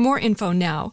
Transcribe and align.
more 0.00 0.18
info 0.18 0.52
now. 0.52 0.92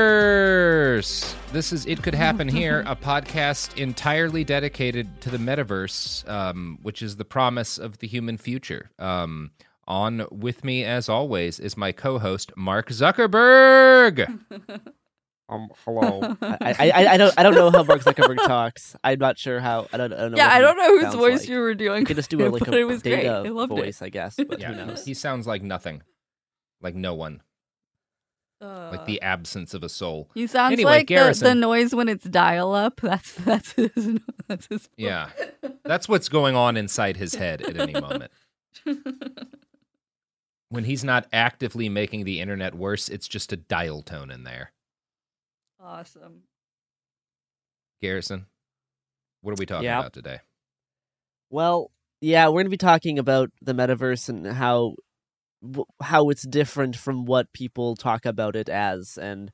verse. 0.00 1.34
This 1.52 1.72
is 1.72 1.86
It 1.86 2.02
Could 2.02 2.14
Happen 2.14 2.48
Here, 2.56 2.84
a 2.86 2.94
podcast 2.96 3.76
entirely 3.76 4.44
dedicated 4.44 5.20
to 5.22 5.30
the 5.30 5.38
metaverse, 5.38 6.28
um, 6.28 6.78
which 6.82 7.02
is 7.02 7.16
the 7.16 7.24
promise 7.24 7.78
of 7.78 7.98
the 7.98 8.06
human 8.06 8.36
future. 8.38 8.90
Um, 8.98 9.50
on 9.88 10.26
with 10.30 10.62
me, 10.64 10.84
as 10.84 11.08
always, 11.08 11.58
is 11.58 11.76
my 11.76 11.90
co 11.92 12.18
host, 12.18 12.52
Mark 12.56 12.88
Zuckerberg. 12.90 14.38
Um, 15.52 15.68
hello. 15.84 16.36
I, 16.40 16.76
I, 16.78 17.06
I 17.14 17.16
don't 17.16 17.34
I 17.36 17.42
don't 17.42 17.56
know 17.56 17.72
how 17.72 17.82
Mark 17.82 18.02
Zuckerberg 18.02 18.36
talks. 18.46 18.94
I'm 19.02 19.18
not 19.18 19.36
sure 19.36 19.58
how. 19.58 19.88
I 19.92 19.96
don't, 19.96 20.12
I 20.12 20.16
don't 20.18 20.30
know. 20.30 20.36
Yeah, 20.36 20.46
I 20.48 20.60
don't 20.60 20.76
know 20.76 21.00
whose 21.00 21.12
voice 21.12 21.40
like. 21.40 21.48
you 21.48 21.58
were 21.58 21.74
doing. 21.74 21.98
You 22.02 22.06
could 22.06 22.14
just 22.14 22.30
do 22.30 22.46
a 22.46 22.48
like 22.50 22.64
but 22.64 22.72
a 22.72 22.78
it 22.78 22.84
was 22.84 23.02
great. 23.02 23.26
I 23.26 23.40
loved 23.40 23.70
voice, 23.70 24.00
it. 24.00 24.04
I 24.04 24.08
guess. 24.10 24.36
But 24.36 24.60
Yeah, 24.60 24.72
who 24.74 24.86
knows? 24.86 25.04
he 25.04 25.12
sounds 25.12 25.48
like 25.48 25.60
nothing, 25.64 26.02
like 26.80 26.94
no 26.94 27.14
one, 27.14 27.42
like 28.60 29.06
the 29.06 29.20
uh, 29.22 29.24
absence 29.24 29.74
of 29.74 29.82
a 29.82 29.88
soul. 29.88 30.28
He 30.34 30.46
sounds 30.46 30.72
Anyway, 30.72 31.04
like 31.04 31.08
the, 31.08 31.38
the 31.40 31.54
noise 31.54 31.94
when 31.94 32.08
it's 32.08 32.24
dial 32.24 32.74
up. 32.74 33.00
That's 33.02 33.32
that's 33.34 33.72
his 33.72 34.18
that's 34.48 34.66
his 34.66 34.88
Yeah, 34.96 35.30
that's 35.84 36.08
what's 36.08 36.28
going 36.28 36.54
on 36.56 36.76
inside 36.76 37.16
his 37.16 37.34
head 37.34 37.62
at 37.62 37.76
any 37.76 37.94
moment. 37.94 38.32
When 40.72 40.84
he's 40.84 41.02
not 41.02 41.26
actively 41.32 41.88
making 41.88 42.22
the 42.24 42.38
internet 42.38 42.76
worse, 42.76 43.08
it's 43.08 43.26
just 43.26 43.52
a 43.52 43.56
dial 43.56 44.02
tone 44.02 44.30
in 44.30 44.44
there. 44.44 44.70
awesome. 45.80 46.42
Garrison, 48.00 48.46
what 49.40 49.50
are 49.50 49.56
we 49.58 49.66
talking 49.66 49.86
Yeah. 49.86 49.98
about 49.98 50.12
today? 50.12 50.38
Well, 51.50 51.90
yeah, 52.20 52.46
we're 52.48 52.60
gonna 52.60 52.70
be 52.70 52.76
talking 52.76 53.18
about 53.18 53.50
the 53.60 53.72
metaverse 53.72 54.28
and 54.28 54.46
how 54.46 54.94
wh- 55.64 55.88
how 56.04 56.28
it's 56.30 56.42
different 56.42 56.96
from 56.96 57.24
what 57.24 57.52
people 57.52 57.96
talk 57.96 58.24
about 58.26 58.56
it 58.56 58.68
as, 58.68 59.16
and 59.18 59.52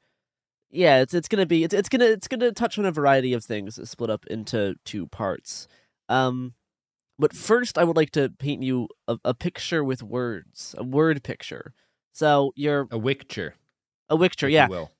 yeah, 0.71 1.00
it's 1.00 1.15
it's 1.15 1.28
gonna 1.28 1.47
be 1.47 1.65
it's 1.65 1.75
it's 1.75 1.89
gonna 1.89 2.06
it's 2.06 2.28
gonna 2.28 2.53
touch 2.53 2.78
on 2.78 2.84
a 2.84 2.93
variety 2.93 3.33
of 3.33 3.44
things, 3.44 3.78
split 3.89 4.11
up 4.11 4.27
into 4.27 4.75
two 4.84 5.06
parts. 5.06 5.69
Um, 6.09 6.55
but 7.19 7.33
first, 7.33 7.78
I 7.78 7.84
would 7.84 7.97
like 7.97 8.11
to 8.12 8.28
paint 8.39 8.62
you 8.62 8.89
a, 9.09 9.19
a 9.25 9.34
picture 9.34 9.83
with 9.83 10.03
words, 10.03 10.75
a 10.77 10.84
word 10.84 11.22
picture. 11.22 11.72
So 12.12 12.53
you're 12.56 12.87
A 12.91 12.99
wicture, 12.99 13.55
a 14.09 14.19
picture, 14.19 14.47
if 14.49 14.53
yeah. 14.53 14.67
you 14.67 14.71
will. 14.71 14.91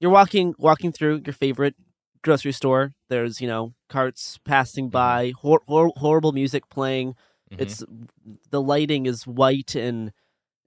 you're 0.00 0.10
walking 0.10 0.54
walking 0.58 0.92
through 0.92 1.22
your 1.26 1.32
favorite 1.34 1.74
grocery 2.22 2.52
store. 2.52 2.94
There's 3.08 3.40
you 3.40 3.48
know 3.48 3.74
carts 3.88 4.38
passing 4.44 4.88
by, 4.88 5.32
hor- 5.40 5.62
hor- 5.68 5.92
horrible 5.96 6.32
music 6.32 6.68
playing. 6.68 7.14
Mhm. 7.52 7.60
It's 7.60 7.84
the 8.50 8.60
lighting 8.62 9.06
is 9.06 9.26
white 9.26 9.74
and 9.74 10.12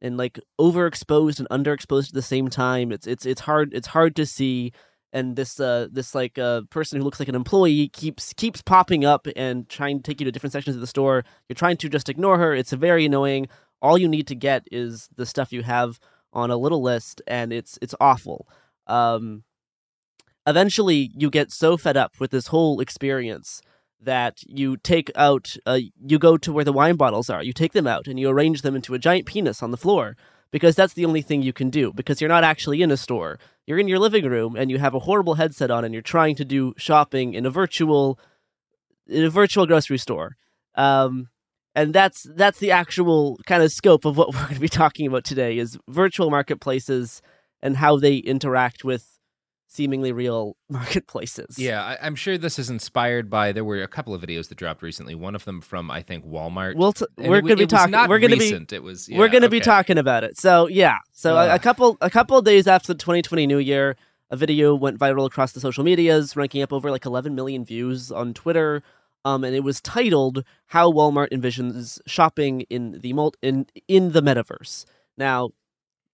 and 0.02 0.18
like 0.18 0.40
overexposed 0.60 1.40
and 1.40 1.50
underexposed 1.50 2.10
at 2.10 2.14
the 2.14 2.22
same 2.22 2.50
time. 2.50 2.92
It's 2.92 3.08
it's 3.08 3.26
it's 3.26 3.42
hard 3.42 3.74
it's 3.74 3.88
hard 3.88 4.16
to 4.18 4.26
see. 4.26 4.72
And 5.14 5.36
this 5.36 5.60
uh 5.60 5.88
this 5.92 6.14
like 6.14 6.38
uh 6.38 6.62
person 6.70 7.00
who 7.00 7.06
looks 7.06 7.20
like 7.20 7.30
an 7.30 7.36
employee 7.36 7.90
keeps 7.90 8.34
keeps 8.34 8.62
popping 8.62 9.06
up 9.06 9.28
and 9.36 9.68
trying 9.70 9.98
to 9.98 10.04
take 10.04 10.20
you 10.20 10.26
to 10.26 10.32
different 10.32 10.54
sections 10.54 10.76
of 10.76 10.82
the 10.82 10.88
store. 10.88 11.24
You're 11.48 11.56
trying 11.56 11.78
to 11.78 11.90
just 11.90 12.10
ignore 12.10 12.38
her. 12.38 12.54
It's 12.54 12.74
very 12.74 13.06
annoying. 13.06 13.48
All 13.82 13.98
you 13.98 14.08
need 14.08 14.28
to 14.28 14.36
get 14.36 14.68
is 14.72 15.10
the 15.16 15.26
stuff 15.26 15.54
you 15.54 15.64
have 15.64 16.00
on 16.34 16.52
a 16.52 16.58
little 16.58 16.82
list, 16.82 17.22
and 17.28 17.54
it's 17.54 17.80
it's 17.82 17.96
awful. 18.02 18.48
Um, 18.88 19.44
eventually, 20.46 21.12
you 21.16 21.30
get 21.30 21.52
so 21.52 21.78
fed 21.78 21.96
up 21.96 22.20
with 22.20 22.32
this 22.32 22.48
whole 22.48 22.82
experience 22.82 23.62
that 24.02 24.44
you 24.46 24.78
take 24.78 25.12
out, 25.16 25.56
uh, 25.66 25.80
you 26.06 26.20
go 26.20 26.38
to 26.38 26.54
where 26.54 26.66
the 26.66 26.74
wine 26.74 26.96
bottles 26.96 27.30
are, 27.30 27.44
you 27.44 27.54
take 27.54 27.74
them 27.74 27.88
out, 27.88 28.08
and 28.08 28.20
you 28.20 28.30
arrange 28.30 28.62
them 28.62 28.76
into 28.76 28.94
a 28.94 29.00
giant 29.00 29.26
penis 29.26 29.64
on 29.64 29.72
the 29.72 29.78
floor 29.78 30.16
because 30.52 30.76
that's 30.76 30.94
the 30.94 31.06
only 31.06 31.22
thing 31.22 31.42
you 31.42 31.54
can 31.54 31.70
do 31.70 31.92
because 31.94 32.22
you're 32.22 32.30
not 32.30 32.44
actually 32.44 32.82
in 32.82 32.92
a 32.92 32.98
store. 32.98 33.40
you're 33.68 33.80
in 33.80 33.88
your 33.88 34.00
living 34.00 34.26
room 34.26 34.56
and 34.56 34.70
you 34.70 34.78
have 34.78 34.94
a 34.94 35.00
horrible 35.00 35.36
headset 35.36 35.72
on 35.72 35.84
and 35.84 35.94
you're 35.94 36.04
trying 36.04 36.36
to 36.36 36.46
do 36.46 36.74
shopping 36.78 37.34
in 37.34 37.46
a 37.46 37.50
virtual 37.50 38.20
in 39.08 39.24
a 39.24 39.30
virtual 39.30 39.66
grocery 39.66 39.98
store. 39.98 40.38
Um, 40.76 41.30
and 41.76 41.94
that's 41.94 42.24
that's 42.36 42.60
the 42.60 42.72
actual 42.72 43.38
kind 43.46 43.64
of 43.64 43.72
scope 43.72 44.06
of 44.06 44.18
what 44.18 44.30
we're 44.34 44.42
going 44.42 44.56
to 44.56 44.60
be 44.60 44.70
talking 44.70 45.08
about 45.08 45.24
today 45.26 45.58
is 45.58 45.78
virtual 45.90 46.30
marketplaces 46.30 47.22
and 47.62 47.78
how 47.78 47.98
they 47.98 48.18
interact 48.18 48.84
with 48.84 49.15
seemingly 49.68 50.12
real 50.12 50.56
marketplaces. 50.70 51.58
Yeah, 51.58 51.84
I, 51.84 52.08
am 52.08 52.16
sure 52.16 52.38
this 52.38 52.60
is 52.60 52.70
inspired 52.70 53.30
by. 53.30 53.52
There 53.52 53.64
were 53.64 53.82
a 53.82 53.88
couple 53.88 54.14
of 54.14 54.22
videos 54.22 54.50
that 54.50 54.58
dropped 54.58 54.82
recently. 54.82 55.16
One 55.16 55.36
of 55.36 55.46
them 55.46 55.62
from 55.62 55.92
I 55.92 56.02
think 56.02 56.26
Walmart. 56.26 56.76
We'll 56.76 56.94
t- 56.94 57.06
we're 57.18 57.42
going 57.42 57.58
to 57.58 57.58
be 57.58 57.68
talking. 57.68 57.94
We're 58.08 58.20
going 58.20 58.32
to 58.32 58.38
be. 58.38 58.76
It 58.76 58.84
was. 58.84 59.10
Yeah, 59.10 59.18
we're 59.18 59.28
going 59.28 59.42
to 59.42 59.48
okay. 59.48 59.60
be 59.60 59.62
talking 59.62 59.98
about 59.98 60.24
it. 60.24 60.38
So 60.38 60.68
yeah. 60.68 60.98
So 61.12 61.38
a, 61.38 61.56
a, 61.56 61.60
couple 61.60 61.98
a 62.02 62.10
couple 62.10 62.38
of 62.38 62.46
days 62.46 62.68
after 62.68 62.94
the 62.94 62.98
2020 62.98 63.48
New 63.48 63.58
Year, 63.58 63.96
a 64.30 64.38
video 64.38 64.76
went 64.76 65.00
viral 65.00 65.26
across 65.26 65.52
the 65.52 65.60
social 65.60 65.84
medias, 65.84 66.36
ranking 66.36 66.62
up 66.62 66.74
over 66.74 66.92
like 66.92 67.06
11 67.06 67.36
million 67.36 67.66
views 67.66 68.12
on 68.12 68.34
Twitter. 68.34 68.84
Um, 69.24 69.44
and 69.44 69.56
it 69.56 69.64
was 69.64 69.82
titled 69.82 70.44
"How 70.68 70.92
Walmart 70.92 71.32
Envisions 71.32 72.00
Shopping 72.06 72.62
in 72.62 73.00
the 73.02 73.14
Mult- 73.14 73.38
in 73.42 73.66
in 73.88 74.12
the 74.12 74.22
Metaverse." 74.22 74.86
Now, 75.18 75.52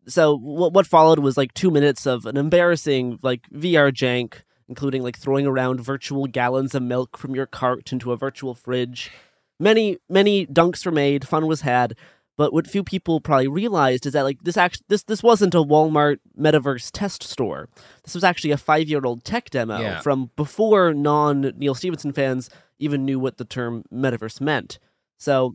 so 0.07 0.35
what 0.37 0.73
what 0.73 0.87
followed 0.87 1.19
was 1.19 1.37
like 1.37 1.53
two 1.53 1.71
minutes 1.71 2.05
of 2.05 2.25
an 2.25 2.37
embarrassing 2.37 3.19
like 3.21 3.49
VR 3.51 3.91
jank, 3.91 4.41
including 4.67 5.03
like 5.03 5.17
throwing 5.17 5.45
around 5.47 5.81
virtual 5.81 6.25
gallons 6.27 6.73
of 6.75 6.83
milk 6.83 7.17
from 7.17 7.35
your 7.35 7.45
cart 7.45 7.91
into 7.91 8.11
a 8.11 8.17
virtual 8.17 8.55
fridge. 8.55 9.11
Many 9.59 9.97
many 10.09 10.45
dunks 10.47 10.85
were 10.85 10.91
made, 10.91 11.27
fun 11.27 11.45
was 11.45 11.61
had, 11.61 11.95
but 12.35 12.51
what 12.51 12.65
few 12.67 12.83
people 12.83 13.21
probably 13.21 13.47
realized 13.47 14.07
is 14.07 14.13
that 14.13 14.23
like 14.23 14.39
this 14.41 14.57
actually 14.57 14.85
this 14.87 15.03
this 15.03 15.21
wasn't 15.21 15.53
a 15.53 15.59
Walmart 15.63 16.17
metaverse 16.39 16.89
test 16.91 17.21
store. 17.21 17.69
This 18.03 18.15
was 18.15 18.23
actually 18.23 18.51
a 18.51 18.57
five 18.57 18.87
year 18.87 19.01
old 19.03 19.23
tech 19.23 19.51
demo 19.51 19.79
Yeah. 19.79 19.99
from 20.01 20.31
before 20.35 20.93
non 20.95 21.41
Neal 21.57 21.75
Stephenson 21.75 22.11
fans 22.11 22.49
even 22.79 23.05
knew 23.05 23.19
what 23.19 23.37
the 23.37 23.45
term 23.45 23.83
metaverse 23.93 24.41
meant. 24.41 24.79
So 25.19 25.53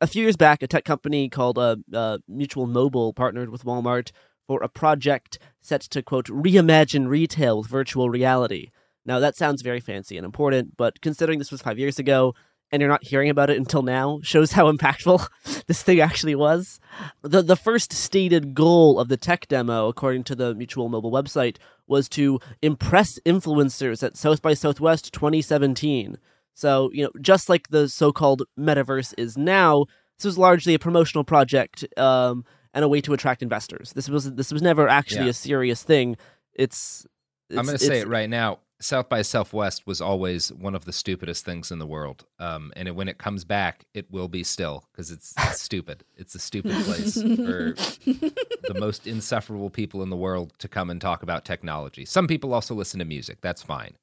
a 0.00 0.06
few 0.06 0.22
years 0.22 0.36
back, 0.36 0.62
a 0.62 0.66
tech 0.66 0.84
company 0.84 1.28
called 1.28 1.58
uh, 1.58 1.76
uh, 1.92 2.18
Mutual 2.28 2.66
Mobile 2.66 3.12
partnered 3.12 3.50
with 3.50 3.64
Walmart 3.64 4.12
for 4.46 4.62
a 4.62 4.68
project 4.68 5.38
set 5.60 5.80
to 5.82 6.02
quote 6.02 6.26
reimagine 6.26 7.08
retail 7.08 7.58
with 7.58 7.68
virtual 7.68 8.10
reality. 8.10 8.70
Now 9.04 9.18
that 9.20 9.36
sounds 9.36 9.62
very 9.62 9.80
fancy 9.80 10.16
and 10.16 10.24
important, 10.24 10.76
but 10.76 11.00
considering 11.00 11.38
this 11.38 11.52
was 11.52 11.62
five 11.62 11.78
years 11.78 11.98
ago 11.98 12.34
and 12.72 12.80
you're 12.80 12.90
not 12.90 13.04
hearing 13.04 13.30
about 13.30 13.48
it 13.48 13.56
until 13.56 13.82
now, 13.82 14.18
shows 14.22 14.52
how 14.52 14.70
impactful 14.70 15.28
this 15.66 15.82
thing 15.82 16.00
actually 16.00 16.34
was. 16.34 16.80
The 17.22 17.42
the 17.42 17.56
first 17.56 17.92
stated 17.92 18.54
goal 18.54 18.98
of 18.98 19.08
the 19.08 19.16
tech 19.16 19.46
demo, 19.48 19.88
according 19.88 20.24
to 20.24 20.34
the 20.34 20.54
Mutual 20.54 20.88
Mobile 20.88 21.12
website, 21.12 21.58
was 21.86 22.08
to 22.10 22.40
impress 22.62 23.20
influencers 23.24 24.02
at 24.02 24.16
South 24.16 24.42
by 24.42 24.54
Southwest 24.54 25.12
2017. 25.12 26.18
So, 26.56 26.90
you 26.94 27.04
know, 27.04 27.10
just 27.20 27.50
like 27.50 27.68
the 27.68 27.86
so-called 27.86 28.44
metaverse 28.58 29.12
is 29.18 29.36
now, 29.36 29.84
this 30.16 30.24
was 30.24 30.38
largely 30.38 30.72
a 30.72 30.78
promotional 30.78 31.22
project 31.22 31.84
um, 31.98 32.46
and 32.72 32.82
a 32.82 32.88
way 32.88 33.02
to 33.02 33.12
attract 33.12 33.42
investors. 33.42 33.92
This 33.92 34.08
was 34.08 34.32
this 34.34 34.50
was 34.50 34.62
never 34.62 34.88
actually 34.88 35.24
Yeah. 35.24 35.30
a 35.30 35.34
serious 35.34 35.82
thing. 35.82 36.16
It's, 36.54 37.06
it's 37.50 37.58
I'm 37.58 37.66
going 37.66 37.76
to 37.76 37.84
say 37.84 38.00
it 38.00 38.08
right 38.08 38.30
now. 38.30 38.60
South 38.80 39.10
by 39.10 39.20
Southwest 39.20 39.86
was 39.86 40.00
always 40.00 40.50
one 40.52 40.74
of 40.74 40.86
the 40.86 40.92
stupidest 40.92 41.44
things 41.44 41.70
in 41.70 41.78
the 41.78 41.86
world. 41.86 42.24
Um, 42.38 42.72
and 42.76 42.88
it, 42.88 42.94
when 42.94 43.08
it 43.08 43.18
comes 43.18 43.44
back, 43.44 43.84
it 43.92 44.10
will 44.10 44.28
be 44.28 44.42
still 44.42 44.84
because 44.92 45.10
it's, 45.10 45.34
it's 45.38 45.60
stupid. 45.62 46.04
It's 46.16 46.34
a 46.34 46.38
stupid 46.38 46.72
place 46.84 47.14
for 47.20 47.74
the 47.74 48.74
most 48.78 49.06
insufferable 49.06 49.70
people 49.70 50.02
in 50.02 50.08
the 50.10 50.16
world 50.16 50.52
to 50.58 50.68
come 50.68 50.88
and 50.90 51.00
talk 51.00 51.22
about 51.22 51.44
technology. 51.44 52.04
Some 52.06 52.26
people 52.26 52.52
also 52.54 52.74
listen 52.74 52.98
to 52.98 53.04
music. 53.06 53.38
That's 53.42 53.62
fine. 53.62 53.94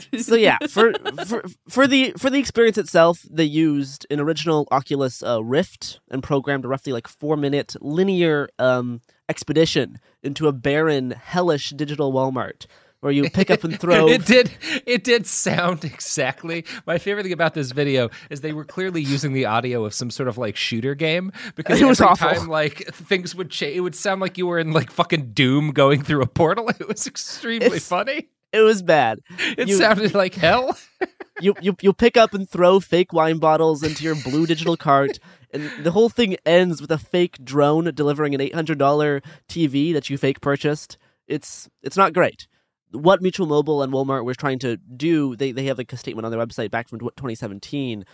so 0.18 0.34
yeah, 0.34 0.58
for, 0.68 0.92
for 1.26 1.42
for 1.68 1.86
the 1.86 2.12
for 2.18 2.30
the 2.30 2.38
experience 2.38 2.78
itself, 2.78 3.24
they 3.30 3.44
used 3.44 4.06
an 4.10 4.20
original 4.20 4.66
Oculus 4.70 5.22
uh, 5.22 5.42
Rift 5.42 6.00
and 6.10 6.22
programmed 6.22 6.64
a 6.64 6.68
roughly 6.68 6.92
like 6.92 7.08
four 7.08 7.36
minute 7.36 7.74
linear 7.80 8.48
um, 8.58 9.00
expedition 9.28 9.98
into 10.22 10.48
a 10.48 10.52
barren, 10.52 11.10
hellish 11.12 11.70
digital 11.70 12.12
Walmart 12.12 12.66
where 13.00 13.10
you 13.10 13.28
pick 13.30 13.50
up 13.50 13.64
and 13.64 13.80
throw. 13.80 14.06
it 14.06 14.24
did. 14.26 14.48
It 14.86 15.02
did 15.02 15.26
sound 15.26 15.84
exactly. 16.16 16.64
My 16.86 16.98
favorite 16.98 17.24
thing 17.24 17.32
about 17.32 17.52
this 17.52 17.72
video 17.72 18.10
is 18.30 18.42
they 18.42 18.52
were 18.52 18.64
clearly 18.64 19.02
using 19.02 19.32
the 19.32 19.46
audio 19.46 19.84
of 19.84 19.92
some 19.92 20.08
sort 20.08 20.28
of 20.28 20.38
like 20.38 20.54
shooter 20.54 20.94
game 20.94 21.32
because 21.56 21.80
It 21.80 21.84
was 21.84 22.00
every 22.00 22.12
awful. 22.12 22.28
time 22.30 22.46
like 22.48 22.86
things 22.94 23.34
would 23.34 23.50
change, 23.50 23.76
it 23.76 23.80
would 23.80 23.96
sound 23.96 24.20
like 24.20 24.38
you 24.38 24.46
were 24.46 24.60
in 24.60 24.70
like 24.72 24.92
fucking 24.92 25.32
Doom 25.32 25.72
going 25.72 26.04
through 26.04 26.22
a 26.22 26.28
portal. 26.28 26.68
It 26.68 26.86
was 26.86 27.08
extremely 27.08 27.66
It's- 27.66 27.88
funny. 27.88 28.28
It 28.52 28.60
was 28.60 28.82
bad. 28.82 29.20
It 29.56 29.68
You- 29.68 29.76
sounded 29.76 30.14
like 30.14 30.34
hell. 30.34 30.76
you 31.40 31.54
you 31.60 31.74
you 31.80 31.92
pick 31.92 32.16
up 32.16 32.34
and 32.34 32.48
throw 32.48 32.80
fake 32.80 33.12
wine 33.12 33.38
bottles 33.38 33.82
into 33.82 34.04
your 34.04 34.14
blue 34.14 34.46
digital 34.46 34.76
cart, 34.76 35.18
and 35.52 35.70
the 35.82 35.90
whole 35.90 36.08
thing 36.08 36.36
ends 36.44 36.80
with 36.80 36.90
a 36.90 36.98
fake 36.98 37.38
drone 37.44 37.84
delivering 37.94 38.34
an 38.34 38.40
eight 38.40 38.54
hundred 38.54 38.78
dollar 38.78 39.22
TV 39.48 39.92
that 39.94 40.10
you 40.10 40.18
fake 40.18 40.40
purchased. 40.40 40.98
It's 41.26 41.68
it's 41.82 41.96
not 41.96 42.12
great. 42.12 42.46
What 42.90 43.22
Mutual 43.22 43.46
Mobile 43.46 43.82
and 43.82 43.90
Walmart 43.92 44.24
were 44.26 44.34
trying 44.34 44.58
to 44.60 44.76
do, 44.76 45.34
they 45.36 45.50
they 45.52 45.64
have 45.64 45.78
like 45.78 45.92
a 45.92 45.96
statement 45.96 46.26
on 46.26 46.30
their 46.30 46.44
website 46.46 46.70
back 46.70 46.88
from 46.88 46.98
2017. 46.98 48.04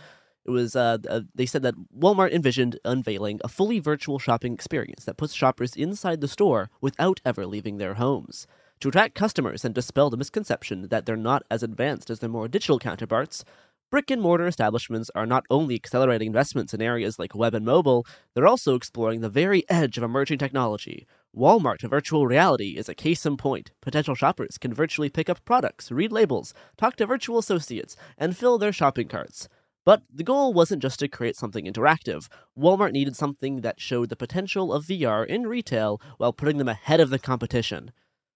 It 0.46 0.50
was 0.50 0.76
uh, 0.76 0.98
uh, 1.10 1.22
they 1.34 1.46
said 1.46 1.62
that 1.62 1.74
Walmart 1.98 2.32
envisioned 2.32 2.78
unveiling 2.84 3.40
a 3.44 3.48
fully 3.48 3.80
virtual 3.80 4.18
shopping 4.18 4.54
experience 4.54 5.04
that 5.04 5.16
puts 5.18 5.34
shoppers 5.34 5.74
inside 5.76 6.20
the 6.20 6.28
store 6.28 6.70
without 6.80 7.20
ever 7.24 7.44
leaving 7.44 7.76
their 7.78 7.94
homes. 7.94 8.46
To 8.80 8.90
attract 8.90 9.16
customers 9.16 9.64
and 9.64 9.74
dispel 9.74 10.08
the 10.08 10.16
misconception 10.16 10.86
that 10.90 11.04
they're 11.04 11.16
not 11.16 11.42
as 11.50 11.64
advanced 11.64 12.10
as 12.10 12.20
their 12.20 12.28
more 12.28 12.46
digital 12.46 12.78
counterparts, 12.78 13.44
brick 13.90 14.08
and 14.08 14.22
mortar 14.22 14.46
establishments 14.46 15.10
are 15.16 15.26
not 15.26 15.44
only 15.50 15.74
accelerating 15.74 16.28
investments 16.28 16.72
in 16.72 16.80
areas 16.80 17.18
like 17.18 17.34
web 17.34 17.54
and 17.54 17.66
mobile, 17.66 18.06
they're 18.34 18.46
also 18.46 18.76
exploring 18.76 19.20
the 19.20 19.28
very 19.28 19.68
edge 19.68 19.98
of 19.98 20.04
emerging 20.04 20.38
technology. 20.38 21.08
Walmart 21.36 21.80
virtual 21.90 22.28
reality 22.28 22.76
is 22.76 22.88
a 22.88 22.94
case 22.94 23.26
in 23.26 23.36
point. 23.36 23.72
Potential 23.80 24.14
shoppers 24.14 24.58
can 24.58 24.72
virtually 24.72 25.08
pick 25.08 25.28
up 25.28 25.44
products, 25.44 25.90
read 25.90 26.12
labels, 26.12 26.54
talk 26.76 26.94
to 26.96 27.06
virtual 27.06 27.38
associates, 27.38 27.96
and 28.16 28.36
fill 28.36 28.58
their 28.58 28.72
shopping 28.72 29.08
carts. 29.08 29.48
But 29.84 30.02
the 30.08 30.22
goal 30.22 30.52
wasn't 30.52 30.82
just 30.82 31.00
to 31.00 31.08
create 31.08 31.34
something 31.34 31.64
interactive. 31.64 32.28
Walmart 32.56 32.92
needed 32.92 33.16
something 33.16 33.62
that 33.62 33.80
showed 33.80 34.08
the 34.08 34.14
potential 34.14 34.72
of 34.72 34.84
VR 34.84 35.26
in 35.26 35.48
retail 35.48 36.00
while 36.18 36.32
putting 36.32 36.58
them 36.58 36.68
ahead 36.68 37.00
of 37.00 37.10
the 37.10 37.18
competition. 37.18 37.90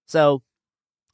So, 0.05 0.41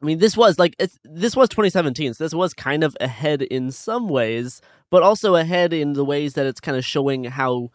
I 0.02 0.06
mean, 0.06 0.20
this 0.20 0.38
was 0.38 0.58
like 0.58 0.76
this 1.04 1.36
was 1.36 1.50
2017, 1.50 2.14
so 2.14 2.24
this 2.24 2.34
was 2.34 2.54
kind 2.54 2.84
of 2.84 2.96
ahead 3.02 3.42
in 3.42 3.72
some 3.72 4.08
ways, 4.08 4.62
but 4.90 5.04
also 5.04 5.36
ahead 5.36 5.74
in 5.74 5.94
the 5.94 6.06
ways 6.06 6.34
that 6.34 6.46
it's 6.46 6.62
kind 6.62 6.78
of 6.78 6.86
showing 6.86 7.26
how 7.26 7.70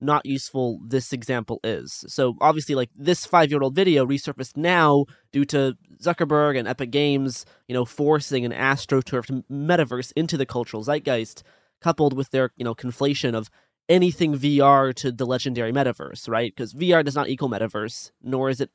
not 0.00 0.26
useful 0.26 0.80
this 0.86 1.12
example 1.12 1.60
is. 1.64 2.04
So 2.08 2.36
obviously, 2.40 2.74
like 2.74 2.90
this 2.94 3.26
five-year-old 3.26 3.74
video 3.74 4.06
resurfaced 4.06 4.56
now 4.56 5.06
due 5.32 5.44
to 5.46 5.76
Zuckerberg 6.02 6.58
and 6.58 6.68
Epic 6.68 6.90
Games, 6.90 7.44
you 7.68 7.74
know, 7.74 7.84
forcing 7.84 8.44
an 8.44 8.52
astroturfed 8.52 9.44
metaverse 9.50 10.12
into 10.16 10.36
the 10.36 10.46
cultural 10.46 10.82
zeitgeist, 10.84 11.42
coupled 11.80 12.14
with 12.14 12.30
their 12.30 12.52
you 12.56 12.64
know 12.64 12.74
conflation 12.74 13.34
of 13.34 13.50
anything 13.88 14.34
VR 14.34 14.94
to 14.94 15.12
the 15.12 15.26
legendary 15.26 15.72
metaverse, 15.72 16.28
right? 16.28 16.52
Because 16.54 16.74
VR 16.74 17.04
does 17.04 17.14
not 17.14 17.28
equal 17.28 17.48
metaverse, 17.48 18.10
nor 18.22 18.50
is 18.50 18.60
it 18.60 18.70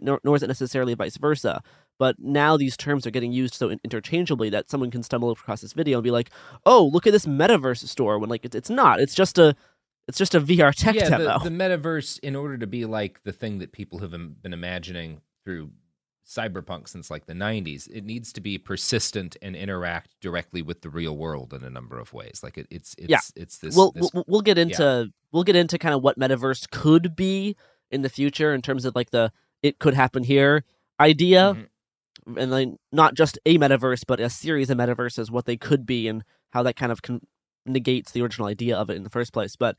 nor, 0.00 0.20
nor 0.24 0.36
is 0.36 0.42
it 0.42 0.48
necessarily 0.48 0.94
vice 0.94 1.16
versa. 1.16 1.62
But 1.98 2.16
now 2.18 2.56
these 2.56 2.76
terms 2.76 3.06
are 3.06 3.10
getting 3.10 3.32
used 3.32 3.54
so 3.54 3.70
interchangeably 3.70 4.50
that 4.50 4.70
someone 4.70 4.90
can 4.90 5.02
stumble 5.02 5.30
across 5.30 5.60
this 5.60 5.72
video 5.72 5.98
and 5.98 6.04
be 6.04 6.10
like, 6.10 6.30
"Oh, 6.64 6.84
look 6.86 7.06
at 7.06 7.12
this 7.12 7.26
metaverse 7.26 7.86
store," 7.88 8.18
when 8.18 8.30
like 8.30 8.44
it's, 8.44 8.56
it's 8.56 8.70
not. 8.70 9.00
It's 9.00 9.14
just 9.14 9.38
a 9.38 9.54
it's 10.08 10.18
just 10.18 10.34
a 10.34 10.40
VR 10.40 10.74
tech 10.74 10.96
yeah, 10.96 11.10
demo. 11.10 11.38
the, 11.38 11.50
the 11.50 11.56
metaverse, 11.56 12.18
in 12.20 12.34
order 12.34 12.58
to 12.58 12.66
be 12.66 12.84
like 12.84 13.22
the 13.24 13.32
thing 13.32 13.58
that 13.58 13.72
people 13.72 14.00
have 14.00 14.10
been 14.10 14.52
imagining 14.52 15.20
through 15.44 15.70
cyberpunk 16.26 16.88
since 16.88 17.10
like 17.10 17.26
the 17.26 17.32
90s, 17.32 17.88
it 17.90 18.04
needs 18.04 18.32
to 18.34 18.40
be 18.40 18.56
persistent 18.58 19.36
and 19.42 19.56
interact 19.56 20.14
directly 20.20 20.62
with 20.62 20.82
the 20.82 20.90
real 20.90 21.16
world 21.16 21.52
in 21.52 21.64
a 21.64 21.70
number 21.70 21.98
of 21.98 22.12
ways. 22.12 22.40
Like 22.42 22.56
it, 22.58 22.66
it's 22.70 22.94
it's 22.98 23.08
Yeah. 23.10 23.18
it's 23.36 23.58
this. 23.58 23.76
we'll, 23.76 23.92
this 23.92 24.10
we'll 24.14 24.24
we'll 24.28 24.40
get 24.42 24.58
into 24.58 25.10
we'll 25.32 25.42
get 25.44 25.56
into 25.56 25.78
kind 25.78 25.94
of 25.94 26.02
what 26.02 26.18
metaverse 26.18 26.70
could 26.70 27.16
be 27.16 27.56
in 27.90 28.02
the 28.02 28.08
future 28.08 28.54
in 28.54 28.62
terms 28.62 28.84
of 28.84 28.94
like 28.94 29.10
the 29.10 29.32
it 29.62 29.78
could 29.78 29.94
happen 29.94 30.22
here 30.24 30.64
idea 31.00 31.54
Mhm. 32.26 32.38
and 32.40 32.52
then 32.52 32.76
not 32.92 33.14
just 33.14 33.38
a 33.46 33.58
metaverse 33.58 34.04
but 34.06 34.20
a 34.20 34.30
series 34.30 34.70
of 34.70 34.78
metaverses 34.78 35.30
what 35.30 35.44
they 35.46 35.56
could 35.56 35.84
be 35.84 36.06
and 36.08 36.22
how 36.50 36.62
that 36.62 36.76
kind 36.76 36.92
of 36.92 37.02
con- 37.02 37.20
negates 37.66 38.12
the 38.12 38.22
original 38.22 38.46
idea 38.46 38.76
of 38.76 38.88
it 38.90 38.96
in 38.96 39.02
the 39.02 39.10
first 39.10 39.32
place 39.32 39.56
but 39.56 39.76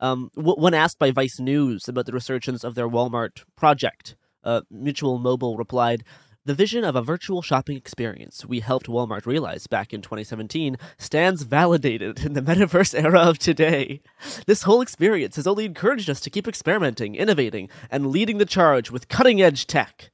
um, 0.00 0.30
w- 0.36 0.56
when 0.60 0.74
asked 0.74 0.98
by 0.98 1.10
Vice 1.10 1.40
News 1.40 1.88
about 1.88 2.04
the 2.04 2.12
resurgence 2.12 2.64
of 2.64 2.74
their 2.74 2.86
Walmart 2.88 3.44
project, 3.56 4.14
uh, 4.46 4.62
Mutual 4.70 5.18
Mobile 5.18 5.56
replied, 5.58 6.04
The 6.46 6.54
vision 6.54 6.84
of 6.84 6.94
a 6.96 7.02
virtual 7.02 7.42
shopping 7.42 7.76
experience 7.76 8.46
we 8.46 8.60
helped 8.60 8.86
Walmart 8.86 9.26
realize 9.26 9.66
back 9.66 9.92
in 9.92 10.00
2017 10.00 10.76
stands 10.96 11.42
validated 11.42 12.24
in 12.24 12.32
the 12.34 12.40
metaverse 12.40 12.94
era 12.98 13.20
of 13.20 13.38
today. 13.38 14.00
This 14.46 14.62
whole 14.62 14.80
experience 14.80 15.36
has 15.36 15.46
only 15.46 15.64
encouraged 15.66 16.08
us 16.08 16.20
to 16.20 16.30
keep 16.30 16.46
experimenting, 16.48 17.14
innovating, 17.16 17.68
and 17.90 18.06
leading 18.06 18.38
the 18.38 18.46
charge 18.46 18.90
with 18.90 19.08
cutting 19.08 19.42
edge 19.42 19.66
tech. 19.66 20.10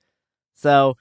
So, 0.54 0.96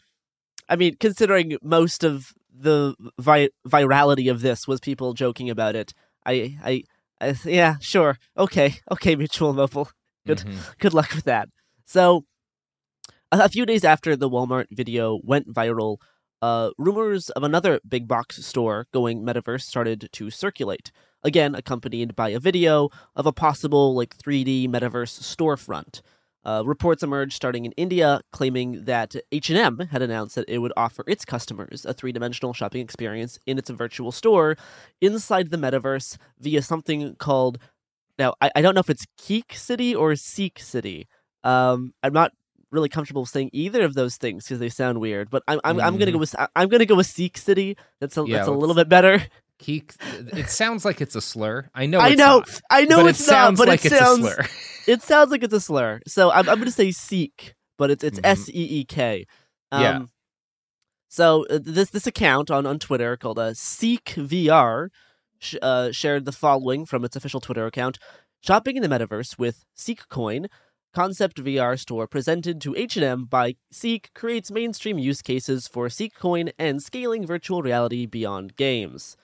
I 0.67 0.75
mean, 0.75 0.95
considering 0.99 1.57
most 1.63 2.03
of 2.03 2.33
the 2.53 2.95
vi- 3.17 3.49
virality 3.67 4.29
of 4.29 4.41
this 4.41 4.67
was 4.67 4.79
people 4.79 5.13
joking 5.13 5.49
about 5.49 5.75
it, 5.75 5.93
I, 6.25 6.57
I, 6.63 6.83
I 7.21 7.35
yeah, 7.45 7.75
sure, 7.79 8.17
okay, 8.37 8.75
okay, 8.91 9.15
Mutual 9.15 9.53
Mobile, 9.53 9.89
good, 10.27 10.39
Mhm. 10.39 10.77
good 10.79 10.93
luck 10.93 11.13
with 11.15 11.23
that. 11.25 11.47
So, 11.85 12.25
a, 13.31 13.49
few 13.49 13.65
days 13.65 13.83
after 13.83 14.15
the 14.15 14.29
Walmart 14.29 14.67
video 14.71 15.19
went 15.23 15.51
viral, 15.53 15.97
uh, 16.41 16.71
rumors 16.77 17.29
of 17.31 17.43
another 17.43 17.79
big 17.87 18.07
box 18.07 18.43
store 18.45 18.87
going 18.91 19.21
metaverse 19.21 19.61
started 19.61 20.09
to 20.11 20.29
circulate. 20.29 20.91
Again, 21.23 21.53
accompanied 21.53 22.15
by 22.15 22.29
a 22.29 22.39
video 22.39 22.89
of 23.15 23.25
a 23.25 23.31
possible 23.31 23.93
like 23.95 24.17
3D 24.17 24.67
metaverse 24.67 25.21
storefront. 25.21 26.01
Uh, 26.43 26.63
reports 26.65 27.03
emerged 27.03 27.33
starting 27.33 27.65
in 27.65 27.71
India, 27.73 28.19
claiming 28.31 28.85
that 28.85 29.15
H&M 29.31 29.77
had 29.91 30.01
announced 30.01 30.33
that 30.33 30.49
it 30.49 30.57
would 30.57 30.73
offer 30.75 31.03
its 31.05 31.23
customers 31.23 31.85
a 31.85 31.93
three-dimensional 31.93 32.53
shopping 32.53 32.81
experience 32.81 33.37
in 33.45 33.59
its 33.59 33.69
virtual 33.69 34.11
store 34.11 34.57
inside 34.99 35.51
the 35.51 35.57
metaverse 35.57 36.17
via 36.39 36.63
something 36.63 37.15
called. 37.17 37.59
Now, 38.17 38.33
I, 38.41 38.49
I 38.55 38.61
don't 38.63 38.73
know 38.73 38.79
if 38.79 38.89
it's 38.89 39.05
Keek 39.19 39.53
City 39.53 39.93
or 39.93 40.13
CEEK 40.13 40.57
City. 40.57 41.07
Um, 41.43 41.93
I'm 42.01 42.13
not 42.13 42.33
really 42.71 42.89
comfortable 42.89 43.25
saying 43.25 43.49
either 43.53 43.83
of 43.83 43.93
those 43.93 44.15
things 44.17 44.45
because 44.45 44.59
they 44.59 44.69
sound 44.69 44.99
weird. 44.99 45.29
But 45.29 45.43
I'm 45.47 45.59
I'm, 45.63 45.79
I'm 45.79 45.97
gonna 45.97 46.11
go 46.11 46.17
with 46.17 46.35
I'm 46.55 46.69
gonna 46.69 46.85
go 46.85 46.95
with 46.95 47.07
CEEK 47.07 47.37
City. 47.37 47.77
That's 47.99 48.15
a 48.17 48.21
Mm-hmm. 48.21 48.31
Yeah, 48.31 48.37
that's 48.37 48.47
a 48.49 48.51
little 48.51 48.75
bit 48.75 48.89
better. 48.89 49.21
Keek, 49.59 49.93
it 50.35 50.49
sounds 50.49 50.83
like 50.85 51.01
it's 51.01 51.15
a 51.15 51.21
slur. 51.21 51.69
I 51.75 51.85
know. 51.85 51.99
I 51.99 52.09
it's 52.09 52.17
know, 52.17 52.39
not, 52.39 52.61
I 52.71 52.85
know 52.85 52.97
but 52.97 53.05
it's 53.07 53.19
it 53.19 53.23
sounds 53.25 53.59
not, 53.59 53.65
but 53.65 53.69
like 53.69 53.85
it 53.85 53.91
it's 53.91 53.99
sounds 53.99 54.25
a 54.25 54.31
slur. 54.33 54.45
it 54.87 55.01
sounds 55.03 55.29
like 55.31 55.43
it's 55.43 55.53
a 55.53 55.59
slur. 55.61 56.01
So 56.07 56.31
I'm 56.31 56.49
I'm 56.49 56.57
gonna 56.57 56.71
say 56.71 56.87
CEEK, 56.89 57.53
but 57.77 57.91
it's 57.91 58.03
it's 58.03 58.19
Mhm. 58.19 58.25
S 58.25 58.49
E 58.49 58.53
E 58.53 58.85
K. 58.85 59.25
Um, 59.71 59.81
Yeah. 59.83 59.99
So 61.09 61.45
uh, 61.49 61.59
this 61.61 61.89
this 61.89 62.07
account 62.07 62.49
on 62.49 62.65
on 62.65 62.79
Twitter 62.79 63.17
called 63.17 63.37
uh, 63.37 63.51
CEEK 63.53 64.15
VR 64.27 64.89
sh- 65.39 65.55
uh, 65.61 65.91
shared 65.91 66.25
the 66.25 66.31
following 66.31 66.85
from 66.85 67.03
its 67.03 67.15
official 67.15 67.41
Twitter 67.41 67.65
account: 67.65 67.99
Shopping 68.41 68.77
in 68.77 68.81
the 68.81 68.87
metaverse 68.89 69.37
with 69.37 69.65
CEEK 69.77 70.07
Coin. 70.09 70.47
Concept 70.93 71.41
VR 71.41 71.79
store 71.79 72.05
presented 72.05 72.59
to 72.61 72.75
H&M 72.75 73.23
by 73.23 73.55
CEEK 73.71 74.13
creates 74.13 74.51
mainstream 74.51 74.99
use 74.99 75.21
cases 75.21 75.65
for 75.65 75.87
CEEK 75.87 76.13
Coin 76.15 76.51
and 76.59 76.83
scaling 76.83 77.25
virtual 77.25 77.61
reality 77.61 78.05
beyond 78.05 78.57
games. 78.57 79.15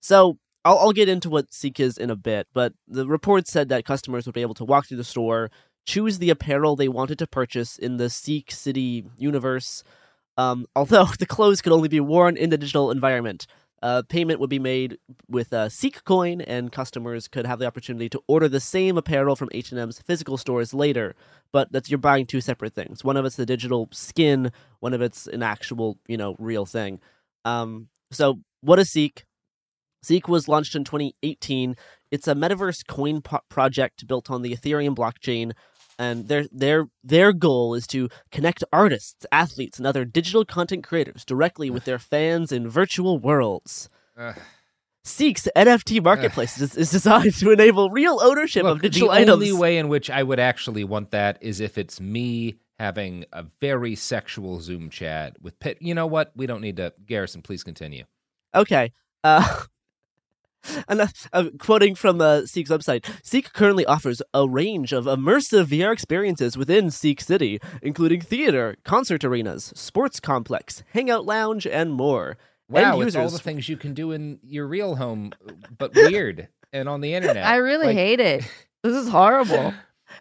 So 0.00 0.38
I'll, 0.64 0.78
I'll 0.78 0.92
get 0.92 1.08
into 1.08 1.30
what 1.30 1.52
CEEK 1.52 1.78
is 1.78 1.96
in 1.96 2.10
a 2.10 2.16
bit, 2.16 2.48
but 2.52 2.72
the 2.88 3.06
report 3.06 3.46
said 3.46 3.68
that 3.68 3.84
customers 3.84 4.26
would 4.26 4.34
be 4.34 4.42
able 4.42 4.54
to 4.54 4.64
walk 4.64 4.86
through 4.86 4.96
the 4.96 5.04
store, 5.04 5.48
choose 5.86 6.18
the 6.18 6.30
apparel 6.30 6.74
they 6.74 6.88
wanted 6.88 7.20
to 7.20 7.26
purchase 7.28 7.78
in 7.78 7.98
the 7.98 8.10
CEEK 8.10 8.50
City 8.50 9.04
universe. 9.16 9.84
Um, 10.36 10.66
although 10.74 11.06
the 11.20 11.26
clothes 11.26 11.62
could 11.62 11.72
only 11.72 11.88
be 11.88 12.00
worn 12.00 12.36
in 12.36 12.50
the 12.50 12.58
digital 12.58 12.90
environment, 12.90 13.46
uh, 13.86 14.02
payment 14.02 14.40
would 14.40 14.50
be 14.50 14.58
made 14.58 14.98
with 15.28 15.52
uh, 15.52 15.68
CEEK 15.68 16.02
Coin, 16.02 16.40
and 16.40 16.72
customers 16.72 17.28
could 17.28 17.46
have 17.46 17.60
the 17.60 17.66
opportunity 17.66 18.08
to 18.08 18.20
order 18.26 18.48
the 18.48 18.58
same 18.58 18.98
apparel 18.98 19.36
from 19.36 19.48
H&M's 19.52 20.00
physical 20.00 20.36
stores 20.36 20.74
later. 20.74 21.14
But 21.52 21.70
that's 21.70 21.88
you're 21.88 21.98
buying 21.98 22.26
two 22.26 22.40
separate 22.40 22.74
things. 22.74 23.04
One 23.04 23.16
of 23.16 23.24
it's 23.24 23.36
the 23.36 23.46
digital 23.46 23.88
skin, 23.92 24.50
one 24.80 24.92
of 24.92 25.02
it's 25.02 25.28
an 25.28 25.44
actual, 25.44 25.98
you 26.08 26.16
know, 26.16 26.34
real 26.40 26.66
thing. 26.66 26.98
Um, 27.44 27.86
so 28.10 28.40
what 28.60 28.80
is 28.80 28.90
CEEK? 28.90 29.22
CEEK 30.04 30.26
was 30.26 30.48
launched 30.48 30.74
in 30.74 30.82
2018. 30.82 31.76
It's 32.10 32.26
a 32.26 32.34
metaverse 32.34 32.84
coin 32.88 33.22
po- 33.22 33.38
project 33.48 34.04
built 34.08 34.32
on 34.32 34.42
the 34.42 34.52
Ethereum 34.52 34.96
blockchain, 34.96 35.52
and 35.98 36.28
their 36.28 36.46
their 36.52 36.88
their 37.02 37.32
goal 37.32 37.74
is 37.74 37.86
to 37.88 38.08
connect 38.30 38.62
artists, 38.72 39.26
athletes, 39.32 39.78
and 39.78 39.86
other 39.86 40.04
digital 40.04 40.44
content 40.44 40.84
creators 40.84 41.24
directly 41.24 41.70
with 41.70 41.84
their 41.84 41.98
fans 41.98 42.52
in 42.52 42.68
virtual 42.68 43.18
worlds. 43.18 43.88
CEEK's 45.04 45.48
NFT 45.54 46.02
marketplace 46.02 46.60
is, 46.60 46.76
is 46.76 46.90
designed 46.90 47.34
to 47.36 47.52
enable 47.52 47.90
real 47.90 48.18
ownership 48.20 48.64
Look, 48.64 48.76
of 48.76 48.82
digital 48.82 49.08
the 49.08 49.14
items. 49.14 49.40
The 49.40 49.50
only 49.50 49.52
way 49.52 49.78
in 49.78 49.88
which 49.88 50.10
I 50.10 50.22
would 50.22 50.40
actually 50.40 50.82
want 50.84 51.12
that 51.12 51.38
is 51.40 51.60
if 51.60 51.78
it's 51.78 52.00
me 52.00 52.56
having 52.78 53.24
a 53.32 53.44
very 53.60 53.94
sexual 53.94 54.60
Zoom 54.60 54.90
chat 54.90 55.36
with 55.40 55.58
Pit. 55.60 55.78
You 55.80 55.94
know 55.94 56.06
what? 56.06 56.32
We 56.34 56.46
don't 56.46 56.60
need 56.60 56.76
to. 56.76 56.92
Garrison, 57.06 57.42
please 57.42 57.62
continue. 57.62 58.04
Okay. 58.54 58.92
Uh, 59.24 59.62
and 60.88 61.00
uh, 61.00 61.06
uh, 61.32 61.44
quoting 61.58 61.94
from 61.94 62.20
uh, 62.20 62.40
CEEK's 62.42 62.70
website, 62.70 63.02
CEEK 63.22 63.52
currently 63.52 63.84
offers 63.86 64.22
a 64.34 64.48
range 64.48 64.92
of 64.92 65.04
immersive 65.06 65.66
VR 65.66 65.92
experiences 65.92 66.56
within 66.56 66.86
CEEK 66.86 67.20
City, 67.20 67.60
including 67.82 68.20
theater, 68.20 68.76
concert 68.84 69.24
arenas, 69.24 69.72
sports 69.74 70.20
complex, 70.20 70.82
hangout 70.92 71.24
lounge, 71.26 71.66
and 71.66 71.92
more. 71.92 72.36
Wow, 72.68 72.98
End 73.00 73.08
it's 73.08 73.16
all 73.16 73.28
the 73.28 73.38
things 73.38 73.68
you 73.68 73.76
can 73.76 73.94
do 73.94 74.10
in 74.12 74.38
your 74.42 74.66
real 74.66 74.96
home, 74.96 75.32
but 75.78 75.94
weird 75.94 76.48
and 76.72 76.88
on 76.88 77.00
the 77.00 77.14
internet. 77.14 77.46
I 77.46 77.56
really 77.56 77.86
Like, 77.88 77.96
hate 77.96 78.20
it. 78.20 78.44
This 78.82 78.94
is 79.04 79.08
horrible. 79.08 79.74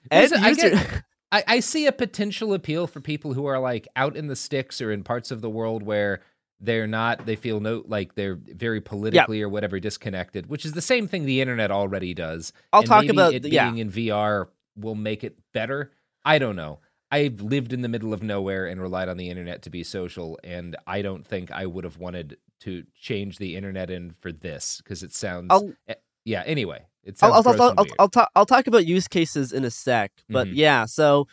End 0.10 0.32
Listen, 0.32 0.44
I 0.44 0.50
user- 0.50 0.70
get- 0.72 1.04
I, 1.32 1.44
I 1.48 1.60
see 1.60 1.86
a 1.88 1.92
potential 1.92 2.54
appeal 2.54 2.88
for 2.88 3.02
people 3.02 3.34
who 3.34 3.46
are 3.46 3.60
like 3.60 3.88
out 3.96 4.16
in 4.16 4.28
the 4.28 4.36
sticks 4.36 4.80
or 4.82 4.92
in 4.92 5.04
parts 5.04 5.32
of 5.32 5.42
the 5.42 5.50
world 5.50 5.84
where 5.84 6.22
they're 6.60 6.88
not 6.88 7.26
they 7.26 7.36
feel 7.36 7.60
no 7.60 7.84
like 7.88 8.16
they're 8.16 8.36
very 8.36 8.80
politically 8.82 9.42
or 9.42 9.50
whatever 9.50 9.80
disconnected 9.80 10.48
which 10.48 10.66
is 10.66 10.72
the 10.74 10.82
same 10.82 11.08
thing 11.08 11.26
the 11.26 11.42
internet 11.42 11.70
already 11.72 12.14
does 12.14 12.54
I'll 12.72 12.80
And 12.82 12.88
talk 12.90 13.08
about 13.10 13.34
it 13.34 13.44
the- 13.44 13.50
yeah. 13.52 13.70
being 13.70 13.80
in 13.80 13.92
vr 13.92 14.48
will 14.78 14.96
make 14.96 15.24
it 15.24 15.38
better 15.54 15.92
i 16.24 16.40
don't 16.40 16.56
know 16.56 16.80
i've 17.12 17.42
lived 17.42 17.74
in 17.74 17.82
the 17.82 17.90
middle 17.90 18.14
of 18.14 18.24
nowhere 18.24 18.66
and 18.68 18.82
relied 18.82 19.10
on 19.10 19.18
the 19.18 19.30
internet 19.30 19.62
to 19.64 19.70
be 19.70 19.84
social 19.84 20.40
and 20.44 20.76
i 20.88 21.02
don't 21.02 21.28
think 21.28 21.52
i 21.52 21.66
would 21.66 21.84
have 21.84 21.98
wanted 21.98 22.38
to 22.62 22.84
change 23.00 23.38
the 23.38 23.56
internet 23.58 23.90
in 23.90 24.12
for 24.22 24.32
this 24.32 24.78
because 24.82 25.04
it 25.04 25.14
sounds 25.14 25.48
I'll- 25.50 25.74
eh, 25.90 25.96
yeah 26.24 26.44
anyway 26.46 26.86
it 27.04 27.18
sounds 27.20 27.46
I'll, 27.46 27.54
I'll, 27.54 27.62
I'll, 27.78 27.86
I'll. 28.00 28.10
Talk, 28.10 28.32
I'll 28.36 28.46
talk 28.48 28.66
about 28.66 28.88
use 28.88 29.08
cases 29.08 29.52
in 29.52 29.64
a 29.64 29.70
sec, 29.70 30.12
but 30.28 30.48
Mhm. 30.48 30.54
yeah, 30.56 30.86
so 30.86 31.28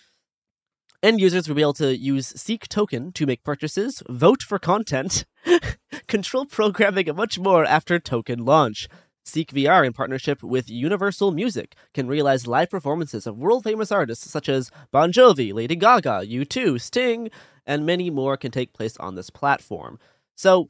end 1.03 1.21
users 1.21 1.49
will 1.49 1.57
be 1.57 1.63
able 1.63 1.73
to 1.75 1.97
use 1.97 2.33
CEEK 2.33 2.69
Token 2.69 3.13
to 3.13 3.27
make 3.27 3.43
purchases, 3.43 4.03
vote 4.09 4.43
for 4.43 4.59
content, 4.59 5.25
control 6.07 6.47
programming, 6.47 7.09
and 7.09 7.17
much 7.17 7.39
more 7.39 7.65
after 7.65 7.99
token 7.99 8.45
launch. 8.45 8.89
CEEK 9.25 9.53
VR, 9.53 9.87
in 9.87 9.93
partnership 9.93 10.43
with 10.43 10.69
Universal 10.69 11.31
Music, 11.31 11.77
can 11.95 12.09
realize 12.09 12.47
live 12.47 12.71
performances 12.71 13.27
of 13.27 13.39
world 13.39 13.65
famous 13.65 13.93
artists 13.93 14.31
such 14.31 14.49
as 14.49 14.71
Bon 14.91 15.13
Jovi, 15.13 15.53
Lady 15.53 15.77
Gaga, 15.77 16.23
U2, 16.27 16.81
Sting, 16.81 17.31
and 17.65 17.87
many 17.87 18.11
more 18.11 18.37
can 18.37 18.51
take 18.51 18.73
place 18.73 18.97
on 18.97 19.15
this 19.15 19.31
platform. 19.31 19.99
So, 20.35 20.69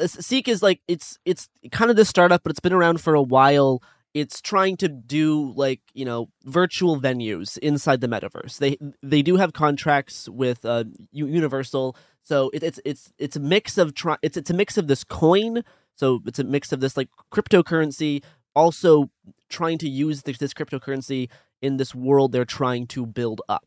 uh, 0.00 0.04
CEEK 0.04 0.48
is 0.48 0.62
like 0.62 0.80
it's 0.88 1.18
it's 1.24 1.48
kind 1.70 1.90
of 1.90 1.96
the 1.96 2.04
startup, 2.04 2.42
but 2.42 2.50
it's 2.50 2.60
been 2.60 2.72
around 2.72 3.00
for 3.00 3.14
a 3.14 3.22
while 3.22 3.82
it's 4.14 4.40
trying 4.40 4.76
to 4.76 4.88
do 4.88 5.52
like 5.56 5.80
you 5.92 6.04
know 6.04 6.28
virtual 6.44 7.00
venues 7.00 7.58
inside 7.58 8.00
the 8.00 8.06
metaverse. 8.06 8.58
They 8.58 8.78
they 9.02 9.22
do 9.22 9.36
have 9.36 9.52
contracts 9.52 10.28
with 10.28 10.64
uh, 10.64 10.84
Universal, 11.12 11.96
so 12.22 12.50
it, 12.54 12.62
it's 12.62 12.80
it's 12.84 13.12
it's 13.18 13.36
a 13.36 13.40
mix 13.40 13.76
of 13.76 13.94
try- 13.94 14.18
it's 14.22 14.36
it's 14.36 14.50
a 14.50 14.54
mix 14.54 14.78
of 14.78 14.86
this 14.86 15.04
coin. 15.04 15.62
So 15.96 16.20
it's 16.26 16.38
a 16.38 16.44
mix 16.44 16.72
of 16.72 16.80
this 16.80 16.96
like 16.96 17.08
cryptocurrency, 17.32 18.22
also 18.54 19.10
trying 19.48 19.78
to 19.78 19.88
use 19.88 20.22
this, 20.22 20.38
this 20.38 20.54
cryptocurrency 20.54 21.28
in 21.62 21.76
this 21.76 21.94
world 21.94 22.32
they're 22.32 22.44
trying 22.44 22.86
to 22.88 23.06
build 23.06 23.42
up. 23.48 23.66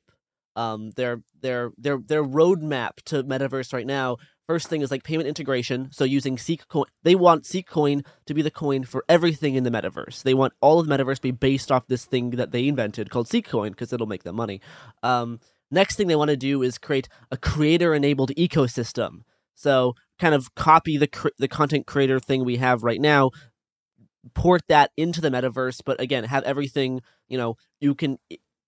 Um, 0.56 0.92
their 0.92 1.22
their 1.42 1.72
their 1.78 2.00
their 2.00 2.24
roadmap 2.24 3.02
to 3.06 3.24
metaverse 3.24 3.74
right 3.74 3.86
now 3.86 4.18
First 4.48 4.70
thing 4.70 4.82
is 4.82 4.92
like 4.92 5.04
payment 5.04 5.28
integration. 5.28 5.90
So 5.92 6.06
using 6.06 6.38
CEEK 6.38 6.70
Coin, 6.70 6.86
they 7.04 7.16
want 7.16 7.44
CEEK 7.44 7.68
Coin 7.68 8.04
to 8.26 8.34
be 8.34 8.42
the 8.42 8.50
coin 8.50 8.86
for 8.86 9.04
everything 9.10 9.56
in 9.56 9.66
the 9.66 9.70
metaverse. 9.70 10.24
They 10.24 10.34
want 10.34 10.54
all 10.62 10.80
of 10.80 10.88
the 10.88 10.98
metaverse 10.98 11.18
to 11.18 11.22
be 11.22 11.32
based 11.32 11.70
off 11.70 11.88
this 11.88 12.06
thing 12.06 12.32
that 12.32 12.52
they 12.52 12.68
invented 12.68 13.10
called 13.10 13.28
CEEK 13.28 13.46
Coin 13.46 13.72
because 13.72 13.92
it'll 13.92 14.08
make 14.08 14.24
them 14.24 14.38
money. 14.38 14.62
Um, 15.04 15.42
next 15.70 15.98
thing 15.98 16.08
they 16.08 16.16
want 16.16 16.30
to 16.30 16.38
do 16.38 16.64
is 16.64 16.78
create 16.78 17.10
a 17.30 17.36
creator-enabled 17.36 18.32
ecosystem. 18.38 19.24
So 19.56 19.96
kind 20.18 20.34
of 20.34 20.56
copy 20.56 20.98
the 20.98 21.08
cr- 21.08 21.30
the 21.38 21.50
content 21.50 21.86
creator 21.86 22.20
thing 22.20 22.46
we 22.46 22.56
have 22.58 22.84
right 22.84 23.02
now, 23.02 23.32
port 24.34 24.62
that 24.70 24.92
into 24.96 25.20
the 25.20 25.30
metaverse, 25.30 25.82
but 25.86 26.00
again 26.00 26.24
have 26.24 26.44
everything. 26.44 27.02
You 27.28 27.38
know, 27.38 27.58
you 27.82 27.96
can 27.96 28.18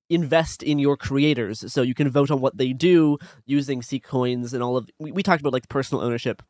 invest 0.10 0.64
in 0.64 0.80
your 0.80 0.98
creators. 0.98 1.72
So 1.72 1.82
you 1.82 1.94
can 1.94 2.10
vote 2.10 2.32
on 2.32 2.42
what 2.42 2.58
they 2.58 2.74
do 2.74 3.18
using 3.46 3.82
C 3.82 4.00
coins 4.00 4.54
and 4.54 4.64
all 4.64 4.78
of 4.78 4.90
we, 5.00 5.12
we 5.12 5.24
talked 5.24 5.42
about 5.42 5.54
like 5.54 5.70
personal 5.70 6.04
ownership 6.04 6.42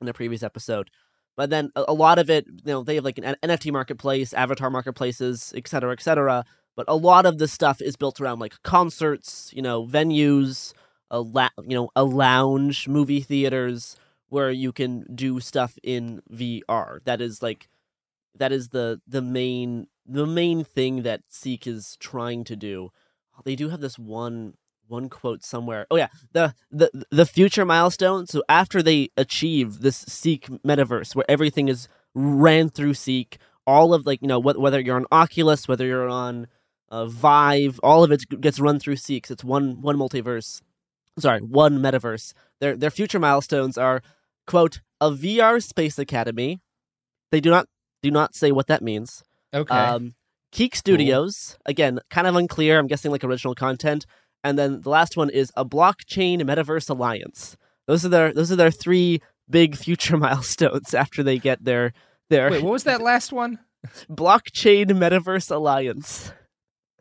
in 0.00 0.06
the 0.06 0.14
previous 0.14 0.42
episode 0.42 0.90
but 1.38 1.50
then 1.50 1.70
a, 1.76 1.84
a 1.88 1.94
lot 1.94 2.18
of 2.18 2.28
it 2.28 2.46
you 2.46 2.72
know 2.72 2.82
they 2.82 2.96
have 2.96 3.04
like 3.04 3.16
an 3.16 3.36
nft 3.42 3.72
marketplace 3.72 4.34
avatar 4.34 4.68
marketplaces 4.68 5.54
et 5.56 5.66
cetera 5.66 5.92
et 5.92 6.02
cetera 6.02 6.44
but 6.76 6.84
a 6.88 6.94
lot 6.94 7.24
of 7.24 7.38
the 7.38 7.48
stuff 7.48 7.80
is 7.80 7.96
built 7.96 8.20
around 8.20 8.40
like 8.40 8.60
concerts 8.62 9.50
you 9.54 9.62
know 9.62 9.86
venues 9.86 10.74
a 11.10 11.20
la- 11.20 11.48
you 11.62 11.74
know 11.74 11.88
a 11.96 12.04
lounge 12.04 12.86
movie 12.86 13.20
theaters 13.20 13.96
where 14.28 14.50
you 14.50 14.72
can 14.72 15.06
do 15.14 15.40
stuff 15.40 15.78
in 15.82 16.20
vr 16.30 17.02
that 17.04 17.22
is 17.22 17.42
like 17.42 17.68
that 18.36 18.52
is 18.52 18.68
the 18.68 19.00
the 19.06 19.22
main 19.22 19.86
the 20.08 20.26
main 20.26 20.64
thing 20.64 21.02
that 21.02 21.22
CEEK 21.30 21.66
is 21.66 21.96
trying 22.00 22.44
to 22.44 22.56
do. 22.56 22.90
They 23.44 23.54
do 23.54 23.68
have 23.68 23.80
this 23.80 23.98
one 23.98 24.54
one 24.88 25.08
quote 25.10 25.44
somewhere. 25.44 25.86
Oh 25.90 25.96
yeah, 25.96 26.08
the 26.32 26.54
the 26.70 26.90
the 27.10 27.26
future 27.26 27.64
milestone. 27.64 28.26
So 28.26 28.42
after 28.48 28.82
they 28.82 29.10
achieve 29.16 29.80
this 29.80 30.04
CEEK 30.06 30.60
metaverse, 30.66 31.14
where 31.14 31.26
everything 31.28 31.68
is 31.68 31.88
ran 32.14 32.70
through 32.70 32.94
CEEK, 32.94 33.36
all 33.66 33.94
of 33.94 34.06
like 34.06 34.22
you 34.22 34.28
know 34.28 34.40
wh- 34.40 34.58
whether 34.58 34.80
you're 34.80 34.96
on 34.96 35.06
Oculus, 35.12 35.68
whether 35.68 35.86
you're 35.86 36.08
on 36.08 36.48
uh, 36.90 37.06
Vive, 37.06 37.78
all 37.82 38.02
of 38.02 38.10
it 38.10 38.40
gets 38.40 38.58
run 38.58 38.78
through 38.80 38.96
CEEK. 38.96 39.30
It's 39.30 39.44
one 39.44 39.80
one 39.82 39.96
multiverse. 39.96 40.62
Sorry, 41.18 41.40
one 41.40 41.78
metaverse. 41.78 42.32
Their 42.60 42.76
their 42.76 42.90
future 42.90 43.18
milestones 43.18 43.76
are 43.76 44.02
quote 44.46 44.80
a 45.00 45.10
VR 45.10 45.62
space 45.62 45.98
academy. 45.98 46.60
They 47.30 47.40
do 47.40 47.50
not 47.50 47.68
do 48.02 48.10
not 48.10 48.34
say 48.34 48.50
what 48.52 48.66
that 48.68 48.82
means. 48.82 49.22
Okay. 49.54 49.74
Um, 49.74 50.14
Keek 50.52 50.74
Studios, 50.74 51.58
again, 51.66 52.00
kind 52.10 52.26
of 52.26 52.34
unclear. 52.34 52.78
I'm 52.78 52.86
guessing 52.86 53.10
like 53.10 53.24
original 53.24 53.54
content. 53.54 54.06
And 54.44 54.58
then 54.58 54.80
the 54.80 54.90
last 54.90 55.16
one 55.16 55.30
is 55.30 55.52
a 55.56 55.64
blockchain 55.64 56.40
metaverse 56.40 56.88
alliance. 56.88 57.56
Those 57.86 58.04
are 58.04 58.08
their 58.08 58.32
those 58.32 58.52
are 58.52 58.56
their 58.56 58.70
three 58.70 59.20
big 59.48 59.76
future 59.76 60.16
milestones 60.26 60.94
after 60.94 61.22
they 61.22 61.38
get 61.38 61.64
their 61.64 61.92
their 62.30 62.50
Wait, 62.50 62.62
what 62.62 62.72
was 62.72 62.84
that 62.84 63.00
last 63.02 63.32
one? 63.32 63.58
blockchain 64.10 64.86
metaverse 64.86 65.50
alliance. 65.50 66.32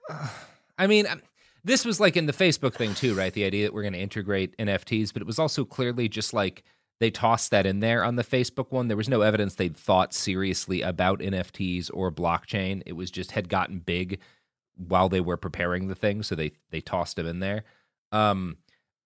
I 0.77 0.87
mean, 0.87 1.07
um, 1.07 1.21
this 1.63 1.85
was 1.85 1.99
like 1.99 2.15
in 2.15 2.27
the 2.27 2.33
Facebook 2.33 2.73
thing 2.75 2.93
too, 2.93 3.13
right? 3.15 3.33
The 3.33 3.43
idea 3.43 3.65
that 3.65 3.73
we're 3.73 3.81
going 3.81 3.93
to 3.93 3.99
integrate 3.99 4.55
NFTs, 4.57 5.11
but 5.11 5.21
it 5.21 5.25
was 5.25 5.39
also 5.39 5.65
clearly 5.65 6.07
just 6.07 6.33
like 6.33 6.63
they 6.99 7.11
tossed 7.11 7.51
that 7.51 7.65
in 7.65 7.79
there 7.79 8.03
on 8.03 8.15
the 8.15 8.23
Facebook 8.23 8.71
one. 8.71 8.87
There 8.87 8.97
was 8.97 9.09
no 9.09 9.21
evidence 9.21 9.55
they'd 9.55 9.77
thought 9.77 10.13
seriously 10.13 10.81
about 10.81 11.19
NFTs 11.19 11.91
or 11.93 12.11
blockchain. 12.11 12.81
It 12.85 12.93
was 12.93 13.11
just 13.11 13.31
had 13.31 13.49
gotten 13.49 13.79
big 13.79 14.19
while 14.75 15.09
they 15.09 15.21
were 15.21 15.37
preparing 15.37 15.87
the 15.87 15.95
thing, 15.95 16.23
so 16.23 16.35
they 16.35 16.51
they 16.71 16.81
tossed 16.81 17.15
them 17.15 17.27
in 17.27 17.39
there. 17.39 17.63
Um, 18.11 18.57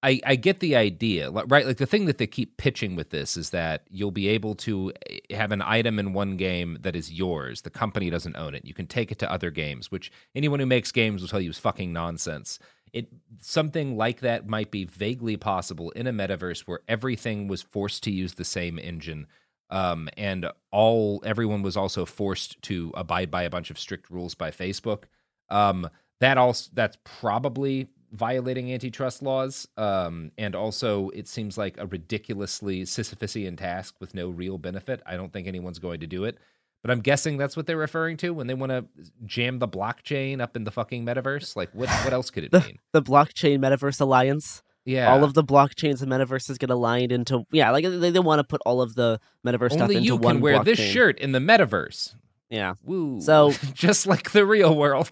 I 0.04 0.20
I 0.26 0.36
get 0.36 0.60
the 0.60 0.76
idea, 0.76 1.30
right? 1.32 1.66
Like 1.66 1.78
the 1.78 1.86
thing 1.86 2.06
that 2.06 2.18
they 2.18 2.28
keep 2.28 2.58
pitching 2.58 2.96
with 2.96 3.10
this 3.10 3.38
is 3.38 3.52
that 3.52 3.84
you'll 3.90 4.12
be 4.12 4.28
able 4.30 4.56
to 4.56 4.92
eh, 5.10 5.20
have 5.36 5.52
an 5.52 5.62
item 5.62 6.00
in 6.00 6.14
one 6.14 6.38
game 6.38 6.78
that 6.82 6.96
is 6.96 7.12
yours. 7.12 7.62
The 7.62 7.70
company 7.70 8.10
doesn't 8.10 8.36
own 8.36 8.56
it. 8.56 8.66
You 8.66 8.74
can 8.74 8.88
take 8.88 9.12
it 9.12 9.20
to 9.20 9.32
other 9.32 9.52
games, 9.52 9.92
which 9.92 10.12
anyone 10.34 10.60
who 10.60 10.66
makes 10.66 10.92
games 10.92 11.22
will 11.22 11.30
tell 11.30 11.42
you 11.42 11.50
is 11.50 11.60
fucking 11.60 11.94
nonsense. 11.94 12.58
It 12.94 13.08
something 13.40 13.96
like 13.96 14.20
that 14.22 14.48
might 14.48 14.72
be 14.72 14.86
vaguely 14.86 15.38
possible 15.38 15.92
in 15.92 16.08
a 16.08 16.14
metaverse 16.14 16.62
where 16.62 16.82
everything 16.88 17.48
was 17.48 17.62
forced 17.62 18.04
to 18.04 18.12
use 18.12 18.34
the 18.34 18.44
same 18.44 18.78
engine. 18.78 19.28
Um, 19.70 20.10
and 20.18 20.48
all 20.72 21.24
everyone 21.26 21.62
was 21.62 21.78
also 21.78 22.06
forced 22.06 22.62
to 22.64 22.92
abide 22.96 23.32
by 23.32 23.44
a 23.44 23.50
bunch 23.50 23.72
of 23.72 23.80
strict 23.80 24.10
rules 24.10 24.36
by 24.36 24.52
Facebook. 24.52 25.04
Um, 25.50 25.90
that 26.20 26.38
also 26.38 26.70
that's 26.74 26.98
probably 27.04 27.88
violating 28.12 28.74
antitrust 28.74 29.22
laws. 29.22 29.68
Um, 29.78 30.32
and 30.38 30.56
also, 30.56 31.10
it 31.10 31.28
seems 31.28 31.58
like 31.58 31.78
a 31.78 31.88
ridiculously 31.88 32.84
Sisyphusian 32.84 33.58
task 33.58 33.96
with 34.00 34.14
no 34.14 34.30
real 34.30 34.58
benefit. 34.58 35.02
I 35.06 35.16
don't 35.16 35.32
think 35.32 35.48
anyone's 35.48 35.80
going 35.80 36.02
to 36.02 36.08
do 36.08 36.26
it. 36.26 36.38
But 36.84 36.92
I'm 36.92 37.02
guessing 37.02 37.38
that's 37.38 37.56
what 37.56 37.68
they're 37.68 37.78
referring 37.78 38.18
to 38.18 38.32
when 38.32 38.48
they 38.48 38.54
want 38.56 38.72
to 38.72 38.86
jam 39.26 39.60
the 39.60 39.68
blockchain 39.68 40.42
up 40.42 40.56
in 40.56 40.64
the 40.64 40.72
fucking 40.72 41.06
metaverse. 41.06 41.56
Like, 41.56 41.70
what 41.74 41.90
what 41.90 42.12
else 42.14 42.30
could 42.32 42.44
it 42.46 42.52
The, 42.52 42.62
mean? 42.62 42.80
the 42.92 43.02
blockchain 43.04 43.60
metaverse 43.60 44.02
alliance. 44.02 44.64
Yeah, 44.84 45.12
All 45.14 45.24
of 45.24 45.36
the 45.36 45.44
blockchains 45.44 46.02
and 46.02 46.12
metaverses 46.12 46.58
get 46.58 46.72
aligned 46.72 47.12
into 47.12 47.46
yeah, 47.52 47.70
like 47.70 47.84
they, 47.84 48.10
they 48.10 48.20
want 48.20 48.40
to 48.40 48.44
put 48.44 48.62
all 48.66 48.82
of 48.82 48.96
the 48.96 49.20
metaverse 49.46 49.74
stuff 49.74 49.84
only 49.84 49.98
into 49.98 50.08
you 50.08 50.16
one 50.16 50.36
can 50.38 50.42
wear 50.42 50.60
blockchain. 50.60 50.66
this 50.66 50.80
shirt 50.80 51.20
in 51.20 51.34
the 51.34 51.40
metaverse. 51.40 52.16
Yeah. 52.50 52.74
Woo! 52.84 53.22
So- 53.22 53.52
just 53.76 54.08
like 54.08 54.32
the 54.32 54.44
real 54.46 54.76
world. 54.76 55.10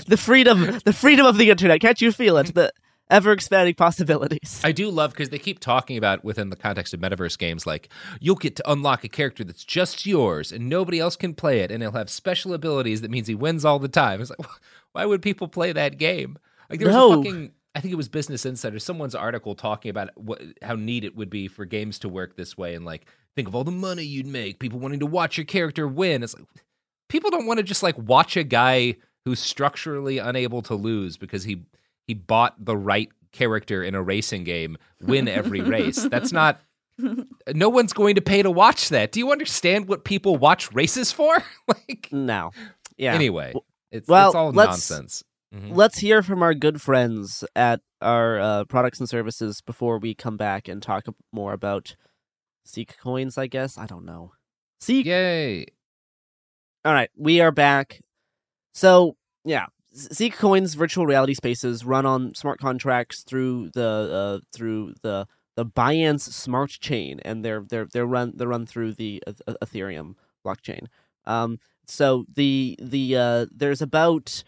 The 0.06 0.18
freedom 0.18 0.78
the 0.84 0.92
freedom 0.92 1.24
of 1.24 1.38
the 1.38 1.48
internet. 1.50 1.80
Can't 1.80 2.00
you 2.00 2.12
feel 2.12 2.36
it? 2.36 2.54
The 2.54 2.72
ever 3.10 3.32
expanding 3.32 3.74
possibilities. 3.74 4.60
I 4.64 4.72
do 4.72 4.90
love 4.90 5.12
because 5.12 5.30
they 5.30 5.38
keep 5.38 5.60
talking 5.60 5.96
about 5.96 6.24
within 6.24 6.50
the 6.50 6.56
context 6.56 6.92
of 6.94 7.00
metaverse 7.00 7.38
games, 7.38 7.66
like 7.66 7.88
you'll 8.20 8.36
get 8.36 8.56
to 8.56 8.70
unlock 8.70 9.04
a 9.04 9.08
character 9.08 9.44
that's 9.44 9.64
just 9.64 10.06
yours 10.06 10.52
and 10.52 10.68
nobody 10.68 10.98
else 11.00 11.16
can 11.16 11.34
play 11.34 11.60
it, 11.60 11.70
and 11.70 11.82
he'll 11.82 11.92
have 11.92 12.10
special 12.10 12.52
abilities 12.54 13.00
that 13.00 13.10
means 13.10 13.26
he 13.26 13.34
wins 13.34 13.64
all 13.64 13.78
the 13.78 13.88
time. 13.88 14.20
It's 14.20 14.30
like, 14.30 14.48
why 14.92 15.04
would 15.06 15.22
people 15.22 15.48
play 15.48 15.72
that 15.72 15.98
game? 15.98 16.38
Like 16.70 16.80
there 16.80 16.88
was 16.88 16.96
No. 16.96 17.12
a 17.12 17.16
fucking, 17.16 17.52
I 17.74 17.80
think 17.80 17.92
it 17.92 17.96
was 17.96 18.08
Business 18.08 18.44
Insider, 18.44 18.78
someone's 18.78 19.14
article 19.14 19.54
talking 19.54 19.90
about 19.90 20.10
what 20.16 20.42
how 20.62 20.74
neat 20.74 21.04
it 21.04 21.16
would 21.16 21.30
be 21.30 21.48
for 21.48 21.64
games 21.64 21.98
to 22.00 22.08
work 22.08 22.36
this 22.36 22.56
way, 22.58 22.74
and 22.74 22.84
like 22.84 23.06
think 23.36 23.48
of 23.48 23.54
all 23.54 23.64
the 23.64 23.70
money 23.70 24.02
you'd 24.02 24.26
make, 24.26 24.58
people 24.58 24.78
wanting 24.80 25.00
to 25.00 25.06
watch 25.06 25.36
your 25.38 25.44
character 25.44 25.86
win. 25.86 26.22
It's 26.22 26.34
like 26.34 26.46
people 27.08 27.30
don't 27.30 27.46
want 27.46 27.58
to 27.58 27.62
just 27.64 27.82
like 27.82 27.96
watch 27.96 28.36
a 28.36 28.44
guy 28.44 28.96
who's 29.24 29.38
structurally 29.40 30.18
unable 30.18 30.60
to 30.62 30.74
lose 30.74 31.16
because 31.16 31.44
he 31.44 31.62
he 32.08 32.14
bought 32.14 32.56
the 32.64 32.76
right 32.76 33.08
character 33.30 33.84
in 33.84 33.94
a 33.94 34.02
racing 34.02 34.42
game 34.42 34.76
win 35.00 35.28
every 35.28 35.60
race. 35.60 36.02
That's 36.02 36.32
not 36.32 36.60
no 37.54 37.68
one's 37.68 37.92
going 37.92 38.16
to 38.16 38.20
pay 38.20 38.42
to 38.42 38.50
watch 38.50 38.88
that. 38.88 39.12
Do 39.12 39.20
you 39.20 39.30
understand 39.30 39.86
what 39.86 40.04
people 40.04 40.36
watch 40.36 40.72
races 40.72 41.12
for? 41.12 41.36
like 41.68 42.08
No. 42.10 42.50
Yeah. 42.96 43.14
anyway, 43.14 43.54
it's 43.92 44.08
well, 44.08 44.30
it's 44.30 44.34
all 44.34 44.50
let's- 44.50 44.90
nonsense. 44.90 45.22
Mhm. 45.54 45.74
Let's 45.76 45.98
hear 45.98 46.22
from 46.22 46.42
our 46.42 46.52
good 46.52 46.82
friends 46.82 47.42
at 47.56 47.80
our 48.02 48.38
uh, 48.38 48.64
products 48.64 48.98
and 49.00 49.08
services 49.08 49.62
before 49.62 49.98
we 49.98 50.14
come 50.14 50.36
back 50.36 50.68
and 50.68 50.82
talk 50.82 51.06
more 51.32 51.54
about 51.54 51.96
CEEK 52.66 52.98
coins, 52.98 53.38
I 53.38 53.46
guess. 53.46 53.78
I 53.78 53.86
don't 53.86 54.04
know. 54.04 54.32
CEEK. 54.82 55.06
Yay. 55.06 55.66
All 56.84 56.92
right, 56.92 57.08
we 57.16 57.40
are 57.40 57.50
back. 57.50 58.00
So, 58.74 59.16
yeah, 59.44 59.66
CEEK 59.98 60.34
coins 60.34 60.74
virtual 60.74 61.06
reality 61.06 61.34
spaces 61.34 61.84
run 61.84 62.06
on 62.06 62.34
smart 62.34 62.60
contracts 62.60 63.22
through 63.22 63.70
the 63.74 64.40
uh, 64.42 64.46
through 64.52 64.94
the 65.02 65.26
the 65.56 65.66
Binance 65.66 66.20
Smart 66.32 66.70
Chain, 66.70 67.20
and 67.24 67.44
they're 67.44 67.64
they're 67.68 67.88
they're 67.92 68.06
run 68.06 68.32
they're 68.36 68.48
run 68.48 68.66
through 68.66 68.94
the 68.94 69.22
uh, 69.26 69.54
Ethereum 69.62 70.14
blockchain. 70.46 70.86
Um, 71.26 71.58
so 71.86 72.24
the 72.32 72.76
the 72.80 73.16
uh, 73.16 73.46
there's 73.50 73.82
about 73.82 74.44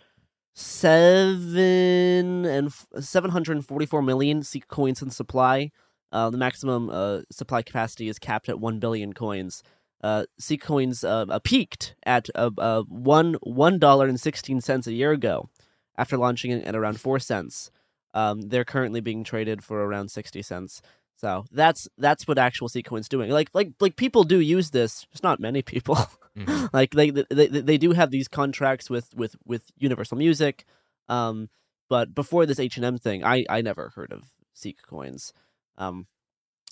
seven 0.54 2.44
and 2.44 2.72
seven 3.00 3.30
hundred 3.30 3.56
and 3.56 3.66
forty 3.66 3.86
four 3.86 4.02
million 4.02 4.42
CEEK 4.42 4.68
coins 4.68 5.02
in 5.02 5.10
supply. 5.10 5.70
Uh, 6.12 6.30
the 6.30 6.38
maximum 6.38 6.90
uh, 6.90 7.20
supply 7.30 7.62
capacity 7.62 8.08
is 8.08 8.18
capped 8.18 8.48
at 8.48 8.58
one 8.58 8.78
billion 8.78 9.12
coins. 9.12 9.62
Uh, 10.02 10.24
CEEK 10.40 10.62
coins 10.62 11.04
uh, 11.04 11.26
uh, 11.28 11.38
peaked 11.40 11.94
at 12.04 12.28
uh, 12.34 12.50
uh, 12.58 12.82
one 12.88 13.34
one 13.42 13.78
dollar 13.78 14.06
and 14.06 14.18
sixteen 14.20 14.60
cents 14.60 14.86
a 14.86 14.92
year 14.92 15.12
ago, 15.12 15.48
after 15.96 16.16
launching 16.16 16.50
it 16.50 16.64
at 16.64 16.74
around 16.74 17.00
four 17.00 17.18
cents. 17.18 17.70
Um, 18.14 18.40
they're 18.42 18.64
currently 18.64 19.00
being 19.00 19.24
traded 19.24 19.62
for 19.62 19.84
around 19.84 20.10
sixty 20.10 20.42
cents. 20.42 20.80
So 21.16 21.44
that's 21.52 21.86
that's 21.98 22.26
what 22.26 22.38
actual 22.38 22.68
CEEK 22.68 22.86
coins 22.86 23.08
doing. 23.08 23.30
Like 23.30 23.50
like 23.52 23.72
like 23.78 23.96
people 23.96 24.24
do 24.24 24.40
use 24.40 24.70
this, 24.70 25.06
just 25.12 25.22
not 25.22 25.40
many 25.40 25.62
people. 25.62 25.98
Mhm. 26.38 26.70
like 26.72 26.92
they, 26.92 27.10
they 27.10 27.24
they 27.48 27.60
they 27.60 27.76
do 27.76 27.90
have 27.90 28.12
these 28.12 28.28
contracts 28.28 28.88
with 28.88 29.12
with 29.16 29.34
with 29.44 29.64
Universal 29.76 30.16
Music, 30.16 30.64
um, 31.08 31.48
but 31.88 32.14
before 32.14 32.46
this 32.46 32.60
H 32.60 32.76
and 32.76 32.86
M 32.86 32.98
thing, 32.98 33.24
I 33.24 33.44
I 33.50 33.62
never 33.62 33.90
heard 33.96 34.12
of 34.12 34.22
CEEK 34.54 34.76
coins. 34.86 35.32
Um, 35.76 36.06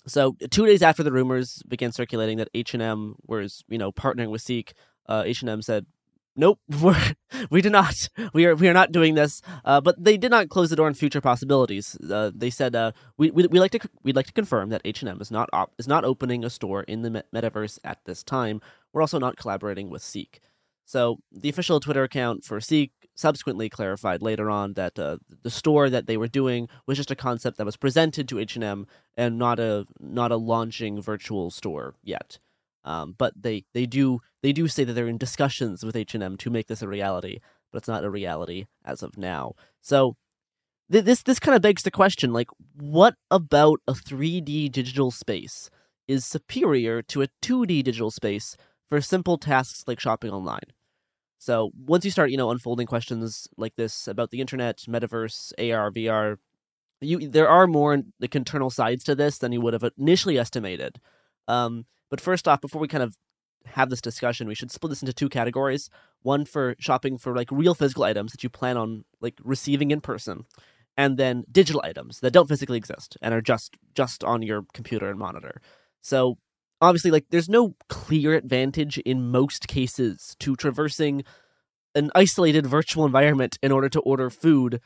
so 0.09 0.35
two 0.49 0.65
days 0.65 0.81
after 0.81 1.03
the 1.03 1.11
rumors 1.11 1.61
began 1.67 1.91
circulating 1.91 2.37
that 2.37 2.49
H 2.53 2.73
and 2.73 2.83
M 2.83 3.15
was 3.25 3.63
you 3.69 3.77
know 3.77 3.91
partnering 3.91 4.29
with 4.29 4.41
CEEK, 4.41 4.73
uh, 5.07 5.23
H 5.25 5.41
and 5.41 5.49
M 5.49 5.61
said, 5.61 5.85
"Nope, 6.35 6.59
we're 6.81 7.13
we 7.49 7.61
did 7.61 7.71
not. 7.71 8.09
We 8.33 8.45
are 8.45 8.55
we 8.55 8.67
are 8.67 8.73
not 8.73 8.91
doing 8.91 9.15
this." 9.15 9.41
Uh, 9.65 9.81
but 9.81 10.03
they 10.03 10.17
did 10.17 10.31
not 10.31 10.49
close 10.49 10.69
the 10.69 10.75
door 10.75 10.87
on 10.87 10.93
future 10.93 11.21
possibilities. 11.21 11.97
Uh, 12.09 12.31
they 12.33 12.49
said, 12.49 12.75
uh, 12.75 12.91
"We 13.17 13.31
we 13.31 13.47
we 13.47 13.59
like 13.59 13.71
to 13.71 13.79
we'd 14.03 14.15
like 14.15 14.27
to 14.27 14.33
confirm 14.33 14.69
that 14.69 14.81
H 14.85 15.01
and 15.01 15.09
M 15.09 15.21
is 15.21 15.31
not 15.31 15.49
op- 15.53 15.73
is 15.77 15.87
not 15.87 16.05
opening 16.05 16.43
a 16.43 16.49
store 16.49 16.83
in 16.83 17.01
the 17.01 17.09
met- 17.09 17.31
metaverse 17.33 17.79
at 17.83 17.99
this 18.05 18.23
time. 18.23 18.61
We're 18.93 19.01
also 19.01 19.19
not 19.19 19.37
collaborating 19.37 19.89
with 19.89 20.01
CEEK." 20.01 20.39
So 20.85 21.19
the 21.31 21.49
official 21.49 21.79
Twitter 21.79 22.03
account 22.03 22.43
for 22.43 22.59
CEEK 22.59 22.89
subsequently 23.19 23.69
clarified 23.69 24.21
later 24.21 24.49
on 24.49 24.73
that 24.73 24.97
uh, 24.97 25.17
the 25.43 25.49
store 25.49 25.89
that 25.89 26.07
they 26.07 26.17
were 26.17 26.27
doing 26.27 26.69
was 26.87 26.97
just 26.97 27.11
a 27.11 27.15
concept 27.15 27.57
that 27.57 27.65
was 27.65 27.75
presented 27.75 28.29
to 28.29 28.39
H 28.39 28.55
and 28.55 28.87
not 29.37 29.59
a 29.59 29.85
not 29.99 30.31
a 30.31 30.37
launching 30.37 31.01
virtual 31.01 31.51
store 31.51 31.95
yet. 32.01 32.39
Um, 32.85 33.15
but 33.17 33.33
they, 33.39 33.65
they 33.73 33.85
do 33.85 34.21
they 34.41 34.53
do 34.53 34.67
say 34.67 34.85
that 34.85 34.93
they're 34.93 35.07
in 35.07 35.17
discussions 35.17 35.83
with 35.83 35.95
H 35.95 36.15
and 36.15 36.23
M 36.23 36.37
to 36.37 36.49
make 36.49 36.67
this 36.67 36.81
a 36.81 36.87
reality, 36.87 37.39
but 37.71 37.79
it's 37.79 37.87
not 37.87 38.05
a 38.05 38.09
reality 38.09 38.65
as 38.85 39.03
of 39.03 39.17
now. 39.17 39.53
So 39.81 40.15
th- 40.91 41.03
this 41.03 41.21
this 41.21 41.39
kind 41.39 41.55
of 41.55 41.61
begs 41.61 41.83
the 41.83 41.91
question: 41.91 42.31
like, 42.31 42.47
what 42.75 43.15
about 43.29 43.81
a 43.85 43.93
3D 43.93 44.71
digital 44.71 45.11
space 45.11 45.69
is 46.07 46.25
superior 46.25 47.01
to 47.03 47.21
a 47.21 47.27
2D 47.43 47.83
digital 47.83 48.11
space 48.11 48.55
for 48.87 49.01
simple 49.01 49.37
tasks 49.37 49.83
like 49.85 49.99
shopping 49.99 50.31
online? 50.31 50.71
So 51.39 51.71
once 51.85 52.03
you 52.03 52.11
start, 52.11 52.31
you 52.31 52.37
know, 52.37 52.51
unfolding 52.51 52.85
questions 52.85 53.47
like 53.57 53.75
this 53.77 54.07
about 54.07 54.29
the 54.29 54.41
internet, 54.41 54.79
metaverse, 54.87 55.53
AR, 55.57 55.89
VR, 55.89 56.37
you 57.01 57.29
there 57.29 57.47
are 57.47 57.65
more 57.65 58.03
like 58.19 58.35
internal 58.35 58.69
sides 58.69 59.05
to 59.05 59.15
this 59.15 59.37
than 59.37 59.53
you 59.53 59.61
would 59.61 59.73
have 59.73 59.89
initially 59.97 60.37
estimated. 60.37 60.99
Um, 61.47 61.85
but 62.09 62.19
first 62.19 62.45
off, 62.47 62.59
before 62.59 62.81
we 62.81 62.89
kind 62.89 63.03
of 63.03 63.15
have 63.65 63.89
this 63.89 64.01
discussion, 64.01 64.47
we 64.49 64.55
should 64.55 64.69
split 64.69 64.89
this 64.89 65.01
into 65.01 65.13
two 65.13 65.29
categories. 65.29 65.89
One 66.23 66.43
for 66.43 66.75
shopping 66.77 67.17
for 67.17 67.33
like 67.33 67.49
real 67.51 67.73
physical 67.73 68.03
items 68.03 68.33
that 68.33 68.43
you 68.43 68.49
plan 68.49 68.75
on 68.75 69.05
like 69.21 69.39
receiving 69.41 69.91
in 69.91 70.01
person, 70.01 70.43
and 70.97 71.17
then 71.17 71.45
digital 71.49 71.81
items 71.85 72.19
that 72.19 72.33
don't 72.33 72.49
physically 72.49 72.77
exist 72.77 73.17
and 73.21 73.33
are 73.33 73.41
just 73.41 73.77
just 73.95 74.25
on 74.25 74.41
your 74.41 74.65
computer 74.73 75.09
and 75.09 75.17
monitor. 75.17 75.61
So 76.01 76.37
obviously 76.81 77.11
like 77.11 77.25
there's 77.29 77.49
no 77.49 77.75
clear 77.87 78.33
advantage 78.33 78.97
in 78.99 79.29
most 79.31 79.67
cases 79.67 80.35
to 80.39 80.55
traversing 80.55 81.23
an 81.95 82.11
isolated 82.15 82.65
virtual 82.65 83.05
environment 83.05 83.57
in 83.61 83.71
order 83.71 83.89
to 83.89 83.99
order 84.01 84.29
food 84.29 84.79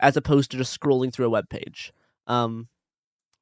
as 0.00 0.16
opposed 0.16 0.50
to 0.50 0.56
just 0.56 0.78
scrolling 0.78 1.12
through 1.12 1.26
a 1.26 1.30
web 1.30 1.48
page. 1.48 1.92
Um, 2.26 2.68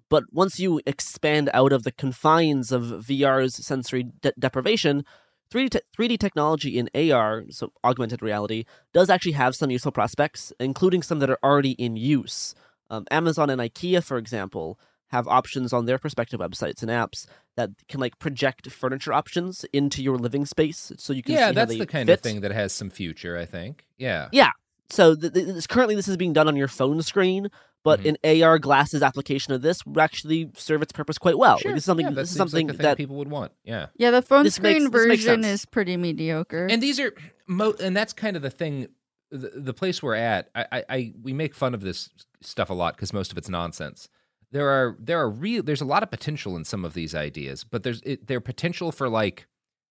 but 0.08 0.24
once 0.32 0.58
you 0.58 0.80
expand 0.86 1.48
out 1.54 1.72
of 1.72 1.84
the 1.84 1.92
confines 1.92 2.72
of 2.72 2.82
VR's 2.82 3.54
sensory 3.54 4.06
de- 4.20 4.32
deprivation, 4.38 5.04
3D, 5.52 5.70
te- 5.70 5.80
3D 5.96 6.18
technology 6.18 6.78
in 6.78 6.90
AR, 6.94 7.44
so 7.50 7.72
augmented 7.84 8.22
reality, 8.22 8.64
does 8.92 9.08
actually 9.08 9.32
have 9.32 9.54
some 9.54 9.70
useful 9.70 9.92
prospects, 9.92 10.52
including 10.60 11.02
some 11.02 11.20
that 11.20 11.30
are 11.30 11.38
already 11.42 11.72
in 11.72 11.96
use. 11.96 12.54
Um, 12.88 13.06
Amazon 13.10 13.50
and 13.50 13.60
IKEA, 13.60 14.02
for 14.02 14.18
example, 14.18 14.78
have 15.10 15.26
options 15.28 15.72
on 15.72 15.86
their 15.86 15.98
prospective 15.98 16.40
websites 16.40 16.82
and 16.82 16.90
apps 16.90 17.26
that 17.56 17.70
can 17.88 18.00
like 18.00 18.18
project 18.18 18.70
furniture 18.70 19.12
options 19.12 19.64
into 19.72 20.02
your 20.02 20.16
living 20.16 20.46
space, 20.46 20.92
so 20.98 21.12
you 21.12 21.22
can 21.22 21.34
yeah, 21.34 21.48
see 21.48 21.54
that's 21.54 21.72
how 21.72 21.74
they 21.74 21.78
the 21.78 21.86
kind 21.86 22.06
fit. 22.08 22.14
of 22.14 22.20
thing 22.20 22.40
that 22.40 22.52
has 22.52 22.72
some 22.72 22.90
future. 22.90 23.36
I 23.38 23.44
think. 23.44 23.86
Yeah. 23.98 24.28
Yeah. 24.32 24.50
So 24.88 25.14
th- 25.14 25.32
th- 25.32 25.46
this, 25.46 25.66
currently, 25.68 25.94
this 25.94 26.08
is 26.08 26.16
being 26.16 26.32
done 26.32 26.48
on 26.48 26.56
your 26.56 26.66
phone 26.68 27.00
screen, 27.02 27.48
but 27.84 28.00
Mhm. 28.00 28.16
an 28.24 28.42
AR 28.42 28.58
glasses 28.58 29.02
application 29.04 29.52
of 29.52 29.62
this 29.62 29.86
would 29.86 29.98
actually 29.98 30.50
serve 30.56 30.82
its 30.82 30.92
purpose 30.92 31.16
quite 31.16 31.38
well. 31.38 31.52
Like, 31.54 31.62
Sure. 31.62 31.72
this 31.72 31.82
is 31.82 31.84
something. 31.84 32.06
Yeah, 32.06 32.10
that 32.10 32.16
this 32.22 32.30
is 32.30 32.36
seems 32.36 32.40
like 32.40 32.50
something 32.50 32.66
the 32.68 32.72
thing 32.74 32.82
that 32.82 32.96
people 32.96 33.16
would 33.16 33.30
want. 33.30 33.52
Yeah. 33.64 33.86
Yeah, 33.96 34.10
the 34.10 34.22
phone 34.22 34.42
This 34.44 34.54
screen 34.56 34.84
makes- 34.84 34.90
version 34.92 35.44
is 35.44 35.64
pretty 35.64 35.96
mediocre. 35.96 36.66
And 36.68 36.82
these 36.82 36.98
are 36.98 37.12
mo- 37.46 37.74
and 37.80 37.96
that's 37.96 38.12
kind 38.12 38.36
of 38.36 38.42
the 38.42 38.50
thing. 38.50 38.88
The, 39.32 39.52
the 39.54 39.72
place 39.74 40.02
we're 40.02 40.16
at, 40.16 40.50
I, 40.56 40.66
I, 40.72 40.84
I, 40.88 41.12
we 41.22 41.32
make 41.32 41.54
fun 41.54 41.72
of 41.72 41.82
this 41.82 42.10
stuff 42.40 42.68
a 42.68 42.74
lot 42.74 42.96
because 42.96 43.12
most 43.12 43.30
of 43.30 43.38
it's 43.38 43.48
nonsense. 43.48 44.08
There 44.52 44.68
are 44.68 44.96
there 44.98 45.18
are 45.18 45.30
real 45.30 45.62
there's 45.62 45.80
a 45.80 45.86
lot 45.86 46.02
of 46.02 46.10
potential 46.10 46.56
in 46.56 46.64
some 46.64 46.84
of 46.84 46.94
these 46.94 47.14
ideas, 47.14 47.64
but 47.64 47.82
there's 47.82 48.00
it, 48.02 48.26
their 48.26 48.40
potential 48.40 48.90
for 48.92 49.08
like 49.08 49.46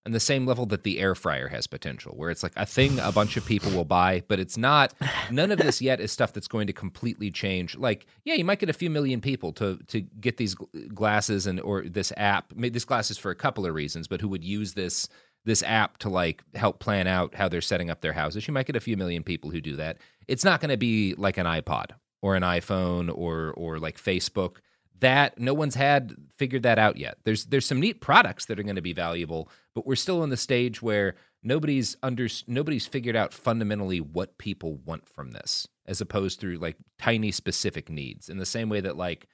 on 0.05 0.13
the 0.13 0.19
same 0.19 0.45
level 0.45 0.65
that 0.65 0.83
the 0.83 0.99
air 0.99 1.13
fryer 1.13 1.47
has 1.49 1.67
potential, 1.67 2.13
where 2.15 2.29
it's 2.29 2.41
like 2.41 2.53
a 2.55 2.65
thing 2.65 2.99
a 2.99 3.11
bunch 3.11 3.37
of 3.37 3.45
people 3.45 3.71
will 3.71 3.85
buy, 3.85 4.23
but 4.27 4.39
it's 4.39 4.57
not. 4.57 4.93
None 5.29 5.51
of 5.51 5.59
this 5.59 5.81
yet 5.83 5.99
is 5.99 6.11
stuff 6.11 6.33
that's 6.33 6.47
going 6.47 6.67
to 6.67 6.73
completely 6.73 7.29
change. 7.31 7.77
Like, 7.77 8.05
yeah, 8.23 8.33
you 8.35 8.45
might 8.45 8.59
get 8.59 8.69
a 8.69 8.73
few 8.73 8.89
million 8.89 9.21
people 9.21 9.51
to 9.53 9.77
to 9.87 10.01
get 10.01 10.37
these 10.37 10.55
glasses 10.93 11.47
and 11.47 11.59
or 11.61 11.83
this 11.83 12.11
app. 12.17 12.53
Made 12.55 12.73
this 12.73 12.85
glasses 12.85 13.17
for 13.17 13.31
a 13.31 13.35
couple 13.35 13.65
of 13.65 13.73
reasons, 13.73 14.07
but 14.07 14.21
who 14.21 14.29
would 14.29 14.43
use 14.43 14.73
this 14.73 15.07
this 15.45 15.63
app 15.63 15.97
to 15.99 16.09
like 16.09 16.43
help 16.55 16.79
plan 16.79 17.07
out 17.07 17.35
how 17.35 17.47
they're 17.47 17.61
setting 17.61 17.89
up 17.89 18.01
their 18.01 18.13
houses? 18.13 18.47
You 18.47 18.53
might 18.53 18.65
get 18.65 18.75
a 18.75 18.81
few 18.81 18.97
million 18.97 19.23
people 19.23 19.49
who 19.51 19.61
do 19.61 19.75
that. 19.75 19.97
It's 20.27 20.43
not 20.43 20.59
going 20.61 20.69
to 20.69 20.77
be 20.77 21.13
like 21.15 21.37
an 21.37 21.45
iPod 21.45 21.91
or 22.21 22.35
an 22.35 22.43
iPhone 22.43 23.09
or 23.13 23.53
or 23.55 23.79
like 23.79 23.97
Facebook 23.97 24.57
that 24.99 25.39
no 25.39 25.53
one's 25.53 25.75
had 25.75 26.15
figured 26.35 26.63
that 26.63 26.79
out 26.79 26.97
yet. 26.97 27.17
There's 27.23 27.45
there's 27.45 27.65
some 27.65 27.79
neat 27.79 28.01
products 28.01 28.45
that 28.45 28.59
are 28.59 28.63
going 28.63 28.75
to 28.75 28.81
be 28.81 28.93
valuable, 28.93 29.49
but 29.73 29.85
we're 29.85 29.95
still 29.95 30.23
in 30.23 30.29
the 30.29 30.37
stage 30.37 30.81
where 30.81 31.15
nobody's 31.43 31.95
under 32.03 32.27
nobody's 32.47 32.85
figured 32.85 33.15
out 33.15 33.33
fundamentally 33.33 34.01
what 34.01 34.37
people 34.37 34.75
want 34.85 35.07
from 35.07 35.31
this, 35.31 35.67
as 35.85 36.01
opposed 36.01 36.39
through 36.39 36.57
like 36.57 36.77
tiny 36.97 37.31
specific 37.31 37.89
needs. 37.89 38.29
In 38.29 38.37
the 38.37 38.45
same 38.45 38.69
way 38.69 38.81
that 38.81 38.97
like 38.97 39.27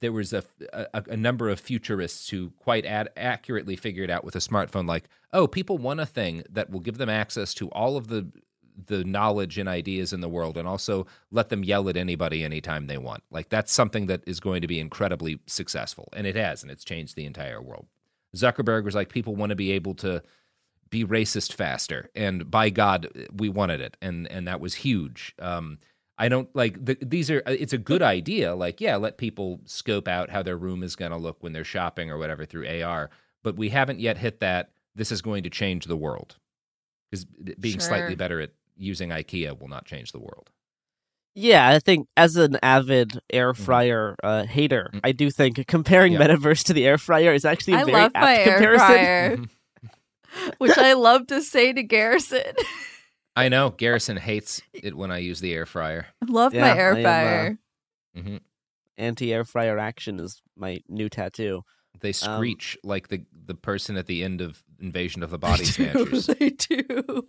there 0.00 0.12
was 0.12 0.32
a, 0.32 0.44
a, 0.72 1.02
a 1.08 1.16
number 1.16 1.48
of 1.48 1.58
futurists 1.58 2.28
who 2.28 2.50
quite 2.58 2.84
ad- 2.84 3.08
accurately 3.16 3.74
figured 3.74 4.10
out 4.10 4.22
with 4.22 4.36
a 4.36 4.40
smartphone 4.40 4.86
like 4.86 5.08
oh 5.32 5.46
people 5.46 5.78
want 5.78 5.98
a 5.98 6.04
thing 6.04 6.42
that 6.50 6.68
will 6.68 6.80
give 6.80 6.98
them 6.98 7.08
access 7.08 7.54
to 7.54 7.70
all 7.70 7.96
of 7.96 8.08
the 8.08 8.30
the 8.86 9.04
knowledge 9.04 9.58
and 9.58 9.68
ideas 9.68 10.12
in 10.12 10.20
the 10.20 10.28
world 10.28 10.56
and 10.56 10.68
also 10.68 11.06
let 11.30 11.48
them 11.48 11.64
yell 11.64 11.88
at 11.88 11.96
anybody 11.96 12.44
anytime 12.44 12.86
they 12.86 12.98
want 12.98 13.22
like 13.30 13.48
that's 13.48 13.72
something 13.72 14.06
that 14.06 14.22
is 14.26 14.40
going 14.40 14.62
to 14.62 14.68
be 14.68 14.78
incredibly 14.80 15.40
successful 15.46 16.08
and 16.14 16.26
it 16.26 16.36
has 16.36 16.62
and 16.62 16.70
it's 16.70 16.84
changed 16.84 17.16
the 17.16 17.26
entire 17.26 17.60
world 17.60 17.86
zuckerberg 18.36 18.84
was 18.84 18.94
like 18.94 19.08
people 19.08 19.36
want 19.36 19.50
to 19.50 19.56
be 19.56 19.72
able 19.72 19.94
to 19.94 20.22
be 20.90 21.04
racist 21.04 21.52
faster 21.52 22.10
and 22.14 22.50
by 22.50 22.70
god 22.70 23.08
we 23.32 23.48
wanted 23.48 23.80
it 23.80 23.96
and 24.00 24.30
and 24.30 24.46
that 24.46 24.60
was 24.60 24.74
huge 24.74 25.34
um 25.40 25.78
I 26.18 26.28
don't 26.28 26.54
like 26.54 26.84
the, 26.84 26.98
these 27.00 27.30
are. 27.30 27.42
It's 27.46 27.72
a 27.72 27.78
good 27.78 28.02
idea. 28.02 28.54
Like, 28.54 28.80
yeah, 28.80 28.96
let 28.96 29.18
people 29.18 29.60
scope 29.66 30.08
out 30.08 30.30
how 30.30 30.42
their 30.42 30.56
room 30.56 30.82
is 30.82 30.96
going 30.96 31.12
to 31.12 31.16
look 31.16 31.36
when 31.40 31.52
they're 31.52 31.62
shopping 31.64 32.10
or 32.10 32.18
whatever 32.18 32.44
through 32.44 32.82
AR. 32.82 33.10
But 33.44 33.56
we 33.56 33.68
haven't 33.68 34.00
yet 34.00 34.18
hit 34.18 34.40
that. 34.40 34.70
This 34.96 35.12
is 35.12 35.22
going 35.22 35.44
to 35.44 35.50
change 35.50 35.84
the 35.86 35.96
world 35.96 36.36
because 37.10 37.24
being 37.60 37.78
slightly 37.78 38.16
better 38.16 38.40
at 38.40 38.50
using 38.78 39.10
IKEA 39.10 39.58
will 39.58 39.68
not 39.68 39.84
change 39.84 40.12
the 40.12 40.18
world. 40.20 40.50
Yeah, 41.34 41.68
I 41.68 41.78
think 41.78 42.08
as 42.16 42.36
an 42.36 42.56
avid 42.62 43.20
air 43.30 43.54
fryer 43.54 44.16
uh, 44.24 44.44
hater, 44.44 44.90
Mhm. 44.94 45.00
I 45.04 45.12
do 45.12 45.30
think 45.30 45.66
comparing 45.68 46.14
Yeah. 46.14 46.20
Metaverse 46.20 46.64
to 46.64 46.72
the 46.72 46.84
air 46.86 46.98
fryer 46.98 47.32
is 47.32 47.44
actually 47.44 47.74
a 47.74 47.78
I 47.78 47.84
very 47.84 47.96
love 48.02 48.12
apt 48.14 48.24
my 48.24 48.36
air 48.36 48.52
comparison. 48.58 48.86
fryer, 48.86 49.36
Mhm. 49.36 49.48
which 50.58 50.78
I 50.78 50.94
love 50.94 51.26
to 51.28 51.42
say 51.42 51.72
to 51.72 51.82
Garrison. 51.82 52.54
I 53.36 53.48
know 53.48 53.70
Garrison 53.76 54.16
hates 54.16 54.60
it 54.72 54.96
when 54.96 55.12
I 55.12 55.18
use 55.18 55.40
the 55.40 55.52
air 55.54 55.66
fryer. 55.66 56.06
I 56.22 56.26
love 56.32 56.52
Yeah, 56.54 56.62
my 56.74 56.76
air 56.76 56.94
I 56.94 56.98
am, 56.98 57.04
uh, 57.06 57.12
fryer. 57.12 57.58
hmm 58.14 58.36
Anti 58.96 59.32
air 59.32 59.44
fryer 59.44 59.78
action 59.78 60.18
is 60.18 60.42
my 60.56 60.80
new 60.88 61.08
tattoo. 61.08 61.62
They 62.00 62.08
Um, 62.08 62.14
screech 62.14 62.76
like 62.82 63.08
the 63.08 63.24
the 63.32 63.54
person 63.54 63.96
at 63.96 64.06
the 64.06 64.24
end 64.24 64.40
of 64.40 64.64
Invasion 64.80 65.22
of 65.22 65.30
the 65.30 65.38
Body 65.38 65.64
They 65.64 65.92
do, 65.92 66.20
Snatchers. 66.20 66.26
They 66.38 66.50
do. 66.50 67.24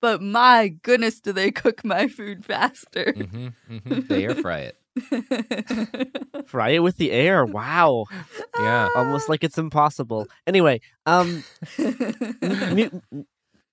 but 0.00 0.20
my 0.22 0.68
goodness, 0.82 1.20
do 1.20 1.32
they 1.32 1.50
cook 1.50 1.84
my 1.84 2.08
food 2.08 2.44
faster? 2.44 3.12
hmm 3.12 3.48
hmm 3.68 4.00
They 4.08 4.24
air 4.24 4.34
fry 4.34 4.58
it. 4.72 4.76
Fry 6.46 6.70
it 6.70 6.78
with 6.78 6.96
the 6.96 7.12
air. 7.12 7.44
Wow. 7.44 8.06
Yeah. 8.58 8.88
Almost 8.96 9.28
like 9.28 9.44
it's 9.44 9.58
impossible. 9.58 10.26
Anyway, 10.46 10.80
um 11.04 11.44
Mu- 12.42 13.00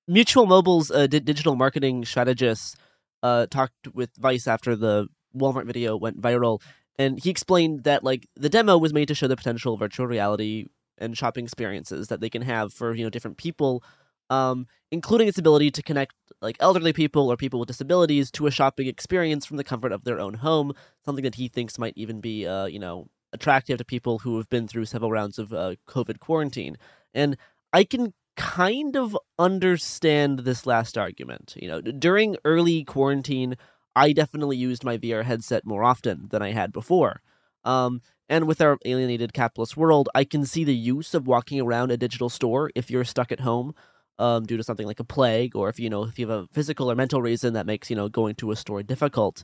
Mutual 0.08 0.46
Mobile's 0.48 0.92
uh, 0.92 1.08
di- 1.08 1.22
digital 1.22 1.56
marketing 1.56 2.04
strategist 2.04 2.76
uh, 3.22 3.46
talked 3.48 3.88
with 3.94 4.10
Vice 4.20 4.48
after 4.48 4.76
the 4.76 5.08
Walmart 5.34 5.66
video 5.66 5.96
went 5.96 6.20
viral, 6.20 6.60
and 6.97 7.19
he 7.23 7.29
explained 7.29 7.84
that 7.84 8.03
like 8.03 8.27
the 8.36 8.49
demo 8.49 8.77
was 8.77 8.93
made 8.93 9.08
to 9.08 9.15
show 9.15 9.27
the 9.27 9.36
potential 9.36 9.77
virtual 9.77 10.08
reality 10.08 10.67
and 10.97 11.17
shopping 11.17 11.45
experiences 11.45 12.08
that 12.08 12.21
they 12.21 12.29
can 12.29 12.41
have 12.41 12.73
for 12.73 12.95
you 12.95 13.03
know 13.03 13.10
different 13.10 13.38
people, 13.38 13.84
um, 14.29 14.67
including 14.91 15.27
its 15.27 15.38
ability 15.38 15.71
to 15.71 15.84
connect 15.84 16.13
like 16.41 16.58
elderly 16.60 16.93
people 16.93 17.32
or 17.32 17.38
people 17.38 17.60
with 17.60 17.67
disabilities 17.67 18.29
to 18.32 18.47
a 18.47 18.51
shopping 18.51 18.88
experience 18.88 19.45
from 19.45 19.58
the 19.58 19.63
comfort 19.63 19.91
of 19.91 20.03
their 20.03 20.19
own 20.19 20.36
home. 20.36 20.73
Something 21.06 21.23
that 21.23 21.36
he 21.36 21.47
thinks 21.47 21.79
might 21.79 21.97
even 21.97 22.21
be 22.21 22.45
uh, 22.45 22.65
you 22.65 22.79
know 22.79 23.08
attractive 23.34 23.79
to 23.79 23.86
people 23.86 24.19
who 24.19 24.38
have 24.38 24.49
been 24.49 24.67
through 24.67 24.86
several 24.86 25.12
rounds 25.12 25.39
of 25.39 25.51
uh, 25.51 25.75
COVID 25.88 26.19
quarantine. 26.19 26.77
And 27.15 27.36
I 27.73 27.84
can 27.84 28.13
kind 28.38 28.95
of 28.95 29.17
understand 29.38 30.39
this 30.39 30.65
last 30.65 30.97
argument. 30.97 31.56
You 31.58 31.67
know, 31.67 31.82
during 31.82 32.38
early 32.45 32.84
quarantine, 32.84 33.58
I 33.95 34.13
definitely 34.13 34.58
used 34.58 34.84
my 34.84 34.97
VR 34.97 35.23
headset 35.23 35.65
more 35.65 35.84
often 35.84 36.27
than 36.29 36.41
I 36.41 36.51
had 36.51 36.71
before. 36.71 37.21
Um, 37.63 38.01
and 38.29 38.47
with 38.47 38.62
our 38.62 38.77
alienated 38.86 39.34
capitalist 39.34 39.77
world, 39.77 40.10
I 40.15 40.23
can 40.23 40.45
see 40.45 40.63
the 40.63 40.75
use 40.75 41.13
of 41.13 41.27
walking 41.27 41.62
around 41.62 41.91
a 41.91 41.97
digital 41.97 42.29
store 42.29 42.71
if 42.75 42.89
you're 42.89 43.03
stuck 43.03 43.32
at 43.32 43.41
home 43.41 43.75
um, 44.19 44.45
due 44.45 44.58
to 44.58 44.63
something 44.63 44.88
like 44.88 44.99
a 44.99 45.03
plague, 45.03 45.56
or 45.56 45.69
if 45.69 45.79
you 45.79 45.89
know 45.89 46.03
if 46.03 46.17
you 46.19 46.27
have 46.27 46.43
a 46.43 46.47
physical 46.53 46.89
or 46.89 46.95
mental 46.95 47.21
reason 47.21 47.53
that 47.53 47.65
makes 47.65 47.89
you 47.89 47.95
know 47.95 48.10
going 48.10 48.36
to 48.36 48.51
a 48.51 48.56
store 48.56 48.84
difficult. 48.84 49.43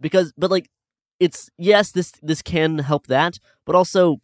Because, 0.00 0.32
but 0.36 0.50
like, 0.50 0.68
it's 1.20 1.50
yes, 1.58 1.92
this 1.92 2.12
this 2.22 2.42
can 2.42 2.78
help 2.78 3.06
that, 3.06 3.38
but 3.64 3.74
also 3.74 4.20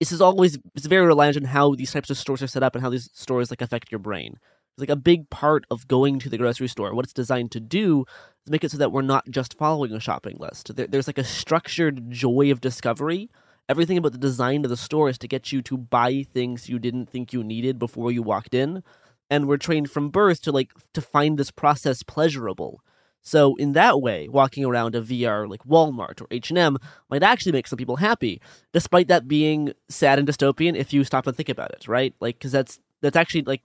this 0.00 0.12
is 0.12 0.20
always 0.20 0.58
it's 0.74 0.86
very 0.86 1.06
reliant 1.06 1.36
on 1.36 1.44
how 1.44 1.74
these 1.74 1.92
types 1.92 2.10
of 2.10 2.18
stores 2.18 2.42
are 2.42 2.46
set 2.46 2.62
up 2.62 2.74
and 2.74 2.82
how 2.82 2.90
these 2.90 3.10
stores 3.14 3.50
like 3.50 3.62
affect 3.62 3.90
your 3.92 3.98
brain. 3.98 4.38
It's 4.74 4.80
like 4.80 4.88
a 4.88 4.96
big 4.96 5.30
part 5.30 5.64
of 5.70 5.86
going 5.86 6.18
to 6.18 6.28
the 6.28 6.36
grocery 6.36 6.66
store. 6.66 6.92
What 6.94 7.04
it's 7.04 7.12
designed 7.12 7.52
to 7.52 7.60
do 7.60 8.06
is 8.44 8.50
make 8.50 8.64
it 8.64 8.72
so 8.72 8.78
that 8.78 8.90
we're 8.90 9.02
not 9.02 9.30
just 9.30 9.56
following 9.56 9.92
a 9.92 10.00
shopping 10.00 10.36
list. 10.40 10.74
There, 10.74 10.88
there's 10.88 11.06
like 11.06 11.18
a 11.18 11.22
structured 11.24 12.10
joy 12.10 12.50
of 12.50 12.60
discovery. 12.60 13.30
Everything 13.68 13.96
about 13.96 14.12
the 14.12 14.18
design 14.18 14.64
of 14.64 14.70
the 14.70 14.76
store 14.76 15.08
is 15.08 15.18
to 15.18 15.28
get 15.28 15.52
you 15.52 15.62
to 15.62 15.76
buy 15.78 16.24
things 16.34 16.68
you 16.68 16.80
didn't 16.80 17.08
think 17.08 17.32
you 17.32 17.44
needed 17.44 17.78
before 17.78 18.10
you 18.10 18.20
walked 18.20 18.52
in. 18.52 18.82
And 19.30 19.46
we're 19.46 19.58
trained 19.58 19.92
from 19.92 20.10
birth 20.10 20.42
to 20.42 20.50
like 20.50 20.72
to 20.92 21.00
find 21.00 21.38
this 21.38 21.52
process 21.52 22.02
pleasurable. 22.02 22.80
So 23.22 23.54
in 23.54 23.72
that 23.72 24.02
way, 24.02 24.28
walking 24.28 24.64
around 24.64 24.96
a 24.96 25.00
VR 25.00 25.48
like 25.48 25.64
Walmart 25.64 26.20
or 26.20 26.26
H&M 26.32 26.76
might 27.08 27.22
actually 27.22 27.52
make 27.52 27.68
some 27.68 27.78
people 27.78 27.96
happy, 27.96 28.42
despite 28.72 29.06
that 29.06 29.28
being 29.28 29.72
sad 29.88 30.18
and 30.18 30.26
dystopian 30.26 30.76
if 30.76 30.92
you 30.92 31.04
stop 31.04 31.28
and 31.28 31.36
think 31.36 31.48
about 31.48 31.70
it, 31.70 31.86
right? 31.86 32.12
Like 32.20 32.40
cuz 32.40 32.50
that's 32.50 32.80
that's 33.00 33.16
actually 33.16 33.42
like 33.42 33.62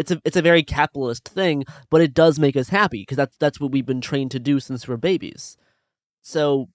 it's 0.00 0.10
a 0.10 0.20
it's 0.24 0.36
a 0.36 0.42
very 0.42 0.62
capitalist 0.62 1.28
thing, 1.28 1.64
but 1.90 2.00
it 2.00 2.14
does 2.14 2.38
make 2.38 2.56
us 2.56 2.70
happy 2.70 3.02
because 3.02 3.18
that's 3.18 3.36
that's 3.36 3.60
what 3.60 3.70
we've 3.70 3.84
been 3.84 4.00
trained 4.00 4.30
to 4.30 4.40
do 4.40 4.58
since 4.58 4.88
we're 4.88 4.96
babies. 4.96 5.58
So 6.22 6.70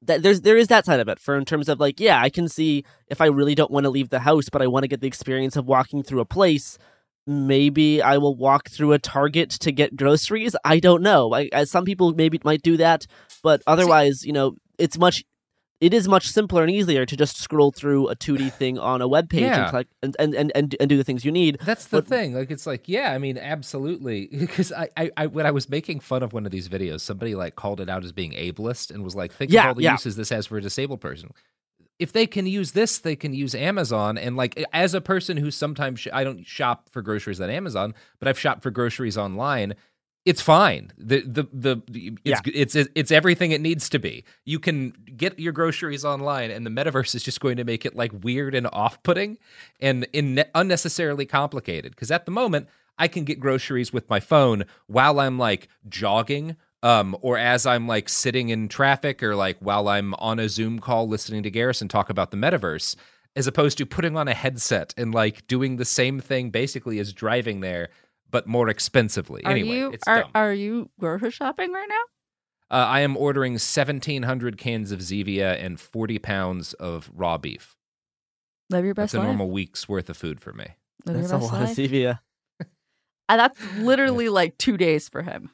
that 0.00 0.22
there's 0.22 0.40
there 0.40 0.56
is 0.56 0.68
that 0.68 0.86
side 0.86 0.98
of 0.98 1.08
it 1.08 1.20
for 1.20 1.36
in 1.36 1.44
terms 1.44 1.68
of 1.68 1.78
like 1.78 2.00
yeah 2.00 2.20
I 2.20 2.30
can 2.30 2.48
see 2.48 2.84
if 3.08 3.20
I 3.20 3.26
really 3.26 3.54
don't 3.54 3.70
want 3.70 3.84
to 3.84 3.90
leave 3.90 4.08
the 4.08 4.20
house 4.20 4.48
but 4.48 4.62
I 4.62 4.66
want 4.66 4.82
to 4.84 4.88
get 4.88 5.02
the 5.02 5.06
experience 5.06 5.56
of 5.56 5.66
walking 5.66 6.02
through 6.02 6.20
a 6.20 6.24
place 6.24 6.78
maybe 7.26 8.02
I 8.02 8.18
will 8.18 8.34
walk 8.34 8.68
through 8.68 8.92
a 8.92 8.98
Target 8.98 9.50
to 9.50 9.70
get 9.70 9.94
groceries 9.94 10.56
I 10.64 10.80
don't 10.80 11.02
know 11.02 11.32
I, 11.32 11.50
as 11.52 11.70
some 11.70 11.84
people 11.84 12.14
maybe 12.14 12.40
might 12.42 12.62
do 12.62 12.76
that 12.78 13.06
but 13.44 13.62
otherwise 13.66 14.24
you 14.24 14.32
know 14.32 14.56
it's 14.76 14.98
much 14.98 15.22
it 15.82 15.92
is 15.92 16.06
much 16.08 16.28
simpler 16.28 16.62
and 16.62 16.70
easier 16.70 17.04
to 17.04 17.16
just 17.16 17.36
scroll 17.36 17.72
through 17.72 18.08
a 18.08 18.16
2D 18.16 18.52
thing 18.60 18.78
on 18.78 19.02
a 19.02 19.08
web 19.08 19.28
page 19.28 19.42
Yeah. 19.42 19.62
and, 19.62 19.70
collect, 19.70 19.90
and, 20.02 20.16
and, 20.18 20.34
and, 20.34 20.52
and 20.54 20.76
and 20.80 20.88
do 20.88 20.96
the 20.96 21.04
things 21.04 21.24
you 21.24 21.32
need. 21.32 21.58
That's 21.66 21.86
the 21.86 21.98
But- 21.98 22.06
thing. 22.08 22.34
Like, 22.34 22.50
it's 22.50 22.66
like, 22.66 22.88
yeah, 22.88 23.12
I 23.12 23.18
mean, 23.18 23.36
absolutely. 23.36 24.28
Because 24.42 24.72
I, 24.72 24.88
I, 24.96 25.10
I, 25.16 25.26
when 25.26 25.44
I 25.44 25.50
was 25.50 25.68
making 25.68 26.00
fun 26.00 26.22
of 26.22 26.32
one 26.32 26.46
of 26.46 26.52
these 26.52 26.68
videos, 26.68 27.00
somebody 27.00 27.34
like 27.34 27.56
called 27.56 27.80
it 27.80 27.88
out 27.90 28.04
as 28.04 28.12
being 28.12 28.32
ableist 28.32 28.90
and 28.90 29.02
was 29.04 29.14
like, 29.14 29.32
think 29.32 29.50
Yeah, 29.52 29.62
of 29.64 29.68
all 29.68 29.74
the 29.74 29.82
yeah. 29.82 29.92
uses 29.92 30.16
this 30.16 30.30
has 30.30 30.46
for 30.46 30.56
a 30.56 30.60
disabled 30.62 31.00
person. 31.00 31.30
If 31.98 32.12
they 32.12 32.26
can 32.26 32.46
use 32.46 32.72
this, 32.72 32.98
they 32.98 33.14
can 33.14 33.32
use 33.34 33.54
Amazon. 33.54 34.18
And 34.18 34.36
like, 34.36 34.60
as 34.72 34.94
a 34.94 35.00
person 35.00 35.36
who 35.36 35.50
sometimes 35.50 36.00
sh- 36.00 36.08
I 36.12 36.24
don't 36.24 36.44
shop 36.46 36.88
for 36.90 37.02
groceries 37.02 37.40
on 37.40 37.48
Amazon, 37.50 37.94
but 38.18 38.26
I've 38.28 38.38
shopped 38.38 38.62
for 38.62 38.70
groceries 38.70 39.16
online. 39.18 39.74
It's 40.24 40.40
fine. 40.40 40.92
The 40.96 41.22
the 41.22 41.44
the 41.52 42.16
it's, 42.24 42.76
it's 42.76 42.88
it's 42.94 43.10
everything 43.10 43.50
it 43.50 43.60
needs 43.60 43.88
to 43.88 43.98
be. 43.98 44.24
You 44.44 44.60
can 44.60 44.92
get 45.16 45.36
your 45.38 45.52
groceries 45.52 46.04
online, 46.04 46.52
and 46.52 46.64
the 46.64 46.70
metaverse 46.70 47.16
is 47.16 47.24
just 47.24 47.40
going 47.40 47.56
to 47.56 47.64
make 47.64 47.84
it 47.84 47.96
like 47.96 48.12
weird 48.22 48.54
and 48.54 48.68
off-putting 48.72 49.38
and 49.80 50.06
in 50.12 50.44
unnecessarily 50.54 51.26
complicated. 51.26 51.90
Because 51.92 52.12
at 52.12 52.24
the 52.24 52.30
moment, 52.30 52.68
I 52.98 53.08
can 53.08 53.24
get 53.24 53.40
groceries 53.40 53.92
with 53.92 54.08
my 54.08 54.20
phone 54.20 54.64
while 54.86 55.18
I'm 55.18 55.38
like 55.38 55.66
jogging, 55.88 56.54
um, 56.84 57.16
or 57.20 57.36
as 57.36 57.66
I'm 57.66 57.88
like 57.88 58.08
sitting 58.08 58.50
in 58.50 58.68
traffic, 58.68 59.24
or 59.24 59.34
like 59.34 59.56
while 59.58 59.88
I'm 59.88 60.14
on 60.14 60.38
a 60.38 60.48
Zoom 60.48 60.78
call 60.78 61.08
listening 61.08 61.42
to 61.42 61.50
Garrison 61.50 61.88
talk 61.88 62.10
about 62.10 62.30
the 62.30 62.36
metaverse, 62.36 62.94
as 63.34 63.48
opposed 63.48 63.76
to 63.78 63.86
putting 63.86 64.16
on 64.16 64.28
a 64.28 64.34
headset 64.34 64.94
and 64.96 65.12
like 65.12 65.46
doing 65.48 65.78
the 65.78 65.84
same 65.84 66.20
thing 66.20 66.50
basically 66.50 67.00
as 67.00 67.12
driving 67.12 67.60
there, 67.60 67.88
but 68.32 68.48
more 68.48 68.68
expensively. 68.68 69.44
Are 69.44 69.52
anyway, 69.52 69.76
you 69.76 69.92
it's 69.92 70.08
are 70.08 70.22
dumb. 70.22 70.30
are 70.34 70.52
you 70.52 70.90
grocery 70.98 71.30
shopping 71.30 71.70
right 71.72 71.88
now? 71.88 72.76
Uh, 72.76 72.86
I 72.86 73.00
am 73.00 73.16
ordering 73.16 73.52
1,700 73.52 74.58
cans 74.58 74.90
of 74.92 74.98
Zevia 75.00 75.62
and 75.64 75.78
40 75.78 76.18
pounds 76.18 76.72
of 76.72 77.10
raw 77.14 77.36
beef. 77.38 77.76
Live 78.70 78.84
your 78.86 78.94
best 78.94 79.12
That's 79.12 79.14
a 79.14 79.18
life. 79.18 79.26
normal 79.26 79.50
week's 79.50 79.86
worth 79.88 80.08
of 80.08 80.16
food 80.16 80.40
for 80.40 80.52
me. 80.54 80.68
Live 81.04 81.16
That's 81.18 81.30
a 81.32 81.34
your 81.34 81.40
best 81.40 81.52
of 81.52 81.60
life. 81.60 81.76
Zevia. 81.76 82.18
Uh, 83.28 83.36
that's 83.36 83.58
literally 83.78 84.28
like 84.28 84.58
two 84.58 84.76
days 84.76 85.08
for 85.08 85.22
him. 85.22 85.50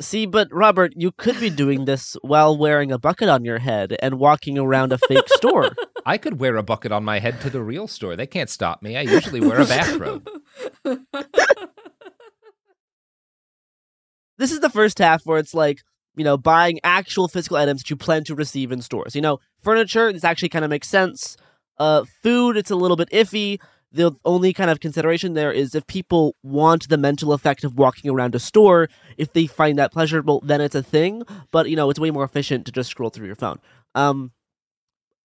See, 0.00 0.24
but 0.24 0.48
Robert, 0.52 0.94
you 0.96 1.10
could 1.12 1.38
be 1.40 1.50
doing 1.50 1.84
this 1.84 2.16
while 2.22 2.56
wearing 2.56 2.92
a 2.92 2.98
bucket 2.98 3.28
on 3.28 3.44
your 3.44 3.58
head 3.58 3.96
and 4.00 4.18
walking 4.18 4.56
around 4.56 4.92
a 4.92 4.98
fake 4.98 5.28
store. 5.28 5.70
I 6.06 6.16
could 6.16 6.40
wear 6.40 6.56
a 6.56 6.62
bucket 6.62 6.92
on 6.92 7.04
my 7.04 7.18
head 7.18 7.40
to 7.42 7.50
the 7.50 7.62
real 7.62 7.88
store. 7.88 8.16
They 8.16 8.26
can't 8.26 8.48
stop 8.48 8.80
me. 8.80 8.96
I 8.96 9.02
usually 9.02 9.40
wear 9.40 9.60
a 9.60 9.66
bathrobe. 9.66 10.28
This 14.40 14.52
is 14.52 14.60
the 14.60 14.70
first 14.70 14.98
half 14.98 15.26
where 15.26 15.38
it's 15.38 15.52
like, 15.52 15.82
you 16.16 16.24
know, 16.24 16.38
buying 16.38 16.80
actual 16.82 17.28
physical 17.28 17.58
items 17.58 17.82
that 17.82 17.90
you 17.90 17.96
plan 17.96 18.24
to 18.24 18.34
receive 18.34 18.72
in 18.72 18.80
stores. 18.80 19.14
You 19.14 19.20
know, 19.20 19.38
furniture, 19.60 20.10
this 20.10 20.24
actually 20.24 20.48
kind 20.48 20.64
of 20.64 20.70
makes 20.70 20.88
sense. 20.88 21.36
Uh, 21.78 22.04
food, 22.22 22.56
it's 22.56 22.70
a 22.70 22.76
little 22.76 22.96
bit 22.96 23.10
iffy. 23.10 23.60
The 23.92 24.12
only 24.24 24.54
kind 24.54 24.70
of 24.70 24.80
consideration 24.80 25.34
there 25.34 25.52
is 25.52 25.74
if 25.74 25.86
people 25.86 26.36
want 26.42 26.88
the 26.88 26.96
mental 26.96 27.34
effect 27.34 27.64
of 27.64 27.76
walking 27.76 28.10
around 28.10 28.34
a 28.34 28.38
store, 28.38 28.88
if 29.18 29.34
they 29.34 29.46
find 29.46 29.78
that 29.78 29.92
pleasurable, 29.92 30.40
then 30.42 30.62
it's 30.62 30.74
a 30.74 30.82
thing. 30.82 31.22
But, 31.50 31.68
you 31.68 31.76
know, 31.76 31.90
it's 31.90 32.00
way 32.00 32.10
more 32.10 32.24
efficient 32.24 32.64
to 32.64 32.72
just 32.72 32.88
scroll 32.88 33.10
through 33.10 33.26
your 33.26 33.36
phone. 33.36 33.58
Um, 33.94 34.32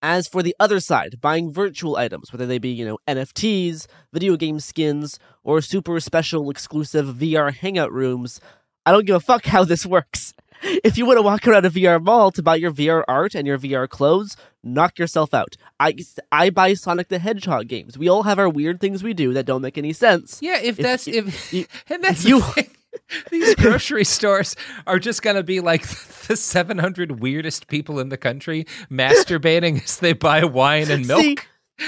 as 0.01 0.27
for 0.27 0.43
the 0.43 0.55
other 0.59 0.81
side, 0.81 1.21
buying 1.21 1.53
virtual 1.53 1.95
items, 1.95 2.33
whether 2.33 2.45
they 2.45 2.57
be, 2.57 2.69
you 2.69 2.85
know, 2.85 2.97
NFTs, 3.07 3.87
video 4.11 4.35
game 4.35 4.59
skins, 4.59 5.19
or 5.41 5.61
super 5.61 6.01
special 6.01 6.49
exclusive 6.49 7.15
VR 7.15 7.53
hangout 7.53 7.93
rooms, 7.93 8.41
I 8.85 8.91
don't 8.91 9.05
give 9.05 9.15
a 9.15 9.19
fuck 9.19 9.45
how 9.45 9.63
this 9.63 9.85
works. 9.85 10.33
If 10.61 10.97
you 10.97 11.05
want 11.05 11.17
to 11.17 11.21
walk 11.21 11.47
around 11.47 11.65
a 11.65 11.69
VR 11.69 12.01
mall 12.01 12.31
to 12.31 12.41
buy 12.41 12.55
your 12.55 12.71
VR 12.71 13.03
art 13.07 13.35
and 13.35 13.45
your 13.45 13.57
VR 13.59 13.87
clothes, 13.89 14.35
knock 14.63 14.97
yourself 14.97 15.33
out. 15.33 15.57
I, 15.79 15.95
I 16.31 16.49
buy 16.49 16.73
Sonic 16.73 17.09
the 17.09 17.19
Hedgehog 17.19 17.67
games. 17.67 17.97
We 17.97 18.09
all 18.09 18.23
have 18.23 18.39
our 18.39 18.49
weird 18.49 18.79
things 18.79 19.03
we 19.03 19.13
do 19.13 19.33
that 19.33 19.45
don't 19.45 19.61
make 19.61 19.77
any 19.77 19.93
sense. 19.93 20.39
Yeah, 20.41 20.57
if, 20.57 20.79
If 20.79 20.83
that's 20.83 21.07
if, 21.07 21.53
you- 21.53 21.65
and 21.89 22.03
that's 22.03 22.25
you-. 22.25 22.41
These 23.29 23.55
grocery 23.55 24.05
stores 24.05 24.55
are 24.87 24.99
just 24.99 25.21
gonna 25.21 25.43
be 25.43 25.59
like 25.59 25.85
the 26.27 26.37
700 26.37 27.19
weirdest 27.19 27.67
people 27.67 27.99
in 27.99 28.07
the 28.09 28.17
country 28.17 28.65
masturbating 28.89 29.83
as 29.83 29.97
they 29.97 30.13
buy 30.13 30.45
wine 30.45 30.89
and 30.89 31.05
milk. 31.05 31.21
See, 31.21 31.37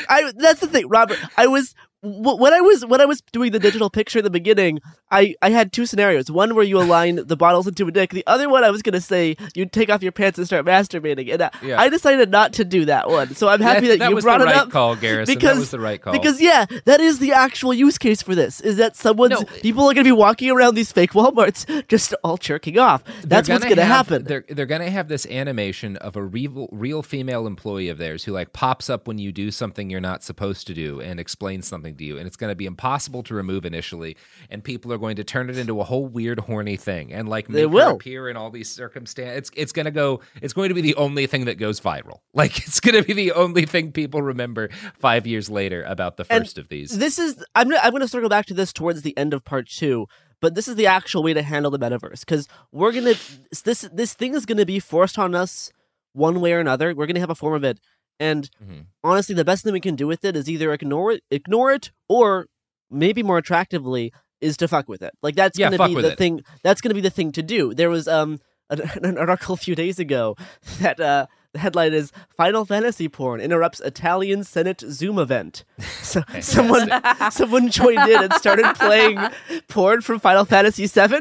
I 0.10 0.32
that's 0.36 0.60
the 0.60 0.68
thing, 0.68 0.88
Robert. 0.90 1.18
I 1.38 1.48
was 1.48 1.74
when 2.04 2.54
I 2.54 2.62
was 2.62 2.86
when 2.86 3.02
I 3.02 3.06
was 3.06 3.22
doing 3.32 3.52
the 3.52 3.60
digital 3.60 3.90
picture 3.90 4.20
in 4.20 4.24
the 4.24 4.30
beginning. 4.30 4.80
I 5.10 5.36
I 5.42 5.50
had 5.52 5.72
two 5.72 5.86
scenarios. 5.86 6.30
One 6.30 6.54
where 6.54 6.64
you 6.66 6.80
align 6.80 7.16
the 7.28 7.38
bottles 7.38 7.66
into 7.66 7.88
a 7.88 7.92
dick. 7.92 8.12
The 8.12 8.26
other 8.28 8.50
one 8.50 8.64
I 8.64 8.70
was 8.70 8.82
gonna 8.82 9.00
say 9.02 9.36
you 9.56 9.66
take 9.66 9.90
off 9.90 10.04
your 10.04 10.12
pants 10.12 10.38
and 10.38 10.46
start 10.46 10.66
masturbating. 10.66 11.32
And 11.34 11.44
I, 11.44 11.50
Yeah. 11.64 11.80
I 11.82 11.90
decided 11.90 12.30
not 12.30 12.54
to 12.54 12.66
do 12.66 12.86
that 12.86 13.10
one. 13.10 13.34
So 13.34 13.48
I'm 13.48 13.62
happy 13.62 13.88
that, 13.88 14.00
that 14.00 14.10
you 14.10 14.16
was 14.16 14.24
brought 14.26 14.40
the 14.40 14.46
it 14.46 14.48
right 14.50 14.58
up. 14.58 14.70
call, 14.70 14.96
Garrison. 14.98 15.34
Because 15.34 15.56
that 15.56 15.60
was 15.60 15.72
the 15.72 15.80
right 15.80 16.02
call. 16.02 16.12
Because 16.14 16.42
yeah, 16.42 16.66
that 16.86 17.00
is 17.00 17.20
the 17.20 17.32
actual 17.34 17.74
use 17.74 17.98
case 17.98 18.22
for 18.22 18.36
this. 18.36 18.60
Is 18.62 18.78
that 18.78 18.96
someone's 18.98 19.32
No. 19.40 19.44
people 19.62 19.90
are 19.90 19.94
gonna 19.94 20.04
be 20.04 20.12
walking 20.12 20.52
around 20.52 20.76
these 20.76 20.92
fake 20.92 21.12
WalMarts 21.14 21.88
just 21.88 22.14
all 22.24 22.38
jerking 22.38 22.78
off. 22.78 23.04
That's 23.24 23.48
They're 23.48 23.56
what's 23.56 23.66
gonna 23.66 23.84
have- 23.84 24.08
happen. 24.08 24.24
They're 24.26 24.44
they're 24.50 24.66
gonna 24.66 24.90
have 24.90 25.08
this 25.08 25.26
animation 25.28 25.96
of 25.98 26.16
a 26.18 26.22
real 26.22 26.68
real 26.72 27.02
female 27.02 27.48
employee 27.48 27.88
of 27.90 27.98
theirs 27.98 28.26
who 28.26 28.34
like 28.34 28.52
pops 28.54 28.90
up 28.90 29.08
when 29.08 29.18
you 29.20 29.32
do 29.32 29.52
something 29.52 29.90
you're 29.90 30.02
not 30.02 30.22
supposed 30.24 30.68
to 30.68 30.74
do 30.74 31.00
and 31.00 31.20
explains 31.20 31.66
something 31.68 31.87
to 31.96 32.04
you, 32.04 32.18
and 32.18 32.28
it's 32.28 32.36
gonna 32.36 32.56
be 32.56 32.66
impossible 32.66 33.24
to 33.24 33.34
remove 33.34 33.66
initially, 33.66 34.18
and 34.50 34.64
people 34.64 34.92
are 34.94 34.98
going 34.98 35.16
to 35.16 35.24
turn 35.24 35.50
it 35.50 35.58
into 35.58 35.80
a 35.80 35.84
whole 35.84 36.06
weird 36.06 36.40
horny 36.40 36.76
thing 36.78 37.14
and 37.14 37.28
like 37.30 37.50
make 37.50 37.62
her 37.62 37.68
will. 37.68 37.96
appear 37.96 38.30
in 38.30 38.38
all 38.38 38.50
these 38.50 38.70
circumstances. 38.70 39.38
It's 39.38 39.52
it's 39.56 39.72
gonna 39.72 39.92
go. 39.92 40.22
It's 40.42 40.54
going 40.54 40.70
to 40.70 40.76
be 40.76 40.82
the 40.82 40.96
only 40.96 41.28
thing 41.28 41.46
that 41.46 41.56
goes 41.56 41.80
viral. 41.80 42.20
Like 42.34 42.60
it's 42.60 42.80
gonna 42.80 43.02
be 43.02 43.14
the 43.14 43.32
only 43.32 43.66
thing 43.66 43.92
people 43.92 44.22
remember 44.22 44.70
five 45.00 45.26
years 45.26 45.50
later 45.50 45.84
about 45.84 46.18
the 46.18 46.26
And 46.30 46.44
first 46.44 46.60
of 46.60 46.70
these. 46.70 46.96
This 46.98 47.18
is 47.18 47.44
I'm 47.56 47.74
I'm 47.74 47.92
going 47.92 48.02
to 48.02 48.08
circle 48.08 48.30
back 48.30 48.46
to 48.48 48.54
this 48.54 48.72
towards 48.72 49.02
the 49.02 49.18
end 49.18 49.34
of 49.34 49.44
part 49.44 49.68
two, 49.68 50.06
but 50.40 50.54
this 50.54 50.68
is 50.68 50.76
the 50.76 50.86
actual 50.86 51.24
way 51.24 51.34
to 51.34 51.42
handle 51.42 51.72
the 51.72 51.80
metaverse 51.80 52.20
because 52.20 52.48
we're 52.72 52.92
gonna 52.92 53.16
this 53.64 53.90
this 53.92 54.14
thing 54.14 54.36
is 54.36 54.46
going 54.46 54.60
to 54.60 54.68
be 54.68 54.80
forced 54.80 55.18
on 55.18 55.34
us 55.34 55.72
one 56.14 56.42
way 56.42 56.54
or 56.54 56.60
another. 56.60 56.90
We're 56.90 57.06
going 57.06 57.16
to 57.16 57.22
have 57.22 57.30
a 57.30 57.36
form 57.36 57.56
of 57.56 57.64
it, 57.64 57.80
and 58.20 58.50
Mhm. 58.64 58.86
honestly, 59.04 59.36
the 59.36 59.46
best 59.46 59.64
thing 59.64 59.74
we 59.74 59.80
can 59.80 59.96
do 59.96 60.08
with 60.08 60.24
it 60.26 60.36
is 60.36 60.50
either 60.50 60.72
ignore 60.74 61.12
it, 61.12 61.24
ignore 61.32 61.72
it, 61.72 61.92
or 62.10 62.48
maybe 62.90 63.22
more 63.24 63.38
attractively 63.38 64.14
is 64.42 64.56
to 64.58 64.68
fuck 64.68 64.88
with 64.88 65.02
it. 65.02 65.14
Like 65.22 65.36
that's 65.36 65.58
Yeah, 65.58 65.70
going 65.70 65.80
to 65.90 65.96
be 65.96 66.02
the 66.02 66.12
it. 66.14 66.18
thing. 66.18 66.42
That's 66.64 66.80
to 66.82 66.94
be 66.94 67.02
the 67.02 67.10
thing 67.10 67.32
to 67.34 67.42
do. 67.44 67.74
There 67.74 67.90
was 67.90 68.08
um 68.08 68.40
an, 68.70 68.82
an 69.04 69.18
article 69.18 69.54
a 69.54 69.58
few 69.58 69.76
days 69.76 69.98
ago 70.00 70.36
that 70.82 71.00
uh 71.00 71.26
the 71.54 71.60
headline 71.60 71.94
is 71.94 72.12
Final 72.36 72.66
Fantasy 72.66 73.08
porn 73.08 73.40
interrupts 73.40 73.80
Italian 73.80 74.44
Senate 74.44 74.82
Zoom 74.82 75.18
event. 75.20 75.64
So 76.04 76.22
someone 76.42 76.90
someone 77.32 77.70
joined 77.70 78.08
in 78.10 78.24
and 78.24 78.34
started 78.34 78.66
playing 78.76 79.20
porn 79.68 80.02
from 80.02 80.20
Final 80.20 80.46
Fantasy 80.46 80.86
VII. 80.88 81.20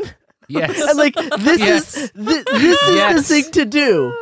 yes, 0.48 0.80
And 0.88 0.96
like 0.98 1.14
this 1.14 1.58
Yes. 1.58 1.96
is 1.96 2.10
th- 2.12 2.44
this 2.44 2.82
is 2.82 2.96
Yes. 2.96 3.28
the 3.28 3.34
thing 3.42 3.50
to 3.52 3.64
do. 3.64 4.12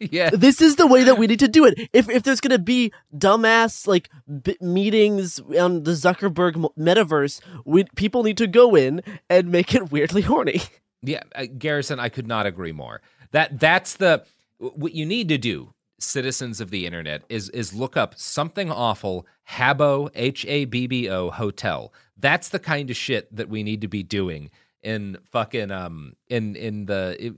yes. 0.10 0.34
This 0.36 0.60
is 0.62 0.76
the 0.76 0.86
way 0.86 1.04
that 1.04 1.18
we 1.18 1.26
need 1.26 1.40
to 1.40 1.48
do 1.48 1.64
it. 1.64 1.90
If 1.92 2.08
if 2.08 2.22
there's 2.22 2.40
gonna 2.40 2.58
be 2.58 2.92
dumbass 3.16 3.86
like 3.86 4.08
b- 4.42 4.56
meetings 4.60 5.40
on 5.58 5.84
the 5.84 5.92
Zuckerberg 5.92 6.54
metaverse, 6.78 7.40
we 7.64 7.84
people 7.96 8.22
need 8.22 8.38
to 8.38 8.46
go 8.46 8.74
in 8.74 9.02
and 9.28 9.50
make 9.52 9.74
it 9.74 9.90
weirdly 9.92 10.22
horny. 10.22 10.62
Yeah, 11.02 11.22
uh, 11.34 11.46
Garrison, 11.56 11.98
I 11.98 12.10
could 12.10 12.26
not 12.26 12.44
agree 12.44 12.72
more. 12.72 13.00
That 13.30 13.58
that's 13.58 13.94
the 13.96 14.22
what 14.58 14.92
you 14.92 15.06
need 15.06 15.30
to 15.30 15.38
do, 15.38 15.72
citizens 15.98 16.60
of 16.60 16.68
the 16.68 16.84
internet, 16.84 17.22
is 17.30 17.48
is 17.50 17.72
look 17.72 17.96
up 17.96 18.18
something 18.18 18.70
awful 18.70 19.26
Habbo 19.48 20.10
H 20.14 20.44
A 20.46 20.66
B 20.66 20.86
B 20.86 21.08
O 21.08 21.30
hotel. 21.30 21.94
That's 22.18 22.50
the 22.50 22.58
kind 22.58 22.90
of 22.90 22.98
shit 22.98 23.34
that 23.34 23.48
we 23.48 23.62
need 23.62 23.80
to 23.80 23.88
be 23.88 24.02
doing 24.02 24.50
in 24.82 25.16
fucking 25.24 25.70
um 25.70 26.12
in 26.28 26.54
in 26.54 26.84
the. 26.84 27.34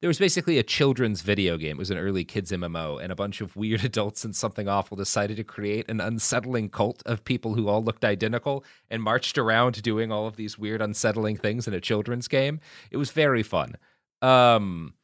There 0.00 0.08
was 0.08 0.18
basically 0.18 0.58
a 0.58 0.62
children's 0.62 1.22
video 1.22 1.56
game. 1.56 1.72
It 1.72 1.78
was 1.78 1.90
an 1.90 1.98
early 1.98 2.24
kids 2.24 2.52
MMO, 2.52 3.02
and 3.02 3.12
a 3.12 3.16
bunch 3.16 3.40
of 3.40 3.56
weird 3.56 3.84
adults 3.84 4.24
and 4.24 4.34
something 4.34 4.68
awful 4.68 4.96
decided 4.96 5.36
to 5.36 5.44
create 5.44 5.88
an 5.90 6.00
unsettling 6.00 6.68
cult 6.68 7.02
of 7.06 7.24
people 7.24 7.54
who 7.54 7.68
all 7.68 7.82
looked 7.82 8.04
identical 8.04 8.64
and 8.90 9.02
marched 9.02 9.38
around 9.38 9.82
doing 9.82 10.12
all 10.12 10.26
of 10.26 10.36
these 10.36 10.58
weird, 10.58 10.82
unsettling 10.82 11.36
things 11.36 11.66
in 11.66 11.74
a 11.74 11.80
children's 11.80 12.28
game. 12.28 12.60
It 12.90 12.96
was 12.96 13.10
very 13.10 13.42
fun. 13.42 13.76
Um, 14.22 14.94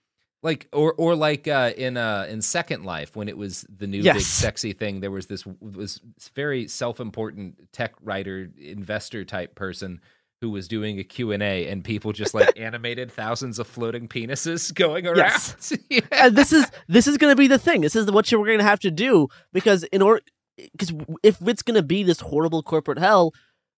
like 0.42 0.68
or 0.72 0.92
or 0.94 1.14
like 1.14 1.46
uh, 1.46 1.72
in 1.76 1.96
uh 1.96 2.26
in 2.28 2.42
Second 2.42 2.84
Life 2.84 3.14
when 3.14 3.28
it 3.28 3.36
was 3.36 3.64
the 3.68 3.86
new 3.86 4.02
big 4.02 4.20
sexy 4.20 4.72
thing. 4.72 5.00
There 5.00 5.10
was 5.10 5.26
this 5.26 5.46
was 5.46 6.00
very 6.34 6.66
self 6.66 7.00
important 7.00 7.72
tech 7.72 7.94
writer 8.02 8.50
investor 8.58 9.24
type 9.24 9.54
person 9.54 10.00
who 10.42 10.50
was 10.50 10.66
doing 10.66 10.98
a 10.98 11.04
Q&A 11.04 11.68
and 11.68 11.84
people 11.84 12.12
just 12.12 12.34
like 12.34 12.58
animated 12.60 13.12
thousands 13.12 13.60
of 13.60 13.66
floating 13.68 14.08
penises 14.08 14.74
going 14.84 15.06
around. 15.06 15.16
Yes. 15.18 15.72
Yeah. 15.88 16.00
and 16.10 16.34
this 16.34 16.52
is 16.52 16.66
this 16.88 17.06
is 17.06 17.16
going 17.16 17.30
to 17.30 17.36
be 17.36 17.46
the 17.46 17.58
thing. 17.58 17.80
This 17.80 17.94
is 17.94 18.10
what 18.10 18.30
you're 18.32 18.44
going 18.44 18.58
to 18.58 18.64
have 18.64 18.80
to 18.80 18.90
do 18.90 19.28
because 19.52 19.84
in 19.84 20.02
order 20.02 20.20
because 20.56 20.92
if 21.22 21.40
it's 21.46 21.62
going 21.62 21.76
to 21.76 21.82
be 21.82 22.02
this 22.02 22.20
horrible 22.20 22.62
corporate 22.62 22.98
hell, 22.98 23.32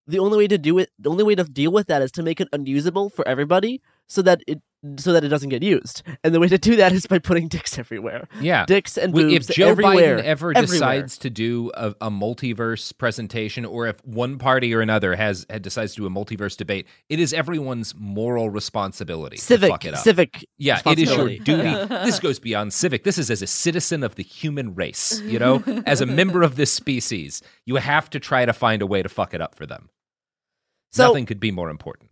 the 0.06 0.18
only 0.18 0.38
way 0.38 0.46
to 0.48 0.56
do 0.56 0.78
it, 0.78 0.90
the 0.98 1.10
only 1.10 1.22
way 1.24 1.34
to 1.34 1.44
deal 1.44 1.70
with 1.70 1.86
that 1.88 2.00
is 2.02 2.10
to 2.12 2.22
make 2.22 2.40
it 2.40 2.48
unusable 2.52 3.10
for 3.10 3.26
everybody, 3.28 3.82
so 4.06 4.22
that 4.22 4.40
it 4.46 4.62
so 4.96 5.12
that 5.12 5.24
it 5.24 5.28
doesn't 5.28 5.48
get 5.48 5.62
used. 5.62 6.02
And 6.22 6.34
the 6.34 6.40
way 6.40 6.48
to 6.48 6.58
do 6.58 6.76
that 6.76 6.92
is 6.92 7.06
by 7.06 7.18
putting 7.18 7.48
dicks 7.48 7.78
everywhere. 7.78 8.28
Yeah. 8.40 8.66
Dicks 8.66 8.96
and 8.98 9.12
boobs 9.12 9.48
if 9.48 9.56
Joe 9.56 9.68
everywhere. 9.68 10.18
Biden 10.18 10.24
ever 10.24 10.50
everywhere. 10.50 10.62
decides 10.62 11.18
to 11.18 11.30
do 11.30 11.70
a, 11.74 11.94
a 12.00 12.10
multiverse 12.10 12.96
presentation, 12.96 13.64
or 13.64 13.86
if 13.86 14.04
one 14.04 14.38
party 14.38 14.74
or 14.74 14.80
another 14.80 15.16
has 15.16 15.46
had 15.48 15.62
decides 15.62 15.94
to 15.94 16.02
do 16.02 16.06
a 16.06 16.10
multiverse 16.10 16.56
debate, 16.56 16.86
it 17.08 17.18
is 17.18 17.32
everyone's 17.32 17.94
moral 17.96 18.50
responsibility 18.50 19.36
civic 19.36 19.68
to 19.68 19.72
fuck 19.72 19.84
it 19.84 19.94
up. 19.94 20.00
civic 20.00 20.44
Yeah, 20.58 20.80
it 20.86 20.98
is 20.98 21.10
your 21.10 21.28
duty. 21.28 21.84
this 22.04 22.20
goes 22.20 22.38
beyond 22.38 22.72
civic. 22.72 23.04
This 23.04 23.18
is 23.18 23.30
as 23.30 23.42
a 23.42 23.46
citizen 23.46 24.02
of 24.02 24.16
the 24.16 24.22
human 24.22 24.74
race, 24.74 25.20
you 25.20 25.38
know? 25.38 25.62
as 25.86 26.00
a 26.00 26.06
member 26.06 26.42
of 26.42 26.56
this 26.56 26.72
species, 26.72 27.42
you 27.64 27.76
have 27.76 28.10
to 28.10 28.20
try 28.20 28.44
to 28.44 28.52
find 28.52 28.82
a 28.82 28.86
way 28.86 29.02
to 29.02 29.08
fuck 29.08 29.34
it 29.34 29.40
up 29.40 29.54
for 29.54 29.66
them. 29.66 29.88
So 30.92 31.08
Nothing 31.08 31.26
could 31.26 31.40
be 31.40 31.50
more 31.50 31.70
important. 31.70 32.10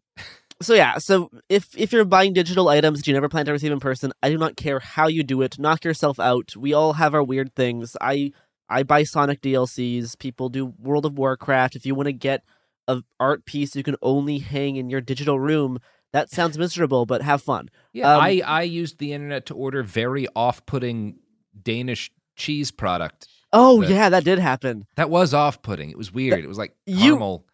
So 0.62 0.75
yeah, 0.75 0.98
so 0.98 1.31
if 1.48 1.68
if 1.77 1.92
you're 1.92 2.05
buying 2.05 2.33
digital 2.33 2.68
items 2.68 2.98
that 2.98 3.07
you 3.07 3.12
never 3.14 3.29
plan 3.29 3.44
to 3.46 3.53
receive 3.53 3.72
in 3.72 3.81
person, 3.81 4.12
I 4.22 4.31
do 4.31 4.38
not 4.38 4.57
care 4.57 4.79
how 4.81 5.07
you 5.09 5.22
do 5.22 5.42
it. 5.42 5.59
Knock 5.59 5.85
yourself 5.85 6.18
out. 6.18 6.57
We 6.57 6.72
all 6.72 6.94
have 6.94 7.14
our 7.14 7.22
weird 7.22 7.55
things. 7.55 7.96
I 8.01 8.33
I 8.68 8.83
buy 8.83 9.05
Sonic 9.05 9.42
DLCs. 9.42 10.18
People 10.18 10.48
do 10.48 10.66
World 10.79 11.05
of 11.05 11.18
Warcraft. 11.18 11.77
If 11.77 11.85
you 11.85 11.94
want 11.94 12.07
to 12.07 12.12
get 12.12 12.42
a 12.88 13.03
art 13.20 13.44
piece 13.44 13.77
you 13.77 13.83
can 13.83 13.96
only 14.03 14.38
hang 14.38 14.77
in 14.77 14.90
your 14.90 15.01
digital 15.01 15.38
room, 15.38 15.79
that 16.12 16.31
sounds 16.31 16.59
miserable, 16.59 17.07
but 17.07 17.22
have 17.22 17.40
fun. 17.42 17.70
Yeah, 17.92 18.14
Um, 18.14 18.20
I, 18.20 18.42
I 18.44 18.62
used 18.62 18.98
the 18.98 19.12
internet 19.12 19.46
to 19.46 19.55
order 19.55 19.83
very 19.83 20.27
off 20.35 20.66
putting 20.66 21.16
Danish 21.61 22.11
cheese 22.37 22.70
product. 22.70 23.29
Oh 23.53 23.83
yeah, 23.83 24.09
that 24.09 24.25
did 24.25 24.38
happen. 24.38 24.87
That 24.96 25.11
was 25.11 25.35
off 25.35 25.62
putting. 25.62 25.90
It 25.90 25.98
was 25.98 26.12
weird. 26.12 26.42
It 26.42 26.48
was 26.48 26.59
like 26.59 26.75
caramel. 26.87 27.44
You 27.46 27.51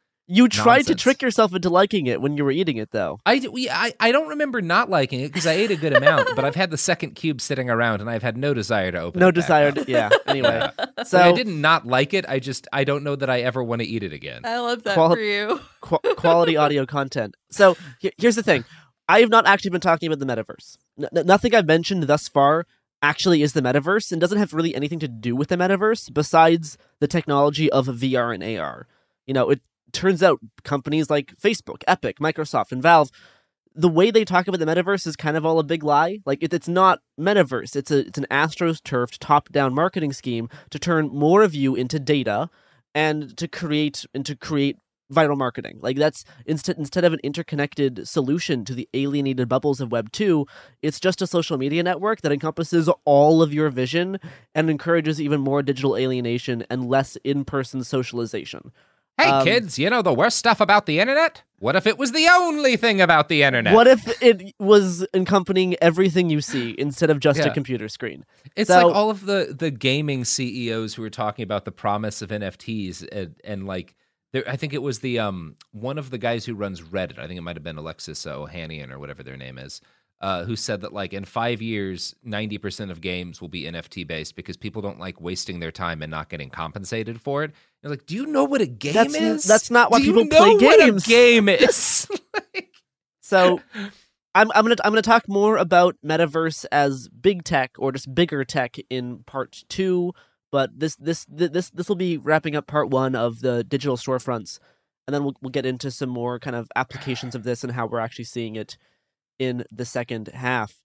tried 0.48 0.86
to 0.86 0.94
trick 0.94 1.22
yourself 1.22 1.54
into 1.54 1.70
liking 1.70 2.06
it 2.06 2.20
when 2.20 2.36
you 2.36 2.44
were 2.44 2.50
eating 2.50 2.76
it, 2.76 2.90
though. 2.90 3.18
I, 3.24 3.38
d- 3.38 3.48
we, 3.48 3.70
I, 3.70 3.92
I 3.98 4.12
don't 4.12 4.28
remember 4.28 4.60
not 4.60 4.90
liking 4.90 5.20
it 5.20 5.28
because 5.28 5.46
I 5.46 5.52
ate 5.54 5.70
a 5.70 5.76
good 5.76 5.94
amount, 5.96 6.28
but 6.36 6.44
I've 6.44 6.54
had 6.54 6.70
the 6.70 6.76
second 6.78 7.12
cube 7.14 7.40
sitting 7.40 7.70
around 7.70 8.00
and 8.00 8.10
I've 8.10 8.22
had 8.22 8.36
no 8.36 8.52
desire 8.54 8.92
to 8.92 9.00
open 9.00 9.20
No 9.20 9.28
it 9.28 9.34
back 9.34 9.42
desire. 9.42 9.72
To, 9.72 9.84
yeah. 9.90 10.10
Anyway, 10.26 10.48
Yeah. 10.78 11.02
so 11.04 11.16
Like, 11.16 11.26
I 11.26 11.32
didn't 11.32 11.60
not 11.60 11.86
like 11.86 12.12
it. 12.12 12.26
I 12.28 12.38
just 12.38 12.68
I 12.72 12.84
don't 12.84 13.02
know 13.04 13.16
that 13.16 13.30
I 13.30 13.40
ever 13.40 13.64
want 13.64 13.80
to 13.80 13.88
eat 13.88 14.02
it 14.02 14.12
again. 14.12 14.42
I 14.44 14.58
love 14.58 14.82
that 14.84 14.94
Quali- 14.94 15.16
for 15.16 15.20
you. 15.22 15.60
qu- 15.80 16.14
quality 16.16 16.56
audio 16.56 16.84
content. 16.84 17.34
So 17.50 17.76
he- 17.98 18.12
here's 18.18 18.36
the 18.36 18.42
thing: 18.42 18.64
I 19.08 19.20
have 19.20 19.30
not 19.30 19.46
actually 19.46 19.70
been 19.70 19.80
talking 19.80 20.12
about 20.12 20.18
the 20.18 20.26
metaverse. 20.26 20.76
N- 20.98 21.08
n- 21.16 21.26
nothing 21.26 21.54
I've 21.54 21.66
mentioned 21.66 22.02
thus 22.02 22.28
far 22.28 22.66
actually 23.00 23.42
is 23.42 23.54
the 23.54 23.62
metaverse, 23.62 24.12
and 24.12 24.20
doesn't 24.20 24.38
have 24.38 24.52
really 24.52 24.74
anything 24.74 24.98
to 24.98 25.08
do 25.08 25.34
with 25.34 25.48
the 25.48 25.56
metaverse 25.56 26.12
besides 26.12 26.76
the 27.00 27.06
technology 27.08 27.70
of 27.72 27.86
VR 27.86 28.34
and 28.34 28.42
AR. 28.58 28.86
You 29.26 29.32
know, 29.34 29.48
it 29.50 29.60
turns 29.92 30.22
out 30.22 30.40
companies 30.64 31.10
like 31.10 31.34
Facebook, 31.36 31.82
Epic, 31.86 32.18
Microsoft, 32.18 32.72
and 32.72 32.82
Valve. 32.82 33.10
The 33.74 33.88
way 33.88 34.10
they 34.10 34.24
talk 34.24 34.48
about 34.48 34.58
the 34.58 34.66
metaverse 34.66 35.06
is 35.06 35.14
kind 35.14 35.36
of 35.36 35.46
all 35.46 35.58
a 35.58 35.64
big 35.64 35.84
lie. 35.84 36.18
Like 36.26 36.42
it, 36.42 36.52
it's 36.52 36.68
not 36.68 37.00
metaverse. 37.18 37.76
It's 37.76 37.90
a 37.90 38.06
it's 38.06 38.18
an 38.18 38.26
astroturfed 38.30 39.18
top-down 39.20 39.74
marketing 39.74 40.12
scheme 40.12 40.48
to 40.70 40.78
turn 40.78 41.08
more 41.08 41.42
of 41.42 41.54
you 41.54 41.74
into 41.74 41.98
data 42.00 42.50
and 42.94 43.36
to 43.36 43.46
create 43.46 44.04
and 44.14 44.26
to 44.26 44.34
create 44.34 44.76
viral 45.12 45.36
marketing. 45.36 45.78
Like 45.80 45.96
that's 45.96 46.24
instead 46.46 46.76
instead 46.78 47.04
of 47.04 47.12
an 47.12 47.20
interconnected 47.22 48.06
solution 48.06 48.64
to 48.66 48.74
the 48.74 48.88
alienated 48.94 49.48
bubbles 49.48 49.80
of 49.80 49.92
Web 49.92 50.12
2, 50.12 50.46
it's 50.82 51.00
just 51.00 51.22
a 51.22 51.26
social 51.26 51.58
media 51.58 51.82
network 51.82 52.20
that 52.22 52.32
encompasses 52.32 52.88
all 53.04 53.42
of 53.42 53.54
your 53.54 53.70
vision 53.70 54.18
and 54.54 54.68
encourages 54.68 55.20
even 55.20 55.40
more 55.40 55.62
digital 55.62 55.96
alienation 55.96 56.64
and 56.70 56.88
less 56.88 57.16
in-person 57.24 57.84
socialization. 57.84 58.72
Hey 59.18 59.28
Um, 59.30 59.44
kids, 59.44 59.78
you 59.78 59.90
know 59.90 60.00
the 60.02 60.14
worst 60.14 60.38
stuff 60.38 60.60
about 60.60 60.86
the 60.86 61.00
internet? 61.00 61.42
What 61.58 61.74
if 61.74 61.86
it 61.88 61.98
was 61.98 62.12
the 62.12 62.28
only 62.28 62.76
thing 62.76 63.00
about 63.00 63.28
the 63.28 63.42
internet? 63.42 63.74
What 63.74 63.88
if 63.88 64.22
it 64.22 64.54
was 64.60 65.04
encompassing 65.12 65.74
everything 65.82 66.30
you 66.30 66.40
see 66.40 66.74
instead 66.78 67.10
of 67.10 67.18
just 67.18 67.40
a 67.40 67.50
computer 67.50 67.88
screen? 67.88 68.24
It's 68.54 68.68
So- 68.68 68.86
like 68.86 68.94
all 68.96 69.10
of 69.10 69.26
the 69.26 69.54
the 69.58 69.70
gaming 69.72 70.24
CEOs 70.24 70.94
who 70.94 71.02
were 71.02 71.10
talking 71.10 71.42
about 71.42 71.64
the 71.64 71.72
promise 71.72 72.22
of 72.22 72.30
NFTs 72.30 73.06
and, 73.10 73.34
and 73.42 73.66
like 73.66 73.96
there, 74.32 74.44
I 74.46 74.56
think 74.56 74.72
it 74.72 74.82
was 74.82 75.00
the 75.00 75.18
um 75.18 75.56
one 75.72 75.98
of 75.98 76.10
the 76.10 76.18
guys 76.18 76.44
who 76.44 76.54
runs 76.54 76.80
Reddit. 76.82 77.18
I 77.18 77.26
think 77.26 77.38
it 77.38 77.42
might 77.42 77.56
have 77.56 77.64
been 77.64 77.78
Alexis 77.78 78.24
Ohanian 78.24 78.92
or 78.92 78.98
whatever 78.98 79.22
their 79.22 79.36
name 79.36 79.58
is. 79.58 79.80
Uh, 80.20 80.44
who 80.44 80.56
said 80.56 80.80
that 80.80 80.92
like 80.92 81.12
in 81.12 81.24
five 81.24 81.62
years, 81.62 82.12
ninety 82.24 82.58
percent 82.58 82.90
of 82.90 83.00
games 83.00 83.40
will 83.40 83.48
be 83.48 83.62
NFT 83.62 84.04
based 84.04 84.34
because 84.34 84.56
people 84.56 84.82
don't 84.82 84.98
like 84.98 85.20
wasting 85.20 85.60
their 85.60 85.70
time 85.70 86.02
and 86.02 86.10
not 86.10 86.28
getting 86.28 86.50
compensated 86.50 87.20
for 87.20 87.44
it. 87.44 87.52
You're 87.84 87.90
like, 87.90 88.04
do 88.04 88.16
you 88.16 88.26
know 88.26 88.42
what 88.42 88.60
a 88.60 88.66
game 88.66 88.94
That's- 88.94 89.14
is? 89.14 89.44
that's 89.44 89.70
not 89.70 89.92
why 89.92 89.98
Do 90.00 90.06
you 90.06 90.12
people 90.14 90.24
know 90.24 90.56
play 90.58 90.66
what 90.66 90.80
a 90.80 90.86
games." 90.90 91.06
game 91.06 91.48
is. 91.48 92.08
Like- 92.34 92.70
So 93.20 93.60
I'm 94.34 94.50
I'm 94.56 94.64
gonna 94.64 94.74
I'm 94.84 94.90
gonna 94.90 95.02
talk 95.02 95.28
more 95.28 95.56
about 95.56 95.94
metaverse 96.04 96.66
as 96.72 97.08
big 97.08 97.44
tech 97.44 97.76
or 97.78 97.92
just 97.92 98.12
bigger 98.12 98.44
tech 98.44 98.76
in 98.90 99.18
part 99.24 99.62
two. 99.68 100.14
But 100.50 100.80
this 100.80 100.96
this 100.96 101.26
this 101.28 101.70
this 101.70 101.88
will 101.88 101.94
be 101.96 102.16
wrapping 102.16 102.56
up 102.56 102.66
part 102.66 102.90
one 102.90 103.14
of 103.14 103.40
the 103.40 103.62
digital 103.62 103.96
storefronts, 103.96 104.58
and 105.06 105.14
then 105.14 105.22
we'll 105.22 105.34
we'll 105.42 105.50
get 105.50 105.64
into 105.66 105.92
some 105.92 106.08
more 106.08 106.40
kind 106.40 106.56
of 106.56 106.68
applications 106.74 107.34
of 107.36 107.44
this 107.44 107.62
and 107.62 107.72
how 107.74 107.86
we're 107.86 108.00
actually 108.00 108.24
seeing 108.24 108.56
it 108.56 108.76
in 109.38 109.64
the 109.70 109.84
second 109.84 110.28
half. 110.28 110.80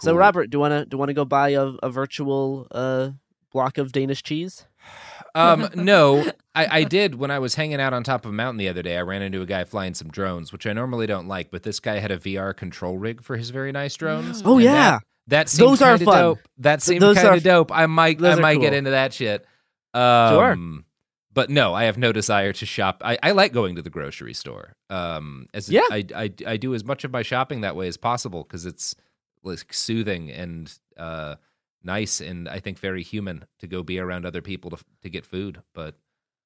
So 0.00 0.14
Robert, 0.14 0.50
do 0.50 0.56
you 0.56 0.60
wanna 0.60 0.84
do 0.84 0.94
you 0.94 0.98
wanna 0.98 1.14
go 1.14 1.24
buy 1.24 1.50
a, 1.50 1.64
a 1.82 1.90
virtual 1.90 2.66
uh 2.70 3.10
block 3.52 3.78
of 3.78 3.92
Danish 3.92 4.22
cheese? 4.22 4.66
Um, 5.34 5.70
no, 5.74 6.30
I, 6.54 6.80
I 6.80 6.84
did 6.84 7.14
when 7.14 7.30
I 7.30 7.38
was 7.38 7.54
hanging 7.54 7.80
out 7.80 7.94
on 7.94 8.04
top 8.04 8.26
of 8.26 8.32
a 8.32 8.34
mountain 8.34 8.58
the 8.58 8.68
other 8.68 8.82
day. 8.82 8.98
I 8.98 9.00
ran 9.00 9.22
into 9.22 9.40
a 9.40 9.46
guy 9.46 9.64
flying 9.64 9.94
some 9.94 10.08
drones, 10.08 10.52
which 10.52 10.66
I 10.66 10.74
normally 10.74 11.06
don't 11.06 11.26
like, 11.26 11.50
but 11.50 11.62
this 11.62 11.80
guy 11.80 12.00
had 12.00 12.10
a 12.10 12.18
VR 12.18 12.54
control 12.54 12.98
rig 12.98 13.22
for 13.22 13.38
his 13.38 13.48
very 13.48 13.72
nice 13.72 13.94
drones. 13.96 14.42
Oh 14.44 14.58
yeah, 14.58 14.98
that, 15.28 15.46
that 15.46 15.56
Those 15.56 15.80
are 15.80 15.96
fun. 15.96 16.18
Dope. 16.18 16.38
That 16.58 16.82
seemed 16.82 17.00
those 17.00 17.16
kind 17.16 17.34
of 17.34 17.42
dope. 17.42 17.72
I 17.72 17.86
might, 17.86 18.22
I 18.22 18.34
might 18.34 18.60
get 18.60 18.74
into 18.74 18.90
that 18.90 19.14
shit. 19.14 19.46
Um, 19.94 20.84
But 21.34 21.48
no, 21.48 21.72
I 21.72 21.84
have 21.84 21.96
no 21.96 22.12
desire 22.12 22.52
to 22.52 22.66
shop. 22.66 23.00
I, 23.04 23.18
I 23.22 23.30
like 23.32 23.52
going 23.52 23.76
to 23.76 23.82
the 23.82 23.88
grocery 23.90 24.34
store. 24.34 24.74
Um, 24.90 25.46
as 25.54 25.68
Yeah. 25.70 25.80
I, 25.90 26.04
I 26.14 26.30
I 26.46 26.56
do 26.58 26.74
as 26.74 26.84
much 26.84 27.04
of 27.04 27.10
my 27.12 27.22
shopping 27.22 27.62
that 27.62 27.74
way 27.76 27.88
as 27.88 27.96
possible 27.96 28.42
because 28.42 28.66
it's 28.66 28.94
like 29.42 29.72
soothing 29.72 30.30
and 30.30 30.72
uh 30.96 31.36
nice 31.82 32.20
and 32.20 32.48
I 32.48 32.60
think 32.60 32.78
very 32.78 33.02
human 33.02 33.44
to 33.60 33.66
go 33.66 33.82
be 33.82 33.98
around 33.98 34.24
other 34.26 34.42
people 34.42 34.70
to 34.70 34.76
to 35.02 35.08
get 35.10 35.24
food. 35.24 35.62
But 35.74 35.94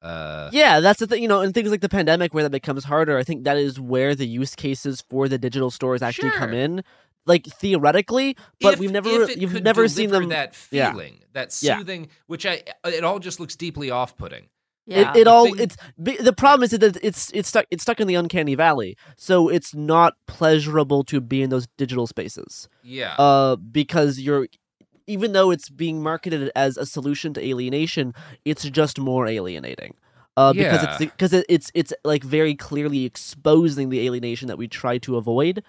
uh, 0.03 0.51
Yeah, 0.53 0.79
that's 0.81 1.01
the 1.01 1.07
thing, 1.07 1.21
you 1.23 1.29
know, 1.29 1.41
in 1.41 1.53
things 1.53 1.71
like 1.71 1.81
the 1.81 1.89
pandemic 1.89 2.33
where 2.33 2.45
that 2.45 2.51
becomes 2.51 2.85
harder, 2.85 3.19
I 3.19 3.25
think 3.25 3.45
that 3.45 3.57
is 3.57 3.81
where 3.81 4.15
the 4.15 4.27
use 4.27 4.55
cases 4.55 5.03
for 5.11 5.27
the 5.29 5.39
digital 5.39 5.71
stores 5.71 6.01
actually 6.03 6.31
come 6.31 6.53
in. 6.55 6.85
Like 7.25 7.45
theoretically, 7.45 8.37
but 8.61 8.75
if- 8.75 8.79
we've 8.81 8.93
never 8.93 9.09
you've 9.33 9.61
never 9.63 9.89
seen 9.89 10.11
them 10.11 10.29
that 10.29 10.57
yeah. 10.71 10.93
feeling, 10.93 11.21
that 11.33 11.59
Yeah. 11.61 11.79
soothing, 11.79 12.09
which 12.29 12.47
I 12.47 12.63
it 12.85 13.03
all 13.03 13.19
just 13.19 13.41
looks 13.41 13.57
deeply 13.57 13.91
off-putting. 13.91 14.47
Yeah. 14.87 15.11
It, 15.13 15.17
it 15.23 15.27
all 15.27 15.47
thing- 15.47 15.59
it's 15.59 15.77
the 15.99 16.33
problem 16.33 16.63
is 16.65 16.71
that 16.71 16.97
it's 17.03 17.31
it's 17.35 17.49
stuck 17.49 17.67
it's 17.71 17.83
stuck 17.83 18.01
in 18.01 18.07
the 18.07 18.15
uncanny 18.15 18.55
valley. 18.55 18.97
So 19.17 19.49
it's 19.49 19.75
not 19.75 20.15
pleasurable 20.27 21.03
to 21.05 21.21
be 21.21 21.43
in 21.43 21.51
those 21.51 21.67
digital 21.77 22.07
spaces. 22.07 22.69
Yeah, 22.83 23.15
Uh 23.19 23.57
because 23.57 24.21
you're 24.21 24.47
even 25.09 25.33
though 25.33 25.51
it's 25.51 25.69
being 25.71 26.03
marketed 26.03 26.51
as 26.57 26.77
a 26.77 26.85
solution 26.87 27.33
to 27.35 27.45
alienation, 27.45 28.13
it's 28.45 28.65
just 28.65 28.99
more 28.99 29.27
alienating. 29.27 29.95
Uh, 30.37 30.53
because 30.53 30.83
it's 30.83 31.01
Yeah. 31.01 31.07
because 31.07 31.33
it, 31.33 31.47
it's 31.49 31.71
it's 31.75 31.93
like 32.05 32.23
very 32.23 32.55
clearly 32.55 33.05
exposing 33.05 33.89
the 33.89 34.05
alienation 34.07 34.49
that 34.49 34.59
we 34.59 34.69
try 34.69 34.99
to 34.99 35.17
avoid. 35.17 35.63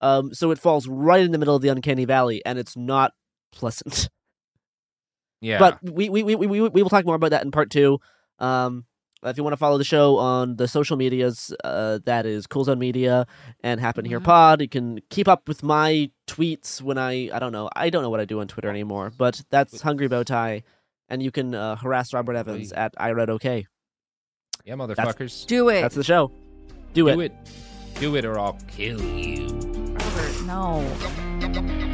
Um, 0.00 0.32
so 0.34 0.50
it 0.50 0.58
falls 0.58 0.86
right 0.88 1.20
in 1.22 1.30
the 1.32 1.38
middle 1.38 1.54
of 1.56 1.62
the 1.62 1.68
uncanny 1.68 2.04
valley, 2.06 2.40
and 2.46 2.58
it's 2.58 2.76
not 2.76 3.12
pleasant. 3.52 4.08
yeah. 5.40 5.58
But 5.58 5.78
we 5.82 6.08
we, 6.08 6.22
we, 6.22 6.34
we 6.36 6.46
we 6.46 6.60
we 6.68 6.82
will 6.82 6.90
talk 6.90 7.04
more 7.04 7.14
about 7.16 7.30
that 7.30 7.44
in 7.44 7.50
part 7.50 7.70
two. 7.70 7.98
Um, 8.38 8.84
if 9.22 9.38
you 9.38 9.42
want 9.42 9.54
to 9.54 9.58
follow 9.58 9.78
the 9.78 9.84
show 9.84 10.18
on 10.18 10.56
the 10.56 10.68
social 10.68 10.98
medias, 10.98 11.54
uh, 11.64 11.98
that 12.04 12.26
is 12.26 12.46
Cool 12.46 12.64
Zone 12.64 12.78
Media 12.78 13.26
and 13.62 13.80
Happen 13.80 14.04
Here 14.04 14.20
Mhm. 14.20 14.24
Pod. 14.24 14.60
You 14.60 14.68
can 14.68 15.00
keep 15.08 15.28
up 15.28 15.48
with 15.48 15.62
my 15.62 16.10
tweets 16.26 16.82
when 16.82 16.98
I 16.98 17.30
I 17.32 17.38
don't 17.38 17.52
know 17.52 17.70
I 17.74 17.88
don't 17.88 18.02
know 18.02 18.10
what 18.10 18.20
I 18.20 18.26
do 18.26 18.40
on 18.40 18.48
Twitter 18.48 18.68
anymore, 18.68 19.10
but 19.16 19.40
that's 19.50 19.80
Hungry 19.80 20.08
Bow 20.08 20.24
Tie, 20.24 20.62
and 21.08 21.22
you 21.22 21.30
can 21.30 21.54
uh, 21.54 21.76
harass 21.76 22.12
Robert 22.12 22.36
Evans 22.36 22.70
Wait. 22.72 22.78
at 22.78 22.92
I 22.98 23.12
read 23.12 23.30
OK. 23.30 23.66
yeah, 24.66 24.74
motherfuckers, 24.74 25.46
Do 25.46 25.70
it. 25.70 25.80
That's 25.80 25.94
the 25.94 26.04
show. 26.04 26.30
Do 26.92 27.08
it. 27.08 27.14
do 27.14 27.20
it, 27.20 27.32
do 27.98 28.16
it, 28.16 28.24
or 28.26 28.38
I'll 28.38 28.58
kill 28.68 29.00
you. 29.00 29.46
Robert, 29.46 30.42
no. 30.44 31.93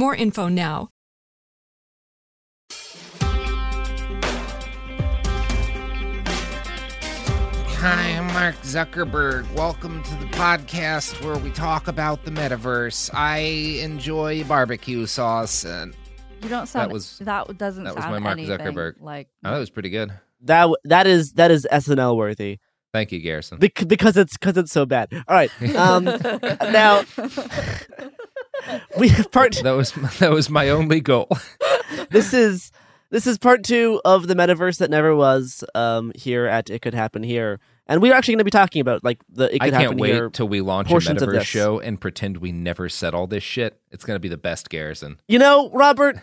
info 0.09 0.47
now. 0.47 0.89
Hi, 7.83 8.15
I'm 8.15 8.27
Mark 8.33 8.55
Zuckerberg. 8.61 9.51
Welcome 9.53 10.03
to 10.03 10.15
the 10.15 10.25
podcast 10.27 11.23
where 11.23 11.37
we 11.37 11.51
talk 11.51 11.87
about 11.87 12.25
the 12.25 12.31
metaverse. 12.31 13.09
I 13.13 13.37
enjoy 13.83 14.43
barbecue 14.43 15.05
sauce, 15.05 15.63
and 15.65 15.95
You 16.41 16.49
don't 16.49 16.67
sound. 16.67 16.89
That 16.89 16.93
was- 16.93 17.17
that 17.19 17.57
doesn't 17.57 17.83
that 17.83 17.95
was 17.95 18.03
sound 18.03 18.13
my 18.13 18.19
Mark 18.19 18.39
Zuckerberg. 18.39 18.95
like. 18.99 19.29
oh, 19.43 19.51
that 19.51 19.59
was 19.59 19.69
pretty 19.69 19.89
good. 19.89 20.11
That 20.41 20.69
that 20.85 21.05
is 21.07 21.33
that 21.33 21.51
is 21.51 21.67
SNL 21.71 22.15
worthy 22.17 22.59
Thank 22.93 23.11
you, 23.13 23.19
Garrison. 23.19 23.57
Bec- 23.57 23.87
because 23.87 24.17
it's 24.17 24.37
because 24.37 24.57
it's 24.57 24.71
so 24.71 24.85
bad. 24.85 25.07
All 25.13 25.35
right, 25.35 25.51
um, 25.75 26.03
now 26.61 27.03
we 28.97 29.07
have 29.09 29.31
part. 29.31 29.55
that 29.63 29.71
was 29.71 29.91
that 30.19 30.31
was 30.31 30.49
my 30.49 30.69
only 30.69 31.01
goal. 31.01 31.27
This 32.09 32.33
is 32.33 32.71
this 33.09 33.27
is 33.27 33.37
part 33.37 33.63
two 33.65 34.01
of 34.05 34.27
the 34.27 34.33
metaverse 34.35 34.77
that 34.77 34.89
never 34.89 35.13
was. 35.15 35.63
Um, 35.75 36.11
here 36.15 36.45
at 36.45 36.69
it 36.69 36.81
could 36.81 36.93
happen 36.93 37.21
here, 37.23 37.59
and 37.87 38.01
we're 38.01 38.13
actually 38.13 38.33
going 38.33 38.39
to 38.39 38.45
be 38.45 38.51
talking 38.51 38.79
about 38.81 39.03
like 39.03 39.19
the 39.29 39.53
it 39.53 39.61
I 39.61 39.65
could 39.65 39.73
can't 39.73 39.83
happen 39.83 39.97
wait 39.97 40.13
here. 40.13 40.29
till 40.29 40.47
we 40.47 40.61
launch 40.61 40.87
a 40.87 40.91
portions 40.91 41.21
of 41.21 41.27
metaverse 41.29 41.33
this. 41.39 41.47
show 41.47 41.79
and 41.79 41.99
pretend 41.99 42.37
we 42.37 42.51
never 42.53 42.87
said 42.89 43.13
all 43.13 43.27
this 43.27 43.43
shit. 43.43 43.79
It's 43.91 44.03
gonna 44.05 44.19
be 44.19 44.29
the 44.29 44.37
best, 44.37 44.69
Garrison. 44.69 45.19
You 45.27 45.39
know, 45.39 45.69
Robert. 45.71 46.17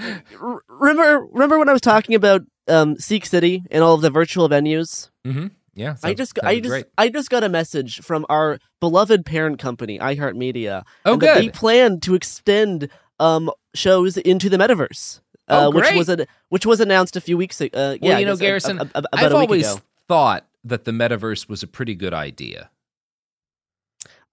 r- 0.00 0.62
remember 0.68 1.26
remember 1.32 1.58
when 1.58 1.68
I 1.68 1.72
was 1.72 1.80
talking 1.80 2.14
about 2.14 2.42
um, 2.68 2.96
CEEK 2.96 3.26
City 3.26 3.62
and 3.70 3.82
all 3.84 3.94
of 3.94 4.00
the 4.02 4.10
virtual 4.10 4.48
venues? 4.48 5.10
Mm-hmm. 5.24 5.46
Yeah, 5.74 5.96
I 6.02 6.14
just 6.14 6.38
I 6.42 6.60
just 6.60 6.68
great. 6.68 6.86
I 6.96 7.08
just 7.08 7.30
got 7.30 7.42
a 7.44 7.48
message 7.48 8.00
from 8.00 8.24
our 8.28 8.58
beloved 8.80 9.26
parent 9.26 9.58
company, 9.58 9.98
iHeartMedia. 9.98 10.84
Oh, 11.04 11.16
that 11.16 11.34
They 11.34 11.46
good. 11.46 11.54
plan 11.54 12.00
to 12.00 12.14
extend 12.14 12.88
um 13.20 13.50
shows 13.74 14.16
into 14.16 14.48
the 14.48 14.56
metaverse. 14.56 15.20
Uh, 15.48 15.66
Oh, 15.66 15.70
which 15.70 15.92
was 15.94 16.08
an, 16.08 16.24
which 16.48 16.64
was 16.64 16.80
announced 16.80 17.16
a 17.16 17.20
few 17.20 17.36
weeks 17.36 17.60
ago. 17.60 17.76
Uh, 17.78 17.96
Well, 18.00 18.18
you 18.20 18.24
know, 18.24 18.32
a- 18.32 18.36
Garrison, 18.36 18.78
a- 18.80 18.90
a- 18.94 19.02
I've 19.12 19.32
a 19.32 19.36
always 19.36 19.72
ago. 19.72 19.80
thought 20.08 20.46
that 20.64 20.84
the 20.84 20.90
metaverse 20.92 21.48
was 21.48 21.62
a 21.62 21.66
pretty 21.66 21.94
good 21.94 22.14
idea. 22.14 22.70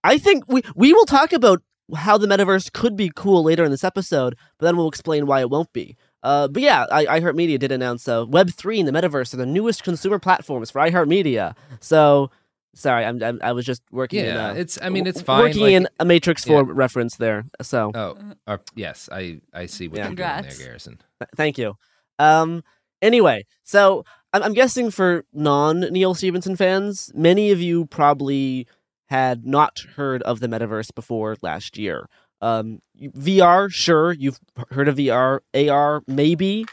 I 0.03 0.17
think 0.17 0.45
we 0.47 0.61
we 0.75 0.93
will 0.93 1.05
talk 1.05 1.33
about 1.33 1.61
how 1.95 2.17
the 2.17 2.27
metaverse 2.27 2.71
could 2.71 2.95
be 2.95 3.11
cool 3.15 3.43
later 3.43 3.63
in 3.65 3.71
this 3.71 3.83
episode, 3.83 4.35
but 4.57 4.65
then 4.65 4.77
we'll 4.77 4.87
explain 4.87 5.25
why 5.27 5.41
it 5.41 5.49
won't 5.49 5.73
be. 5.73 5.97
Uh, 6.23 6.47
but 6.47 6.61
yeah, 6.61 6.85
I, 6.91 7.05
iHeartMedia 7.19 7.57
did 7.59 7.71
announce 7.71 8.07
uh, 8.07 8.25
Web 8.27 8.51
three 8.51 8.79
and 8.79 8.87
the 8.87 8.91
metaverse 8.91 9.33
are 9.33 9.37
the 9.37 9.45
newest 9.45 9.83
consumer 9.83 10.19
platforms 10.19 10.69
for 10.71 10.79
iHeartMedia. 10.81 11.55
So, 11.79 12.29
sorry, 12.75 13.05
I'm, 13.05 13.21
I'm 13.23 13.39
I 13.43 13.51
was 13.53 13.65
just 13.65 13.81
working. 13.91 14.25
in, 14.25 14.37
uh, 14.37 14.51
it's- 14.51 14.77
I 14.81 14.89
mean, 14.89 15.07
it's 15.07 15.21
fine, 15.21 15.39
Working 15.41 15.61
like- 15.61 15.73
in 15.73 15.87
a 15.99 16.05
Matrix 16.05 16.45
Yeah. 16.45 16.53
Four 16.63 16.73
reference 16.73 17.15
there. 17.15 17.45
So, 17.61 17.91
Oh, 17.95 18.17
uh, 18.45 18.57
yes, 18.75 19.09
I 19.11 19.41
I 19.53 19.65
see 19.65 19.87
what 19.87 19.97
Yeah. 19.97 20.07
you're 20.09 20.15
doing 20.15 20.41
there, 20.57 20.67
Garrison. 20.67 21.01
th- 21.19 21.29
thank 21.35 21.57
you. 21.57 21.75
Um, 22.19 22.63
anyway, 23.01 23.45
so 23.63 24.05
I'm, 24.31 24.43
I'm 24.43 24.53
guessing 24.53 24.91
for 24.91 25.25
non 25.33 25.79
Neal 25.79 26.13
Stephenson 26.13 26.55
fans, 26.55 27.11
many 27.15 27.49
of 27.51 27.59
you 27.59 27.85
probably 27.87 28.67
had 29.07 29.45
not 29.45 29.79
heard 29.95 30.21
of 30.23 30.39
the 30.39 30.47
metaverse 30.47 30.93
before 30.93 31.35
last 31.41 31.77
year. 31.79 32.07
Um, 32.41 32.81
VR, 32.99 33.71
sure, 33.71 34.11
you've 34.13 34.39
heard 34.71 34.87
of 34.87 34.95
VR. 34.97 35.41
AR, 35.53 36.01
maybe. 36.07 36.65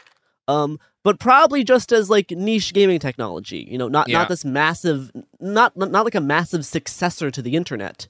Um, 0.47 0.79
but 1.03 1.19
probably 1.19 1.63
just 1.63 1.91
as 1.91 2.09
like 2.09 2.31
niche 2.31 2.73
gaming 2.73 2.99
technology. 2.99 3.67
You 3.69 3.77
know, 3.77 3.87
not 3.87 4.07
Yeah. 4.09 4.19
not 4.19 4.29
this 4.29 4.43
massive, 4.43 5.11
not 5.39 5.75
not 5.77 6.03
like 6.05 6.15
a 6.15 6.21
massive 6.21 6.65
successor 6.65 7.31
to 7.31 7.41
the 7.41 7.55
internet. 7.55 8.07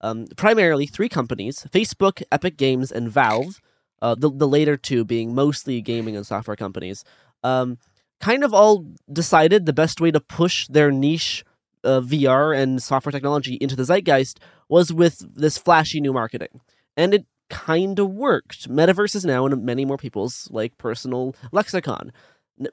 Um, 0.00 0.26
primarily 0.36 0.86
three 0.86 1.08
companies: 1.08 1.66
Facebook, 1.70 2.22
Epic 2.30 2.56
Games, 2.56 2.92
and 2.92 3.10
Valve. 3.10 3.60
Uh, 4.00 4.14
the 4.14 4.30
the 4.30 4.46
later 4.46 4.76
two 4.76 5.04
being 5.04 5.34
mostly 5.34 5.80
gaming 5.80 6.14
and 6.16 6.26
software 6.26 6.56
companies. 6.56 7.04
Um, 7.42 7.78
kind 8.20 8.44
of 8.44 8.52
all 8.54 8.84
decided 9.12 9.64
the 9.66 9.72
best 9.72 10.00
way 10.00 10.10
to 10.10 10.20
push 10.20 10.66
their 10.68 10.90
niche 10.92 11.44
uh, 11.84 12.00
VR 12.00 12.56
and 12.56 12.82
software 12.82 13.12
technology 13.12 13.54
into 13.54 13.74
the 13.76 13.84
zeitgeist 13.84 14.38
was 14.68 14.92
with 14.92 15.24
this 15.34 15.56
flashy 15.58 16.00
new 16.00 16.12
marketing, 16.12 16.60
and 16.98 17.14
it 17.14 17.24
kind 17.48 17.98
of 17.98 18.10
worked. 18.10 18.68
Metaverse 18.68 19.14
is 19.14 19.24
now 19.24 19.46
in 19.46 19.64
many 19.64 19.86
more 19.86 19.96
people's 19.96 20.48
like 20.50 20.76
personal 20.76 21.34
lexicon, 21.52 22.12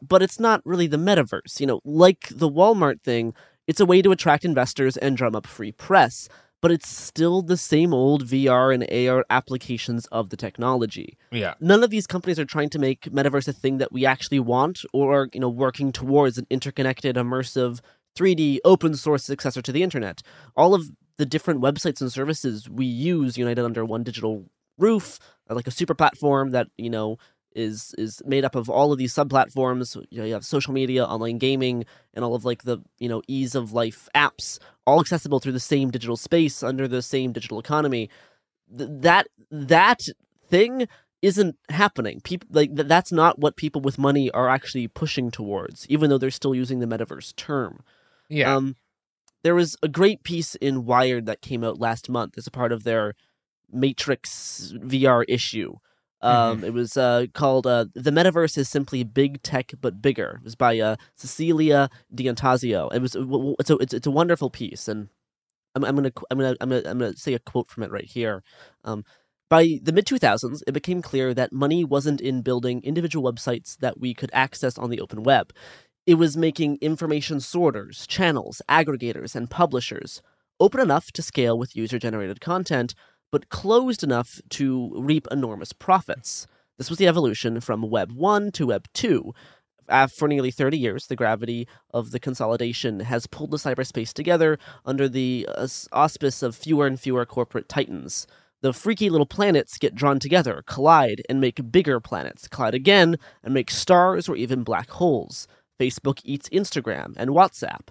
but 0.02 0.22
it's 0.22 0.40
not 0.40 0.62
really 0.66 0.88
the 0.88 0.98
metaverse. 0.98 1.62
You 1.62 1.68
know, 1.68 1.80
like 1.86 2.28
the 2.30 2.50
Walmart 2.50 3.02
thing, 3.02 3.34
it's 3.68 3.80
a 3.80 3.86
way 3.86 4.02
to 4.02 4.12
attract 4.12 4.44
investors 4.44 4.98
and 4.98 5.16
drum 5.16 5.36
up 5.36 5.48
free 5.48 5.72
press. 5.72 6.28
But 6.62 6.72
it's 6.72 6.90
still 6.90 7.44
the 7.44 7.58
same 7.58 7.94
old 7.94 8.26
VR 8.26 8.74
and 8.74 8.84
AR 8.92 9.24
applications 9.30 10.08
of 10.08 10.30
the 10.32 10.38
technology 10.38 11.16
Yeah. 11.32 11.54
none 11.60 11.84
of 11.84 11.92
these 11.92 12.08
companies 12.08 12.40
are 12.40 12.46
trying 12.46 12.70
to 12.72 12.80
make 12.80 13.02
metaverse 13.12 13.48
a 13.48 13.54
thing 13.54 13.78
that 13.78 13.92
we 13.92 14.04
actually 14.04 14.40
want 14.40 14.84
or 14.92 15.30
you 15.32 15.40
know 15.40 15.50
working 15.50 15.92
towards 15.92 16.40
an 16.40 16.48
interconnected 16.50 17.18
immersive 17.18 17.82
3d 18.18 18.60
open 18.66 18.96
source 18.96 19.24
successor 19.24 19.62
to 19.62 19.72
the 19.72 19.84
internet 19.84 20.24
all 20.56 20.74
of 20.74 20.90
the 21.18 21.26
different 21.26 21.62
websites 21.62 22.02
and 22.02 22.12
services 22.12 22.70
we 22.70 22.86
use 22.86 23.38
united 23.38 23.64
under 23.64 23.86
one 23.86 24.04
digital 24.04 24.46
roof 24.78 25.20
like 25.50 25.68
a 25.68 25.72
super 25.72 25.94
platform 25.94 26.52
that 26.52 26.68
you 26.78 26.90
know 26.90 27.18
is 27.56 27.96
is 27.98 28.22
made 28.26 28.44
up 28.44 28.56
of 28.56 28.70
all 28.70 28.92
of 28.92 28.98
these 28.98 29.14
sub 29.14 29.30
platforms 29.30 29.96
you 30.10 30.20
know 30.20 30.26
you 30.26 30.34
have 30.34 30.44
social 30.44 30.74
media 30.74 31.06
online 31.06 31.38
gaming 31.38 31.86
and 32.14 32.26
all 32.26 32.36
of 32.36 32.44
like 32.44 32.64
the 32.64 32.80
you 33.00 33.08
know 33.08 33.22
ease 33.28 33.56
of 33.56 33.72
life 33.72 34.10
apps 34.14 34.60
all 34.86 35.00
accessible 35.00 35.40
through 35.40 35.54
the 35.54 35.60
same 35.60 35.90
digital 35.90 36.18
space 36.18 36.62
under 36.62 36.88
the 36.88 37.02
same 37.02 37.32
digital 37.32 37.60
economy 37.60 38.10
Th- 38.78 38.90
that 38.92 39.28
that 39.52 40.02
thing 40.50 40.88
isn't 41.22 41.56
happening. 41.70 42.20
People 42.22 42.48
like 42.52 42.76
th- 42.76 42.88
that's 42.88 43.12
not 43.12 43.40
what 43.40 43.56
people 43.56 43.82
with 43.82 43.98
money 43.98 44.30
are 44.32 44.50
actually 44.50 44.88
pushing 44.88 45.32
towards, 45.32 45.88
even 45.90 46.10
though 46.10 46.18
they're 46.18 46.32
still 46.32 46.54
using 46.54 46.80
the 46.80 46.86
metaverse 46.86 47.36
term. 47.36 47.82
Yeah. 48.30 48.54
Um, 48.54 48.76
there 49.46 49.54
was 49.54 49.78
a 49.84 49.88
great 49.88 50.24
piece 50.24 50.56
in 50.56 50.86
Wired 50.86 51.28
that 51.28 51.40
came 51.40 51.64
out 51.64 51.80
last 51.80 52.10
month 52.10 52.36
as 52.36 52.48
a 52.48 52.52
part 52.52 52.72
of 52.72 52.84
their 52.84 53.14
Matrix 53.72 54.74
VR 54.78 55.24
issue. 55.28 55.76
Um, 56.24 56.64
It 56.64 56.74
was 56.74 56.98
uh, 56.98 57.28
called 57.32 57.68
uh, 57.68 57.86
"The 57.94 58.10
Metaverse 58.10 58.58
is 58.58 58.68
Simply 58.68 59.04
Big 59.04 59.44
Tech 59.44 59.74
but 59.80 60.02
Bigger." 60.02 60.40
It 60.42 60.46
was 60.46 60.56
by 60.56 60.80
uh, 60.80 60.96
Cecilia 61.16 61.92
D'Anastasio. 62.12 62.90
It 62.90 63.04
was 63.04 63.16
it's 63.60 63.70
a 63.70 63.78
it's, 63.78 63.94
it's 63.94 64.08
a 64.08 64.12
wonderful 64.12 64.50
piece, 64.50 64.88
and 64.88 65.10
I'm, 65.76 65.84
I'm 65.84 65.96
gonna 65.96 66.12
I'm 66.32 66.40
gonna 66.40 66.56
I'm 66.60 66.70
gonna 66.70 66.90
I'm 66.90 66.98
gonna 66.98 67.16
say 67.16 67.36
a 67.36 67.40
quote 67.40 67.70
from 67.70 67.84
it 67.84 67.92
right 67.92 68.10
here. 68.10 68.42
Um, 68.84 69.06
by 69.48 69.80
the 69.84 69.92
mid 69.92 70.08
2000s, 70.08 70.64
it 70.66 70.72
became 70.72 71.04
clear 71.04 71.34
that 71.36 71.54
money 71.54 71.84
wasn't 71.84 72.20
in 72.20 72.42
building 72.42 72.82
individual 72.84 73.32
websites 73.32 73.78
that 73.78 74.00
we 74.00 74.16
could 74.16 74.32
access 74.34 74.78
on 74.78 74.90
the 74.90 75.00
open 75.00 75.22
web. 75.22 75.54
It 76.06 76.16
was 76.16 76.38
making 76.38 76.78
information 76.82 77.40
sorters, 77.40 78.06
channels, 78.06 78.62
aggregators, 78.70 79.36
and 79.36 79.50
publishers 79.50 80.22
open 80.60 80.80
enough 80.80 81.12
to 81.14 81.24
scale 81.24 81.58
with 81.58 81.76
user 81.76 81.98
generated 81.98 82.40
content, 82.40 82.94
but 83.32 83.50
closed 83.50 84.04
enough 84.04 84.40
to 84.52 84.92
reap 84.96 85.28
enormous 85.32 85.74
profits. 85.74 86.46
This 86.78 86.90
was 86.90 87.00
the 87.00 87.08
evolution 87.08 87.60
from 87.60 87.90
Web 87.90 88.12
1 88.12 88.52
to 88.52 88.68
Web 88.68 88.88
2. 88.94 89.34
Uh, 89.90 90.08
for 90.08 90.28
nearly 90.28 90.52
30 90.52 90.78
years, 90.78 91.08
the 91.08 91.16
gravity 91.16 91.68
of 91.92 92.12
the 92.12 92.20
consolidation 92.20 93.00
has 93.02 93.28
pulled 93.28 93.52
the 93.52 93.58
cyberspace 93.58 94.14
together 94.14 94.60
under 94.86 95.10
the 95.10 95.48
uh, 95.56 95.68
auspice 95.92 96.44
of 96.44 96.56
fewer 96.56 96.86
and 96.86 97.00
fewer 97.00 97.26
corporate 97.26 97.68
titans 97.68 98.28
the 98.66 98.74
freaky 98.74 99.12
little 99.12 99.28
planets 99.28 99.78
get 99.78 99.94
drawn 99.94 100.18
together, 100.18 100.64
collide, 100.66 101.22
and 101.30 101.40
make 101.40 101.72
bigger 101.72 102.00
planets, 102.00 102.48
collide 102.48 102.74
again, 102.74 103.18
and 103.44 103.54
make 103.54 103.70
stars 103.70 104.28
or 104.28 104.36
even 104.36 104.64
black 104.64 104.90
holes. 104.90 105.48
Facebook 105.80 106.20
eats 106.24 106.50
Instagram 106.50 107.14
and 107.18 107.32
WhatsApp. 107.32 107.90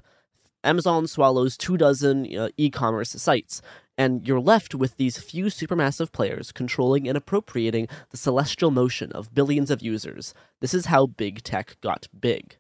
Amazon 0.62 1.06
swallows 1.06 1.56
two 1.56 1.76
dozen 1.76 2.34
uh, 2.36 2.48
e 2.56 2.70
commerce 2.70 3.10
sites, 3.10 3.60
and 3.98 4.26
you're 4.26 4.40
left 4.40 4.74
with 4.74 4.96
these 4.96 5.18
few 5.18 5.46
supermassive 5.46 6.10
players 6.10 6.52
controlling 6.52 7.06
and 7.06 7.16
appropriating 7.16 7.86
the 8.10 8.16
celestial 8.16 8.70
motion 8.70 9.12
of 9.12 9.34
billions 9.34 9.70
of 9.70 9.82
users. 9.82 10.34
This 10.60 10.74
is 10.74 10.86
how 10.86 11.06
big 11.06 11.42
tech 11.42 11.76
got 11.82 12.06
big. 12.18 12.56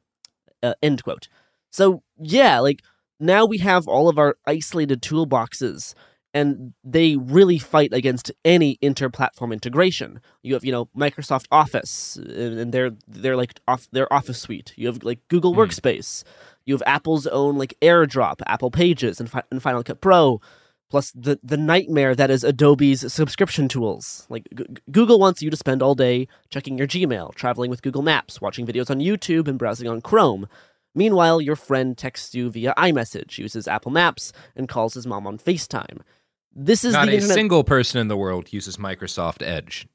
Uh, 0.62 0.74
end 0.82 1.02
quote. 1.02 1.28
So, 1.70 2.02
yeah, 2.18 2.58
like, 2.60 2.82
now 3.18 3.46
we 3.46 3.58
have 3.58 3.88
all 3.88 4.08
of 4.08 4.18
our 4.18 4.36
isolated 4.46 5.02
toolboxes 5.02 5.94
and 6.34 6.74
they 6.82 7.16
really 7.16 7.58
fight 7.58 7.92
against 7.92 8.32
any 8.44 8.76
inter-platform 8.82 9.52
integration. 9.52 10.20
You 10.42 10.54
have, 10.54 10.64
you 10.64 10.72
know, 10.72 10.86
Microsoft 10.96 11.46
Office, 11.52 12.16
and 12.16 12.72
they're 12.72 12.90
they're 13.06 13.36
like 13.36 13.60
off 13.68 13.88
their 13.92 14.12
Office 14.12 14.40
suite. 14.40 14.74
You 14.76 14.88
have 14.88 15.04
like 15.04 15.20
Google 15.28 15.54
hmm. 15.54 15.60
Workspace. 15.60 16.24
You 16.66 16.74
have 16.74 16.82
Apple's 16.86 17.26
own 17.28 17.56
like 17.56 17.74
AirDrop, 17.80 18.40
Apple 18.46 18.70
Pages, 18.70 19.20
and, 19.20 19.30
Fi- 19.30 19.44
and 19.50 19.62
Final 19.62 19.84
Cut 19.84 20.00
Pro. 20.00 20.40
Plus 20.90 21.12
the 21.12 21.38
the 21.42 21.56
nightmare 21.56 22.14
that 22.14 22.30
is 22.30 22.44
Adobe's 22.44 23.12
subscription 23.12 23.68
tools. 23.68 24.26
Like 24.28 24.48
G- 24.54 24.66
Google 24.90 25.20
wants 25.20 25.40
you 25.40 25.50
to 25.50 25.56
spend 25.56 25.82
all 25.82 25.94
day 25.94 26.26
checking 26.50 26.76
your 26.76 26.88
Gmail, 26.88 27.34
traveling 27.36 27.70
with 27.70 27.82
Google 27.82 28.02
Maps, 28.02 28.40
watching 28.40 28.66
videos 28.66 28.90
on 28.90 28.98
YouTube, 28.98 29.46
and 29.46 29.58
browsing 29.58 29.88
on 29.88 30.00
Chrome. 30.00 30.48
Meanwhile, 30.96 31.40
your 31.40 31.56
friend 31.56 31.98
texts 31.98 32.34
you 32.34 32.50
via 32.50 32.74
iMessage, 32.76 33.38
uses 33.38 33.66
Apple 33.66 33.90
Maps, 33.90 34.32
and 34.54 34.68
calls 34.68 34.94
his 34.94 35.06
mom 35.06 35.26
on 35.26 35.38
FaceTime. 35.38 36.00
This 36.54 36.84
is 36.84 36.92
Not 36.92 37.06
the 37.06 37.12
a 37.12 37.14
internet. 37.16 37.34
single 37.34 37.64
person 37.64 38.00
in 38.00 38.08
the 38.08 38.16
world 38.16 38.52
uses 38.52 38.76
Microsoft 38.76 39.42
Edge. 39.42 39.86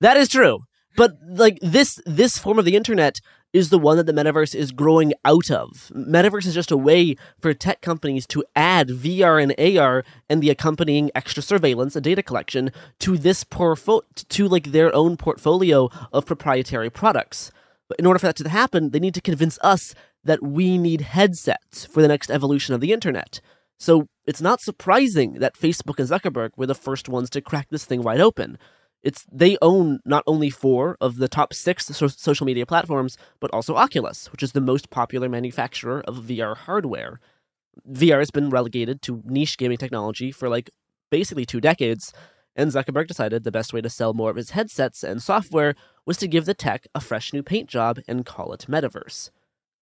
That 0.00 0.16
is 0.16 0.28
true. 0.28 0.64
But 0.96 1.12
like 1.28 1.58
this 1.62 2.00
this 2.06 2.38
form 2.38 2.58
of 2.58 2.64
the 2.64 2.76
internet 2.76 3.20
is 3.52 3.70
the 3.70 3.78
one 3.78 3.96
that 3.96 4.06
the 4.06 4.12
metaverse 4.12 4.54
is 4.54 4.70
growing 4.70 5.12
out 5.24 5.50
of. 5.50 5.90
Metaverse 5.94 6.46
is 6.46 6.54
just 6.54 6.70
a 6.70 6.76
way 6.76 7.16
for 7.40 7.52
tech 7.52 7.80
companies 7.80 8.26
to 8.28 8.44
add 8.54 8.88
VR 8.88 9.42
and 9.42 9.78
AR 9.78 10.04
and 10.28 10.40
the 10.40 10.50
accompanying 10.50 11.10
extra 11.14 11.42
surveillance 11.42 11.96
and 11.96 12.04
data 12.04 12.22
collection 12.22 12.70
to 13.00 13.18
this 13.18 13.42
portfolio 13.42 14.02
to 14.28 14.48
like 14.48 14.70
their 14.70 14.94
own 14.94 15.16
portfolio 15.16 15.88
of 16.12 16.26
proprietary 16.26 16.90
products. 16.90 17.50
But 17.88 17.98
in 17.98 18.06
order 18.06 18.20
for 18.20 18.26
that 18.26 18.36
to 18.36 18.48
happen, 18.48 18.90
they 18.90 19.00
need 19.00 19.14
to 19.14 19.20
convince 19.20 19.58
us 19.62 19.94
that 20.22 20.42
we 20.42 20.78
need 20.78 21.00
headsets 21.00 21.84
for 21.84 22.02
the 22.02 22.08
next 22.08 22.30
evolution 22.30 22.74
of 22.74 22.80
the 22.80 22.92
internet. 22.92 23.40
So 23.80 24.06
it's 24.26 24.42
not 24.42 24.60
surprising 24.60 25.34
that 25.40 25.56
Facebook 25.56 25.98
and 25.98 26.08
Zuckerberg 26.08 26.50
were 26.56 26.66
the 26.66 26.74
first 26.74 27.08
ones 27.08 27.30
to 27.30 27.40
crack 27.40 27.68
this 27.70 27.86
thing 27.86 28.02
wide 28.02 28.20
open. 28.20 28.58
It's 29.02 29.24
they 29.32 29.56
own 29.62 30.00
not 30.04 30.22
only 30.26 30.50
four 30.50 30.98
of 31.00 31.16
the 31.16 31.28
top 31.28 31.54
six 31.54 31.86
so- 31.86 32.06
social 32.08 32.44
media 32.44 32.66
platforms, 32.66 33.16
but 33.40 33.50
also 33.52 33.76
Oculus, 33.76 34.30
which 34.30 34.42
is 34.42 34.52
the 34.52 34.60
most 34.60 34.90
popular 34.90 35.30
manufacturer 35.30 36.02
of 36.02 36.18
VR 36.18 36.54
hardware. 36.54 37.20
VR 37.90 38.18
has 38.18 38.30
been 38.30 38.50
relegated 38.50 39.00
to 39.02 39.22
niche 39.24 39.56
gaming 39.56 39.78
technology 39.78 40.30
for 40.30 40.50
like 40.50 40.68
basically 41.10 41.46
two 41.46 41.60
decades, 41.60 42.12
and 42.54 42.70
Zuckerberg 42.70 43.06
decided 43.06 43.44
the 43.44 43.50
best 43.50 43.72
way 43.72 43.80
to 43.80 43.88
sell 43.88 44.12
more 44.12 44.28
of 44.28 44.36
his 44.36 44.50
headsets 44.50 45.02
and 45.02 45.22
software 45.22 45.74
was 46.04 46.18
to 46.18 46.28
give 46.28 46.44
the 46.44 46.52
tech 46.52 46.86
a 46.94 47.00
fresh 47.00 47.32
new 47.32 47.42
paint 47.42 47.70
job 47.70 47.98
and 48.06 48.26
call 48.26 48.52
it 48.52 48.66
Metaverse. 48.68 49.30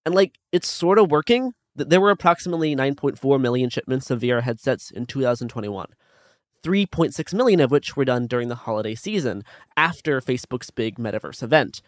And 0.07 0.15
like 0.15 0.39
it's 0.53 0.69
sort 0.69 1.01
of 1.01 1.11
working. 1.11 1.55
Th- 1.79 1.89
There 1.89 2.01
were 2.01 2.11
approximately 2.11 2.77
9.4 2.77 3.41
million 3.41 3.71
shipments 3.71 4.11
of 4.11 4.21
VR 4.21 4.43
headsets 4.43 4.91
in 4.91 5.07
2021. 5.07 5.87
3.6 6.65 7.35
million 7.35 7.61
of 7.61 7.71
which 7.71 7.97
were 7.97 8.05
done 8.05 8.27
during 8.27 8.49
the 8.49 8.55
holiday 8.57 8.95
season 8.95 9.45
after 9.77 10.21
Facebook's 10.21 10.71
big 10.71 10.97
metaverse 10.97 11.43
event. 11.43 11.81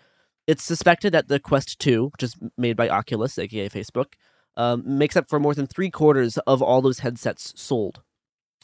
It's 0.47 0.63
suspected 0.65 1.13
that 1.13 1.29
the 1.29 1.41
Quest 1.41 1.79
2, 1.81 2.07
which 2.13 2.23
is 2.23 2.37
made 2.57 2.77
by 2.77 2.89
Oculus, 2.89 3.39
aka 3.39 3.69
Facebook, 3.69 4.15
um, 4.57 4.83
makes 4.87 5.17
up 5.17 5.29
for 5.29 5.41
more 5.41 5.55
than 5.55 5.67
three 5.67 5.91
quarters 5.91 6.39
of 6.39 6.63
all 6.63 6.81
those 6.83 7.01
headsets 7.01 7.53
sold. 7.61 8.01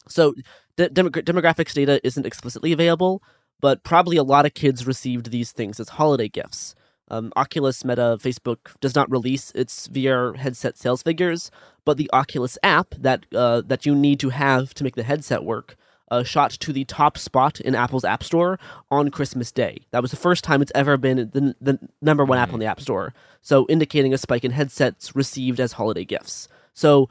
So, 0.09 0.35
the 0.77 0.89
demogra- 0.89 1.23
demographics 1.25 1.75
data 1.75 2.01
isn't 2.05 2.27
explicitly 2.27 2.73
available, 2.73 3.23
but 3.61 3.83
probably 3.83 4.17
a 4.17 4.23
lot 4.23 4.47
of 4.47 4.55
kids 4.55 4.87
received 4.87 5.31
these 5.31 5.53
things 5.53 5.81
as 5.81 5.91
holiday 5.91 6.29
gifts. 6.29 6.75
Um, 7.09 7.33
Oculus, 7.37 7.85
Meta, 7.85 8.19
Facebook 8.21 8.79
does 8.81 8.95
not 8.95 9.11
release 9.11 9.53
its 9.55 9.89
VR 9.89 10.37
headset 10.37 10.77
sales 10.77 11.03
figures, 11.03 11.51
but 11.85 11.97
the 11.97 12.11
Oculus 12.13 12.59
app 12.63 12.95
that 12.99 13.27
uh, 13.35 13.63
that 13.67 13.87
you 13.87 13.95
need 13.95 14.21
to 14.21 14.31
have 14.31 14.75
to 14.75 14.85
make 14.85 14.97
the 14.97 15.03
headset 15.03 15.45
work 15.45 15.77
uh, 16.11 16.23
shot 16.23 16.51
to 16.51 16.73
the 16.73 16.85
top 16.85 17.19
spot 17.19 17.61
in 17.61 17.75
Apple's 17.75 18.05
App 18.05 18.23
Store 18.23 18.59
on 18.91 19.11
Christmas 19.11 19.51
Day. 19.53 19.79
That 19.91 20.03
was 20.03 20.11
the 20.11 20.17
first 20.17 20.45
time 20.45 20.63
it's 20.63 20.73
ever 20.75 20.97
been 20.97 21.31
the, 21.33 21.55
the 21.61 21.79
number 22.01 22.25
one 22.25 22.39
app 22.39 22.53
on 22.53 22.59
the 22.61 22.67
App 22.67 22.81
Store, 22.81 23.15
so 23.41 23.67
indicating 23.69 24.13
a 24.13 24.19
spike 24.19 24.45
in 24.45 24.51
headsets 24.53 25.15
received 25.15 25.61
as 25.61 25.73
holiday 25.73 26.05
gifts. 26.05 26.49
So 26.75 27.09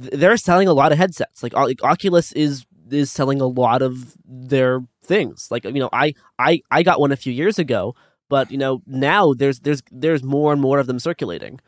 th- 0.00 0.14
they're 0.14 0.36
selling 0.36 0.68
a 0.68 0.74
lot 0.74 0.92
of 0.92 0.98
headsets. 0.98 1.42
Like, 1.42 1.52
like 1.54 1.82
Oculus 1.82 2.32
is 2.32 2.66
is 2.90 3.10
selling 3.10 3.40
a 3.40 3.46
lot 3.46 3.82
of 3.82 4.16
their 4.24 4.80
things. 5.02 5.48
Like 5.50 5.64
you 5.64 5.72
know, 5.72 5.90
I 5.92 6.14
I 6.38 6.62
I 6.70 6.82
got 6.82 7.00
one 7.00 7.12
a 7.12 7.16
few 7.16 7.32
years 7.32 7.58
ago, 7.58 7.94
but 8.28 8.50
you 8.50 8.58
know 8.58 8.82
now 8.86 9.32
there's 9.32 9.60
there's 9.60 9.82
there's 9.90 10.22
more 10.22 10.52
and 10.52 10.60
more 10.60 10.78
of 10.78 10.86
them 10.86 10.98
circulating. 10.98 11.60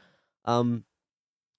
Um, 0.44 0.84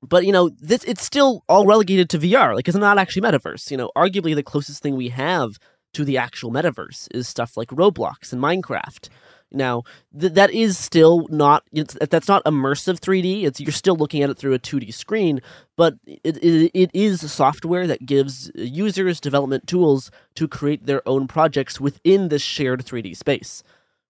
but 0.01 0.25
you 0.25 0.31
know 0.31 0.49
this 0.59 0.83
it's 0.85 1.03
still 1.03 1.43
all 1.49 1.65
relegated 1.65 2.09
to 2.11 2.19
VR. 2.19 2.55
Like 2.55 2.67
it's 2.67 2.77
not 2.77 2.97
actually 2.97 3.21
metaverse. 3.21 3.71
You 3.71 3.77
know, 3.77 3.91
arguably 3.95 4.35
the 4.35 4.43
closest 4.43 4.81
thing 4.81 4.95
we 4.95 5.09
have 5.09 5.57
to 5.93 6.05
the 6.05 6.17
actual 6.17 6.51
metaverse 6.51 7.07
is 7.11 7.27
stuff 7.27 7.57
like 7.57 7.69
Roblox 7.69 8.31
and 8.31 8.41
Minecraft. 8.41 9.09
Now, 9.51 9.83
th- 10.17 10.33
that 10.33 10.51
is 10.51 10.77
still 10.77 11.27
not 11.29 11.63
that's 11.73 12.27
not 12.27 12.43
immersive 12.45 12.99
3D. 12.99 13.45
It's 13.45 13.59
you're 13.59 13.71
still 13.71 13.95
looking 13.95 14.21
at 14.21 14.29
it 14.29 14.37
through 14.37 14.53
a 14.53 14.59
2D 14.59 14.93
screen, 14.93 15.41
but 15.75 15.95
it, 16.05 16.37
it, 16.37 16.71
it 16.73 16.91
is 16.93 17.31
software 17.31 17.87
that 17.87 18.05
gives 18.05 18.51
users 18.55 19.19
development 19.19 19.65
tools 19.67 20.11
to 20.35 20.47
create 20.47 20.85
their 20.85 21.07
own 21.07 21.27
projects 21.27 21.79
within 21.81 22.29
this 22.29 22.43
shared 22.43 22.85
3D 22.85 23.17
space. 23.17 23.63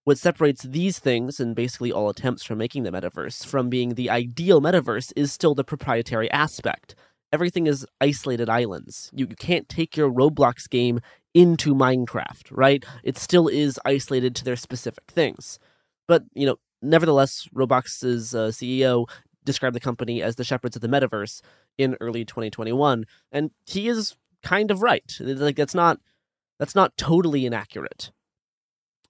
What 0.06 0.18
separates 0.18 0.64
these 0.64 1.00
things 1.00 1.40
and 1.40 1.56
basically 1.56 1.92
all 1.92 2.10
attempts 2.10 2.44
from 2.44 2.58
making 2.58 2.84
the 2.84 2.92
metaverse 2.92 3.46
from 3.46 3.70
being 3.70 3.94
the 3.94 4.10
ideal 4.10 4.62
metaverse 4.62 5.14
is 5.16 5.32
still 5.32 5.54
the 5.54 5.64
proprietary 5.64 6.32
aspect. 6.32 6.96
Everything 7.32 7.68
is 7.68 7.86
isolated 8.02 8.50
islands. 8.50 9.12
You, 9.14 9.28
you 9.30 9.36
can't 9.36 9.70
take 9.70 9.96
your 9.96 10.12
Roblox 10.12 10.68
game 10.68 11.00
into 11.34 11.76
Minecraft, 11.76 12.48
right? 12.50 12.84
It 13.04 13.18
still 13.18 13.48
is 13.48 13.80
isolated 13.86 14.36
to 14.36 14.44
their 14.44 14.56
specific 14.56 15.04
things. 15.08 15.60
But, 16.08 16.24
you 16.34 16.48
know, 16.48 16.56
nevertheless, 16.82 17.48
Roblox's 17.54 18.34
uh, 18.34 18.48
CEO 18.48 19.08
described 19.46 19.76
the 19.76 19.80
company 19.80 20.22
as 20.22 20.36
the 20.36 20.44
shepherds 20.44 20.76
of 20.76 20.82
the 20.82 20.88
metaverse 20.88 21.42
in 21.78 21.96
early 22.02 22.26
2021, 22.26 23.06
and 23.32 23.52
he 23.66 23.88
is 23.88 24.16
kind 24.44 24.72
of 24.72 24.82
right. 24.82 25.12
Like 25.20 25.56
that's 25.56 25.76
not 25.76 26.00
that's 26.60 26.76
not 26.76 26.96
totally 26.98 27.46
inaccurate. 27.46 28.12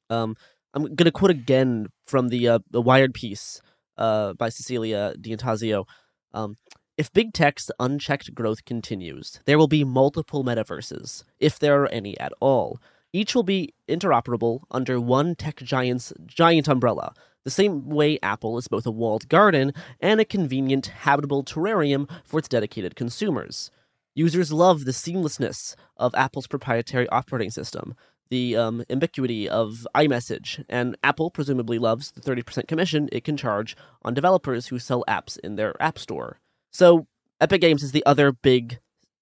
Um, 0.09 0.35
I'm 0.73 0.83
going 0.83 1.05
to 1.05 1.11
quote 1.11 1.31
again 1.31 1.87
from 2.05 2.29
the 2.29 2.47
uh, 2.47 2.59
the 2.69 2.81
Wired 2.81 3.13
piece 3.13 3.61
uh, 3.97 4.33
by 4.33 4.49
Cecilia 4.49 5.13
D'Anastasio. 5.19 5.85
Um, 6.33 6.57
if 6.97 7.13
big 7.13 7.33
tech's 7.33 7.71
unchecked 7.79 8.35
growth 8.35 8.65
continues, 8.65 9.39
there 9.45 9.57
will 9.57 9.69
be 9.69 9.83
multiple 9.83 10.43
metaverses, 10.43 11.23
if 11.39 11.57
there 11.57 11.81
are 11.81 11.87
any 11.87 12.19
at 12.19 12.33
all. 12.41 12.79
Each 13.11 13.33
will 13.33 13.43
be 13.43 13.73
interoperable 13.87 14.61
under 14.69 14.99
one 14.99 15.33
tech 15.35 15.55
giant's 15.57 16.13
giant 16.27 16.67
umbrella, 16.67 17.13
the 17.45 17.49
same 17.49 17.89
way 17.89 18.19
Apple 18.21 18.57
is 18.57 18.67
both 18.67 18.85
a 18.85 18.91
walled 18.91 19.29
garden 19.29 19.73
and 19.99 20.19
a 20.19 20.25
convenient, 20.25 20.87
habitable 20.87 21.43
terrarium 21.43 22.09
for 22.23 22.39
its 22.39 22.49
dedicated 22.49 22.95
consumers. 22.95 23.71
Users 24.13 24.51
love 24.51 24.85
the 24.85 24.91
seamlessness 24.91 25.75
of 25.95 26.13
Apple's 26.15 26.47
proprietary 26.47 27.07
operating 27.09 27.49
system, 27.49 27.95
the 28.29 28.55
um, 28.55 28.83
ubiquity 28.89 29.49
of 29.49 29.87
iMessage, 29.95 30.63
and 30.69 30.97
Apple 31.03 31.31
presumably 31.31 31.79
loves 31.79 32.11
the 32.11 32.21
30% 32.21 32.67
commission 32.67 33.09
it 33.11 33.23
can 33.23 33.37
charge 33.37 33.75
on 34.03 34.13
developers 34.13 34.67
who 34.67 34.79
sell 34.79 35.03
apps 35.07 35.37
in 35.39 35.55
their 35.55 35.81
App 35.81 35.97
Store. 35.97 36.39
So 36.71 37.07
Epic 37.41 37.61
Games 37.61 37.83
is 37.83 37.91
the 37.91 38.05
other 38.05 38.31
big 38.31 38.79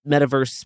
metaverse 0.08 0.66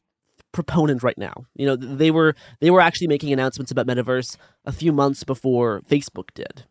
proponent 0.52 1.04
right 1.04 1.18
now. 1.18 1.46
You 1.56 1.66
know, 1.66 1.76
they 1.76 2.12
were 2.12 2.36
they 2.60 2.72
were 2.72 2.82
actually 2.82 3.08
making 3.08 3.32
announcements 3.32 3.72
about 3.72 3.88
metaverse 3.88 4.38
a 4.66 4.72
few 4.72 4.92
months 4.92 5.24
before 5.24 5.82
Facebook 5.82 6.30
did. 6.34 6.66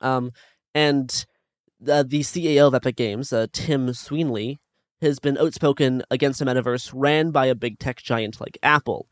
Um, 0.00 0.32
and 0.74 1.26
the, 1.80 2.04
the 2.06 2.20
CEO 2.20 2.66
of 2.66 2.74
Epic 2.74 2.96
Games, 2.96 3.32
uh, 3.32 3.46
Tim 3.52 3.92
Sweeney, 3.94 4.58
has 5.00 5.18
been 5.18 5.38
outspoken 5.38 6.02
against 6.10 6.40
a 6.40 6.44
metaverse 6.44 6.92
ran 6.94 7.30
by 7.30 7.46
a 7.46 7.54
big 7.54 7.78
tech 7.78 7.98
giant 8.02 8.40
like 8.40 8.58
Apple. 8.62 9.08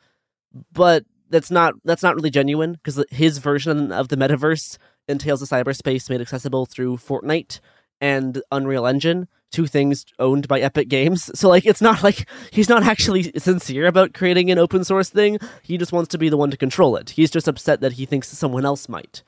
But 0.72 1.04
that's 1.30 1.50
not 1.50 1.74
that's 1.84 2.02
not 2.02 2.14
really 2.14 2.30
genuine 2.30 2.72
because 2.72 3.04
his 3.10 3.38
version 3.38 3.92
of 3.92 4.08
the 4.08 4.16
metaverse 4.16 4.78
entails 5.08 5.42
a 5.42 5.46
cyberspace 5.46 6.10
made 6.10 6.20
accessible 6.20 6.66
through 6.66 6.96
Fortnite 6.96 7.60
and 8.00 8.42
Unreal 8.50 8.86
Engine, 8.86 9.28
two 9.50 9.66
things 9.66 10.04
owned 10.18 10.48
by 10.48 10.60
Epic 10.60 10.88
Games. 10.88 11.30
So 11.36 11.48
like 11.48 11.66
it's 11.66 11.80
not 11.80 12.02
like 12.02 12.28
he's 12.50 12.68
not 12.68 12.82
actually 12.82 13.32
sincere 13.36 13.86
about 13.86 14.14
creating 14.14 14.50
an 14.50 14.58
open 14.58 14.84
source 14.84 15.10
thing. 15.10 15.38
He 15.62 15.78
just 15.78 15.92
wants 15.92 16.08
to 16.08 16.18
be 16.18 16.28
the 16.28 16.36
one 16.36 16.50
to 16.50 16.56
control 16.56 16.96
it. 16.96 17.10
He's 17.10 17.30
just 17.30 17.48
upset 17.48 17.80
that 17.80 17.94
he 17.94 18.06
thinks 18.06 18.28
someone 18.28 18.64
else 18.64 18.88
might. 18.88 19.22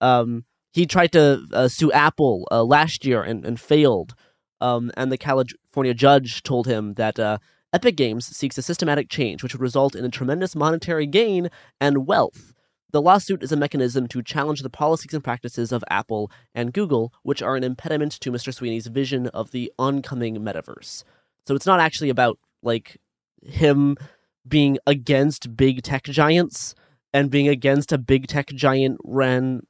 Um, 0.00 0.44
he 0.72 0.86
tried 0.86 1.12
to 1.12 1.44
uh, 1.52 1.68
sue 1.68 1.90
Apple 1.92 2.46
uh, 2.50 2.62
last 2.62 3.04
year 3.04 3.22
and, 3.22 3.44
and 3.44 3.58
failed. 3.58 4.14
Um, 4.60 4.90
and 4.96 5.10
the 5.10 5.18
California 5.18 5.94
judge 5.94 6.42
told 6.42 6.66
him 6.66 6.94
that 6.94 7.18
uh, 7.18 7.38
Epic 7.70 7.96
Games 7.96 8.24
seeks 8.24 8.56
a 8.56 8.62
systematic 8.62 9.10
change 9.10 9.42
which 9.42 9.52
would 9.52 9.60
result 9.60 9.94
in 9.94 10.04
a 10.04 10.10
tremendous 10.10 10.56
monetary 10.56 11.06
gain 11.06 11.50
and 11.80 12.06
wealth. 12.06 12.54
The 12.92 13.02
lawsuit 13.02 13.42
is 13.42 13.52
a 13.52 13.56
mechanism 13.56 14.06
to 14.08 14.22
challenge 14.22 14.62
the 14.62 14.70
policies 14.70 15.12
and 15.12 15.22
practices 15.22 15.70
of 15.70 15.84
Apple 15.90 16.30
and 16.54 16.72
Google, 16.72 17.12
which 17.22 17.42
are 17.42 17.56
an 17.56 17.64
impediment 17.64 18.12
to 18.20 18.32
Mr. 18.32 18.54
Sweeney's 18.54 18.86
vision 18.86 19.26
of 19.28 19.50
the 19.50 19.70
oncoming 19.78 20.36
metaverse. 20.36 21.04
So 21.46 21.54
it's 21.54 21.66
not 21.66 21.80
actually 21.80 22.08
about 22.08 22.38
like 22.62 22.96
him 23.42 23.98
being 24.46 24.78
against 24.86 25.54
big 25.54 25.82
tech 25.82 26.04
giants 26.04 26.74
and 27.12 27.30
being 27.30 27.48
against 27.48 27.92
a 27.92 27.98
big 27.98 28.28
tech 28.28 28.46
giant 28.46 28.96
ran 29.04 29.60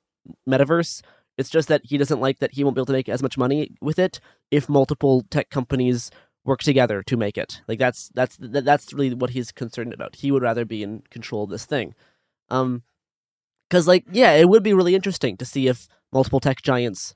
metaverse. 0.49 1.03
It's 1.37 1.51
just 1.51 1.67
that 1.67 1.83
he 1.85 1.99
doesn't 1.99 2.21
like 2.21 2.39
that 2.39 2.55
he 2.55 2.63
won't 2.63 2.77
be 2.77 2.81
able 2.81 2.87
to 2.87 2.93
make 2.93 3.09
as 3.09 3.23
much 3.23 3.37
money 3.37 3.77
with 3.81 3.99
it 3.99 4.21
if 4.53 4.69
multiple 4.69 5.25
tech 5.31 5.51
companies 5.51 6.13
work 6.45 6.61
together 6.61 7.03
to 7.03 7.17
make 7.17 7.37
it. 7.37 7.63
Like 7.69 7.79
that's 7.79 8.11
that's 8.15 8.37
that's 8.41 8.93
really 8.93 9.15
what 9.15 9.31
he's 9.31 9.53
concerned 9.53 9.93
about. 9.93 10.17
He 10.17 10.31
would 10.31 10.43
rather 10.43 10.65
be 10.65 10.83
in 10.83 11.03
control 11.11 11.45
of 11.45 11.51
this 11.51 11.65
thing. 11.65 11.95
Um, 12.51 12.83
because, 13.69 13.87
like, 13.87 14.05
yeah, 14.11 14.33
it 14.33 14.49
would 14.49 14.63
be 14.63 14.73
really 14.73 14.95
interesting 14.95 15.37
to 15.37 15.45
see 15.45 15.69
if 15.69 15.89
multiple 16.11 16.41
tech 16.41 16.63
giants 16.63 17.15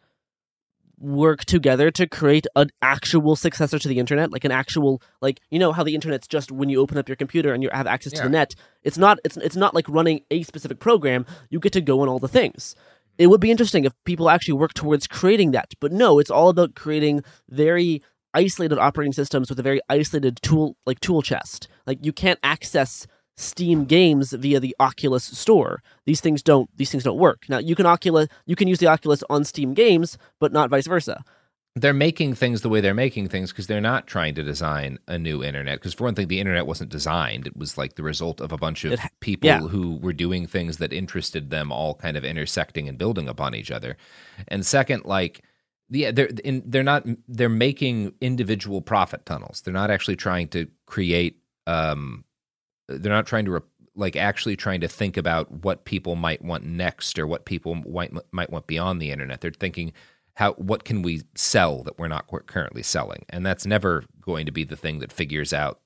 work 0.99 1.45
together 1.45 1.91
to 1.91 2.07
create 2.07 2.47
an 2.55 2.71
actual 2.81 3.35
successor 3.35 3.77
to 3.77 3.89
the 3.89 3.99
internet 3.99 4.31
like 4.31 4.45
an 4.45 4.53
actual 4.53 5.03
like 5.21 5.41
you 5.51 5.59
know 5.59 5.73
how 5.73 5.83
the 5.83 5.97
internet's 5.97 6.29
just 6.29 6.53
when 6.53 6.69
you 6.69 6.81
open 6.81 6.97
up 6.97 7.09
your 7.09 7.17
computer 7.17 7.53
and 7.53 7.61
you 7.61 7.69
have 7.73 7.89
access 7.89 8.13
yeah. 8.13 8.19
to 8.19 8.29
the 8.29 8.31
net 8.31 8.55
it's 8.85 8.97
not 8.97 9.19
it's 9.25 9.37
it's 9.39 9.57
not 9.57 9.75
like 9.75 9.89
running 9.89 10.21
a 10.31 10.45
specific 10.45 10.79
program 10.79 11.27
you 11.51 11.59
get 11.59 11.73
to 11.73 11.81
go 11.81 12.03
on 12.03 12.09
all 12.09 12.21
the 12.21 12.29
things 12.29 12.77
it 13.19 13.27
would 13.27 13.41
be 13.41 13.51
interesting 13.51 13.85
if 13.85 13.93
people 14.05 14.31
actually 14.31 14.55
work 14.55 14.75
towards 14.75 15.09
creating 15.09 15.51
that 15.51 15.75
but 15.81 15.91
no 15.91 16.21
it's 16.21 16.31
all 16.31 16.49
about 16.49 16.77
creating 16.77 17.25
very 17.49 18.01
isolated 18.35 18.79
operating 18.79 19.13
systems 19.13 19.49
with 19.49 19.59
a 19.59 19.63
very 19.63 19.81
isolated 19.89 20.41
tool 20.43 20.77
like 20.87 21.01
tool 21.01 21.23
chest 21.23 21.69
like 21.87 22.05
you 22.05 22.13
can't 22.13 22.39
access 22.43 23.07
Steam 23.37 23.87
games 23.87 24.33
via 24.33 24.61
the 24.61 24.77
Oculus 24.79 25.25
store. 25.25 25.83
These 26.05 26.21
things 26.21 26.43
don't 26.43 26.69
these 26.77 26.91
things 26.91 27.05
don't 27.05 27.19
work. 27.19 27.45
Now 27.49 27.59
you 27.59 27.75
can 27.75 27.87
Oculus 27.87 28.29
you 28.45 28.57
can 28.57 28.69
use 28.69 28.79
the 28.79 28.89
Oculus 28.89 29.25
on 29.31 29.45
Steam 29.45 29.75
games, 29.75 30.19
but 30.39 30.53
not 30.53 30.71
vice 30.71 30.87
versa. 30.87 31.25
They're 31.75 31.95
making 31.95 32.35
things 32.35 32.61
the 32.61 32.69
way 32.69 32.83
they're 32.83 32.93
making 32.93 33.29
things 33.29 33.51
because 33.51 33.67
they're 33.67 33.81
not 33.81 34.07
trying 34.07 34.35
to 34.35 34.43
design 34.43 34.99
a 35.09 35.17
new 35.17 35.43
internet. 35.43 35.79
Because 35.79 35.95
for 35.95 36.05
one 36.05 36.15
thing, 36.15 36.29
the 36.29 36.39
internet 36.39 36.67
wasn't 36.67 36.91
designed; 36.91 37.47
it 37.47 37.57
was 37.57 37.79
like 37.79 37.95
the 37.95 38.03
result 38.03 38.43
of 38.43 38.53
a 38.53 38.59
bunch 38.59 38.85
of 38.85 38.93
it, 38.93 39.01
people 39.21 39.49
yeah. 39.49 39.61
who 39.61 39.97
were 39.97 40.13
doing 40.13 40.47
things 40.47 40.77
that 40.77 40.93
interested 40.93 41.49
them, 41.49 41.73
all 41.73 41.95
kind 41.95 42.19
of 42.19 42.27
intersecting 42.27 42.89
and 42.91 42.99
building 42.99 43.27
upon 43.27 43.55
each 43.55 43.71
other. 43.71 43.97
And 44.49 44.67
second, 44.67 45.07
like 45.07 45.43
yeah, 45.93 46.11
they're 46.11 46.31
in, 46.45 46.63
they're 46.67 46.83
not 46.83 47.07
they're 47.29 47.49
making 47.49 48.15
individual 48.21 48.81
profit 48.81 49.27
tunnels. 49.27 49.61
They're 49.61 49.75
not 49.75 49.91
actually 49.91 50.17
trying 50.17 50.49
to 50.49 50.67
create 50.87 51.39
um, 51.67 52.25
they're 52.89 53.13
not 53.13 53.27
trying 53.27 53.45
to 53.45 53.51
re- 53.53 53.61
like 53.95 54.17
actually 54.17 54.57
trying 54.57 54.81
to 54.81 54.89
think 54.89 55.17
about 55.17 55.51
what 55.51 55.85
people 55.85 56.17
might 56.17 56.43
want 56.43 56.65
next 56.65 57.19
or 57.19 57.27
what 57.27 57.45
people 57.45 57.75
might 57.75 58.13
might 58.33 58.51
want 58.51 58.67
beyond 58.67 59.01
the 59.03 59.11
internet. 59.11 59.43
They're 59.43 59.51
thinking 59.51 59.93
how 60.35 60.55
what 60.55 60.85
can 60.85 61.03
we 61.03 61.23
sell 61.35 61.83
that 61.83 61.99
we're 61.99 62.09
not 62.09 62.27
currently 62.47 62.83
selling, 62.83 63.27
and 63.29 63.45
that's 63.45 63.67
never 63.67 64.05
going 64.21 64.47
to 64.47 64.53
be 64.53 64.65
the 64.65 64.77
thing 64.77 65.01
that 65.01 65.13
figures 65.13 65.53
out. 65.53 65.81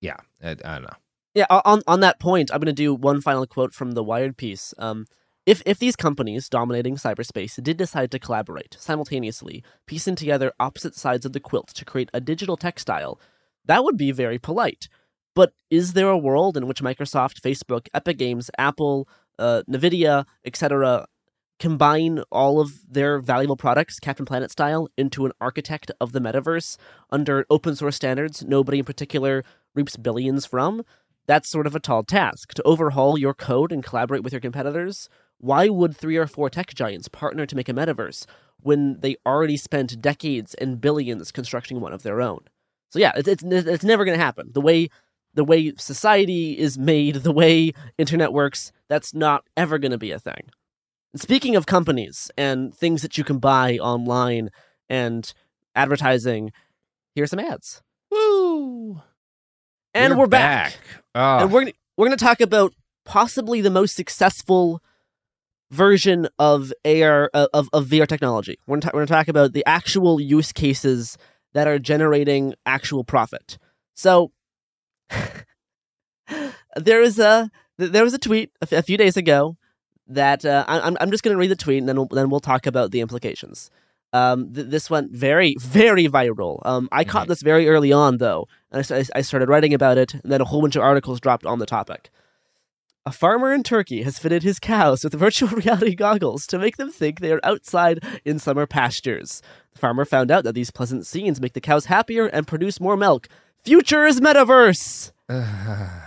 Yeah, 0.00 0.16
I, 0.42 0.50
I 0.50 0.54
don't 0.54 0.82
know. 0.82 0.96
Yeah, 1.34 1.46
on 1.50 1.82
on 1.88 2.00
that 2.00 2.20
point, 2.20 2.50
I'm 2.52 2.60
going 2.60 2.66
to 2.66 2.72
do 2.72 2.94
one 2.94 3.20
final 3.20 3.46
quote 3.46 3.74
from 3.74 3.92
the 3.92 4.04
Wired 4.04 4.36
piece. 4.36 4.72
Um, 4.78 5.06
if 5.46 5.62
if 5.64 5.78
these 5.78 5.96
companies 5.96 6.48
dominating 6.48 6.96
cyberspace 6.96 7.62
did 7.62 7.76
decide 7.76 8.10
to 8.10 8.18
collaborate 8.18 8.76
simultaneously, 8.78 9.62
piecing 9.86 10.16
together 10.16 10.52
opposite 10.58 10.96
sides 10.96 11.24
of 11.24 11.32
the 11.32 11.40
quilt 11.40 11.68
to 11.68 11.84
create 11.84 12.10
a 12.12 12.20
digital 12.20 12.56
textile, 12.56 13.20
that 13.64 13.84
would 13.84 13.96
be 13.96 14.10
very 14.10 14.38
polite. 14.38 14.88
But 15.34 15.52
is 15.70 15.92
there 15.92 16.08
a 16.08 16.18
world 16.18 16.56
in 16.56 16.66
which 16.66 16.82
Microsoft, 16.82 17.40
Facebook, 17.40 17.88
Epic 17.94 18.18
Games, 18.18 18.50
Apple, 18.58 19.08
uh, 19.38 19.62
Nvidia, 19.70 20.24
etc., 20.44 21.06
combine 21.58 22.22
all 22.30 22.60
of 22.60 22.80
their 22.90 23.18
valuable 23.18 23.56
products, 23.56 24.00
Captain 24.00 24.26
Planet 24.26 24.50
style, 24.50 24.88
into 24.96 25.26
an 25.26 25.32
architect 25.40 25.90
of 26.00 26.12
the 26.12 26.20
metaverse 26.20 26.76
under 27.10 27.46
open 27.48 27.76
source 27.76 27.96
standards 27.96 28.44
nobody 28.44 28.80
in 28.80 28.84
particular 28.84 29.44
reaps 29.74 29.96
billions 29.96 30.44
from? 30.44 30.82
That's 31.26 31.50
sort 31.50 31.66
of 31.66 31.74
a 31.74 31.80
tall 31.80 32.04
task. 32.04 32.54
To 32.54 32.62
overhaul 32.62 33.18
your 33.18 33.34
code 33.34 33.72
and 33.72 33.84
collaborate 33.84 34.22
with 34.22 34.32
your 34.32 34.40
competitors, 34.40 35.08
why 35.38 35.68
would 35.68 35.96
three 35.96 36.16
or 36.16 36.26
four 36.26 36.50
tech 36.50 36.74
giants 36.74 37.08
partner 37.08 37.46
to 37.46 37.56
make 37.56 37.68
a 37.68 37.72
metaverse 37.74 38.26
when 38.60 39.00
they 39.00 39.16
already 39.26 39.56
spent 39.56 40.00
decades 40.00 40.54
and 40.54 40.80
billions 40.80 41.30
constructing 41.30 41.80
one 41.80 41.92
of 41.92 42.02
their 42.02 42.20
own? 42.20 42.40
So 42.90 42.98
yeah, 42.98 43.12
it's 43.16 43.28
it's, 43.28 43.42
it's 43.42 43.84
never 43.84 44.04
going 44.04 44.18
to 44.18 44.24
happen. 44.24 44.50
The 44.52 44.60
way 44.60 44.88
the 45.34 45.44
way 45.44 45.72
society 45.76 46.58
is 46.58 46.78
made, 46.78 47.16
the 47.16 47.32
way 47.32 47.72
internet 47.98 48.32
works, 48.32 48.72
that's 48.88 49.12
not 49.14 49.44
ever 49.56 49.78
going 49.78 49.92
to 49.92 49.98
be 49.98 50.10
a 50.10 50.18
thing. 50.18 50.50
And 51.12 51.20
speaking 51.20 51.56
of 51.56 51.66
companies 51.66 52.30
and 52.36 52.74
things 52.74 53.02
that 53.02 53.18
you 53.18 53.24
can 53.24 53.38
buy 53.38 53.76
online 53.78 54.50
and 54.88 55.32
advertising, 55.74 56.52
here's 57.14 57.30
some 57.30 57.38
ads. 57.38 57.82
Woo! 58.10 59.02
And 59.94 60.14
We're 60.14 60.20
we're, 60.20 60.26
back. 60.26 60.72
back. 60.72 60.80
Ah. 61.14 61.42
And 61.42 61.52
we're 61.52 61.70
we're 61.96 62.06
going 62.06 62.16
to 62.16 62.24
talk 62.24 62.40
about 62.40 62.72
possibly 63.04 63.60
the 63.60 63.70
most 63.70 63.94
successful 63.94 64.82
version 65.70 66.28
of 66.38 66.72
AR 66.84 67.30
uh, 67.34 67.48
of 67.52 67.68
of 67.72 67.86
VR 67.86 68.06
technology. 68.06 68.58
We're 68.66 68.78
going 68.80 69.06
to 69.06 69.12
talk 69.12 69.28
about 69.28 69.52
the 69.52 69.64
actual 69.66 70.20
use 70.20 70.52
cases 70.52 71.18
that 71.54 71.66
are 71.66 71.78
generating 71.78 72.54
actual 72.64 73.04
profit. 73.04 73.58
So 73.94 74.32
there 76.76 77.00
was 77.00 77.18
a 77.18 77.50
there 77.78 78.04
was 78.04 78.14
a 78.14 78.18
tweet 78.18 78.50
a, 78.60 78.64
f- 78.64 78.72
a 78.72 78.82
few 78.82 78.96
days 78.96 79.16
ago 79.16 79.56
that 80.06 80.44
uh, 80.44 80.64
I'm 80.68 80.96
I'm 81.00 81.10
just 81.10 81.22
going 81.22 81.34
to 81.34 81.38
read 81.38 81.50
the 81.50 81.56
tweet 81.56 81.78
and 81.78 81.88
then 81.88 81.96
we'll, 81.96 82.06
then 82.06 82.30
we'll 82.30 82.40
talk 82.40 82.66
about 82.66 82.90
the 82.90 83.00
implications. 83.00 83.70
Um, 84.12 84.52
th- 84.52 84.68
this 84.68 84.88
went 84.88 85.10
very 85.12 85.56
very 85.58 86.06
viral. 86.06 86.60
Um, 86.64 86.88
I 86.92 87.04
caught 87.04 87.28
this 87.28 87.42
very 87.42 87.68
early 87.68 87.92
on 87.92 88.18
though, 88.18 88.48
and 88.70 88.86
I, 88.90 89.04
I 89.18 89.22
started 89.22 89.48
writing 89.48 89.74
about 89.74 89.98
it, 89.98 90.14
and 90.14 90.30
then 90.30 90.40
a 90.40 90.44
whole 90.44 90.60
bunch 90.60 90.76
of 90.76 90.82
articles 90.82 91.20
dropped 91.20 91.44
on 91.44 91.58
the 91.58 91.66
topic. 91.66 92.10
A 93.06 93.12
farmer 93.12 93.52
in 93.52 93.62
Turkey 93.62 94.02
has 94.02 94.18
fitted 94.18 94.42
his 94.42 94.58
cows 94.58 95.04
with 95.04 95.14
virtual 95.18 95.48
reality 95.50 95.94
goggles 95.94 96.44
to 96.48 96.58
make 96.58 96.76
them 96.76 96.90
think 96.90 97.20
they 97.20 97.30
are 97.30 97.40
outside 97.44 98.02
in 98.24 98.40
summer 98.40 98.66
pastures. 98.66 99.42
The 99.74 99.78
farmer 99.78 100.04
found 100.04 100.32
out 100.32 100.42
that 100.42 100.56
these 100.56 100.72
pleasant 100.72 101.06
scenes 101.06 101.40
make 101.40 101.52
the 101.52 101.60
cows 101.60 101.84
happier 101.84 102.26
and 102.26 102.48
produce 102.48 102.80
more 102.80 102.96
milk. 102.96 103.28
Future 103.64 104.04
is 104.04 104.20
metaverse. 104.20 105.12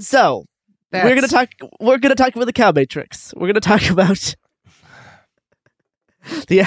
So 0.00 0.44
we're 0.92 1.16
gonna 1.16 1.26
talk. 1.26 1.48
We're 1.80 1.98
gonna 1.98 2.14
talk 2.14 2.36
about 2.36 2.44
the 2.44 2.52
cow 2.52 2.70
matrix. 2.70 3.34
We're 3.36 3.48
gonna 3.48 3.58
talk 3.58 3.90
about 3.90 4.36
the. 6.46 6.64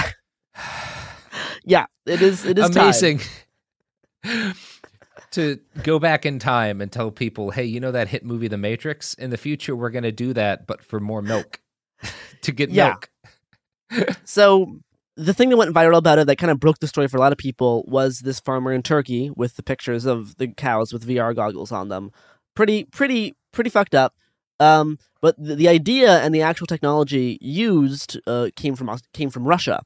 Yeah, 1.63 1.85
it 2.05 2.21
is. 2.21 2.43
It 2.43 2.59
is 2.59 2.75
amazing 2.75 3.21
to 5.31 5.59
go 5.83 5.99
back 5.99 6.25
in 6.25 6.39
time 6.39 6.81
and 6.81 6.91
tell 6.91 7.11
people, 7.11 7.51
hey, 7.51 7.63
you 7.65 7.79
know 7.79 7.91
that 7.91 8.07
hit 8.09 8.23
movie 8.25 8.47
The 8.47 8.57
Matrix? 8.57 9.13
In 9.15 9.29
the 9.29 9.37
future, 9.37 9.75
we're 9.75 9.89
going 9.89 10.03
to 10.03 10.11
do 10.11 10.33
that, 10.33 10.67
but 10.67 10.83
for 10.83 10.99
more 10.99 11.21
milk 11.21 11.59
to 12.41 12.51
get 12.51 12.69
Yeah. 12.69 12.89
milk. 12.89 13.09
So 14.23 14.79
the 15.17 15.33
thing 15.33 15.49
that 15.49 15.57
went 15.57 15.75
viral 15.75 15.97
about 15.97 16.17
it 16.17 16.27
that 16.27 16.37
kind 16.37 16.51
of 16.51 16.59
broke 16.59 16.79
the 16.79 16.87
story 16.87 17.07
for 17.07 17.17
a 17.17 17.19
lot 17.19 17.31
of 17.33 17.37
people 17.37 17.83
was 17.87 18.19
this 18.19 18.39
farmer 18.39 18.71
in 18.71 18.81
Turkey 18.81 19.29
with 19.35 19.55
the 19.57 19.63
pictures 19.63 20.05
of 20.05 20.37
the 20.37 20.47
cows 20.47 20.93
with 20.93 21.05
VR 21.07 21.35
goggles 21.35 21.71
on 21.71 21.89
them. 21.89 22.11
Pretty, 22.55 22.85
pretty, 22.85 23.35
pretty 23.51 23.69
fucked 23.69 23.93
up. 23.93 24.15
Um, 24.59 24.97
but 25.21 25.35
the, 25.37 25.55
the 25.55 25.67
idea 25.67 26.19
and 26.19 26.33
the 26.33 26.41
actual 26.41 26.67
technology 26.67 27.37
used 27.41 28.19
uh, 28.27 28.49
came 28.55 28.75
from 28.75 28.89
came 29.13 29.29
from 29.29 29.45
Russia. 29.47 29.81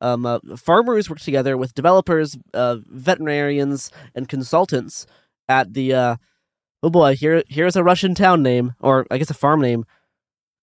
Um, 0.00 0.24
uh, 0.26 0.38
farmers 0.56 1.10
worked 1.10 1.24
together 1.24 1.56
with 1.56 1.74
developers, 1.74 2.38
uh, 2.54 2.76
veterinarians, 2.86 3.90
and 4.14 4.28
consultants 4.28 5.06
at 5.48 5.74
the. 5.74 5.92
Uh, 5.94 6.16
oh 6.82 6.90
boy, 6.90 7.16
here 7.16 7.42
here's 7.48 7.76
a 7.76 7.84
Russian 7.84 8.14
town 8.14 8.42
name, 8.42 8.74
or 8.80 9.06
I 9.10 9.18
guess 9.18 9.30
a 9.30 9.34
farm 9.34 9.60
name. 9.60 9.84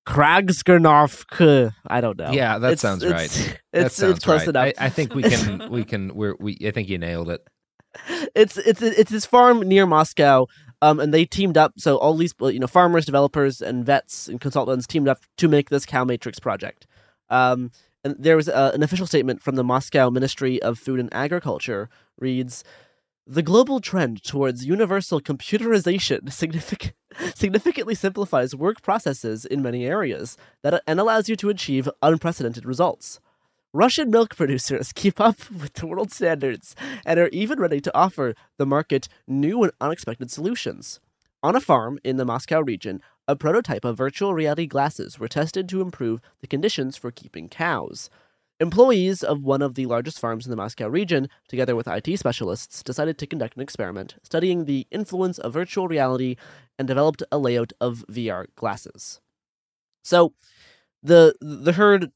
Kragsgernovk. 0.08 1.74
I 1.86 2.02
don't 2.02 2.18
know. 2.18 2.32
Yeah, 2.32 2.58
that 2.60 2.68
It's- 2.68 2.82
sounds 2.82 3.04
it's- 3.04 3.20
right. 3.20 3.60
It's, 3.74 3.84
that 3.84 3.92
sounds 3.92 4.16
it's 4.18 4.26
close 4.26 4.48
right. 4.48 4.50
enough. 4.50 4.74
I, 4.80 4.86
I 4.86 4.90
think 4.90 5.14
we 5.14 5.24
can. 5.24 5.70
We 5.70 5.84
can. 5.84 6.16
We're. 6.16 6.36
We. 6.40 6.58
I 6.66 6.72
think 6.72 6.90
you 6.90 6.98
nailed 6.98 7.30
it. 7.30 7.46
it's 8.36 8.58
it's 8.58 8.82
it's 8.82 9.12
this 9.12 9.26
farm 9.26 9.60
near 9.60 9.86
Moscow. 9.86 10.48
Um, 10.82 11.00
and 11.00 11.12
they 11.14 11.26
teamed 11.26 11.58
up. 11.58 11.74
So 11.78 11.98
all 11.98 12.16
these 12.16 12.34
you 12.40 12.60
know 12.60 12.68
farmers, 12.68 13.06
developers, 13.06 13.62
and 13.62 13.86
vets 13.86 14.28
and 14.28 14.40
consultants 14.40 14.86
teamed 14.88 15.08
up 15.08 15.20
to 15.38 15.48
make 15.48 15.70
this 15.70 15.86
Cow 15.86 16.04
Matrix 16.06 16.40
project. 16.40 16.86
Um, 17.30 17.72
and 18.08 18.24
there 18.24 18.38
was 18.38 18.48
uh, 18.48 18.72
an 18.74 18.84
official 18.84 19.06
statement 19.06 19.42
from 19.42 19.56
the 19.56 19.66
Moscow 19.66 20.10
Ministry 20.10 20.62
of 20.62 20.80
Food 20.80 21.00
and 21.02 21.14
Agriculture 21.14 21.90
reads. 22.18 22.64
The 23.26 23.44
global 23.44 23.82
trend 23.82 24.24
towards 24.24 24.64
universal 24.64 25.20
computerization 25.20 26.32
significant, 26.32 26.94
significantly 27.36 27.96
simplifies 27.96 28.56
work 28.56 28.82
processes 28.82 29.44
in 29.44 29.62
many 29.62 29.86
areas 29.86 30.38
that, 30.64 30.82
and 30.88 31.02
allows 31.02 31.28
you 31.28 31.36
to 31.36 31.50
achieve 31.50 31.90
unprecedented 32.02 32.64
results. 32.64 33.20
Russian 33.74 34.10
milk 34.10 34.38
producers 34.38 34.94
keep 34.96 35.20
up 35.20 35.52
with 35.52 35.74
the 35.74 35.86
world 35.86 36.14
standards 36.14 36.74
and 37.06 37.20
are 37.20 37.28
even 37.34 37.60
ready 37.60 37.82
to 37.82 37.94
offer 37.94 38.36
the 38.58 38.66
market 38.66 39.10
new 39.28 39.64
and 39.64 39.74
unexpected 39.82 40.32
solutions. 40.32 41.02
On 41.44 41.58
a 41.58 41.62
farm 41.62 42.00
in 42.06 42.16
the 42.16 42.26
Moscow 42.26 42.62
region, 42.62 43.02
a 43.28 43.36
prototype 43.36 43.86
of 43.86 43.98
virtual 43.98 44.34
reality 44.34 44.66
glasses 44.66 45.20
were 45.20 45.28
tested 45.28 45.68
to 45.70 45.82
improve 45.82 46.22
the 46.42 46.48
conditions 46.48 46.96
for 46.98 47.12
keeping 47.12 47.50
cows. 47.50 48.10
Employees 48.60 49.22
of 49.22 49.44
one 49.44 49.62
of 49.62 49.76
the 49.76 49.86
largest 49.86 50.20
farms 50.20 50.46
in 50.46 50.50
the 50.50 50.56
Moscow 50.56 50.88
region, 50.88 51.30
together 51.48 51.76
with 51.76 51.88
IT 51.88 52.18
specialists, 52.18 52.82
decided 52.82 53.18
to 53.20 53.28
conduct 53.28 53.56
an 53.56 53.62
experiment 53.62 54.16
studying 54.24 54.66
the 54.66 54.88
influence 54.90 55.38
of 55.38 55.54
virtual 55.54 55.88
reality 55.88 56.36
and 56.80 56.88
developed 56.88 57.22
a 57.32 57.38
layout 57.38 57.74
of 57.80 58.04
VR 58.10 58.48
glasses. 58.56 59.22
So, 60.04 60.34
the 61.04 61.36
the 61.40 61.74
herd 61.74 62.12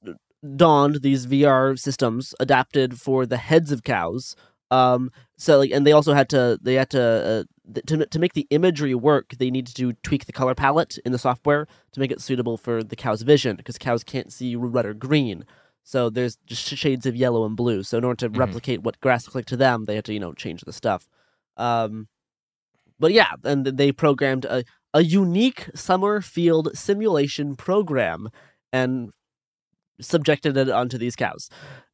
donned 0.56 1.02
these 1.02 1.28
VR 1.28 1.78
systems 1.78 2.34
adapted 2.40 3.00
for 3.00 3.26
the 3.26 3.38
heads 3.38 3.72
of 3.72 3.84
cows. 3.84 4.36
Um, 4.72 5.12
so 5.38 5.60
like, 5.60 5.72
and 5.72 5.86
they 5.86 5.92
also 5.92 6.14
had 6.14 6.30
to 6.30 6.58
they 6.62 6.76
had 6.76 6.90
to 6.92 7.02
uh, 7.02 7.44
th- 7.74 7.86
to 7.88 8.06
to 8.06 8.20
make 8.20 8.34
the 8.34 8.48
imagery 8.50 8.96
work. 8.96 9.36
They 9.38 9.52
needed 9.52 9.76
to 9.76 9.94
tweak 10.02 10.26
the 10.26 10.32
color 10.32 10.56
palette 10.56 10.98
in 11.06 11.12
the 11.12 11.20
software 11.20 11.68
to 11.92 12.00
make 12.00 12.12
it 12.12 12.22
suitable 12.22 12.58
for 12.58 12.82
the 12.84 12.96
cow's 12.96 13.22
vision 13.24 13.56
because 13.58 13.78
cows 13.78 14.04
can't 14.04 14.32
see 14.32 14.56
red 14.56 14.86
or 14.86 14.94
green. 14.94 15.46
So 15.84 16.10
there's 16.10 16.38
just 16.46 16.64
shades 16.68 17.06
of 17.06 17.16
yellow 17.16 17.44
and 17.46 17.58
blue. 17.58 17.84
So 17.84 17.98
in 17.98 18.04
order 18.06 18.28
to 18.28 18.30
Mhm. 18.30 18.38
replicate 18.40 18.82
what 18.82 19.00
grass 19.02 19.26
looked 19.28 19.36
like 19.36 19.46
to 19.48 19.58
them, 19.58 19.86
they 19.86 19.96
had 19.96 20.06
to 20.06 20.14
you 20.14 20.20
know 20.20 20.34
change 20.34 20.62
the 20.62 20.74
stuff. 20.74 21.08
Um, 21.58 22.08
but 23.00 23.12
yeah, 23.12 23.34
and 23.44 23.66
they 23.66 23.92
programmed 23.92 24.46
a 24.46 24.64
a 24.94 25.04
unique 25.04 25.70
summer 25.74 26.22
field 26.22 26.70
simulation 26.78 27.56
program 27.56 28.30
and 28.72 29.12
subjected 30.00 30.58
it 30.58 30.70
onto 30.70 30.98
these 30.98 31.16
cows. 31.16 31.50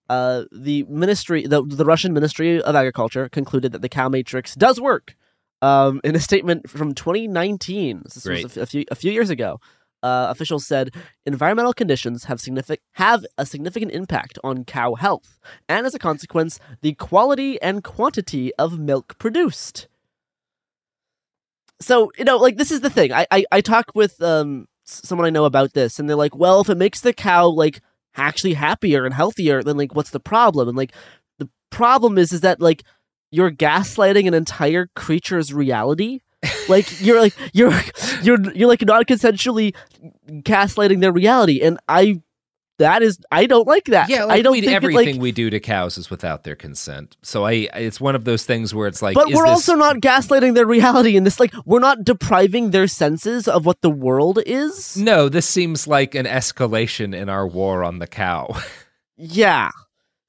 Uh, 0.10 0.45
the 0.51 0.84
ministry, 0.84 1.45
the, 1.45 1.64
the 1.64 1.86
Russian 1.86 2.14
Ministry 2.14 2.62
of 2.62 2.76
Agriculture, 2.76 3.28
concluded 3.30 3.72
that 3.74 3.82
the 3.82 3.89
cow 3.89 4.08
matrix 4.08 4.55
does 4.55 4.80
work. 4.80 5.16
Um, 5.62 5.99
in 6.03 6.16
a 6.16 6.20
statement 6.20 6.70
from 6.70 6.93
2019, 6.93 8.03
this 8.03 8.24
Great. 8.24 8.43
was 8.43 8.58
a, 8.58 8.62
f- 8.62 8.64
a 8.64 8.66
few 8.68 8.86
a 8.91 8.95
few 8.95 9.12
years 9.12 9.30
ago, 9.32 9.60
uh, 10.03 10.28
officials 10.30 10.66
said 10.66 10.91
environmental 11.26 11.74
conditions 11.74 12.26
have 12.26 12.39
significant 12.39 12.82
have 12.93 13.26
a 13.38 13.45
significant 13.45 13.91
impact 13.91 14.38
on 14.43 14.64
cow 14.66 14.93
health, 14.95 15.39
and 15.68 15.86
as 15.86 15.95
a 15.95 15.99
consequence, 15.99 16.60
the 16.82 16.93
quality 16.93 17.62
and 17.62 17.84
quantity 17.84 18.53
of 18.55 18.80
milk 18.80 19.18
produced. 19.18 19.88
So 21.80 22.12
you 22.18 22.26
know, 22.26 22.38
like 22.38 22.58
this 22.58 22.72
is 22.72 22.82
the 22.82 22.89
thing. 22.89 23.12
I 23.12 23.26
I, 23.32 23.45
I 23.51 23.62
talk 23.62 23.91
with 23.95 24.22
um 24.22 24.68
someone 24.84 25.26
I 25.26 25.32
know 25.32 25.45
about 25.45 25.74
this, 25.74 25.99
and 25.99 26.08
they're 26.08 26.16
like, 26.16 26.36
well, 26.36 26.62
if 26.62 26.70
it 26.70 26.78
makes 26.78 27.01
the 27.01 27.14
cow 27.14 27.47
like 27.47 27.82
actually 28.18 28.53
happier 28.53 29.05
and 29.05 29.13
healthier, 29.13 29.63
then 29.63 29.78
like 29.78 29.95
what's 29.95 30.09
the 30.09 30.20
problem? 30.20 30.68
And 30.68 30.78
like 30.78 30.93
the 31.39 31.49
problem 31.70 32.18
is 32.18 32.32
is 32.32 32.41
that 32.41 32.59
like 32.59 32.84
you're 33.32 33.51
gaslighting 33.51 34.28
an 34.28 34.34
entire 34.34 34.89
creature's 34.95 35.53
reality. 35.53 36.22
like 36.70 37.01
you're 37.01 37.20
like 37.20 37.36
you're 37.53 37.74
you're 38.22 38.39
you're 38.53 38.68
like 38.68 38.86
not 38.86 39.05
consensually 39.07 39.76
gaslighting 40.30 41.01
their 41.01 41.11
reality, 41.11 41.61
and 41.61 41.80
I 41.88 42.22
that 42.80 43.02
is 43.02 43.20
I 43.32 43.46
don't 43.46 43.68
like 43.68 43.86
that. 43.86 44.10
Yeah, 44.10 44.26
like 44.26 44.40
I 44.40 44.42
don't 44.42 44.52
we, 44.52 44.62
think 44.62 44.72
it, 44.72 44.76
everything 44.76 45.16
like, 45.16 45.22
we 45.22 45.32
do 45.32 45.50
to 45.50 45.60
cows 45.60 45.98
is 45.98 46.10
without 46.10 46.44
their 46.44 46.56
consent. 46.56 47.18
So 47.24 47.46
I, 47.46 47.70
it's 47.74 48.00
one 48.00 48.16
of 48.16 48.26
those 48.26 48.46
things 48.46 48.74
where 48.74 48.88
it's 48.88 49.02
like, 49.02 49.16
but 49.16 49.28
we're 49.28 49.44
this- 49.44 49.50
also 49.50 49.76
not 49.76 49.98
gaslighting 49.98 50.54
their 50.54 50.66
reality 50.68 51.16
in 51.16 51.24
this. 51.24 51.40
Like, 51.40 51.54
we're 51.66 51.80
not 51.80 52.04
depriving 52.04 52.72
their 52.72 52.88
senses 52.88 53.48
of 53.48 53.66
what 53.66 53.82
the 53.82 53.90
world 53.90 54.40
is. 54.46 54.98
No, 54.98 55.30
this 55.30 55.48
seems 55.48 55.88
like 55.88 56.16
an 56.16 56.26
escalation 56.26 57.16
in 57.16 57.30
our 57.30 57.48
war 57.48 57.84
on 57.84 58.00
the 58.00 58.08
cow. 58.08 58.56
Yeah. 59.18 59.72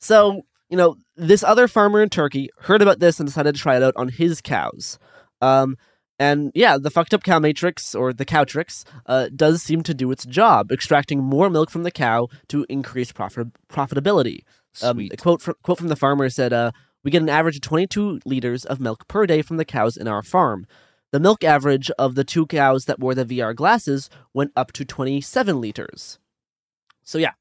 So, 0.01 0.43
you 0.71 0.77
know, 0.77 0.97
this 1.17 1.43
other 1.43 1.69
farmer 1.69 2.03
in 2.03 2.09
Turkey 2.09 2.49
heard 2.61 2.81
about 2.81 3.01
this 3.01 3.21
and 3.21 3.29
decided 3.29 3.55
to 3.55 3.61
try 3.61 3.77
it 3.77 3.83
out 3.83 3.95
on 3.97 4.09
his 4.09 4.41
cows. 4.41 4.99
Um, 5.43 5.77
and 6.19 6.51
yeah, 6.55 6.79
the 6.79 6.91
fucked 6.91 7.14
up 7.14 7.23
cow 7.23 7.39
matrix 7.39 7.95
or 7.95 8.12
the 8.12 8.25
cowtrix 8.25 8.85
uh, 9.07 9.29
does 9.35 9.62
seem 9.62 9.83
to 9.85 9.95
do 9.95 10.11
its 10.11 10.25
job, 10.25 10.73
extracting 10.73 11.23
more 11.23 11.49
milk 11.49 11.71
from 11.71 11.85
the 11.85 11.91
cow 11.91 12.29
to 12.49 12.66
increase 12.69 13.12
profit- 13.12 13.53
profitability. 13.69 14.41
Um, 14.83 15.01
a 15.01 15.16
quote 15.16 15.43
from, 15.43 15.55
quote 15.62 15.79
from 15.79 15.89
the 15.89 15.97
farmer 15.97 16.29
said, 16.29 16.53
uh, 16.53 16.73
"We 17.05 17.11
get 17.11 17.23
an 17.23 17.29
average 17.29 17.57
of 17.57 17.62
22 17.62 18.21
liters 18.25 18.64
of 18.64 18.81
milk 18.81 19.07
per 19.09 19.27
day 19.27 19.43
from 19.43 19.57
the 19.57 19.64
cows 19.64 19.97
in 19.97 20.09
our 20.09 20.23
farm. 20.23 20.66
The 21.11 21.21
milk 21.21 21.43
average 21.43 21.91
of 21.93 22.16
the 22.16 22.25
two 22.25 22.47
cows 22.47 22.85
that 22.85 23.01
wore 23.01 23.14
the 23.14 23.25
VR 23.25 23.55
glasses 23.55 24.11
went 24.35 24.53
up 24.55 24.73
to 24.73 24.85
27 24.85 25.61
liters. 25.61 26.19
So 27.03 27.16
yeah, 27.16 27.33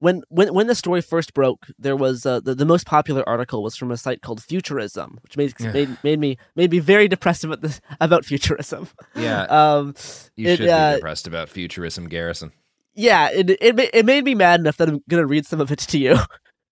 when 0.00 0.22
when 0.28 0.54
when 0.54 0.66
the 0.68 0.74
story 0.74 1.00
first 1.00 1.34
broke, 1.34 1.66
there 1.78 1.96
was 1.96 2.24
uh, 2.24 2.40
the 2.40 2.54
the 2.54 2.64
most 2.64 2.86
popular 2.86 3.28
article 3.28 3.62
was 3.62 3.76
from 3.76 3.90
a 3.90 3.96
site 3.96 4.22
called 4.22 4.42
Futurism, 4.42 5.18
which 5.22 5.36
made 5.36 5.54
Yeah. 5.58 5.72
made, 5.72 5.98
made 6.04 6.18
me 6.20 6.38
made 6.54 6.70
me 6.70 6.78
very 6.78 7.08
depressed 7.08 7.44
about 7.44 7.60
this 7.62 7.80
about 8.00 8.24
futurism. 8.24 8.88
Yeah. 9.16 9.42
um, 9.50 9.94
You 10.36 10.48
it, 10.48 10.56
should 10.58 10.68
uh, 10.68 10.92
be 10.92 10.96
depressed 10.96 11.26
about 11.26 11.48
futurism, 11.48 12.08
Garrison. 12.08 12.52
yeah, 12.94 13.30
it, 13.30 13.50
it 13.50 13.78
it 13.92 14.06
made 14.06 14.24
me 14.24 14.34
mad 14.34 14.60
enough 14.60 14.76
that 14.76 14.88
I'm 14.88 15.02
gonna 15.08 15.26
read 15.26 15.46
some 15.46 15.60
of 15.60 15.70
it 15.72 15.78
to 15.80 15.98
you. 15.98 16.16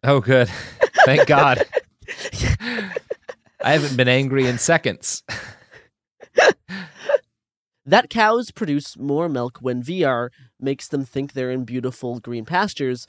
Oh, 0.04 0.20
good. 0.20 0.48
Thank 1.04 1.26
God. 1.26 1.64
I 3.60 3.72
haven't 3.72 3.96
been 3.96 4.06
angry 4.08 4.46
in 4.46 4.56
seconds. 4.58 5.24
that 7.84 8.10
cows 8.10 8.50
produce 8.50 8.96
more 8.96 9.28
milk 9.28 9.58
when 9.60 9.82
VR 9.82 10.28
makes 10.60 10.88
them 10.88 11.04
think 11.04 11.32
they're 11.32 11.50
in 11.50 11.64
beautiful 11.64 12.20
green 12.20 12.44
pastures 12.44 13.06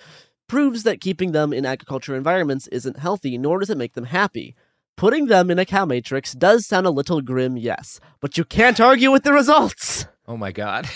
proves 0.48 0.84
that 0.84 1.02
keeping 1.02 1.34
them 1.34 1.54
in 1.54 1.66
agriculture 1.66 2.16
environments 2.16 2.68
isn't 2.68 3.00
healthy, 3.00 3.38
nor 3.38 3.60
does 3.60 3.70
it 3.70 3.78
make 3.78 3.94
them 3.94 4.06
happy. 4.06 4.56
Putting 4.96 5.28
them 5.28 5.52
in 5.52 5.60
a 5.60 5.66
cow 5.66 5.86
matrix 5.86 6.34
does 6.34 6.66
sound 6.66 6.88
a 6.88 6.92
little 6.92 7.22
grim, 7.22 7.58
yes, 7.58 8.00
but 8.20 8.38
you 8.38 8.44
can't 8.44 8.80
argue 8.80 9.12
with 9.12 9.24
the 9.24 9.34
results. 9.34 10.08
Oh 10.28 10.38
my 10.38 10.52
God. 10.52 10.88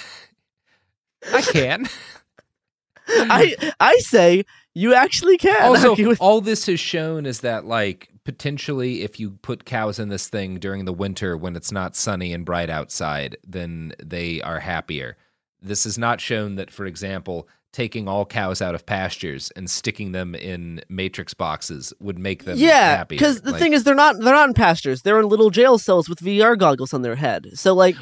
I 1.34 1.42
can. 1.42 1.88
I 3.08 3.74
I 3.80 3.98
say 3.98 4.46
you 4.74 4.94
actually 4.94 5.38
can 5.38 5.62
also, 5.62 5.96
with 5.96 6.22
all 6.22 6.42
this 6.42 6.66
has 6.66 6.80
shown 6.80 7.26
is 7.26 7.42
that, 7.42 7.66
like, 7.66 8.10
potentially, 8.24 9.02
if 9.02 9.20
you 9.20 9.32
put 9.42 9.66
cows 9.66 10.00
in 10.00 10.10
this 10.10 10.30
thing 10.30 10.60
during 10.60 10.86
the 10.86 10.94
winter 10.94 11.36
when 11.38 11.56
it's 11.56 11.72
not 11.72 11.96
sunny 11.96 12.34
and 12.34 12.46
bright 12.46 12.70
outside, 12.70 13.38
then 13.46 13.94
they 14.02 14.42
are 14.42 14.60
happier. 14.60 15.18
This 15.62 15.84
has 15.84 15.98
not 15.98 16.20
shown 16.22 16.56
that, 16.56 16.72
for 16.72 16.86
example, 16.86 17.48
taking 17.74 18.08
all 18.08 18.26
cows 18.26 18.62
out 18.62 18.76
of 18.76 18.86
pastures 18.86 19.50
and 19.56 19.70
sticking 19.70 20.12
them 20.12 20.36
in 20.36 20.82
matrix 20.90 21.34
boxes 21.34 21.94
would 22.00 22.20
make 22.20 22.44
them 22.44 22.58
happy. 22.58 22.66
yeah, 22.66 23.04
because 23.06 23.42
the 23.42 23.52
Like, 23.52 23.62
thing 23.62 23.74
is, 23.74 23.84
they're 23.84 23.96
not 23.96 24.16
they're 24.20 24.34
not 24.34 24.50
in 24.50 24.54
pastures. 24.54 25.04
They're 25.04 25.20
in 25.20 25.30
little 25.30 25.50
jail 25.52 25.78
cells 25.78 26.10
with 26.10 26.20
VR 26.20 26.58
goggles 26.58 26.94
on 26.94 27.02
their 27.02 27.16
head. 27.16 27.52
So 27.54 27.74
like, 27.74 27.96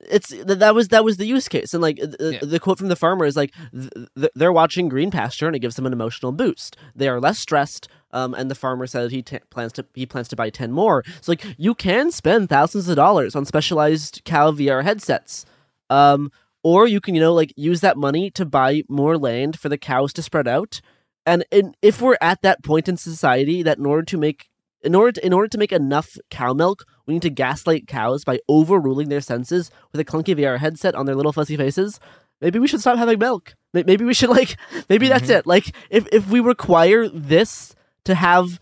it's 0.00 0.28
that 0.44 0.74
was 0.74 0.88
that 0.88 1.02
was 1.04 1.16
the 1.16 1.26
use 1.26 1.48
case. 1.48 1.72
And 1.72 1.82
like 1.82 1.96
th- 1.96 2.40
the 2.42 2.60
quote 2.60 2.78
from 2.78 2.88
the 2.88 2.96
farmer 2.96 3.24
is 3.24 3.36
like, 3.36 3.52
th- 3.72 3.90
th- 4.18 4.32
they're 4.34 4.52
watching 4.52 4.88
green 4.88 5.10
pasture 5.10 5.46
and 5.46 5.56
it 5.56 5.60
gives 5.60 5.76
them 5.76 5.86
an 5.86 5.92
emotional 5.94 6.30
boost. 6.30 6.76
They 6.94 7.08
are 7.08 7.20
less 7.20 7.38
stressed. 7.38 7.88
Um, 8.12 8.32
and 8.34 8.48
the 8.50 8.54
farmer 8.54 8.86
said 8.86 9.10
he 9.10 9.22
t- 9.22 9.38
plans 9.50 9.72
to 9.72 9.86
he 9.94 10.04
plans 10.06 10.28
to 10.28 10.36
buy 10.36 10.50
ten 10.50 10.70
more. 10.72 11.02
So 11.22 11.32
like, 11.32 11.44
you 11.56 11.74
can 11.74 12.10
spend 12.12 12.48
thousands 12.50 12.88
of 12.88 12.96
dollars 12.96 13.34
on 13.34 13.44
specialized 13.46 14.20
cow 14.24 14.52
VR 14.52 14.84
headsets. 14.84 15.46
Um, 15.90 16.30
or 16.64 16.88
you 16.88 17.00
can 17.00 17.14
you 17.14 17.20
know 17.20 17.32
like 17.32 17.52
use 17.56 17.80
that 17.82 17.96
money 17.96 18.30
to 18.30 18.44
buy 18.44 18.82
more 18.88 19.16
land 19.16 19.56
for 19.60 19.68
the 19.68 19.78
cows 19.78 20.12
to 20.14 20.22
spread 20.22 20.48
out. 20.48 20.80
And 21.26 21.44
in, 21.50 21.74
if 21.80 22.02
we're 22.02 22.18
at 22.20 22.42
that 22.42 22.64
point 22.64 22.88
in 22.88 22.96
society 22.96 23.62
that 23.62 23.78
in 23.78 23.86
order 23.86 24.02
to 24.02 24.18
make 24.18 24.48
in 24.82 24.94
order 24.94 25.12
to, 25.12 25.24
in 25.24 25.32
order 25.32 25.48
to 25.48 25.58
make 25.58 25.72
enough 25.72 26.18
cow 26.30 26.52
milk 26.52 26.84
we 27.06 27.14
need 27.14 27.22
to 27.22 27.30
gaslight 27.30 27.86
cows 27.86 28.24
by 28.24 28.40
overruling 28.48 29.08
their 29.08 29.20
senses 29.20 29.70
with 29.92 30.00
a 30.00 30.04
clunky 30.04 30.36
VR 30.36 30.58
headset 30.58 30.94
on 30.94 31.06
their 31.06 31.14
little 31.14 31.32
fuzzy 31.32 31.56
faces 31.56 32.00
maybe 32.40 32.58
we 32.58 32.66
should 32.66 32.80
stop 32.80 32.98
having 32.98 33.18
milk. 33.18 33.54
Maybe 33.72 34.04
we 34.04 34.14
should 34.14 34.28
like 34.40 34.56
maybe 34.88 35.08
that's 35.08 35.24
mm-hmm. 35.24 35.38
it. 35.38 35.46
Like 35.46 35.74
if 35.90 36.06
if 36.12 36.28
we 36.28 36.40
require 36.40 37.08
this 37.08 37.74
to 38.04 38.14
have 38.14 38.60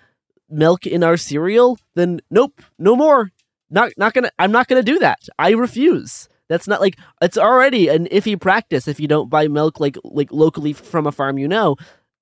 milk 0.48 0.86
in 0.86 1.02
our 1.02 1.16
cereal 1.16 1.78
then 1.94 2.20
nope 2.30 2.60
no 2.78 2.96
more. 2.96 3.32
Not 3.70 3.92
not 3.96 4.12
gonna 4.12 4.30
i'm 4.38 4.52
not 4.52 4.68
gonna 4.68 4.82
do 4.82 4.98
that. 4.98 5.20
I 5.38 5.50
refuse 5.50 6.28
that's 6.52 6.68
not 6.68 6.80
like 6.80 6.96
it's 7.20 7.38
already 7.38 7.88
an 7.88 8.06
iffy 8.12 8.38
practice 8.40 8.86
if 8.86 9.00
you 9.00 9.08
don't 9.08 9.30
buy 9.30 9.48
milk 9.48 9.80
like 9.80 9.96
like 10.04 10.30
locally 10.32 10.72
from 10.72 11.06
a 11.06 11.12
farm 11.12 11.38
you 11.38 11.48
know 11.48 11.76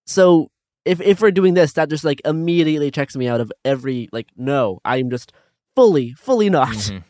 so 0.07 0.51
if 0.85 1.01
if 1.01 1.21
we're 1.21 1.31
doing 1.31 1.55
this 1.55 1.73
that 1.75 1.89
just 1.91 2.05
like 2.05 2.21
immediately 2.25 2.91
checks 2.91 3.17
me 3.17 3.29
out 3.29 3.41
of 3.41 3.53
every 3.65 4.09
like 4.13 4.29
no 4.37 4.81
i'm 4.85 5.11
just 5.11 5.33
fully 5.75 6.13
fully 6.13 6.49
not 6.49 6.69
Mhm. 6.69 7.03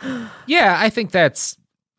Yeah, 0.46 0.76
I 0.80 0.90
think 0.90 1.10
that's 1.12 1.56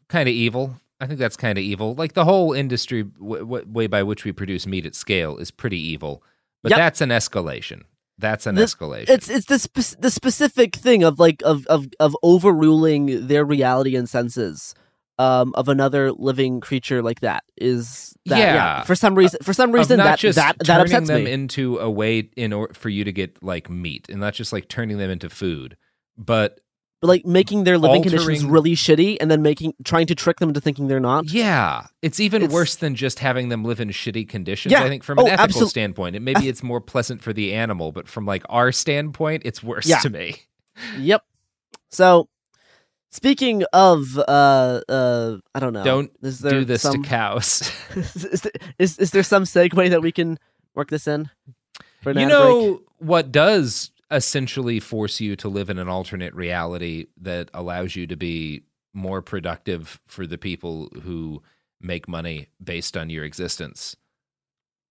kind 0.09 0.27
of 0.27 0.33
evil. 0.35 0.75
I 0.99 1.07
think 1.07 1.19
that's 1.19 1.37
kind 1.37 1.57
of 1.57 1.63
evil. 1.63 1.95
Like 1.95 2.13
the 2.13 2.25
whole 2.25 2.51
industry 2.53 3.03
w- 3.03 3.39
w- 3.39 3.65
way 3.71 3.87
by 3.87 4.03
which 4.03 4.25
we 4.25 4.31
produce 4.33 4.67
meat 4.67 4.85
at 4.85 4.95
scale 4.95 5.37
is 5.37 5.51
pretty 5.51 5.79
evil. 5.79 6.21
But 6.61 6.71
Yep. 6.71 6.77
that's 6.79 7.01
an 7.01 7.09
escalation. 7.09 7.83
That's 8.19 8.45
an 8.45 8.55
The- 8.55 8.63
escalation. 8.63 9.09
it's 9.09 9.29
it's 9.29 9.45
the 9.47 9.59
spe- 9.59 9.99
the 9.99 10.11
specific 10.11 10.75
thing 10.75 11.03
of 11.03 11.19
like 11.19 11.41
of 11.43 11.65
of 11.67 11.87
of 11.99 12.15
overruling 12.23 13.27
their 13.27 13.43
reality 13.43 13.95
and 13.95 14.07
senses 14.09 14.75
um 15.19 15.53
of 15.55 15.67
another 15.69 16.11
living 16.11 16.59
creature 16.59 17.01
like 17.03 17.19
that 17.21 17.43
is 17.57 18.15
that, 18.25 18.37
yeah, 18.39 18.53
Yeah. 18.55 18.81
for 18.83 18.95
some 18.95 19.13
reason 19.15 19.39
for 19.43 19.53
some 19.53 19.71
reason 19.71 19.97
not 19.97 20.03
that 20.05 20.19
just 20.19 20.35
that 20.37 20.57
that 20.59 20.65
turning 20.65 20.81
upsets 20.85 21.07
them 21.07 21.23
me 21.25 21.31
into 21.31 21.77
a 21.79 21.89
way 21.89 22.29
in 22.35 22.51
or 22.53 22.69
for 22.73 22.89
you 22.89 23.03
to 23.03 23.11
get 23.11 23.41
like 23.43 23.69
meat, 23.69 24.07
and 24.09 24.19
not 24.19 24.33
just 24.33 24.51
like 24.53 24.67
turning 24.69 24.97
them 24.97 25.09
into 25.11 25.29
food, 25.29 25.75
but 26.17 26.59
but 27.03 27.09
like 27.09 27.25
making 27.25 27.65
their 27.65 27.77
living 27.77 28.01
conditions 28.01 28.45
really 28.45 28.75
shitty 28.77 29.17
and 29.19 29.29
then 29.29 29.41
making 29.41 29.73
trying 29.83 30.07
to 30.07 30.15
trick 30.15 30.39
them 30.39 30.47
into 30.49 30.61
thinking 30.61 30.87
they're 30.87 31.01
not 31.01 31.29
yeah, 31.29 31.87
it's 32.01 32.17
even 32.21 32.41
It's- 32.41 32.53
worse 32.53 32.75
than 32.77 32.95
just 32.95 33.19
having 33.19 33.49
them 33.49 33.65
live 33.65 33.81
in 33.81 33.89
shitty 33.89 34.29
conditions. 34.29 34.71
Yeah. 34.71 34.83
I 34.83 34.87
think 34.87 35.03
from 35.03 35.19
Oh, 35.19 35.25
an 35.25 35.31
ethical 35.37 35.67
standpoint, 35.67 36.15
it 36.15 36.21
maybe 36.21 36.47
it's 36.47 36.63
more 36.63 36.79
pleasant 36.79 37.21
for 37.21 37.33
the 37.33 37.53
animal, 37.53 37.91
but 37.91 38.07
from 38.07 38.25
like 38.25 38.43
our 38.47 38.71
standpoint, 38.71 39.41
it's 39.43 39.61
worse 39.61 39.85
Yeah. 39.85 39.99
to 39.99 40.09
me. 40.09 40.35
Yep. 40.97 41.23
So, 41.91 42.29
speaking 43.11 43.63
of, 43.73 44.17
uh, 44.17 44.81
uh, 44.89 45.37
I 45.53 45.59
don't 45.59 45.73
know. 45.73 45.83
Don't 45.83 46.11
is 46.21 46.39
there 46.39 46.51
do 46.51 46.65
this 46.65 46.83
some, 46.83 47.03
to 47.03 47.07
cows. 47.09 47.69
is, 47.95 48.41
there, 48.41 48.51
is 48.79 48.97
is 48.97 49.11
there 49.11 49.23
some 49.23 49.43
segue 49.43 49.89
that 49.89 50.01
we 50.01 50.13
can 50.13 50.39
work 50.73 50.89
this 50.89 51.05
in? 51.05 51.29
You 52.05 52.13
know 52.25 52.75
break? 52.77 52.81
what 52.99 53.31
does 53.31 53.91
essentially 54.13 54.79
force 54.79 55.19
you 55.19 55.35
to 55.37 55.49
live 55.49 55.69
in 55.69 55.77
an 55.79 55.89
alternate 55.89 56.33
reality 56.33 57.07
that 57.19 57.49
allows 57.53 57.95
you 57.95 58.07
to 58.07 58.15
be 58.15 58.63
more 58.93 59.21
productive 59.21 59.99
for 60.07 60.27
the 60.27 60.37
people 60.37 60.89
who 61.03 61.41
make 61.81 62.07
money 62.07 62.47
based 62.63 62.95
on 62.95 63.09
your 63.09 63.23
existence. 63.25 63.95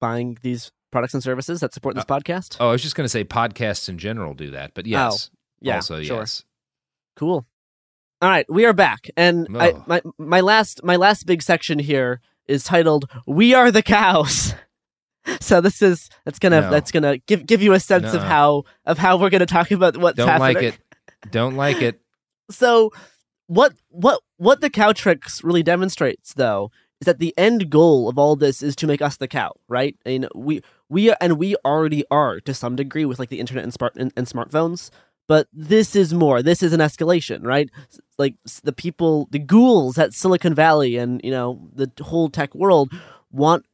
buying 0.01 0.37
these 0.43 0.73
products 0.91 1.15
and 1.15 1.23
services 1.23 1.61
that 1.61 1.73
support 1.73 1.95
this 1.95 2.05
uh, 2.09 2.19
podcast. 2.19 2.57
Oh, 2.61 2.69
I 2.69 2.73
was 2.73 2.83
just 2.83 2.97
going 2.97 3.05
to 3.05 3.09
say 3.09 3.25
podcasts 3.25 3.89
in 3.89 3.97
general 3.99 4.35
do 4.35 4.51
that, 4.51 4.75
but 4.75 4.85
oh, 4.87 4.89
yes. 4.89 5.31
Oh, 5.33 5.37
yeah, 5.61 5.75
also 5.77 6.03
sure. 6.03 6.19
yes. 6.19 6.45
Cool. 7.17 7.47
All 8.21 8.29
right, 8.29 8.45
we 8.51 8.65
are 8.67 8.73
back, 8.73 9.09
and 9.17 9.47
I, 9.59 9.71
Oh. 9.73 9.85
my 9.87 10.03
my 10.19 10.41
last 10.41 10.83
my 10.85 10.97
last 10.97 11.25
big 11.27 11.43
section 11.43 11.79
here 11.79 12.21
is 12.47 12.63
titled 12.65 13.07
"We 13.27 13.55
Are 13.55 13.71
the 13.71 13.83
Cows." 13.83 14.55
So 15.41 15.61
this 15.61 15.83
is 15.83 16.09
that's 16.25 16.39
gonna 16.39 16.63
No. 16.63 16.71
that's 16.71 16.91
gonna 16.91 17.19
give 17.19 17.47
give 17.47 17.63
you 17.63 17.73
a 17.73 17.81
sense 17.81 18.13
of 18.15 18.23
how 18.23 18.65
of 18.87 18.99
how 18.99 19.17
we're 19.17 19.31
gonna 19.31 19.47
talk 19.47 19.71
about 19.71 19.97
what's 19.97 20.17
Don't 20.17 20.29
happening. 20.29 20.55
like 20.55 20.63
it. 20.65 20.79
Don't 21.31 21.57
like 21.57 21.83
it. 21.83 22.01
So 22.51 22.91
what 23.47 23.73
what 23.89 24.21
what 24.37 24.61
the 24.61 24.69
cowtrix 24.69 25.43
really 25.43 25.63
demonstrates 25.63 26.35
though 26.35 26.71
is 27.01 27.07
that 27.07 27.19
the 27.19 27.33
end 27.39 27.71
goal 27.71 28.09
of 28.09 28.19
all 28.19 28.37
this 28.37 28.63
is 28.63 28.77
to 28.77 28.87
make 28.87 29.01
us 29.01 29.17
the 29.17 29.29
cow, 29.29 29.53
right? 29.69 29.97
I 30.05 30.11
And 30.11 30.29
we 30.35 30.61
we 30.89 31.11
are, 31.11 31.17
and 31.21 31.39
we 31.39 31.57
already 31.65 32.05
are 32.11 32.41
to 32.41 32.53
some 32.53 32.77
degree 32.77 33.05
with 33.07 33.19
like 33.19 33.31
the 33.31 33.41
internet 33.41 33.65
and 33.65 33.73
smart 33.73 33.95
and, 33.97 34.13
and 34.17 34.27
smartphones. 34.27 34.91
But 35.29 35.47
this 35.53 35.97
is 35.97 36.13
more. 36.13 36.43
This 36.43 36.63
is 36.63 36.73
an 36.75 36.81
escalation, 36.81 37.47
right? 37.47 37.71
Like 38.19 38.35
the 38.65 38.73
people, 38.73 39.29
the 39.31 39.39
ghouls 39.39 39.97
at 39.97 40.13
Silicon 40.13 40.55
Valley, 40.55 40.97
and 40.97 41.21
you 41.25 41.31
know 41.31 41.71
the 41.73 41.91
whole 42.03 42.29
tech 42.29 42.55
world 42.55 42.93
want 43.33 43.67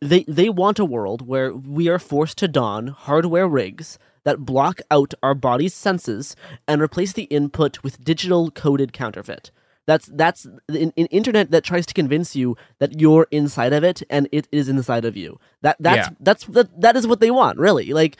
they 0.00 0.24
they 0.24 0.48
want 0.48 0.78
a 0.78 0.84
world 0.84 1.26
where 1.26 1.52
we 1.52 1.88
are 1.88 1.98
forced 1.98 2.38
to 2.38 2.48
don 2.48 2.88
hardware 2.88 3.48
rigs 3.48 3.98
that 4.24 4.40
block 4.40 4.80
out 4.90 5.14
our 5.22 5.34
body's 5.34 5.74
senses 5.74 6.36
and 6.68 6.80
replace 6.80 7.12
the 7.12 7.24
input 7.24 7.82
with 7.82 8.04
digital 8.04 8.50
coded 8.50 8.92
counterfeit. 8.92 9.50
That's 9.86 10.08
that's 10.12 10.44
an, 10.68 10.92
an 10.96 11.06
internet 11.06 11.50
that 11.50 11.64
tries 11.64 11.86
to 11.86 11.94
convince 11.94 12.36
you 12.36 12.56
that 12.78 13.00
you're 13.00 13.26
inside 13.30 13.72
of 13.72 13.82
it 13.82 14.02
and 14.08 14.28
it 14.30 14.46
is 14.52 14.68
inside 14.68 15.04
of 15.04 15.16
you. 15.16 15.40
That 15.62 15.76
that's 15.80 16.08
Yeah. 16.08 16.14
that's 16.20 16.44
that, 16.46 16.80
that 16.80 16.96
is 16.96 17.06
what 17.06 17.20
they 17.20 17.30
want, 17.30 17.58
really. 17.58 17.92
Like 17.92 18.16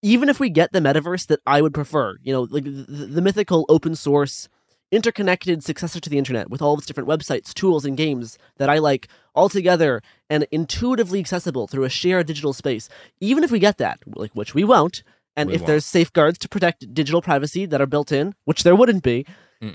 even 0.00 0.28
if 0.28 0.40
we 0.40 0.48
get 0.48 0.72
the 0.72 0.80
metaverse 0.80 1.26
that 1.26 1.40
I 1.46 1.60
would 1.60 1.74
prefer, 1.74 2.16
you 2.22 2.32
know, 2.32 2.46
like 2.50 2.64
the, 2.64 2.70
the 2.70 3.20
mythical 3.22 3.66
open 3.68 3.94
source 3.94 4.48
interconnected 4.92 5.64
successor 5.64 5.98
to 5.98 6.10
the 6.10 6.18
internet 6.18 6.50
with 6.50 6.62
all 6.62 6.74
of 6.74 6.78
its 6.78 6.86
different 6.86 7.08
websites, 7.08 7.52
tools, 7.52 7.84
and 7.84 7.96
games 7.96 8.38
that 8.58 8.68
I 8.68 8.78
like 8.78 9.08
all 9.34 9.48
together 9.48 10.02
and 10.30 10.46
intuitively 10.52 11.18
accessible 11.18 11.66
through 11.66 11.84
a 11.84 11.88
shared 11.88 12.26
digital 12.26 12.52
space. 12.52 12.88
Even 13.20 13.42
if 13.42 13.50
we 13.50 13.58
get 13.58 13.78
that, 13.78 13.98
like 14.06 14.30
which 14.32 14.54
we 14.54 14.62
won't, 14.62 15.02
and 15.34 15.48
We 15.48 15.54
if 15.54 15.62
won't. 15.62 15.66
there's 15.68 15.86
safeguards 15.86 16.38
to 16.38 16.48
protect 16.48 16.92
digital 16.94 17.22
privacy 17.22 17.64
that 17.66 17.80
are 17.80 17.86
built 17.86 18.12
in, 18.12 18.34
which 18.44 18.62
there 18.62 18.76
wouldn't 18.76 19.02
be, 19.02 19.26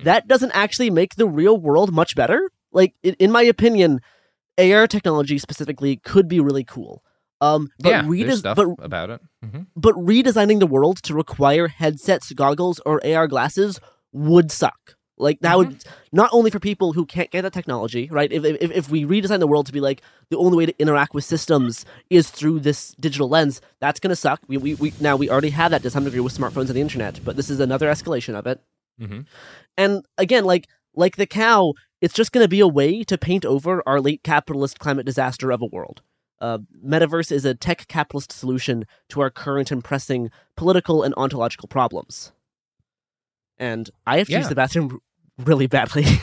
that 0.03 0.27
doesn't 0.27 0.51
actually 0.53 0.89
make 0.89 1.15
the 1.15 1.25
real 1.25 1.57
world 1.57 1.93
much 1.93 2.13
better. 2.15 2.51
Like 2.71 2.93
in, 3.01 3.31
my 3.31 3.41
opinion, 3.41 4.01
AR 4.59 4.85
technology 4.85 5.37
specifically 5.39 5.95
could 5.97 6.27
be 6.27 6.39
really 6.41 6.65
cool. 6.65 7.01
Um, 7.39 7.69
but 7.79 7.89
yeah, 7.89 8.03
redes- 8.05 8.39
stuff 8.39 8.57
but 8.57 8.67
about 8.79 9.09
it. 9.11 9.21
hmm 9.43 9.61
but 9.75 9.95
redesigning 9.95 10.59
the 10.59 10.67
world 10.67 11.01
to 11.03 11.13
require 11.13 11.67
headsets, 11.69 12.33
goggles, 12.33 12.81
or 12.85 12.99
AR 13.05 13.27
glasses 13.27 13.79
would 14.11 14.51
suck. 14.51 14.95
Like 15.17 15.39
that 15.39 15.57
would 15.57 15.83
not 16.11 16.29
only 16.31 16.51
for 16.51 16.59
people 16.59 16.93
who 16.93 17.05
can't 17.05 17.31
get 17.31 17.41
that 17.41 17.53
technology, 17.53 18.07
right? 18.11 18.31
If, 18.31 18.45
if 18.45 18.71
if 18.71 18.89
we 18.89 19.03
redesign 19.03 19.39
the 19.39 19.47
world 19.47 19.65
to 19.65 19.73
be 19.73 19.79
like 19.79 20.01
the 20.29 20.37
only 20.37 20.57
way 20.57 20.65
to 20.67 20.79
interact 20.79 21.13
with 21.13 21.23
systems 21.23 21.85
is 22.09 22.29
through 22.29 22.59
this 22.59 22.93
digital 22.99 23.27
lens, 23.27 23.59
that's 23.79 23.99
gonna 23.99 24.15
suck. 24.15 24.41
We 24.47 24.57
we, 24.57 24.75
we 24.75 24.93
now 24.99 25.15
we 25.15 25.29
already 25.29 25.49
have 25.49 25.71
that 25.71 25.81
to 25.83 25.89
some 25.89 26.03
degree 26.03 26.19
with 26.19 26.37
smartphones 26.37 26.67
and 26.67 26.75
the 26.75 26.81
internet, 26.81 27.19
but 27.25 27.35
this 27.35 27.49
is 27.49 27.59
another 27.59 27.89
escalation 27.89 28.35
of 28.35 28.45
it. 28.45 28.61
Mm-hmm. 29.01 29.21
And 29.75 30.05
again, 30.17 30.45
like 30.45 30.67
like 30.95 31.15
the 31.15 31.27
cow, 31.27 31.73
it's 32.01 32.13
just 32.13 32.31
going 32.31 32.43
to 32.43 32.49
be 32.49 32.59
a 32.59 32.67
way 32.67 33.03
to 33.03 33.17
paint 33.17 33.45
over 33.45 33.81
our 33.87 34.01
late 34.01 34.23
capitalist 34.23 34.79
climate 34.79 35.05
disaster 35.05 35.51
of 35.51 35.61
a 35.61 35.67
world. 35.67 36.01
Uh, 36.39 36.59
metaverse 36.85 37.31
is 37.31 37.45
a 37.45 37.55
tech 37.55 37.87
capitalist 37.87 38.31
solution 38.31 38.85
to 39.09 39.21
our 39.21 39.29
current 39.29 39.71
and 39.71 39.83
pressing 39.83 40.29
political 40.55 41.01
and 41.01 41.13
ontological 41.17 41.67
problems. 41.67 42.31
And 43.57 43.89
I 44.05 44.19
have 44.19 44.27
to 44.27 44.33
use 44.33 44.49
the 44.49 44.55
bathroom 44.55 45.01
really 45.37 45.67
badly. 45.67 46.05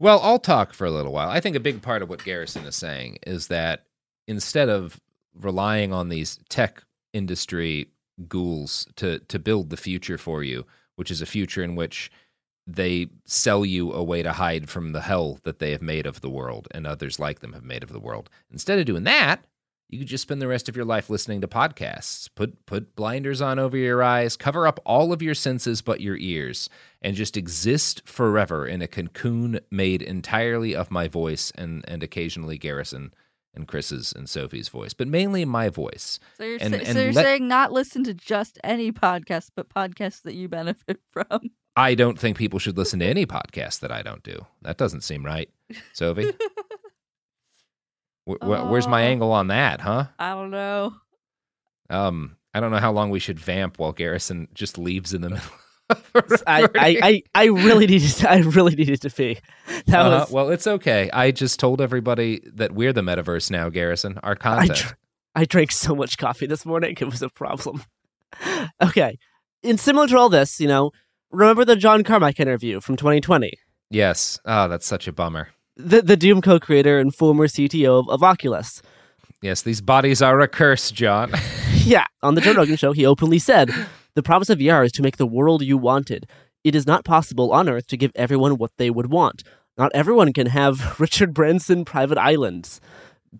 Well, 0.00 0.20
I'll 0.22 0.40
talk 0.40 0.74
for 0.74 0.86
a 0.86 0.90
little 0.90 1.12
while. 1.12 1.28
I 1.28 1.40
think 1.40 1.54
a 1.54 1.60
big 1.60 1.80
part 1.80 2.02
of 2.02 2.08
what 2.08 2.24
Garrison 2.24 2.66
is 2.66 2.74
saying 2.74 3.18
is 3.26 3.46
that 3.46 3.84
instead 4.26 4.68
of 4.68 5.00
relying 5.40 5.92
on 5.92 6.08
these 6.08 6.40
tech 6.48 6.82
industry 7.12 7.88
ghouls 8.28 8.86
to 8.96 9.20
to 9.20 9.38
build 9.38 9.70
the 9.70 9.76
future 9.76 10.18
for 10.18 10.42
you, 10.42 10.66
which 10.96 11.10
is 11.10 11.22
a 11.22 11.26
future 11.26 11.62
in 11.62 11.76
which 11.76 12.10
they 12.66 13.06
sell 13.24 13.64
you 13.64 13.92
a 13.92 14.02
way 14.02 14.22
to 14.22 14.32
hide 14.32 14.68
from 14.68 14.92
the 14.92 15.02
hell 15.02 15.38
that 15.44 15.58
they 15.58 15.70
have 15.70 15.82
made 15.82 16.06
of 16.06 16.22
the 16.22 16.30
world 16.30 16.66
and 16.72 16.86
others 16.86 17.18
like 17.20 17.40
them 17.40 17.52
have 17.52 17.64
made 17.64 17.82
of 17.82 17.92
the 17.92 18.00
world. 18.00 18.30
Instead 18.50 18.78
of 18.78 18.86
doing 18.86 19.04
that, 19.04 19.44
you 19.94 20.00
could 20.00 20.08
just 20.08 20.22
spend 20.22 20.42
the 20.42 20.48
rest 20.48 20.68
of 20.68 20.76
your 20.76 20.84
life 20.84 21.08
listening 21.08 21.40
to 21.40 21.48
podcasts. 21.48 22.28
Put 22.34 22.66
put 22.66 22.94
blinders 22.96 23.40
on 23.40 23.58
over 23.58 23.76
your 23.76 24.02
eyes, 24.02 24.36
cover 24.36 24.66
up 24.66 24.80
all 24.84 25.12
of 25.12 25.22
your 25.22 25.34
senses 25.34 25.80
but 25.82 26.00
your 26.00 26.16
ears, 26.16 26.68
and 27.00 27.16
just 27.16 27.36
exist 27.36 28.02
forever 28.04 28.66
in 28.66 28.82
a 28.82 28.88
cocoon 28.88 29.60
made 29.70 30.02
entirely 30.02 30.74
of 30.74 30.90
my 30.90 31.08
voice 31.08 31.52
and 31.56 31.84
and 31.88 32.02
occasionally 32.02 32.58
Garrison 32.58 33.14
and 33.54 33.68
Chris's 33.68 34.12
and 34.12 34.28
Sophie's 34.28 34.68
voice, 34.68 34.94
but 34.94 35.06
mainly 35.06 35.44
my 35.44 35.68
voice. 35.68 36.18
So 36.38 36.42
you're, 36.44 36.58
And- 36.60 36.74
sa- 36.74 36.80
and 36.80 36.88
so 36.88 37.02
you're 37.04 37.12
let- 37.12 37.24
saying 37.24 37.46
not 37.46 37.70
listen 37.72 38.02
to 38.04 38.12
just 38.14 38.58
any 38.64 38.90
podcast, 38.90 39.50
but 39.54 39.68
podcasts 39.68 40.22
that 40.22 40.34
you 40.34 40.48
benefit 40.48 40.98
from. 41.12 41.50
I 41.76 41.94
don't 41.94 42.18
think 42.18 42.36
people 42.36 42.58
should 42.58 42.76
listen 42.76 42.98
to 43.00 43.06
any 43.06 43.26
podcast 43.26 43.80
that 43.80 43.90
I 43.92 44.02
don't 44.02 44.22
do. 44.24 44.44
That 44.62 44.76
doesn't 44.76 45.02
seem 45.02 45.24
right, 45.24 45.48
Sophie. 45.92 46.32
Wh- 48.26 48.42
wh- 48.42 48.70
where's 48.70 48.86
my 48.88 49.02
Oh. 49.02 49.06
angle 49.08 49.32
on 49.32 49.48
that, 49.48 49.80
huh? 49.80 50.06
I 50.18 50.30
don't 50.30 50.50
know. 50.50 50.94
Um, 51.90 52.36
I 52.54 52.60
don't 52.60 52.70
know 52.70 52.78
how 52.78 52.92
long 52.92 53.10
we 53.10 53.18
should 53.18 53.38
vamp 53.38 53.78
while 53.78 53.92
Garrison 53.92 54.48
just 54.54 54.78
leaves 54.78 55.12
in 55.12 55.20
the 55.22 55.30
middle. 55.30 55.46
I, 56.46 56.62
I, 56.74 56.98
I, 57.02 57.22
I 57.34 57.44
really 57.46 57.86
needed 57.86 58.08
to, 58.10 58.30
I 58.30 58.38
really 58.38 58.74
needed 58.74 59.02
to 59.02 59.10
pee. 59.10 59.38
That 59.86 60.00
Uh-huh. 60.00 60.20
was 60.20 60.30
well, 60.30 60.48
it's 60.50 60.66
okay. 60.66 61.10
I 61.12 61.30
just 61.30 61.60
told 61.60 61.80
everybody 61.80 62.40
that 62.54 62.72
we're 62.72 62.92
the 62.94 63.02
metaverse 63.02 63.50
now, 63.50 63.68
Garrison. 63.68 64.18
Our 64.22 64.32
I, 64.32 64.34
content. 64.36 64.78
dr- 64.78 64.96
I 65.34 65.44
drank 65.44 65.72
so 65.72 65.94
much 65.94 66.16
coffee 66.16 66.46
this 66.46 66.64
morning. 66.64 66.96
It 66.98 67.04
was 67.04 67.20
a 67.22 67.28
problem. 67.28 67.82
okay. 68.82 69.18
And 69.62 69.78
similar 69.78 70.06
to 70.08 70.16
all 70.16 70.28
this, 70.30 70.58
you 70.60 70.68
know, 70.68 70.90
remember 71.30 71.64
the 71.64 71.76
John 71.76 72.02
Carmack 72.04 72.40
interview 72.40 72.80
from 72.80 72.96
2020? 72.96 73.52
yes. 73.90 74.40
Oh, 74.46 74.68
that's 74.68 74.86
such 74.86 75.06
a 75.06 75.12
bummer. 75.12 75.48
The, 75.76 76.02
the 76.02 76.16
Doom 76.16 76.40
co 76.40 76.60
creator 76.60 77.00
and 77.00 77.14
former 77.14 77.48
CTO 77.48 78.00
of, 78.00 78.08
of 78.08 78.22
Oculus. 78.22 78.80
Yes, 79.42 79.62
these 79.62 79.80
bodies 79.80 80.22
are 80.22 80.40
a 80.40 80.48
curse, 80.48 80.90
John. 80.90 81.32
Yeah. 81.84 82.06
On 82.22 82.34
the 82.34 82.40
Joe 82.40 82.54
Rogan 82.54 82.76
show, 82.76 82.92
he 82.92 83.04
openly 83.04 83.38
said 83.38 83.70
the 84.14 84.22
promise 84.22 84.48
of 84.48 84.58
VR 84.58 84.86
is 84.86 84.92
to 84.92 85.02
make 85.02 85.18
the 85.18 85.26
world 85.26 85.60
you 85.60 85.76
wanted. 85.76 86.26
It 86.62 86.74
is 86.74 86.86
not 86.86 87.04
possible 87.04 87.52
on 87.52 87.68
Earth 87.68 87.88
to 87.88 87.98
give 87.98 88.10
everyone 88.14 88.56
what 88.56 88.70
they 88.78 88.88
would 88.88 89.10
want. 89.10 89.42
Not 89.76 89.92
everyone 89.92 90.32
can 90.32 90.46
have 90.46 90.98
Richard 91.00 91.34
Branson 91.34 91.84
private 91.84 92.16
islands. 92.16 92.80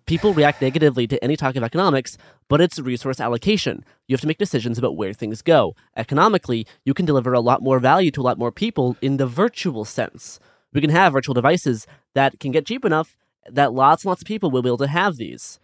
People 0.05 0.35
react 0.35 0.61
negatively 0.61 1.07
to 1.07 1.23
any 1.23 1.35
talk 1.35 1.55
of 1.55 1.63
economics, 1.63 2.19
but 2.47 2.61
it's 2.61 2.77
resource 2.77 3.19
allocation. 3.19 3.83
You 4.07 4.13
have 4.13 4.21
to 4.21 4.27
make 4.27 4.37
decisions 4.37 4.77
about 4.77 4.95
where 4.95 5.13
things 5.13 5.41
go. 5.41 5.75
Economically, 5.97 6.67
you 6.83 6.93
can 6.93 7.07
deliver 7.07 7.33
a 7.33 7.39
lot 7.39 7.63
more 7.63 7.79
value 7.79 8.11
to 8.11 8.21
a 8.21 8.27
lot 8.29 8.37
more 8.37 8.51
people 8.51 8.95
in 9.01 9.17
the 9.17 9.25
virtual 9.25 9.85
sense. 9.85 10.39
We 10.71 10.81
can 10.81 10.91
have 10.91 11.13
virtual 11.13 11.33
devices 11.33 11.87
that 12.15 12.39
can 12.39 12.51
get 12.51 12.65
cheap 12.65 12.83
enough 12.83 13.15
that 13.49 13.73
lots 13.73 14.03
and 14.03 14.09
lots 14.09 14.21
of 14.21 14.27
people 14.27 14.49
will 14.49 14.61
be 14.61 14.69
able 14.69 14.77
to 14.77 14.87
have 14.87 15.17
these. 15.17 15.59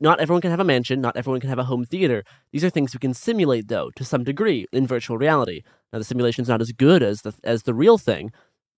Not 0.00 0.18
everyone 0.18 0.40
can 0.40 0.50
have 0.50 0.60
a 0.60 0.64
mansion, 0.64 1.00
not 1.00 1.16
everyone 1.16 1.40
can 1.40 1.50
have 1.50 1.58
a 1.58 1.64
home 1.64 1.84
theater. 1.84 2.24
These 2.50 2.64
are 2.64 2.70
things 2.70 2.92
we 2.92 2.98
can 2.98 3.14
simulate, 3.14 3.68
though, 3.68 3.90
to 3.96 4.04
some 4.04 4.24
degree 4.24 4.66
in 4.72 4.86
virtual 4.86 5.18
reality. 5.18 5.62
Now, 5.92 5.98
the 5.98 6.04
simulation's 6.04 6.48
not 6.48 6.60
as 6.60 6.72
good 6.72 7.02
as 7.02 7.22
the, 7.22 7.34
as 7.44 7.62
the 7.62 7.74
real 7.74 7.98
thing. 7.98 8.32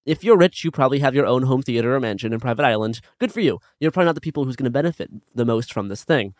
If 0.05 0.23
you're 0.23 0.37
rich, 0.37 0.65
you 0.65 0.71
probably 0.71 0.99
have 0.99 1.15
your 1.15 1.27
own 1.27 1.45
home 1.45 1.63
theater 1.63 1.95
or 1.95 2.01
mansion 2.01 2.33
and 2.33 2.43
private 2.43 2.65
island. 2.65 3.01
Good 3.19 3.33
for 3.33 3.41
you. 3.41 3.59
You're 3.81 3.91
probably 3.91 4.07
not 4.07 4.17
the 4.17 4.21
people 4.21 4.45
who's 4.45 4.57
going 4.57 4.65
to 4.65 4.71
benefit 4.71 5.11
the 5.35 5.47
most 5.47 5.73
from 5.73 5.89
this 5.89 6.05
thing. 6.05 6.35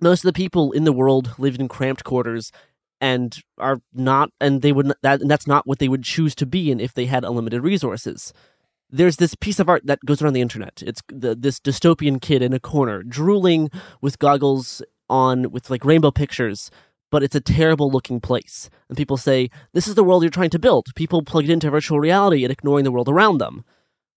Most 0.00 0.24
of 0.24 0.28
the 0.28 0.32
people 0.32 0.72
in 0.72 0.84
the 0.84 0.92
world 0.92 1.34
live 1.38 1.58
in 1.58 1.68
cramped 1.68 2.04
quarters 2.04 2.52
and 3.00 3.36
are 3.58 3.80
not, 3.92 4.30
and 4.40 4.62
they 4.62 4.72
would, 4.72 4.92
that, 5.02 5.20
and 5.20 5.30
that's 5.30 5.46
not 5.46 5.66
what 5.66 5.78
they 5.78 5.88
would 5.88 6.04
choose 6.04 6.34
to 6.36 6.46
be 6.46 6.70
in 6.70 6.78
if 6.78 6.94
they 6.94 7.06
had 7.06 7.24
unlimited 7.24 7.62
resources 7.62 8.32
there's 8.90 9.16
this 9.16 9.34
piece 9.34 9.58
of 9.58 9.68
art 9.68 9.86
that 9.86 10.04
goes 10.04 10.22
around 10.22 10.34
the 10.34 10.40
internet. 10.40 10.82
It's 10.86 11.02
the, 11.08 11.34
this 11.34 11.60
dystopian 11.60 12.20
kid 12.20 12.42
in 12.42 12.52
a 12.52 12.60
corner, 12.60 13.02
drooling 13.02 13.70
with 14.00 14.18
goggles 14.18 14.82
on, 15.08 15.50
with 15.50 15.70
like 15.70 15.84
rainbow 15.84 16.10
pictures, 16.10 16.70
but 17.10 17.22
it's 17.22 17.34
a 17.34 17.40
terrible 17.40 17.90
looking 17.90 18.20
place. 18.20 18.70
And 18.88 18.96
people 18.96 19.16
say, 19.16 19.50
This 19.72 19.86
is 19.86 19.94
the 19.94 20.04
world 20.04 20.22
you're 20.22 20.30
trying 20.30 20.50
to 20.50 20.58
build. 20.58 20.94
People 20.94 21.22
plugged 21.22 21.48
into 21.48 21.70
virtual 21.70 22.00
reality 22.00 22.44
and 22.44 22.52
ignoring 22.52 22.84
the 22.84 22.92
world 22.92 23.08
around 23.08 23.38
them. 23.38 23.64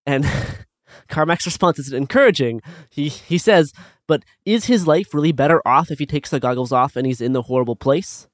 And 0.05 0.25
Carmack's 1.09 1.45
response 1.45 1.79
is 1.79 1.93
encouraging. 1.93 2.61
He, 2.89 3.09
he 3.09 3.37
says, 3.37 3.73
But 4.07 4.23
is 4.45 4.65
his 4.65 4.87
life 4.87 5.13
really 5.13 5.31
better 5.31 5.61
off 5.67 5.91
if 5.91 5.99
he 5.99 6.05
takes 6.05 6.29
the 6.29 6.39
goggles 6.39 6.71
off 6.71 6.95
and 6.95 7.05
he's 7.05 7.21
in 7.21 7.33
the 7.33 7.43
horrible 7.43 7.75
place? 7.75 8.27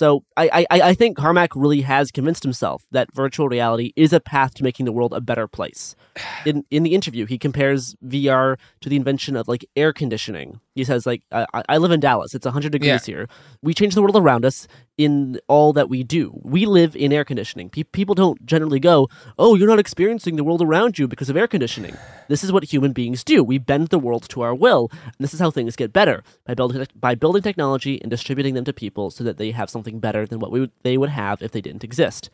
So 0.00 0.24
I, 0.34 0.64
I, 0.70 0.80
I 0.80 0.94
think 0.94 1.18
Carmack 1.18 1.50
really 1.54 1.82
has 1.82 2.10
convinced 2.10 2.42
himself 2.42 2.86
that 2.90 3.12
virtual 3.12 3.50
reality 3.50 3.92
is 3.96 4.14
a 4.14 4.18
path 4.18 4.54
to 4.54 4.62
making 4.64 4.86
the 4.86 4.92
world 4.92 5.12
a 5.12 5.20
better 5.20 5.46
place. 5.46 5.94
In 6.46 6.64
in 6.70 6.84
the 6.84 6.94
interview, 6.94 7.26
he 7.26 7.36
compares 7.36 7.96
VR 8.02 8.56
to 8.80 8.88
the 8.88 8.96
invention 8.96 9.36
of 9.36 9.46
like 9.46 9.66
air 9.76 9.92
conditioning. 9.92 10.60
He 10.74 10.84
says 10.84 11.04
like 11.04 11.22
I, 11.32 11.46
I 11.68 11.78
live 11.78 11.90
in 11.90 12.00
Dallas. 12.00 12.34
It's 12.34 12.46
100 12.46 12.70
degrees 12.72 12.88
Yeah. 13.08 13.14
here. 13.14 13.28
We 13.60 13.74
change 13.74 13.94
the 13.94 14.02
world 14.02 14.16
around 14.16 14.44
us 14.44 14.68
in 14.96 15.40
all 15.48 15.72
that 15.72 15.88
we 15.88 16.04
do. 16.04 16.38
We 16.42 16.64
live 16.66 16.94
in 16.94 17.12
air 17.12 17.24
conditioning. 17.24 17.70
Pe- 17.70 17.82
people 17.82 18.14
don't 18.14 18.44
generally 18.46 18.78
go, 18.78 19.08
"Oh, 19.38 19.56
you're 19.56 19.68
not 19.68 19.78
experiencing 19.80 20.36
the 20.36 20.44
world 20.44 20.62
around 20.62 20.98
you 20.98 21.08
because 21.08 21.28
of 21.28 21.36
air 21.36 21.48
conditioning." 21.48 21.96
This 22.28 22.44
is 22.44 22.52
what 22.52 22.64
human 22.64 22.92
beings 22.92 23.24
do. 23.24 23.42
We 23.42 23.58
bend 23.58 23.88
the 23.88 23.98
world 23.98 24.28
to 24.28 24.42
our 24.42 24.54
will, 24.54 24.88
and 25.04 25.14
this 25.18 25.34
is 25.34 25.40
how 25.40 25.50
things 25.50 25.74
get 25.74 25.92
better 25.92 26.22
by 26.46 26.54
building 26.54 26.86
by 26.94 27.14
building 27.16 27.42
technology 27.42 28.00
and 28.00 28.10
distributing 28.10 28.54
them 28.54 28.64
to 28.64 28.72
people 28.72 29.10
so 29.10 29.24
that 29.24 29.38
they 29.38 29.50
have 29.50 29.70
something 29.70 29.98
better 29.98 30.24
than 30.26 30.38
what 30.38 30.52
we 30.52 30.60
would, 30.60 30.70
they 30.84 30.96
would 30.96 31.10
have 31.10 31.42
if 31.42 31.50
they 31.52 31.60
didn't 31.60 31.84
exist. 31.84 32.30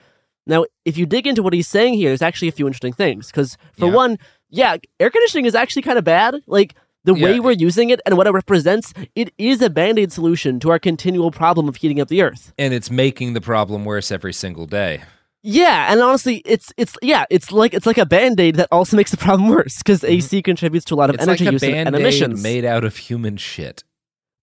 Now, 0.47 0.65
if 0.85 0.97
you 0.97 1.07
dig 1.07 1.27
into 1.27 1.43
what 1.43 1.53
he's 1.55 1.67
saying 1.67 1.95
here, 1.95 2.11
there's 2.11 2.23
actually 2.23 2.49
a 2.49 2.53
few 2.53 2.67
interesting 2.69 2.93
things. 2.93 3.29
Because 3.29 3.57
for 3.73 3.87
Yeah. 3.87 3.95
one, 3.95 4.19
yeah, 4.49 4.77
air 5.01 5.11
conditioning 5.11 5.45
is 5.47 5.57
actually 5.57 5.83
kind 5.83 5.99
of 5.99 6.05
bad. 6.05 6.37
Like 6.47 6.75
the 7.07 7.15
way 7.15 7.41
we're 7.41 7.53
using 7.69 7.89
it 7.91 8.01
and 8.05 8.17
what 8.19 8.27
it 8.27 8.33
represents, 8.33 8.93
it 9.15 9.33
is 9.39 9.63
a 9.63 9.71
band 9.71 9.99
aid 9.99 10.13
solution 10.13 10.61
to 10.61 10.71
our 10.73 10.79
continual 10.79 11.31
problem 11.31 11.69
of 11.71 11.77
heating 11.77 12.01
up 12.03 12.09
the 12.09 12.21
earth. 12.23 12.53
and 12.59 12.75
it's 12.75 12.91
making 12.91 13.33
the 13.33 13.41
problem 13.41 13.85
worse 13.85 14.09
every 14.13 14.33
single 14.35 14.67
day. 14.67 15.03
Yeah, 15.43 15.93
and 15.93 16.01
honestly, 16.03 16.37
it's 16.45 16.73
it's 16.77 16.95
yeah, 17.03 17.25
it's 17.31 17.53
like 17.53 17.73
it's 17.73 17.87
like 17.87 17.99
a 17.99 18.07
band 18.17 18.41
aid 18.41 18.57
that 18.57 18.69
also 18.73 18.97
makes 18.97 19.13
the 19.13 19.17
problem 19.27 19.49
worse 19.57 19.79
because 19.79 20.03
AC 20.03 20.43
contributes 20.43 20.85
to 20.87 20.95
a 20.95 20.97
lot 20.97 21.09
of 21.11 21.17
Mm-hmm. 21.17 21.23
It's 21.31 21.41
energy 21.41 21.45
like 21.45 21.53
a 21.53 21.55
use 21.55 21.63
and- 21.63 21.87
and 21.89 21.97
emissions. 21.97 22.43
made 22.43 22.65
out 22.65 22.85
of 22.85 22.97
human 23.09 23.37
shit. 23.37 23.85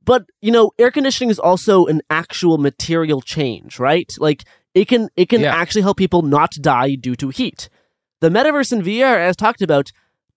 but 0.06 0.22
you 0.46 0.52
know 0.56 0.66
air 0.80 0.92
conditioning 0.92 1.30
is 1.36 1.40
also 1.40 1.86
an 1.94 2.00
actual 2.10 2.58
material 2.70 3.22
change 3.36 3.72
right 3.90 4.10
like 4.28 4.42
it 4.80 4.86
can 4.92 5.04
it 5.22 5.28
can 5.32 5.42
Yeah. 5.42 5.56
actually 5.62 5.84
help 5.88 5.98
people 5.98 6.22
not 6.38 6.52
die 6.74 6.92
due 7.08 7.16
to 7.24 7.28
heat 7.40 7.60
the 8.24 8.30
metaverse 8.36 8.72
in 8.76 8.82
vr 8.88 9.16
as 9.28 9.36
talked 9.44 9.62
about 9.70 9.88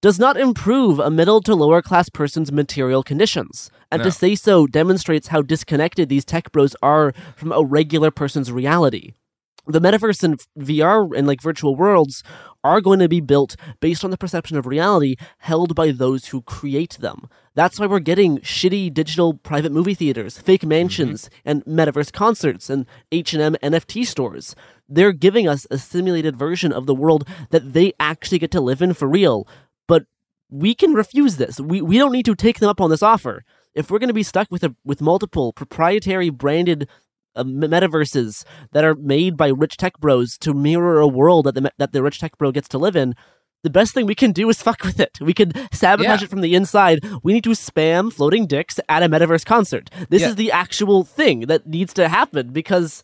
does 0.02 0.18
not 0.18 0.36
improve 0.36 0.98
a 0.98 1.10
middle 1.10 1.40
to 1.42 1.54
lower 1.54 1.82
class 1.82 2.08
person's 2.08 2.52
material 2.52 3.02
conditions 3.02 3.70
and 3.90 4.00
No. 4.00 4.04
to 4.04 4.10
say 4.12 4.34
so 4.34 4.66
demonstrates 4.66 5.28
how 5.28 5.42
disconnected 5.42 6.08
these 6.08 6.24
tech 6.24 6.52
bros 6.52 6.76
are 6.82 7.12
from 7.36 7.52
a 7.52 7.64
regular 7.64 8.10
person's 8.10 8.52
reality 8.52 9.12
the 9.66 9.80
metaverse 9.80 10.22
and 10.22 10.40
VR 10.58 11.16
and 11.16 11.26
like 11.26 11.42
virtual 11.42 11.74
worlds 11.74 12.22
are 12.62 12.80
going 12.80 12.98
to 13.00 13.08
be 13.08 13.20
built 13.20 13.56
based 13.80 14.04
on 14.04 14.10
the 14.10 14.16
perception 14.16 14.56
of 14.56 14.66
reality 14.66 15.16
held 15.38 15.74
by 15.74 15.90
those 15.90 16.26
who 16.26 16.42
create 16.42 16.98
them. 17.00 17.28
That's 17.54 17.78
why 17.78 17.86
we're 17.86 18.00
getting 18.00 18.38
shitty 18.38 18.92
digital 18.92 19.34
private 19.34 19.72
movie 19.72 19.94
theaters, 19.94 20.38
fake 20.38 20.60
mm-hmm. 20.60 20.70
mansions, 20.70 21.30
and 21.44 21.64
metaverse 21.64 22.12
concerts 22.12 22.70
and 22.70 22.86
H&M 23.10 23.56
NFT 23.62 24.06
stores. 24.06 24.54
They're 24.88 25.12
giving 25.12 25.48
us 25.48 25.66
a 25.70 25.78
simulated 25.78 26.36
version 26.36 26.72
of 26.72 26.86
the 26.86 26.94
world 26.94 27.26
that 27.50 27.72
they 27.72 27.92
actually 27.98 28.38
get 28.38 28.52
to 28.52 28.60
live 28.60 28.82
in 28.82 28.94
for 28.94 29.08
real. 29.08 29.48
We 30.50 30.74
can 30.74 30.92
refuse 30.94 31.36
this. 31.36 31.58
We 31.60 31.80
we 31.82 31.98
don't 31.98 32.12
need 32.12 32.24
to 32.26 32.34
take 32.34 32.58
them 32.60 32.68
up 32.68 32.80
on 32.80 32.90
this 32.90 33.02
offer. 33.02 33.44
If 33.74 33.90
we're 33.90 33.98
going 33.98 34.08
to 34.08 34.14
be 34.14 34.22
stuck 34.22 34.48
with 34.50 34.62
a 34.64 34.74
with 34.84 35.00
multiple 35.00 35.52
proprietary 35.52 36.30
branded 36.30 36.88
uh, 37.34 37.44
metaverses 37.44 38.44
that 38.72 38.84
are 38.84 38.94
made 38.94 39.36
by 39.36 39.48
rich 39.48 39.76
tech 39.76 39.98
bros 39.98 40.38
to 40.38 40.54
mirror 40.54 40.98
a 41.00 41.06
world 41.08 41.46
that 41.46 41.54
the 41.54 41.70
that 41.78 41.92
the 41.92 42.02
rich 42.02 42.18
tech 42.20 42.38
bro 42.38 42.52
gets 42.52 42.68
to 42.68 42.78
live 42.78 42.96
in, 42.96 43.14
the 43.64 43.70
best 43.70 43.92
thing 43.92 44.06
we 44.06 44.14
can 44.14 44.32
do 44.32 44.48
is 44.48 44.62
fuck 44.62 44.82
with 44.84 45.00
it. 45.00 45.18
We 45.20 45.34
can 45.34 45.52
sabotage 45.72 46.20
Yeah. 46.20 46.24
it 46.24 46.30
from 46.30 46.40
the 46.40 46.54
inside. 46.54 47.00
We 47.22 47.32
need 47.32 47.44
to 47.44 47.50
spam 47.50 48.12
floating 48.12 48.46
dicks 48.46 48.78
at 48.88 49.02
a 49.02 49.08
metaverse 49.08 49.44
concert. 49.44 49.90
This 50.08 50.22
Yeah. 50.22 50.28
is 50.28 50.36
the 50.36 50.52
actual 50.52 51.04
thing 51.04 51.40
that 51.40 51.66
needs 51.66 51.92
to 51.94 52.08
happen 52.08 52.52
because, 52.52 53.02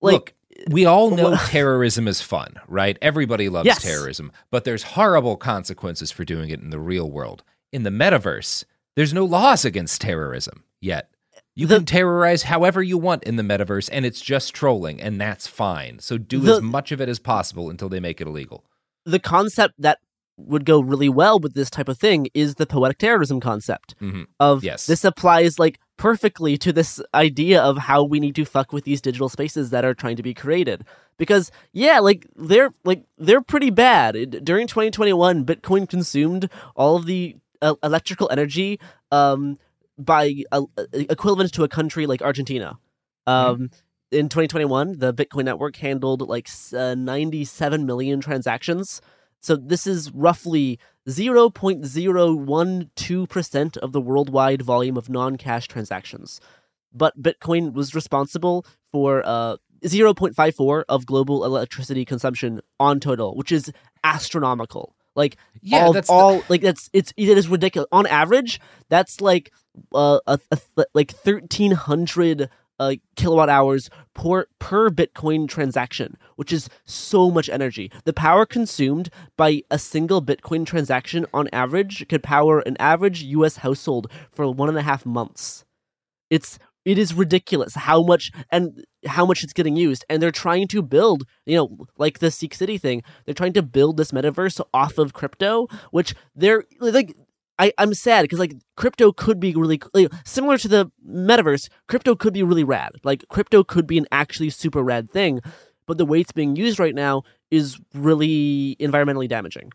like, 0.00 0.12
Look, 0.14 0.34
we 0.70 0.84
all 0.86 1.10
know 1.10 1.30
Well- 1.30 1.38
terrorism 1.48 2.08
is 2.08 2.20
fun, 2.20 2.54
right? 2.68 2.96
Everybody 3.02 3.48
loves 3.48 3.66
Yes. 3.66 3.82
terrorism, 3.82 4.32
but 4.50 4.64
there's 4.64 4.82
horrible 4.82 5.36
consequences 5.36 6.10
for 6.10 6.24
doing 6.24 6.50
it 6.50 6.60
in 6.60 6.70
the 6.70 6.78
real 6.80 7.10
world. 7.10 7.42
In 7.72 7.82
the 7.82 7.90
metaverse, 7.90 8.64
there's 8.94 9.12
no 9.12 9.24
laws 9.24 9.64
against 9.64 10.00
terrorism 10.00 10.64
yet. 10.80 11.10
You 11.54 11.66
The- 11.66 11.76
can 11.76 11.84
terrorize 11.86 12.44
however 12.44 12.82
you 12.82 12.98
want 12.98 13.24
in 13.24 13.36
the 13.36 13.42
metaverse, 13.42 13.88
and 13.92 14.04
it's 14.06 14.20
just 14.20 14.54
trolling, 14.54 15.00
and 15.00 15.20
that's 15.20 15.46
fine. 15.46 15.98
So 16.00 16.18
do 16.18 16.40
The- 16.40 16.56
as 16.56 16.62
much 16.62 16.92
of 16.92 17.00
it 17.00 17.08
as 17.08 17.18
possible 17.18 17.70
until 17.70 17.88
they 17.88 18.00
make 18.00 18.20
it 18.20 18.26
illegal. 18.26 18.64
the 19.08 19.20
concept 19.20 19.74
that 19.78 19.98
would 20.36 20.64
go 20.64 20.80
really 20.80 21.08
well 21.08 21.38
with 21.38 21.54
this 21.54 21.70
type 21.70 21.88
of 21.88 21.96
thing 21.96 22.26
is 22.34 22.56
the 22.56 22.66
poetic 22.66 22.98
terrorism 22.98 23.38
concept 23.40 23.94
Mhm. 24.02 24.26
of 24.40 24.64
Yes. 24.64 24.84
this 24.86 25.04
applies 25.04 25.60
like 25.60 25.78
perfectly 25.96 26.58
to 26.58 26.72
this 26.72 27.00
idea 27.14 27.60
of 27.60 27.78
how 27.78 28.02
we 28.02 28.20
need 28.20 28.34
to 28.34 28.44
fuck 28.44 28.72
with 28.72 28.84
these 28.84 29.00
digital 29.00 29.28
spaces 29.28 29.70
that 29.70 29.84
are 29.84 29.94
trying 29.94 30.16
to 30.16 30.22
be 30.22 30.34
created. 30.34 30.84
Because 31.18 31.50
yeah 31.72 31.98
like 31.98 32.26
they're 32.36 32.74
like 32.84 33.04
they're 33.18 33.40
pretty 33.40 33.70
bad. 33.70 34.44
During 34.44 34.66
2021 34.66 35.44
bitcoin 35.44 35.88
consumed 35.88 36.50
all 36.74 36.96
of 36.96 37.06
the 37.06 37.36
uh, 37.62 37.74
electrical 37.82 38.28
energy 38.30 38.78
um 39.10 39.58
by 39.98 40.44
uh, 40.52 40.62
equivalent 40.92 41.52
to 41.54 41.64
a 41.64 41.68
country 41.68 42.06
like 42.06 42.20
argentina. 42.20 42.78
Um 43.26 43.70
in 44.12 44.28
2021 44.28 44.98
the 44.98 45.14
bitcoin 45.14 45.44
network 45.44 45.76
handled 45.76 46.22
like 46.28 46.48
uh, 46.74 46.94
97 46.94 47.86
million 47.86 48.20
transactions 48.20 49.00
so 49.40 49.56
this 49.56 49.86
is 49.86 50.10
roughly 50.12 50.78
0.012% 51.08 53.76
of 53.78 53.92
the 53.92 54.00
worldwide 54.00 54.62
volume 54.62 54.96
of 54.96 55.08
non-cash 55.08 55.68
transactions. 55.68 56.40
But 56.92 57.20
Bitcoin 57.22 57.72
was 57.74 57.94
responsible 57.94 58.66
for 58.90 59.22
uh 59.24 59.56
0.54 59.84 60.84
of 60.88 61.04
global 61.06 61.44
electricity 61.44 62.04
consumption 62.06 62.60
on 62.80 62.98
total, 62.98 63.36
which 63.36 63.52
is 63.52 63.70
astronomical. 64.02 64.96
Like 65.14 65.36
Yeah, 65.60 65.84
all, 65.86 65.92
that's 65.92 66.08
the- 66.08 66.12
all 66.12 66.42
like 66.48 66.62
that's 66.62 66.88
it's 66.92 67.12
it 67.16 67.28
is 67.36 67.48
ridiculous. 67.48 67.88
On 67.92 68.06
average, 68.06 68.60
that's 68.88 69.20
like 69.20 69.52
uh 69.94 70.18
a, 70.26 70.38
a 70.50 70.56
th- 70.76 70.88
like 70.94 71.12
1300 71.12 72.48
uh, 72.78 72.92
kilowatt 73.16 73.48
hours 73.48 73.88
per 74.14 74.46
per 74.58 74.90
Bitcoin 74.90 75.48
transaction, 75.48 76.16
which 76.36 76.52
is 76.52 76.68
so 76.84 77.30
much 77.30 77.48
energy. 77.48 77.90
The 78.04 78.12
power 78.12 78.46
consumed 78.46 79.10
by 79.36 79.62
a 79.70 79.78
single 79.78 80.22
Bitcoin 80.22 80.64
transaction 80.64 81.26
on 81.34 81.48
average 81.52 82.06
could 82.08 82.22
power 82.22 82.60
an 82.60 82.76
average 82.78 83.22
U.S. 83.22 83.58
household 83.58 84.10
for 84.30 84.50
one 84.50 84.68
and 84.68 84.78
a 84.78 84.82
half 84.82 85.04
months. 85.04 85.64
It's 86.30 86.58
it 86.84 86.98
is 86.98 87.12
ridiculous 87.12 87.74
how 87.74 88.04
much 88.04 88.30
and 88.50 88.84
how 89.06 89.26
much 89.26 89.42
it's 89.42 89.52
getting 89.52 89.76
used, 89.76 90.04
and 90.08 90.22
they're 90.22 90.30
trying 90.30 90.68
to 90.68 90.82
build, 90.82 91.24
you 91.44 91.56
know, 91.56 91.86
like 91.98 92.20
the 92.20 92.28
CEEK 92.28 92.54
City 92.54 92.78
thing. 92.78 93.02
They're 93.24 93.34
trying 93.34 93.54
to 93.54 93.62
build 93.62 93.96
this 93.96 94.12
metaverse 94.12 94.60
off 94.72 94.96
of 94.96 95.12
crypto, 95.12 95.66
which 95.90 96.14
they're 96.36 96.64
like 96.78 97.16
I, 97.58 97.72
I'm 97.78 97.94
sad 97.94 98.22
because 98.22 98.38
like 98.38 98.54
crypto 98.76 99.12
could 99.12 99.40
be 99.40 99.54
really 99.54 99.80
like, 99.94 100.12
similar 100.24 100.58
to 100.58 100.68
the 100.68 100.90
metaverse. 101.08 101.68
Crypto 101.88 102.14
could 102.14 102.34
be 102.34 102.42
really 102.42 102.64
rad. 102.64 102.92
Like 103.02 103.24
crypto 103.28 103.64
could 103.64 103.86
be 103.86 103.98
an 103.98 104.06
actually 104.12 104.50
super 104.50 104.82
rad 104.82 105.10
thing, 105.10 105.40
but 105.86 105.98
the 105.98 106.06
way 106.06 106.20
it's 106.20 106.32
being 106.32 106.56
used 106.56 106.78
right 106.78 106.94
now 106.94 107.22
is 107.50 107.78
really 107.94 108.76
environmentally 108.80 109.28
damaging. 109.28 109.72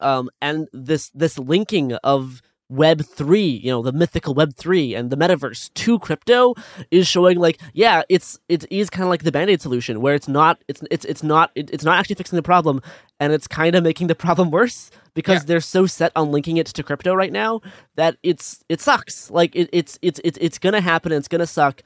Um, 0.00 0.28
and 0.42 0.68
this 0.72 1.10
this 1.14 1.38
linking 1.38 1.92
of 2.04 2.42
Web 2.68 3.02
three, 3.06 3.46
you 3.62 3.70
know, 3.70 3.80
the 3.80 3.92
mythical 3.92 4.34
Web 4.34 4.52
three 4.56 4.92
and 4.92 5.08
the 5.08 5.16
metaverse 5.16 5.72
to 5.74 6.00
crypto 6.00 6.52
is 6.90 7.06
showing 7.06 7.38
like, 7.38 7.60
yeah, 7.74 8.02
it's 8.08 8.40
it 8.48 8.64
is 8.72 8.90
kind 8.90 9.04
of 9.04 9.08
like 9.08 9.22
the 9.22 9.30
band 9.30 9.48
aid 9.50 9.62
solution 9.62 10.00
where 10.00 10.16
it's 10.16 10.26
not 10.26 10.62
it's 10.66 10.82
it's 10.90 11.04
it's 11.04 11.22
not 11.22 11.52
it, 11.54 11.70
it's 11.70 11.84
not 11.84 11.96
actually 11.96 12.16
fixing 12.16 12.36
the 12.36 12.42
problem, 12.42 12.82
and 13.20 13.32
it's 13.32 13.46
kind 13.46 13.76
of 13.76 13.84
making 13.84 14.08
the 14.08 14.16
problem 14.16 14.50
worse 14.50 14.90
because 15.14 15.42
Yeah. 15.42 15.46
they're 15.46 15.60
so 15.60 15.86
set 15.86 16.10
on 16.16 16.32
linking 16.32 16.56
it 16.56 16.66
to 16.66 16.82
crypto 16.82 17.14
right 17.14 17.32
now 17.32 17.60
that 17.94 18.16
it's 18.24 18.64
it 18.68 18.80
sucks. 18.80 19.30
Like 19.30 19.54
it, 19.54 19.70
it's 19.72 19.96
it's 20.02 20.20
it's 20.24 20.38
it's 20.40 20.58
gonna 20.58 20.80
happen. 20.80 21.12
and 21.12 21.20
It's 21.20 21.28
gonna 21.28 21.46
suck. 21.46 21.82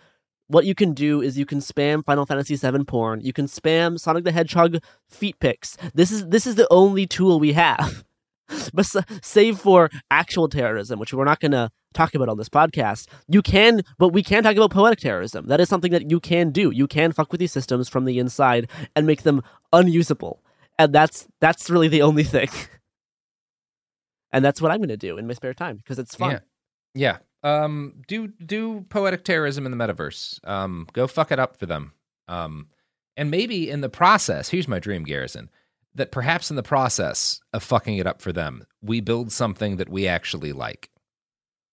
What 0.50 0.64
you 0.64 0.74
can 0.74 0.94
do 0.94 1.22
is 1.22 1.38
you 1.38 1.46
can 1.46 1.60
spam 1.60 2.04
Final 2.04 2.26
Fantasy 2.26 2.56
VII 2.56 2.82
porn. 2.82 3.20
You 3.20 3.32
can 3.32 3.46
spam 3.46 4.00
Sonic 4.00 4.24
the 4.24 4.32
Hedgehog 4.32 4.82
feet 5.08 5.38
pics. 5.38 5.76
This 5.94 6.10
is 6.10 6.26
this 6.26 6.44
is 6.44 6.56
the 6.56 6.66
only 6.72 7.06
tool 7.06 7.38
we 7.38 7.52
have. 7.52 8.04
But 8.74 8.84
save 9.22 9.58
for 9.58 9.90
actual 10.10 10.48
terrorism, 10.48 10.98
which 10.98 11.14
we're 11.14 11.24
not 11.24 11.38
going 11.38 11.52
to 11.52 11.70
talk 11.94 12.16
about 12.16 12.28
on 12.28 12.36
this 12.36 12.48
podcast, 12.48 13.06
you 13.28 13.42
can, 13.42 13.82
but 13.96 14.08
we 14.08 14.24
can 14.24 14.42
talk 14.42 14.56
about 14.56 14.72
poetic 14.72 14.98
terrorism. 14.98 15.46
That 15.46 15.60
is 15.60 15.68
something 15.68 15.92
that 15.92 16.10
you 16.10 16.18
can 16.18 16.50
do. 16.50 16.72
You 16.72 16.88
can 16.88 17.12
fuck 17.12 17.30
with 17.30 17.38
these 17.38 17.52
systems 17.52 17.88
from 17.88 18.06
the 18.06 18.18
inside 18.18 18.68
and 18.96 19.06
make 19.06 19.22
them 19.22 19.44
unusable, 19.72 20.42
and 20.80 20.92
that's 20.92 21.28
that's 21.38 21.70
really 21.70 21.86
the 21.86 22.02
only 22.02 22.24
thing. 22.34 22.48
And 24.32 24.44
that's 24.44 24.60
what 24.60 24.72
I'm 24.72 24.78
going 24.78 24.88
to 24.88 24.96
do 24.96 25.16
in 25.16 25.28
my 25.28 25.34
spare 25.34 25.54
time 25.54 25.76
because 25.76 26.00
it's 26.00 26.16
fun. 26.16 26.32
Yeah. 26.32 26.38
Yeah. 26.94 27.18
Um 27.42 27.94
do 28.06 28.28
do 28.28 28.84
poetic 28.90 29.24
terrorism 29.24 29.64
in 29.66 29.76
the 29.76 29.78
metaverse. 29.78 30.38
Um 30.46 30.86
go 30.92 31.06
fuck 31.06 31.32
it 31.32 31.38
up 31.38 31.56
for 31.56 31.66
them. 31.66 31.92
Um 32.28 32.68
and 33.16 33.30
maybe 33.30 33.68
in 33.70 33.80
the 33.80 33.88
process, 33.88 34.48
here's 34.48 34.68
my 34.68 34.78
dream, 34.78 35.04
Garrison, 35.04 35.50
that 35.94 36.12
perhaps 36.12 36.50
in 36.50 36.56
the 36.56 36.62
process 36.62 37.40
of 37.52 37.62
fucking 37.62 37.96
it 37.98 38.06
up 38.06 38.20
for 38.22 38.32
them, 38.32 38.64
we 38.82 39.00
build 39.00 39.32
something 39.32 39.76
that 39.76 39.88
we 39.88 40.06
actually 40.06 40.52
like. 40.52 40.90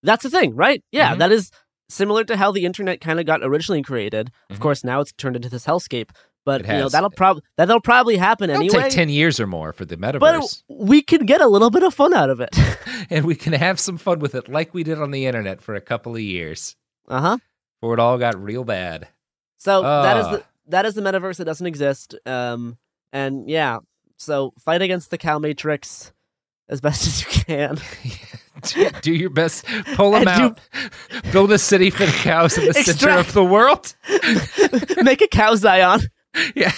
That's 0.03 0.24
the 0.24 0.30
thing, 0.30 0.55
right? 0.55 0.84
Yeah, 0.91 1.15
Mhm. 1.15 1.20
that 1.20 1.32
is 1.32 1.51
similar 1.89 2.24
to 2.26 2.36
how 2.38 2.51
the 2.51 2.65
internet 2.65 2.99
kind 3.01 3.20
of 3.20 3.26
got 3.26 3.41
originally 3.43 3.82
created. 3.82 4.32
Of 4.49 4.57
Mhm. 4.57 4.61
course, 4.61 4.84
now 4.84 4.99
it's 5.01 5.11
turned 5.13 5.36
into 5.36 5.49
this 5.49 5.65
hellscape. 5.65 6.09
But 6.48 6.62
you 6.62 6.68
know 6.68 6.88
that'll 6.88 7.10
probably 7.10 7.43
that'll 7.58 7.82
probably 7.82 8.16
happen 8.16 8.50
anyway. 8.50 8.68
It'll 8.68 8.78
anyway. 8.78 8.89
take 8.89 8.95
10 8.95 9.10
years 9.10 9.38
or 9.38 9.48
more 9.48 9.74
for 9.74 9.84
the 9.84 9.98
metaverse. 9.98 10.22
but 10.22 10.64
we 10.70 11.02
can 11.02 11.26
get 11.26 11.41
a 11.41 11.48
little 11.48 11.70
bit 11.70 11.84
of 11.84 11.93
fun 11.93 12.14
out 12.14 12.30
of 12.30 12.39
it. 12.39 12.58
and 13.10 13.26
we 13.26 13.36
can 13.36 13.52
have 13.52 13.82
some 13.82 13.98
fun 13.98 14.20
with 14.20 14.34
it 14.34 14.48
like 14.48 14.74
we 14.74 14.86
did 14.86 15.02
on 15.02 15.12
the 15.12 15.26
internet 15.26 15.62
for 15.62 15.76
a 15.76 15.82
couple 15.82 16.16
of 16.16 16.22
years 16.22 16.78
uh 17.10 17.20
huh. 17.20 17.38
before 17.82 17.95
it 17.95 18.00
all 18.00 18.18
got 18.18 18.41
real 18.41 18.64
bad. 18.64 19.10
So 19.58 19.82
that 19.82 20.16
is 20.16 20.28
the 20.28 20.43
that 20.68 20.86
is 20.86 20.93
the 20.93 21.02
metaverse 21.02 21.36
that 21.36 21.43
doesn't 21.43 21.68
exist. 21.68 22.16
Um, 22.26 22.78
and 23.12 23.50
yeah, 23.50 23.80
so 24.16 24.54
fight 24.58 24.82
against 24.82 25.12
the 25.12 25.18
cow 25.18 25.38
matrix 25.38 26.14
as 26.70 26.80
best 26.80 27.06
as 27.08 27.22
you 27.24 27.43
can. 27.43 27.78
do, 28.64 28.89
do 29.02 29.14
your 29.14 29.30
best. 29.30 29.66
Pull 29.95 30.12
them 30.12 30.28
out. 30.30 30.60
Build 31.32 31.52
a 31.52 31.58
city 31.58 31.89
for 31.89 32.06
the 32.06 32.12
cows 32.12 32.58
in 32.58 32.68
the 32.68 32.74
center 32.74 33.12
of 33.12 33.34
the 33.34 33.43
world. 33.43 33.95
Make 35.04 35.22
a 35.22 35.28
cow 35.28 35.56
Zion. 35.56 36.02
Yeah. 36.55 36.71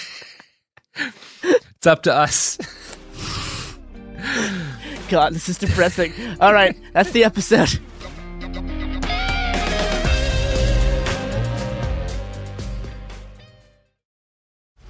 It's 1.42 1.86
up 1.86 2.02
to 2.02 2.14
us. 2.14 2.58
God, 5.08 5.32
this 5.32 5.48
is 5.48 5.58
depressing. 5.58 6.12
All 6.40 6.52
right, 6.52 6.76
that's 6.92 7.10
the 7.12 7.24
episode. 7.24 7.78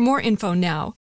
more 0.00 0.20
info 0.20 0.54
now. 0.54 0.94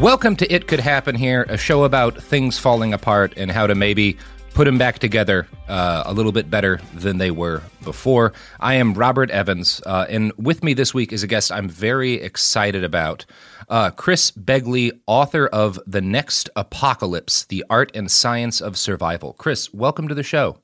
Welcome 0.00 0.34
to 0.36 0.52
It 0.52 0.66
Could 0.66 0.80
Happen 0.80 1.14
Here, 1.14 1.44
a 1.48 1.56
show 1.56 1.84
about 1.84 2.20
things 2.20 2.58
falling 2.58 2.92
apart 2.92 3.32
and 3.36 3.48
how 3.48 3.68
to 3.68 3.76
maybe 3.76 4.18
put 4.52 4.64
them 4.64 4.76
back 4.76 4.98
together 4.98 5.46
uh, 5.68 6.02
a 6.04 6.12
little 6.12 6.32
bit 6.32 6.50
better 6.50 6.80
than 6.94 7.18
they 7.18 7.30
were 7.30 7.62
before. 7.84 8.32
I 8.58 8.74
am 8.74 8.94
Robert 8.94 9.30
Evans, 9.30 9.80
uh, 9.86 10.06
and 10.08 10.32
with 10.36 10.64
me 10.64 10.74
this 10.74 10.92
week 10.92 11.12
is 11.12 11.22
a 11.22 11.28
guest 11.28 11.52
I'm 11.52 11.68
very 11.68 12.14
excited 12.14 12.82
about. 12.82 13.24
Uh, 13.68 13.90
Chris 13.90 14.32
Begley, 14.32 14.90
author 15.06 15.46
of 15.46 15.78
The 15.86 16.00
Next 16.00 16.50
Apocalypse 16.56 17.44
The 17.44 17.64
Art 17.70 17.92
and 17.94 18.10
Science 18.10 18.60
of 18.60 18.76
Survival. 18.76 19.34
Chris, 19.34 19.72
welcome 19.72 20.08
to 20.08 20.14
the 20.14 20.24
show. 20.24 20.58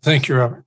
Thank 0.00 0.28
you, 0.28 0.36
Robert. 0.36 0.64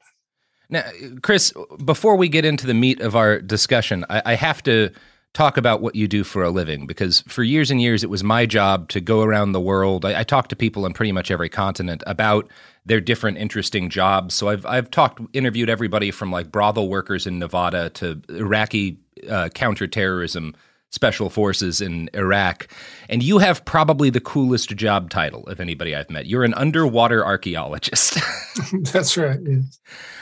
Now, 0.69 0.83
Chris, 1.21 1.53
before 1.83 2.17
we 2.17 2.27
get 2.27 2.43
into 2.43 2.67
the 2.67 2.73
meat 2.73 2.99
of 2.99 3.15
our 3.15 3.39
discussion, 3.39 4.05
I, 4.09 4.21
I 4.25 4.35
have 4.35 4.61
to 4.63 4.91
talk 5.33 5.57
about 5.57 5.81
what 5.81 5.95
you 5.95 6.07
do 6.07 6.23
for 6.23 6.43
a 6.43 6.49
living 6.49 6.87
because 6.87 7.21
for 7.27 7.43
years 7.43 7.69
and 7.69 7.79
years 7.81 8.03
it 8.03 8.09
was 8.09 8.23
my 8.23 8.45
job 8.45 8.89
to 8.89 8.99
go 8.99 9.21
around 9.21 9.51
the 9.51 9.61
world. 9.61 10.03
I, 10.05 10.21
I 10.21 10.23
talk 10.23 10.47
to 10.49 10.55
people 10.55 10.85
on 10.85 10.93
pretty 10.93 11.11
much 11.11 11.29
every 11.29 11.49
continent 11.49 12.01
about 12.07 12.49
their 12.85 13.01
different 13.01 13.37
interesting 13.37 13.89
jobs. 13.89 14.33
So 14.33 14.49
I've 14.49 14.65
I've 14.65 14.89
talked 14.89 15.21
interviewed 15.33 15.69
everybody 15.69 16.09
from 16.11 16.31
like 16.31 16.51
brothel 16.51 16.89
workers 16.89 17.27
in 17.27 17.39
Nevada 17.39 17.89
to 17.91 18.21
Iraqi 18.29 18.97
uh, 19.29 19.49
counterterrorism 19.49 20.55
special 20.89 21.29
forces 21.29 21.81
in 21.81 22.09
Iraq, 22.13 22.67
and 23.09 23.21
you 23.21 23.39
have 23.39 23.63
probably 23.65 24.09
the 24.09 24.21
coolest 24.21 24.69
job 24.69 25.09
title 25.09 25.45
of 25.47 25.59
anybody 25.59 25.93
I've 25.93 26.09
met. 26.09 26.27
You're 26.27 26.45
an 26.45 26.53
underwater 26.53 27.25
archaeologist. 27.25 28.17
That's 28.93 29.17
right. 29.17 29.39
yes. 29.45 29.79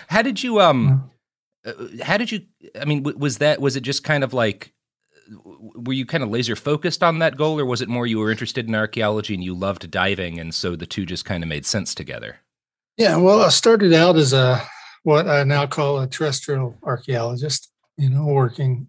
How 0.07 0.23
did 0.23 0.41
you 0.43 0.59
um? 0.59 1.09
uh, 1.65 1.73
How 2.03 2.17
did 2.17 2.31
you? 2.31 2.41
I 2.79 2.85
mean, 2.85 3.03
was 3.03 3.37
that 3.37 3.61
was 3.61 3.75
it 3.75 3.81
just 3.81 4.03
kind 4.03 4.23
of 4.23 4.33
like? 4.33 4.73
Were 5.43 5.93
you 5.93 6.05
kind 6.05 6.23
of 6.23 6.29
laser 6.29 6.55
focused 6.55 7.01
on 7.03 7.19
that 7.19 7.37
goal, 7.37 7.59
or 7.59 7.65
was 7.65 7.81
it 7.81 7.89
more 7.89 8.05
you 8.05 8.19
were 8.19 8.31
interested 8.31 8.67
in 8.67 8.75
archaeology 8.75 9.33
and 9.33 9.43
you 9.43 9.55
loved 9.55 9.89
diving, 9.89 10.39
and 10.39 10.53
so 10.53 10.75
the 10.75 10.85
two 10.85 11.05
just 11.05 11.25
kind 11.25 11.43
of 11.43 11.49
made 11.49 11.65
sense 11.65 11.95
together? 11.95 12.37
Yeah. 12.97 13.17
Well, 13.17 13.41
I 13.41 13.49
started 13.49 13.93
out 13.93 14.15
as 14.17 14.33
a 14.33 14.61
what 15.03 15.27
I 15.27 15.43
now 15.43 15.65
call 15.67 15.99
a 15.99 16.07
terrestrial 16.07 16.77
archaeologist. 16.83 17.71
You 17.97 18.09
know, 18.09 18.25
working 18.25 18.87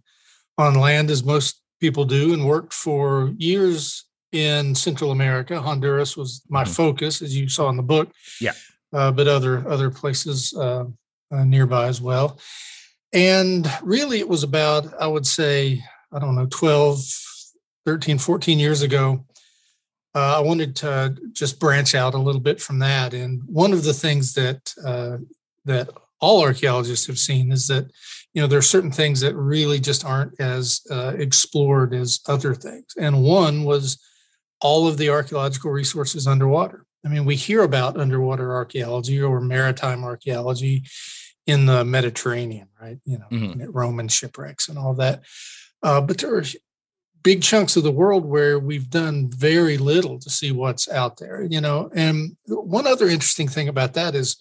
on 0.59 0.75
land 0.75 1.11
as 1.11 1.23
most 1.25 1.63
people 1.81 2.05
do, 2.05 2.33
and 2.35 2.47
worked 2.47 2.73
for 2.75 3.33
years 3.39 4.05
in 4.33 4.75
Central 4.75 5.11
America. 5.13 5.61
Honduras 5.61 6.17
was 6.17 6.43
my 6.49 6.65
Mhm. 6.65 6.75
focus, 6.75 7.23
as 7.23 7.37
you 7.37 7.49
saw 7.49 7.69
in 7.69 7.77
the 7.77 7.83
book. 7.83 8.11
Yeah. 8.41 8.53
Uh, 8.93 9.11
but 9.13 9.29
other 9.29 9.67
other 9.69 9.91
places 9.91 10.53
uh, 10.55 10.85
uh, 11.31 11.45
nearby 11.45 11.87
as 11.87 12.01
well. 12.01 12.39
And 13.13 13.71
really, 13.83 14.19
it 14.19 14.29
was 14.29 14.43
about 14.43 14.93
I 15.01 15.07
would 15.07 15.27
say 15.27 15.83
I 16.13 16.19
don't 16.19 16.35
know 16.37 16.47
12, 16.51 17.01
13, 17.85 18.19
14 18.19 18.59
years 18.59 18.83
ago. 18.83 19.25
uh, 20.15 20.37
I 20.39 20.41
wanted 20.41 20.75
to 20.77 21.17
just 21.33 21.61
branch 21.61 21.95
out 21.95 22.15
a 22.15 22.19
little 22.19 22.41
bit 22.41 22.61
from 22.61 22.79
that. 22.81 23.13
And 23.15 23.43
one 23.47 23.73
of 23.73 23.85
the 23.85 23.93
things 23.95 24.35
that 24.35 24.73
uh, 24.85 25.19
that 25.65 25.91
all 26.21 26.43
archaeologists 26.43 27.07
have 27.07 27.19
seen 27.19 27.53
is 27.53 27.67
that 27.67 27.91
you 28.33 28.41
know 28.41 28.47
there 28.49 28.59
are 28.59 28.63
certain 28.63 28.93
things 28.93 29.21
that 29.21 29.35
really 29.37 29.79
just 29.81 30.05
aren't 30.05 30.41
as 30.41 30.81
uh, 30.91 31.13
explored 31.19 31.93
as 31.95 32.21
other 32.27 32.55
things. 32.55 32.87
And 32.99 33.23
one 33.23 33.65
was 33.65 33.99
all 34.61 34.89
of 34.89 34.97
the 34.97 35.11
archaeological 35.11 35.71
resources 35.71 36.27
underwater. 36.27 36.87
I 37.05 37.09
mean, 37.09 37.25
we 37.27 37.37
hear 37.37 37.63
about 37.63 37.99
underwater 37.99 38.55
archaeology 38.55 39.21
or 39.21 39.41
maritime 39.41 40.03
archaeology 40.03 40.85
in 41.47 41.67
the 41.67 41.85
Mediterranean, 41.85 42.69
right? 42.81 42.99
You 43.05 43.19
know, 43.19 43.27
Mhm. 43.31 43.69
Roman 43.73 44.09
shipwrecks 44.09 44.69
and 44.69 44.79
all 44.79 44.95
that. 44.95 45.23
Uh, 45.83 46.01
but 46.01 46.19
there 46.19 46.35
are 46.37 46.45
big 47.23 47.43
chunks 47.43 47.77
of 47.77 47.83
the 47.83 47.91
world 47.91 48.25
where 48.25 48.59
we've 48.59 48.89
done 48.89 49.29
very 49.31 49.77
little 49.79 50.19
to 50.19 50.31
see 50.31 50.53
what's 50.53 50.89
out 50.89 51.17
there, 51.17 51.43
you 51.43 51.61
know. 51.61 51.91
And 51.95 52.37
one 52.47 52.87
other 52.87 53.09
interesting 53.09 53.49
thing 53.49 53.69
about 53.69 53.95
that 53.95 54.15
is 54.15 54.37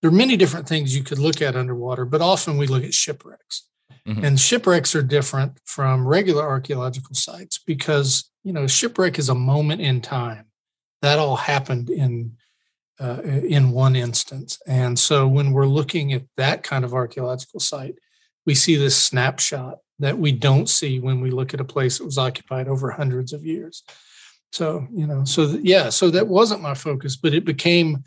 there 0.00 0.10
are 0.10 0.14
many 0.14 0.36
different 0.36 0.68
things 0.68 0.96
you 0.96 1.02
could 1.02 1.18
look 1.18 1.40
at 1.40 1.56
underwater, 1.56 2.04
but 2.04 2.20
often 2.20 2.56
we 2.56 2.66
look 2.66 2.84
at 2.84 2.94
shipwrecks. 2.94 3.66
Mhm. 4.06 4.24
And 4.24 4.40
shipwrecks 4.40 4.94
are 4.94 5.02
different 5.02 5.58
from 5.64 6.06
regular 6.06 6.42
archaeological 6.46 7.14
sites 7.14 7.58
because, 7.58 8.30
you 8.44 8.52
know, 8.52 8.66
shipwreck 8.66 9.18
is 9.18 9.28
a 9.28 9.34
moment 9.34 9.80
in 9.80 10.00
time. 10.00 10.46
That 11.02 11.18
all 11.18 11.36
happened 11.36 11.90
in 11.90 12.36
uh, 13.00 13.22
in 13.22 13.70
one 13.70 13.96
instance. 13.96 14.58
And 14.66 14.98
so 14.98 15.26
when 15.26 15.52
we're 15.52 15.66
looking 15.66 16.12
at 16.12 16.24
that 16.36 16.62
kind 16.62 16.84
of 16.84 16.92
archaeological 16.92 17.58
site, 17.58 17.94
we 18.44 18.54
see 18.54 18.76
this 18.76 18.94
snapshot 18.94 19.78
that 20.00 20.18
we 20.18 20.32
don't 20.32 20.68
see 20.68 20.98
when 20.98 21.20
we 21.20 21.30
look 21.30 21.54
at 21.54 21.60
a 21.60 21.64
place 21.64 21.98
that 21.98 22.04
was 22.04 22.18
occupied 22.18 22.68
over 22.68 22.90
hundreds 22.90 23.32
of 23.32 23.44
years. 23.44 23.84
So, 24.52 24.86
you 24.92 25.06
know, 25.06 25.24
so 25.24 25.46
th- 25.52 25.64
yeah, 25.64 25.90
so 25.90 26.10
that 26.10 26.26
wasn't 26.26 26.62
my 26.62 26.74
focus, 26.74 27.16
but 27.16 27.34
it 27.34 27.44
became 27.44 28.02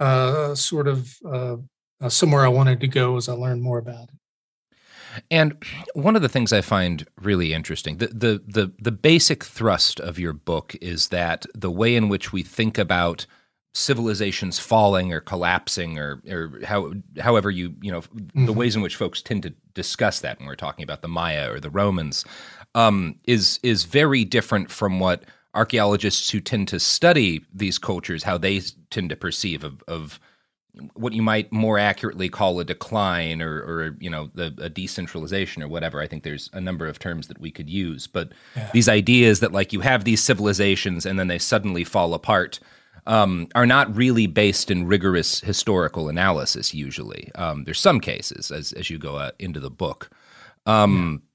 uh, 0.00 0.54
sort 0.56 0.88
of 0.88 1.14
uh, 1.24 1.56
uh, 2.00 2.08
somewhere 2.08 2.44
I 2.44 2.48
wanted 2.48 2.80
to 2.80 2.88
go 2.88 3.16
as 3.16 3.28
I 3.28 3.34
learned 3.34 3.62
more 3.62 3.78
about 3.78 4.08
it. 4.08 4.10
And 5.30 5.64
one 5.94 6.16
of 6.16 6.22
the 6.22 6.28
things 6.28 6.52
I 6.52 6.60
find 6.60 7.06
really 7.20 7.52
interesting, 7.52 7.98
the, 7.98 8.08
the 8.08 8.42
the 8.48 8.72
the 8.80 8.90
basic 8.90 9.44
thrust 9.44 10.00
of 10.00 10.18
your 10.18 10.32
book 10.32 10.74
is 10.80 11.08
that 11.10 11.46
the 11.54 11.70
way 11.70 11.94
in 11.94 12.08
which 12.08 12.32
we 12.32 12.42
think 12.42 12.78
about 12.78 13.24
civilizations 13.74 14.58
falling 14.58 15.12
or 15.12 15.20
collapsing 15.20 15.98
or 16.00 16.20
or 16.28 16.60
how 16.64 16.92
however 17.20 17.48
you 17.50 17.74
you 17.80 17.92
know 17.92 18.00
the 18.34 18.52
Mhm. 18.52 18.56
ways 18.56 18.74
in 18.74 18.82
which 18.82 18.96
folks 18.96 19.22
tend 19.22 19.44
to 19.44 19.54
discuss 19.74 20.20
that 20.20 20.38
when 20.38 20.48
we're 20.48 20.54
talking 20.56 20.82
about 20.82 21.02
the 21.02 21.08
Maya 21.08 21.50
or 21.52 21.60
the 21.60 21.70
Romans 21.70 22.24
um, 22.74 23.16
is 23.24 23.60
is 23.62 23.84
very 23.84 24.24
different 24.24 24.70
from 24.70 25.00
what 25.00 25.24
archaeologists 25.54 26.30
who 26.30 26.40
tend 26.40 26.66
to 26.68 26.80
study 26.80 27.44
these 27.52 27.78
cultures 27.78 28.24
how 28.24 28.36
they 28.36 28.60
tend 28.90 29.08
to 29.10 29.16
perceive 29.16 29.62
of, 29.62 29.82
of 29.86 30.18
what 30.94 31.12
you 31.12 31.22
might 31.22 31.52
more 31.52 31.78
accurately 31.78 32.28
call 32.28 32.58
a 32.58 32.64
decline 32.64 33.40
or, 33.40 33.58
or 33.58 33.96
you 34.00 34.10
know 34.10 34.28
the, 34.34 34.52
a 34.58 34.68
decentralization 34.68 35.62
or 35.62 35.68
whatever 35.68 36.00
i 36.00 36.08
think 36.08 36.24
there's 36.24 36.50
a 36.52 36.60
number 36.60 36.88
of 36.88 36.98
terms 36.98 37.28
that 37.28 37.38
we 37.40 37.52
could 37.52 37.70
use 37.70 38.08
but 38.08 38.30
Yeah. 38.56 38.70
these 38.72 38.88
ideas 38.88 39.38
that 39.40 39.52
like 39.52 39.72
you 39.72 39.80
have 39.80 40.02
these 40.02 40.22
civilizations 40.22 41.06
and 41.06 41.18
then 41.18 41.28
they 41.28 41.38
suddenly 41.38 41.84
fall 41.84 42.12
apart 42.14 42.58
um, 43.06 43.48
are 43.54 43.66
not 43.66 43.94
really 43.96 44.26
based 44.26 44.70
in 44.70 44.86
rigorous 44.86 45.40
historical 45.40 46.08
analysis. 46.08 46.74
Usually, 46.74 47.30
um, 47.34 47.64
there's 47.64 47.80
some 47.80 48.00
cases 48.00 48.50
as 48.50 48.72
as 48.72 48.90
you 48.90 48.98
go 48.98 49.16
uh, 49.16 49.30
into 49.38 49.60
the 49.60 49.70
book. 49.70 50.10
Um, 50.66 51.20
yeah 51.22 51.30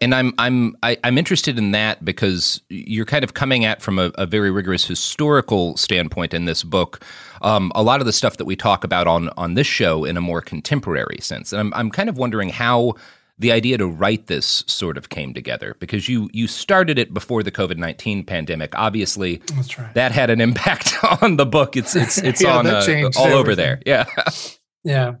and 0.00 0.14
I'm 0.14 0.34
I'm 0.38 0.76
I, 0.82 0.92
am 0.92 0.98
i 1.04 1.08
am 1.08 1.18
interested 1.18 1.58
in 1.58 1.70
that 1.72 2.04
because 2.04 2.60
you're 2.68 3.06
kind 3.06 3.24
of 3.24 3.34
coming 3.34 3.64
at 3.64 3.80
from 3.80 3.98
a, 3.98 4.12
a 4.16 4.26
very 4.26 4.50
rigorous 4.50 4.86
historical 4.86 5.76
standpoint 5.76 6.34
in 6.34 6.44
this 6.44 6.62
book. 6.62 7.02
Um, 7.40 7.72
a 7.74 7.82
lot 7.82 8.00
of 8.00 8.06
the 8.06 8.12
stuff 8.12 8.36
that 8.36 8.44
we 8.44 8.56
talk 8.56 8.84
about 8.84 9.06
on 9.06 9.30
on 9.36 9.54
this 9.54 9.66
show 9.66 10.04
in 10.04 10.16
a 10.16 10.20
more 10.20 10.40
contemporary 10.40 11.18
sense, 11.20 11.52
and 11.52 11.60
I'm 11.60 11.74
I'm 11.74 11.90
kind 11.90 12.08
of 12.08 12.18
wondering 12.18 12.50
how 12.50 12.94
the 13.38 13.52
idea 13.52 13.78
to 13.78 13.86
write 13.86 14.26
this 14.26 14.64
sort 14.66 14.98
of 14.98 15.08
came 15.08 15.32
together 15.32 15.76
because 15.78 16.08
you 16.08 16.28
you 16.32 16.48
started 16.48 16.98
it 16.98 17.14
before 17.14 17.42
the 17.42 17.52
COVID 17.52 17.76
nineteen 17.76 18.24
pandemic. 18.24 18.76
Obviously, 18.76 19.42
right. 19.78 19.94
that 19.94 20.12
had 20.12 20.30
an 20.30 20.40
impact 20.40 20.94
on 21.22 21.36
the 21.36 21.46
book. 21.46 21.76
It's 21.76 21.94
it's 21.94 22.18
it's 22.22 22.42
yeah, 22.42 22.56
on 22.56 22.66
uh, 22.66 22.70
all 22.70 22.82
everything. 22.88 23.32
over 23.32 23.54
there. 23.54 23.80
Yeah, 23.86 24.06
yeah. 24.84 25.14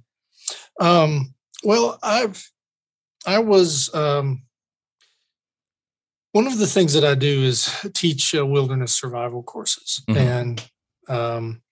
Um, 0.80 1.34
well, 1.64 1.98
I've 2.02 2.50
I 3.26 3.38
was. 3.38 3.92
Um, 3.94 4.42
one 6.32 6.46
of 6.46 6.58
the 6.58 6.66
things 6.66 6.92
that 6.92 7.04
I 7.04 7.14
do 7.14 7.42
is 7.42 7.74
teach 7.94 8.34
uh, 8.34 8.44
wilderness 8.44 8.94
survival 8.94 9.42
courses, 9.42 10.02
mm-hmm. 10.08 10.18
and 10.18 10.70
um, 11.08 11.62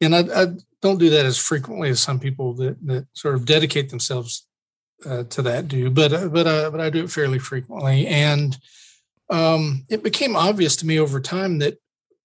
and 0.00 0.14
I, 0.14 0.42
I, 0.42 0.46
don't 0.80 0.98
do 0.98 1.10
that 1.10 1.26
as 1.26 1.38
frequently 1.38 1.88
as 1.88 2.00
some 2.00 2.20
people 2.20 2.54
that 2.54 2.76
that 2.86 3.06
sort 3.14 3.34
of 3.34 3.46
dedicate 3.46 3.90
themselves 3.90 4.46
uh, 5.06 5.24
to 5.24 5.42
that 5.42 5.68
do, 5.68 5.90
but 5.90 6.12
uh, 6.12 6.28
but 6.28 6.46
uh, 6.46 6.70
but 6.70 6.80
I 6.80 6.90
do 6.90 7.04
it 7.04 7.10
fairly 7.10 7.38
frequently, 7.38 8.06
and 8.06 8.56
um, 9.30 9.84
it 9.88 10.02
became 10.02 10.36
obvious 10.36 10.76
to 10.76 10.86
me 10.86 10.98
over 10.98 11.20
time 11.20 11.58
that 11.58 11.78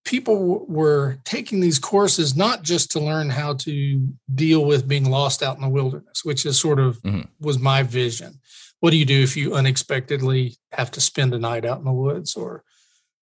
people 0.05 0.35
w- 0.35 0.65
were 0.67 1.17
taking 1.23 1.59
these 1.59 1.79
courses 1.79 2.35
not 2.35 2.63
just 2.63 2.91
to 2.91 2.99
learn 2.99 3.29
how 3.29 3.53
to 3.53 4.07
deal 4.33 4.65
with 4.65 4.87
being 4.87 5.09
lost 5.09 5.41
out 5.41 5.55
in 5.55 5.61
the 5.61 5.69
wilderness, 5.69 6.25
which 6.25 6.45
is 6.45 6.59
sort 6.59 6.79
of 6.79 7.01
mm-hmm. 7.03 7.21
was 7.39 7.59
my 7.59 7.83
vision. 7.83 8.39
What 8.79 8.91
do 8.91 8.97
you 8.97 9.05
do 9.05 9.21
if 9.21 9.37
you 9.37 9.53
unexpectedly 9.53 10.57
have 10.73 10.91
to 10.91 11.01
spend 11.01 11.33
a 11.33 11.39
night 11.39 11.65
out 11.65 11.79
in 11.79 11.85
the 11.85 11.91
woods 11.91 12.35
or 12.35 12.63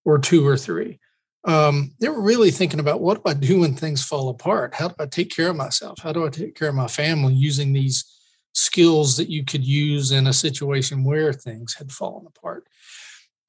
or 0.06 0.18
two 0.18 0.48
or 0.48 0.58
three? 0.58 1.00
Um, 1.44 1.94
they 2.00 2.10
were 2.10 2.22
really 2.22 2.52
thinking 2.52 2.80
about 2.80 3.02
what 3.02 3.24
do 3.24 3.30
i 3.30 3.34
do 3.34 3.62
when 3.62 3.76
things 3.76 4.04
fall 4.04 4.30
apart? 4.30 4.76
How 4.76 4.90
do 4.90 4.96
i 5.00 5.06
take 5.08 5.36
care 5.36 5.50
of 5.50 5.56
myself? 5.56 6.00
How 6.02 6.14
do 6.14 6.26
i 6.26 6.30
take 6.30 6.56
care 6.56 6.70
of 6.70 6.76
my 6.76 6.88
family 6.88 7.34
using 7.34 7.74
these 7.74 8.06
skills 8.54 9.18
that 9.18 9.30
you 9.30 9.46
could 9.46 9.66
use 9.66 10.12
in 10.12 10.28
a 10.28 10.34
situation 10.34 11.04
where 11.04 11.34
things 11.34 11.76
had 11.76 11.92
fallen 11.92 12.26
apart. 12.28 12.68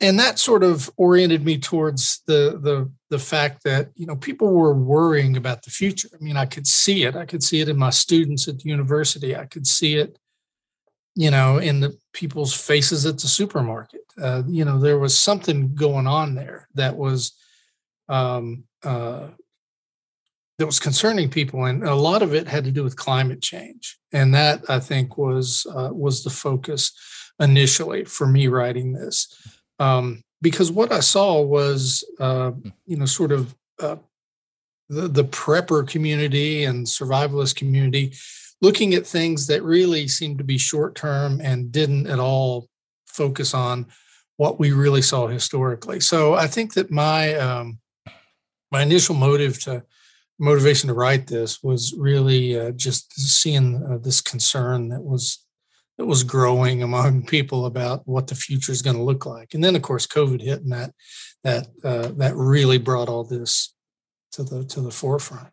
And 0.01 0.19
that 0.19 0.39
sort 0.39 0.65
of 0.65 0.91
oriented 0.97 1.45
me 1.45 1.59
towards 1.59 2.23
the 2.27 2.59
the 2.61 2.91
the 3.09 3.21
fact 3.21 3.63
that 3.65 3.91
you 3.95 4.07
know 4.07 4.17
people 4.17 4.53
were 4.53 4.75
worrying 4.75 5.37
about 5.37 5.63
the 5.63 5.71
future. 5.71 6.09
I 6.13 6.23
mean 6.23 6.37
i 6.37 6.47
could 6.47 6.67
see 6.67 7.05
it. 7.05 7.15
I 7.15 7.25
could 7.25 7.43
see 7.43 7.61
it 7.61 7.69
in 7.69 7.77
my 7.77 7.91
students 7.91 8.49
at 8.49 8.59
the 8.59 8.69
university. 8.69 9.37
I 9.37 9.47
could 9.47 9.67
see 9.67 9.97
it 9.97 10.19
you 11.15 11.31
know, 11.31 11.59
in 11.59 11.81
the 11.81 11.97
people's 12.13 12.55
faces 12.55 13.05
at 13.05 13.19
the 13.19 13.29
supermarket. 13.29 14.01
Uh, 14.21 14.43
you 14.49 14.65
know, 14.65 14.79
there 14.79 14.99
was 14.99 15.19
something 15.19 15.75
going 15.75 16.07
on 16.07 16.35
there 16.35 16.69
that 16.75 16.97
was 16.97 17.33
um, 18.09 18.65
uh, 18.83 19.29
that 20.59 20.67
was 20.67 20.79
concerning 20.79 21.31
people, 21.31 21.65
and 21.65 21.83
a 21.83 21.95
lot 21.95 22.23
of 22.23 22.35
it 22.35 22.47
had 22.47 22.65
to 22.65 22.71
do 22.71 22.85
with 22.85 22.97
climate 22.97 23.43
change, 23.43 23.99
and 24.13 24.35
that 24.35 24.63
I 24.69 24.81
think 24.81 25.17
was 25.17 25.67
uh, 25.75 25.91
was 25.93 26.25
the 26.25 26.31
focus 26.31 26.93
initially 27.41 28.05
for 28.05 28.27
me 28.27 28.49
writing 28.49 28.93
this, 28.93 29.29
um, 29.79 30.23
because 30.41 30.71
what 30.71 30.93
I 30.93 31.01
saw 31.01 31.41
was, 31.41 32.05
uh, 32.21 32.51
hmm. 32.51 32.69
you 32.87 32.97
know, 32.97 33.07
sort 33.07 33.33
of 33.33 33.55
uh, 33.81 33.97
the 34.89 35.09
the 35.09 35.25
prepper 35.25 35.87
community 35.89 36.65
and 36.65 36.87
survivalist 36.87 37.57
community 37.57 38.13
looking 38.63 38.95
at 38.95 39.07
things 39.07 39.49
that 39.49 39.63
really 39.63 40.07
seemed 40.07 40.39
to 40.39 40.45
be 40.45 40.57
short 40.57 40.95
term 40.95 41.41
and 41.43 41.73
didn't 41.73 42.07
at 42.07 42.21
all 42.21 42.69
focus 43.07 43.53
on 43.53 43.87
what 44.37 44.59
we 44.59 44.73
really 44.73 45.03
saw 45.03 45.27
historically. 45.27 46.01
So 46.01 46.35
I 46.35 46.47
think 46.47 46.75
that 46.75 46.91
my 46.91 47.35
um, 47.35 47.79
my 48.71 48.83
initial 48.83 49.15
motive 49.15 49.61
to 49.65 49.85
motivation 50.39 50.89
to 50.89 50.95
write 50.95 51.27
this 51.27 51.63
was 51.63 51.95
really 51.97 52.59
uh, 52.59 52.73
just 52.73 53.13
seeing 53.13 53.83
uh, 53.85 53.99
this 53.99 54.21
concern 54.21 54.89
that 54.89 55.03
was 55.03 55.45
that 55.99 56.07
was 56.07 56.25
growing 56.25 56.83
among 56.83 57.27
people 57.27 57.67
about 57.67 58.07
what 58.07 58.27
the 58.27 58.35
future 58.35 58.73
is 58.73 58.83
going 58.83 58.97
to 58.97 59.03
look 59.03 59.27
like. 59.27 59.55
And 59.55 59.63
then 59.63 59.77
of 59.77 59.83
course 59.83 60.07
COVID 60.07 60.41
hit 60.41 60.63
and 60.63 60.73
that 60.73 60.93
that 61.45 61.69
uh, 61.85 62.09
that 62.17 62.35
really 62.37 62.79
brought 62.79 63.09
all 63.09 63.25
this 63.25 63.75
to 64.33 64.43
the 64.43 64.65
to 64.65 64.81
the 64.81 64.91
forefront. 64.91 65.49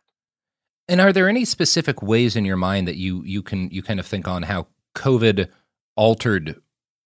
And 0.88 1.00
are 1.00 1.12
there 1.12 1.28
any 1.28 1.44
specific 1.44 2.02
ways 2.02 2.34
in 2.34 2.44
your 2.44 2.56
mind 2.56 2.88
that 2.88 2.96
you 2.96 3.22
you 3.24 3.42
can 3.42 3.70
you 3.70 3.82
kind 3.82 4.00
of 4.00 4.06
think 4.06 4.26
on 4.26 4.42
how 4.42 4.66
COVID 4.96 5.48
altered 5.96 6.60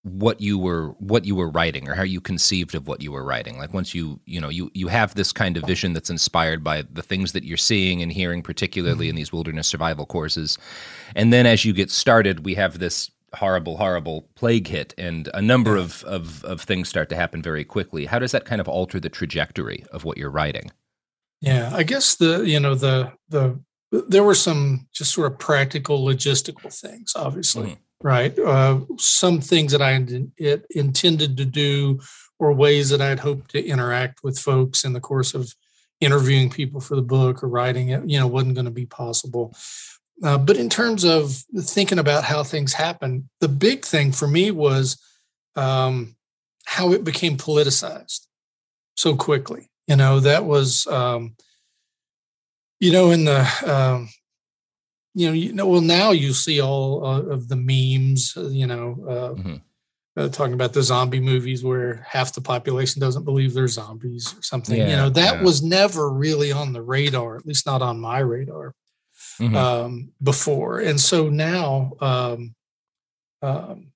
what 0.04 0.38
you 0.38 0.58
were 0.58 0.90
what 0.98 1.24
you 1.24 1.34
were 1.34 1.48
writing 1.48 1.88
or 1.88 1.94
how 1.94 2.02
you 2.02 2.20
conceived 2.20 2.74
of 2.74 2.86
what 2.86 3.00
you 3.00 3.10
were 3.10 3.24
writing. 3.24 3.56
Like 3.56 3.72
once 3.72 3.94
you 3.94 4.20
you 4.26 4.38
know 4.38 4.50
you 4.50 4.70
you 4.74 4.88
have 4.88 5.14
this 5.14 5.32
kind 5.32 5.56
of 5.56 5.64
vision 5.64 5.94
that's 5.94 6.10
inspired 6.10 6.62
by 6.62 6.82
the 6.82 7.02
things 7.02 7.32
that 7.32 7.44
you're 7.44 7.56
seeing 7.56 8.02
and 8.02 8.12
hearing 8.12 8.42
particularly 8.42 9.06
mm-hmm. 9.06 9.10
in 9.10 9.16
these 9.16 9.32
wilderness 9.32 9.66
survival 9.66 10.04
courses. 10.04 10.58
And 11.16 11.32
then 11.32 11.46
as 11.46 11.64
you 11.64 11.72
get 11.72 11.90
started 11.90 12.44
we 12.44 12.54
have 12.54 12.78
this 12.78 13.10
horrible 13.32 13.78
horrible 13.78 14.28
plague 14.34 14.68
hit 14.68 14.94
and 14.98 15.28
a 15.32 15.40
number 15.40 15.76
of, 15.76 16.04
of 16.04 16.44
of 16.44 16.60
things 16.60 16.88
start 16.90 17.08
to 17.08 17.16
happen 17.16 17.40
very 17.40 17.64
quickly. 17.64 18.04
How 18.04 18.18
does 18.18 18.32
that 18.32 18.44
kind 18.44 18.60
of 18.60 18.68
alter 18.68 19.00
the 19.00 19.08
trajectory 19.08 19.86
of 19.90 20.04
what 20.04 20.18
you're 20.18 20.30
writing? 20.30 20.70
Yeah 21.40 21.70
i 21.74 21.82
guess 21.82 22.14
the 22.14 22.44
you 22.44 22.60
know 22.60 22.74
the 22.74 23.12
the 23.30 23.58
there 23.90 24.24
were 24.24 24.34
some 24.34 24.86
just 24.92 25.12
sort 25.12 25.32
of 25.32 25.38
practical 25.38 26.04
logistical 26.04 26.72
things 26.72 27.14
obviously. 27.16 27.70
Mm-hmm. 27.70 27.80
Right? 28.02 28.38
Uh, 28.38 28.80
some 28.98 29.40
things 29.40 29.72
that 29.72 29.82
i 29.82 29.92
it 30.36 30.66
intended 30.70 31.36
to 31.36 31.44
do 31.44 32.00
or 32.38 32.52
ways 32.52 32.90
that 32.90 33.00
i'd 33.00 33.20
hoped 33.20 33.50
to 33.50 33.64
interact 33.64 34.22
with 34.22 34.38
folks 34.38 34.84
in 34.84 34.92
the 34.92 35.00
course 35.00 35.34
of 35.34 35.54
interviewing 36.00 36.50
people 36.50 36.80
for 36.80 36.96
the 36.96 37.02
book 37.02 37.42
or 37.42 37.48
writing 37.48 37.90
it 37.90 38.02
you 38.08 38.18
know 38.18 38.26
wasn't 38.26 38.54
going 38.54 38.64
to 38.64 38.70
be 38.70 38.86
possible. 38.86 39.54
Uh, 40.22 40.38
but 40.38 40.56
in 40.56 40.68
terms 40.68 41.02
of 41.02 41.32
thinking 41.58 41.98
about 41.98 42.22
how 42.24 42.42
things 42.42 42.72
happen 42.72 43.28
the 43.40 43.48
big 43.48 43.84
thing 43.84 44.12
for 44.12 44.28
me 44.28 44.50
was 44.50 45.00
um, 45.56 46.14
how 46.66 46.92
it 46.92 47.04
became 47.04 47.36
politicized 47.36 48.26
so 48.96 49.16
quickly 49.16 49.70
you 49.88 49.96
know 49.96 50.20
that 50.20 50.44
was 50.44 50.86
um, 50.86 51.34
you 52.84 52.92
know, 52.92 53.10
in 53.10 53.24
the 53.24 53.40
um, 53.66 54.10
you 55.14 55.28
know, 55.28 55.32
you 55.32 55.52
know, 55.52 55.66
well, 55.66 55.80
now 55.80 56.10
you 56.10 56.32
see 56.32 56.60
all 56.60 57.06
uh, 57.06 57.22
of 57.22 57.48
the 57.48 57.56
memes, 57.56 58.34
uh, 58.36 58.48
you 58.48 58.66
know, 58.66 58.96
uh, 59.08 59.40
mm-hmm. 59.40 59.54
uh, 60.16 60.28
talking 60.28 60.54
about 60.54 60.72
the 60.72 60.82
zombie 60.82 61.20
movies 61.20 61.62
where 61.62 62.04
half 62.08 62.34
the 62.34 62.40
population 62.40 63.00
doesn't 63.00 63.24
believe 63.24 63.54
they're 63.54 63.68
zombies 63.68 64.34
or 64.36 64.42
something. 64.42 64.76
Yeah, 64.76 64.90
you 64.90 64.96
know, 64.96 65.10
that 65.10 65.36
yeah. 65.36 65.42
was 65.42 65.62
never 65.62 66.10
really 66.10 66.50
on 66.50 66.72
the 66.72 66.82
radar, 66.82 67.36
at 67.36 67.46
least 67.46 67.64
not 67.64 67.80
on 67.80 68.00
my 68.00 68.18
radar 68.18 68.74
mm-hmm. 69.38 69.54
um, 69.54 70.10
before. 70.20 70.80
And 70.80 71.00
so 71.00 71.28
now, 71.28 71.92
um, 72.00 72.54
um, 73.40 73.92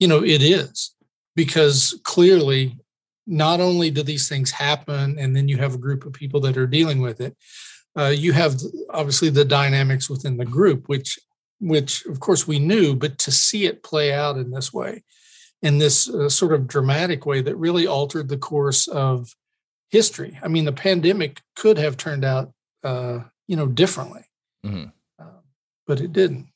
you 0.00 0.08
know, 0.08 0.24
it 0.24 0.42
is 0.42 0.94
because 1.36 2.00
clearly, 2.02 2.76
not 3.28 3.60
only 3.60 3.90
do 3.90 4.02
these 4.02 4.28
things 4.28 4.52
happen, 4.52 5.18
and 5.18 5.36
then 5.36 5.48
you 5.48 5.56
have 5.58 5.74
a 5.74 5.78
group 5.78 6.04
of 6.04 6.12
people 6.12 6.40
that 6.40 6.56
are 6.56 6.66
dealing 6.66 7.00
with 7.00 7.20
it 7.20 7.36
uh, 7.96 8.12
you 8.14 8.32
have 8.32 8.60
obviously 8.90 9.30
the 9.30 9.44
dynamics 9.44 10.10
within 10.10 10.36
the 10.36 10.44
group, 10.44 10.88
which 10.88 11.18
which 11.58 12.04
of 12.06 12.20
course 12.20 12.46
we 12.46 12.58
knew, 12.58 12.94
but 12.94 13.18
to 13.18 13.32
see 13.32 13.64
it 13.64 13.82
play 13.82 14.12
out 14.12 14.36
in 14.36 14.50
this 14.50 14.72
way, 14.72 15.02
in 15.62 15.78
this 15.78 16.08
uh, 16.08 16.28
sort 16.28 16.52
of 16.52 16.66
dramatic 16.66 17.24
way 17.24 17.40
that 17.40 17.56
really 17.56 17.86
altered 17.86 18.28
the 18.28 18.36
course 18.36 18.86
of 18.88 19.34
history. 19.90 20.38
I 20.42 20.48
mean, 20.48 20.66
the 20.66 20.72
pandemic 20.72 21.40
could 21.54 21.78
have 21.78 21.96
turned 21.96 22.24
out, 22.24 22.52
uh, 22.84 23.20
you 23.46 23.56
know, 23.56 23.66
differently, 23.66 24.24
mm-hmm. 24.64 24.88
uh, 25.18 25.40
but 25.86 26.00
it 26.00 26.12
didn't. 26.12 26.48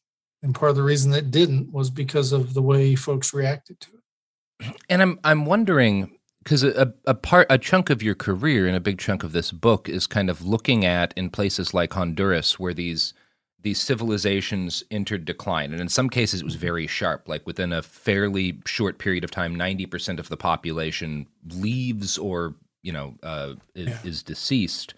And 0.42 0.54
part 0.54 0.70
of 0.70 0.76
the 0.76 0.82
reason 0.82 1.10
that 1.12 1.30
didn't 1.30 1.72
was 1.72 1.90
because 1.90 2.32
of 2.32 2.54
the 2.54 2.62
way 2.62 2.94
folks 2.94 3.32
reacted 3.32 3.80
to 3.80 3.90
it. 3.92 4.74
And 4.90 5.00
I'm 5.00 5.18
I'm 5.24 5.46
wondering 5.46 6.18
because 6.50 6.64
a, 6.64 6.92
a 7.06 7.14
part 7.14 7.46
a 7.48 7.56
chunk 7.58 7.90
of 7.90 8.02
your 8.02 8.16
career 8.16 8.66
and 8.66 8.76
a 8.76 8.80
big 8.80 8.98
chunk 8.98 9.22
of 9.22 9.30
this 9.30 9.52
book 9.52 9.88
is 9.88 10.08
kind 10.08 10.28
of 10.28 10.44
looking 10.44 10.84
at 10.84 11.14
in 11.16 11.30
places 11.30 11.72
like 11.72 11.92
Honduras 11.92 12.58
where 12.58 12.74
these 12.74 13.14
these 13.62 13.80
civilizations 13.80 14.82
entered 14.90 15.24
decline. 15.24 15.70
And 15.70 15.80
in 15.80 15.88
some 15.88 16.10
cases 16.10 16.40
it 16.40 16.44
was 16.44 16.56
very 16.56 16.88
sharp. 16.88 17.28
Like 17.28 17.46
within 17.46 17.72
a 17.72 17.82
fairly 17.82 18.58
short 18.66 18.98
period 18.98 19.22
of 19.22 19.30
time 19.30 19.54
90% 19.54 20.18
of 20.18 20.28
the 20.28 20.36
population 20.36 21.28
leaves 21.54 22.18
or 22.18 22.56
you 22.82 22.90
know 22.90 23.14
uh, 23.22 23.52
is, 23.76 23.86
yeah. 23.86 23.98
is, 24.02 24.24
deceased. 24.24 24.94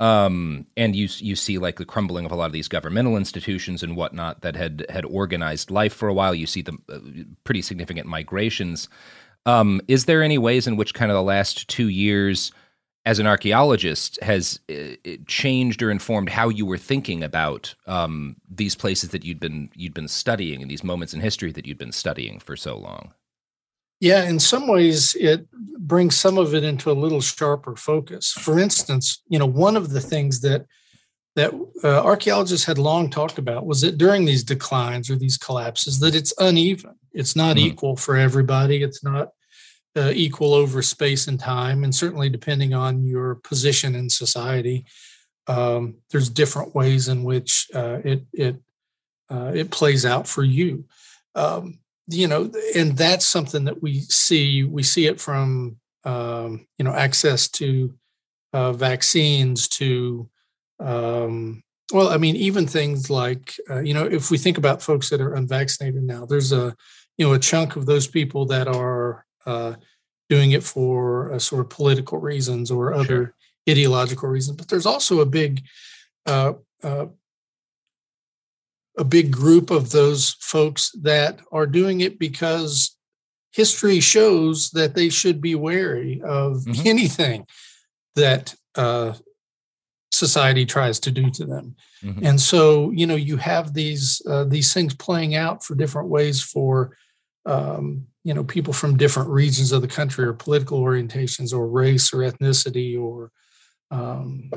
Um, 0.00 0.64
and 0.74 0.96
you 0.96 1.06
you 1.18 1.36
see 1.36 1.58
like 1.58 1.76
the 1.76 1.84
crumbling 1.84 2.24
of 2.24 2.32
a 2.32 2.34
lot 2.34 2.46
of 2.46 2.52
these 2.52 2.68
governmental 2.68 3.18
institutions 3.18 3.82
and 3.82 3.94
whatnot 3.94 4.40
that 4.40 4.56
had 4.56 4.86
had 4.88 5.04
organized 5.04 5.70
life 5.70 5.92
for 5.92 6.08
a 6.08 6.14
while. 6.14 6.34
You 6.34 6.46
see 6.46 6.62
the 6.62 6.78
uh, 6.88 7.00
pretty 7.44 7.60
significant 7.60 8.06
migrations 8.06 8.88
um, 9.48 9.80
is 9.88 10.04
there 10.04 10.22
any 10.22 10.36
ways 10.36 10.66
in 10.66 10.76
which 10.76 10.92
kind 10.92 11.10
of 11.10 11.14
the 11.14 11.22
last 11.22 11.68
two 11.68 11.88
years 11.88 12.52
as 13.06 13.18
an 13.18 13.26
archaeologist 13.26 14.22
has 14.22 14.60
it 14.68 15.26
changed 15.26 15.82
or 15.82 15.90
informed 15.90 16.28
how 16.28 16.50
you 16.50 16.66
were 16.66 16.76
thinking 16.76 17.24
about 17.24 17.74
um, 17.86 18.36
these 18.50 18.74
places 18.74 19.08
that 19.10 19.24
you'd 19.24 19.40
been 19.40 19.70
you'd 19.74 19.94
been 19.94 20.08
studying 20.08 20.60
and 20.60 20.70
these 20.70 20.84
moments 20.84 21.14
in 21.14 21.20
history 21.20 21.50
that 21.50 21.66
you'd 21.66 21.78
been 21.78 21.92
studying 21.92 22.38
for 22.38 22.56
so 22.56 22.76
long? 22.76 23.14
Yeah, 24.00 24.28
in 24.28 24.38
some 24.38 24.68
ways, 24.68 25.16
it 25.18 25.50
brings 25.50 26.14
some 26.14 26.36
of 26.36 26.54
it 26.54 26.62
into 26.62 26.90
a 26.90 26.92
little 26.92 27.22
sharper 27.22 27.74
focus. 27.74 28.32
For 28.32 28.58
instance, 28.58 29.22
you 29.28 29.38
know, 29.38 29.46
one 29.46 29.78
of 29.78 29.90
the 29.90 30.02
things 30.02 30.42
that 30.42 30.66
that 31.36 31.54
uh, 31.82 32.02
archaeologists 32.02 32.66
had 32.66 32.76
long 32.76 33.08
talked 33.08 33.38
about 33.38 33.64
was 33.64 33.80
that 33.80 33.96
during 33.96 34.26
these 34.26 34.44
declines 34.44 35.08
or 35.08 35.16
these 35.16 35.38
collapses, 35.38 36.00
that 36.00 36.14
it's 36.14 36.34
uneven. 36.38 36.96
It's 37.14 37.34
not 37.34 37.56
mm. 37.56 37.60
equal 37.60 37.96
for 37.96 38.14
everybody. 38.14 38.82
It's 38.82 39.02
not 39.02 39.30
uh, 39.98 40.12
equal 40.14 40.54
over 40.54 40.80
space 40.82 41.26
and 41.26 41.40
time, 41.40 41.82
and 41.82 41.94
certainly 41.94 42.28
depending 42.28 42.72
on 42.72 43.04
your 43.04 43.34
position 43.36 43.94
in 43.94 44.08
society, 44.08 44.86
um, 45.48 45.96
there's 46.10 46.28
different 46.28 46.74
ways 46.74 47.08
in 47.08 47.24
which 47.24 47.66
uh, 47.74 47.98
it 48.04 48.22
it 48.32 48.56
uh, 49.30 49.52
it 49.54 49.70
plays 49.70 50.06
out 50.06 50.28
for 50.28 50.44
you. 50.44 50.84
Um, 51.34 51.80
you 52.06 52.28
know, 52.28 52.50
and 52.74 52.96
that's 52.96 53.26
something 53.26 53.64
that 53.64 53.82
we 53.82 54.00
see. 54.00 54.64
We 54.64 54.82
see 54.82 55.06
it 55.06 55.20
from 55.20 55.76
um, 56.04 56.66
you 56.78 56.84
know 56.84 56.92
access 56.92 57.48
to 57.48 57.94
uh, 58.52 58.72
vaccines 58.72 59.68
to 59.68 60.28
um, 60.80 61.62
well, 61.92 62.08
I 62.08 62.18
mean, 62.18 62.36
even 62.36 62.66
things 62.66 63.10
like 63.10 63.58
uh, 63.68 63.80
you 63.80 63.94
know, 63.94 64.04
if 64.04 64.30
we 64.30 64.38
think 64.38 64.58
about 64.58 64.82
folks 64.82 65.10
that 65.10 65.20
are 65.20 65.34
unvaccinated 65.34 66.02
now, 66.02 66.26
there's 66.26 66.52
a 66.52 66.76
you 67.16 67.26
know 67.26 67.32
a 67.32 67.38
chunk 67.38 67.76
of 67.76 67.86
those 67.86 68.06
people 68.06 68.46
that 68.46 68.68
are 68.68 69.24
uh, 69.48 69.74
doing 70.28 70.52
it 70.52 70.62
for 70.62 71.32
uh, 71.32 71.38
sort 71.38 71.60
of 71.60 71.70
political 71.70 72.18
reasons 72.18 72.70
or 72.70 72.92
other 72.92 73.06
sure. 73.06 73.34
ideological 73.68 74.28
reasons. 74.28 74.56
But 74.56 74.68
there's 74.68 74.86
also 74.86 75.20
a 75.20 75.26
big 75.26 75.62
uh, 76.26 76.52
uh, 76.82 77.06
a 78.98 79.04
big 79.04 79.30
group 79.30 79.70
of 79.70 79.90
those 79.90 80.36
folks 80.40 80.90
that 81.02 81.40
are 81.52 81.66
doing 81.66 82.00
it 82.00 82.18
because 82.18 82.96
history 83.52 84.00
shows 84.00 84.70
that 84.70 84.94
they 84.94 85.08
should 85.08 85.40
be 85.40 85.54
wary 85.54 86.20
of 86.22 86.56
mm-hmm. 86.64 86.86
anything 86.86 87.46
that 88.16 88.54
uh, 88.74 89.14
society 90.10 90.66
tries 90.66 90.98
to 91.00 91.10
do 91.10 91.30
to 91.30 91.44
them. 91.44 91.76
Mm-hmm. 92.02 92.26
And 92.26 92.40
so, 92.40 92.90
you 92.90 93.06
know, 93.06 93.16
you 93.16 93.36
have 93.36 93.72
these 93.72 94.20
uh, 94.28 94.44
these 94.44 94.74
things 94.74 94.94
playing 94.94 95.34
out 95.34 95.64
for 95.64 95.74
different 95.74 96.08
ways 96.08 96.42
for 96.42 96.96
um, 97.46 98.06
you 98.28 98.34
know 98.34 98.44
people 98.44 98.74
from 98.74 98.98
different 98.98 99.30
regions 99.30 99.72
of 99.72 99.80
the 99.80 99.88
country 99.88 100.26
or 100.26 100.34
political 100.34 100.82
orientations 100.82 101.54
or 101.54 101.66
race 101.66 102.12
or 102.12 102.18
ethnicity 102.18 103.00
or 103.00 103.32
um, 103.90 104.50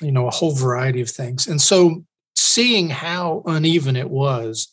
you 0.00 0.10
know 0.10 0.26
a 0.26 0.30
whole 0.30 0.54
variety 0.54 1.02
of 1.02 1.10
things. 1.10 1.46
And 1.46 1.60
so, 1.60 2.06
seeing 2.34 2.88
how 2.88 3.42
uneven 3.44 3.96
it 3.96 4.08
was, 4.08 4.72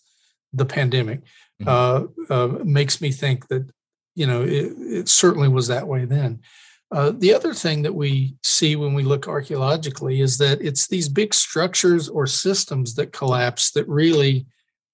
the 0.53 0.63
pandemic 0.63 1.19
mm-hmm. 1.61 1.67
uh, 1.67 2.33
uh, 2.33 2.63
makes 2.63 3.01
me 3.01 3.11
think 3.11 3.49
that 3.49 3.69
you 4.15 4.25
know 4.25 4.43
it, 4.43 4.71
it 4.77 5.09
certainly 5.09 5.49
was 5.49 5.67
that 5.67 5.89
way 5.89 6.05
then. 6.05 6.39
Uh, 6.93 7.11
the 7.13 7.33
other 7.33 7.53
thing 7.53 7.81
that 7.81 7.93
we 7.93 8.35
see 8.41 8.77
when 8.77 8.93
we 8.93 9.03
look 9.03 9.27
archaeologically 9.27 10.21
is 10.21 10.37
that 10.37 10.61
it's 10.61 10.87
these 10.87 11.09
big 11.09 11.33
structures 11.33 12.07
or 12.07 12.25
systems 12.25 12.95
that 12.95 13.11
collapse 13.11 13.71
that 13.71 13.87
really 13.89 14.45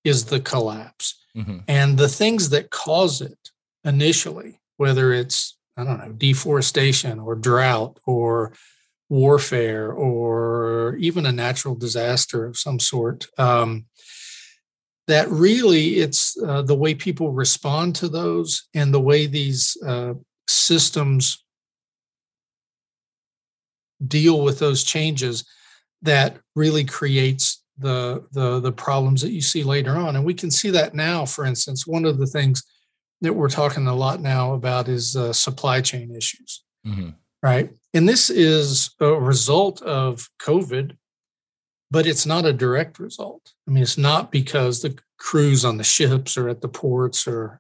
is 0.04 0.26
the 0.26 0.40
collapse. 0.40 1.22
Mm-hmm. 1.36 1.58
And 1.68 1.98
the 1.98 2.08
things 2.08 2.50
that 2.50 2.70
cause 2.70 3.22
it 3.22 3.50
initially, 3.84 4.60
whether 4.78 5.12
it's, 5.12 5.58
I 5.78 5.84
don't 5.84 6.00
know, 6.00 6.14
deforestation 6.14 7.20
or 7.20 7.36
drought 7.36 8.00
or 8.06 8.54
warfare 9.10 9.92
or 9.92 10.96
even 10.98 11.26
a 11.26 11.32
natural 11.32 11.76
disaster 11.76 12.46
of 12.46 12.58
some 12.58 12.80
sort, 12.80 13.28
um, 13.38 13.86
that 15.08 15.30
really 15.30 15.98
it's 15.98 16.36
uh, 16.42 16.62
the 16.62 16.76
way 16.76 16.96
people 16.96 17.32
respond 17.32 17.96
to 17.96 18.08
those 18.08 18.68
and 18.74 18.94
the 18.94 19.00
way 19.00 19.28
these 19.28 19.78
uh, 19.86 20.14
systems 20.48 21.44
deal 24.06 24.42
with 24.42 24.60
those 24.60 24.84
changes 24.84 25.46
that 26.02 26.38
really 26.56 26.84
creates 26.84 27.64
the 27.78 28.26
the 28.32 28.60
the 28.60 28.72
problems 28.72 29.22
that 29.22 29.32
you 29.32 29.42
see 29.42 29.64
later 29.64 29.96
on 29.96 30.16
and 30.16 30.26
we 30.26 30.34
can 30.34 30.50
see 30.50 30.70
that 30.70 30.94
now 30.94 31.26
for 31.26 31.46
instance 31.46 31.86
one 31.86 32.06
of 32.06 32.18
the 32.18 32.28
things 32.28 32.64
that 33.22 33.34
we're 33.34 33.50
talking 33.50 33.88
a 33.88 33.96
lot 33.96 34.22
now 34.22 34.54
about 34.54 34.88
is 34.88 35.16
uh, 35.16 35.34
supply 35.34 35.82
chain 35.82 36.16
issues 36.16 36.64
mm-hmm. 36.86 37.10
right 37.44 37.72
and 37.94 38.08
this 38.08 38.30
is 38.30 38.92
a 39.02 39.14
result 39.14 39.82
of 39.82 40.30
covid 40.42 40.96
but 41.92 42.06
it's 42.06 42.26
not 42.26 42.46
a 42.46 42.54
direct 42.54 42.98
result 43.00 43.54
i 43.68 43.72
mean 43.72 43.84
it's 43.84 43.98
not 43.98 44.32
because 44.32 44.82
the 44.82 44.98
crews 45.18 45.66
on 45.66 45.78
the 45.78 45.84
ships 45.84 46.38
or 46.38 46.48
at 46.48 46.62
the 46.62 46.70
ports 46.70 47.28
or 47.28 47.60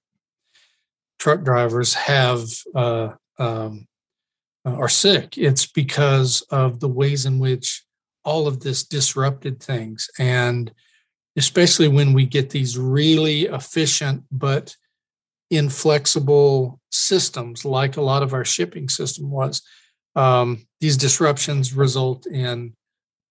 truck 1.20 1.44
drivers 1.44 1.94
have 1.94 2.48
uh, 2.74 3.10
um, 3.40 3.88
uh, 4.66 4.76
are 4.76 4.90
sick. 4.90 5.38
It's 5.38 5.66
because 5.66 6.42
of 6.50 6.80
the 6.80 6.88
ways 6.88 7.26
in 7.26 7.40
which 7.40 7.85
all 8.26 8.47
of 8.47 8.60
this 8.60 8.84
disrupted 8.84 9.61
things. 9.61 10.10
And 10.19 10.73
especially 11.38 11.88
when 11.88 12.14
we 12.14 12.26
get 12.26 12.49
these 12.49 12.77
really 12.77 13.43
efficient 13.43 14.23
but 14.31 14.76
inflexible 15.52 16.80
systems, 16.91 17.64
like 17.64 17.97
a 17.97 18.02
lot 18.02 18.23
of 18.23 18.34
our 18.34 18.45
shipping 18.45 18.89
system 18.89 19.30
was, 19.30 19.61
um, 20.15 20.65
these 20.81 20.97
disruptions 20.97 21.73
result 21.73 22.26
in 22.26 22.73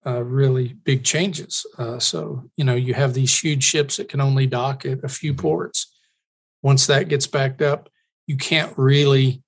uh, 0.06 0.22
really 0.22 0.74
big 0.84 1.02
changes. 1.02 1.66
Uh, 1.78 1.98
so, 1.98 2.44
you 2.56 2.64
know, 2.64 2.74
you 2.74 2.94
have 2.94 3.14
these 3.14 3.38
huge 3.38 3.64
ships 3.64 3.96
that 3.96 4.08
can 4.08 4.20
only 4.20 4.46
dock 4.46 4.86
at 4.86 5.02
a 5.02 5.08
few 5.08 5.32
mm-hmm. 5.32 5.40
ports. 5.40 5.92
Once 6.62 6.86
that 6.86 7.08
gets 7.08 7.26
backed 7.26 7.62
up, 7.62 7.88
you 8.26 8.36
can't 8.36 8.72
really 8.76 9.42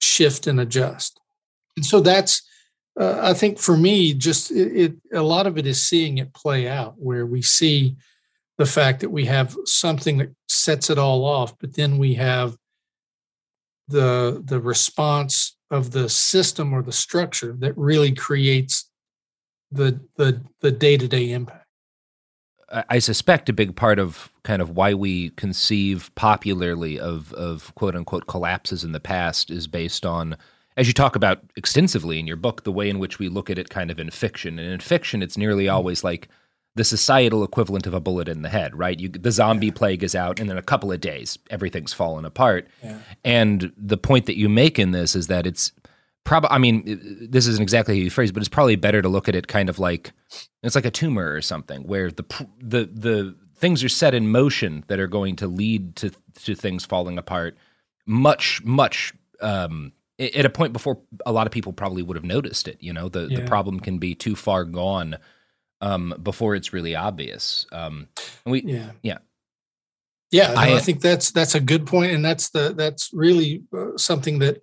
shift 0.00 0.46
and 0.46 0.60
adjust. 0.60 1.20
And 1.76 1.86
so 1.86 2.00
that's, 2.00 2.42
uh, 2.98 3.20
I 3.22 3.32
think 3.32 3.58
for 3.58 3.76
me, 3.76 4.12
just 4.12 4.50
it, 4.50 4.76
it, 4.76 4.96
a 5.12 5.22
lot 5.22 5.46
of 5.46 5.56
it 5.56 5.66
is 5.66 5.82
seeing 5.82 6.18
it 6.18 6.34
play 6.34 6.68
out 6.68 6.94
where 6.98 7.26
we 7.26 7.42
see 7.42 7.96
the 8.56 8.66
fact 8.66 9.00
that 9.00 9.10
we 9.10 9.24
have 9.26 9.56
something 9.64 10.18
that 10.18 10.30
sets 10.48 10.90
it 10.90 10.98
all 10.98 11.24
off, 11.24 11.56
but 11.58 11.74
then 11.74 11.96
we 11.98 12.14
have 12.14 12.56
the 13.86 14.42
the 14.44 14.60
response 14.60 15.56
of 15.70 15.92
the 15.92 16.08
system 16.08 16.72
or 16.72 16.82
the 16.82 16.92
structure 16.92 17.54
that 17.60 17.76
really 17.78 18.12
creates 18.12 18.90
the 19.70 20.00
the 20.16 20.42
the 20.60 20.72
day-to-day 20.72 21.30
impact. 21.30 21.64
I 22.70 22.98
suspect 22.98 23.48
a 23.48 23.54
big 23.54 23.76
part 23.76 23.98
of 23.98 24.30
kind 24.42 24.60
of 24.60 24.70
why 24.70 24.92
we 24.92 25.30
conceive 25.30 26.10
popularly 26.16 26.98
of 26.98 27.32
of 27.32 27.72
quote 27.76 27.94
unquote 27.94 28.26
collapses 28.26 28.82
in 28.82 28.92
the 28.92 29.00
past 29.00 29.50
is 29.50 29.66
based 29.68 30.04
on 30.04 30.36
as 30.78 30.86
you 30.86 30.94
talk 30.94 31.16
about 31.16 31.40
extensively 31.56 32.18
in 32.18 32.26
your 32.26 32.36
book 32.36 32.62
the 32.62 32.72
way 32.72 32.88
in 32.88 32.98
which 32.98 33.18
we 33.18 33.28
look 33.28 33.50
at 33.50 33.58
it 33.58 33.68
kind 33.68 33.90
of 33.90 33.98
in 33.98 34.10
fiction 34.10 34.58
and 34.58 34.72
in 34.72 34.80
fiction 34.80 35.22
it's 35.22 35.36
nearly 35.36 35.64
mm-hmm. 35.64 35.74
always 35.74 36.02
like 36.02 36.28
the 36.76 36.84
societal 36.84 37.42
equivalent 37.42 37.86
of 37.86 37.92
a 37.92 38.00
bullet 38.00 38.28
in 38.28 38.42
the 38.42 38.48
head 38.48 38.74
right 38.78 39.00
you, 39.00 39.08
the 39.08 39.32
zombie 39.32 39.66
yeah. 39.66 39.72
plague 39.74 40.02
is 40.02 40.14
out 40.14 40.40
and 40.40 40.50
in 40.50 40.56
a 40.56 40.62
couple 40.62 40.92
of 40.92 41.00
days 41.00 41.38
everything's 41.50 41.92
fallen 41.92 42.24
apart 42.24 42.68
yeah. 42.82 42.98
and 43.24 43.72
the 43.76 43.98
point 43.98 44.26
that 44.26 44.38
you 44.38 44.48
make 44.48 44.78
in 44.78 44.92
this 44.92 45.14
is 45.16 45.26
that 45.26 45.46
it's 45.46 45.72
probably 46.24 46.50
i 46.50 46.58
mean 46.58 46.82
this 47.28 47.46
isn't 47.46 47.62
exactly 47.62 47.98
how 47.98 48.02
you 48.02 48.10
phrase 48.10 48.30
it, 48.30 48.32
but 48.32 48.40
it's 48.40 48.48
probably 48.48 48.76
better 48.76 49.02
to 49.02 49.08
look 49.08 49.28
at 49.28 49.34
it 49.34 49.48
kind 49.48 49.68
of 49.68 49.78
like 49.78 50.12
it's 50.62 50.76
like 50.76 50.86
a 50.86 50.90
tumor 50.90 51.32
or 51.32 51.42
something 51.42 51.82
where 51.82 52.10
the 52.10 52.24
the 52.60 52.84
the 52.92 53.36
things 53.56 53.82
are 53.82 53.88
set 53.88 54.14
in 54.14 54.30
motion 54.30 54.84
that 54.86 55.00
are 55.00 55.08
going 55.08 55.34
to 55.34 55.48
lead 55.48 55.96
to 55.96 56.12
to 56.40 56.54
things 56.54 56.84
falling 56.84 57.18
apart 57.18 57.56
much 58.06 58.62
much 58.64 59.12
um, 59.40 59.92
at 60.18 60.44
a 60.44 60.50
point 60.50 60.72
before 60.72 60.98
a 61.26 61.32
lot 61.32 61.46
of 61.46 61.52
people 61.52 61.72
probably 61.72 62.02
would 62.02 62.16
have 62.16 62.24
noticed 62.24 62.68
it 62.68 62.76
you 62.80 62.92
know 62.92 63.08
the 63.08 63.26
yeah. 63.26 63.40
the 63.40 63.46
problem 63.46 63.80
can 63.80 63.98
be 63.98 64.14
too 64.14 64.34
far 64.34 64.64
gone 64.64 65.16
um, 65.80 66.12
before 66.22 66.54
it's 66.54 66.72
really 66.72 66.96
obvious 66.96 67.66
um, 67.72 68.08
we 68.44 68.62
yeah 68.62 68.90
yeah 69.02 69.18
yeah 70.30 70.48
no, 70.48 70.60
I, 70.60 70.76
I, 70.76 70.78
think 70.80 71.00
that's 71.00 71.30
that's 71.30 71.54
a 71.54 71.60
good 71.60 71.86
point 71.86 72.12
and 72.12 72.24
that's 72.24 72.50
the 72.50 72.74
that's 72.76 73.10
really 73.12 73.62
uh, 73.72 73.96
something 73.96 74.40
that 74.40 74.62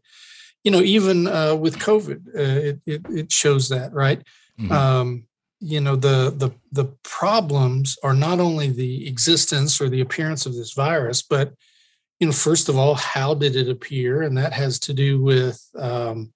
you 0.65 0.71
know, 0.71 0.81
even 0.81 1.27
uh, 1.27 1.55
with 1.55 1.77
COVID, 1.77 2.27
uh, 2.35 2.69
it, 2.69 2.81
it, 2.87 3.01
it 3.09 3.31
shows 3.31 3.69
that, 3.69 3.93
right? 3.93 4.21
Mm-hmm. 4.59 4.71
Um, 4.71 5.25
you 5.59 5.79
know, 5.79 5.95
the 5.95 6.33
the 6.35 6.51
the 6.71 6.91
problems 7.03 7.97
are 8.03 8.15
not 8.15 8.39
only 8.39 8.71
the 8.71 9.07
existence 9.07 9.79
or 9.79 9.89
the 9.89 10.01
appearance 10.01 10.45
of 10.45 10.55
this 10.55 10.73
virus, 10.73 11.21
but 11.21 11.53
you 12.19 12.27
know, 12.27 12.33
first 12.33 12.69
of 12.69 12.77
all, 12.77 12.95
how 12.95 13.33
did 13.33 13.55
it 13.55 13.69
appear? 13.69 14.21
And 14.21 14.37
that 14.37 14.53
has 14.53 14.79
to 14.79 14.93
do 14.93 15.21
with 15.21 15.61
um, 15.77 16.33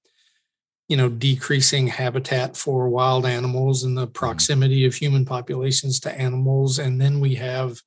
you 0.88 0.98
know 0.98 1.10
decreasing 1.10 1.88
habitat 1.88 2.58
for 2.58 2.90
wild 2.90 3.26
animals 3.26 3.84
and 3.84 3.98
the 3.98 4.06
mm-hmm. 4.06 4.12
proximity 4.14 4.86
of 4.86 4.96
human 4.96 5.26
populations 5.26 6.00
to 6.02 6.12
animals, 6.20 6.80
and 6.80 7.00
then 7.00 7.20
we 7.20 7.36
have 7.36 7.80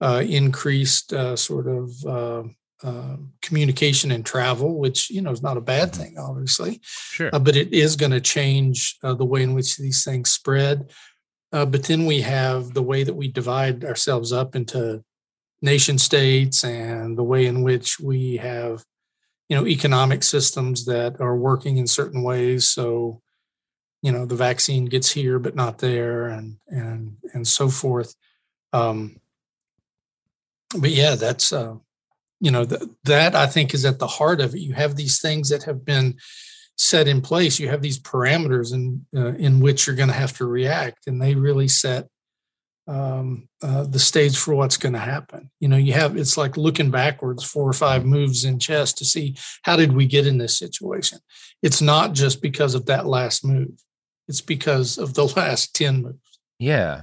uh, 0.00 0.22
increased 0.26 1.12
uh, 1.12 1.36
sort 1.36 1.68
of 1.68 2.44
uh, 2.84 3.16
communication 3.40 4.10
and 4.10 4.26
travel, 4.26 4.78
which 4.78 5.08
you 5.08 5.22
know 5.22 5.30
is 5.30 5.42
not 5.42 5.56
a 5.56 5.60
bad 5.60 5.94
thing, 5.94 6.18
obviously. 6.18 6.80
Sure. 6.82 7.30
Uh, 7.32 7.38
but 7.38 7.56
it 7.56 7.72
is 7.72 7.94
going 7.96 8.10
to 8.10 8.20
change 8.20 8.98
uh, 9.04 9.14
the 9.14 9.24
way 9.24 9.42
in 9.42 9.54
which 9.54 9.76
these 9.76 10.02
things 10.02 10.30
spread. 10.30 10.90
Uh, 11.52 11.66
but 11.66 11.84
then 11.84 12.06
we 12.06 12.22
have 12.22 12.74
the 12.74 12.82
way 12.82 13.04
that 13.04 13.14
we 13.14 13.28
divide 13.28 13.84
ourselves 13.84 14.32
up 14.32 14.56
into 14.56 15.04
nation 15.62 15.96
states 15.96 16.64
and 16.64 17.16
the 17.16 17.22
way 17.22 17.46
in 17.46 17.62
which 17.62 17.98
we 18.00 18.36
have, 18.36 18.84
you 19.48 19.56
know, 19.56 19.66
economic 19.66 20.22
systems 20.24 20.84
that 20.86 21.20
are 21.20 21.36
working 21.36 21.76
in 21.76 21.86
certain 21.86 22.22
ways. 22.22 22.68
So, 22.68 23.22
you 24.02 24.10
know, 24.10 24.26
the 24.26 24.34
vaccine 24.34 24.86
gets 24.86 25.12
here 25.12 25.38
but 25.38 25.54
not 25.54 25.78
there, 25.78 26.26
and 26.26 26.56
and 26.68 27.16
and 27.32 27.46
so 27.46 27.68
forth. 27.68 28.14
Um, 28.72 29.20
but 30.76 30.90
yeah, 30.90 31.14
that's 31.14 31.52
uh, 31.52 31.76
you 32.40 32.50
know 32.50 32.64
th- 32.64 32.82
that 33.04 33.36
I 33.36 33.46
think 33.46 33.72
is 33.72 33.84
at 33.84 34.00
the 34.00 34.08
heart 34.08 34.40
of 34.40 34.54
it. 34.54 34.60
You 34.60 34.74
have 34.74 34.96
these 34.96 35.20
things 35.20 35.50
that 35.50 35.62
have 35.64 35.84
been 35.84 36.16
set 36.76 37.06
in 37.06 37.20
place. 37.20 37.60
You 37.60 37.68
have 37.68 37.82
these 37.82 38.00
parameters 38.00 38.74
in 38.74 39.06
uh, 39.14 39.34
in 39.34 39.60
which 39.60 39.86
you're 39.86 39.96
going 39.96 40.08
to 40.08 40.14
have 40.14 40.36
to 40.38 40.46
react, 40.46 41.06
and 41.06 41.22
they 41.22 41.36
really 41.36 41.68
set 41.68 42.08
um, 42.88 43.48
uh, 43.62 43.84
the 43.84 43.98
stage 43.98 44.36
for 44.36 44.54
what's 44.54 44.76
going 44.76 44.94
to 44.94 44.98
happen. 44.98 45.50
You 45.60 45.68
know, 45.68 45.76
you 45.76 45.92
have 45.92 46.16
it's 46.16 46.36
like 46.36 46.56
looking 46.56 46.90
backwards 46.90 47.44
four 47.44 47.68
or 47.68 47.72
five 47.72 48.04
moves 48.04 48.44
in 48.44 48.58
chess 48.58 48.92
to 48.94 49.04
see 49.04 49.36
how 49.62 49.76
did 49.76 49.92
we 49.92 50.06
get 50.06 50.26
in 50.26 50.38
this 50.38 50.58
situation. 50.58 51.18
It's 51.62 51.80
not 51.80 52.12
just 52.12 52.42
because 52.42 52.74
of 52.74 52.86
that 52.86 53.06
last 53.06 53.44
move; 53.44 53.82
it's 54.28 54.40
because 54.40 54.98
of 54.98 55.14
the 55.14 55.26
last 55.36 55.74
ten 55.74 56.02
moves. 56.02 56.18
Yeah. 56.58 57.02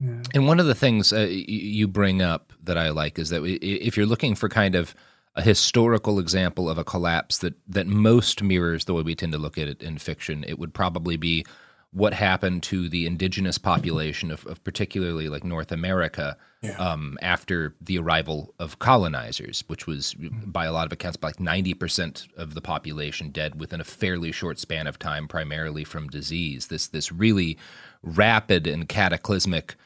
yeah. 0.00 0.22
And 0.34 0.46
one 0.46 0.60
of 0.60 0.66
the 0.66 0.74
things 0.74 1.12
uh, 1.12 1.28
you 1.30 1.88
bring 1.88 2.22
up 2.22 2.52
that 2.62 2.78
I 2.78 2.90
like 2.90 3.18
is 3.18 3.30
that 3.30 3.42
if 3.44 3.96
you're 3.96 4.06
looking 4.06 4.34
for 4.34 4.48
kind 4.48 4.74
of 4.74 4.94
a 5.34 5.42
historical 5.42 6.18
example 6.18 6.68
of 6.68 6.76
a 6.76 6.84
collapse 6.84 7.38
that 7.38 7.54
that 7.66 7.86
most 7.86 8.42
mirrors 8.42 8.84
the 8.84 8.92
way 8.92 9.02
we 9.02 9.14
tend 9.14 9.32
to 9.32 9.38
look 9.38 9.58
at 9.58 9.68
it 9.68 9.82
in 9.82 9.98
fiction, 9.98 10.44
it 10.46 10.58
would 10.58 10.74
probably 10.74 11.16
be 11.16 11.44
what 11.92 12.14
happened 12.14 12.62
to 12.62 12.88
the 12.88 13.06
indigenous 13.06 13.58
population 13.58 14.30
of, 14.30 14.46
of 14.46 14.64
particularly 14.64 15.28
like 15.28 15.44
North 15.44 15.70
America 15.70 16.38
yeah. 16.62 16.76
um, 16.78 17.18
after 17.20 17.74
the 17.82 17.98
arrival 17.98 18.54
of 18.58 18.78
colonizers, 18.78 19.62
which 19.66 19.86
was 19.86 20.14
by 20.46 20.64
a 20.64 20.72
lot 20.72 20.86
of 20.86 20.92
accounts 20.92 21.18
like 21.22 21.38
ninety 21.38 21.74
percent 21.74 22.28
of 22.36 22.54
the 22.54 22.62
population 22.62 23.30
dead 23.30 23.60
within 23.60 23.80
a 23.80 23.84
fairly 23.84 24.32
short 24.32 24.58
span 24.58 24.86
of 24.86 24.98
time, 24.98 25.28
primarily 25.28 25.84
from 25.84 26.08
disease. 26.08 26.68
This 26.68 26.86
this 26.86 27.12
really 27.12 27.58
rapid 28.02 28.66
and 28.66 28.88
cataclysmic 28.88 29.76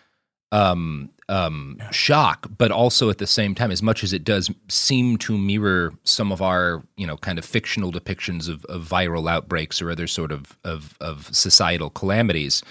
um, 0.53 1.11
um, 1.29 1.79
shock, 1.91 2.47
but 2.57 2.71
also 2.71 3.11
at 3.11 3.19
the 3.19 3.27
same 3.27 3.55
time, 3.55 3.71
as 3.71 3.83
much 3.83 4.05
as 4.05 4.13
it 4.13 4.25
does 4.25 4.51
seem 4.69 5.17
to 5.19 5.37
mirror 5.37 5.93
some 6.05 6.31
of 6.31 6.41
our, 6.41 6.83
you 6.97 7.07
know, 7.07 7.17
kind 7.17 7.39
of 7.39 7.45
fictional 7.45 7.91
depictions 7.91 8.49
of, 8.49 8.65
of 8.67 8.89
viral 8.89 9.29
outbreaks 9.29 9.83
or 9.83 9.91
other 9.91 10.07
sort 10.07 10.31
of 10.31 10.57
of, 10.65 10.97
of 11.01 11.35
societal 11.35 11.91
calamities, 11.91 12.63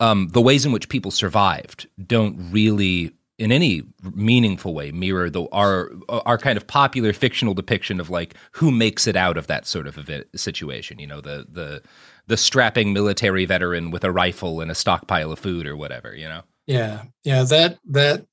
um, 0.00 0.28
the 0.28 0.40
ways 0.40 0.64
in 0.64 0.72
which 0.72 0.88
people 0.88 1.10
survived 1.10 1.88
don't 2.06 2.36
really, 2.52 3.12
in 3.36 3.50
any 3.50 3.82
meaningful 4.14 4.72
way, 4.74 4.92
mirror 4.92 5.28
the 5.28 5.48
our 5.50 5.90
our 6.08 6.38
kind 6.38 6.56
of 6.56 6.68
popular 6.68 7.12
fictional 7.12 7.52
depiction 7.54 7.98
of 7.98 8.10
like 8.10 8.34
who 8.52 8.70
makes 8.70 9.08
it 9.08 9.16
out 9.16 9.36
of 9.36 9.48
that 9.48 9.66
sort 9.66 9.88
of 9.88 9.98
a 9.98 10.24
situation. 10.36 11.00
You 11.00 11.08
know, 11.08 11.20
the 11.20 11.46
the 11.50 11.82
the 12.28 12.36
strapping 12.36 12.92
military 12.92 13.44
veteran 13.44 13.90
with 13.90 14.04
a 14.04 14.12
rifle 14.12 14.60
and 14.60 14.70
a 14.70 14.74
stockpile 14.74 15.32
of 15.32 15.40
food 15.40 15.66
or 15.66 15.76
whatever. 15.76 16.14
You 16.14 16.28
know. 16.28 16.42
Yeah, 16.68 17.04
yeah, 17.24 17.44
that 17.44 17.78
that 17.90 18.26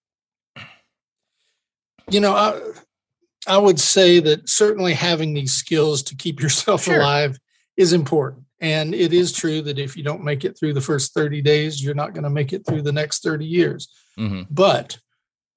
you 2.11 2.19
know, 2.19 2.33
I 2.33 2.59
I 3.47 3.57
would 3.57 3.79
say 3.79 4.19
that 4.19 4.49
certainly 4.49 4.93
having 4.93 5.33
these 5.33 5.53
skills 5.53 6.03
to 6.03 6.15
keep 6.15 6.39
yourself 6.41 6.83
sure. 6.83 6.99
alive 6.99 7.39
is 7.77 7.93
important. 7.93 8.43
And 8.59 8.93
it 8.93 9.13
is 9.13 9.31
true 9.31 9.61
that 9.63 9.79
if 9.79 9.95
you 9.95 10.03
don't 10.03 10.23
make 10.23 10.43
it 10.45 10.57
through 10.57 10.73
the 10.73 10.81
first 10.81 11.13
30 11.13 11.41
days, 11.41 11.83
you're 11.83 11.93
not 11.93 12.13
going 12.13 12.23
to 12.23 12.29
make 12.29 12.53
it 12.53 12.65
through 12.65 12.81
the 12.81 12.91
next 12.91 13.21
30 13.21 13.45
years. 13.45 13.89
Mm-hmm. 14.17 14.43
But 14.49 14.97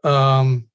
um, 0.05 0.69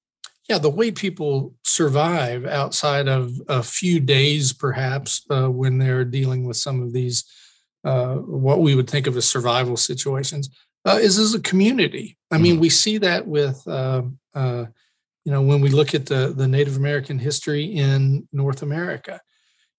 yeah, 0.49 0.57
the 0.57 0.69
way 0.69 0.91
people 0.91 1.53
survive 1.63 2.45
outside 2.45 3.07
of 3.07 3.34
a 3.47 3.63
few 3.63 3.99
days, 3.99 4.51
perhaps, 4.51 5.25
uh, 5.30 5.49
when 5.49 5.77
they're 5.77 6.05
dealing 6.05 6.45
with 6.45 6.57
some 6.57 6.81
of 6.81 6.91
these, 6.91 7.25
uh, 7.84 8.15
what 8.15 8.61
we 8.61 8.75
would 8.75 8.89
think 8.89 9.07
of 9.07 9.15
as 9.15 9.25
survival 9.25 9.77
situations, 9.77 10.49
uh, 10.85 10.99
is 11.01 11.18
as 11.18 11.34
a 11.34 11.41
community. 11.41 12.18
I 12.31 12.38
mean, 12.38 12.53
mm-hmm. 12.53 12.61
we 12.61 12.69
see 12.69 12.97
that 12.99 13.27
with, 13.27 13.65
uh, 13.68 14.03
uh, 14.34 14.65
you 15.26 15.31
know, 15.31 15.41
when 15.41 15.61
we 15.61 15.69
look 15.69 15.93
at 15.93 16.05
the, 16.05 16.34
the 16.35 16.47
Native 16.47 16.77
American 16.77 17.19
history 17.19 17.64
in 17.64 18.27
North 18.34 18.61
America, 18.61 19.22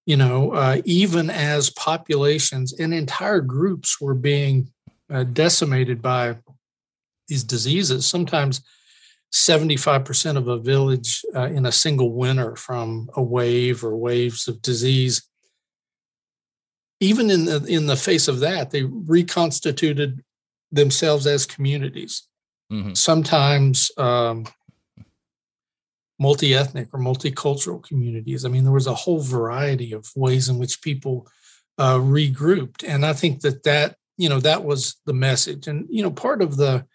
you 0.06 0.16
know, 0.16 0.52
uh, 0.52 0.80
even 0.84 1.30
as 1.30 1.70
populations 1.70 2.72
and 2.78 2.94
entire 2.94 3.40
groups 3.40 4.00
were 4.00 4.14
being 4.14 4.72
uh, 5.10 5.24
decimated 5.24 6.00
by 6.00 6.36
these 7.28 7.44
diseases, 7.44 8.06
sometimes 8.06 8.62
75% 9.32 10.36
of 10.36 10.48
a 10.48 10.58
village 10.58 11.24
uh, 11.34 11.46
in 11.46 11.66
a 11.66 11.72
single 11.72 12.12
winter 12.12 12.54
from 12.54 13.10
a 13.14 13.22
wave 13.22 13.82
or 13.82 13.96
waves 13.96 14.46
of 14.46 14.62
disease 14.62 15.22
even 17.00 17.30
in 17.30 17.44
the 17.44 17.64
in 17.66 17.86
the 17.86 17.96
face 17.96 18.28
of 18.28 18.40
that, 18.40 18.70
they 18.70 18.82
reconstituted 18.82 20.22
themselves 20.74 21.26
as 21.26 21.46
communities. 21.46 22.24
Mm-hmm. 22.72 22.94
Sometimes 22.94 23.90
um, 23.96 24.46
multi 26.18 26.54
ethnic 26.54 26.88
or 26.92 27.00
multicultural 27.00 27.82
communities. 27.82 28.44
I 28.44 28.48
mean, 28.48 28.64
there 28.64 28.72
was 28.72 28.86
a 28.86 28.94
whole 28.94 29.20
variety 29.20 29.92
of 29.92 30.10
ways 30.16 30.48
in 30.48 30.58
which 30.58 30.82
people 30.82 31.28
uh, 31.78 31.98
regrouped. 31.98 32.84
And 32.86 33.04
I 33.04 33.12
think 33.12 33.40
that 33.40 33.62
that, 33.64 33.96
you 34.16 34.28
know, 34.28 34.40
that 34.40 34.64
was 34.64 34.96
the 35.06 35.12
message. 35.12 35.66
And, 35.66 35.86
you 35.90 36.02
know, 36.02 36.10
part 36.10 36.40
of 36.40 36.56
the, 36.56 36.86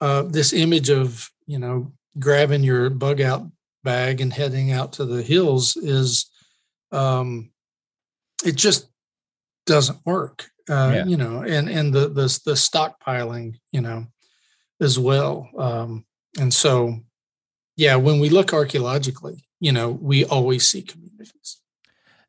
uh, 0.00 0.22
this 0.22 0.52
image 0.52 0.90
of, 0.90 1.30
you 1.46 1.58
know, 1.58 1.92
grabbing 2.18 2.62
your 2.62 2.90
bug 2.90 3.20
out 3.20 3.46
bag 3.84 4.20
and 4.20 4.32
heading 4.32 4.70
out 4.70 4.92
to 4.94 5.04
the 5.04 5.22
hills 5.22 5.76
is, 5.76 6.30
um, 6.92 7.50
it 8.44 8.56
just 8.56 8.88
doesn't 9.66 9.98
work 10.04 10.50
uh, 10.68 10.92
yeah. 10.94 11.04
you 11.04 11.16
know, 11.16 11.42
and 11.42 11.68
and 11.68 11.92
the 11.92 12.08
the 12.08 12.40
the 12.44 12.54
stockpiling, 12.54 13.56
you 13.72 13.80
know, 13.80 14.06
as 14.80 14.98
well. 14.98 15.48
Um, 15.58 16.04
and 16.38 16.52
so, 16.52 16.96
yeah, 17.76 17.96
when 17.96 18.20
we 18.20 18.28
look 18.28 18.52
archaeologically, 18.52 19.44
you 19.60 19.72
know, 19.72 19.90
we 19.90 20.24
always 20.24 20.68
see 20.68 20.82
communities. 20.82 21.58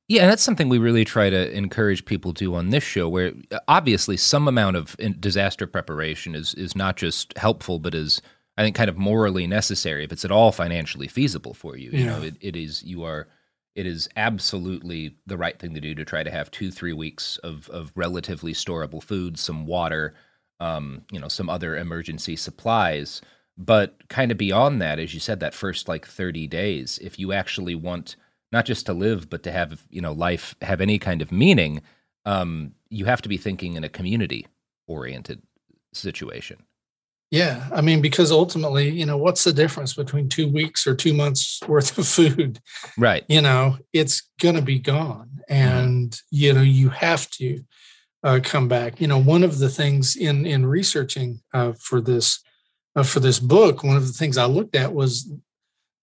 Yeah, 0.09 0.23
and 0.23 0.31
that's 0.31 0.43
something 0.43 0.67
we 0.67 0.79
really 0.79 1.05
try 1.05 1.29
to 1.29 1.51
encourage 1.51 2.05
people 2.05 2.33
to 2.33 2.45
do 2.45 2.55
on 2.55 2.69
this 2.69 2.83
show, 2.83 3.07
where 3.07 3.33
uh, 3.51 3.59
obviously 3.67 4.17
some 4.17 4.47
amount 4.47 4.75
of 4.75 4.95
disaster 5.19 5.65
preparation 5.65 6.35
is 6.35 6.53
is 6.55 6.75
not 6.75 6.97
just 6.97 7.37
helpful, 7.37 7.79
but 7.79 7.95
is 7.95 8.21
I 8.57 8.63
think 8.63 8.75
kind 8.75 8.89
of 8.89 8.97
morally 8.97 9.47
necessary 9.47 10.03
if 10.03 10.11
it's 10.11 10.25
at 10.25 10.31
all 10.31 10.51
financially 10.51 11.07
feasible 11.07 11.53
for 11.53 11.77
you. 11.77 11.91
You 11.91 11.99
yeah. 11.99 12.05
know, 12.05 12.21
it, 12.21 12.35
it 12.41 12.55
is 12.55 12.83
you 12.83 13.03
are 13.03 13.27
it 13.75 13.85
is 13.85 14.07
absolutely 14.15 15.17
the 15.25 15.37
right 15.37 15.57
thing 15.57 15.73
to 15.73 15.81
do 15.81 15.95
to 15.95 16.05
try 16.05 16.23
to 16.23 16.31
have 16.31 16.51
two 16.51 16.71
three 16.71 16.93
weeks 16.93 17.37
of 17.37 17.69
of 17.69 17.91
relatively 17.95 18.53
storable 18.53 19.01
food 19.01 19.37
some 19.39 19.65
water 19.65 20.13
um, 20.59 21.01
you 21.11 21.19
know 21.19 21.27
some 21.27 21.49
other 21.49 21.75
emergency 21.75 22.35
supplies. 22.35 23.21
But 23.57 24.07
kind 24.09 24.31
of 24.31 24.37
beyond 24.37 24.81
that 24.81 24.97
as 24.97 25.13
you 25.13 25.19
said 25.19 25.39
that 25.41 25.53
first 25.53 25.87
like 25.87 26.07
30 26.07 26.47
days 26.47 26.99
if 27.03 27.19
you 27.19 27.31
actually 27.33 27.75
want 27.75 28.15
not 28.51 28.65
just 28.65 28.87
to 28.87 28.93
live 28.93 29.29
but 29.29 29.43
to 29.43 29.51
have 29.51 29.83
you 29.91 30.01
know 30.01 30.11
life 30.11 30.55
have 30.63 30.81
any 30.81 30.97
kind 30.97 31.21
of 31.21 31.31
meaning 31.31 31.81
um, 32.25 32.73
you 32.89 33.05
have 33.05 33.21
to 33.21 33.29
be 33.29 33.37
thinking 33.37 33.75
in 33.75 33.83
a 33.83 33.89
community 33.89 34.47
oriented 34.87 35.43
situation 35.93 36.63
yeah, 37.33 37.67
I 37.73 37.81
mean, 37.81 37.99
because 37.99 38.31
ultimately, 38.31 38.91
you 38.91 39.07
know, 39.07 39.17
what's 39.17 39.43
the 39.43 39.53
difference 39.53 39.95
between 39.95 40.29
two 40.29 40.47
weeks 40.47 40.85
or 40.85 40.93
two 40.93 41.15
months 41.15 41.59
worth 41.67 41.97
of 41.97 42.07
food? 42.07 42.59
Right. 42.95 43.23
You 43.27 43.41
know, 43.41 43.79
it's 43.91 44.29
going 44.39 44.53
to 44.53 44.61
be 44.61 44.77
gone, 44.77 45.41
mm-hmm. 45.49 45.53
and 45.53 46.11
mm. 46.11 46.21
you 46.29 46.53
know, 46.53 46.61
you 46.61 46.89
have 46.89 47.27
to 47.31 47.63
uh, 48.23 48.39
come 48.43 48.67
back. 48.67 49.01
You 49.01 49.07
know, 49.07 49.17
one 49.17 49.41
of 49.41 49.57
the 49.57 49.69
things 49.69 50.15
in 50.15 50.45
in 50.45 50.63
researching 50.67 51.41
uh, 51.55 51.73
for 51.79 52.01
this 52.01 52.39
uh, 52.95 53.01
for 53.01 53.19
this 53.19 53.39
book, 53.39 53.83
one 53.83 53.97
of 53.97 54.05
the 54.05 54.13
things 54.13 54.37
I 54.37 54.45
looked 54.45 54.75
at 54.75 54.93
was 54.93 55.27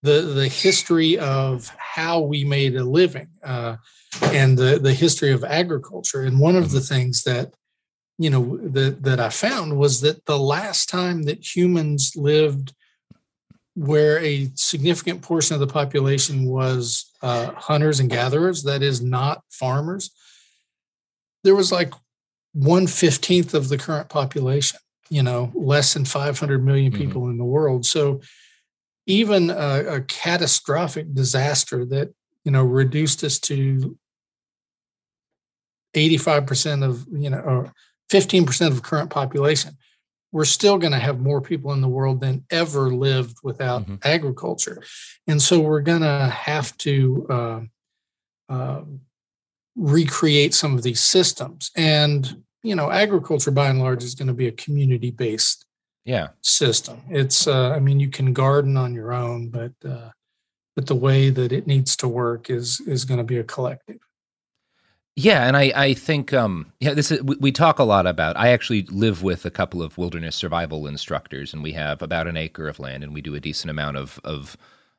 the 0.02 0.22
the 0.22 0.48
history 0.48 1.16
of 1.16 1.70
how 1.78 2.18
we 2.18 2.44
made 2.44 2.74
a 2.74 2.82
living 2.82 3.28
uh, 3.44 3.76
and 4.20 4.58
the 4.58 4.80
the 4.80 4.94
history 4.94 5.30
of 5.30 5.44
agriculture. 5.44 6.22
And 6.22 6.40
one 6.40 6.56
of 6.56 6.64
mm-hmm. 6.64 6.74
the 6.74 6.80
things 6.80 7.22
that 7.22 7.54
you 8.20 8.28
know 8.28 8.58
that 8.58 9.02
that 9.02 9.18
I 9.18 9.30
found 9.30 9.78
was 9.78 10.02
that 10.02 10.26
the 10.26 10.38
last 10.38 10.90
time 10.90 11.22
that 11.22 11.56
humans 11.56 12.12
lived 12.14 12.74
where 13.74 14.18
a 14.18 14.50
significant 14.56 15.22
portion 15.22 15.54
of 15.54 15.60
the 15.60 15.66
population 15.66 16.44
was 16.44 17.10
uh, 17.22 17.52
hunters 17.52 17.98
and 17.98 18.10
gatherers, 18.10 18.64
that 18.64 18.82
is 18.82 19.00
not 19.00 19.42
farmers, 19.50 20.10
there 21.44 21.54
was 21.54 21.72
like 21.72 21.94
one 22.52 22.86
fifteenth 22.86 23.54
of 23.54 23.70
the 23.70 23.78
current 23.78 24.10
population. 24.10 24.78
You 25.08 25.22
know, 25.24 25.50
less 25.54 25.94
than 25.94 26.04
500 26.04 26.64
million 26.64 26.92
mm-hmm. 26.92 27.02
people 27.02 27.22
mm-hmm. 27.22 27.32
in 27.32 27.38
the 27.38 27.44
world. 27.44 27.84
So 27.84 28.20
even 29.06 29.50
a, 29.50 29.96
a 29.96 30.00
catastrophic 30.02 31.12
disaster 31.14 31.84
that 31.86 32.14
you 32.44 32.52
know 32.52 32.64
reduced 32.64 33.24
us 33.24 33.38
to 33.40 33.98
85% 35.96 36.84
of 36.84 37.06
you 37.10 37.30
know 37.30 37.40
or 37.40 37.72
15% 38.10 38.68
of 38.68 38.82
current 38.82 39.10
population 39.10 39.76
we're 40.32 40.44
still 40.44 40.78
going 40.78 40.92
to 40.92 40.98
have 40.98 41.18
more 41.18 41.40
people 41.40 41.72
in 41.72 41.80
the 41.80 41.88
world 41.88 42.20
than 42.20 42.44
ever 42.50 42.94
lived 42.94 43.38
without 43.42 43.82
mm-hmm. 43.82 43.96
agriculture. 44.04 44.80
And 45.26 45.42
so 45.42 45.58
we're 45.58 45.80
going 45.80 46.02
to 46.02 46.28
have 46.32 46.76
to 46.78 47.26
uh, 47.28 47.60
uh, 48.48 48.82
recreate 49.74 50.54
some 50.54 50.76
of 50.76 50.84
these 50.84 51.00
systems. 51.00 51.72
And 51.76 52.44
you 52.62 52.74
know 52.74 52.90
agriculture 52.90 53.50
by 53.50 53.68
and 53.68 53.78
large 53.78 54.04
is 54.04 54.14
going 54.14 54.28
to 54.28 54.34
be 54.34 54.48
a 54.48 54.52
community 54.52 55.10
based 55.10 55.64
yeah. 56.04 56.28
system. 56.42 57.02
It's 57.08 57.46
uh, 57.46 57.70
i 57.70 57.80
mean 57.80 58.00
you 58.00 58.10
can 58.10 58.32
garden 58.32 58.76
on 58.76 58.94
your 58.94 59.12
own 59.12 59.48
but 59.48 59.72
uh, 59.84 60.10
but 60.76 60.86
the 60.86 60.94
way 60.94 61.30
that 61.30 61.52
it 61.52 61.66
needs 61.66 61.96
to 61.96 62.08
work 62.08 62.50
is 62.50 62.80
is 62.80 63.04
going 63.04 63.18
to 63.18 63.24
be 63.24 63.38
a 63.38 63.44
collective 63.44 63.98
yeah, 65.16 65.46
and 65.46 65.56
I, 65.56 65.72
I 65.74 65.94
think 65.94 66.32
um, 66.32 66.72
yeah, 66.80 66.94
this 66.94 67.10
is 67.10 67.22
we, 67.22 67.36
we, 67.36 67.52
talk 67.52 67.78
a 67.78 67.84
lot 67.84 68.06
about. 68.06 68.36
I 68.36 68.48
actually 68.50 68.82
live 68.84 69.22
with 69.22 69.44
a 69.44 69.50
couple 69.50 69.82
of 69.82 69.98
wilderness 69.98 70.36
survival 70.36 70.86
instructors, 70.86 71.52
and 71.52 71.62
we 71.62 71.72
have 71.72 72.00
about 72.00 72.26
an 72.26 72.36
acre 72.36 72.68
of 72.68 72.78
land, 72.78 73.02
and 73.02 73.12
we 73.12 73.20
do 73.20 73.34
a 73.34 73.40
decent 73.40 73.70
amount 73.70 73.96
of 73.96 74.20
of 74.24 74.56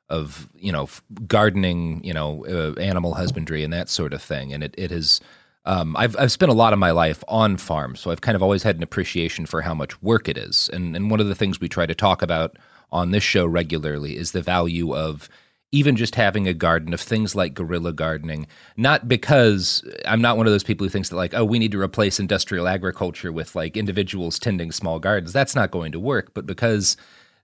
of 0.10 0.50
you 0.56 0.72
know 0.72 0.90
gardening, 1.28 2.04
you 2.04 2.14
know, 2.14 2.46
uh, 2.46 2.80
animal 2.80 3.14
husbandry, 3.14 3.64
and 3.64 3.74
that 3.74 3.90
sort 3.90 4.14
of 4.14 4.22
thing. 4.22 4.54
And 4.54 4.64
it 4.64 4.76
it 4.78 4.92
has. 4.92 5.22
Um, 5.64 5.96
I've 5.96 6.18
I've 6.18 6.32
spent 6.32 6.52
a 6.52 6.56
lot 6.56 6.74
of 6.74 6.80
my 6.80 6.92
life 6.92 7.24
on 7.28 7.56
farms, 7.56 8.00
so 8.00 8.12
I've 8.12 8.22
kind 8.22 8.36
of 8.36 8.44
always 8.44 8.64
had 8.64 8.76
an 8.76 8.84
appreciation 8.84 9.46
for 9.46 9.62
how 9.62 9.76
much 9.76 10.02
work 10.02 10.28
it 10.28 10.38
is. 10.38 10.70
And 10.74 10.96
and 10.96 11.10
one 11.10 11.20
of 11.20 11.28
the 11.28 11.36
things 11.36 11.60
we 11.60 11.70
try 11.70 11.86
to 11.86 11.96
talk 11.96 12.22
about 12.22 12.58
on 12.92 13.12
this 13.12 13.24
show 13.24 13.46
regularly 13.46 14.18
is 14.18 14.32
the 14.32 14.42
value 14.42 14.94
of 14.94 15.30
even 15.72 15.96
just 15.96 16.16
having 16.16 16.48
a 16.48 16.54
garden 16.54 16.94
of 16.94 17.00
things 17.00 17.34
like 17.34 17.54
guerrilla 17.54 17.94
gardening, 17.94 18.46
not 18.76 19.08
because 19.08 19.84
I'm 20.06 20.22
not 20.22 20.36
one 20.36 20.46
of 20.46 20.52
those 20.52 20.64
people 20.64 20.86
who 20.86 20.90
thinks 20.90 21.10
that 21.10 21.16
like, 21.16 21.34
oh, 21.34 21.46
we 21.46 21.60
need 21.60 21.72
to 21.72 21.82
replace 21.82 22.20
industrial 22.20 22.68
agriculture 22.68 23.32
with 23.32 23.56
like 23.56 23.78
individuals 23.78 24.38
tending 24.38 24.72
small 24.72 25.00
gardens. 25.00 25.32
That's 25.32 25.56
not 25.56 25.72
going 25.72 25.94
to 25.94 26.00
work, 26.00 26.34
but 26.34 26.46
because 26.46 26.98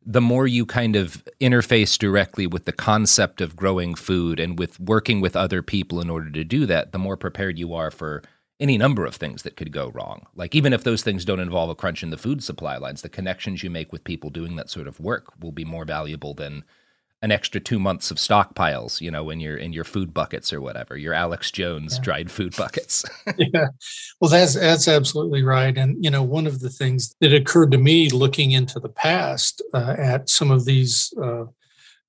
the 0.06 0.22
more 0.22 0.48
you 0.48 0.66
kind 0.66 0.96
of 0.96 1.24
interface 1.42 1.98
directly 1.98 2.48
with 2.48 2.66
the 2.66 2.72
concept 2.74 3.42
of 3.42 3.56
growing 3.56 3.96
food 3.96 4.40
and 4.40 4.60
with 4.60 4.80
working 4.80 5.22
with 5.22 5.36
other 5.36 5.62
people 5.62 6.02
in 6.02 6.10
order 6.10 6.30
to 6.30 6.44
do 6.44 6.66
that, 6.66 6.92
the 6.92 7.00
more 7.00 7.18
prepared 7.18 7.58
you 7.58 7.74
are 7.74 7.92
for 7.92 8.24
any 8.60 8.78
number 8.78 9.06
of 9.06 9.16
things 9.16 9.44
that 9.44 9.56
could 9.56 9.72
go 9.72 9.90
wrong. 9.90 10.26
Like 10.36 10.56
even 10.56 10.74
if 10.74 10.84
those 10.84 11.04
things 11.04 11.24
don't 11.26 11.40
involve 11.40 11.70
a 11.70 11.76
crunch 11.76 12.04
in 12.04 12.10
the 12.10 12.18
food 12.18 12.44
supply 12.44 12.78
lines, 12.78 13.02
the 13.02 13.10
connections 13.10 13.64
you 13.64 13.70
make 13.70 13.92
with 13.92 14.04
people 14.04 14.30
doing 14.30 14.56
that 14.56 14.70
sort 14.70 14.88
of 14.88 15.00
work 15.00 15.28
will 15.40 15.52
be 15.52 15.66
more 15.66 15.86
valuable 15.86 16.34
than 16.34 16.64
an 17.22 17.32
extra 17.32 17.60
two 17.60 17.80
months 17.80 18.12
of 18.12 18.18
stockpiles, 18.18 19.02
you 19.02 19.10
know, 19.10 19.30
in 19.30 19.40
your 19.40 19.58
in 19.58 19.74
your 19.74 19.84
food 19.84 20.14
buckets 20.14 20.54
or 20.54 20.62
whatever, 20.62 20.96
your 20.96 21.14
Alex 21.14 21.50
Jones 21.50 21.96
yeah. 21.96 22.04
dried 22.04 22.32
food 22.32 22.56
buckets. 22.56 23.04
yeah, 23.38 23.68
well, 24.22 24.30
that's 24.30 24.54
that's 24.54 24.88
absolutely 24.88 25.42
right. 25.44 25.76
And 25.76 26.04
you 26.04 26.12
know, 26.12 26.22
one 26.22 26.46
of 26.46 26.60
the 26.60 26.70
things 26.70 27.16
that 27.22 27.34
occurred 27.34 27.72
to 27.72 27.78
me 27.78 28.10
looking 28.10 28.52
into 28.52 28.80
the 28.80 28.90
past 28.90 29.62
uh, 29.74 29.96
at 29.98 30.30
some 30.30 30.52
of 30.52 30.66
these, 30.66 31.12
uh, 31.22 31.46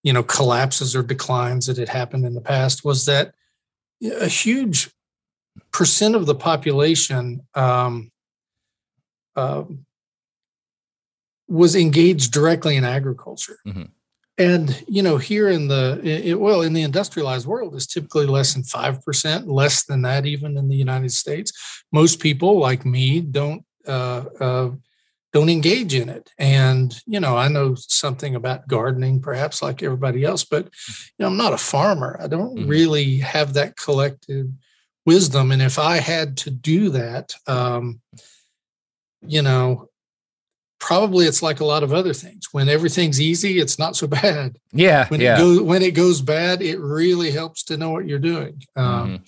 you 0.02 0.12
know, 0.12 0.22
collapses 0.22 0.94
or 0.94 1.02
declines 1.02 1.66
that 1.66 1.78
had 1.78 1.88
happened 1.88 2.26
in 2.26 2.34
the 2.34 2.40
past 2.42 2.84
was 2.84 3.06
that 3.06 3.32
a 4.20 4.28
huge 4.28 4.90
percent 5.72 6.16
of 6.16 6.26
the 6.26 6.34
population 6.34 7.40
um, 7.54 8.12
uh, 9.36 9.64
was 11.48 11.74
engaged 11.74 12.30
directly 12.30 12.76
in 12.76 12.84
agriculture. 12.84 13.58
Mm-hmm 13.66 13.84
and 14.38 14.84
you 14.86 15.02
know 15.02 15.16
here 15.16 15.48
in 15.48 15.68
the 15.68 16.00
it, 16.04 16.40
well 16.40 16.62
in 16.62 16.72
the 16.72 16.82
industrialized 16.82 17.46
world 17.46 17.74
is 17.74 17.86
typically 17.86 18.26
less 18.26 18.54
than 18.54 18.62
5% 18.62 19.46
less 19.46 19.84
than 19.84 20.02
that 20.02 20.24
even 20.26 20.56
in 20.56 20.68
the 20.68 20.76
united 20.76 21.12
states. 21.12 21.52
Most 21.92 22.20
people 22.20 22.58
like 22.58 22.86
me 22.86 23.20
don't 23.20 23.64
uh, 23.86 24.24
uh, 24.40 24.70
don't 25.32 25.48
engage 25.48 25.94
in 25.94 26.08
it. 26.08 26.30
And 26.38 26.98
you 27.06 27.20
know 27.20 27.36
i 27.36 27.48
know 27.48 27.74
something 27.74 28.34
about 28.36 28.68
gardening 28.68 29.20
perhaps 29.20 29.60
like 29.60 29.82
everybody 29.82 30.24
else 30.24 30.44
but 30.44 30.64
you 30.64 31.18
know 31.18 31.26
i'm 31.26 31.36
not 31.36 31.52
a 31.52 31.58
farmer. 31.58 32.18
I 32.22 32.28
don't 32.28 32.56
mm-hmm. 32.56 32.68
really 32.68 33.18
have 33.18 33.54
that 33.54 33.76
collective 33.76 34.46
wisdom. 35.04 35.50
And 35.50 35.62
if 35.62 35.78
i 35.78 35.96
had 35.96 36.36
to 36.38 36.50
do 36.50 36.90
that 36.90 37.34
um, 37.48 38.00
you 39.20 39.42
know 39.42 39.88
probably 40.78 41.26
it's 41.26 41.42
like 41.42 41.60
a 41.60 41.64
lot 41.64 41.82
of 41.82 41.92
other 41.92 42.12
things. 42.12 42.48
When 42.52 42.68
everything's 42.68 43.20
easy, 43.20 43.58
it's 43.58 43.78
not 43.78 43.96
so 43.96 44.06
bad. 44.22 44.58
Yeah. 44.72 45.08
When 45.08 45.20
yeah. 45.20 45.36
it 45.36 45.38
goes 45.38 45.60
when 45.60 45.82
it 45.82 45.94
goes 45.94 46.22
bad, 46.22 46.62
it 46.62 46.78
really 46.78 47.30
helps 47.30 47.62
to 47.64 47.76
know 47.76 47.90
what 47.90 48.06
you're 48.06 48.18
doing. 48.18 48.62
Um, 48.76 48.84
mm-hmm. 48.86 49.22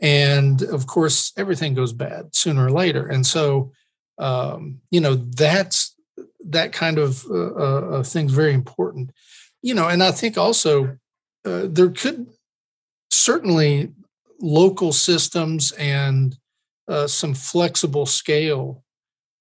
And 0.00 0.62
of 0.62 0.86
course, 0.86 1.32
everything 1.36 1.74
goes 1.74 1.92
bad 1.92 2.34
sooner 2.34 2.66
or 2.66 2.70
later. 2.70 3.08
And 3.08 3.26
so, 3.26 3.72
um, 4.18 4.80
you 4.90 5.00
know, 5.00 5.16
that's 5.16 5.96
that 6.46 6.72
kind 6.72 6.98
of 6.98 7.24
uh, 7.28 7.54
uh, 7.54 8.02
thing's 8.02 8.32
very 8.32 8.54
important. 8.54 9.10
You 9.60 9.74
know, 9.74 9.88
and 9.88 10.02
I 10.02 10.12
think 10.12 10.38
also 10.38 10.98
uh, 11.44 11.66
there 11.66 11.90
could 11.90 12.28
certainly 13.10 13.92
local 14.40 14.92
systems 14.92 15.72
and 15.72 16.36
uh, 16.86 17.08
some 17.08 17.34
flexible 17.34 18.06
scale 18.06 18.84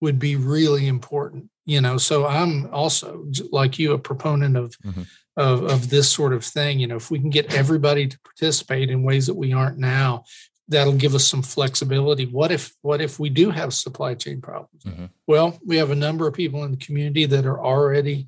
would 0.01 0.19
be 0.19 0.35
really 0.35 0.87
important 0.87 1.49
you 1.67 1.81
know? 1.81 1.97
So 1.97 2.25
i'm 2.25 2.73
also 2.73 3.27
like 3.51 3.77
you 3.77 3.93
a 3.93 3.99
proponent 3.99 4.57
of 4.57 4.75
mm-hmm. 4.79 5.03
of 5.35 5.63
of 5.63 5.89
this 5.91 6.09
sort 6.11 6.33
of 6.33 6.43
thing 6.43 6.79
you 6.79 6.87
know? 6.87 6.95
If 6.95 7.11
we 7.11 7.19
can 7.19 7.29
get 7.29 7.53
everybody 7.53 8.07
to 8.07 8.19
participate 8.21 8.89
in 8.89 9.03
ways 9.03 9.27
that 9.27 9.35
we 9.35 9.53
aren't 9.53 9.77
now 9.77 10.23
that'll 10.69 10.93
give 10.93 11.15
us 11.15 11.25
some 11.25 11.41
flexibility. 11.41 12.25
What 12.25 12.51
if 12.51 12.73
what 12.81 12.99
if 12.99 13.19
we 13.19 13.29
do 13.29 13.51
have 13.51 13.73
supply 13.73 14.15
chain 14.15 14.41
problems? 14.41 14.83
Mm-hmm. 14.83 15.05
well 15.27 15.59
we 15.63 15.77
have 15.77 15.91
a 15.91 15.95
number 15.95 16.25
of 16.25 16.33
people 16.33 16.63
in 16.63 16.71
the 16.71 16.85
community 16.85 17.25
that 17.27 17.45
are 17.45 17.63
already 17.63 18.27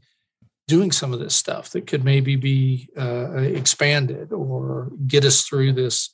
doing 0.68 0.92
some 0.92 1.14
of 1.14 1.20
this 1.20 1.36
stuff 1.36 1.72
that 1.72 1.88
could 1.88 2.06
maybe 2.06 2.36
be 2.36 2.90
uh, 2.96 3.38
expanded 3.38 4.32
or 4.32 4.92
get 5.08 5.26
us 5.26 5.42
through 5.42 5.74
this 5.74 6.14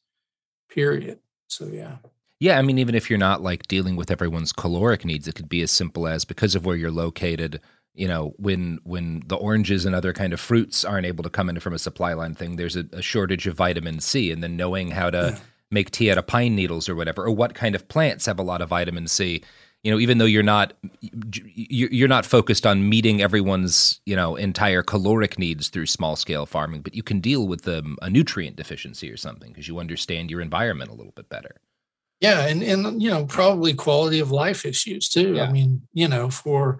period. 0.69 1.19
So 1.47 1.65
yeah 1.65 1.97
yeah, 2.39 2.57
I 2.57 2.61
mean, 2.61 2.77
even 2.77 2.95
if 2.95 3.09
you're 3.09 3.17
not 3.19 3.41
like 3.41 3.67
dealing 3.67 3.95
with 3.95 4.11
everyone's 4.11 4.51
caloric 4.51 5.05
needs, 5.05 5.27
it 5.27 5.35
could 5.35 5.47
be 5.47 5.61
as 5.61 5.71
simple 5.71 6.07
as 6.07 6.25
because 6.25 6.53
of 6.55 6.65
where 6.65 6.75
you're 6.75 6.91
located. 6.91 7.61
You 7.93 8.09
know, 8.09 8.33
when 8.37 8.79
when 8.83 9.23
the 9.27 9.37
oranges 9.37 9.85
and 9.85 9.95
other 9.95 10.11
kind 10.11 10.33
of 10.33 10.39
fruits 10.41 10.83
aren't 10.83 11.05
able 11.05 11.23
to 11.23 11.29
come 11.29 11.49
in 11.49 11.59
from 11.61 11.73
a 11.73 11.79
supply 11.79 12.13
line 12.13 12.35
thing, 12.35 12.57
there's 12.57 12.75
a, 12.75 12.85
a 12.91 13.01
shortage 13.01 13.47
of 13.47 13.55
vitamin 13.55 14.01
C, 14.01 14.31
and 14.31 14.43
then 14.43 14.57
knowing 14.57 14.91
how 14.91 15.09
to 15.09 15.31
yeah. 15.33 15.39
make 15.71 15.91
tea 15.91 16.11
out 16.11 16.17
of 16.17 16.27
pine 16.27 16.55
needles 16.55 16.89
or 16.89 16.95
whatever, 16.95 17.23
or 17.23 17.31
what 17.31 17.55
kind 17.55 17.73
of 17.73 17.87
plants 17.87 18.25
have 18.25 18.37
a 18.37 18.43
lot 18.43 18.61
of 18.61 18.69
vitamin 18.69 19.07
C. 19.07 19.41
You 19.83 19.91
know, 19.91 19.99
even 19.99 20.17
though 20.17 20.25
you're 20.25 20.43
not 20.43 20.73
you're 20.99 22.09
not 22.09 22.25
focused 22.25 22.65
on 22.65 22.89
meeting 22.89 23.21
everyone's 23.21 24.01
you 24.05 24.15
know 24.15 24.35
entire 24.35 24.83
caloric 24.83 25.39
needs 25.39 25.69
through 25.69 25.85
small 25.85 26.17
scale 26.17 26.45
farming, 26.45 26.81
but 26.81 26.95
you 26.95 27.03
can 27.03 27.21
deal 27.21 27.47
with 27.47 27.65
um, 27.65 27.97
a 28.01 28.09
nutrient 28.09 28.57
deficiency 28.57 29.09
or 29.09 29.15
something 29.15 29.53
because 29.53 29.69
you 29.69 29.79
understand 29.79 30.29
your 30.29 30.41
environment 30.41 30.91
a 30.91 30.95
little 30.95 31.13
bit 31.13 31.29
better. 31.29 31.61
Yeah, 32.21 32.47
and 32.47 32.63
and 32.63 33.01
you 33.01 33.09
know 33.09 33.25
probably 33.25 33.73
quality 33.73 34.19
of 34.19 34.31
life 34.31 34.65
issues 34.65 35.09
too. 35.09 35.35
Yeah. 35.35 35.43
I 35.43 35.51
mean, 35.51 35.81
you 35.93 36.07
know, 36.07 36.29
for 36.29 36.79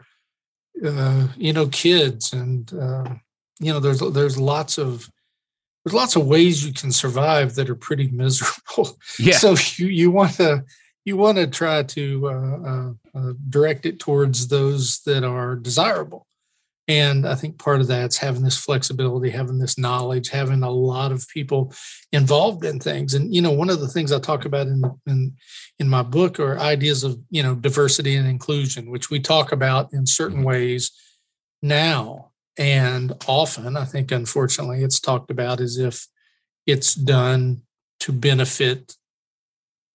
uh, 0.83 1.27
you 1.35 1.53
know 1.53 1.67
kids 1.67 2.33
and 2.33 2.73
uh, 2.73 3.15
you 3.59 3.73
know 3.73 3.79
there's 3.79 3.99
there's 3.99 4.37
lots 4.37 4.77
of 4.77 5.09
there's 5.83 5.93
lots 5.93 6.15
of 6.15 6.25
ways 6.25 6.65
you 6.65 6.73
can 6.73 6.91
survive 6.91 7.55
that 7.55 7.69
are 7.69 7.75
pretty 7.75 8.07
miserable. 8.11 8.97
Yeah. 9.19 9.37
So 9.37 9.55
you 9.77 9.87
you 9.87 10.11
want 10.11 10.33
to 10.35 10.63
you 11.05 11.17
want 11.17 11.37
to 11.37 11.47
try 11.47 11.83
to 11.83 12.27
uh, 12.27 12.57
uh, 12.67 12.93
uh, 13.13 13.33
direct 13.49 13.85
it 13.85 13.99
towards 13.99 14.47
those 14.47 15.01
that 15.01 15.23
are 15.23 15.55
desirable. 15.55 16.24
And 16.87 17.27
I 17.27 17.33
think 17.33 17.57
part 17.57 17.81
of 17.81 17.87
that's 17.87 18.17
having 18.17 18.43
this 18.43 18.57
flexibility, 18.57 19.31
having 19.31 19.57
this 19.57 19.77
knowledge, 19.77 20.29
having 20.29 20.61
a 20.61 20.69
lot 20.69 21.11
of 21.11 21.27
people 21.29 21.73
involved 22.11 22.63
in 22.63 22.79
things. 22.79 23.13
And 23.13 23.33
you 23.33 23.41
know, 23.41 23.51
one 23.51 23.71
of 23.71 23.79
the 23.79 23.87
things 23.87 24.11
I 24.11 24.19
talk 24.19 24.45
about 24.45 24.67
in 24.67 24.83
in 25.07 25.33
in 25.79 25.89
my 25.89 26.03
book 26.03 26.39
are 26.39 26.59
ideas 26.59 27.03
of 27.03 27.19
you 27.29 27.41
know 27.41 27.55
diversity 27.55 28.15
and 28.15 28.27
inclusion, 28.27 28.91
which 28.91 29.09
we 29.09 29.19
talk 29.19 29.51
about 29.51 29.93
in 29.93 30.05
certain 30.05 30.37
mm-hmm. 30.37 30.47
ways 30.47 30.91
now 31.61 32.31
and 32.57 33.13
often. 33.27 33.75
I 33.75 33.85
think 33.85 34.11
unfortunately 34.11 34.83
it's 34.83 34.99
talked 34.99 35.31
about 35.31 35.59
as 35.59 35.77
if 35.77 36.07
it's 36.67 36.93
done 36.93 37.61
to 38.01 38.11
benefit 38.11 38.95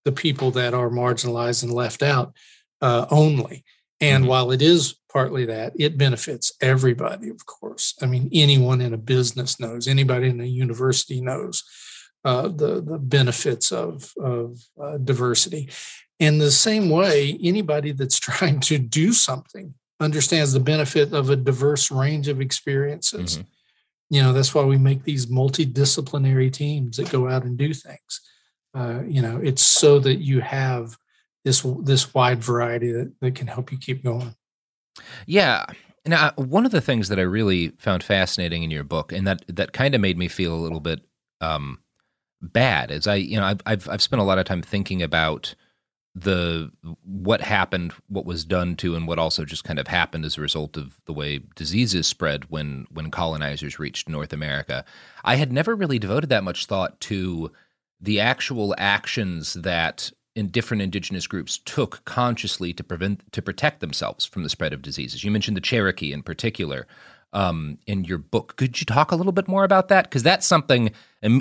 the 0.03 0.11
people 0.11 0.51
that 0.51 0.73
are 0.73 0.89
marginalized 0.89 1.63
and 1.63 1.71
left 1.71 2.03
out 2.03 2.33
uh, 2.81 3.05
only. 3.09 3.63
And 3.99 4.23
mm-hmm. 4.23 4.29
while 4.29 4.51
it 4.51 4.61
is 4.61 4.95
partly 5.11 5.45
that, 5.45 5.73
it 5.77 5.97
benefits 5.97 6.53
everybody, 6.61 7.29
of 7.29 7.45
course. 7.45 7.95
I 8.01 8.05
mean, 8.05 8.29
anyone 8.33 8.81
in 8.81 8.93
a 8.93 8.97
business 8.97 9.59
knows, 9.59 9.87
anybody 9.87 10.29
in 10.29 10.39
a 10.39 10.45
university 10.45 11.21
knows 11.21 11.63
uh, 12.23 12.43
the, 12.43 12.81
the 12.81 12.99
benefits 12.99 13.71
of, 13.71 14.13
of 14.19 14.59
uh, 14.81 14.97
diversity. 14.97 15.69
In 16.19 16.37
the 16.37 16.51
same 16.51 16.89
way, 16.89 17.37
anybody 17.41 17.91
that's 17.91 18.19
trying 18.29 18.59
to 18.61 18.77
do 18.77 19.11
something 19.11 19.73
understands 19.99 20.53
the 20.53 20.59
benefit 20.59 21.13
of 21.13 21.29
a 21.29 21.35
diverse 21.35 21.91
range 21.91 22.27
of 22.27 22.41
experiences. 22.41 23.37
Mm-hmm. 23.37 24.15
you 24.15 24.21
know 24.21 24.33
that's 24.33 24.53
why 24.55 24.63
we 24.63 24.77
make 24.77 25.03
these 25.03 25.27
multidisciplinary 25.27 26.51
teams 26.51 26.97
that 26.97 27.11
go 27.11 27.29
out 27.29 27.43
and 27.43 27.55
do 27.55 27.71
things 27.71 28.21
uh, 28.73 29.01
you 29.07 29.21
know 29.21 29.39
it's 29.43 29.61
so 29.61 29.99
that 29.99 30.15
you 30.15 30.41
have 30.41 30.97
this 31.45 31.65
this 31.83 32.13
wide 32.15 32.43
variety 32.43 32.91
that, 32.91 33.13
that 33.21 33.35
can 33.35 33.47
help 33.47 33.71
you 33.71 33.77
keep 33.77 34.03
going 34.03 34.33
yeah 35.25 35.65
now 36.05 36.31
one 36.35 36.65
of 36.65 36.71
the 36.71 36.81
things 36.81 37.09
that 37.09 37.19
i 37.19 37.23
really 37.23 37.69
found 37.77 38.03
fascinating 38.03 38.63
in 38.63 38.71
your 38.71 38.83
book 38.83 39.11
and 39.11 39.27
that 39.27 39.43
that 39.47 39.73
kind 39.73 39.95
of 39.95 40.01
made 40.01 40.17
me 40.17 40.27
feel 40.27 40.53
a 40.53 40.57
little 40.59 40.79
bit 40.79 41.01
um, 41.41 41.79
bad 42.41 42.91
is 42.91 43.07
i 43.07 43.15
you 43.15 43.37
know 43.37 43.45
I've, 43.45 43.61
I've 43.65 43.89
i've 43.89 44.01
spent 44.01 44.21
a 44.21 44.25
lot 44.25 44.37
of 44.37 44.45
time 44.45 44.61
thinking 44.61 45.01
about 45.01 45.55
the 46.13 46.71
what 47.03 47.41
happened, 47.41 47.93
what 48.07 48.25
was 48.25 48.43
done 48.43 48.75
to, 48.77 48.95
and 48.95 49.07
what 49.07 49.19
also 49.19 49.45
just 49.45 49.63
kind 49.63 49.79
of 49.79 49.87
happened 49.87 50.25
as 50.25 50.37
a 50.37 50.41
result 50.41 50.75
of 50.75 50.99
the 51.05 51.13
way 51.13 51.39
diseases 51.55 52.05
spread 52.05 52.49
when 52.49 52.85
when 52.91 53.11
colonizers 53.11 53.79
reached 53.79 54.09
North 54.09 54.33
America. 54.33 54.83
I 55.23 55.35
had 55.35 55.53
never 55.53 55.75
really 55.75 55.99
devoted 55.99 56.29
that 56.29 56.43
much 56.43 56.65
thought 56.65 56.99
to 57.01 57.51
the 57.99 58.19
actual 58.19 58.75
actions 58.77 59.53
that 59.53 60.11
in 60.35 60.47
different 60.47 60.81
indigenous 60.81 61.27
groups 61.27 61.57
took 61.59 62.03
consciously 62.05 62.73
to 62.73 62.83
prevent 62.83 63.31
to 63.33 63.41
protect 63.41 63.79
themselves 63.79 64.25
from 64.25 64.43
the 64.43 64.49
spread 64.49 64.73
of 64.73 64.81
diseases. 64.81 65.23
You 65.23 65.31
mentioned 65.31 65.57
the 65.57 65.61
Cherokee 65.61 66.13
in 66.13 66.23
particular 66.23 66.87
um, 67.33 67.77
in 67.87 68.03
your 68.03 68.17
book. 68.17 68.55
Could 68.57 68.79
you 68.79 68.85
talk 68.85 69.11
a 69.11 69.15
little 69.15 69.31
bit 69.31 69.47
more 69.47 69.63
about 69.63 69.87
that? 69.89 70.05
Because 70.05 70.23
that's 70.23 70.45
something. 70.45 70.91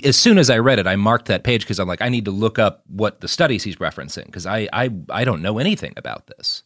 As 0.04 0.16
soon 0.16 0.38
as 0.38 0.50
I 0.50 0.58
read 0.58 0.78
it, 0.78 0.86
I 0.86 0.96
marked 0.96 1.26
that 1.26 1.42
page 1.42 1.62
because 1.62 1.78
I'm 1.78 1.88
like, 1.88 2.02
I 2.02 2.08
need 2.08 2.24
to 2.26 2.30
look 2.30 2.58
up 2.58 2.82
what 2.88 3.20
the 3.20 3.28
studies 3.28 3.62
he's 3.62 3.76
referencing 3.76 4.26
because 4.26 4.46
I, 4.46 4.68
I 4.72 4.90
I 5.08 5.24
don't 5.24 5.42
know 5.42 5.58
anything 5.58 5.94
about 5.96 6.26
this. 6.26 6.62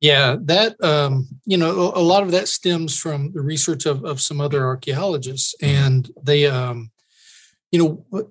Yeah, 0.00 0.36
that 0.42 0.82
um, 0.82 1.28
you 1.44 1.56
know, 1.56 1.92
a 1.94 2.02
lot 2.02 2.24
of 2.24 2.32
that 2.32 2.48
stems 2.48 2.98
from 2.98 3.32
the 3.32 3.40
research 3.40 3.86
of 3.86 4.04
of 4.04 4.20
some 4.20 4.40
other 4.40 4.64
archaeologists, 4.64 5.54
mm-hmm. 5.62 5.74
and 5.74 6.10
they, 6.22 6.46
um, 6.46 6.90
you 7.70 7.78
know, 7.78 8.26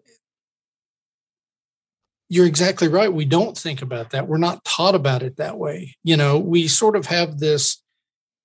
you're 2.32 2.46
exactly 2.46 2.88
right. 2.88 3.12
We 3.12 3.26
don't 3.26 3.58
think 3.58 3.82
about 3.82 4.12
that. 4.12 4.26
We're 4.26 4.38
not 4.38 4.64
taught 4.64 4.96
about 4.96 5.22
it 5.22 5.36
that 5.36 5.58
way. 5.58 5.98
You 6.02 6.16
know, 6.16 6.40
we 6.40 6.70
sort 6.70 6.96
of 6.96 7.08
have 7.08 7.40
this 7.40 7.84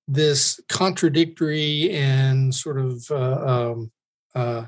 this 0.09 0.59
contradictory 0.69 1.91
and 1.93 2.53
sort 2.53 2.81
of 2.81 3.09
uh, 3.13 3.47
um, 3.47 3.93
uh, 4.35 4.65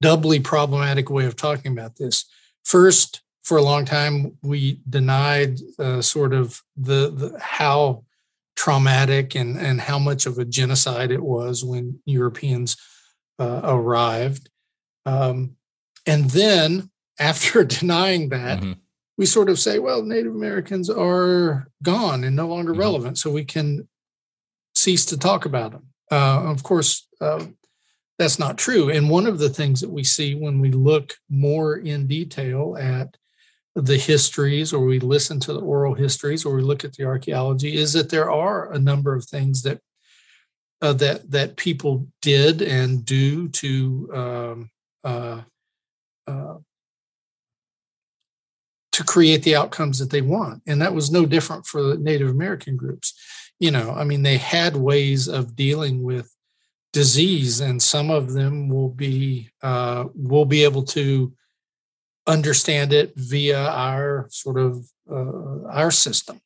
doubly 0.00 0.40
problematic 0.40 1.10
way 1.10 1.26
of 1.26 1.36
talking 1.36 1.70
about 1.70 1.96
this. 1.96 2.24
First, 2.64 3.20
for 3.44 3.58
a 3.58 3.62
long 3.62 3.84
time, 3.84 4.38
we 4.42 4.80
denied 4.88 5.58
uh, 5.78 6.00
sort 6.00 6.32
of 6.32 6.62
the, 6.74 7.10
the 7.10 7.38
how 7.40 8.04
traumatic 8.56 9.34
and, 9.34 9.58
and 9.58 9.82
how 9.82 9.98
much 9.98 10.24
of 10.24 10.38
a 10.38 10.46
genocide 10.46 11.10
it 11.10 11.22
was 11.22 11.62
when 11.62 12.00
Europeans 12.06 12.78
uh, 13.38 13.60
arrived. 13.64 14.48
Um, 15.04 15.56
and 16.06 16.30
then, 16.30 16.90
after 17.22 17.64
denying 17.80 18.28
that, 18.30 18.60
mm-hmm. 18.60 18.72
we 19.16 19.26
sort 19.26 19.48
of 19.48 19.58
say, 19.58 19.78
well, 19.78 20.02
Native 20.02 20.34
Americans 20.34 20.90
are 20.90 21.68
gone 21.82 22.24
and 22.24 22.36
no 22.36 22.48
longer 22.48 22.72
mm-hmm. 22.72 22.80
relevant. 22.80 23.18
So 23.18 23.30
we 23.30 23.44
can 23.44 23.88
cease 24.74 25.04
to 25.06 25.18
talk 25.18 25.44
about 25.44 25.72
them. 25.72 25.86
Uh, 26.10 26.42
of 26.50 26.62
course, 26.62 27.08
uh, 27.20 27.46
that's 28.18 28.38
not 28.38 28.58
true. 28.58 28.90
And 28.90 29.08
one 29.08 29.26
of 29.26 29.38
the 29.38 29.48
things 29.48 29.80
that 29.80 29.90
we 29.90 30.04
see 30.04 30.34
when 30.34 30.60
we 30.60 30.70
look 30.70 31.14
more 31.30 31.76
in 31.76 32.06
detail 32.06 32.76
at 32.78 33.16
the 33.74 33.96
histories, 33.96 34.72
or 34.72 34.84
we 34.84 34.98
listen 34.98 35.40
to 35.40 35.52
the 35.54 35.60
oral 35.60 35.94
histories, 35.94 36.44
or 36.44 36.54
we 36.54 36.62
look 36.62 36.84
at 36.84 36.92
the 36.92 37.04
archaeology, 37.04 37.74
is 37.74 37.94
that 37.94 38.10
there 38.10 38.30
are 38.30 38.70
a 38.70 38.78
number 38.78 39.14
of 39.14 39.24
things 39.24 39.62
that 39.62 39.80
uh, 40.82 40.92
that 40.92 41.30
that 41.30 41.56
people 41.56 42.06
did 42.20 42.60
and 42.60 43.04
do 43.04 43.48
to 43.48 44.10
um, 44.12 44.70
uh, 45.04 45.40
uh, 46.26 46.56
to 48.92 49.04
create 49.04 49.42
the 49.42 49.56
outcomes 49.56 49.98
that 49.98 50.10
they 50.10 50.22
want, 50.22 50.62
and 50.66 50.80
that 50.80 50.94
was 50.94 51.10
no 51.10 51.26
different 51.26 51.66
for 51.66 51.82
the 51.82 51.96
Native 51.96 52.28
American 52.28 52.76
groups 52.76 53.14
you 53.62 53.70
know, 53.70 53.92
I 53.92 54.02
mean, 54.02 54.24
they 54.24 54.38
had 54.38 54.74
ways 54.74 55.28
of 55.28 55.54
dealing 55.54 56.02
with 56.02 56.34
disease, 56.92 57.60
and 57.60 57.80
some 57.80 58.10
of 58.10 58.32
them 58.32 58.68
will 58.68 58.88
be 58.88 59.50
uh, 59.62 60.06
will 60.16 60.46
be 60.46 60.64
able 60.64 60.82
to 60.98 61.32
understand 62.26 62.92
it 62.92 63.12
via 63.14 63.68
our 63.68 64.26
sort 64.30 64.58
of 64.58 64.84
uh, 65.08 65.68
our 65.68 65.92
system, 65.92 66.40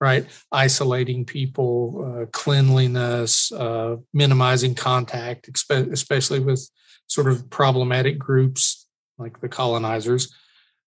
right? 0.00 0.24
Isolating 0.50 1.26
people, 1.26 2.22
uh, 2.22 2.26
cleanliness, 2.32 3.52
uh, 3.52 3.96
minimizing 4.14 4.74
contact, 4.74 5.50
especially 5.70 6.40
with 6.40 6.70
sort 7.06 7.26
of 7.26 7.50
problematic 7.50 8.18
groups 8.18 8.86
like 9.18 9.42
the 9.42 9.48
colonizers. 9.50 10.34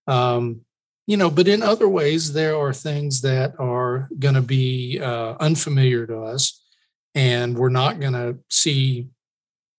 Um, 0.08 0.62
you 1.10 1.18
know 1.18 1.30
but 1.30 1.48
in 1.48 1.62
other 1.64 1.90
ways 1.90 2.34
there 2.34 2.56
are 2.56 2.74
things 2.74 3.22
that 3.22 3.50
are 3.60 4.08
going 4.20 4.36
to 4.36 4.48
be 4.60 5.00
uh, 5.02 5.36
unfamiliar 5.40 6.06
to 6.06 6.18
us 6.34 6.62
and 7.16 7.58
we're 7.58 7.70
not 7.84 8.00
going 8.00 8.14
to 8.14 8.38
see 8.50 9.08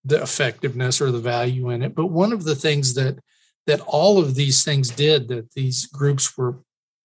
the 0.05 0.21
effectiveness 0.23 1.01
or 1.01 1.11
the 1.11 1.19
value 1.19 1.71
in 1.71 1.83
it. 1.83 1.95
But 1.95 2.07
one 2.07 2.33
of 2.33 2.45
the 2.45 2.55
things 2.55 2.95
that 2.95 3.19
that 3.67 3.81
all 3.83 4.19
of 4.19 4.35
these 4.35 4.65
things 4.65 4.91
did 4.91 5.29
that 5.29 5.53
these 5.53 5.87
groups 5.87 6.37
were 6.37 6.59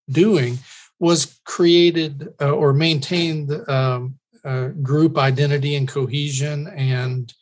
doing 0.09 0.57
was 0.99 1.39
created 1.45 2.29
uh, 2.41 2.51
or 2.51 2.73
maintained 2.73 3.51
um, 3.69 4.17
uh, 4.43 4.69
group 4.69 5.17
identity 5.17 5.75
and 5.75 5.87
cohesion 5.87 6.67
and 6.67 7.33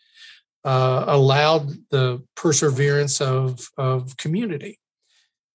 uh, 0.65 1.05
allowed 1.07 1.69
the 1.91 2.21
perseverance 2.35 3.21
of, 3.21 3.69
of 3.77 4.17
community 4.17 4.79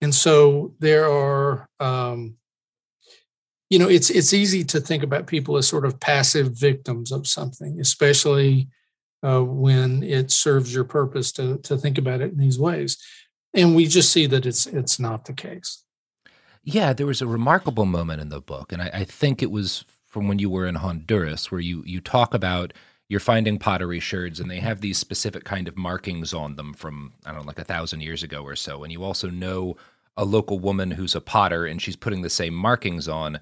and 0.00 0.14
so 0.14 0.74
there 0.78 1.10
are 1.10 1.68
um, 1.80 2.36
you 3.70 3.78
know 3.78 3.88
it's 3.88 4.10
it's 4.10 4.32
easy 4.32 4.64
to 4.64 4.80
think 4.80 5.02
about 5.02 5.26
people 5.26 5.56
as 5.56 5.68
sort 5.68 5.84
of 5.84 6.00
passive 6.00 6.52
victims 6.52 7.12
of 7.12 7.26
something 7.26 7.80
especially 7.80 8.68
uh, 9.22 9.40
when 9.40 10.02
it 10.02 10.30
serves 10.30 10.72
your 10.72 10.84
purpose 10.84 11.32
to 11.32 11.58
to 11.58 11.76
think 11.76 11.98
about 11.98 12.20
it 12.20 12.32
in 12.32 12.38
these 12.38 12.58
ways. 12.58 12.96
And 13.54 13.74
we 13.74 13.86
just 13.86 14.12
see 14.12 14.26
that 14.26 14.46
it's 14.46 14.66
it's 14.66 15.00
not 15.00 15.24
the 15.24 15.32
case. 15.32 15.84
Yeah 16.62 16.92
there 16.92 17.06
was 17.06 17.22
a 17.22 17.26
remarkable 17.26 17.86
moment 17.86 18.20
in 18.20 18.28
the 18.28 18.40
book 18.40 18.72
and 18.72 18.82
I, 18.82 18.90
I 18.92 19.04
think 19.04 19.42
it 19.42 19.50
was 19.50 19.84
from 20.06 20.28
when 20.28 20.38
you 20.38 20.50
were 20.50 20.66
in 20.66 20.74
honduras 20.76 21.50
where 21.50 21.60
you 21.60 21.82
you 21.86 22.00
talk 22.00 22.34
about 22.34 22.72
you're 23.08 23.20
finding 23.20 23.58
pottery 23.58 24.00
sherds 24.00 24.38
and 24.38 24.50
they 24.50 24.60
have 24.60 24.80
these 24.80 24.98
specific 24.98 25.44
kind 25.44 25.66
of 25.66 25.76
markings 25.76 26.34
on 26.34 26.56
them 26.56 26.74
from 26.74 27.12
i 27.24 27.30
don't 27.30 27.40
know 27.40 27.46
like 27.46 27.58
a 27.58 27.64
thousand 27.64 28.00
years 28.00 28.22
ago 28.22 28.42
or 28.42 28.56
so. 28.56 28.84
And 28.84 28.92
you 28.92 29.02
also 29.02 29.28
know 29.30 29.76
a 30.16 30.24
local 30.24 30.58
woman 30.58 30.90
who's 30.90 31.14
a 31.14 31.20
potter 31.20 31.64
and 31.66 31.80
she's 31.80 31.96
putting 31.96 32.22
the 32.22 32.30
same 32.30 32.54
markings 32.54 33.08
on 33.08 33.40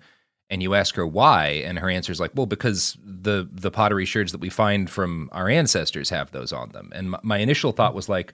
and 0.48 0.62
you 0.62 0.74
ask 0.74 0.94
her 0.94 1.06
why 1.06 1.48
and 1.48 1.78
her 1.78 1.90
answer 1.90 2.12
is 2.12 2.20
like 2.20 2.30
well 2.34 2.46
because 2.46 2.96
the 3.02 3.48
the 3.52 3.70
pottery 3.70 4.04
sherds 4.04 4.32
that 4.32 4.40
we 4.40 4.50
find 4.50 4.88
from 4.88 5.28
our 5.32 5.48
ancestors 5.48 6.10
have 6.10 6.30
those 6.30 6.52
on 6.52 6.70
them. 6.70 6.92
And 6.94 7.10
my, 7.10 7.18
my 7.22 7.38
initial 7.38 7.72
thought 7.72 7.94
was 7.94 8.08
like 8.08 8.32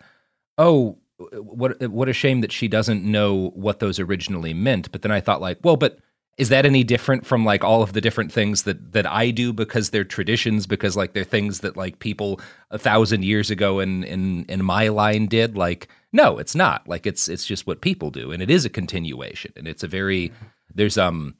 oh 0.58 0.98
what 1.18 1.80
what 1.88 2.08
a 2.08 2.12
shame 2.12 2.40
that 2.40 2.52
she 2.52 2.68
doesn't 2.68 3.04
know 3.04 3.50
what 3.54 3.78
those 3.78 3.98
originally 3.98 4.52
meant. 4.52 4.92
But 4.92 5.02
then 5.02 5.12
i 5.12 5.20
thought 5.20 5.40
like 5.40 5.58
well 5.62 5.76
but 5.76 5.98
is 6.38 6.48
that 6.48 6.64
any 6.64 6.82
different 6.82 7.26
from 7.26 7.44
like 7.44 7.62
all 7.62 7.82
of 7.82 7.92
the 7.92 8.00
different 8.00 8.32
things 8.32 8.62
that 8.62 8.92
that 8.92 9.06
I 9.06 9.30
do 9.30 9.52
because 9.52 9.90
they're 9.90 10.04
traditions 10.04 10.66
because 10.66 10.96
like 10.96 11.12
they're 11.12 11.24
things 11.24 11.60
that 11.60 11.76
like 11.76 11.98
people 11.98 12.40
a 12.70 12.78
thousand 12.78 13.24
years 13.24 13.50
ago 13.50 13.80
in 13.80 14.02
in 14.04 14.44
in 14.46 14.64
my 14.64 14.88
line 14.88 15.26
did? 15.26 15.56
Like 15.56 15.88
no 16.12 16.38
it's 16.38 16.54
not. 16.54 16.88
Like 16.88 17.06
it's 17.06 17.28
it's 17.28 17.44
just 17.44 17.66
what 17.66 17.82
people 17.82 18.10
do 18.10 18.32
and 18.32 18.42
it 18.42 18.50
is 18.50 18.64
a 18.64 18.70
continuation 18.70 19.52
and 19.56 19.68
it's 19.68 19.82
a 19.82 19.88
very 19.88 20.32
there's 20.74 20.96
um 20.96 21.34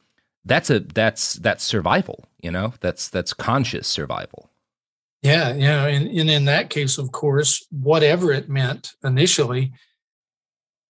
that's 0.45 0.69
a 0.69 0.81
that's 0.81 1.35
that's 1.35 1.65
survival 1.65 2.25
you 2.41 2.51
know? 2.51 2.75
That's 2.81 3.09
that's 3.09 3.33
conscious 3.33 3.89
survival. 3.89 4.51
Yeah 5.23 5.55
yeah 5.55 5.87
and, 5.87 6.07
and 6.07 6.31
in 6.31 6.45
that 6.45 6.69
case 6.69 6.99
of 6.99 7.13
course 7.13 7.67
whatever 7.71 8.31
it 8.31 8.51
meant 8.51 8.93
initially 9.03 9.73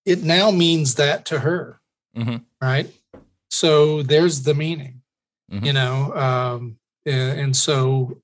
it 0.05 0.25
now 0.25 0.51
means 0.51 0.97
that 0.97 1.25
to 1.27 1.39
her. 1.39 1.79
Mm-hmm. 2.17 2.37
right 2.61 2.91
so 3.53 4.03
there's 4.03 4.45
the 4.45 4.55
meaning 4.55 5.03
mm-hmm. 5.53 5.65
you 5.65 5.73
know 5.75 6.13
um, 6.15 6.79
and, 7.05 7.41
and 7.41 7.57
so 7.57 8.19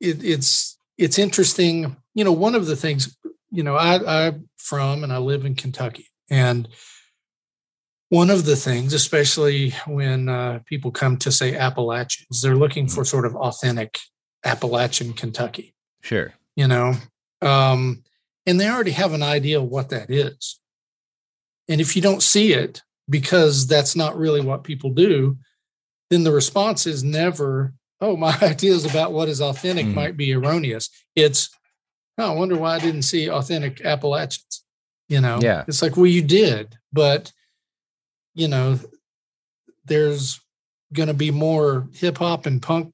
it, 0.00 0.24
it's 0.24 0.78
it's 0.96 1.18
interesting 1.18 1.94
you 2.14 2.24
know 2.24 2.32
one 2.32 2.54
of 2.54 2.66
the 2.66 2.74
things 2.74 3.16
you 3.50 3.62
know 3.62 3.76
I, 3.76 4.28
i'm 4.28 4.48
from 4.56 5.04
and 5.04 5.12
i 5.12 5.18
live 5.18 5.44
in 5.44 5.54
kentucky 5.54 6.08
and 6.30 6.68
one 8.08 8.30
of 8.30 8.46
the 8.46 8.56
things 8.56 8.94
especially 8.94 9.74
when 9.86 10.28
uh, 10.28 10.60
people 10.64 10.90
come 10.90 11.18
to 11.18 11.30
say 11.30 11.54
appalachians 11.54 12.40
they're 12.40 12.56
looking 12.56 12.86
mm-hmm. 12.86 12.94
for 12.94 13.04
sort 13.04 13.26
of 13.26 13.36
authentic 13.36 13.98
appalachian 14.42 15.12
kentucky 15.12 15.74
sure 16.00 16.32
you 16.56 16.66
know 16.66 16.94
um, 17.42 18.02
and 18.46 18.58
they 18.58 18.70
already 18.70 18.92
have 18.92 19.12
an 19.12 19.22
idea 19.22 19.60
of 19.60 19.68
what 19.68 19.90
that 19.90 20.10
is 20.10 20.60
and 21.68 21.78
if 21.78 21.94
you 21.94 22.00
don't 22.00 22.22
see 22.22 22.54
it 22.54 22.82
because 23.08 23.66
that's 23.66 23.96
not 23.96 24.18
really 24.18 24.40
what 24.40 24.64
people 24.64 24.90
do, 24.90 25.36
then 26.10 26.24
the 26.24 26.32
response 26.32 26.86
is 26.86 27.04
never, 27.04 27.74
oh, 28.00 28.16
my 28.16 28.36
ideas 28.42 28.84
about 28.84 29.12
what 29.12 29.28
is 29.28 29.40
authentic 29.40 29.86
mm. 29.86 29.94
might 29.94 30.16
be 30.16 30.32
erroneous. 30.32 30.90
It's, 31.14 31.50
oh, 32.18 32.32
I 32.32 32.34
wonder 32.34 32.56
why 32.56 32.76
I 32.76 32.78
didn't 32.78 33.02
see 33.02 33.30
authentic 33.30 33.80
Appalachians. 33.80 34.64
You 35.08 35.20
know, 35.20 35.38
Yeah. 35.40 35.64
it's 35.68 35.82
like, 35.82 35.96
well, 35.96 36.06
you 36.06 36.22
did, 36.22 36.76
but 36.92 37.32
you 38.34 38.48
know, 38.48 38.78
there's 39.86 40.40
going 40.92 41.08
to 41.08 41.14
be 41.14 41.30
more 41.30 41.88
hip 41.94 42.18
hop 42.18 42.46
and 42.46 42.60
punk 42.60 42.92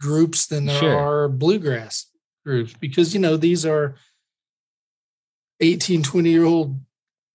groups 0.00 0.46
than 0.46 0.66
there 0.66 0.80
Sure. 0.80 0.98
are 0.98 1.28
bluegrass 1.28 2.06
groups 2.44 2.74
because, 2.78 3.14
you 3.14 3.20
know, 3.20 3.36
these 3.36 3.64
are 3.64 3.94
18, 5.60 6.02
20 6.02 6.30
year 6.30 6.44
old 6.44 6.80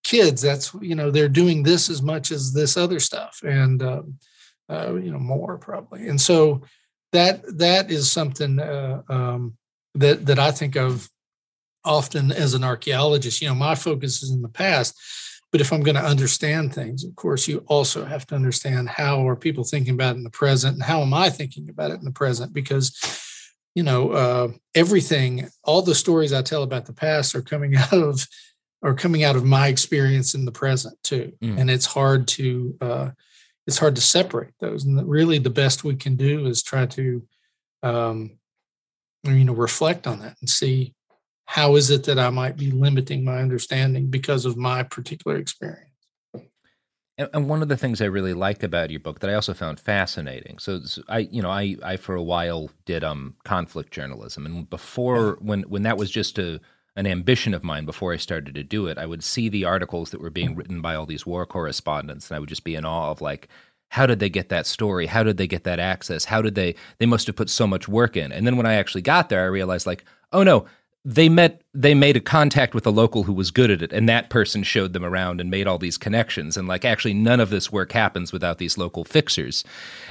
kids. 0.06 0.42
That's, 0.42 0.74
you 0.82 0.96
know, 0.96 1.12
they're 1.12 1.28
doing 1.28 1.64
this 1.64 1.90
as 1.90 2.02
much 2.02 2.32
as 2.32 2.54
this 2.54 2.78
other 2.78 3.00
stuff 3.02 3.42
and, 3.44 3.84
um, 3.84 4.20
uh, 4.70 4.94
you 4.96 5.12
know, 5.12 5.20
more 5.20 5.58
probably. 5.58 6.08
And 6.08 6.22
so 6.22 6.62
that, 7.12 7.42
that 7.58 7.92
is 7.92 8.10
something 8.10 8.60
uh, 8.60 9.02
um, 9.10 9.58
that, 9.96 10.26
that 10.28 10.40
I 10.40 10.52
think 10.52 10.78
of 10.78 11.10
often 11.84 12.32
as 12.32 12.54
an 12.54 12.64
archaeologist. 12.64 13.42
You 13.42 13.50
know, 13.50 13.56
my 13.56 13.76
focus 13.76 14.24
is 14.24 14.32
in 14.32 14.42
the 14.42 14.48
past, 14.48 14.96
but 15.52 15.60
if 15.60 15.74
I'm 15.74 15.84
going 15.84 15.96
to 15.96 16.04
understand 16.04 16.74
things, 16.74 17.04
of 17.04 17.16
course, 17.16 17.48
you 17.48 17.64
also 17.68 18.06
have 18.06 18.28
to 18.28 18.36
understand 18.36 18.90
how 18.90 19.28
are 19.28 19.36
people 19.36 19.64
thinking 19.64 19.96
about 19.96 20.16
it 20.16 20.18
in 20.18 20.24
the 20.24 20.30
present 20.30 20.76
and 20.76 20.84
how 20.84 21.02
am 21.02 21.14
I 21.14 21.30
thinking 21.30 21.70
about 21.70 21.92
it 21.92 22.00
in 22.00 22.06
the 22.06 22.12
present? 22.12 22.54
Because, 22.54 22.96
you 23.74 23.84
know, 23.84 24.12
uh, 24.12 24.52
everything, 24.76 25.50
all 25.64 25.82
the 25.82 25.96
stories 25.96 26.32
I 26.32 26.44
tell 26.44 26.64
about 26.64 26.86
the 26.86 26.94
past 26.94 27.34
are 27.34 27.42
coming 27.42 27.76
out 27.78 27.94
of 27.94 28.28
are 28.86 28.94
coming 28.94 29.24
out 29.24 29.36
of 29.36 29.44
my 29.44 29.68
experience 29.68 30.36
in 30.38 30.46
the 30.46 30.52
present 30.52 30.96
too, 31.04 31.34
Mm. 31.44 31.60
and 31.60 31.68
it's 31.72 31.88
hard 31.88 32.28
to 32.38 32.78
uh, 32.80 33.10
it's 33.68 33.80
hard 33.80 33.96
to 33.96 34.02
separate 34.02 34.54
those. 34.60 34.86
And 34.86 34.96
really, 35.10 35.40
the 35.40 35.50
best 35.64 35.84
we 35.84 35.96
can 35.96 36.16
do 36.16 36.46
is 36.46 36.62
try 36.62 36.86
to, 36.86 37.06
um, 37.82 38.38
you 39.24 39.44
know, 39.44 39.54
reflect 39.54 40.06
on 40.06 40.20
that 40.20 40.38
and 40.40 40.50
see 40.50 40.94
how 41.46 41.76
is 41.76 41.90
it 41.90 42.04
that 42.04 42.20
I 42.20 42.30
might 42.30 42.58
be 42.58 42.70
limiting 42.70 43.24
my 43.26 43.40
understanding 43.40 44.12
because 44.12 44.46
of 44.46 44.56
my 44.56 44.84
particular 44.84 45.38
experience. 45.38 45.90
And, 47.18 47.48
one 47.50 47.62
of 47.62 47.70
the 47.70 47.78
things 47.78 48.02
I 48.02 48.06
really 48.18 48.34
like 48.34 48.62
about 48.62 48.92
your 48.92 49.00
book 49.00 49.20
that 49.22 49.30
I 49.30 49.36
also 49.36 49.54
found 49.54 49.80
fascinating. 49.80 50.60
So, 50.60 50.82
so 50.84 51.02
I, 51.08 51.20
you 51.20 51.42
know, 51.42 51.50
I, 51.50 51.76
I 51.82 51.98
for 51.98 52.14
a 52.14 52.22
while 52.34 52.70
did 52.86 53.04
um 53.04 53.36
conflict 53.46 53.92
journalism, 53.94 54.46
and 54.46 54.70
before 54.70 55.38
when 55.40 55.64
when 55.64 55.84
that 55.84 55.98
was 55.98 56.12
just 56.12 56.38
a 56.38 56.60
an 56.96 57.08
ambition 57.08 57.54
of 57.54 57.64
mine 57.64 57.86
before 57.86 58.14
I 58.14 58.18
started 58.18 58.56
to 58.56 58.64
do 58.64 58.88
it, 58.88 58.98
I 58.98 59.06
would 59.06 59.24
see 59.24 59.50
the 59.50 59.66
articles 59.66 60.12
that 60.12 60.22
were 60.22 60.30
being 60.30 60.56
written 60.56 60.82
by 60.82 60.96
all 60.96 61.06
these 61.06 61.26
war 61.26 61.46
correspondents, 61.46 62.30
and 62.30 62.36
I 62.36 62.40
would 62.40 62.50
just 62.50 62.64
be 62.64 62.76
in 62.76 62.86
awe 62.86 63.12
of 63.12 63.22
like, 63.22 63.50
how 63.90 64.06
did 64.06 64.20
they 64.20 64.30
get 64.30 64.50
that 64.50 64.66
story? 64.66 65.06
How 65.06 65.24
did 65.24 65.38
they 65.38 65.48
get 65.48 65.64
that 65.66 65.80
access? 65.80 66.26
How 66.26 66.42
did 66.42 66.56
they? 66.56 66.76
They 66.98 67.06
must 67.06 67.28
have 67.28 67.36
put 67.36 67.50
so 67.50 67.68
much 67.68 67.88
work 67.88 68.18
in. 68.18 68.32
And 68.32 68.46
then 68.46 68.58
when 68.58 68.66
I 68.66 68.74
actually 68.74 69.04
got 69.04 69.30
there, 69.30 69.42
I 69.42 69.46
realized 69.46 69.86
like, 69.86 70.04
oh 70.34 70.44
no, 70.44 70.66
they 71.06 71.30
met 71.30 71.62
they 71.74 71.94
made 71.94 72.18
a 72.18 72.20
contact 72.20 72.74
with 72.74 72.88
a 72.88 72.90
local 72.90 73.24
who 73.24 73.34
was 73.34 73.52
good 73.52 73.70
at 73.70 73.84
it 73.84 73.94
and 73.94 74.10
that 74.10 74.32
person 74.32 74.64
showed 74.64 74.92
them 74.94 75.06
around 75.06 75.40
and 75.40 75.52
made 75.52 75.68
all 75.68 75.78
these 75.78 76.00
connections 76.00 76.58
and 76.58 76.68
like 76.68 76.84
actually 76.84 77.14
none 77.14 77.40
of 77.40 77.52
this 77.52 77.72
work 77.72 77.92
happens 77.92 78.34
without 78.34 78.58
these 78.58 78.76
local 78.76 79.04
fixers 79.04 79.64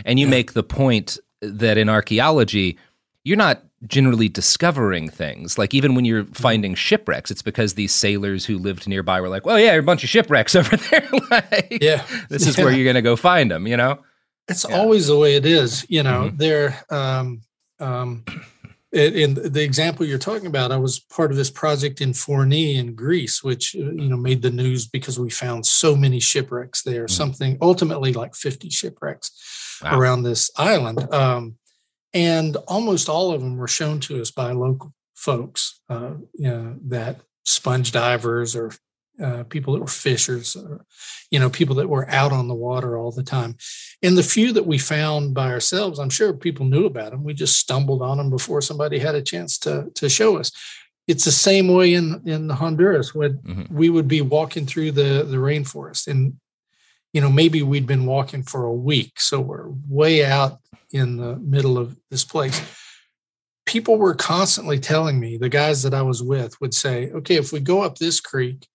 and 0.04 0.20
you 0.20 0.28
make 0.28 0.52
the 0.52 0.62
point 0.62 1.18
that 1.40 1.76
in 1.76 1.88
archaeology 1.88 2.78
you're 3.24 3.36
not 3.36 3.60
generally 3.86 4.28
discovering 4.28 5.08
things 5.08 5.58
like 5.58 5.74
even 5.74 5.94
when 5.94 6.04
you're 6.04 6.24
finding 6.32 6.74
shipwrecks 6.74 7.30
it's 7.30 7.42
because 7.42 7.74
these 7.74 7.92
sailors 7.92 8.44
who 8.46 8.56
lived 8.58 8.86
nearby 8.88 9.20
were 9.20 9.28
like 9.28 9.44
well 9.44 9.58
yeah 9.60 9.72
a 9.72 9.82
bunch 9.82 10.02
of 10.04 10.08
shipwrecks 10.10 10.54
over 10.60 10.76
there 10.76 11.08
like 11.30 11.78
Yeah. 11.80 12.04
this 12.28 12.46
is 12.46 12.56
Yeah. 12.56 12.64
where 12.64 12.72
you're 12.72 12.84
going 12.84 12.94
to 12.94 13.02
go 13.02 13.16
find 13.16 13.50
them 13.50 13.66
you 13.66 13.76
know 13.76 13.98
It's 14.48 14.64
always 14.64 15.06
the 15.06 15.16
way 15.18 15.36
it 15.36 15.46
is, 15.46 15.86
you 15.88 16.02
know. 16.02 16.28
Mhm. 16.30 16.38
There, 16.38 16.84
um, 16.90 17.40
um, 17.80 18.24
in 18.92 19.34
the 19.34 19.62
example 19.62 20.06
you're 20.06 20.18
talking 20.18 20.46
about, 20.46 20.70
I 20.70 20.76
was 20.76 21.00
part 21.00 21.30
of 21.32 21.36
this 21.36 21.50
project 21.50 22.00
in 22.00 22.12
Fourni 22.12 22.76
in 22.76 22.94
Greece, 22.94 23.42
which 23.42 23.74
uh, 23.74 23.90
you 23.90 24.08
know 24.08 24.16
made 24.18 24.42
the 24.42 24.50
news 24.50 24.86
because 24.86 25.18
we 25.18 25.30
found 25.30 25.64
so 25.66 25.96
many 25.96 26.20
shipwrecks 26.20 26.82
there. 26.82 27.08
Something 27.08 27.56
ultimately 27.60 28.12
like 28.12 28.34
50 28.36 28.68
shipwrecks 28.70 29.30
Wow. 29.82 29.98
around 29.98 30.22
this 30.22 30.50
island, 30.56 31.12
um, 31.12 31.56
and 32.14 32.56
almost 32.68 33.08
all 33.08 33.32
of 33.32 33.40
them 33.42 33.56
were 33.58 33.68
shown 33.68 34.00
to 34.00 34.20
us 34.22 34.30
by 34.30 34.52
local 34.52 34.94
folks. 35.14 35.80
Uh, 35.90 36.14
you 36.34 36.48
know 36.48 36.76
that 36.86 37.20
sponge 37.44 37.92
divers 37.92 38.56
or 38.56 38.72
uh, 39.22 39.44
people 39.44 39.74
that 39.74 39.80
were 39.80 39.86
fishers, 39.86 40.56
or 40.56 40.84
you 41.30 41.38
know 41.38 41.50
people 41.50 41.74
that 41.76 41.88
were 41.88 42.08
out 42.10 42.32
on 42.32 42.48
the 42.48 42.54
water 42.54 42.96
all 42.96 43.12
the 43.12 43.22
time. 43.22 43.56
And 44.02 44.16
the 44.18 44.22
few 44.22 44.52
that 44.52 44.66
we 44.66 44.78
found 44.78 45.34
by 45.34 45.50
ourselves, 45.50 45.98
I'm 45.98 46.10
sure 46.10 46.32
people 46.32 46.66
knew 46.66 46.86
about 46.86 47.10
them. 47.12 47.24
We 47.24 47.34
just 47.34 47.58
stumbled 47.58 48.02
on 48.02 48.18
them 48.18 48.30
before 48.30 48.60
somebody 48.62 48.98
had 48.98 49.14
a 49.14 49.22
chance 49.22 49.58
to 49.60 49.90
to 49.94 50.08
show 50.08 50.36
us. 50.38 50.50
It's 51.06 51.24
the 51.24 51.32
same 51.32 51.68
way 51.68 51.94
in 51.94 52.22
in 52.26 52.46
the 52.48 52.54
Honduras 52.54 53.14
when 53.14 53.38
Mhm. 53.38 53.70
we 53.70 53.90
would 53.90 54.08
be 54.08 54.20
walking 54.22 54.66
through 54.66 54.92
the 54.92 55.24
the 55.28 55.36
rainforest 55.36 56.06
and 56.06 56.34
you 57.14 57.20
know 57.22 57.30
maybe 57.30 57.62
we'd 57.62 57.86
been 57.86 58.04
walking 58.04 58.42
for 58.42 58.64
a 58.64 58.74
week 58.74 59.18
so 59.18 59.40
we're 59.40 59.68
way 59.88 60.22
out 60.24 60.58
in 60.92 61.16
the 61.16 61.36
middle 61.36 61.78
of 61.78 61.96
this 62.10 62.24
place. 62.24 62.60
People 63.66 63.96
were 63.96 64.14
constantly 64.14 64.78
telling 64.78 65.18
me 65.18 65.38
the 65.38 65.48
guys 65.48 65.82
that 65.82 65.94
i 65.94 66.02
was 66.02 66.22
with 66.22 66.60
would 66.60 66.74
say 66.74 67.10
okay 67.12 67.36
if 67.36 67.52
we 67.52 67.60
go 67.60 67.80
up 67.80 67.96
this 67.96 68.20
creek 68.20 68.66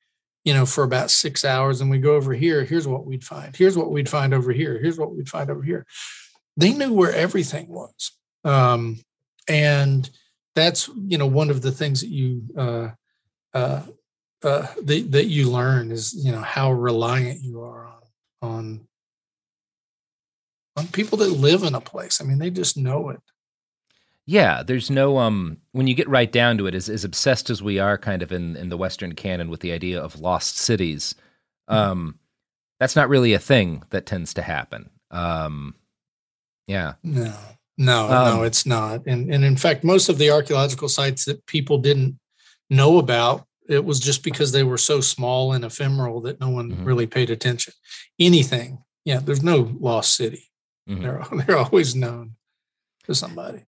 you 0.44 0.54
know 0.54 0.66
for 0.66 0.84
about 0.84 1.12
six 1.12 1.46
hours 1.46 1.80
and 1.80 1.92
we 1.92 2.00
go 2.00 2.16
over 2.16 2.34
here 2.34 2.64
here's 2.64 2.88
what 2.88 3.06
we'd 3.06 3.24
find. 3.24 3.56
Here's 3.56 3.78
what 3.78 3.92
we'd 3.92 4.10
find 4.10 4.34
over 4.34 4.52
here. 4.52 4.80
Here's 4.80 4.98
what 4.98 5.14
we'd 5.16 5.30
find 5.30 5.52
over 5.52 5.62
here. 5.62 5.86
They 6.58 6.74
knew 6.74 6.92
where 6.92 7.14
everything 7.14 7.68
was 7.68 8.14
um, 8.44 9.00
and 9.48 10.10
that's 10.56 10.90
you 10.96 11.18
know 11.18 11.28
one 11.28 11.50
of 11.50 11.62
the 11.62 11.72
things 11.72 12.02
that 12.02 12.10
you 12.10 12.44
uh, 12.58 12.90
uh, 13.54 13.84
uh, 14.44 14.68
that, 14.84 15.12
that 15.12 15.26
you 15.26 15.50
learn 15.50 15.92
is 15.92 16.14
you 16.14 16.32
know 16.32 16.42
how 16.42 16.72
reliant 16.72 17.42
you 17.42 17.62
are 17.62 17.88
on 17.88 17.99
on 18.42 18.88
on 20.76 20.88
people 20.88 21.18
that 21.20 21.30
live 21.32 21.64
in 21.64 21.76
a 21.76 21.82
place. 21.82 22.22
I 22.22 22.24
mean, 22.24 22.38
they 22.38 22.50
just 22.50 22.78
know 22.78 23.10
it. 23.10 23.20
Yeah, 24.26 24.62
there's 24.64 24.90
no 24.92 25.18
um 25.18 25.58
when 25.72 25.88
you 25.88 25.96
get 25.96 26.08
right 26.08 26.32
down 26.32 26.58
to 26.60 26.68
it, 26.68 26.76
as 26.76 26.88
as 26.88 27.04
obsessed 27.04 27.50
as 27.50 27.64
we 27.64 27.80
are 27.80 27.98
kind 27.98 28.22
of 28.22 28.32
in 28.32 28.56
in 28.56 28.70
the 28.70 28.78
Western 28.78 29.14
canon 29.16 29.50
with 29.50 29.62
the 29.62 29.72
idea 29.72 30.00
of 30.00 30.20
lost 30.20 30.58
cities, 30.58 31.16
um, 31.68 32.20
that's 32.80 32.96
not 32.96 33.10
really 33.10 33.34
a 33.34 33.40
thing 33.40 33.84
that 33.90 34.06
tends 34.06 34.34
to 34.36 34.42
happen. 34.44 34.90
Um, 35.12 35.74
yeah, 36.68 36.94
No, 37.04 37.34
no, 37.78 38.08
no, 38.08 38.40
Um, 38.40 38.46
it's 38.46 38.68
not. 38.68 39.02
And 39.08 39.34
and 39.34 39.44
in 39.44 39.58
fact, 39.58 39.84
most 39.84 40.10
of 40.10 40.20
the 40.20 40.30
archaeological 40.30 40.90
sites 40.90 41.26
that 41.26 41.44
people 41.48 41.80
didn't 41.80 42.20
know 42.70 43.00
about, 43.00 43.48
it 43.70 43.86
was 43.86 44.00
just 44.00 44.24
because 44.24 44.52
they 44.52 44.64
were 44.64 44.78
so 44.78 45.00
small 45.00 45.54
and 45.54 45.64
ephemeral 45.64 46.22
that 46.22 46.40
no 46.40 46.50
one 46.50 46.72
Mhm. 46.72 46.86
really 46.86 47.08
paid 47.08 47.30
attention. 47.30 47.74
Anything, 48.20 48.80
yeah, 49.06 49.20
there's 49.24 49.44
no 49.44 49.76
lost 49.80 50.16
city. 50.16 50.50
Mhm. 50.90 51.02
They're 51.02 51.24
they're 51.48 51.58
always 51.58 51.96
known 51.96 52.36
to 53.06 53.14
somebody. 53.16 53.66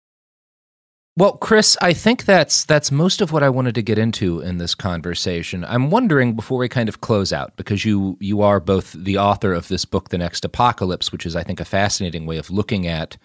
Well, 1.17 1.33
Chris, 1.33 1.77
I 1.83 1.93
think 1.93 2.25
that's 2.25 2.65
that's 2.65 2.91
most 2.91 3.21
of 3.21 3.31
what 3.33 3.43
I 3.43 3.51
wanted 3.51 3.75
to 3.75 3.83
get 3.83 3.99
into 3.99 4.41
in 4.41 4.59
this 4.59 4.75
conversation. 4.75 5.65
I'm 5.65 5.91
wondering 5.91 6.35
before 6.35 6.59
we 6.59 6.69
kind 6.69 6.89
of 6.89 7.01
close 7.01 7.33
out 7.33 7.57
because 7.57 7.85
you 7.85 8.17
you 8.21 8.41
are 8.43 8.59
both 8.61 8.93
the 8.93 9.19
author 9.19 9.53
of 9.53 9.69
this 9.69 9.85
book 9.85 10.09
The 10.09 10.19
Next 10.19 10.45
Apocalypse, 10.45 11.13
which 11.13 11.27
is 11.27 11.37
I 11.37 11.43
think 11.43 11.61
a 11.61 11.65
fascinating 11.65 12.27
way 12.27 12.39
of 12.39 12.51
looking 12.51 12.87
at 12.87 13.19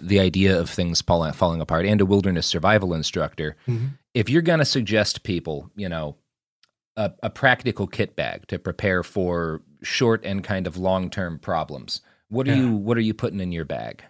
the 0.00 0.20
idea 0.20 0.58
of 0.58 0.68
things 0.70 1.00
falling, 1.00 1.32
falling 1.32 1.60
apart 1.60 1.86
and 1.86 2.00
a 2.00 2.06
wilderness 2.06 2.46
survival 2.46 2.94
instructor. 2.94 3.56
Mhm. 3.68 3.90
If 4.14 4.28
you're 4.28 4.42
going 4.42 4.58
to 4.58 4.64
suggest 4.64 5.22
people, 5.22 5.70
you 5.76 5.88
know, 5.88 6.16
a, 6.96 7.12
a 7.22 7.30
practical 7.30 7.86
kit 7.86 8.16
bag 8.16 8.46
to 8.48 8.58
prepare 8.58 9.02
for 9.02 9.62
short 9.82 10.24
and 10.24 10.42
kind 10.44 10.66
of 10.66 10.76
long-term 10.76 11.38
problems, 11.38 12.00
what 12.28 12.46
are 12.48 12.50
Yeah. 12.54 12.62
you 12.62 12.72
what 12.72 12.96
are 12.96 13.00
you 13.02 13.14
putting 13.14 13.40
in 13.40 13.52
your 13.52 13.64
bag? 13.64 14.02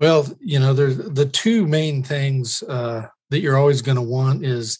Well, 0.00 0.26
you 0.40 0.58
know, 0.58 0.74
there's 0.74 0.96
the 0.98 1.26
two 1.26 1.66
main 1.66 2.02
things 2.02 2.62
uh, 2.62 3.06
that 3.30 3.40
you're 3.40 3.56
always 3.56 3.82
going 3.82 3.96
to 3.96 4.02
want 4.02 4.44
is 4.44 4.78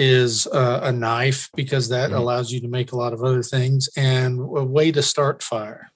is 0.00 0.46
uh, 0.48 0.78
a 0.84 0.92
knife 0.92 1.50
because 1.56 1.88
that 1.88 2.10
Mhm. 2.10 2.16
allows 2.18 2.52
you 2.52 2.60
to 2.60 2.68
make 2.68 2.92
a 2.92 2.96
lot 2.96 3.12
of 3.12 3.22
other 3.24 3.42
things 3.42 3.88
and 3.96 4.38
a 4.38 4.64
way 4.64 4.92
to 4.92 5.02
start 5.02 5.42
fire. 5.42 5.90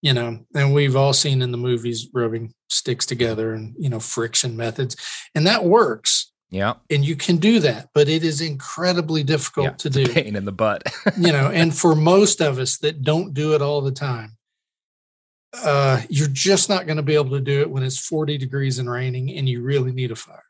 You 0.00 0.14
know, 0.14 0.46
and 0.54 0.72
we've 0.72 0.94
all 0.94 1.12
seen 1.12 1.42
in 1.42 1.50
the 1.50 1.58
movies 1.58 2.08
rubbing 2.12 2.54
sticks 2.68 3.04
together 3.04 3.52
and 3.52 3.74
you 3.78 3.88
know 3.88 4.00
friction 4.00 4.56
methods, 4.56 4.96
and 5.34 5.46
that 5.46 5.64
works. 5.64 6.32
Yeah, 6.50 6.74
And 6.88 7.04
you 7.04 7.14
can 7.14 7.36
do 7.36 7.60
that, 7.60 7.90
but 7.92 8.08
it 8.08 8.24
is 8.24 8.40
incredibly 8.40 9.22
difficult 9.22 9.66
yeah, 9.66 9.72
to 9.72 9.90
do 9.90 10.06
pain 10.06 10.34
in 10.34 10.46
the 10.46 10.52
butt. 10.52 10.82
you 11.18 11.30
know, 11.30 11.50
and 11.52 11.76
for 11.76 11.94
most 11.94 12.40
of 12.40 12.58
us 12.58 12.78
that 12.78 13.02
don't 13.02 13.34
do 13.34 13.54
it 13.54 13.60
all 13.60 13.82
the 13.82 13.92
time, 13.92 14.38
uh, 15.52 16.00
you're 16.08 16.28
just 16.28 16.68
not 16.68 16.86
going 16.86 16.96
to 16.96 17.02
be 17.02 17.14
able 17.14 17.30
to 17.30 17.40
do 17.40 17.60
it 17.60 17.70
when 17.70 17.82
it's 17.82 17.98
40 17.98 18.38
degrees 18.38 18.78
and 18.78 18.90
raining 18.90 19.30
and 19.36 19.48
you 19.48 19.62
really 19.62 19.92
need 19.92 20.10
a 20.10 20.16
fire. 20.16 20.42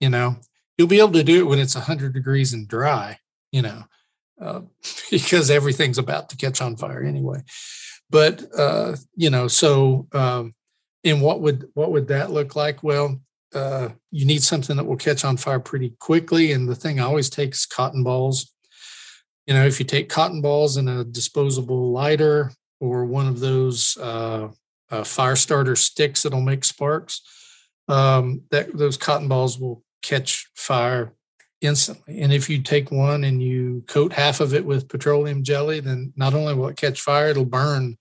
You 0.00 0.10
know, 0.10 0.36
you'll 0.76 0.88
be 0.88 0.98
able 0.98 1.12
to 1.12 1.24
do 1.24 1.40
it 1.40 1.48
when 1.48 1.58
it's 1.58 1.74
100 1.74 2.12
degrees 2.12 2.52
and 2.52 2.66
dry, 2.68 3.18
you 3.52 3.62
know, 3.62 3.84
uh, 4.40 4.60
because 5.10 5.50
everything's 5.50 5.98
about 5.98 6.28
to 6.30 6.36
catch 6.36 6.60
on 6.60 6.76
fire 6.76 7.02
anyway. 7.02 7.42
But, 8.12 8.44
uh, 8.56 8.96
you 9.16 9.30
know, 9.30 9.48
so, 9.48 10.06
um, 10.12 10.54
and 11.02 11.22
what 11.22 11.40
would 11.40 11.68
what 11.74 11.90
would 11.90 12.08
that 12.08 12.30
look 12.30 12.54
like? 12.54 12.84
Well, 12.84 13.20
uh, 13.54 13.88
you 14.10 14.26
need 14.26 14.42
something 14.42 14.76
that 14.76 14.84
will 14.84 14.96
catch 14.96 15.24
on 15.24 15.38
fire 15.38 15.58
pretty 15.58 15.94
quickly. 15.98 16.52
And 16.52 16.68
the 16.68 16.74
thing 16.74 17.00
I 17.00 17.04
always 17.04 17.30
take 17.30 17.52
is 17.52 17.66
cotton 17.66 18.04
balls. 18.04 18.52
You 19.46 19.54
know, 19.54 19.64
if 19.64 19.80
you 19.80 19.86
take 19.86 20.10
cotton 20.10 20.42
balls 20.42 20.76
in 20.76 20.88
a 20.88 21.04
disposable 21.04 21.90
lighter 21.90 22.52
or 22.80 23.06
one 23.06 23.26
of 23.26 23.40
those 23.40 23.96
uh, 23.96 24.48
uh, 24.90 25.04
fire 25.04 25.34
starter 25.34 25.74
sticks 25.74 26.22
that'll 26.22 26.40
make 26.42 26.64
sparks, 26.64 27.22
um, 27.88 28.42
that 28.50 28.76
those 28.76 28.98
cotton 28.98 29.26
balls 29.26 29.58
will 29.58 29.82
catch 30.02 30.50
fire 30.54 31.14
instantly. 31.62 32.20
And 32.20 32.32
if 32.32 32.50
you 32.50 32.60
take 32.60 32.90
one 32.90 33.24
and 33.24 33.42
you 33.42 33.84
coat 33.86 34.12
half 34.12 34.40
of 34.40 34.52
it 34.52 34.64
with 34.64 34.88
petroleum 34.88 35.42
jelly, 35.42 35.80
then 35.80 36.12
not 36.16 36.34
only 36.34 36.54
will 36.54 36.68
it 36.68 36.76
catch 36.76 37.00
fire, 37.00 37.28
it'll 37.28 37.44
burn 37.44 37.96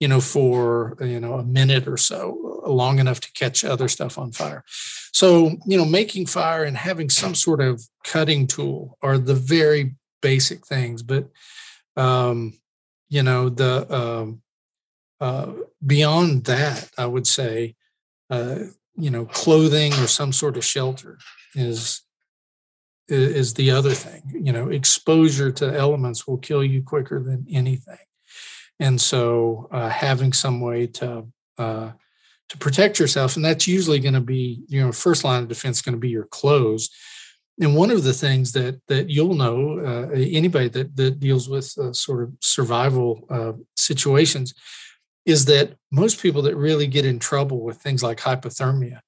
you 0.00 0.06
know, 0.06 0.20
for, 0.20 0.96
you 1.00 1.18
know, 1.18 1.34
a 1.34 1.44
minute 1.44 1.88
or 1.88 1.96
so, 1.96 2.62
uh, 2.64 2.70
long 2.70 2.98
enough 2.98 3.20
to 3.20 3.32
catch 3.32 3.64
other 3.64 3.88
stuff 3.88 4.16
on 4.16 4.30
fire. 4.30 4.64
So, 5.12 5.56
you 5.66 5.76
know, 5.76 5.84
making 5.84 6.26
fire 6.26 6.62
and 6.62 6.76
having 6.76 7.10
some 7.10 7.34
sort 7.34 7.60
of 7.60 7.82
cutting 8.04 8.46
tool 8.46 8.96
are 9.02 9.18
the 9.18 9.34
very 9.34 9.96
basic 10.22 10.66
things. 10.66 11.02
But, 11.02 11.28
um, 11.96 12.58
you 13.08 13.22
know, 13.22 13.48
the, 13.48 13.92
um, 13.92 14.42
uh, 15.20 15.52
beyond 15.84 16.44
that, 16.44 16.90
I 16.96 17.06
would 17.06 17.26
say, 17.26 17.74
uh, 18.30 18.58
you 18.94 19.10
know, 19.10 19.24
clothing 19.24 19.92
or 19.94 20.06
some 20.06 20.32
sort 20.32 20.56
of 20.56 20.64
shelter 20.64 21.18
is 21.54 22.02
is 23.08 23.54
the 23.54 23.70
other 23.70 23.92
thing. 23.92 24.22
You 24.44 24.52
know, 24.52 24.68
exposure 24.68 25.50
to 25.52 25.76
elements 25.76 26.26
will 26.26 26.38
kill 26.38 26.62
you 26.62 26.82
quicker 26.82 27.22
than 27.22 27.46
anything 27.50 27.98
and 28.80 29.00
so 29.00 29.68
uh, 29.70 29.88
having 29.88 30.32
some 30.32 30.60
way 30.60 30.86
to 30.86 31.26
uh, 31.58 31.90
to 32.48 32.58
protect 32.58 32.98
yourself 32.98 33.36
and 33.36 33.44
that's 33.44 33.66
usually 33.66 33.98
going 33.98 34.14
to 34.14 34.20
be 34.20 34.62
you 34.68 34.80
know 34.80 34.92
first 34.92 35.24
line 35.24 35.42
of 35.42 35.48
defense 35.48 35.82
going 35.82 35.94
to 35.94 35.98
be 35.98 36.08
your 36.08 36.26
clothes 36.26 36.90
and 37.60 37.74
one 37.74 37.90
of 37.90 38.04
the 38.04 38.12
things 38.12 38.52
that 38.52 38.80
that 38.86 39.10
you'll 39.10 39.34
know 39.34 39.78
uh, 39.80 40.10
anybody 40.14 40.68
that 40.68 40.96
that 40.96 41.20
deals 41.20 41.48
with 41.48 41.76
uh, 41.78 41.92
sort 41.92 42.22
of 42.22 42.32
survival 42.40 43.26
uh, 43.30 43.52
situations 43.76 44.54
is 45.26 45.44
that 45.44 45.76
most 45.90 46.22
people 46.22 46.40
that 46.42 46.56
really 46.56 46.86
get 46.86 47.04
in 47.04 47.18
trouble 47.18 47.60
with 47.60 47.76
things 47.76 48.02
like 48.02 48.18
hypothermia 48.18 49.00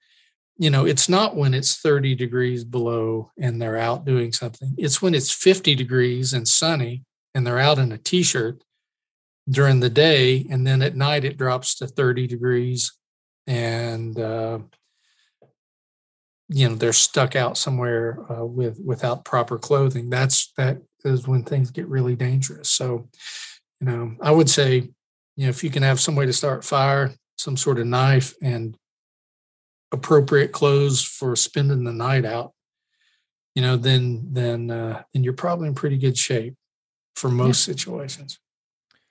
you 0.61 0.71
know 0.71 0.85
it's 0.87 1.09
not 1.09 1.35
when 1.35 1.55
it's 1.55 1.81
30 1.81 2.15
degrees 2.15 2.63
below 2.63 3.31
and 3.37 3.61
they're 3.61 3.79
out 3.79 4.05
doing 4.05 4.33
something 4.33 4.75
it's 4.79 5.01
when 5.03 5.15
it's 5.15 5.33
50 5.33 5.75
degrees 5.75 6.33
and 6.33 6.47
sunny 6.47 7.03
and 7.35 7.47
they're 7.47 7.59
out 7.59 7.79
in 7.79 7.93
a 7.93 7.99
t-shirt 7.99 8.63
during 9.51 9.81
the 9.81 9.91
day, 9.91 10.47
and 10.51 10.67
then 10.67 10.81
at 10.83 10.97
night 10.97 11.25
it 11.25 11.37
drops 11.37 11.75
to 11.77 11.87
30 11.87 12.27
degrees, 12.27 12.93
and 13.47 14.19
uh, 14.19 14.61
you 16.49 16.69
know 16.69 16.75
they're 16.75 16.93
stuck 16.93 17.37
out 17.37 17.59
somewhere 17.59 18.19
uh, 18.31 18.45
with 18.45 18.79
without 18.85 19.25
proper 19.25 19.59
clothing. 19.59 20.09
That's 20.09 20.53
that 20.57 20.79
is 21.05 21.27
when 21.27 21.43
things 21.43 21.71
get 21.71 21.89
really 21.89 22.15
dangerous. 22.15 22.71
So, 22.71 23.09
you 23.81 23.87
know, 23.87 24.15
I 24.21 24.31
would 24.31 24.51
say, 24.51 24.91
you 25.37 25.47
know, 25.47 25.49
if 25.49 25.65
you 25.65 25.71
can 25.71 25.83
have 25.83 26.01
some 26.01 26.15
way 26.15 26.27
to 26.27 26.33
start 26.33 26.65
fire, 26.65 27.13
some 27.39 27.57
sort 27.57 27.79
of 27.79 27.87
knife, 27.87 28.35
and 28.43 28.77
appropriate 29.93 30.53
clothes 30.53 31.03
for 31.03 31.35
spending 31.37 31.85
the 31.85 31.93
night 31.93 32.25
out, 32.25 32.53
you 33.55 33.63
know, 33.63 33.77
then 33.77 34.29
then 34.33 34.71
uh, 34.71 35.03
then 35.13 35.25
you're 35.25 35.33
probably 35.33 35.69
in 35.69 35.75
pretty 35.75 35.99
good 35.99 36.17
shape 36.17 36.55
for 37.17 37.29
most 37.29 37.67
yeah. 37.67 37.75
situations. 37.75 38.39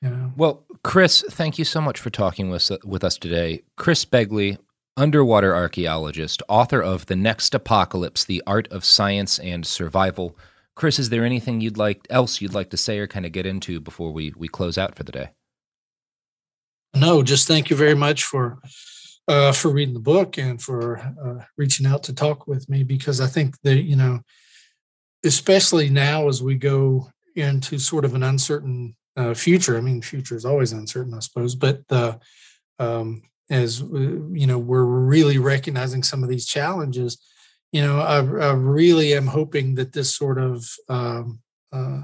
Yeah. 0.01 0.29
Well, 0.37 0.65
Chris, 0.83 1.23
thank 1.29 1.59
you 1.59 1.65
so 1.65 1.81
much 1.81 1.99
for 1.99 2.09
talking 2.09 2.49
with, 2.49 2.71
with 2.85 3.03
us 3.03 3.17
today. 3.17 3.63
Chris 3.75 4.05
Begley, 4.05 4.57
underwater 4.95 5.53
archaeologist, 5.53 6.41
author 6.47 6.81
of 6.81 7.05
The 7.07 7.17
Next 7.17 7.53
Apocalypse 7.53 8.23
The 8.23 8.41
Art 8.47 8.69
of 8.71 8.85
Science 8.85 9.39
and 9.39 9.65
Survival. 9.65 10.37
Chris, 10.75 10.99
is 10.99 11.09
there 11.09 11.25
anything 11.25 11.59
you'd 11.59 11.77
like 11.77 12.07
else 12.09 12.39
you'd 12.39 12.53
like 12.53 12.69
to 12.69 12.77
say 12.77 12.99
or 12.99 13.07
kind 13.07 13.25
of 13.25 13.33
get 13.33 13.45
into 13.45 13.81
before 13.81 14.13
we, 14.13 14.33
we 14.37 14.47
close 14.47 14.77
out 14.77 14.95
for 14.95 15.03
the 15.03 15.11
day? 15.11 15.29
No, 16.95 17.21
just 17.21 17.47
thank 17.47 17.69
you 17.69 17.75
very 17.75 17.95
much 17.95 18.23
for 18.23 18.59
uh, 19.29 19.51
for 19.51 19.69
reading 19.69 19.93
the 19.93 19.99
book 19.99 20.37
and 20.37 20.61
for 20.61 20.97
uh, 20.97 21.45
reaching 21.55 21.85
out 21.85 22.03
to 22.03 22.13
talk 22.13 22.47
with 22.47 22.67
me 22.67 22.83
because 22.83 23.21
I 23.21 23.27
think 23.27 23.61
that 23.61 23.83
you 23.83 23.95
know, 23.95 24.21
especially 25.23 25.89
now 25.89 26.27
as 26.27 26.41
we 26.41 26.55
go 26.55 27.11
into 27.35 27.77
sort 27.77 28.05
of 28.05 28.15
an 28.15 28.23
uncertain 28.23 28.95
uh, 29.15 29.33
future. 29.33 29.77
I 29.77 29.81
mean, 29.81 30.01
future 30.01 30.35
is 30.35 30.45
always 30.45 30.71
uncertain, 30.71 31.13
I 31.13 31.19
suppose, 31.19 31.53
but 31.53 31.87
the 31.89 32.19
um, 32.79 33.21
as 33.49 33.81
you 33.81 34.47
know, 34.47 34.57
we're 34.57 34.83
really 34.83 35.37
recognizing 35.37 36.03
some 36.03 36.23
of 36.23 36.29
these 36.29 36.45
challenges. 36.45 37.17
You 37.71 37.81
know, 37.81 37.99
I, 37.99 38.17
I 38.17 38.53
really 38.53 39.13
am 39.13 39.27
hoping 39.27 39.75
that 39.75 39.93
this 39.93 40.15
sort 40.15 40.39
of 40.39 40.67
um, 40.87 41.39
uh, 41.71 42.01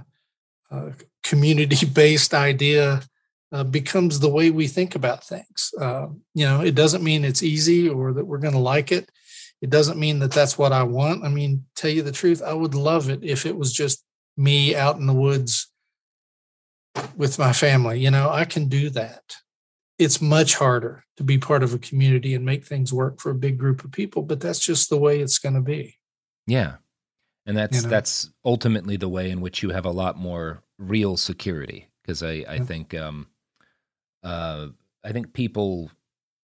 uh, 0.69 0.91
community-based 1.23 2.33
idea 2.33 3.01
uh, 3.51 3.63
becomes 3.63 4.19
the 4.19 4.29
way 4.29 4.49
we 4.49 4.67
think 4.67 4.95
about 4.95 5.23
things. 5.23 5.71
Um, 5.79 6.21
you 6.33 6.45
know, 6.45 6.61
it 6.61 6.75
doesn't 6.75 7.03
mean 7.03 7.23
it's 7.23 7.43
easy 7.43 7.89
or 7.89 8.13
that 8.13 8.25
we're 8.25 8.39
going 8.39 8.53
to 8.53 8.59
like 8.59 8.91
it. 8.91 9.09
It 9.61 9.69
doesn't 9.69 9.99
mean 9.99 10.19
that 10.19 10.31
that's 10.31 10.57
what 10.57 10.71
I 10.71 10.83
want. 10.83 11.23
I 11.23 11.29
mean, 11.29 11.65
tell 11.75 11.89
you 11.89 12.01
the 12.01 12.11
truth, 12.11 12.41
I 12.41 12.53
would 12.53 12.75
love 12.75 13.09
it 13.09 13.23
if 13.23 13.45
it 13.45 13.55
was 13.55 13.71
just 13.71 14.03
me 14.37 14.75
out 14.75 14.97
in 14.97 15.05
the 15.05 15.13
woods 15.13 15.71
with 17.15 17.39
my 17.39 17.53
family. 17.53 17.99
You 17.99 18.11
know, 18.11 18.29
I 18.29 18.45
can 18.45 18.67
do 18.67 18.89
that. 18.91 19.37
It's 19.97 20.21
much 20.21 20.55
harder 20.55 21.05
to 21.17 21.23
be 21.23 21.37
part 21.37 21.63
of 21.63 21.73
a 21.73 21.79
community 21.79 22.33
and 22.33 22.45
make 22.45 22.65
things 22.65 22.91
work 22.91 23.21
for 23.21 23.31
a 23.31 23.35
big 23.35 23.57
group 23.57 23.83
of 23.83 23.91
people, 23.91 24.23
but 24.23 24.41
that's 24.41 24.59
just 24.59 24.89
the 24.89 24.97
way 24.97 25.21
it's 25.21 25.39
going 25.39 25.55
to 25.55 25.61
be. 25.61 25.97
Yeah. 26.45 26.75
And 27.45 27.55
that's 27.55 27.77
you 27.77 27.83
know? 27.83 27.89
that's 27.89 28.29
ultimately 28.43 28.97
the 28.97 29.09
way 29.09 29.31
in 29.31 29.39
which 29.39 29.63
you 29.63 29.69
have 29.69 29.85
a 29.85 29.91
lot 29.91 30.17
more 30.17 30.63
real 30.77 31.15
security 31.15 31.89
because 32.01 32.23
I 32.23 32.43
I 32.47 32.55
yeah. 32.55 32.63
think 32.63 32.93
um 32.93 33.27
uh 34.25 34.67
I 35.03 35.11
think 35.11 35.33
people 35.33 35.91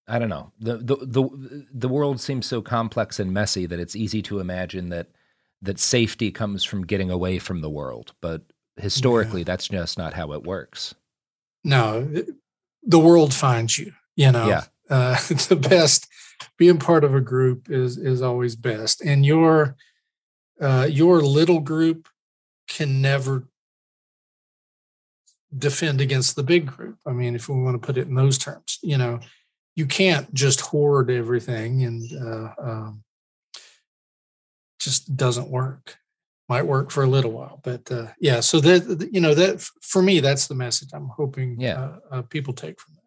I 0.07 0.19
don't 0.19 0.29
know. 0.29 0.51
The, 0.59 0.77
the 0.77 0.95
the 0.97 1.65
the 1.73 1.87
world 1.87 2.19
seems 2.19 2.45
so 2.45 2.61
complex 2.61 3.19
and 3.19 3.33
messy 3.33 3.65
that 3.65 3.79
it's 3.79 3.95
easy 3.95 4.21
to 4.23 4.39
imagine 4.39 4.89
that 4.89 5.07
that 5.61 5.79
safety 5.79 6.31
comes 6.31 6.63
from 6.63 6.85
getting 6.85 7.09
away 7.09 7.39
from 7.39 7.61
the 7.61 7.69
world, 7.69 8.13
but 8.19 8.41
historically, 8.77 9.41
yeah. 9.41 9.45
that's 9.45 9.67
just 9.67 9.97
not 9.97 10.13
how 10.13 10.33
it 10.33 10.43
works. 10.43 10.95
No, 11.63 12.11
the 12.83 12.99
world 12.99 13.33
finds 13.33 13.77
you. 13.77 13.93
You 14.15 14.31
know, 14.31 14.47
yeah. 14.47 14.63
Uh, 14.89 15.15
the 15.47 15.55
best 15.55 16.07
being 16.57 16.77
part 16.77 17.03
of 17.03 17.15
a 17.15 17.21
group 17.21 17.69
is 17.69 17.97
is 17.97 18.21
always 18.21 18.55
best, 18.55 19.01
and 19.01 19.25
your 19.25 19.75
uh, 20.59 20.87
your 20.89 21.21
little 21.21 21.59
group 21.59 22.09
can 22.67 23.01
never 23.01 23.47
defend 25.57 26.01
against 26.01 26.35
the 26.35 26.43
big 26.43 26.65
group. 26.65 26.97
I 27.05 27.11
mean, 27.11 27.35
if 27.35 27.49
we 27.49 27.61
want 27.61 27.81
to 27.81 27.85
put 27.85 27.97
it 27.97 28.07
in 28.07 28.15
those 28.15 28.37
terms, 28.37 28.79
you 28.81 28.97
know, 28.97 29.19
you 29.75 29.85
can't 29.85 30.33
just 30.33 30.61
hoard 30.61 31.09
everything 31.09 31.83
and 31.83 32.11
uh, 32.21 32.53
um, 32.61 33.03
just 34.79 35.15
doesn't 35.15 35.49
work 35.49 35.97
might 36.49 36.67
work 36.67 36.91
for 36.91 37.03
a 37.03 37.07
little 37.07 37.31
while 37.31 37.61
but 37.63 37.89
uh, 37.91 38.07
yeah 38.19 38.41
so 38.41 38.59
that 38.59 39.09
you 39.11 39.21
know 39.21 39.33
that 39.33 39.61
for 39.81 40.01
me 40.01 40.19
that's 40.19 40.47
the 40.47 40.55
message 40.55 40.89
i'm 40.93 41.07
hoping 41.07 41.55
yeah. 41.59 41.79
uh, 41.79 41.99
uh, 42.11 42.21
people 42.23 42.53
take 42.53 42.77
from 42.77 42.93
that 42.95 43.03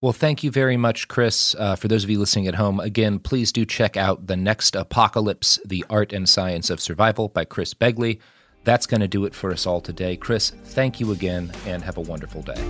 well 0.00 0.12
thank 0.12 0.42
you 0.42 0.50
very 0.50 0.76
much 0.78 1.06
chris 1.06 1.54
uh, 1.58 1.76
for 1.76 1.88
those 1.88 2.02
of 2.02 2.08
you 2.08 2.18
listening 2.18 2.48
at 2.48 2.54
home 2.54 2.80
again 2.80 3.18
please 3.18 3.52
do 3.52 3.66
check 3.66 3.98
out 3.98 4.26
the 4.26 4.36
next 4.36 4.74
apocalypse 4.74 5.60
the 5.66 5.84
art 5.90 6.14
and 6.14 6.28
science 6.30 6.70
of 6.70 6.80
survival 6.80 7.28
by 7.28 7.44
chris 7.44 7.74
begley 7.74 8.18
that's 8.66 8.84
going 8.84 9.00
to 9.00 9.08
do 9.08 9.24
it 9.24 9.34
for 9.34 9.50
us 9.52 9.66
all 9.66 9.80
today. 9.80 10.16
Chris 10.16 10.50
thank 10.50 11.00
you 11.00 11.12
again 11.12 11.50
and 11.64 11.82
have 11.82 11.96
a 11.96 12.02
wonderful 12.02 12.42
day. 12.42 12.60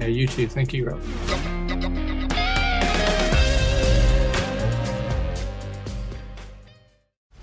Yeah 0.00 0.08
you 0.08 0.26
too. 0.26 0.48
Thank 0.48 0.72
you 0.72 0.88
Rob. 0.88 1.55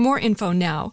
more 0.00 0.18
info 0.18 0.52
now. 0.52 0.92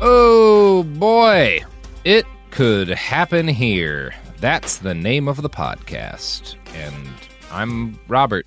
Oh 0.00 0.82
boy, 0.98 1.60
it 2.04 2.26
could 2.50 2.88
happen 2.88 3.48
here. 3.48 4.14
That's 4.38 4.78
the 4.78 4.94
name 4.94 5.28
of 5.28 5.40
the 5.42 5.48
podcast. 5.48 6.56
And 6.74 7.08
I'm 7.50 7.98
Robert 8.08 8.46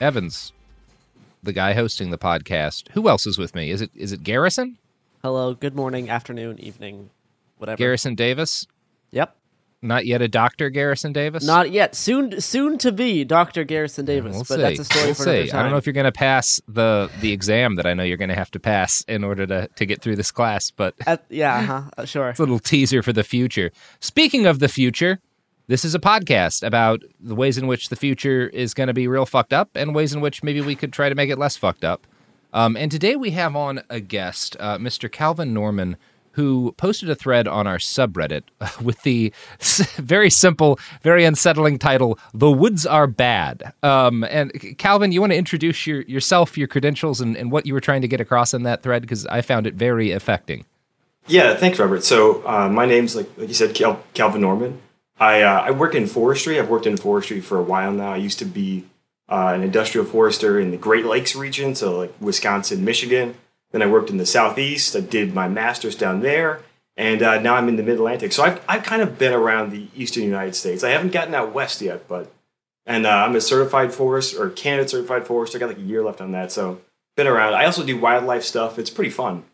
Evans, 0.00 0.52
the 1.42 1.52
guy 1.52 1.72
hosting 1.72 2.10
the 2.10 2.18
podcast. 2.18 2.88
Who 2.90 3.08
else 3.08 3.26
is 3.26 3.38
with 3.38 3.54
me? 3.54 3.70
Is 3.70 3.80
it 3.80 3.90
is 3.94 4.12
it 4.12 4.22
Garrison? 4.22 4.76
Hello, 5.22 5.54
good 5.54 5.74
morning, 5.74 6.10
afternoon, 6.10 6.58
evening, 6.60 7.10
whatever. 7.58 7.78
Garrison 7.78 8.14
Davis? 8.14 8.66
Yep. 9.12 9.34
Not 9.86 10.04
yet 10.06 10.20
a 10.22 10.28
doctor, 10.28 10.68
Garrison 10.70 11.12
Davis? 11.12 11.44
Not 11.44 11.70
yet. 11.70 11.94
Soon, 11.94 12.40
soon 12.40 12.76
to 12.78 12.92
be 12.92 13.24
Dr. 13.24 13.64
Garrison 13.64 14.04
Davis, 14.04 14.32
We'll 14.34 14.40
but 14.40 14.56
see. 14.56 14.62
that's 14.62 14.78
a 14.80 14.84
story 14.84 15.04
We'll 15.06 15.14
for 15.14 15.22
another 15.24 15.44
see. 15.44 15.50
time. 15.50 15.60
I 15.60 15.62
don't 15.62 15.70
know 15.72 15.78
if 15.78 15.86
you're 15.86 15.92
going 15.92 16.04
to 16.04 16.12
pass 16.12 16.60
the 16.68 17.10
the 17.20 17.32
exam 17.32 17.76
that 17.76 17.86
I 17.86 17.94
know 17.94 18.02
you're 18.02 18.16
going 18.16 18.28
to 18.30 18.34
have 18.34 18.50
to 18.52 18.60
pass 18.60 19.02
in 19.08 19.24
order 19.24 19.46
to 19.46 19.68
to 19.68 19.86
get 19.86 20.02
through 20.02 20.16
this 20.16 20.30
class, 20.32 20.70
but 20.70 20.94
At, 21.06 21.24
yeah, 21.30 21.58
uh-huh, 21.58 21.82
uh, 21.98 22.04
sure. 22.04 22.28
It's 22.30 22.38
a 22.38 22.42
little 22.42 22.58
teaser 22.58 23.02
for 23.02 23.12
the 23.12 23.24
future. 23.24 23.70
Speaking 24.00 24.46
of 24.46 24.58
the 24.58 24.68
future, 24.68 25.20
this 25.68 25.84
is 25.84 25.94
a 25.94 25.98
podcast 25.98 26.66
about 26.66 27.02
the 27.20 27.34
ways 27.34 27.58
in 27.58 27.66
which 27.66 27.88
the 27.88 27.96
future 27.96 28.48
is 28.48 28.74
going 28.74 28.86
to 28.88 28.94
be 28.94 29.08
real 29.08 29.26
fucked 29.26 29.52
up 29.52 29.70
and 29.74 29.94
ways 29.94 30.12
in 30.12 30.20
which 30.20 30.42
maybe 30.42 30.60
we 30.60 30.74
could 30.74 30.92
try 30.92 31.08
to 31.08 31.14
make 31.14 31.30
it 31.30 31.38
less 31.38 31.56
fucked 31.56 31.84
up. 31.84 32.06
Um, 32.52 32.76
and 32.76 32.90
today 32.90 33.16
we 33.16 33.30
have 33.32 33.54
on 33.56 33.82
a 33.90 34.00
guest, 34.00 34.56
uh, 34.60 34.78
Mr. 34.78 35.10
Calvin 35.10 35.52
Norman, 35.52 35.96
who 36.36 36.74
posted 36.76 37.08
a 37.08 37.14
thread 37.14 37.48
on 37.48 37.66
our 37.66 37.78
subreddit 37.78 38.42
with 38.82 39.02
the 39.02 39.32
very 39.96 40.28
simple, 40.28 40.78
very 41.02 41.24
unsettling 41.24 41.78
title, 41.78 42.18
The 42.34 42.50
Woods 42.50 42.84
Are 42.84 43.06
Bad. 43.06 43.72
Um, 43.82 44.22
and 44.24 44.76
Calvin, 44.76 45.12
you 45.12 45.20
want 45.20 45.32
to 45.32 45.38
introduce 45.38 45.86
your, 45.86 46.02
yourself, 46.02 46.58
your 46.58 46.68
credentials, 46.68 47.22
and, 47.22 47.36
and 47.36 47.50
what 47.50 47.64
you 47.64 47.72
were 47.72 47.80
trying 47.80 48.02
to 48.02 48.08
get 48.08 48.20
across 48.20 48.52
in 48.52 48.64
that 48.64 48.82
thread? 48.82 49.00
Because 49.00 49.26
I 49.26 49.40
found 49.40 49.66
it 49.66 49.74
very 49.74 50.10
affecting. 50.10 50.66
Yeah, 51.26 51.54
thanks, 51.56 51.78
Robert. 51.78 52.04
So 52.04 52.46
uh, 52.46 52.68
my 52.68 52.84
name's 52.84 53.16
like 53.16 53.28
like 53.36 53.48
you 53.48 53.54
said, 53.54 53.74
Cal- 53.74 54.02
Calvin 54.14 54.42
Norman. 54.42 54.80
I 55.18 55.42
uh, 55.42 55.62
I 55.62 55.70
work 55.72 55.94
in 55.94 56.06
forestry. 56.06 56.58
I've 56.60 56.68
worked 56.68 56.86
in 56.86 56.96
forestry 56.96 57.40
for 57.40 57.58
a 57.58 57.62
while 57.62 57.92
now. 57.92 58.12
I 58.12 58.16
used 58.16 58.38
to 58.38 58.44
be 58.44 58.84
uh, 59.28 59.52
an 59.54 59.62
industrial 59.62 60.06
forester 60.06 60.60
in 60.60 60.70
the 60.70 60.76
Great 60.76 61.04
Lakes 61.04 61.34
region, 61.34 61.74
so 61.74 61.98
like 61.98 62.14
Wisconsin, 62.20 62.84
Michigan. 62.84 63.34
Then 63.72 63.82
I 63.82 63.86
worked 63.86 64.10
in 64.10 64.16
the 64.16 64.26
Southeast. 64.26 64.96
I 64.96 65.00
did 65.00 65.34
my 65.34 65.48
master's 65.48 65.96
down 65.96 66.20
there, 66.20 66.62
and 66.96 67.22
uh, 67.22 67.40
now 67.40 67.54
I'm 67.54 67.68
in 67.68 67.76
the 67.76 67.82
Mid 67.82 67.96
Atlantic. 67.96 68.32
So 68.32 68.44
I've 68.44 68.60
I've 68.68 68.82
kind 68.82 69.02
of 69.02 69.18
been 69.18 69.32
around 69.32 69.70
the 69.70 69.88
Eastern 69.94 70.22
United 70.22 70.54
States. 70.54 70.84
I 70.84 70.90
haven't 70.90 71.12
gotten 71.12 71.34
out 71.34 71.52
west 71.52 71.80
yet, 71.80 72.08
but 72.08 72.32
and 72.86 73.06
uh, 73.06 73.10
I'm 73.10 73.34
a 73.34 73.40
certified 73.40 73.92
forest 73.92 74.36
or 74.36 74.50
candidate 74.50 74.90
certified 74.90 75.26
forester. 75.26 75.58
I 75.58 75.60
got 75.60 75.68
like 75.68 75.78
a 75.78 75.82
year 75.82 76.04
left 76.04 76.20
on 76.20 76.32
that, 76.32 76.52
so 76.52 76.80
been 77.16 77.26
around. 77.26 77.54
I 77.54 77.64
also 77.64 77.84
do 77.84 77.98
wildlife 77.98 78.44
stuff. 78.44 78.78
It's 78.78 78.90
pretty 78.90 79.10
fun. 79.10 79.44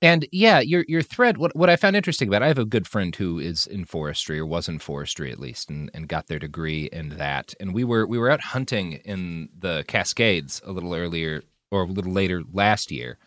And 0.00 0.26
yeah, 0.30 0.60
your 0.60 0.84
your 0.86 1.02
thread. 1.02 1.38
What 1.38 1.56
what 1.56 1.68
I 1.68 1.76
found 1.76 1.96
interesting 1.96 2.28
about, 2.28 2.42
it, 2.42 2.44
I 2.44 2.48
have 2.48 2.58
a 2.58 2.64
good 2.64 2.86
friend 2.86 3.14
who 3.14 3.38
is 3.38 3.66
in 3.66 3.84
forestry 3.84 4.38
or 4.38 4.46
was 4.46 4.68
in 4.68 4.78
forestry 4.78 5.32
at 5.32 5.40
least, 5.40 5.70
and, 5.70 5.90
and 5.92 6.08
got 6.08 6.28
their 6.28 6.38
degree 6.38 6.88
in 6.92 7.10
that. 7.18 7.54
And 7.58 7.74
we 7.74 7.82
were 7.82 8.06
we 8.06 8.16
were 8.16 8.30
out 8.30 8.40
hunting 8.40 8.92
in 9.04 9.48
the 9.58 9.84
Cascades 9.88 10.62
a 10.64 10.70
little 10.70 10.94
earlier 10.94 11.42
or 11.70 11.82
a 11.82 11.86
little 11.86 12.12
later 12.12 12.42
last 12.52 12.92
year. 12.92 13.18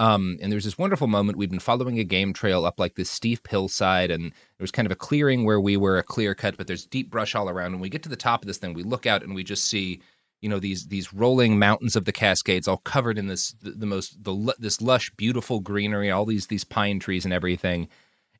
Um, 0.00 0.38
and 0.40 0.50
there 0.50 0.56
was 0.56 0.64
this 0.64 0.78
wonderful 0.78 1.08
moment. 1.08 1.36
We'd 1.36 1.50
been 1.50 1.58
following 1.58 1.98
a 1.98 2.04
game 2.04 2.32
trail 2.32 2.64
up 2.64 2.80
like 2.80 2.94
this 2.94 3.10
steep 3.10 3.46
hillside, 3.46 4.10
and 4.10 4.32
there 4.32 4.62
was 4.62 4.70
kind 4.70 4.86
of 4.86 4.92
a 4.92 4.96
clearing 4.96 5.44
where 5.44 5.60
we 5.60 5.76
were, 5.76 5.98
a 5.98 6.02
clear 6.02 6.34
cut, 6.34 6.56
but 6.56 6.66
there's 6.66 6.86
deep 6.86 7.10
brush 7.10 7.34
all 7.34 7.50
around. 7.50 7.74
And 7.74 7.82
we 7.82 7.90
get 7.90 8.02
to 8.04 8.08
the 8.08 8.16
top 8.16 8.42
of 8.42 8.46
this 8.46 8.56
thing, 8.56 8.72
we 8.72 8.82
look 8.82 9.04
out 9.04 9.22
and 9.22 9.34
we 9.34 9.44
just 9.44 9.66
see 9.66 10.00
you 10.40 10.48
know 10.48 10.58
these 10.58 10.86
these 10.86 11.12
rolling 11.12 11.58
mountains 11.58 11.96
of 11.96 12.06
the 12.06 12.12
Cascades, 12.12 12.66
all 12.66 12.78
covered 12.78 13.18
in 13.18 13.26
this 13.26 13.52
the, 13.62 13.72
the 13.72 13.84
most 13.84 14.24
the 14.24 14.54
this 14.58 14.80
lush, 14.80 15.10
beautiful 15.18 15.60
greenery, 15.60 16.10
all 16.10 16.24
these 16.24 16.46
these 16.46 16.64
pine 16.64 16.98
trees 16.98 17.26
and 17.26 17.34
everything. 17.34 17.86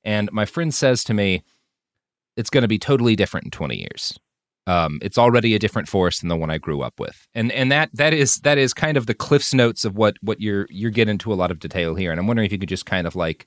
And 0.02 0.32
my 0.32 0.46
friend 0.46 0.74
says 0.74 1.04
to 1.04 1.14
me, 1.14 1.44
"It's 2.38 2.48
going 2.48 2.62
to 2.62 2.68
be 2.68 2.78
totally 2.78 3.16
different 3.16 3.48
in 3.48 3.50
20 3.50 3.76
years. 3.76 4.18
Um, 4.70 4.98
it's 5.02 5.18
already 5.18 5.54
a 5.54 5.58
different 5.58 5.88
forest 5.88 6.20
than 6.20 6.28
the 6.28 6.36
one 6.36 6.50
I 6.50 6.58
grew 6.58 6.80
up 6.82 7.00
with." 7.00 7.26
And 7.34 7.50
and 7.52 7.70
that 7.72 7.90
that 7.94 8.12
is 8.14 8.36
that 8.46 8.58
is 8.58 8.72
kind 8.74 8.96
of 8.96 9.06
the 9.06 9.14
cliffs 9.14 9.52
notes 9.54 9.84
of 9.84 9.96
what 9.96 10.14
what 10.22 10.40
you're 10.40 10.66
you're 10.70 10.90
getting 10.90 11.12
into 11.12 11.32
a 11.32 11.38
lot 11.42 11.50
of 11.50 11.58
detail 11.58 11.94
here. 11.94 12.10
And 12.10 12.20
I'm 12.20 12.26
wondering 12.26 12.46
if 12.46 12.52
you 12.52 12.58
could 12.58 12.68
just 12.68 12.86
kind 12.86 13.06
of 13.06 13.14
like. 13.16 13.46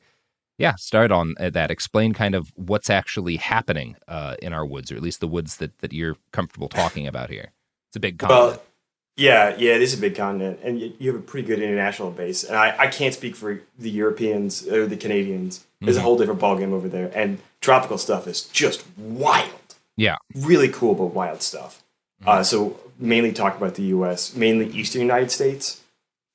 Yeah, 0.60 0.76
start 0.76 1.12
on 1.12 1.34
uh, 1.40 1.50
that. 1.50 1.72
Explain 1.72 2.14
kind 2.14 2.36
of 2.36 2.52
what's 2.56 2.88
actually 2.88 3.38
happening 3.38 3.96
uh, 4.08 4.36
in 4.40 4.54
our 4.54 4.64
woods, 4.64 4.92
or 4.92 4.96
at 4.96 5.02
least 5.02 5.20
the 5.20 5.28
woods 5.28 5.58
that, 5.58 5.80
that 5.80 5.92
you're 5.94 6.16
comfortable 6.32 6.70
talking 6.70 7.08
about 7.08 7.32
here. 7.32 7.54
It's 7.90 7.96
a 7.96 8.00
big 8.00 8.20
continent. 8.20 8.52
Well, 8.52 8.64
yeah, 9.18 9.56
yeah, 9.58 9.74
it 9.74 9.82
is 9.82 9.96
a 9.96 9.98
big 9.98 10.16
continent, 10.16 10.60
and 10.64 10.80
you, 10.80 11.12
have 11.12 11.20
a 11.20 11.24
pretty 11.24 11.48
good 11.48 11.60
international 11.60 12.12
base. 12.12 12.44
And 12.44 12.56
I, 12.56 12.76
I 12.78 12.88
can't 12.88 13.16
speak 13.16 13.36
for 13.36 13.62
the 13.80 13.90
Europeans 13.90 14.68
or 14.68 14.86
the 14.86 14.96
Canadians. 14.96 15.66
There's 15.82 15.98
a 15.98 16.00
Mhm. 16.00 16.04
whole 16.04 16.18
different 16.20 16.40
ballgame 16.40 16.72
over 16.72 16.88
there, 16.88 17.12
and 17.16 17.40
tropical 17.60 17.98
stuff 17.98 18.28
is 18.28 18.44
just 18.44 18.84
wild, 18.96 19.50
yeah. 19.96 20.18
really 20.36 20.70
cool 20.70 20.96
but 20.96 21.08
wild 21.08 21.42
stuff. 21.42 21.84
Uh, 22.26 22.44
so 22.44 22.80
mainly 22.98 23.34
talk 23.34 23.58
about 23.58 23.76
the 23.76 23.84
U.S., 23.84 24.36
mainly 24.36 24.68
Eastern 24.68 25.02
United 25.02 25.30
States. 25.30 25.82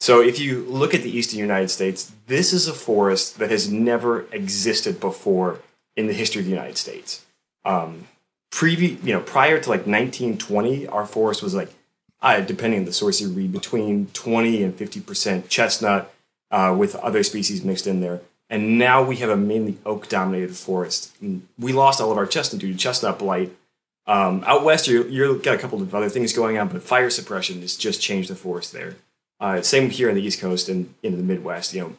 So 0.01 0.21
if 0.21 0.39
you 0.39 0.65
look 0.65 0.95
at 0.95 1.03
the 1.03 1.11
Eastern 1.11 1.39
United 1.41 1.71
States, 1.71 2.13
this 2.27 2.53
is 2.53 2.69
a 2.69 2.75
forest 2.75 3.39
that 3.39 3.51
has 3.51 3.71
never 3.71 4.23
existed 4.33 5.01
before 5.01 5.61
in 5.97 6.07
the 6.07 6.13
history 6.13 6.41
of 6.41 6.45
the 6.45 6.53
United 6.53 6.77
States. 6.77 7.25
Um, 7.65 8.07
previ- 8.53 9.03
you 9.03 9.13
know, 9.13 9.21
prior 9.21 9.59
to 9.59 9.69
like 9.69 9.87
1920, 9.87 10.87
our 10.87 11.07
forest 11.07 11.43
was 11.43 11.55
like, 11.55 11.71
uh, 12.21 12.41
depending 12.41 12.81
on 12.81 12.87
the 12.87 12.93
source 12.93 13.21
you 13.21 13.29
read, 13.29 13.53
between 13.53 14.07
20 14.13 14.63
and 14.63 14.75
50 14.75 15.01
percent 15.01 15.49
chestnut 15.49 16.13
uh, 16.51 16.75
with 16.77 16.95
other 16.97 17.23
species 17.23 17.65
mixed 17.65 17.87
in 17.87 18.01
there. 18.01 18.21
And 18.51 18.79
now 18.79 19.03
we 19.03 19.17
have 19.17 19.31
a 19.31 19.37
mainly 19.37 19.79
oak 19.85 20.09
dominated 20.09 20.57
forest. 20.57 21.15
And 21.21 21.47
we 21.59 21.73
lost 21.73 22.01
all 22.01 22.11
of 22.11 22.19
our 22.19 22.27
chestnut 22.27 22.61
due 22.61 22.73
to 22.73 22.79
chestnut 22.79 23.19
blight. 23.19 23.55
Um, 24.07 24.43
out 24.47 24.65
west, 24.65 24.89
you 24.89 25.05
you 25.05 25.39
got 25.39 25.55
a 25.55 25.59
couple 25.59 25.83
of 25.83 25.95
other 25.95 26.09
things 26.09 26.33
going 26.33 26.57
on, 26.57 26.69
but 26.69 26.83
fire 26.83 27.11
suppression 27.11 27.61
has 27.61 27.77
just 27.77 28.01
changed 28.01 28.31
the 28.31 28.35
forest 28.35 28.73
there. 28.73 28.97
Uh, 29.39 29.61
same 29.61 29.91
here 29.91 30.09
on 30.09 30.15
the 30.15 30.23
East 30.23 30.41
Coast 30.41 30.69
and 30.69 30.95
in 31.03 31.17
the 31.17 31.23
Midwest. 31.23 31.75
You 31.75 31.81
know, 31.81 31.97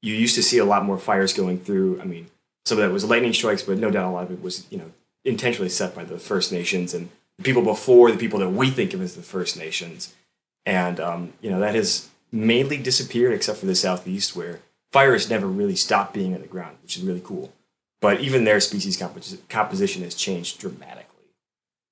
you 0.00 0.14
used 0.14 0.34
to 0.36 0.42
see 0.42 0.58
a 0.58 0.64
lot 0.64 0.84
more 0.84 0.98
fires 0.98 1.34
going 1.34 1.58
through. 1.58 2.00
I 2.00 2.04
mean, 2.04 2.28
some 2.64 2.78
of 2.78 2.84
that 2.84 2.92
was 2.92 3.04
lightning 3.04 3.34
strikes, 3.34 3.62
but 3.62 3.78
no 3.78 3.90
doubt 3.90 4.08
a 4.08 4.10
lot 4.10 4.24
of 4.24 4.32
it 4.32 4.42
was 4.42 4.66
you 4.70 4.78
know 4.78 4.90
intentionally 5.24 5.68
set 5.68 5.94
by 5.94 6.04
the 6.04 6.18
First 6.18 6.50
Nations 6.50 6.94
and 6.94 7.10
the 7.36 7.44
people 7.44 7.62
before 7.62 8.10
the 8.10 8.18
people 8.18 8.38
that 8.38 8.50
we 8.50 8.70
think 8.70 8.94
of 8.94 9.02
as 9.02 9.14
the 9.14 9.22
First 9.22 9.58
Nations. 9.58 10.14
And 10.64 10.98
um, 10.98 11.34
you 11.42 11.50
know 11.50 11.60
that 11.60 11.74
has 11.74 12.08
mainly 12.32 12.78
disappeared, 12.78 13.34
except 13.34 13.58
for 13.58 13.66
the 13.66 13.74
Southeast, 13.74 14.34
where 14.34 14.60
fires 14.94 15.28
never 15.28 15.48
really 15.48 15.74
stopped 15.74 16.14
being 16.14 16.30
in 16.30 16.40
the 16.40 16.46
ground, 16.46 16.76
which 16.80 16.96
is 16.96 17.02
really 17.02 17.20
cool. 17.24 17.52
But 18.00 18.20
even 18.20 18.44
their 18.44 18.60
species 18.60 18.96
compos- 18.96 19.40
composition 19.48 20.04
has 20.04 20.14
changed 20.14 20.60
dramatically. 20.60 21.26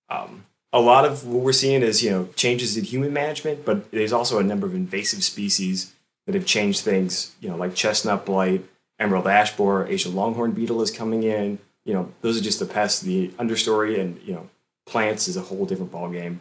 Um, 0.08 0.46
a 0.72 0.80
lot 0.80 1.04
of 1.04 1.26
what 1.26 1.42
we're 1.42 1.52
seeing 1.52 1.82
is 1.82 2.04
you 2.04 2.10
know 2.12 2.28
changes 2.36 2.76
in 2.76 2.84
human 2.84 3.12
management, 3.12 3.64
but 3.64 3.90
there's 3.90 4.12
also 4.12 4.38
a 4.38 4.44
number 4.44 4.68
of 4.68 4.74
invasive 4.76 5.24
species 5.24 5.92
that 6.26 6.36
have 6.36 6.46
changed 6.46 6.84
things. 6.84 7.34
You 7.40 7.48
know, 7.48 7.56
like 7.56 7.74
chestnut 7.74 8.24
blight, 8.24 8.64
emerald 9.00 9.26
ash 9.26 9.56
borer, 9.56 9.84
Asian 9.88 10.14
longhorn 10.14 10.52
beetle 10.52 10.80
is 10.80 10.92
coming 10.92 11.24
in. 11.24 11.58
You 11.84 11.94
know, 11.94 12.12
those 12.20 12.38
are 12.38 12.44
just 12.44 12.60
the 12.60 12.66
pests. 12.66 13.00
The 13.00 13.28
understory 13.30 14.00
and 14.00 14.20
you 14.22 14.34
know 14.34 14.48
plants 14.86 15.26
is 15.26 15.36
a 15.36 15.42
whole 15.42 15.66
different 15.66 15.90
ballgame. 15.90 16.38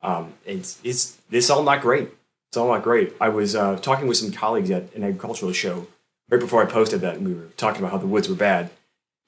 Um, 0.00 0.32
it's 0.46 0.80
it's 0.82 1.18
it's 1.30 1.50
all 1.50 1.62
not 1.62 1.82
great. 1.82 2.08
It's 2.50 2.56
all 2.56 2.66
not 2.66 2.82
great. 2.82 3.14
I 3.20 3.28
was 3.28 3.54
uh, 3.54 3.76
talking 3.76 4.08
with 4.08 4.16
some 4.16 4.32
colleagues 4.32 4.72
at 4.72 4.92
an 4.96 5.04
agricultural 5.04 5.52
show 5.52 5.86
right 6.28 6.40
before 6.40 6.60
I 6.60 6.66
posted 6.66 7.00
that, 7.02 7.14
and 7.14 7.24
we 7.24 7.32
were 7.32 7.46
talking 7.56 7.80
about 7.80 7.92
how 7.92 7.98
the 7.98 8.08
woods 8.08 8.28
were 8.28 8.34
bad. 8.34 8.70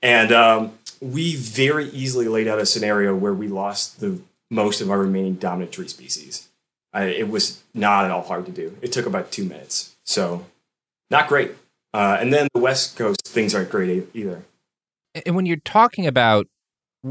And 0.02 0.32
um, 0.32 0.72
we 1.00 1.36
very 1.36 1.88
easily 1.90 2.26
laid 2.26 2.48
out 2.48 2.58
a 2.58 2.66
scenario 2.66 3.14
where 3.14 3.32
we 3.32 3.46
lost 3.46 4.00
the 4.00 4.20
most 4.50 4.80
of 4.80 4.90
our 4.90 4.98
remaining 4.98 5.36
dominant 5.36 5.70
tree 5.70 5.86
species. 5.86 6.48
I, 6.92 7.04
it 7.04 7.28
was 7.28 7.62
not 7.72 8.04
at 8.04 8.10
all 8.10 8.22
hard 8.22 8.44
to 8.46 8.52
do. 8.52 8.76
It 8.82 8.90
took 8.90 9.06
about 9.06 9.30
two 9.30 9.44
minutes. 9.44 9.94
So, 10.04 10.46
not 11.08 11.28
great. 11.28 11.52
Uh, 11.94 12.16
and 12.18 12.32
then 12.32 12.48
the 12.54 12.60
West 12.60 12.96
Coast, 12.96 13.28
things 13.28 13.54
aren't 13.54 13.70
great 13.70 14.08
either. 14.14 14.42
And 15.24 15.36
when 15.36 15.46
you're 15.46 15.58
talking 15.58 16.08
about 16.08 16.48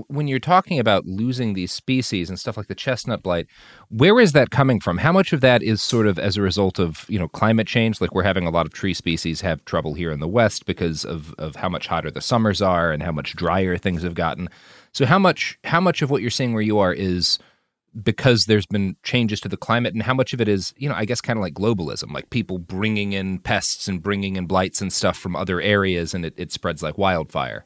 when 0.07 0.27
you're 0.27 0.39
talking 0.39 0.79
about 0.79 1.05
losing 1.05 1.53
these 1.53 1.71
species 1.71 2.29
and 2.29 2.39
stuff 2.39 2.55
like 2.55 2.67
the 2.67 2.75
chestnut 2.75 3.21
blight, 3.21 3.47
where 3.89 4.19
is 4.19 4.31
that 4.31 4.49
coming 4.49 4.79
from? 4.79 4.97
How 4.97 5.11
much 5.11 5.33
of 5.33 5.41
that 5.41 5.61
is 5.61 5.81
sort 5.81 6.07
of 6.07 6.17
as 6.17 6.37
a 6.37 6.41
result 6.41 6.79
of 6.79 7.05
you 7.09 7.19
know 7.19 7.27
climate 7.27 7.67
change? 7.67 7.99
Like 7.99 8.13
we're 8.13 8.23
having 8.23 8.47
a 8.47 8.51
lot 8.51 8.65
of 8.65 8.73
tree 8.73 8.93
species 8.93 9.41
have 9.41 9.63
trouble 9.65 9.93
here 9.93 10.11
in 10.11 10.19
the 10.19 10.27
West 10.27 10.65
because 10.65 11.03
of 11.03 11.33
of 11.37 11.55
how 11.55 11.69
much 11.69 11.87
hotter 11.87 12.09
the 12.11 12.21
summers 12.21 12.61
are 12.61 12.91
and 12.91 13.03
how 13.03 13.11
much 13.11 13.35
drier 13.35 13.77
things 13.77 14.03
have 14.03 14.15
gotten. 14.15 14.49
So 14.93 15.05
how 15.05 15.19
much 15.19 15.59
how 15.65 15.81
much 15.81 16.01
of 16.01 16.09
what 16.09 16.21
you're 16.21 16.31
seeing 16.31 16.53
where 16.53 16.63
you 16.63 16.79
are 16.79 16.93
is 16.93 17.37
because 18.01 18.45
there's 18.45 18.65
been 18.65 18.95
changes 19.03 19.41
to 19.41 19.49
the 19.49 19.57
climate 19.57 19.93
and 19.93 20.03
how 20.03 20.13
much 20.13 20.33
of 20.33 20.39
it 20.39 20.47
is 20.47 20.73
you 20.77 20.87
know 20.87 20.95
i 20.95 21.03
guess 21.03 21.19
kind 21.19 21.37
of 21.37 21.41
like 21.41 21.53
globalism 21.53 22.13
like 22.13 22.29
people 22.29 22.57
bringing 22.57 23.11
in 23.11 23.37
pests 23.39 23.87
and 23.89 24.01
bringing 24.01 24.37
in 24.37 24.45
blights 24.45 24.79
and 24.81 24.93
stuff 24.93 25.17
from 25.17 25.35
other 25.35 25.59
areas 25.59 26.13
and 26.13 26.25
it, 26.25 26.33
it 26.37 26.53
spreads 26.53 26.81
like 26.81 26.97
wildfire 26.97 27.65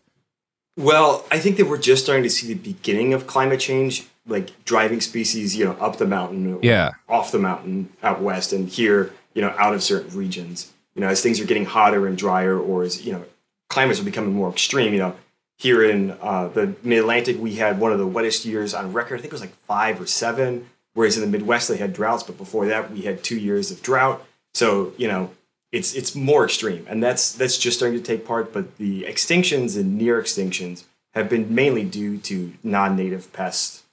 well, 0.78 1.26
I 1.32 1.40
think 1.40 1.58
that 1.58 1.66
we're 1.66 1.78
just 1.78 2.04
starting 2.04 2.24
to 2.24 2.30
see 2.30 2.48
the 2.48 2.60
beginning 2.60 3.14
of 3.14 3.28
climate 3.28 3.60
change, 3.60 4.08
like 4.28 4.66
driving 4.66 5.02
species, 5.02 5.56
you 5.56 5.66
know, 5.66 5.72
up 5.74 5.98
the 5.98 6.08
mountain, 6.08 6.60
yeah, 6.62 6.92
off 7.08 7.32
the 7.32 7.40
mountain 7.40 7.90
out 8.04 8.22
west, 8.22 8.52
and 8.52 8.68
here, 8.68 9.14
you 9.34 9.42
know, 9.42 9.54
out 9.58 9.74
of 9.74 9.84
certain 9.84 10.16
regions. 10.18 10.74
You 10.96 11.02
know, 11.02 11.08
as 11.08 11.22
things 11.22 11.40
are 11.40 11.46
getting 11.46 11.66
hotter 11.66 12.08
and 12.08 12.18
drier, 12.18 12.58
or 12.60 12.84
as 12.84 13.06
you 13.06 13.14
know, 13.14 13.26
climates 13.70 14.00
are 14.00 14.04
becoming 14.04 14.34
more 14.34 14.50
extreme. 14.50 14.94
You 14.94 15.00
know, 15.00 15.16
here 15.58 15.84
in 15.84 16.12
uh, 16.22 16.50
the 16.50 16.76
Mid 16.84 17.00
Atlantic, 17.00 17.40
we 17.40 17.56
had 17.56 17.80
one 17.80 17.92
of 17.92 18.00
the 18.00 18.08
wettest 18.08 18.46
years 18.46 18.74
on 18.74 18.94
record. 18.94 19.16
I 19.16 19.22
think 19.22 19.32
it 19.32 19.36
was 19.36 19.42
like 19.42 19.56
five 19.56 20.02
or 20.02 20.08
seven. 20.08 20.70
Whereas 20.94 21.18
in 21.18 21.30
the 21.30 21.38
Midwest, 21.38 21.68
they 21.68 21.76
had 21.76 21.92
droughts, 21.92 22.24
but 22.24 22.38
before 22.38 22.68
that, 22.68 22.90
we 22.90 23.02
had 23.02 23.22
two 23.22 23.38
years 23.38 23.70
of 23.70 23.82
drought. 23.82 24.26
So 24.54 24.94
you 24.98 25.08
know, 25.08 25.32
it's 25.76 25.94
it's 25.94 26.16
more 26.16 26.46
extreme, 26.46 26.86
and 26.90 27.04
that's 27.04 27.34
that's 27.34 27.58
just 27.58 27.78
starting 27.78 28.00
to 28.00 28.04
take 28.04 28.26
part. 28.26 28.54
But 28.54 28.78
the 28.78 29.04
extinctions 29.04 29.76
and 29.76 29.98
near 29.98 30.22
extinctions 30.22 30.86
have 31.14 31.30
been 31.30 31.54
mainly 31.54 31.84
due 31.84 32.18
to 32.20 32.54
non-native 32.64 33.34
pests, 33.34 33.84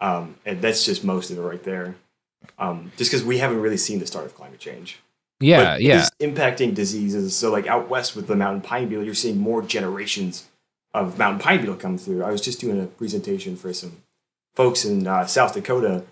um, 0.00 0.34
and 0.44 0.60
that's 0.60 0.84
just 0.84 1.04
most 1.04 1.30
of 1.30 1.38
it 1.38 1.42
right 1.42 1.62
there. 1.62 1.94
Um, 2.58 2.90
just 2.96 3.12
because 3.12 3.24
we 3.24 3.38
haven't 3.38 3.60
really 3.60 3.76
seen 3.76 4.00
the 4.00 4.08
start 4.08 4.26
of 4.26 4.34
climate 4.34 4.58
change. 4.58 4.98
Yeah, 5.38 5.74
but 5.74 5.82
yeah. 5.82 6.08
impacting 6.18 6.74
diseases. 6.74 7.36
So, 7.36 7.52
like 7.52 7.68
out 7.68 7.88
west 7.88 8.16
with 8.16 8.26
the 8.26 8.34
mountain 8.34 8.60
pine 8.60 8.88
beetle, 8.88 9.04
you're 9.04 9.14
seeing 9.14 9.38
more 9.38 9.62
generations 9.62 10.48
of 10.92 11.16
mountain 11.16 11.40
pine 11.40 11.60
beetle 11.60 11.76
come 11.76 11.96
through. 11.96 12.24
I 12.24 12.32
was 12.32 12.40
just 12.40 12.60
doing 12.60 12.82
a 12.82 12.86
presentation 12.86 13.54
for 13.54 13.72
some 13.72 14.02
folks 14.52 14.84
in 14.84 15.06
uh, 15.06 15.26
South 15.26 15.54
Dakota, 15.54 16.02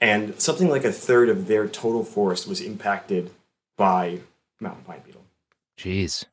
and 0.00 0.40
something 0.40 0.70
like 0.70 0.84
a 0.84 0.92
third 0.92 1.28
of 1.28 1.46
their 1.46 1.68
total 1.68 2.04
forest 2.04 2.48
was 2.48 2.62
impacted 2.62 3.30
by 3.76 4.20
mountain 4.62 4.84
pine 4.84 5.00
beetle. 5.04 5.24
Jeez. 5.78 6.24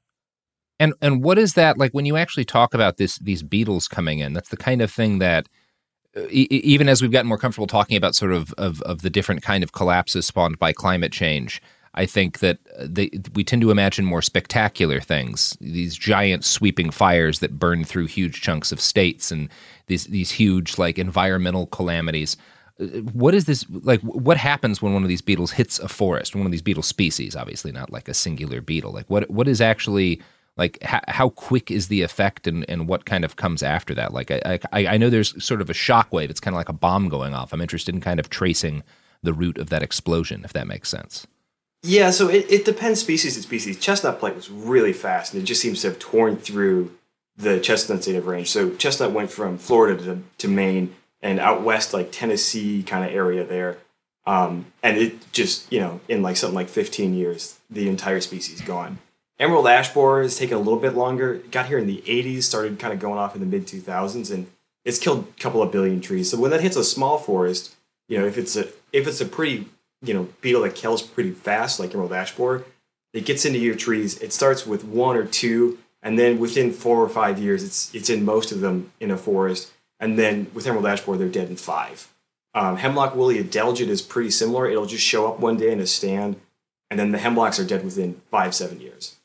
And 0.79 0.93
and 1.01 1.23
what 1.23 1.37
is 1.37 1.55
that 1.55 1.77
like 1.77 1.91
when 1.91 2.05
you 2.05 2.15
actually 2.15 2.45
talk 2.45 2.73
about 2.73 2.97
this 2.97 3.17
these 3.17 3.43
beetles 3.43 3.87
coming 3.87 4.19
in? 4.19 4.33
That's 4.33 4.49
the 4.49 4.57
kind 4.57 4.81
of 4.81 4.91
thing 4.91 5.19
that 5.19 5.49
uh, 6.15 6.21
even 6.29 6.87
as 6.87 7.01
we've 7.01 7.11
gotten 7.11 7.27
more 7.27 7.37
comfortable 7.37 7.67
talking 7.67 7.97
about 7.97 8.15
sort 8.15 8.31
of, 8.31 8.53
of 8.53 8.81
of 8.83 9.01
the 9.01 9.09
different 9.09 9.41
kind 9.41 9.63
of 9.63 9.73
collapses 9.73 10.25
spawned 10.25 10.57
by 10.57 10.71
climate 10.71 11.11
change, 11.11 11.61
I 11.95 12.05
think 12.05 12.39
that 12.39 12.59
uh, 12.77 12.87
they, 12.89 13.09
we 13.33 13.43
tend 13.43 13.61
to 13.61 13.71
imagine 13.71 14.05
more 14.05 14.21
spectacular 14.21 15.01
things, 15.01 15.57
these 15.59 15.97
giant 15.97 16.45
sweeping 16.45 16.91
fires 16.91 17.39
that 17.39 17.59
burn 17.59 17.83
through 17.83 18.05
huge 18.05 18.41
chunks 18.41 18.71
of 18.71 18.79
states 18.79 19.31
and 19.31 19.49
these 19.87 20.05
these 20.05 20.31
huge 20.31 20.77
like 20.77 20.97
environmental 20.97 21.67
calamities 21.67 22.37
what 22.79 23.35
is 23.35 23.45
this 23.45 23.65
like 23.69 23.99
what 24.01 24.37
happens 24.37 24.81
when 24.81 24.93
one 24.93 25.03
of 25.03 25.09
these 25.09 25.21
beetles 25.21 25.51
hits 25.51 25.79
a 25.79 25.89
forest 25.89 26.33
one 26.33 26.45
of 26.45 26.51
these 26.51 26.61
beetle 26.61 26.83
species 26.83 27.35
obviously 27.35 27.71
not 27.71 27.91
like 27.91 28.07
a 28.07 28.13
singular 28.13 28.61
beetle? 28.61 28.91
Like 28.91 29.09
what 29.09 29.29
what 29.29 29.47
is 29.47 29.59
actually 29.59 30.21
like 30.55 30.77
how, 30.83 31.29
quick 31.29 31.71
is 31.71 31.87
the 31.87 32.01
effect 32.01 32.45
and, 32.45 32.65
and 32.67 32.89
what 32.89 33.05
kind 33.05 33.23
of 33.23 33.37
comes 33.37 33.63
after 33.63 33.93
that? 33.95 34.13
Like 34.13 34.29
I, 34.29 34.59
I, 34.73 34.87
I 34.87 34.97
know 34.97 35.09
there's 35.09 35.41
sort 35.41 35.61
of 35.61 35.69
a 35.69 35.73
shockwave 35.73 36.29
it's 36.29 36.39
kind 36.39 36.53
of 36.53 36.57
like 36.57 36.69
a 36.69 36.73
bomb 36.73 37.07
going 37.09 37.33
off. 37.33 37.53
I'm 37.53 37.61
interested 37.61 37.95
in 37.95 38.01
kind 38.01 38.19
of 38.19 38.29
tracing 38.29 38.83
the 39.23 39.33
root 39.33 39.57
of 39.57 39.69
that 39.69 39.83
explosion 39.83 40.41
if 40.45 40.53
that 40.53 40.67
makes 40.67 40.89
sense. 40.89 41.27
Yeah 41.83 42.11
so 42.11 42.29
it, 42.29 42.45
it 42.49 42.65
depends 42.65 43.01
species 43.01 43.35
to 43.35 43.41
species. 43.41 43.77
Chestnut 43.77 44.21
blight 44.21 44.35
was 44.35 44.49
really 44.49 44.93
fast 44.93 45.33
and 45.33 45.43
it 45.43 45.45
just 45.45 45.61
seems 45.61 45.81
to 45.81 45.89
have 45.89 45.99
torn 45.99 46.37
through 46.37 46.95
the 47.35 47.59
chestnut 47.59 48.05
native 48.07 48.27
range. 48.27 48.49
So 48.49 48.73
chestnut 48.75 49.11
went 49.11 49.31
from 49.31 49.57
florida 49.57 50.01
to, 50.03 50.23
to 50.37 50.47
maine 50.47 50.95
and 51.21 51.39
out 51.39 51.61
west, 51.61 51.93
like 51.93 52.11
Tennessee 52.11 52.83
kind 52.83 53.05
of 53.05 53.11
area 53.11 53.43
there. 53.43 53.77
Um, 54.25 54.67
and 54.83 54.97
it 54.97 55.31
just, 55.31 55.71
you 55.71 55.79
know, 55.79 55.99
in 56.07 56.21
like 56.21 56.37
something 56.37 56.55
like 56.55 56.69
15 56.69 57.13
years, 57.13 57.59
the 57.69 57.89
entire 57.89 58.21
species 58.21 58.61
gone. 58.61 58.99
Emerald 59.39 59.67
ash 59.67 59.93
borer 59.93 60.21
has 60.21 60.37
taken 60.37 60.55
a 60.55 60.59
little 60.59 60.79
bit 60.79 60.95
longer. 60.95 61.35
It 61.35 61.51
got 61.51 61.67
here 61.67 61.77
in 61.77 61.87
the 61.87 62.03
80s, 62.05 62.43
started 62.43 62.77
kind 62.77 62.93
of 62.93 62.99
going 62.99 63.17
off 63.17 63.35
in 63.35 63.41
the 63.41 63.47
mid 63.47 63.65
2000s, 63.65 64.31
and 64.31 64.47
it's 64.83 64.99
killed 64.99 65.27
a 65.29 65.41
couple 65.41 65.61
of 65.61 65.71
billion 65.71 66.01
trees. 66.01 66.29
So 66.29 66.37
when 66.37 66.51
that 66.51 66.61
hits 66.61 66.75
a 66.75 66.83
small 66.83 67.17
forest, 67.17 67.75
you 68.07 68.17
know, 68.17 68.25
if 68.25 68.37
it's 68.37 68.55
a 68.55 68.67
if 68.91 69.07
it's 69.07 69.21
a 69.21 69.25
pretty 69.25 69.67
you 70.01 70.13
know 70.13 70.27
beetle 70.41 70.63
that 70.63 70.75
kills 70.75 71.01
pretty 71.01 71.31
fast, 71.31 71.79
like 71.79 71.93
emerald 71.93 72.13
ash 72.13 72.35
borer, 72.35 72.65
it 73.13 73.25
gets 73.25 73.45
into 73.45 73.59
your 73.59 73.75
trees. 73.75 74.17
It 74.19 74.33
starts 74.33 74.67
with 74.67 74.83
one 74.83 75.15
or 75.15 75.25
two, 75.25 75.79
and 76.03 76.19
then 76.19 76.37
within 76.37 76.71
four 76.71 77.01
or 77.01 77.09
five 77.09 77.39
years, 77.39 77.63
it's 77.63 77.93
it's 77.95 78.09
in 78.09 78.25
most 78.25 78.51
of 78.51 78.59
them 78.59 78.91
in 78.99 79.09
a 79.09 79.17
forest 79.17 79.71
and 79.99 80.17
then 80.17 80.47
with 80.53 80.65
Emerald 80.65 80.85
Ash 80.85 81.01
Borer, 81.01 81.17
they're 81.17 81.27
dead 81.29 81.49
in 81.49 81.55
five. 81.55 82.07
Um, 82.53 82.77
Hemlock 82.77 83.15
woolly 83.15 83.43
adelgid 83.43 83.87
is 83.87 84.01
pretty 84.01 84.31
similar. 84.31 84.67
It'll 84.67 84.85
just 84.85 85.03
show 85.03 85.27
up 85.27 85.39
one 85.39 85.57
day 85.57 85.71
in 85.71 85.79
a 85.79 85.85
stand, 85.85 86.39
and 86.89 86.99
then 86.99 87.11
the 87.11 87.19
hemlocks 87.19 87.59
are 87.59 87.65
dead 87.65 87.83
within 87.83 88.21
five, 88.31 88.55
seven 88.55 88.79
years. 88.79 89.17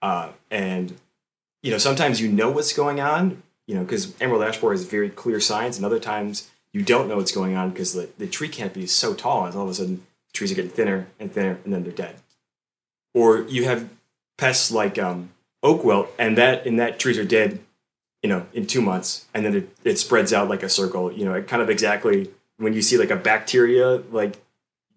Uh, 0.00 0.30
and 0.50 0.96
you 1.62 1.70
know, 1.70 1.78
sometimes 1.78 2.20
you 2.20 2.28
know 2.28 2.50
what's 2.50 2.72
going 2.72 3.00
on, 3.00 3.42
you 3.66 3.74
know, 3.74 3.82
because 3.82 4.20
Emerald 4.20 4.42
Ash 4.42 4.58
Borer 4.58 4.72
has 4.72 4.84
very 4.84 5.08
clear 5.08 5.38
signs, 5.38 5.76
and 5.76 5.86
other 5.86 6.00
times 6.00 6.50
you 6.72 6.82
don't 6.82 7.08
know 7.08 7.16
what's 7.16 7.32
going 7.32 7.56
on 7.56 7.70
because 7.70 7.92
the, 7.92 8.08
the 8.18 8.26
tree 8.26 8.48
canopy 8.48 8.82
is 8.82 8.92
so 8.92 9.14
tall, 9.14 9.46
and 9.46 9.54
all 9.54 9.64
of 9.64 9.70
a 9.70 9.74
sudden 9.74 10.04
trees 10.32 10.50
are 10.50 10.56
getting 10.56 10.70
thinner 10.70 11.06
and 11.20 11.32
thinner, 11.32 11.58
and 11.64 11.72
then 11.72 11.84
they're 11.84 11.92
dead. 11.92 12.16
Or 13.14 13.42
you 13.42 13.64
have 13.64 13.90
pests 14.38 14.72
like 14.72 14.98
um, 14.98 15.30
oak 15.62 15.84
wilt, 15.84 16.08
and 16.18 16.36
that 16.36 16.66
and 16.66 16.80
that 16.80 16.98
trees 16.98 17.18
are 17.18 17.24
dead 17.24 17.60
you 18.22 18.28
know, 18.28 18.46
in 18.52 18.66
two 18.66 18.80
months, 18.80 19.26
and 19.34 19.44
then 19.44 19.54
it, 19.54 19.76
it 19.84 19.98
spreads 19.98 20.32
out 20.32 20.48
like 20.48 20.62
a 20.62 20.68
circle. 20.68 21.12
You 21.12 21.24
know, 21.24 21.34
it 21.34 21.48
kind 21.48 21.62
of 21.62 21.68
exactly 21.68 22.30
when 22.56 22.72
you 22.72 22.82
see 22.82 22.96
like 22.96 23.10
a 23.10 23.16
bacteria 23.16 24.02
like 24.10 24.40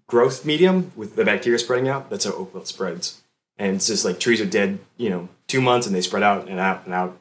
growth 0.08 0.46
medium 0.46 0.92
with 0.96 1.16
the 1.16 1.26
bacteria 1.26 1.60
spreading 1.60 1.88
out, 1.88 2.10
that's 2.10 2.26
how 2.26 2.32
oak 2.34 2.54
wilt 2.54 2.68
spreads. 2.68 3.22
And 3.58 3.76
it's 3.76 3.88
just 3.88 4.06
like 4.06 4.20
trees 4.20 4.42
are 4.42 4.46
dead, 4.46 4.80
you 4.98 5.10
know, 5.10 5.30
two 5.48 5.62
months 5.62 5.88
and 5.88 5.96
they 5.96 6.02
spread 6.02 6.24
out 6.24 6.48
and 6.48 6.60
out 6.60 6.86
and 6.86 6.94
out. 6.94 7.20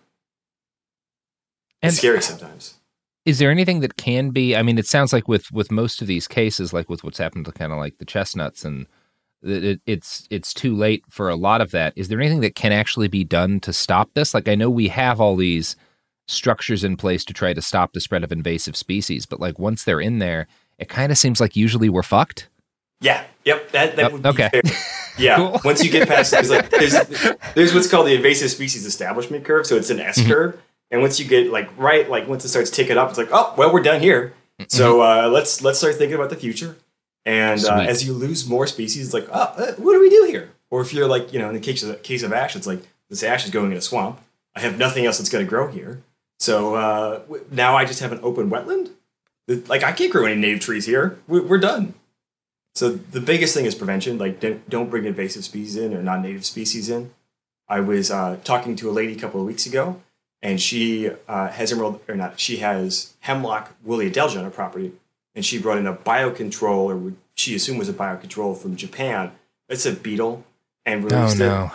It's 1.83 1.93
and 1.93 1.95
scary 1.95 2.23
sometimes. 2.23 2.75
Is 3.25 3.39
there 3.39 3.51
anything 3.51 3.81
that 3.81 3.97
can 3.97 4.31
be? 4.31 4.55
I 4.55 4.63
mean, 4.63 4.79
it 4.79 4.87
sounds 4.87 5.13
like 5.13 5.29
with 5.29 5.51
with 5.53 5.71
most 5.71 6.03
of 6.03 6.09
these 6.09 6.29
cases, 6.29 6.73
like 6.73 6.91
with 6.91 7.05
what's 7.05 7.19
happened 7.19 7.47
to 7.47 7.53
kind 7.53 7.73
of 7.73 7.79
like 7.79 7.99
the 7.99 8.05
chestnuts 8.05 8.65
and 8.65 8.87
it, 9.43 9.81
it's 9.87 10.27
it's 10.31 10.53
too 10.53 10.75
late 10.75 11.05
for 11.09 11.29
a 11.29 11.37
lot 11.37 11.61
of 11.61 11.71
that. 11.71 11.93
Is 11.97 12.09
there 12.09 12.21
anything 12.21 12.41
that 12.41 12.55
can 12.55 12.73
actually 12.73 13.09
be 13.09 13.25
done 13.25 13.61
to 13.61 13.73
stop 13.73 14.11
this? 14.15 14.35
Like 14.35 14.49
I 14.49 14.55
know 14.55 14.69
we 14.69 14.89
have 14.89 15.21
all 15.21 15.37
these 15.37 15.77
structures 16.27 16.85
in 16.85 16.97
place 16.97 17.25
to 17.27 17.33
try 17.33 17.53
to 17.53 17.63
stop 17.63 17.93
the 17.93 18.01
spread 18.01 18.25
of 18.25 18.33
invasive 18.33 18.77
species, 18.77 19.27
but 19.27 19.41
like 19.41 19.59
once 19.59 19.85
they're 19.85 20.01
in 20.01 20.19
there, 20.19 20.47
it 20.79 20.89
kind 20.89 21.13
of 21.13 21.19
seems 21.19 21.41
like 21.41 21.57
usually 21.57 21.89
we're 21.89 22.03
fucked. 22.03 22.49
Yeah. 23.01 23.25
Yep. 23.45 23.71
That 23.73 23.97
that 23.97 24.13
would 24.13 24.23
be 24.23 24.29
okay. 24.31 24.49
fair. 24.51 24.63
Yeah. 25.17 25.37
Cool. 25.37 25.61
Once 25.65 25.85
you 25.85 25.93
get 25.93 26.09
past 26.09 26.33
there's 26.33 26.51
like 26.51 26.71
there's 26.71 26.93
there's 27.55 27.73
what's 27.73 27.89
called 27.89 28.09
the 28.09 28.15
invasive 28.17 28.51
species 28.51 28.85
establishment 28.85 29.45
curve. 29.45 29.65
So 29.65 29.77
it's 29.77 29.91
an 29.91 30.01
S 30.01 30.19
Mhm. 30.19 30.27
curve. 30.27 30.61
And 30.91 31.03
once 31.03 31.21
you 31.21 31.27
get 31.27 31.53
like 31.53 31.71
right, 31.79 32.11
like 32.11 32.27
once 32.27 32.45
it 32.45 32.49
starts 32.49 32.69
ticking 32.69 32.97
up, 32.99 33.11
it's 33.11 33.19
like, 33.19 33.29
oh 33.31 33.55
well, 33.57 33.73
we're 33.73 33.83
done 33.83 34.01
here. 34.01 34.35
So 34.67 35.03
uh, 35.03 35.29
let's 35.33 35.63
let's 35.63 35.79
start 35.79 35.95
thinking 35.97 36.17
about 36.17 36.31
the 36.31 36.37
future. 36.37 36.77
And 37.25 37.65
uh, 37.65 37.77
as 37.89 38.05
you 38.05 38.13
lose 38.13 38.49
more 38.49 38.67
species, 38.67 39.05
it's 39.05 39.15
like, 39.15 39.29
oh, 39.33 39.41
uh, 39.57 39.73
what 39.75 39.93
do 39.93 40.01
we 40.01 40.11
do 40.11 40.25
here? 40.29 40.51
Or 40.71 40.81
if 40.81 40.93
you're 40.93 41.07
like, 41.07 41.33
you 41.33 41.39
know, 41.39 41.49
in 41.49 41.55
the 41.55 41.61
case 41.61 41.83
of 41.85 42.03
case 42.03 42.25
of 42.25 42.33
ash, 42.33 42.57
it's 42.57 42.67
like 42.67 42.83
this 43.09 43.23
ash 43.23 43.45
is 43.45 43.51
going 43.51 43.71
in 43.71 43.79
a 43.79 43.81
swamp. 43.81 44.21
I 44.57 44.61
have 44.61 44.79
nothing 44.79 45.07
else 45.07 45.19
that's 45.19 45.31
going 45.31 45.45
to 45.45 45.49
grow 45.49 45.71
here. 45.71 46.03
So 46.45 46.75
uh, 46.75 47.23
now 47.51 47.75
I 47.75 47.87
just 47.87 48.01
have 48.01 48.13
an 48.13 48.21
open 48.23 48.51
wetland. 48.51 48.91
Like 49.49 49.83
I 49.83 49.93
can't 49.93 50.13
grow 50.13 50.27
any 50.27 50.39
native 50.39 50.61
trees 50.61 50.85
here. 50.85 51.19
We're, 51.27 51.43
we're 51.43 51.59
done. 51.59 51.95
So 52.75 52.91
the 52.91 53.21
biggest 53.21 53.55
thing 53.55 53.65
is 53.65 53.75
prevention. 53.75 54.19
Like 54.19 54.41
don't, 54.41 54.69
don't 54.69 54.91
bring 54.91 55.07
invasive 55.07 55.43
species 55.45 55.77
in 55.77 55.95
or 55.95 56.03
non-native 56.03 56.45
species 56.45 56.91
in. 56.91 57.13
I 57.67 57.81
was 57.81 58.11
uh, 58.11 58.37
talking 58.45 58.77
to 58.77 58.91
a 58.91 58.93
lady 58.93 59.15
a 59.15 59.19
couple 59.19 59.41
of 59.41 59.47
weeks 59.47 59.65
ago, 59.65 60.03
and 60.43 60.61
she 60.61 61.09
uh, 61.27 61.49
has 61.49 61.73
emerald 61.73 62.01
or 62.09 62.15
not. 62.15 62.39
She 62.39 62.59
has 62.59 63.15
hemlock 63.21 63.75
woolly 63.83 64.11
adelgid 64.11 64.37
on 64.37 64.45
her 64.45 64.51
property, 64.51 64.93
and 65.35 65.47
she 65.47 65.59
brought 65.59 65.79
in 65.79 65.87
a 65.87 65.95
biocontrol, 65.95 66.93
or 66.93 67.15
she 67.35 67.55
assumed 67.55 67.79
was 67.79 67.89
a 67.89 67.95
biocontrol 67.95 68.55
from 68.55 68.77
Japan. 68.77 69.33
It's 69.71 69.87
a 69.87 69.93
beetle, 69.93 70.45
and 70.85 71.05
Oh 71.05 71.09
released 71.09 71.41
it. 71.41 71.71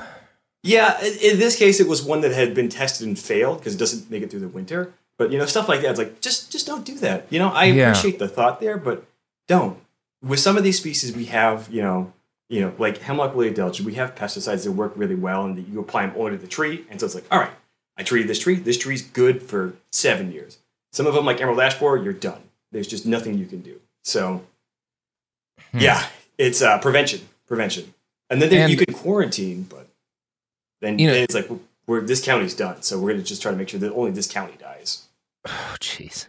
Yeah, 0.63 0.99
in, 1.01 1.39
this 1.39 1.55
case, 1.55 1.79
it 1.79 1.87
was 1.87 2.03
one 2.03 2.21
that 2.21 2.31
had 2.33 2.53
been 2.53 2.67
tested 2.69 3.07
and 3.07 3.17
failed 3.17 3.59
because 3.59 3.75
it 3.75 3.77
doesn't 3.77 4.11
make 4.11 4.23
it 4.23 4.29
through 4.29 4.41
the 4.41 4.47
winter. 4.49 4.93
But 5.17 5.31
you 5.31 5.37
know, 5.37 5.45
stuff 5.45 5.67
like 5.69 5.81
that. 5.81 5.89
It's 5.91 5.99
like 5.99 6.21
just 6.21 6.51
just 6.51 6.65
don't 6.67 6.85
do 6.85 6.95
that. 6.99 7.27
You 7.29 7.39
know, 7.39 7.49
I 7.49 7.65
Yeah. 7.65 7.89
appreciate 7.91 8.19
the 8.19 8.27
thought 8.27 8.59
there, 8.59 8.77
but 8.77 9.05
don't. 9.47 9.77
With 10.21 10.39
some 10.39 10.57
of 10.57 10.63
these 10.63 10.77
species, 10.77 11.15
we 11.15 11.25
have 11.25 11.69
you 11.71 11.81
know, 11.81 12.13
you 12.49 12.61
know, 12.61 12.73
like 12.77 12.99
hemlock 12.99 13.35
woolly 13.35 13.51
adelgid, 13.51 13.81
we 13.81 13.95
have 13.95 14.15
pesticides 14.15 14.63
that 14.63 14.71
work 14.71 14.93
really 14.95 15.15
well, 15.15 15.45
and 15.45 15.67
you 15.67 15.79
apply 15.79 16.05
them 16.07 16.15
only 16.17 16.31
to 16.31 16.37
the 16.37 16.47
tree, 16.47 16.85
and 16.89 16.99
so 16.99 17.05
it's 17.05 17.15
like, 17.15 17.25
all 17.31 17.39
right, 17.39 17.51
I 17.97 18.03
treated 18.03 18.29
this 18.29 18.39
tree. 18.39 18.55
This 18.55 18.77
tree's 18.77 19.01
good 19.01 19.41
for 19.43 19.73
seven 19.91 20.31
years. 20.31 20.57
Some 20.93 21.05
of 21.05 21.13
them, 21.13 21.25
like 21.25 21.39
emerald 21.41 21.59
ash 21.59 21.77
borer, 21.77 21.97
you're 22.01 22.13
done. 22.13 22.41
There's 22.71 22.87
just 22.87 23.05
nothing 23.05 23.37
you 23.37 23.45
can 23.45 23.61
do. 23.61 23.79
So, 24.03 24.43
Hmm. 25.71 25.79
yeah, 25.79 26.07
it's 26.37 26.61
uh, 26.61 26.79
prevention, 26.79 27.27
prevention, 27.47 27.93
and 28.29 28.41
then 28.41 28.49
there, 28.49 28.69
you 28.69 28.77
can 28.77 28.93
quarantine, 28.93 29.63
but 29.69 29.87
then, 30.81 30.99
You 30.99 31.07
know- 31.07 31.13
then 31.13 31.23
it's 31.23 31.35
like 31.35 31.49
we're 31.87 32.01
this 32.01 32.23
county's 32.23 32.53
done, 32.53 32.81
so 32.81 32.99
we're 32.99 33.11
gonna 33.11 33.23
just 33.23 33.41
try 33.41 33.51
to 33.51 33.57
make 33.57 33.69
sure 33.69 33.79
that 33.79 33.93
only 33.93 34.11
this 34.11 34.27
county 34.27 34.53
dies. 34.59 35.05
Oh, 35.47 35.75
jeez. 35.79 36.27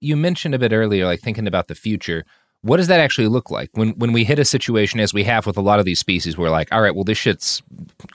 You 0.00 0.16
mentioned 0.16 0.54
a 0.54 0.58
bit 0.58 0.72
earlier, 0.72 1.06
like 1.06 1.20
thinking 1.20 1.46
about 1.46 1.68
the 1.68 1.74
future. 1.74 2.24
What 2.60 2.76
does 2.78 2.86
that 2.88 3.00
actually 3.00 3.28
look 3.28 3.50
like 3.50 3.70
when 3.72 3.90
when 3.98 4.12
we 4.12 4.24
hit 4.24 4.38
a 4.38 4.44
situation 4.44 5.00
as 5.00 5.12
we 5.14 5.24
have 5.24 5.46
with 5.46 5.56
a 5.56 5.62
lot 5.62 5.78
of 5.78 5.84
these 5.84 5.98
species? 5.98 6.36
We're 6.38 6.50
like, 6.50 6.70
all 6.72 6.80
right, 6.82 6.94
well, 6.94 7.04
this 7.04 7.18
shit's 7.18 7.62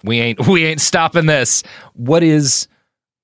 we 0.04 0.20
ain't 0.20 0.40
we 0.48 0.66
ain't 0.66 0.82
stopping 0.82 1.26
this. 1.26 1.64
What 1.94 2.24
is 2.24 2.68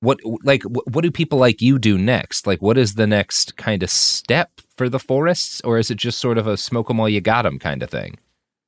what 0.02 0.20
like 0.44 0.64
what, 0.64 1.02
do 1.04 1.12
people 1.12 1.38
like 1.40 1.62
you 1.62 1.80
do 1.80 1.98
next? 1.98 2.46
Like, 2.48 2.62
what 2.62 2.78
is 2.78 2.96
the 2.96 3.08
next 3.08 3.56
kind 3.58 3.82
of 3.84 3.90
step 3.90 4.52
for 4.78 4.90
the 4.90 5.00
forests, 5.00 5.62
or 5.62 5.78
is 5.80 5.90
it 5.90 5.96
just 5.98 6.20
sort 6.20 6.38
of 6.38 6.46
a 6.48 6.58
smoke 6.58 6.90
'em 6.90 6.98
while 6.98 7.10
you 7.10 7.22
got 7.22 7.46
'em 7.46 7.58
kind 7.60 7.82
of 7.82 7.90
thing? 7.90 8.18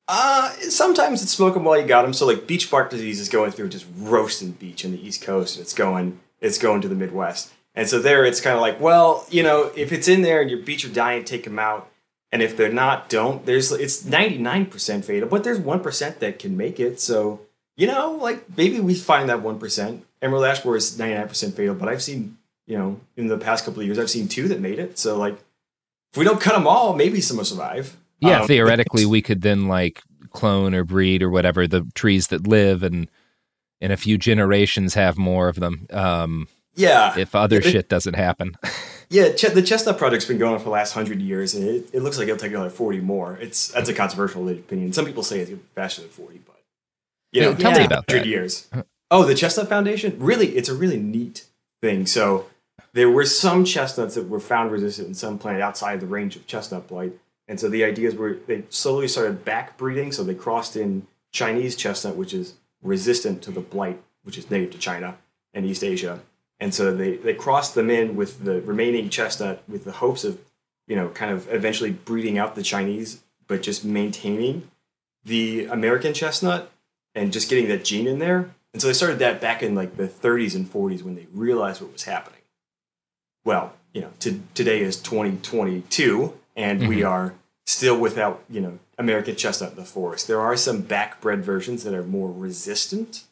Uh, 0.08 0.50
sometimes 0.70 1.22
it's 1.22 1.32
smoke 1.32 1.54
'em 1.54 1.64
while 1.64 1.78
you 1.78 1.86
got 1.86 2.02
them. 2.02 2.14
So 2.14 2.26
like 2.26 2.46
beech 2.46 2.70
bark 2.70 2.88
disease 2.88 3.20
is 3.20 3.28
going 3.28 3.52
through 3.52 3.68
just 3.68 3.86
roasting 3.96 4.52
beech 4.52 4.84
in 4.84 4.92
the 4.92 5.06
East 5.06 5.20
Coast, 5.22 5.56
and 5.56 5.62
it's 5.62 5.74
going 5.74 6.18
it's 6.40 6.58
going 6.58 6.80
to 6.80 6.88
the 6.88 6.94
Midwest. 6.94 7.52
And 7.74 7.88
so 7.88 8.00
there, 8.00 8.24
it's 8.24 8.40
kind 8.40 8.56
of 8.56 8.60
like, 8.60 8.80
well, 8.80 9.26
you 9.30 9.42
know, 9.42 9.70
if 9.76 9.92
it's 9.92 10.08
in 10.08 10.22
there 10.22 10.40
and 10.40 10.50
your 10.50 10.60
beech 10.60 10.84
are 10.84 10.88
dying, 10.88 11.24
take 11.24 11.44
them 11.44 11.58
out. 11.58 11.88
And 12.32 12.42
if 12.42 12.56
they're 12.56 12.72
not, 12.72 13.08
don't. 13.08 13.46
There's 13.46 13.70
it's 13.70 14.04
ninety 14.04 14.38
nine 14.38 14.66
percent 14.66 15.04
fatal, 15.04 15.28
but 15.28 15.44
there's 15.44 15.60
one 15.60 15.80
percent 15.80 16.20
that 16.20 16.38
can 16.38 16.56
make 16.56 16.80
it. 16.80 17.00
So 17.00 17.40
you 17.76 17.86
know, 17.86 18.12
like 18.12 18.56
maybe 18.56 18.80
we 18.80 18.94
find 18.94 19.28
that 19.28 19.42
one 19.42 19.58
percent. 19.58 20.04
Emerald 20.22 20.44
ash 20.44 20.60
borer 20.60 20.76
is 20.76 20.98
ninety 20.98 21.14
nine 21.16 21.28
percent 21.28 21.54
fatal, 21.54 21.74
but 21.74 21.88
I've 21.88 22.02
seen 22.02 22.38
you 22.66 22.78
know 22.78 23.00
in 23.16 23.28
the 23.28 23.38
past 23.38 23.64
couple 23.64 23.80
of 23.80 23.86
years, 23.86 23.98
I've 23.98 24.10
seen 24.10 24.26
two 24.28 24.48
that 24.48 24.60
made 24.60 24.78
it. 24.78 24.98
So 24.98 25.18
like, 25.18 25.34
if 26.12 26.18
we 26.18 26.24
don't 26.24 26.40
cut 26.40 26.54
them 26.54 26.66
all, 26.66 26.94
maybe 26.96 27.20
some 27.20 27.36
will 27.36 27.44
survive. 27.44 27.96
Yeah, 28.20 28.40
Um, 28.40 28.46
theoretically, 28.46 29.06
we 29.06 29.22
could 29.22 29.42
then 29.42 29.68
like 29.68 30.02
clone 30.30 30.74
or 30.74 30.84
breed 30.84 31.22
or 31.22 31.30
whatever 31.30 31.66
the 31.66 31.86
trees 31.94 32.28
that 32.28 32.46
live, 32.46 32.82
and 32.82 33.08
in 33.80 33.90
a 33.92 33.96
few 33.96 34.18
generations 34.18 34.94
have 34.94 35.16
more 35.16 35.48
of 35.48 35.56
them. 35.60 35.86
Um, 35.90 36.48
Yeah. 36.74 37.16
if 37.18 37.34
other 37.34 37.58
It- 37.58 37.64
shit 37.64 37.88
doesn't 37.88 38.14
happen. 38.14 38.56
Yeah, 39.10 39.32
ch- 39.32 39.54
the 39.54 39.62
chestnut 39.62 39.96
project's 39.96 40.26
been 40.26 40.36
going 40.36 40.52
on 40.52 40.58
for 40.58 40.64
the 40.66 40.70
last 40.70 40.92
hundred 40.92 41.22
years, 41.22 41.54
and 41.54 41.66
it, 41.66 41.88
it 41.94 42.02
looks 42.02 42.18
like 42.18 42.28
it'll 42.28 42.36
take 42.36 42.52
another 42.52 42.68
forty 42.68 43.00
more. 43.00 43.38
It's 43.40 43.68
that's 43.68 43.88
a 43.88 43.94
controversial 43.94 44.46
opinion. 44.50 44.92
Some 44.92 45.06
people 45.06 45.22
say 45.22 45.40
it's 45.40 45.50
faster 45.74 46.02
than 46.02 46.10
forty, 46.10 46.40
but 46.44 46.60
you 47.32 47.40
know, 47.40 47.52
Yeah, 47.52 47.56
tell 47.56 47.70
it'll 47.70 47.80
me 47.80 47.86
about 47.86 48.04
100 48.06 48.24
that. 48.24 48.26
years. 48.28 48.68
Oh, 49.10 49.24
the 49.24 49.34
Chestnut 49.34 49.66
Foundation? 49.70 50.14
Really, 50.18 50.48
it's 50.58 50.68
a 50.68 50.74
really 50.74 50.98
neat 50.98 51.46
thing. 51.80 52.04
So 52.04 52.48
there 52.92 53.08
were 53.08 53.24
some 53.24 53.64
chestnuts 53.64 54.14
that 54.14 54.28
were 54.28 54.40
found 54.40 54.72
resistant 54.72 55.06
and 55.06 55.16
some 55.16 55.38
planted 55.38 55.62
outside 55.62 56.00
the 56.00 56.06
range 56.06 56.36
of 56.36 56.46
chestnut 56.46 56.86
blight. 56.86 57.12
And 57.48 57.58
so 57.58 57.68
the 57.68 57.82
ideas 57.82 58.14
were 58.14 58.34
they 58.46 58.64
slowly 58.68 59.08
started 59.08 59.44
back 59.44 59.76
breeding. 59.78 60.12
So 60.12 60.22
they 60.22 60.34
crossed 60.34 60.76
in 60.76 61.06
Chinese 61.32 61.74
chestnut, 61.76 62.14
which 62.16 62.34
is 62.34 62.54
resistant 62.82 63.42
to 63.42 63.50
the 63.50 63.60
blight, 63.60 64.00
which 64.22 64.36
is 64.38 64.50
native 64.50 64.70
to 64.72 64.78
China 64.78 65.16
and 65.54 65.64
East 65.64 65.82
Asia. 65.82 66.20
And 66.60 66.74
so 66.74 66.94
they, 66.94 67.16
they 67.16 67.34
crossed 67.34 67.74
them 67.74 67.88
in 67.88 68.16
with 68.16 68.44
the 68.44 68.60
remaining 68.60 69.08
chestnut 69.08 69.62
with 69.68 69.84
the 69.84 69.92
hopes 69.92 70.24
of, 70.24 70.38
you 70.86 70.96
know, 70.96 71.08
kind 71.08 71.32
of 71.32 71.50
eventually 71.52 71.90
breeding 71.90 72.36
out 72.36 72.54
the 72.54 72.62
Chinese, 72.62 73.22
but 73.46 73.62
just 73.62 73.84
maintaining 73.84 74.68
the 75.24 75.66
American 75.66 76.12
chestnut 76.12 76.70
and 77.14 77.32
just 77.32 77.48
getting 77.48 77.68
that 77.68 77.84
gene 77.84 78.06
in 78.06 78.18
there. 78.18 78.50
And 78.72 78.82
so 78.82 78.88
they 78.88 78.94
started 78.94 79.18
that 79.20 79.40
back 79.40 79.62
in 79.62 79.74
like 79.74 79.96
the 79.96 80.06
30s 80.08 80.54
and 80.54 80.70
40s 80.70 81.02
when 81.02 81.14
they 81.14 81.26
realized 81.32 81.80
what 81.80 81.92
was 81.92 82.04
happening. 82.04 82.40
Well, 83.44 83.72
you 83.94 84.02
know, 84.02 84.10
to, 84.20 84.40
today 84.54 84.80
is 84.80 84.96
2022, 84.96 86.34
and 86.56 86.86
we 86.88 86.98
Mhm. 87.00 87.08
are 87.08 87.34
still 87.68 87.98
without, 87.98 88.42
you 88.48 88.62
know, 88.62 88.78
American 88.96 89.36
chestnut 89.36 89.72
in 89.72 89.76
the 89.76 89.84
forest. 89.84 90.26
There 90.26 90.40
are 90.40 90.56
some 90.56 90.82
backbred 90.82 91.40
versions 91.40 91.84
that 91.84 91.92
are 91.92 92.02
more 92.02 92.32
resistant, 92.32 93.24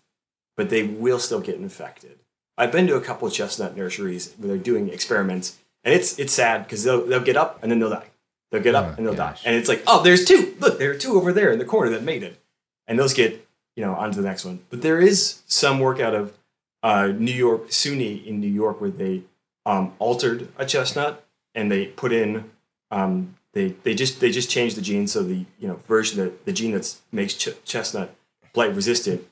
but 0.59 0.69
they 0.69 0.83
will 0.83 1.19
still 1.19 1.41
get 1.41 1.55
infected. 1.55 2.19
I've 2.59 2.71
been 2.71 2.87
to 2.89 2.97
a 2.97 3.01
couple 3.01 3.27
of 3.27 3.33
chestnut 3.33 3.75
nurseries 3.75 4.35
where 4.37 4.49
they're 4.49 4.59
doing 4.59 4.91
experiments, 4.91 5.59
and 5.85 5.95
it's 5.95 6.19
it's 6.19 6.35
sad 6.35 6.65
because 6.65 6.85
they'll 6.85 7.07
they'll 7.07 7.21
get 7.21 7.39
up 7.39 7.63
and 7.63 7.73
then 7.73 7.79
they'll 7.79 7.89
die. 7.89 8.11
They'll 8.51 8.63
get 8.63 8.75
up 8.75 8.85
Oh, 8.85 8.95
and 8.99 9.07
they'll 9.07 9.15
die, 9.15 9.37
and 9.45 9.57
it's 9.57 9.71
like, 9.71 9.83
oh, 9.87 10.03
there's 10.03 10.27
two. 10.27 10.55
Look, 10.61 10.79
there 10.79 10.91
are 10.91 10.99
two 10.99 11.15
over 11.17 11.33
there 11.33 11.51
in 11.51 11.59
the 11.59 11.65
corner 11.65 11.91
that 11.91 12.03
made 12.03 12.23
it, 12.23 12.39
and 12.87 12.99
those 12.99 13.15
get 13.15 13.47
you 13.75 13.85
know 13.85 13.95
onto 13.95 14.21
the 14.21 14.29
next 14.29 14.45
one. 14.45 14.61
But 14.69 14.83
there 14.83 15.01
is 15.01 15.41
some 15.47 15.81
work 15.81 15.99
out 15.99 16.15
of 16.15 16.37
uh, 16.83 17.07
New 17.07 17.33
York, 17.33 17.71
SUNY 17.71 18.25
in 18.27 18.41
New 18.41 18.53
York, 18.53 18.81
where 18.81 18.91
they 18.91 19.23
um, 19.65 19.95
altered 19.99 20.49
a 20.59 20.67
chestnut 20.67 21.25
and 21.55 21.73
they 21.73 21.87
put 21.87 22.13
in 22.13 22.51
um, 22.91 23.35
they 23.57 23.69
they 23.85 23.95
just 23.95 24.21
they 24.21 24.31
just 24.31 24.51
changed 24.51 24.77
the 24.77 24.83
gene 24.83 25.07
so 25.07 25.23
the 25.23 25.47
you 25.59 25.67
know 25.67 25.77
version 25.89 26.23
that 26.23 26.45
the 26.45 26.53
gene 26.53 26.73
that 26.73 26.95
makes 27.11 27.33
ch- 27.33 27.65
chestnut 27.65 28.15
blight 28.53 28.75
resistant 28.75 29.27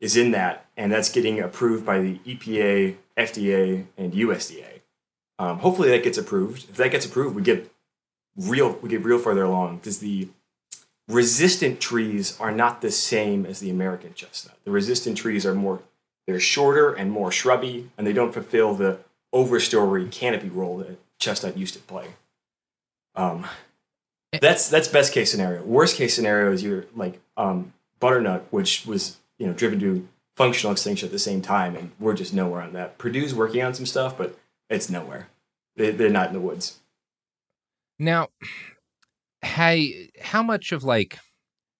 is 0.00 0.16
in 0.16 0.30
that, 0.30 0.66
and 0.76 0.92
that's 0.92 1.10
getting 1.10 1.40
approved 1.40 1.84
by 1.84 1.98
the 1.98 2.18
EPA, 2.18 2.96
FDA, 3.16 3.86
and 3.96 4.12
USDA. 4.12 4.80
Um, 5.38 5.58
hopefully 5.58 5.88
that 5.90 6.04
gets 6.04 6.18
approved. 6.18 6.68
If 6.70 6.76
that 6.76 6.92
gets 6.92 7.04
approved, 7.04 7.34
we 7.34 7.42
get 7.42 7.68
real 8.36 8.78
we 8.80 8.88
get 8.88 9.02
real 9.02 9.18
further 9.18 9.42
along 9.42 9.78
because 9.78 9.98
the 9.98 10.28
resistant 11.08 11.80
trees 11.80 12.38
are 12.38 12.52
not 12.52 12.80
the 12.80 12.92
same 12.92 13.44
as 13.44 13.58
the 13.58 13.70
American 13.70 14.14
chestnut. 14.14 14.56
The 14.64 14.70
resistant 14.70 15.18
trees 15.18 15.44
are 15.44 15.54
more 15.54 15.82
they're 16.28 16.38
shorter 16.38 16.92
and 16.92 17.10
more 17.10 17.32
shrubby, 17.32 17.90
and 17.98 18.06
they 18.06 18.12
don't 18.12 18.32
fulfill 18.32 18.74
the 18.74 19.00
overstory 19.34 20.08
canopy 20.12 20.48
role 20.48 20.78
that 20.78 20.96
chestnut 21.18 21.58
used 21.58 21.74
to 21.74 21.80
play. 21.80 22.10
Um, 23.16 23.46
that's 24.40 24.68
that's 24.68 24.88
best 24.88 25.12
case 25.12 25.30
scenario. 25.30 25.62
Worst 25.62 25.96
case 25.96 26.14
scenario 26.14 26.52
is 26.52 26.62
you're 26.62 26.86
like 26.94 27.20
um, 27.36 27.72
butternut, 28.00 28.46
which 28.50 28.86
was 28.86 29.18
you 29.38 29.46
know 29.46 29.52
driven 29.52 29.80
to 29.80 30.08
functional 30.36 30.72
extinction 30.72 31.06
at 31.06 31.12
the 31.12 31.18
same 31.18 31.42
time, 31.42 31.76
and 31.76 31.92
we're 31.98 32.14
just 32.14 32.34
nowhere 32.34 32.62
on 32.62 32.72
that. 32.72 32.98
Purdue's 32.98 33.34
working 33.34 33.62
on 33.62 33.74
some 33.74 33.86
stuff, 33.86 34.16
but 34.18 34.38
it's 34.68 34.90
nowhere. 34.90 35.28
They, 35.76 35.90
they're 35.90 36.10
not 36.10 36.28
in 36.28 36.34
the 36.34 36.40
woods. 36.40 36.80
Now, 37.98 38.28
how 39.42 39.76
how 40.20 40.42
much 40.42 40.72
of 40.72 40.84
like 40.84 41.18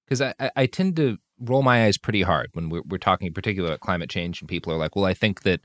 because 0.07 0.21
I, 0.21 0.51
I 0.55 0.67
tend 0.67 0.97
to 0.97 1.19
roll 1.41 1.63
my 1.63 1.87
eyes 1.87 1.99
pretty 1.99 2.23
hard 2.23 2.51
when 2.53 2.69
we're, 2.69 2.83
we're 2.87 2.99
talking 2.99 3.27
in 3.27 3.35
particular 3.35 3.69
about 3.69 3.81
climate 3.81 4.11
change 4.11 4.41
and 4.41 4.49
people 4.49 4.73
are 4.73 4.77
like, 4.77 4.95
well, 4.95 5.05
I 5.05 5.15
think 5.15 5.43
that 5.43 5.61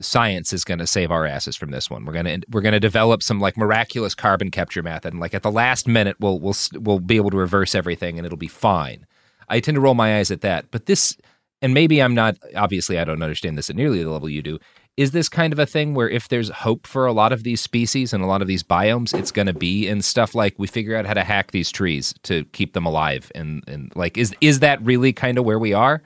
science 0.00 0.52
is 0.52 0.64
going 0.64 0.78
to 0.80 0.86
save 0.86 1.10
our 1.10 1.24
asses 1.24 1.56
from 1.56 1.70
this 1.70 1.88
one. 1.88 2.04
We're 2.04 2.12
going 2.12 2.40
to 2.40 2.46
we're 2.50 2.60
going 2.60 2.72
to 2.72 2.80
develop 2.80 3.22
some 3.22 3.40
like 3.40 3.56
miraculous 3.56 4.14
carbon 4.14 4.50
capture 4.50 4.82
method, 4.82 5.12
and 5.12 5.20
like 5.20 5.34
at 5.34 5.42
the 5.42 5.50
last 5.50 5.86
minute, 5.86 6.16
we'll 6.20 6.40
we'll 6.40 6.56
we'll 6.74 7.00
be 7.00 7.16
able 7.16 7.30
to 7.30 7.36
reverse 7.36 7.74
everything, 7.74 8.18
and 8.18 8.26
it'll 8.26 8.38
be 8.38 8.48
fine. 8.48 9.06
I 9.48 9.60
tend 9.60 9.76
to 9.76 9.80
roll 9.80 9.94
my 9.94 10.18
eyes 10.18 10.30
at 10.30 10.40
that. 10.42 10.70
But 10.70 10.86
this, 10.86 11.16
and 11.62 11.74
maybe 11.74 12.02
I'm 12.02 12.14
not, 12.14 12.36
obviously, 12.56 12.98
I 12.98 13.04
don't 13.04 13.22
understand 13.22 13.58
this 13.58 13.70
at 13.70 13.76
nearly 13.76 14.02
the 14.02 14.10
level 14.10 14.28
you 14.28 14.42
do. 14.42 14.58
Is 14.96 15.10
this 15.10 15.28
kind 15.28 15.52
of 15.52 15.58
a 15.58 15.66
thing 15.66 15.94
where 15.94 16.08
if 16.08 16.28
there's 16.28 16.48
hope 16.50 16.86
for 16.86 17.04
a 17.06 17.12
lot 17.12 17.32
of 17.32 17.42
these 17.42 17.60
species 17.60 18.12
and 18.12 18.22
a 18.22 18.28
lot 18.28 18.42
of 18.42 18.48
these 18.48 18.62
biomes, 18.62 19.12
it's 19.12 19.32
going 19.32 19.46
to 19.46 19.52
be 19.52 19.88
in 19.88 20.02
stuff 20.02 20.36
like 20.36 20.54
we 20.56 20.68
figure 20.68 20.96
out 20.96 21.04
how 21.04 21.14
to 21.14 21.24
hack 21.24 21.50
these 21.50 21.72
trees 21.72 22.14
to 22.22 22.44
keep 22.52 22.74
them 22.74 22.86
alive? 22.86 23.32
And, 23.34 23.64
and 23.66 23.92
like, 23.96 24.16
is, 24.16 24.34
is 24.40 24.60
that 24.60 24.80
really 24.82 25.12
kind 25.12 25.36
of 25.36 25.44
where 25.44 25.58
we 25.58 25.72
are? 25.72 26.00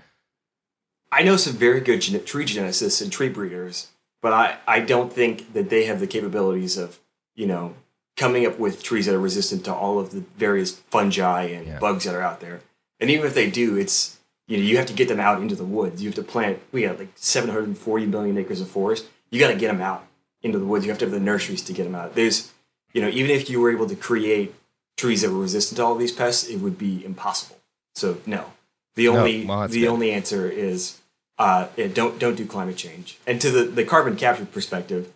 I 1.10 1.22
know 1.22 1.36
some 1.36 1.55
very 1.55 1.80
good 1.80 2.01
gen- 2.02 2.24
tree 2.24 2.44
geneticists 2.44 3.01
and 3.02 3.10
tree 3.10 3.28
breeders, 3.28 3.89
but 4.20 4.32
I, 4.32 4.59
I 4.66 4.80
don't 4.80 5.12
think 5.12 5.52
that 5.55 5.70
they 5.70 5.85
have 5.85 6.01
the 6.01 6.06
capabilities 6.06 6.76
of, 6.76 6.98
you 7.35 7.47
know, 7.47 7.74
coming 8.16 8.44
up 8.47 8.59
with 8.59 8.82
trees 8.82 9.06
that 9.06 9.14
are 9.14 9.20
resistant 9.20 9.64
to 9.64 9.74
all 9.74 9.98
of 9.98 10.10
the 10.10 10.24
various 10.36 10.72
fungi 10.90 11.43
and 11.44 11.66
Yeah. 11.66 11.78
bugs 11.78 12.05
that 12.05 12.14
are 12.14 12.20
out 12.22 12.40
there. 12.40 12.60
And 13.01 13.10
even 13.10 13.26
if 13.26 13.35
they 13.35 13.48
do, 13.51 13.76
it's 13.76 14.18
you 14.48 14.56
know 14.56 14.62
you 14.64 14.76
have 14.76 14.86
to 14.86 14.93
get 14.93 15.09
them 15.09 15.20
out 15.20 15.40
into 15.40 15.55
the 15.55 15.64
woods. 15.64 16.02
You 16.02 16.09
have 16.09 16.16
to 16.16 16.22
plant. 16.22 16.59
We 16.72 16.82
got 16.82 16.98
like 16.98 17.10
740 17.14 18.06
million 18.06 18.36
acres 18.39 18.60
of 18.60 18.68
forest. 18.68 19.06
You 19.30 19.39
got 19.39 19.48
to 19.48 19.56
get 19.56 19.68
them 19.68 19.80
out 19.80 20.05
into 20.43 20.59
the 20.59 20.64
woods. 20.64 20.85
You 20.85 20.90
have 20.90 20.98
to 20.98 21.05
have 21.05 21.12
the 21.12 21.20
nurseries 21.20 21.62
to 21.62 21.72
get 21.72 21.85
them 21.85 21.94
out. 21.94 22.14
There's 22.16 22.51
you 22.93 23.01
know 23.01 23.09
even 23.09 23.30
if 23.30 23.48
you 23.48 23.60
were 23.60 23.70
able 23.70 23.86
to 23.89 23.94
create 23.97 24.55
trees 24.97 25.22
that 25.22 25.30
were 25.30 25.39
resistant 25.43 25.76
to 25.76 25.85
all 25.85 25.93
of 25.93 25.98
these 26.01 26.10
pests, 26.12 26.48
it 26.48 26.56
would 26.56 26.76
be 26.76 27.05
impossible. 27.05 27.59
So 27.94 28.18
no, 28.26 28.52
the 28.98 29.04
No, 29.04 29.18
only 29.18 29.44
well, 29.46 29.68
the 29.68 29.80
good. 29.82 29.88
only 29.88 30.10
answer 30.10 30.50
is 30.50 30.98
uh, 31.38 31.68
don't 31.94 32.18
don't 32.18 32.34
do 32.34 32.44
climate 32.44 32.76
change. 32.76 33.16
And 33.26 33.40
to 33.40 33.50
the 33.50 33.62
the 33.62 33.84
carbon 33.84 34.16
capture 34.16 34.44
perspective, 34.44 35.12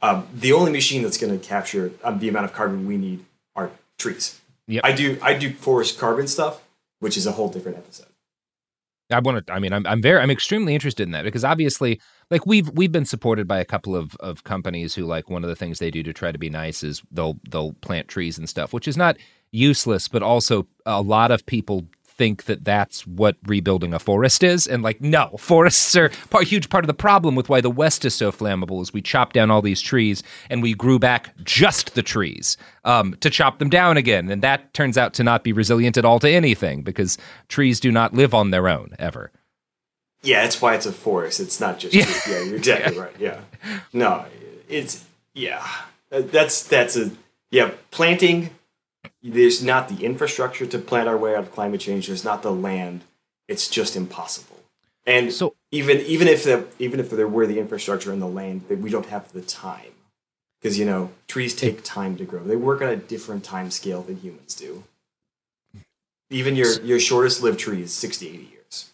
um, 0.00 0.26
the 0.34 0.52
only 0.52 0.72
machine 0.72 1.02
that's 1.02 1.18
going 1.18 1.38
to 1.38 1.46
capture 1.46 1.92
um, 2.02 2.18
the 2.18 2.28
amount 2.28 2.46
of 2.46 2.52
carbon 2.54 2.86
we 2.86 2.96
need 2.96 3.24
are 3.54 3.70
trees. 3.98 4.40
Yep. 4.68 4.80
I 4.84 4.92
do 4.92 5.18
I 5.22 5.34
do 5.34 5.52
forest 5.52 5.98
carbon 5.98 6.26
stuff, 6.26 6.62
which 7.00 7.16
is 7.16 7.26
a 7.26 7.32
whole 7.32 7.48
different 7.48 7.76
episode. 7.76 8.06
I 9.10 9.20
want 9.20 9.46
to. 9.46 9.52
I 9.52 9.58
mean, 9.60 9.72
I'm 9.72 9.86
I'm 9.86 10.02
very 10.02 10.20
I'm 10.20 10.30
extremely 10.30 10.74
interested 10.74 11.04
in 11.04 11.12
that 11.12 11.22
because 11.24 11.44
obviously, 11.44 12.00
like 12.30 12.44
we've 12.46 12.68
we've 12.70 12.90
been 12.90 13.04
supported 13.04 13.46
by 13.46 13.60
a 13.60 13.64
couple 13.64 13.94
of 13.94 14.16
of 14.16 14.44
companies 14.44 14.94
who 14.94 15.04
like 15.04 15.30
one 15.30 15.44
of 15.44 15.48
the 15.50 15.54
things 15.54 15.78
they 15.78 15.90
do 15.92 16.02
to 16.02 16.12
try 16.12 16.32
to 16.32 16.38
be 16.38 16.50
nice 16.50 16.82
is 16.82 17.02
they'll 17.12 17.38
they'll 17.48 17.74
plant 17.74 18.08
trees 18.08 18.38
and 18.38 18.48
stuff, 18.48 18.72
which 18.72 18.88
is 18.88 18.96
not 18.96 19.16
useless, 19.52 20.08
but 20.08 20.22
also 20.22 20.66
a 20.86 21.00
lot 21.02 21.30
of 21.30 21.46
people 21.46 21.86
think 22.16 22.44
that 22.44 22.64
that's 22.64 23.06
what 23.06 23.36
rebuilding 23.46 23.92
a 23.92 23.98
forest 23.98 24.42
is 24.42 24.66
and 24.66 24.82
like 24.82 25.00
no 25.00 25.36
forests 25.38 25.94
are 25.94 26.10
a 26.32 26.44
huge 26.44 26.70
part 26.70 26.82
of 26.82 26.86
the 26.86 26.94
problem 26.94 27.34
with 27.34 27.48
why 27.48 27.60
the 27.60 27.70
west 27.70 28.04
is 28.04 28.14
so 28.14 28.32
flammable 28.32 28.80
is 28.80 28.92
we 28.92 29.02
chop 29.02 29.32
down 29.34 29.50
all 29.50 29.60
these 29.62 29.80
trees 29.82 30.22
and 30.48 30.62
we 30.62 30.72
grew 30.74 30.98
back 30.98 31.34
just 31.44 31.94
the 31.94 32.02
trees 32.02 32.56
um, 32.84 33.14
to 33.20 33.28
chop 33.28 33.58
them 33.58 33.68
down 33.68 33.96
again 33.96 34.30
and 34.30 34.42
that 34.42 34.72
turns 34.72 34.96
out 34.96 35.12
to 35.14 35.22
not 35.22 35.44
be 35.44 35.52
resilient 35.52 35.96
at 35.96 36.04
all 36.04 36.18
to 36.18 36.28
anything 36.30 36.82
because 36.82 37.18
trees 37.48 37.80
do 37.80 37.92
not 37.92 38.14
live 38.14 38.32
on 38.32 38.50
their 38.50 38.66
own 38.68 38.90
ever 38.98 39.30
Yeah, 40.22 40.42
that's 40.42 40.60
why 40.62 40.74
it's 40.74 40.86
a 40.86 40.92
forest. 40.92 41.38
It's 41.40 41.60
not 41.60 41.78
just 41.78 41.94
Yeah. 41.94 42.04
trees. 42.04 42.26
yeah. 42.28 42.42
You're 42.44 42.56
exactly 42.56 42.98
right. 43.04 43.12
Yeah, 43.20 43.40
no, 43.92 44.24
it's 44.68 45.04
yeah. 45.34 45.64
That's 46.10 46.62
that's 46.64 46.96
a 46.96 47.10
yeah. 47.50 47.70
Planting. 47.90 48.50
There's 49.22 49.62
not 49.62 49.88
the 49.88 50.04
infrastructure 50.04 50.66
to 50.66 50.78
plant 50.78 51.08
our 51.08 51.16
way 51.16 51.34
out 51.34 51.44
of 51.44 51.52
climate 51.52 51.80
change. 51.80 52.06
There's 52.06 52.24
not 52.24 52.42
the 52.42 52.52
land. 52.52 53.02
It's 53.48 53.68
just 53.68 53.96
impossible. 53.96 54.60
And 55.06 55.32
So- 55.32 55.54
even 55.70 56.00
even 56.00 56.28
if 56.28 56.44
the, 56.44 56.66
even 56.78 57.00
if 57.00 57.10
there 57.10 57.28
were 57.28 57.46
the 57.46 57.58
infrastructure 57.58 58.12
and 58.12 58.20
the 58.20 58.26
land, 58.26 58.62
that 58.68 58.78
we 58.78 58.90
don't 58.90 59.06
have 59.06 59.32
the 59.32 59.42
time 59.42 59.92
because 60.60 60.78
you 60.78 60.84
know 60.84 61.10
trees 61.28 61.54
take 61.54 61.82
time 61.84 62.16
to 62.16 62.24
grow. 62.24 62.42
They 62.42 62.56
work 62.56 62.82
on 62.82 62.88
a 62.88 62.96
different 62.96 63.44
time 63.44 63.70
scale 63.70 64.02
than 64.02 64.16
humans 64.16 64.54
do. 64.54 64.84
Even 66.30 66.56
your 66.56 66.80
your 66.82 66.98
shortest 66.98 67.42
lived 67.42 67.60
tree 67.60 67.82
is 67.82 67.94
60, 67.94 68.28
80 68.28 68.36
years. 68.52 68.92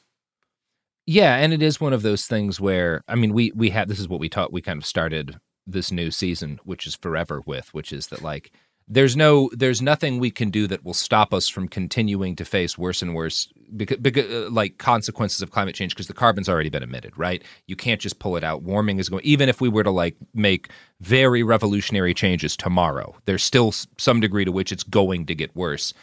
Yeah, 1.07 1.36
and 1.36 1.53
it 1.53 1.62
is 1.62 1.81
one 1.81 1.93
of 1.94 2.03
those 2.03 2.27
things 2.27 2.61
where 2.61 3.03
I 3.09 3.15
mean, 3.15 3.32
we 3.32 3.53
we 3.55 3.70
have 3.70 3.89
this 3.89 4.01
is 4.01 4.09
what 4.09 4.20
we 4.20 4.28
taught. 4.28 4.53
We 4.53 4.61
kind 4.61 4.78
of 4.78 4.86
started 4.86 5.39
this 5.66 5.90
new 5.90 6.11
season, 6.11 6.61
which 6.65 6.86
is 6.86 6.94
forever 6.94 7.43
with, 7.47 7.73
which 7.73 7.93
is 7.93 8.09
that 8.09 8.23
like 8.23 8.53
there's 8.93 9.16
no 9.16 9.48
there's 9.55 9.81
nothing 9.81 10.19
we 10.19 10.31
can 10.31 10.51
do 10.51 10.66
that 10.66 10.85
will 10.85 10.93
stop 10.93 11.32
us 11.32 11.48
from 11.48 11.66
continuing 11.66 12.36
to 12.36 12.44
face 12.44 12.77
worse 12.77 13.01
and 13.01 13.14
worse 13.14 13.48
because, 13.74 13.97
because 13.97 14.31
uh, 14.31 14.51
like 14.51 14.77
consequences 14.77 15.40
of 15.40 15.51
climate 15.51 15.74
change 15.74 15.94
because 15.94 16.09
the 16.09 16.12
carbon's 16.12 16.48
already 16.48 16.69
been 16.69 16.82
emitted 16.82 17.16
right? 17.16 17.43
You 17.66 17.74
can't 17.74 18.01
just 18.01 18.19
pull 18.19 18.36
it 18.36 18.44
out. 18.44 18.62
Warming 18.62 18.98
is 18.98 19.09
going 19.09 19.24
even 19.24 19.48
if 19.48 19.62
we 19.62 19.70
were 19.70 19.82
to 19.82 19.90
like 19.90 20.16
make 20.35 20.70
very 21.01 21.43
revolutionary 21.43 22.12
changes 22.12 22.55
tomorrow 22.55 23.16
there's 23.24 23.43
still 23.43 23.73
some 23.97 24.20
degree 24.20 24.44
to 24.44 24.52
which 24.52 24.70
it's 24.70 24.85
going 24.85 25.24
to 25.27 25.35
get 25.35 25.56
worse. 25.56 25.94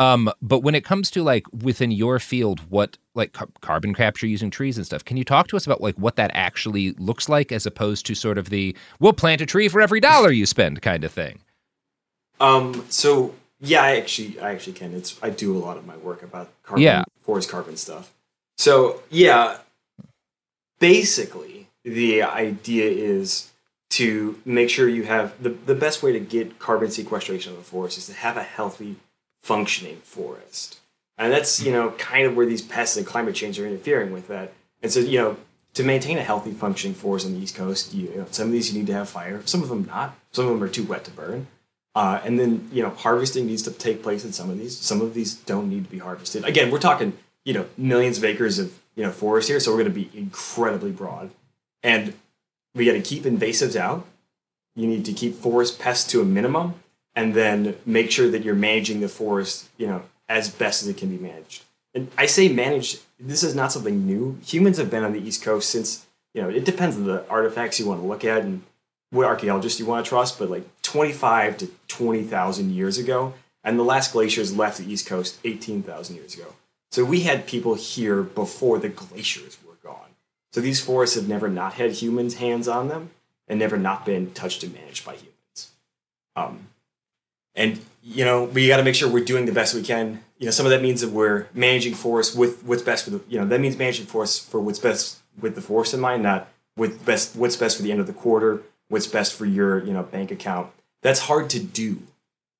Um, 0.00 0.28
but 0.42 0.64
when 0.64 0.74
it 0.74 0.84
comes 0.84 1.08
to 1.12 1.22
like 1.22 1.44
within 1.62 1.92
your 1.92 2.18
field, 2.18 2.58
what 2.68 2.98
like 3.14 3.32
car- 3.32 3.48
carbon 3.60 3.94
capture 3.94 4.26
using 4.26 4.50
trees 4.50 4.76
and 4.76 4.84
stuff, 4.84 5.04
can 5.04 5.16
you 5.16 5.22
talk 5.22 5.46
to 5.48 5.56
us 5.56 5.66
about 5.66 5.80
like 5.80 5.94
what 5.94 6.16
that 6.16 6.32
actually 6.34 6.94
looks 6.94 7.28
like 7.28 7.52
as 7.52 7.64
opposed 7.64 8.04
to 8.06 8.16
sort 8.16 8.38
of 8.38 8.50
the 8.50 8.76
we'll 8.98 9.12
plant 9.12 9.40
a 9.40 9.46
tree 9.46 9.68
for 9.68 9.80
every 9.80 10.00
dollar 10.00 10.32
you 10.32 10.46
spend 10.46 10.82
kind 10.82 11.04
of 11.04 11.12
thing? 11.12 11.43
Um. 12.40 12.84
So 12.88 13.34
yeah, 13.60 13.82
I 13.82 13.96
actually, 13.96 14.38
I 14.40 14.52
actually 14.52 14.74
can. 14.74 14.94
It's 14.94 15.18
I 15.22 15.30
do 15.30 15.56
a 15.56 15.60
lot 15.60 15.76
of 15.76 15.86
my 15.86 15.96
work 15.96 16.22
about 16.22 16.50
carbon, 16.62 16.82
Yeah. 16.82 17.04
forest 17.22 17.48
carbon 17.48 17.76
stuff. 17.76 18.12
So 18.58 19.02
yeah, 19.10 19.58
basically 20.78 21.68
the 21.84 22.22
idea 22.22 22.90
is 22.90 23.50
to 23.90 24.40
make 24.44 24.70
sure 24.70 24.88
you 24.88 25.04
have 25.04 25.40
the 25.42 25.50
the 25.50 25.74
best 25.74 26.02
way 26.02 26.12
to 26.12 26.20
get 26.20 26.58
carbon 26.58 26.90
sequestration 26.90 27.52
of 27.52 27.58
the 27.58 27.64
forest 27.64 27.98
is 27.98 28.06
to 28.06 28.12
have 28.14 28.36
a 28.36 28.42
healthy, 28.42 28.96
functioning 29.42 29.96
forest, 29.98 30.80
and 31.18 31.32
that's 31.32 31.62
you 31.62 31.72
know 31.72 31.90
kind 31.92 32.26
of 32.26 32.36
where 32.36 32.46
these 32.46 32.62
pests 32.62 32.96
and 32.96 33.06
climate 33.06 33.34
change 33.34 33.58
are 33.60 33.66
interfering 33.66 34.12
with 34.12 34.28
that. 34.28 34.52
And 34.82 34.90
so 34.92 35.00
you 35.00 35.18
know 35.18 35.36
to 35.74 35.82
maintain 35.82 36.18
a 36.18 36.22
healthy 36.22 36.52
functioning 36.52 36.94
forest 36.94 37.26
on 37.26 37.32
the 37.32 37.40
East 37.40 37.56
Coast, 37.56 37.92
you, 37.92 38.08
you 38.08 38.16
know, 38.18 38.26
some 38.30 38.46
of 38.46 38.52
these 38.52 38.72
you 38.72 38.78
need 38.78 38.86
to 38.86 38.92
have 38.94 39.08
fire, 39.08 39.42
some 39.44 39.60
of 39.60 39.68
them 39.68 39.84
not. 39.86 40.16
Some 40.30 40.44
of 40.46 40.52
them 40.52 40.62
are 40.62 40.68
too 40.68 40.84
wet 40.84 41.02
to 41.04 41.10
burn. 41.10 41.48
Uh, 41.94 42.20
and 42.24 42.40
then 42.40 42.68
you 42.72 42.82
know 42.82 42.90
harvesting 42.90 43.46
needs 43.46 43.62
to 43.62 43.70
take 43.70 44.02
place 44.02 44.24
in 44.24 44.32
some 44.32 44.50
of 44.50 44.58
these. 44.58 44.76
Some 44.76 45.00
of 45.00 45.14
these 45.14 45.34
don't 45.34 45.68
need 45.68 45.84
to 45.84 45.90
be 45.90 45.98
harvested. 45.98 46.44
Again, 46.44 46.70
we're 46.70 46.80
talking 46.80 47.16
you 47.44 47.54
know 47.54 47.66
millions 47.76 48.18
of 48.18 48.24
acres 48.24 48.58
of 48.58 48.78
you 48.96 49.04
know 49.04 49.12
forest 49.12 49.48
here, 49.48 49.60
so 49.60 49.70
we're 49.70 49.84
going 49.84 49.94
to 49.94 50.00
be 50.00 50.10
incredibly 50.12 50.90
broad, 50.90 51.30
and 51.82 52.14
we 52.74 52.86
got 52.86 52.92
to 52.92 53.00
keep 53.00 53.22
invasives 53.22 53.76
out. 53.76 54.06
You 54.74 54.88
need 54.88 55.04
to 55.04 55.12
keep 55.12 55.34
forest 55.34 55.78
pests 55.78 56.10
to 56.10 56.20
a 56.20 56.24
minimum, 56.24 56.74
and 57.14 57.34
then 57.34 57.76
make 57.86 58.10
sure 58.10 58.28
that 58.28 58.42
you're 58.42 58.56
managing 58.56 59.00
the 59.00 59.08
forest 59.08 59.68
you 59.76 59.86
know 59.86 60.02
as 60.28 60.50
best 60.50 60.82
as 60.82 60.88
it 60.88 60.96
can 60.96 61.10
be 61.10 61.22
managed. 61.22 61.62
And 61.94 62.10
I 62.18 62.26
say 62.26 62.48
managed. 62.48 63.02
This 63.20 63.44
is 63.44 63.54
not 63.54 63.70
something 63.70 64.04
new. 64.04 64.38
Humans 64.44 64.78
have 64.78 64.90
been 64.90 65.04
on 65.04 65.12
the 65.12 65.20
East 65.20 65.42
Coast 65.42 65.70
since 65.70 66.06
you 66.34 66.42
know. 66.42 66.48
It 66.48 66.64
depends 66.64 66.96
on 66.96 67.04
the 67.04 67.24
artifacts 67.28 67.78
you 67.78 67.86
want 67.86 68.00
to 68.00 68.06
look 68.06 68.24
at 68.24 68.42
and 68.42 68.62
what 69.10 69.26
archaeologists 69.26 69.78
you 69.78 69.86
want 69.86 70.04
to 70.04 70.08
trust, 70.08 70.40
but 70.40 70.50
like 70.50 70.66
25 70.94 71.56
to 71.56 71.70
20,000 71.88 72.70
years 72.70 72.98
ago, 72.98 73.34
and 73.64 73.76
the 73.76 73.82
last 73.82 74.12
glaciers 74.12 74.56
left 74.56 74.78
the 74.78 74.88
East 74.88 75.08
Coast 75.08 75.40
18,000 75.42 76.14
years 76.14 76.36
ago. 76.36 76.54
So 76.92 77.04
we 77.04 77.22
had 77.22 77.48
people 77.48 77.74
here 77.74 78.22
before 78.22 78.78
the 78.78 78.90
glaciers 78.90 79.58
were 79.66 79.74
gone. 79.82 80.10
So 80.52 80.60
these 80.60 80.80
forests 80.80 81.16
have 81.16 81.26
never 81.26 81.48
not 81.48 81.72
had 81.72 81.90
humans' 81.90 82.34
hands 82.34 82.68
on 82.68 82.86
them 82.86 83.10
and 83.48 83.58
never 83.58 83.76
not 83.76 84.06
been 84.06 84.30
touched 84.34 84.62
and 84.62 84.72
managed 84.72 85.04
by 85.04 85.16
humans. 85.16 85.72
Um, 86.36 86.68
and 87.56 87.80
you 88.04 88.24
know 88.24 88.44
we 88.44 88.68
got 88.68 88.76
to 88.76 88.84
make 88.84 88.94
sure 88.94 89.08
we're 89.08 89.24
doing 89.24 89.46
the 89.46 89.52
best 89.52 89.74
we 89.74 89.82
can. 89.82 90.22
You 90.38 90.44
know, 90.44 90.52
some 90.52 90.64
of 90.64 90.70
that 90.70 90.80
means 90.80 91.00
that 91.00 91.10
we're 91.10 91.48
managing 91.52 91.94
forests 91.94 92.36
with 92.36 92.62
what's 92.62 92.82
best 92.82 93.02
for 93.02 93.10
the. 93.10 93.20
You 93.28 93.40
know, 93.40 93.46
that 93.46 93.60
means 93.60 93.76
managing 93.76 94.06
forests 94.06 94.38
for 94.48 94.60
what's 94.60 94.78
best 94.78 95.18
with 95.40 95.56
the 95.56 95.60
forest 95.60 95.92
in 95.92 95.98
mind, 95.98 96.22
not 96.22 96.48
with 96.76 97.04
best 97.04 97.34
what's 97.34 97.56
best 97.56 97.78
for 97.78 97.82
the 97.82 97.90
end 97.90 98.00
of 98.00 98.06
the 98.06 98.12
quarter, 98.12 98.62
what's 98.86 99.08
best 99.08 99.34
for 99.34 99.44
your 99.44 99.84
you 99.84 99.92
know 99.92 100.04
bank 100.04 100.30
account. 100.30 100.70
That's 101.04 101.20
hard 101.20 101.50
to 101.50 101.60
do 101.60 102.02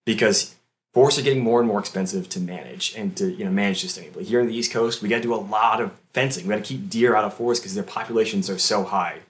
because 0.05 0.55
forests 0.93 1.19
are 1.19 1.25
getting 1.25 1.43
more 1.43 1.61
and 1.61 1.67
more 1.67 1.81
expensive 1.81 2.29
to 2.29 2.41
manage 2.41 2.95
and 2.95 3.17
to 3.17 3.33
you 3.33 3.43
know 3.45 3.51
manage 3.51 3.83
sustainably. 3.83 4.23
Here 4.23 4.39
in 4.39 4.47
the 4.47 4.55
East 4.55 4.71
Coast, 4.71 5.03
we 5.03 5.09
got 5.09 5.17
to 5.17 5.23
do 5.23 5.35
a 5.35 5.37
lot 5.37 5.81
of 5.81 5.93
fencing. 6.13 6.47
We 6.47 6.55
got 6.55 6.63
to 6.63 6.69
keep 6.69 6.91
deer 6.91 7.17
out 7.17 7.25
of 7.25 7.35
forests 7.35 7.63
because 7.63 7.75
their 7.75 7.83
populations 7.83 8.51
are 8.51 8.59
so 8.59 8.85
high. 8.85 9.21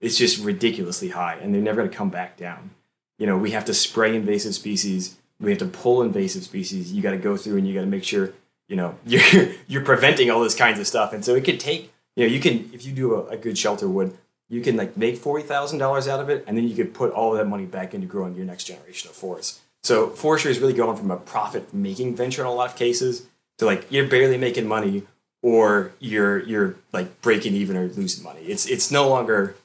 It's 0.00 0.18
just 0.18 0.44
ridiculously 0.44 1.10
high, 1.10 1.36
and 1.36 1.54
they're 1.54 1.62
never 1.62 1.80
going 1.80 1.90
to 1.90 1.96
come 1.96 2.10
back 2.10 2.36
down. 2.36 2.70
You 3.18 3.26
know, 3.26 3.38
we 3.38 3.52
have 3.52 3.64
to 3.66 3.74
spray 3.74 4.14
invasive 4.14 4.54
species. 4.54 5.16
We 5.40 5.50
have 5.50 5.60
to 5.60 5.66
pull 5.66 6.02
invasive 6.02 6.42
species. 6.42 6.92
You 6.92 7.02
got 7.02 7.12
to 7.12 7.18
go 7.18 7.36
through 7.36 7.58
and 7.58 7.68
you 7.68 7.72
got 7.72 7.80
to 7.80 7.86
make 7.86 8.04
sure 8.04 8.32
you 8.68 8.74
know 8.74 8.96
you're 9.06 9.22
you're 9.68 9.84
preventing 9.84 10.28
all 10.28 10.42
this 10.42 10.56
kinds 10.56 10.80
of 10.80 10.88
stuff. 10.88 11.12
And 11.12 11.24
so 11.24 11.36
it 11.36 11.44
could 11.44 11.60
take 11.60 11.92
you 12.16 12.26
know 12.26 12.32
you 12.32 12.40
can 12.40 12.68
if 12.74 12.84
you 12.84 12.92
do 12.92 13.14
a, 13.14 13.26
a 13.28 13.36
good 13.36 13.56
shelter 13.56 13.88
wood, 13.88 14.18
you 14.48 14.60
can 14.60 14.76
like 14.76 14.96
make 14.96 15.16
forty 15.16 15.44
thousand 15.44 15.78
dollars 15.78 16.08
out 16.08 16.20
of 16.20 16.28
it, 16.28 16.44
and 16.46 16.56
then 16.56 16.68
you 16.68 16.74
could 16.74 16.94
put 16.94 17.12
all 17.12 17.32
that 17.32 17.46
money 17.46 17.66
back 17.66 17.94
into 17.94 18.06
growing 18.06 18.34
your 18.34 18.44
next 18.44 18.64
generation 18.64 19.10
of 19.10 19.16
forests. 19.16 19.60
So 19.82 20.10
forestry 20.10 20.50
is 20.50 20.58
really 20.58 20.72
going 20.72 20.96
from 20.96 21.10
a 21.10 21.16
profit 21.16 21.72
making 21.72 22.16
venture 22.16 22.42
in 22.42 22.48
a 22.48 22.52
lot 22.52 22.70
of 22.70 22.76
cases 22.76 23.26
to 23.58 23.66
like 23.66 23.86
you're 23.90 24.08
barely 24.08 24.36
making 24.38 24.66
money 24.66 25.04
or 25.42 25.92
you're 26.00 26.42
you're 26.42 26.76
like 26.92 27.20
breaking 27.20 27.54
even 27.54 27.76
or 27.76 27.86
losing 27.86 28.24
money. 28.24 28.40
It's 28.42 28.66
it's 28.66 28.90
no 28.90 29.08
longer 29.08 29.56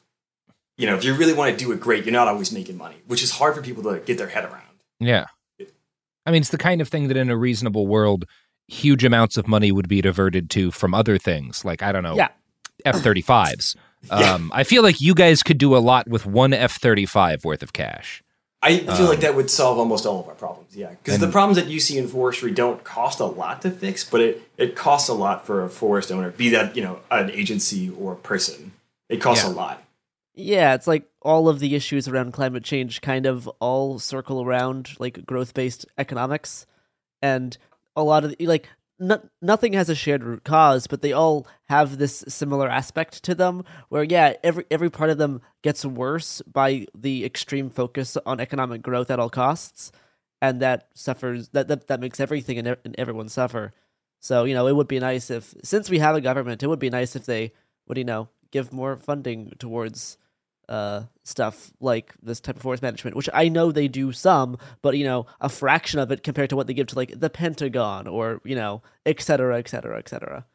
you 0.77 0.87
know, 0.87 0.95
if 0.95 1.03
you 1.03 1.13
really 1.13 1.33
want 1.33 1.57
to 1.57 1.63
do 1.63 1.71
it 1.71 1.79
great, 1.79 2.05
you're 2.05 2.11
not 2.11 2.27
always 2.27 2.51
making 2.51 2.75
money, 2.75 2.95
which 3.05 3.21
is 3.21 3.31
hard 3.31 3.53
for 3.53 3.61
people 3.61 3.83
to 3.83 3.99
get 3.99 4.17
their 4.17 4.29
head 4.29 4.45
around. 4.45 4.63
Yeah. 4.99 5.25
I 6.25 6.31
mean, 6.31 6.41
it's 6.41 6.49
the 6.49 6.57
kind 6.57 6.81
of 6.81 6.87
thing 6.87 7.07
that 7.07 7.17
in 7.17 7.29
a 7.29 7.37
reasonable 7.37 7.85
world, 7.85 8.25
huge 8.67 9.03
amounts 9.03 9.37
of 9.37 9.47
money 9.47 9.71
would 9.71 9.87
be 9.87 10.01
diverted 10.01 10.49
to 10.51 10.71
from 10.71 10.95
other 10.95 11.19
things, 11.19 11.63
like 11.63 11.83
I 11.83 11.91
don't 11.91 12.01
know, 12.01 12.15
yeah. 12.15 12.29
F-35s. 12.85 13.75
Um, 14.09 14.49
yeah. 14.51 14.59
I 14.59 14.63
feel 14.63 14.81
like 14.81 14.99
you 14.99 15.13
guys 15.13 15.43
could 15.43 15.59
do 15.59 15.75
a 15.75 15.79
lot 15.79 16.07
with 16.07 16.25
one 16.25 16.53
F 16.53 16.77
thirty 16.77 17.05
five 17.05 17.45
worth 17.45 17.61
of 17.61 17.71
cash. 17.71 18.23
I 18.63 18.79
feel 18.79 18.91
um, 18.91 19.05
like 19.05 19.21
that 19.21 19.35
would 19.35 19.49
solve 19.49 19.79
almost 19.79 20.05
all 20.05 20.19
of 20.19 20.27
our 20.27 20.35
problems. 20.35 20.75
Yeah, 20.75 20.89
because 20.89 21.19
the 21.19 21.29
problems 21.29 21.57
that 21.57 21.67
you 21.67 21.79
see 21.79 21.97
in 21.97 22.07
forestry 22.07 22.51
don't 22.51 22.83
cost 22.83 23.19
a 23.19 23.25
lot 23.25 23.63
to 23.63 23.71
fix, 23.71 24.03
but 24.03 24.21
it 24.21 24.43
it 24.57 24.75
costs 24.75 25.09
a 25.09 25.13
lot 25.13 25.45
for 25.45 25.63
a 25.63 25.69
forest 25.69 26.11
owner, 26.11 26.29
be 26.29 26.49
that 26.49 26.75
you 26.75 26.83
know 26.83 26.99
an 27.09 27.31
agency 27.31 27.89
or 27.89 28.13
a 28.13 28.15
person. 28.15 28.71
It 29.09 29.17
costs 29.17 29.43
yeah. 29.43 29.51
a 29.51 29.53
lot. 29.53 29.83
Yeah, 30.35 30.73
it's 30.75 30.87
like 30.87 31.09
all 31.21 31.49
of 31.49 31.59
the 31.59 31.75
issues 31.75 32.07
around 32.07 32.33
climate 32.33 32.63
change 32.63 33.01
kind 33.01 33.25
of 33.25 33.47
all 33.59 33.99
circle 33.99 34.43
around 34.43 34.91
like 34.99 35.25
growth 35.25 35.53
based 35.55 35.87
economics, 35.97 36.67
and 37.21 37.57
a 37.95 38.03
lot 38.03 38.23
of 38.23 38.35
the, 38.37 38.45
like 38.45 38.69
no, 39.01 39.21
nothing 39.41 39.73
has 39.73 39.89
a 39.89 39.95
shared 39.95 40.23
root 40.23 40.43
cause, 40.43 40.87
but 40.87 41.01
they 41.01 41.11
all 41.11 41.47
have 41.69 41.97
this 41.97 42.23
similar 42.27 42.69
aspect 42.69 43.23
to 43.23 43.35
them 43.35 43.65
where 43.89 44.03
yeah, 44.03 44.33
every 44.43 44.65
every 44.71 44.89
part 44.89 45.09
of 45.09 45.17
them 45.17 45.41
gets 45.63 45.83
worse 45.83 46.41
by 46.43 46.85
the 46.95 47.25
extreme 47.25 47.69
focus 47.69 48.17
on 48.25 48.39
economic 48.39 48.81
growth 48.81 49.11
at 49.11 49.19
all 49.19 49.29
costs 49.29 49.91
and 50.41 50.61
that 50.61 50.87
suffers 50.93 51.49
that 51.49 51.67
that, 51.67 51.87
that 51.87 51.99
makes 51.99 52.19
everything 52.19 52.57
and, 52.59 52.77
and 52.85 52.95
everyone 52.97 53.27
suffer. 53.27 53.73
So, 54.19 54.43
you 54.43 54.53
know, 54.53 54.67
it 54.67 54.75
would 54.75 54.87
be 54.87 54.99
nice 54.99 55.31
if 55.31 55.55
since 55.63 55.89
we 55.89 55.99
have 55.99 56.15
a 56.15 56.21
government, 56.21 56.61
it 56.61 56.67
would 56.67 56.79
be 56.79 56.91
nice 56.91 57.15
if 57.15 57.25
they 57.25 57.53
would, 57.87 57.97
you 57.97 58.03
know, 58.03 58.29
give 58.51 58.71
more 58.71 58.97
funding 58.97 59.51
towards 59.57 60.17
uh, 60.69 61.03
stuff 61.23 61.71
like 61.79 62.13
this 62.21 62.39
type 62.39 62.55
of 62.55 62.61
forest 62.61 62.81
management, 62.81 63.15
which 63.15 63.29
I 63.33 63.47
know 63.47 63.71
they 63.71 63.87
do 63.87 64.11
some, 64.11 64.57
but 64.81 64.97
you 64.97 65.03
know, 65.03 65.25
a 65.39 65.49
fraction 65.49 65.99
of 65.99 66.11
it 66.11 66.23
compared 66.23 66.49
to 66.49 66.55
what 66.55 66.67
they 66.67 66.73
give 66.73 66.87
to 66.87 66.95
like 66.95 67.19
the 67.19 67.29
Pentagon 67.29 68.07
or 68.07 68.41
you 68.43 68.55
know, 68.55 68.81
et 69.05 69.21
cetera, 69.21 69.57
et 69.57 69.67
cetera, 69.67 69.97
et 69.97 70.09
cetera. 70.09 70.45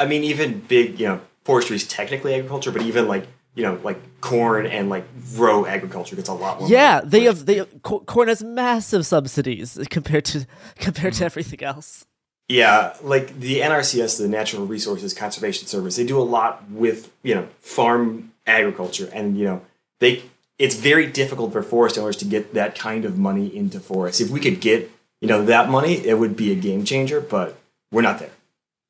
I 0.00 0.06
mean, 0.06 0.24
even 0.24 0.60
big, 0.60 1.00
you 1.00 1.06
know, 1.06 1.20
forestry 1.44 1.76
is 1.76 1.86
technically 1.86 2.34
agriculture, 2.34 2.70
but 2.70 2.82
even 2.82 3.08
like 3.08 3.26
you 3.54 3.64
know, 3.64 3.80
like 3.82 3.98
corn 4.20 4.66
and 4.66 4.88
like 4.88 5.04
row 5.34 5.66
agriculture 5.66 6.14
gets 6.14 6.28
a 6.28 6.32
lot 6.32 6.60
more. 6.60 6.68
Yeah, 6.68 7.00
they 7.02 7.24
have 7.24 7.44
they 7.44 7.64
co- 7.82 8.00
corn 8.00 8.28
has 8.28 8.42
massive 8.42 9.04
subsidies 9.04 9.78
compared 9.90 10.24
to 10.26 10.46
compared 10.76 11.14
to 11.14 11.18
mm-hmm. 11.18 11.24
everything 11.26 11.62
else. 11.64 12.06
Yeah, 12.48 12.94
like 13.02 13.38
the 13.40 13.60
NRCS, 13.60 14.18
the 14.18 14.28
Natural 14.28 14.64
Resources 14.64 15.12
Conservation 15.12 15.66
Service, 15.66 15.96
they 15.96 16.06
do 16.06 16.18
a 16.18 16.22
lot 16.22 16.70
with 16.70 17.10
you 17.22 17.34
know 17.34 17.48
farm 17.60 18.32
agriculture, 18.46 19.10
and 19.12 19.36
you 19.36 19.44
know 19.44 19.62
they. 20.00 20.22
It's 20.58 20.74
very 20.74 21.06
difficult 21.06 21.52
for 21.52 21.62
forest 21.62 21.96
owners 21.96 22.16
to 22.16 22.24
get 22.24 22.52
that 22.54 22.76
kind 22.76 23.04
of 23.04 23.16
money 23.16 23.54
into 23.54 23.78
forests. 23.78 24.20
If 24.20 24.30
we 24.30 24.40
could 24.40 24.60
get 24.60 24.90
you 25.20 25.28
know 25.28 25.44
that 25.44 25.68
money, 25.68 26.04
it 26.06 26.18
would 26.18 26.36
be 26.36 26.50
a 26.52 26.56
game 26.56 26.84
changer. 26.84 27.20
But 27.20 27.58
we're 27.92 28.02
not 28.02 28.18
there. 28.18 28.30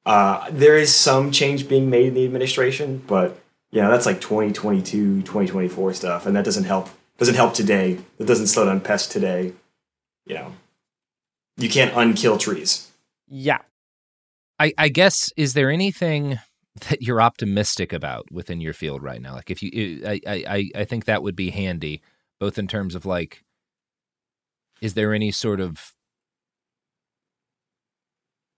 Uh, 0.06 0.48
there 0.50 0.76
is 0.76 0.94
some 0.94 1.30
change 1.30 1.68
being 1.68 1.90
made 1.90 2.06
in 2.06 2.14
the 2.14 2.24
administration, 2.24 3.02
but 3.06 3.38
you 3.70 3.82
know 3.82 3.90
that's 3.90 4.06
like 4.06 4.20
2022, 4.20 5.22
2024 5.22 5.94
stuff, 5.94 6.26
and 6.26 6.34
that 6.36 6.44
doesn't 6.44 6.64
help. 6.64 6.88
Doesn't 7.18 7.34
help 7.34 7.52
today. 7.52 7.98
It 8.18 8.26
doesn't 8.26 8.46
slow 8.46 8.64
down 8.64 8.80
pests 8.80 9.08
today. 9.08 9.52
You 10.24 10.34
know, 10.34 10.52
you 11.56 11.68
can't 11.68 11.92
unkill 11.94 12.38
trees. 12.38 12.90
Yeah. 13.28 13.58
I, 14.60 14.72
I 14.76 14.88
guess 14.88 15.32
is 15.36 15.54
there 15.54 15.70
anything 15.70 16.38
that 16.80 17.02
you're 17.02 17.20
optimistic 17.20 17.92
about 17.92 18.30
within 18.30 18.60
your 18.60 18.72
field 18.72 19.02
right 19.02 19.20
now? 19.20 19.34
Like 19.34 19.50
if 19.50 19.62
you, 19.62 20.02
I, 20.06 20.20
I, 20.26 20.44
I- 20.48 20.70
I 20.80 20.84
think 20.84 21.04
that 21.04 21.22
would 21.22 21.36
be 21.36 21.50
handy, 21.50 22.02
both 22.40 22.58
in 22.58 22.66
terms 22.68 22.94
of 22.94 23.06
like, 23.06 23.44
is 24.80 24.94
there 24.94 25.12
any 25.12 25.30
sort 25.30 25.60
of, 25.60 25.92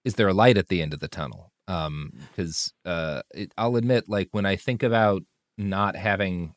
is 0.04 0.14
there 0.14 0.28
a 0.28 0.34
light 0.34 0.56
at 0.58 0.68
the 0.68 0.82
end 0.82 0.92
of 0.94 1.00
the 1.00 1.08
tunnel? 1.08 1.52
Um, 1.68 2.12
because 2.28 2.72
uh, 2.84 3.22
it, 3.34 3.52
I'll 3.56 3.76
admit, 3.76 4.04
like 4.08 4.28
when 4.32 4.46
I 4.46 4.56
think 4.56 4.82
about 4.82 5.22
not 5.56 5.96
having 5.96 6.54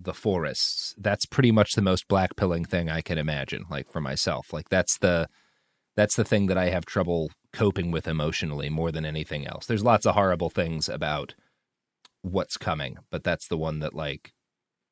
the 0.00 0.14
forests, 0.14 0.94
that's 0.98 1.26
pretty 1.26 1.50
much 1.52 1.72
the 1.72 1.82
most 1.82 2.08
black 2.08 2.36
pilling 2.36 2.64
thing 2.64 2.88
I 2.90 3.00
can 3.00 3.18
imagine. 3.18 3.64
Like 3.70 3.90
for 3.90 4.00
myself, 4.00 4.52
like 4.52 4.68
that's 4.68 4.98
the 4.98 5.28
that's 5.96 6.16
the 6.16 6.24
thing 6.24 6.46
that 6.46 6.58
I 6.58 6.70
have 6.70 6.84
trouble 6.86 7.30
coping 7.52 7.90
with 7.90 8.06
emotionally 8.06 8.68
more 8.70 8.92
than 8.92 9.04
anything 9.04 9.46
else. 9.46 9.66
There's 9.66 9.84
lots 9.84 10.06
of 10.06 10.14
horrible 10.14 10.50
things 10.50 10.88
about 10.88 11.34
what's 12.22 12.56
coming, 12.56 12.98
but 13.10 13.24
that's 13.24 13.48
the 13.48 13.56
one 13.56 13.80
that 13.80 13.94
like 13.94 14.32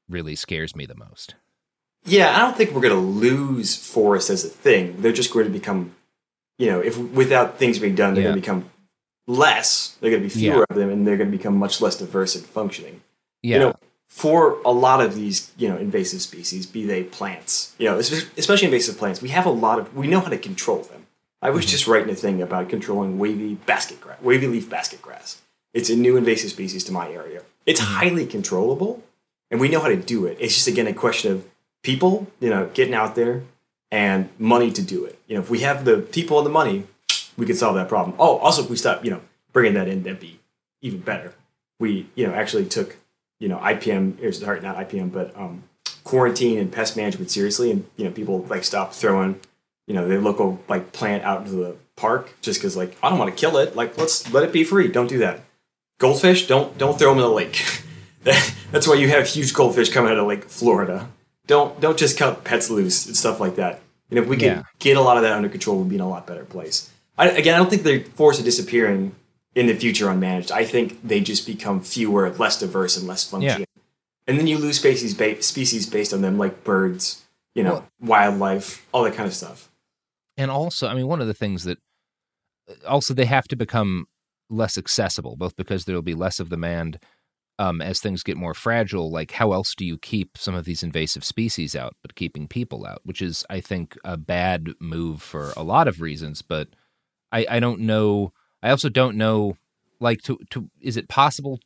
really 0.08 0.34
scares 0.34 0.74
me 0.74 0.86
the 0.86 0.94
most. 0.96 1.34
Yeah, 2.04 2.34
I 2.36 2.40
don't 2.40 2.56
think 2.56 2.72
we're 2.72 2.80
going 2.80 2.94
to 2.94 3.00
lose 3.00 3.76
forests 3.76 4.30
as 4.30 4.44
a 4.44 4.48
thing. 4.48 5.02
They're 5.02 5.12
just 5.12 5.32
going 5.32 5.44
to 5.46 5.50
become, 5.52 5.94
you 6.58 6.66
know, 6.66 6.80
if 6.80 6.96
without 6.98 7.58
things 7.58 7.78
being 7.78 7.94
done, 7.94 8.14
they're 8.14 8.22
Yeah. 8.22 8.30
going 8.30 8.36
to 8.36 8.40
become 8.40 8.70
less. 9.26 9.96
They're 10.00 10.10
going 10.10 10.22
to 10.22 10.28
be 10.28 10.40
fewer 10.40 10.58
Yeah. 10.58 10.64
of 10.70 10.76
them, 10.76 10.90
and 10.90 11.06
they're 11.06 11.16
going 11.18 11.30
to 11.30 11.36
become 11.36 11.56
much 11.56 11.80
less 11.80 11.96
diverse 11.98 12.34
and 12.34 12.46
functioning. 12.46 13.02
Yeah. 13.42 13.54
You 13.54 13.60
know, 13.60 13.74
for 14.06 14.58
a 14.64 14.70
lot 14.72 15.02
of 15.02 15.14
these, 15.14 15.52
you 15.58 15.68
know, 15.68 15.76
invasive 15.76 16.22
species, 16.22 16.64
be 16.66 16.86
they 16.86 17.02
plants, 17.02 17.74
you 17.78 17.84
know, 17.86 17.98
especially 17.98 18.64
invasive 18.66 18.96
plants, 18.96 19.20
we 19.20 19.28
have 19.28 19.44
a 19.44 19.50
lot 19.50 19.78
of, 19.78 19.94
we 19.94 20.06
know 20.06 20.20
how 20.20 20.30
to 20.30 20.38
control 20.38 20.82
them. 20.82 20.97
I 21.40 21.50
was 21.50 21.66
just 21.66 21.86
writing 21.86 22.10
a 22.10 22.16
thing 22.16 22.42
about 22.42 22.68
controlling 22.68 23.18
wavy 23.18 23.54
basket 23.54 24.00
grass, 24.00 24.20
wavy 24.20 24.46
leaf 24.48 24.68
basket 24.68 25.00
grass. 25.00 25.40
It's 25.72 25.90
a 25.90 25.96
new 25.96 26.16
invasive 26.16 26.50
species 26.50 26.82
to 26.84 26.92
my 26.92 27.10
area. 27.10 27.42
It's 27.64 27.80
highly 27.80 28.26
controllable, 28.26 29.02
and 29.50 29.60
we 29.60 29.68
know 29.68 29.80
how 29.80 29.88
to 29.88 29.96
do 29.96 30.26
it. 30.26 30.38
It's 30.40 30.54
just 30.54 30.66
again 30.66 30.86
a 30.86 30.94
question 30.94 31.32
of 31.32 31.46
people, 31.82 32.26
you 32.40 32.50
know, 32.50 32.70
getting 32.74 32.94
out 32.94 33.14
there 33.14 33.42
and 33.90 34.28
money 34.38 34.70
to 34.72 34.82
do 34.82 35.04
it. 35.04 35.18
You 35.26 35.36
know, 35.36 35.40
if 35.40 35.50
we 35.50 35.60
have 35.60 35.84
the 35.84 35.98
people 35.98 36.38
and 36.38 36.46
the 36.46 36.50
money, 36.50 36.84
we 37.36 37.46
could 37.46 37.56
solve 37.56 37.76
that 37.76 37.88
problem. 37.88 38.16
Oh, 38.18 38.38
also 38.38 38.64
if 38.64 38.70
we 38.70 38.76
stop, 38.76 39.04
you 39.04 39.10
know, 39.10 39.20
bringing 39.52 39.74
that 39.74 39.88
in, 39.88 40.02
that'd 40.02 40.20
be 40.20 40.40
even 40.82 41.00
better. 41.00 41.34
We, 41.78 42.08
you 42.14 42.26
know, 42.26 42.34
actually 42.34 42.66
took, 42.66 42.96
you 43.38 43.48
know, 43.48 43.58
IPM, 43.58 44.22
or 44.22 44.32
sorry, 44.32 44.60
not 44.60 44.76
IPM, 44.76 45.12
but 45.12 45.36
um, 45.36 45.62
quarantine 46.02 46.58
and 46.58 46.72
pest 46.72 46.96
management 46.96 47.30
seriously, 47.30 47.70
and 47.70 47.86
you 47.96 48.04
know, 48.04 48.10
people 48.10 48.44
like 48.44 48.64
stopped 48.64 48.94
throwing, 48.94 49.40
you 49.88 49.94
know, 49.94 50.06
their 50.06 50.20
local 50.20 50.60
like 50.68 50.92
plant 50.92 51.24
out 51.24 51.40
into 51.40 51.56
the 51.56 51.74
park 51.96 52.32
just 52.42 52.60
because 52.60 52.76
like 52.76 52.96
I 53.02 53.08
don't 53.10 53.18
want 53.18 53.34
to 53.34 53.36
kill 53.36 53.56
it. 53.56 53.74
Like 53.74 53.98
let's 53.98 54.32
let 54.32 54.44
it 54.44 54.52
be 54.52 54.62
free. 54.62 54.86
Don't 54.86 55.08
do 55.08 55.18
that. 55.18 55.40
Goldfish, 55.98 56.46
don't 56.46 56.78
don't 56.78 56.96
throw 56.96 57.08
them 57.08 57.18
in 57.18 57.24
the 57.24 57.30
lake. 57.30 57.64
That's 58.70 58.86
why 58.86 58.94
you 58.94 59.08
have 59.08 59.26
huge 59.26 59.52
goldfish 59.54 59.90
coming 59.90 60.12
out 60.12 60.18
of 60.18 60.26
Lake 60.26 60.44
Florida. 60.44 61.08
Don't 61.48 61.80
don't 61.80 61.98
just 61.98 62.16
cut 62.18 62.44
pets 62.44 62.70
loose 62.70 63.06
and 63.06 63.16
stuff 63.16 63.40
like 63.40 63.56
that. 63.56 63.80
And 64.10 64.18
if 64.18 64.26
we 64.28 64.36
could 64.36 64.44
Yeah. 64.46 64.62
get 64.78 64.96
a 64.96 65.00
lot 65.00 65.16
of 65.16 65.22
that 65.24 65.32
under 65.32 65.48
control, 65.48 65.78
we'd 65.78 65.88
be 65.88 65.94
in 65.96 66.00
a 66.00 66.08
lot 66.08 66.26
better 66.26 66.44
place. 66.44 66.90
I, 67.16 67.30
again, 67.30 67.54
I 67.54 67.58
don't 67.58 67.68
think 67.70 67.82
the 67.82 68.00
forests 68.14 68.40
are 68.40 68.44
disappearing 68.44 69.14
in 69.54 69.66
the 69.66 69.74
future 69.74 70.06
unmanaged. 70.06 70.50
I 70.50 70.64
think 70.64 71.06
they 71.06 71.20
just 71.20 71.46
become 71.46 71.80
fewer, 71.80 72.30
less 72.30 72.60
diverse, 72.60 72.96
and 72.96 73.06
less 73.08 73.28
functioning. 73.28 73.66
And 74.26 74.38
then 74.38 74.46
you 74.46 74.56
lose 74.58 74.76
species 74.78 75.14
ba- 75.14 75.42
species 75.42 75.86
based 75.88 76.12
on 76.14 76.20
them, 76.20 76.38
like 76.38 76.62
birds, 76.64 77.24
you 77.54 77.62
know, 77.64 77.84
wildlife, 78.00 78.86
all 78.92 79.02
that 79.04 79.14
kind 79.14 79.26
of 79.26 79.34
stuff. 79.34 79.67
And 80.38 80.50
also, 80.50 80.86
I 80.86 80.94
mean, 80.94 81.08
one 81.08 81.20
of 81.20 81.26
the 81.26 81.34
things 81.34 81.64
that 81.64 81.78
also 82.86 83.12
they 83.12 83.24
have 83.26 83.48
to 83.48 83.56
become 83.56 84.06
less 84.48 84.78
accessible, 84.78 85.36
both 85.36 85.56
because 85.56 85.84
there'll 85.84 86.00
be 86.00 86.14
less 86.14 86.38
of 86.40 86.48
demand 86.48 86.98
um, 87.58 87.82
as 87.82 87.98
things 87.98 88.22
get 88.22 88.36
more 88.36 88.54
fragile. 88.54 89.10
Like, 89.10 89.32
how 89.32 89.52
else 89.52 89.74
do 89.74 89.84
you 89.84 89.98
keep 89.98 90.38
some 90.38 90.54
of 90.54 90.64
these 90.64 90.84
invasive 90.84 91.24
species 91.24 91.74
out, 91.74 91.96
but 92.02 92.14
keeping 92.14 92.46
people 92.46 92.86
out? 92.86 93.00
Which 93.02 93.20
is, 93.20 93.44
I 93.50 93.60
think, 93.60 93.98
a 94.04 94.16
bad 94.16 94.68
move 94.80 95.20
for 95.20 95.52
a 95.56 95.64
lot 95.64 95.88
of 95.88 96.00
reasons. 96.00 96.40
But 96.40 96.68
I, 97.32 97.44
I 97.50 97.60
don't 97.60 97.80
know. 97.80 98.32
I 98.62 98.70
also 98.70 98.88
don't 98.88 99.16
know. 99.16 99.56
Like, 100.00 100.22
to 100.22 100.38
to 100.50 100.70
is 100.80 100.96
it 100.96 101.08
possible 101.08 101.58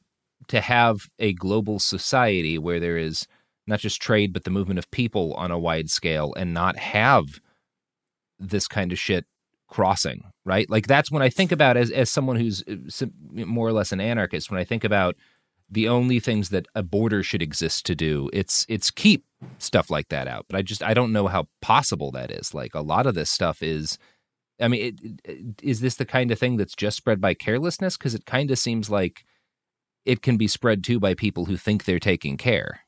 to 0.48 0.62
have 0.62 1.02
a 1.18 1.34
global 1.34 1.78
society 1.78 2.58
where 2.58 2.80
there 2.80 2.96
is 2.96 3.26
not 3.66 3.78
just 3.78 4.00
trade 4.02 4.32
but 4.32 4.44
the 4.44 4.50
movement 4.50 4.78
of 4.78 4.90
people 4.90 5.34
on 5.34 5.50
a 5.50 5.58
wide 5.58 5.88
scale 5.90 6.34
and 6.36 6.52
not 6.52 6.78
have 6.78 7.26
this 8.48 8.68
kind 8.68 8.92
of 8.92 8.98
shit 8.98 9.24
crossing 9.68 10.24
right? 10.44 10.68
Like 10.68 10.86
that's 10.86 11.10
when 11.10 11.22
i 11.22 11.28
think 11.28 11.52
about 11.52 11.76
as 11.76 11.90
as 11.90 12.10
someone 12.10 12.36
who's 12.36 12.62
uh, 12.68 13.06
more 13.30 13.68
or 13.68 13.72
less 13.72 13.92
an 13.92 14.00
anarchist 14.00 14.50
when 14.50 14.60
i 14.60 14.64
think 14.64 14.84
about 14.84 15.16
the 15.70 15.88
only 15.88 16.20
things 16.20 16.50
that 16.50 16.66
a 16.74 16.82
border 16.82 17.22
should 17.22 17.42
exist 17.42 17.86
to 17.86 17.94
do 17.94 18.28
it's 18.32 18.66
it's 18.68 18.90
keep 18.90 19.24
stuff 19.58 19.90
like 19.90 20.08
that 20.08 20.28
out. 20.28 20.46
But 20.48 20.58
i 20.58 20.62
just 20.62 20.82
i 20.82 20.94
don't 20.94 21.12
know 21.12 21.26
how 21.28 21.48
possible 21.60 22.10
that 22.12 22.30
is. 22.30 22.54
Like 22.54 22.74
a 22.74 22.80
lot 22.80 23.06
of 23.06 23.14
this 23.14 23.30
stuff 23.30 23.62
is 23.62 23.98
i 24.60 24.68
mean 24.68 24.82
it, 24.82 25.20
it, 25.24 25.62
is 25.62 25.80
this 25.80 25.96
the 25.96 26.04
kind 26.04 26.30
of 26.30 26.38
thing 26.38 26.56
that's 26.56 26.74
just 26.74 26.96
spread 26.96 27.20
by 27.20 27.34
carelessness? 27.34 27.96
Because 27.96 28.14
it 28.14 28.26
kind 28.26 28.50
of 28.50 28.58
seems 28.58 28.90
like 28.90 29.24
it 30.04 30.22
can 30.22 30.36
be 30.36 30.48
spread 30.48 30.82
too 30.82 30.98
by 30.98 31.14
people 31.14 31.44
who 31.44 31.56
think 31.56 31.84
they're 31.84 32.00
taking 32.00 32.36
care. 32.36 32.80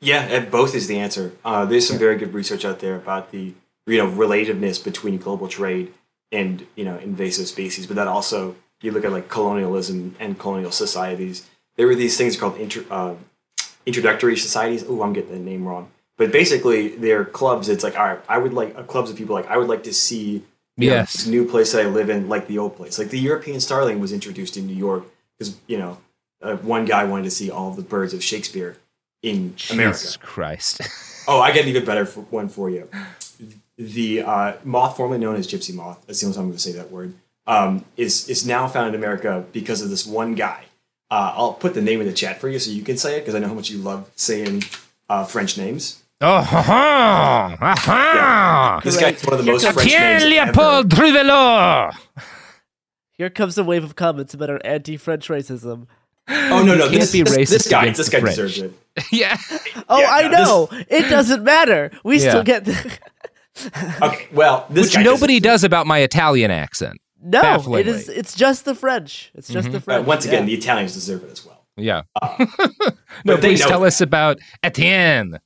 Yeah, 0.00 0.44
both 0.46 0.74
is 0.74 0.88
the 0.88 0.98
answer. 0.98 1.32
Uh, 1.44 1.64
there's 1.64 1.86
some 1.86 1.98
very 1.98 2.16
good 2.16 2.34
research 2.34 2.64
out 2.64 2.80
there 2.80 2.96
about 2.96 3.30
the 3.30 3.54
you 3.86 3.98
know 3.98 4.06
relativeness 4.06 4.78
between 4.78 5.18
global 5.18 5.48
trade 5.48 5.92
and 6.30 6.66
you 6.76 6.84
know 6.84 6.98
invasive 6.98 7.46
species, 7.48 7.86
but 7.86 7.96
that 7.96 8.08
also 8.08 8.56
you 8.80 8.90
look 8.92 9.04
at 9.04 9.12
like 9.12 9.28
colonialism 9.28 10.16
and 10.18 10.38
colonial 10.38 10.72
societies. 10.72 11.48
There 11.76 11.86
were 11.86 11.94
these 11.94 12.16
things 12.18 12.36
called 12.36 12.56
inter, 12.58 12.84
uh, 12.90 13.14
introductory 13.86 14.36
societies. 14.36 14.84
Oh, 14.88 15.02
I'm 15.02 15.12
getting 15.12 15.32
the 15.32 15.38
name 15.38 15.66
wrong, 15.66 15.90
but 16.16 16.32
basically 16.32 16.88
they're 16.96 17.24
clubs. 17.24 17.68
It's 17.68 17.84
like 17.84 17.98
all 17.98 18.06
right, 18.06 18.20
I 18.28 18.38
would 18.38 18.52
like 18.52 18.76
uh, 18.76 18.82
clubs 18.82 19.10
of 19.10 19.16
people 19.16 19.34
like 19.34 19.48
I 19.48 19.56
would 19.56 19.68
like 19.68 19.82
to 19.84 19.92
see 19.92 20.44
know, 20.76 20.86
Yes. 20.86 21.12
this 21.12 21.26
new 21.26 21.46
place 21.48 21.72
that 21.72 21.82
I 21.84 21.88
live 21.88 22.08
in, 22.10 22.28
like 22.28 22.46
the 22.46 22.58
old 22.58 22.76
place. 22.76 22.98
Like 22.98 23.10
the 23.10 23.18
European 23.18 23.60
starling 23.60 24.00
was 24.00 24.12
introduced 24.12 24.56
in 24.56 24.66
New 24.66 24.74
York 24.76 25.04
because 25.38 25.56
you 25.66 25.78
know 25.78 25.98
uh, 26.42 26.56
one 26.56 26.84
guy 26.84 27.04
wanted 27.04 27.24
to 27.24 27.30
see 27.30 27.50
all 27.50 27.72
the 27.72 27.82
birds 27.82 28.14
of 28.14 28.22
Shakespeare 28.22 28.76
in 29.22 29.54
America. 29.70 30.18
Christ. 30.20 30.80
Oh, 31.28 31.40
I 31.40 31.50
got 31.52 31.60
an 31.62 31.68
even 31.68 31.84
better 31.84 32.04
for, 32.04 32.22
one 32.22 32.48
for 32.48 32.68
you. 32.68 32.88
The 33.78 34.22
uh, 34.22 34.52
moth, 34.64 34.96
formerly 34.96 35.18
known 35.18 35.36
as 35.36 35.46
gypsy 35.48 35.74
moth, 35.74 36.04
that's 36.06 36.20
the 36.20 36.26
only 36.26 36.34
time 36.36 36.42
I'm 36.44 36.48
going 36.50 36.56
to 36.58 36.62
say 36.62 36.72
that 36.72 36.90
word, 36.90 37.14
um, 37.46 37.84
is 37.96 38.28
is 38.28 38.46
now 38.46 38.68
found 38.68 38.88
in 38.90 38.94
America 38.94 39.44
because 39.52 39.80
of 39.80 39.90
this 39.90 40.06
one 40.06 40.34
guy. 40.34 40.64
Uh, 41.10 41.32
I'll 41.36 41.52
put 41.54 41.74
the 41.74 41.82
name 41.82 42.00
in 42.00 42.06
the 42.06 42.12
chat 42.12 42.40
for 42.40 42.48
you 42.48 42.58
so 42.58 42.70
you 42.70 42.82
can 42.82 42.96
say 42.96 43.16
it 43.16 43.20
because 43.20 43.34
I 43.34 43.38
know 43.38 43.48
how 43.48 43.54
much 43.54 43.70
you 43.70 43.78
love 43.78 44.10
saying 44.16 44.62
uh, 45.08 45.24
French 45.24 45.58
names. 45.58 46.02
Oh, 46.20 46.40
ha, 46.40 46.62
ha, 46.62 47.56
ha, 47.58 47.74
ha. 47.76 48.80
This 48.84 48.96
guy's 48.98 49.20
one 49.24 49.38
of 49.38 49.44
the 49.44 49.50
most 49.50 49.66
French 49.72 49.88
Pierre 49.88 50.20
names 50.20 50.22
ever. 50.36 50.52
Leopold 50.52 51.94
Here 53.12 53.28
comes 53.30 53.58
a 53.58 53.64
wave 53.64 53.82
of 53.84 53.96
comments 53.96 54.32
about 54.32 54.48
our 54.50 54.60
anti-French 54.64 55.28
racism. 55.28 55.86
Oh 56.28 56.62
no, 56.64 56.76
no, 56.76 56.88
can't 56.88 57.00
this, 57.00 57.12
be 57.12 57.22
this, 57.22 57.36
racist 57.36 57.48
this 57.50 57.68
guy, 57.68 57.82
against 57.82 57.98
this 57.98 58.06
the 58.08 58.12
guy 58.12 58.20
French. 58.20 58.36
deserves 58.36 58.58
it. 58.60 58.72
yeah. 59.12 59.36
Oh, 59.88 60.00
Yeah, 60.00 60.08
I 60.10 60.22
no, 60.28 60.30
this- 60.30 60.48
know. 60.48 60.68
It 60.96 61.10
doesn't 61.10 61.42
matter. 61.42 61.90
We 62.04 62.20
Yeah. 62.22 62.28
still 62.30 62.44
get 62.44 62.64
the. 62.66 62.98
Okay, 64.02 64.28
well, 64.32 64.66
this 64.70 64.86
Which 64.86 64.94
guy 64.94 65.02
nobody 65.02 65.38
deserves 65.40 65.60
does 65.62 65.64
about 65.64 65.86
my 65.86 65.98
Italian 65.98 66.50
accent. 66.50 66.98
No, 67.22 67.38
it 67.38 67.42
Bafflingly. 67.42 67.86
is. 67.86 68.08
It's 68.08 68.34
just 68.34 68.64
the 68.64 68.74
French. 68.74 69.30
It's 69.34 69.48
just 69.48 69.70
the 69.70 69.76
it. 69.76 69.82
Uh, 69.82 69.84
French. 69.84 70.06
once 70.06 70.24
again, 70.24 70.40
yeah. 70.42 70.46
the 70.46 70.54
Italians 70.54 70.94
deserve 70.94 71.22
it 71.24 71.30
as 71.30 71.44
well. 71.46 71.64
Yeah. 71.76 72.02
Uh, 72.20 72.46
no, 73.24 73.36
they 73.36 73.50
please 73.50 73.60
tell 73.60 73.80
that. 73.80 73.86
us 73.86 74.00
about 74.00 74.38
Etienne. 74.62 75.38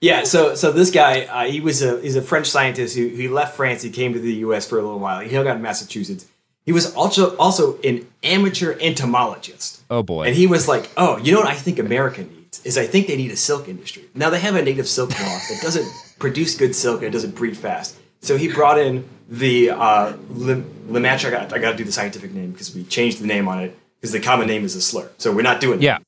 Yeah, 0.00 0.24
so 0.24 0.54
so 0.54 0.70
this 0.70 0.90
guy, 0.90 1.22
uh, 1.22 1.44
he 1.46 1.60
was 1.60 1.80
a 1.82 1.98
he's 2.00 2.16
a 2.16 2.20
French 2.22 2.46
scientist 2.50 2.94
who 2.96 3.06
he 3.08 3.28
left 3.28 3.56
France. 3.56 3.80
He 3.82 3.88
came 3.90 4.12
to 4.12 4.18
the 4.20 4.34
U.S. 4.46 4.68
for 4.68 4.78
a 4.78 4.82
little 4.82 4.98
while. 4.98 5.20
He 5.20 5.34
hung 5.34 5.48
out 5.48 5.56
in 5.56 5.62
Massachusetts. 5.62 6.26
He 6.66 6.72
was 6.72 6.92
also 6.94 7.34
also 7.36 7.80
an 7.82 8.06
amateur 8.22 8.76
entomologist, 8.80 9.82
Oh 9.88 10.02
boy. 10.02 10.24
and 10.26 10.34
he 10.36 10.46
was 10.46 10.68
like, 10.68 10.90
"Oh, 10.98 11.16
you 11.18 11.32
know 11.32 11.38
what 11.40 11.48
I 11.48 11.54
think 11.54 11.78
America 11.78 12.22
needs 12.22 12.43
is 12.64 12.78
I 12.78 12.86
think 12.86 13.06
they 13.06 13.16
need 13.16 13.30
a 13.30 13.36
silk 13.36 13.68
industry. 13.68 14.04
Now 14.14 14.30
they 14.30 14.40
have 14.40 14.54
a 14.56 14.62
native 14.62 14.88
silk 14.88 15.10
moth 15.10 15.48
that 15.50 15.60
doesn't 15.62 15.86
produce 16.18 16.56
good 16.56 16.74
silk 16.74 16.98
and 16.98 17.08
it 17.08 17.10
doesn't 17.12 17.34
breed 17.34 17.56
fast. 17.56 17.96
So 18.20 18.36
he 18.38 18.48
brought 18.52 18.78
in 18.78 19.06
the 19.28 19.70
uh, 19.70 20.16
Lim- 20.30 20.64
Lematra. 20.88 21.26
I 21.26 21.30
got 21.30 21.52
I 21.52 21.58
got 21.58 21.72
to 21.72 21.76
do 21.76 21.84
the 21.84 21.92
scientific 21.92 22.32
name 22.32 22.52
because 22.52 22.74
we 22.74 22.84
changed 22.84 23.20
the 23.20 23.26
name 23.26 23.48
on 23.48 23.60
it 23.60 23.76
because 24.00 24.12
the 24.12 24.20
common 24.20 24.46
name 24.46 24.64
is 24.64 24.74
a 24.76 24.80
slur. 24.80 25.10
So 25.18 25.32
we're 25.32 25.42
not 25.42 25.60
doing 25.60 25.78
that. 25.80 25.84
yeah. 25.84 25.98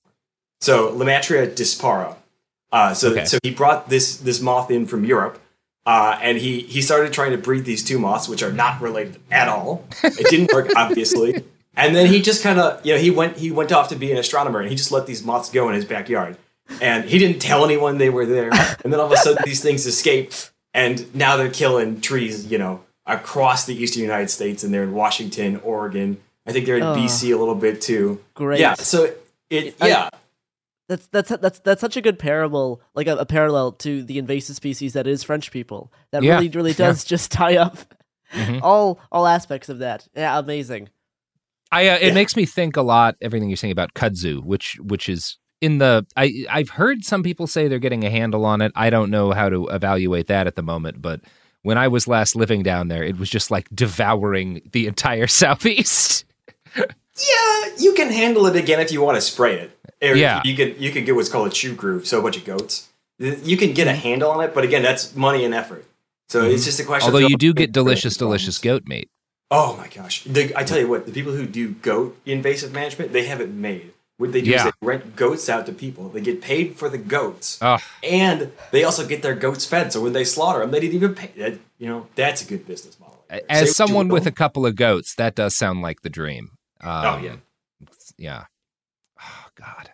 So 0.60 0.92
Lymantria 0.92 1.46
dispara. 1.48 2.16
Uh, 2.72 2.94
so 2.94 3.10
Okay. 3.12 3.24
so 3.26 3.38
he 3.42 3.50
brought 3.50 3.88
this 3.88 4.16
this 4.16 4.40
moth 4.40 4.70
in 4.70 4.86
from 4.86 5.04
Europe, 5.04 5.38
uh, 5.84 6.18
and 6.22 6.36
he 6.38 6.60
he 6.62 6.80
started 6.82 7.12
trying 7.12 7.32
to 7.32 7.38
breed 7.38 7.64
these 7.64 7.84
two 7.84 7.98
moths, 7.98 8.28
which 8.28 8.42
are 8.42 8.52
not 8.52 8.80
related 8.80 9.20
at 9.30 9.48
all. 9.48 9.86
It 10.02 10.28
didn't 10.28 10.52
work, 10.52 10.70
obviously. 10.76 11.44
And 11.76 11.94
then 11.94 12.06
he 12.06 12.20
just 12.22 12.42
kind 12.42 12.58
of 12.58 12.84
you 12.84 12.94
know 12.94 12.98
he 13.00 13.10
went 13.10 13.36
he 13.36 13.50
went 13.50 13.70
off 13.72 13.88
to 13.90 13.96
be 13.96 14.10
an 14.10 14.18
astronomer, 14.18 14.60
and 14.60 14.68
he 14.70 14.74
just 14.74 14.90
let 14.90 15.06
these 15.06 15.22
moths 15.22 15.50
go 15.50 15.68
in 15.68 15.74
his 15.74 15.84
backyard, 15.84 16.36
and 16.80 17.04
he 17.04 17.18
didn't 17.18 17.40
tell 17.40 17.64
anyone 17.64 17.98
they 17.98 18.10
were 18.10 18.26
there. 18.26 18.50
And 18.84 18.92
then 18.92 19.00
all 19.00 19.06
of 19.06 19.12
a 19.12 19.16
sudden, 19.16 19.42
these 19.44 19.62
things 19.62 19.86
escape, 19.86 20.32
and 20.74 21.12
now 21.14 21.36
they're 21.36 21.50
killing 21.50 22.00
trees, 22.00 22.46
you 22.50 22.58
know, 22.58 22.82
across 23.06 23.66
the 23.66 23.74
eastern 23.74 24.02
United 24.02 24.30
States, 24.30 24.62
and 24.64 24.72
they're 24.72 24.82
in 24.84 24.92
Washington, 24.92 25.56
Oregon. 25.64 26.18
I 26.46 26.52
think 26.52 26.66
they're 26.66 26.76
in 26.76 26.82
Oh. 26.84 26.94
BC 26.94 27.34
a 27.34 27.36
little 27.36 27.54
bit 27.56 27.80
too. 27.80 28.22
Great. 28.34 28.60
Yeah. 28.60 28.74
So 28.74 29.12
it 29.50 29.74
I- 29.80 29.88
yeah. 29.88 30.08
That's 30.88 31.06
that's 31.08 31.30
that's 31.30 31.58
that's 31.60 31.80
such 31.80 31.96
a 31.96 32.00
good 32.00 32.16
parable, 32.16 32.80
like 32.94 33.08
a, 33.08 33.16
a 33.16 33.26
parallel 33.26 33.72
to 33.72 34.04
the 34.04 34.18
invasive 34.18 34.54
species 34.54 34.92
that 34.92 35.08
is 35.08 35.24
French 35.24 35.50
people. 35.50 35.92
That 36.12 36.22
Yeah, 36.22 36.34
really, 36.34 36.48
really 36.50 36.70
yeah. 36.70 36.76
does 36.86 37.02
just 37.04 37.32
tie 37.40 37.56
up 37.56 37.78
Mhm. 38.32 38.60
all 38.62 39.00
all 39.10 39.26
aspects 39.26 39.68
of 39.68 39.78
that. 39.80 40.06
Yeah, 40.14 40.38
amazing. 40.38 40.90
I 41.72 41.88
uh, 41.88 41.94
it 41.96 42.02
Yeah. 42.08 42.14
makes 42.14 42.36
me 42.36 42.46
think 42.46 42.76
a 42.76 42.82
lot 42.82 43.16
everything 43.20 43.48
you're 43.50 43.56
saying 43.56 43.72
about 43.72 43.94
kudzu, 43.94 44.44
which 44.44 44.76
which 44.80 45.08
is 45.08 45.38
in 45.60 45.78
the 45.78 46.06
I 46.16 46.44
I've 46.50 46.70
heard 46.70 47.04
some 47.04 47.22
people 47.22 47.46
say 47.46 47.68
they're 47.68 47.78
getting 47.78 48.04
a 48.04 48.10
handle 48.10 48.44
on 48.44 48.60
it. 48.62 48.72
I 48.74 48.90
don't 48.90 49.10
know 49.10 49.32
how 49.32 49.48
to 49.48 49.68
evaluate 49.68 50.26
that 50.28 50.46
at 50.46 50.56
the 50.56 50.62
moment, 50.62 51.00
but 51.02 51.20
when 51.62 51.78
I 51.78 51.88
was 51.88 52.06
last 52.06 52.36
living 52.36 52.62
down 52.62 52.88
there, 52.88 53.02
it 53.02 53.18
was 53.18 53.28
just 53.30 53.50
like 53.50 53.68
devouring 53.74 54.62
the 54.72 54.86
entire 54.86 55.26
southeast. 55.42 56.24
Yeah, 56.76 57.70
you 57.78 57.94
can 57.94 58.10
handle 58.12 58.46
it 58.46 58.56
again 58.56 58.80
if 58.80 58.92
you 58.92 59.00
want 59.00 59.16
to 59.16 59.20
spray 59.22 59.58
it. 59.60 59.78
Or 60.02 60.14
Yeah. 60.14 60.42
you 60.44 60.54
could 60.54 60.76
you 60.80 60.90
could 60.92 61.06
get 61.06 61.14
what's 61.14 61.28
called 61.30 61.48
a 61.48 61.50
chew 61.50 61.74
crew, 61.74 62.04
so 62.04 62.18
a 62.18 62.22
bunch 62.22 62.36
of 62.36 62.44
goats. 62.44 62.88
You 63.18 63.56
can 63.56 63.68
Mm-hmm. 63.68 63.74
get 63.74 63.88
a 63.88 63.94
handle 63.94 64.30
on 64.30 64.44
it, 64.44 64.54
but 64.54 64.62
again, 64.64 64.82
that's 64.82 65.16
money 65.16 65.44
and 65.44 65.54
effort. 65.54 65.86
So 66.28 66.44
it's 66.44 66.64
just 66.66 66.78
a 66.80 66.84
question. 66.84 67.08
of 67.08 67.14
Although 67.14 67.28
you 67.28 67.36
do 67.38 67.54
get 67.54 67.72
delicious, 67.72 68.16
delicious 68.16 68.58
goat 68.58 68.86
meat. 68.86 69.08
Oh 69.50 69.76
my 69.76 69.86
gosh! 69.88 70.24
The, 70.24 70.52
I 70.56 70.64
tell 70.64 70.78
you 70.78 70.88
what, 70.88 71.06
the 71.06 71.12
people 71.12 71.32
who 71.32 71.46
do 71.46 71.70
goat 71.70 72.18
invasive 72.26 72.72
management, 72.72 73.12
they 73.12 73.26
have 73.26 73.40
it 73.40 73.48
made. 73.50 73.92
What 74.18 74.32
they 74.32 74.40
do 74.40 74.50
Yeah. 74.50 74.68
is 74.68 74.72
they 74.80 74.86
rent 74.86 75.14
goats 75.16 75.48
out 75.48 75.66
to 75.66 75.72
people. 75.72 76.08
They 76.08 76.20
get 76.22 76.40
paid 76.40 76.76
for 76.76 76.88
the 76.88 76.96
goats, 76.98 77.58
Oh, 77.60 77.76
and 78.02 78.50
they 78.70 78.82
also 78.82 79.06
get 79.06 79.20
their 79.22 79.34
goats 79.34 79.66
fed. 79.66 79.92
So 79.92 80.00
when 80.00 80.14
they 80.14 80.24
slaughter 80.24 80.60
them, 80.60 80.70
they 80.70 80.80
didn't 80.80 80.94
even 80.94 81.14
pay. 81.14 81.32
That, 81.36 81.58
you 81.78 81.86
know, 81.88 82.06
that's 82.14 82.42
a 82.42 82.46
good 82.46 82.66
business 82.66 82.98
model. 82.98 83.24
right 83.30 83.42
there. 83.48 83.58
Say 83.58 83.62
as 83.64 83.76
someone 83.76 84.08
with 84.08 84.26
a 84.26 84.30
couple 84.32 84.64
of 84.64 84.74
goats, 84.76 85.14
that 85.16 85.34
does 85.34 85.54
sound 85.56 85.82
like 85.82 86.00
the 86.02 86.08
dream. 86.08 86.52
Um, 86.80 86.90
Oh, 86.90 87.18
yeah. 87.22 87.36
yeah. 88.16 88.44
Oh 89.20 89.46
God. 89.54 89.90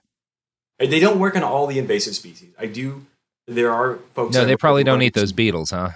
they 0.79 1.01
don't 1.01 1.19
work 1.19 1.35
on 1.37 1.43
all 1.43 1.67
the 1.67 1.79
invasive 1.79 2.15
species. 2.15 2.51
I 2.59 2.67
do. 2.67 3.07
There 3.49 3.73
are 3.73 3.99
folks. 4.15 4.35
No, 4.37 4.45
they 4.45 4.57
probably 4.57 4.85
don't 4.85 5.03
eat 5.03 5.15
those 5.15 5.33
beetles, 5.33 5.71
huh? 5.71 5.91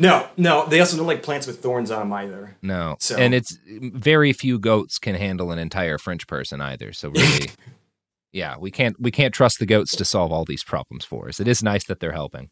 No, 0.00 0.28
no. 0.36 0.66
They 0.66 0.80
also 0.80 0.96
don't 0.96 1.06
like 1.06 1.22
plants 1.22 1.46
with 1.46 1.60
thorns 1.62 1.90
on 1.90 2.00
them 2.00 2.12
either. 2.12 2.56
No. 2.62 2.96
So- 2.98 3.16
And 3.16 3.34
it's 3.34 3.58
very 3.66 4.32
few 4.32 4.58
goats 4.58 4.98
can 4.98 5.14
handle 5.14 5.52
an 5.52 5.58
entire 5.58 5.98
French 5.98 6.26
person 6.26 6.60
either. 6.60 6.92
So 6.92 7.10
really, 7.10 7.50
yeah, 8.32 8.56
we 8.58 8.70
can't 8.70 8.98
we 9.00 9.10
can't 9.10 9.34
trust 9.34 9.58
the 9.58 9.66
goats 9.66 9.94
to 9.96 10.04
solve 10.04 10.32
all 10.32 10.44
these 10.44 10.64
problems 10.64 11.04
for 11.04 11.28
us. 11.28 11.38
It 11.40 11.46
is 11.48 11.62
nice 11.62 11.84
that 11.84 12.00
they're 12.00 12.12
helping. 12.12 12.50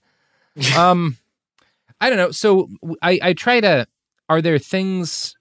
Um, 0.77 1.17
I 2.01 2.09
don't 2.11 2.19
know. 2.19 2.31
So 2.33 2.69
I 3.03 3.19
I 3.23 3.33
try 3.33 3.61
to. 3.61 3.87
Are 4.29 4.43
there 4.43 4.59
things? 4.59 5.35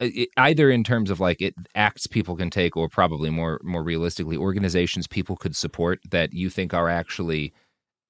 uh, 0.00 0.08
Either 0.36 0.70
in 0.70 0.82
terms 0.84 1.10
of 1.10 1.20
like 1.20 1.40
it 1.42 1.54
acts 1.74 2.06
people 2.06 2.36
can 2.36 2.50
take, 2.50 2.76
or 2.76 2.88
probably 2.88 3.30
more 3.30 3.60
more 3.62 3.82
realistically, 3.82 4.36
organizations 4.36 5.06
people 5.06 5.36
could 5.36 5.54
support 5.56 6.00
that 6.10 6.32
you 6.32 6.50
think 6.50 6.74
are 6.74 6.88
actually 6.88 7.52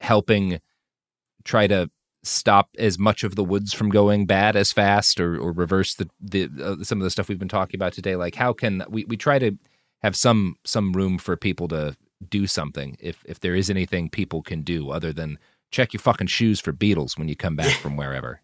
helping 0.01 0.61
try 1.45 1.67
to 1.67 1.91
stop 2.29 2.69
as 2.79 2.99
much 2.99 3.25
of 3.25 3.35
the 3.35 3.45
woods 3.45 3.73
from 3.73 3.89
going 3.89 4.27
bad 4.27 4.57
as 4.57 4.73
fast 4.73 5.21
or, 5.21 5.39
or 5.39 5.53
reverse 5.53 5.95
the, 5.95 6.09
the 6.21 6.49
uh, 6.63 6.83
some 6.85 6.99
of 6.99 7.05
the 7.05 7.11
stuff 7.11 7.29
we've 7.29 7.39
been 7.39 7.49
talking 7.49 7.79
about 7.79 7.93
today 7.93 8.17
like 8.17 8.35
how 8.35 8.53
can 8.53 8.85
we, 8.89 9.05
we 9.05 9.17
try 9.17 9.39
to 9.39 9.57
have 10.03 10.17
some 10.17 10.57
some 10.65 10.93
room 10.93 11.19
for 11.19 11.37
people 11.37 11.69
to 11.69 11.97
do 12.29 12.47
something 12.47 12.97
if 13.01 13.23
if 13.25 13.41
there 13.41 13.55
is 13.55 13.71
anything 13.71 14.09
people 14.09 14.43
can 14.43 14.63
do 14.63 14.91
other 14.91 15.13
than 15.13 15.39
check 15.71 15.93
your 15.93 16.01
fucking 16.01 16.27
shoes 16.27 16.61
for 16.61 16.73
beetles 16.73 17.17
when 17.17 17.29
you 17.29 17.37
come 17.37 17.57
back 17.57 17.77
from 17.79 17.97
wherever 17.97 18.41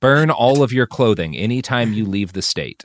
burn 0.00 0.30
all 0.30 0.62
of 0.62 0.72
your 0.72 0.86
clothing 0.86 1.36
anytime 1.36 1.92
you 1.92 2.04
leave 2.04 2.32
the 2.32 2.42
state 2.42 2.84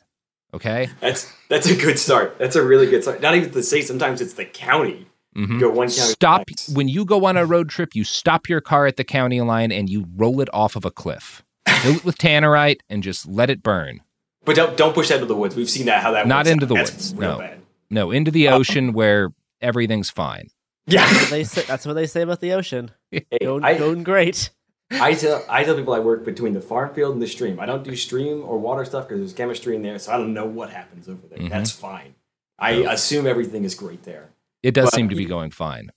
okay 0.54 0.90
That's 1.00 1.32
that's 1.50 1.68
a 1.68 1.76
good 1.76 1.98
start. 2.00 2.38
That's 2.38 2.56
a 2.56 2.64
really 2.64 2.88
good 2.90 3.02
start. 3.02 3.22
Not 3.22 3.36
even 3.36 3.52
the 3.52 3.64
state. 3.64 3.88
Sometimes 3.88 4.22
it's 4.22 4.34
the 4.34 4.46
county. 4.46 5.08
Mhm. 5.40 5.60
Go 5.60 5.70
one 5.70 5.88
county. 5.88 5.92
stop 5.92 6.44
max. 6.50 6.70
when 6.70 6.88
you 6.90 7.06
go 7.06 7.26
on 7.26 7.38
a 7.38 7.46
road 7.46 7.70
trip 7.70 7.96
you 7.96 8.04
stop 8.04 8.50
your 8.50 8.62
car 8.62 8.86
at 8.88 8.98
the 8.98 9.04
county 9.04 9.40
line 9.42 9.72
and 9.72 9.90
you 9.90 10.06
roll 10.16 10.42
it 10.42 10.50
off 10.54 10.76
of 10.76 10.84
a 10.86 10.92
cliff 10.92 11.44
fill 11.82 11.96
it 11.96 12.04
with 12.06 12.18
tannerite 12.18 12.80
and 12.90 13.04
just 13.04 13.28
let 13.28 13.50
it 13.50 13.64
burn 13.64 14.02
But 14.46 14.56
don't 14.56 14.76
don't 14.78 14.94
push 14.94 15.08
that 15.10 15.16
into 15.16 15.28
the 15.28 15.36
woods. 15.36 15.56
We've 15.56 15.70
seen 15.70 15.86
that 15.86 16.02
how 16.04 16.12
that 16.12 16.28
Not 16.28 16.40
works 16.46 16.50
into 16.50 16.66
out. 16.66 16.68
the 16.70 16.76
That's 16.76 16.92
woods, 16.92 17.14
no. 17.14 17.38
bad. 17.40 17.60
no 17.90 18.12
into 18.12 18.32
the 18.32 18.50
ocean 18.50 18.94
where 18.94 19.30
everything's 19.62 20.10
fine 20.10 20.50
Yeah. 20.88 21.08
They 21.30 21.44
say, 21.44 21.62
that's 21.68 21.86
what 21.86 21.94
they 21.94 22.08
say 22.08 22.22
about 22.24 22.42
the 22.42 22.54
ocean. 22.54 22.92
Hey, 23.12 23.24
Going, 23.42 23.64
I, 23.64 23.78
going 23.78 24.04
great. 24.04 24.50
I 24.92 25.14
tell 25.14 25.46
I 25.48 25.64
tell 25.64 25.76
people 25.76 25.94
I 25.94 26.00
work 26.00 26.26
between 26.26 26.54
the 26.54 26.62
farm 26.62 26.94
field 26.96 27.14
and 27.14 27.22
the 27.22 27.28
stream. 27.28 27.60
I 27.60 27.66
don't 27.68 27.84
do 27.84 27.96
stream 27.96 28.44
or 28.44 28.58
water 28.58 28.84
stuff 28.86 29.08
because 29.08 29.20
there's 29.20 29.34
chemistry 29.34 29.76
in 29.76 29.84
there, 29.84 30.00
so 30.00 30.12
I 30.12 30.18
don't 30.18 30.34
know 30.34 30.46
what 30.48 30.72
happens 30.72 31.08
over 31.08 31.28
there. 31.30 31.38
Mhm. 31.40 31.50
That's 31.50 31.70
fine. 31.72 32.16
I 32.58 32.72
assume 32.72 33.28
everything 33.28 33.64
is 33.66 33.76
great 33.76 34.02
there. 34.04 34.30
It 34.64 34.74
does 34.74 34.86
But- 34.86 34.94
seem 34.96 35.10
to 35.10 35.16
be 35.16 35.26
going 35.26 35.52
fine. 35.52 35.92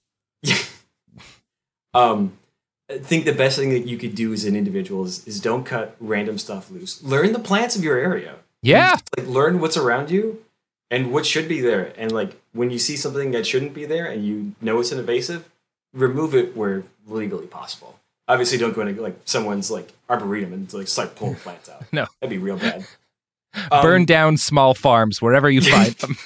Um, 1.95 2.39
I 2.91 2.99
think 2.99 3.25
the 3.25 3.33
best 3.33 3.59
thing 3.59 3.71
that 3.71 3.87
you 3.87 3.97
could 3.99 4.15
do 4.15 4.33
as 4.33 4.45
an 4.45 4.57
individual 4.57 5.05
is, 5.05 5.27
is 5.27 5.41
don't 5.41 5.65
cut 5.65 5.97
random 6.01 6.39
stuff 6.39 6.71
loose. 6.71 7.03
Learn 7.03 7.33
the 7.33 7.39
plants 7.39 7.77
of 7.77 7.85
your 7.85 7.99
area. 7.99 8.37
yeah. 8.63 8.97
Like 9.17 9.27
learn 9.27 9.61
what's 9.61 9.77
around 9.77 10.11
you 10.11 10.43
and 10.91 11.13
what 11.13 11.27
should 11.27 11.49
be 11.49 11.61
there. 11.61 11.93
And 11.99 12.11
like 12.13 12.41
when 12.53 12.71
you 12.71 12.79
see 12.79 12.97
something 12.97 13.31
that 13.33 13.47
shouldn't 13.47 13.75
be 13.75 13.85
there 13.85 14.07
and 14.07 14.25
you 14.27 14.55
know 14.61 14.81
it's 14.81 14.93
an 14.93 14.99
invasive 14.99 15.49
remove 15.93 16.35
it 16.35 16.57
where 16.57 16.85
legally 17.07 17.47
possible. 17.47 17.99
Obviously 18.29 18.57
don't 18.57 18.75
go 18.75 18.81
into 18.81 19.01
like 19.03 19.19
someone's 19.27 19.71
like 19.71 19.93
arboretum 20.09 20.53
and 20.55 20.73
like 20.73 20.89
start 20.89 21.15
pulling 21.15 21.35
plants 21.45 21.69
out. 21.69 21.85
No. 21.93 22.07
that'd 22.21 22.31
be 22.31 22.39
real 22.39 22.57
bad. 22.57 22.87
Um, 23.71 23.83
burn 23.83 24.05
down 24.07 24.39
small 24.39 24.73
farms 24.73 25.21
wherever 25.21 25.51
you 25.51 25.61
find 25.71 25.93
them 25.97 26.17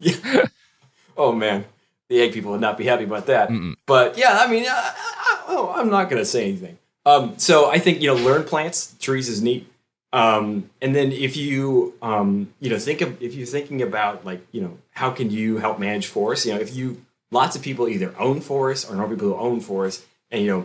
oh 1.16 1.32
man 1.32 1.64
the 2.08 2.20
egg 2.20 2.32
people 2.32 2.52
would 2.52 2.60
not 2.60 2.78
be 2.78 2.84
happy 2.84 3.04
about 3.04 3.26
that 3.26 3.48
Mm-mm. 3.48 3.74
but 3.86 4.16
yeah 4.16 4.38
i 4.40 4.50
mean 4.50 4.64
I, 4.66 4.92
I, 4.96 5.44
oh, 5.48 5.72
i'm 5.76 5.90
not 5.90 6.08
gonna 6.10 6.24
say 6.24 6.44
anything 6.44 6.78
Um, 7.06 7.38
so 7.38 7.70
I 7.70 7.78
think 7.78 8.02
you 8.02 8.08
know, 8.08 8.16
learn 8.28 8.44
plants, 8.44 8.94
trees 9.00 9.28
is 9.30 9.40
neat. 9.40 9.64
Um, 10.12 10.68
and 10.82 10.94
then 10.94 11.10
if 11.10 11.36
you 11.38 11.94
um, 12.02 12.52
you 12.60 12.68
know 12.68 12.78
think 12.78 13.00
of 13.00 13.16
if 13.22 13.32
you're 13.34 13.46
thinking 13.46 13.80
about 13.80 14.26
like 14.28 14.40
you 14.52 14.60
know 14.60 14.76
how 14.92 15.10
can 15.10 15.30
you 15.30 15.56
help 15.56 15.78
manage 15.78 16.06
forests? 16.06 16.44
You 16.44 16.52
know, 16.54 16.60
if 16.60 16.76
you 16.76 16.86
lots 17.30 17.56
of 17.56 17.62
people 17.62 17.88
either 17.88 18.12
own 18.18 18.40
forests 18.40 18.84
or 18.84 18.94
know 18.96 19.08
people 19.08 19.28
who 19.28 19.36
own 19.36 19.60
forests, 19.60 20.04
and 20.30 20.42
you 20.42 20.48
know 20.52 20.62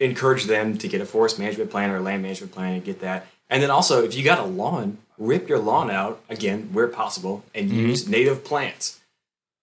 encourage 0.00 0.44
them 0.46 0.76
to 0.78 0.88
get 0.88 1.00
a 1.00 1.06
forest 1.06 1.38
management 1.38 1.70
plan 1.70 1.90
or 1.90 1.98
a 1.98 2.04
land 2.08 2.22
management 2.22 2.52
plan 2.52 2.74
and 2.74 2.84
get 2.84 2.98
that. 3.00 3.26
And 3.48 3.62
then 3.62 3.70
also, 3.70 4.02
if 4.02 4.12
you 4.16 4.24
got 4.24 4.40
a 4.40 4.48
lawn, 4.62 4.98
rip 5.18 5.48
your 5.48 5.58
lawn 5.58 5.90
out 5.90 6.20
again 6.28 6.70
where 6.72 6.88
possible 6.88 7.44
and 7.54 7.70
Mm-hmm. 7.70 7.86
use 7.88 8.08
native 8.08 8.44
plants. 8.44 9.00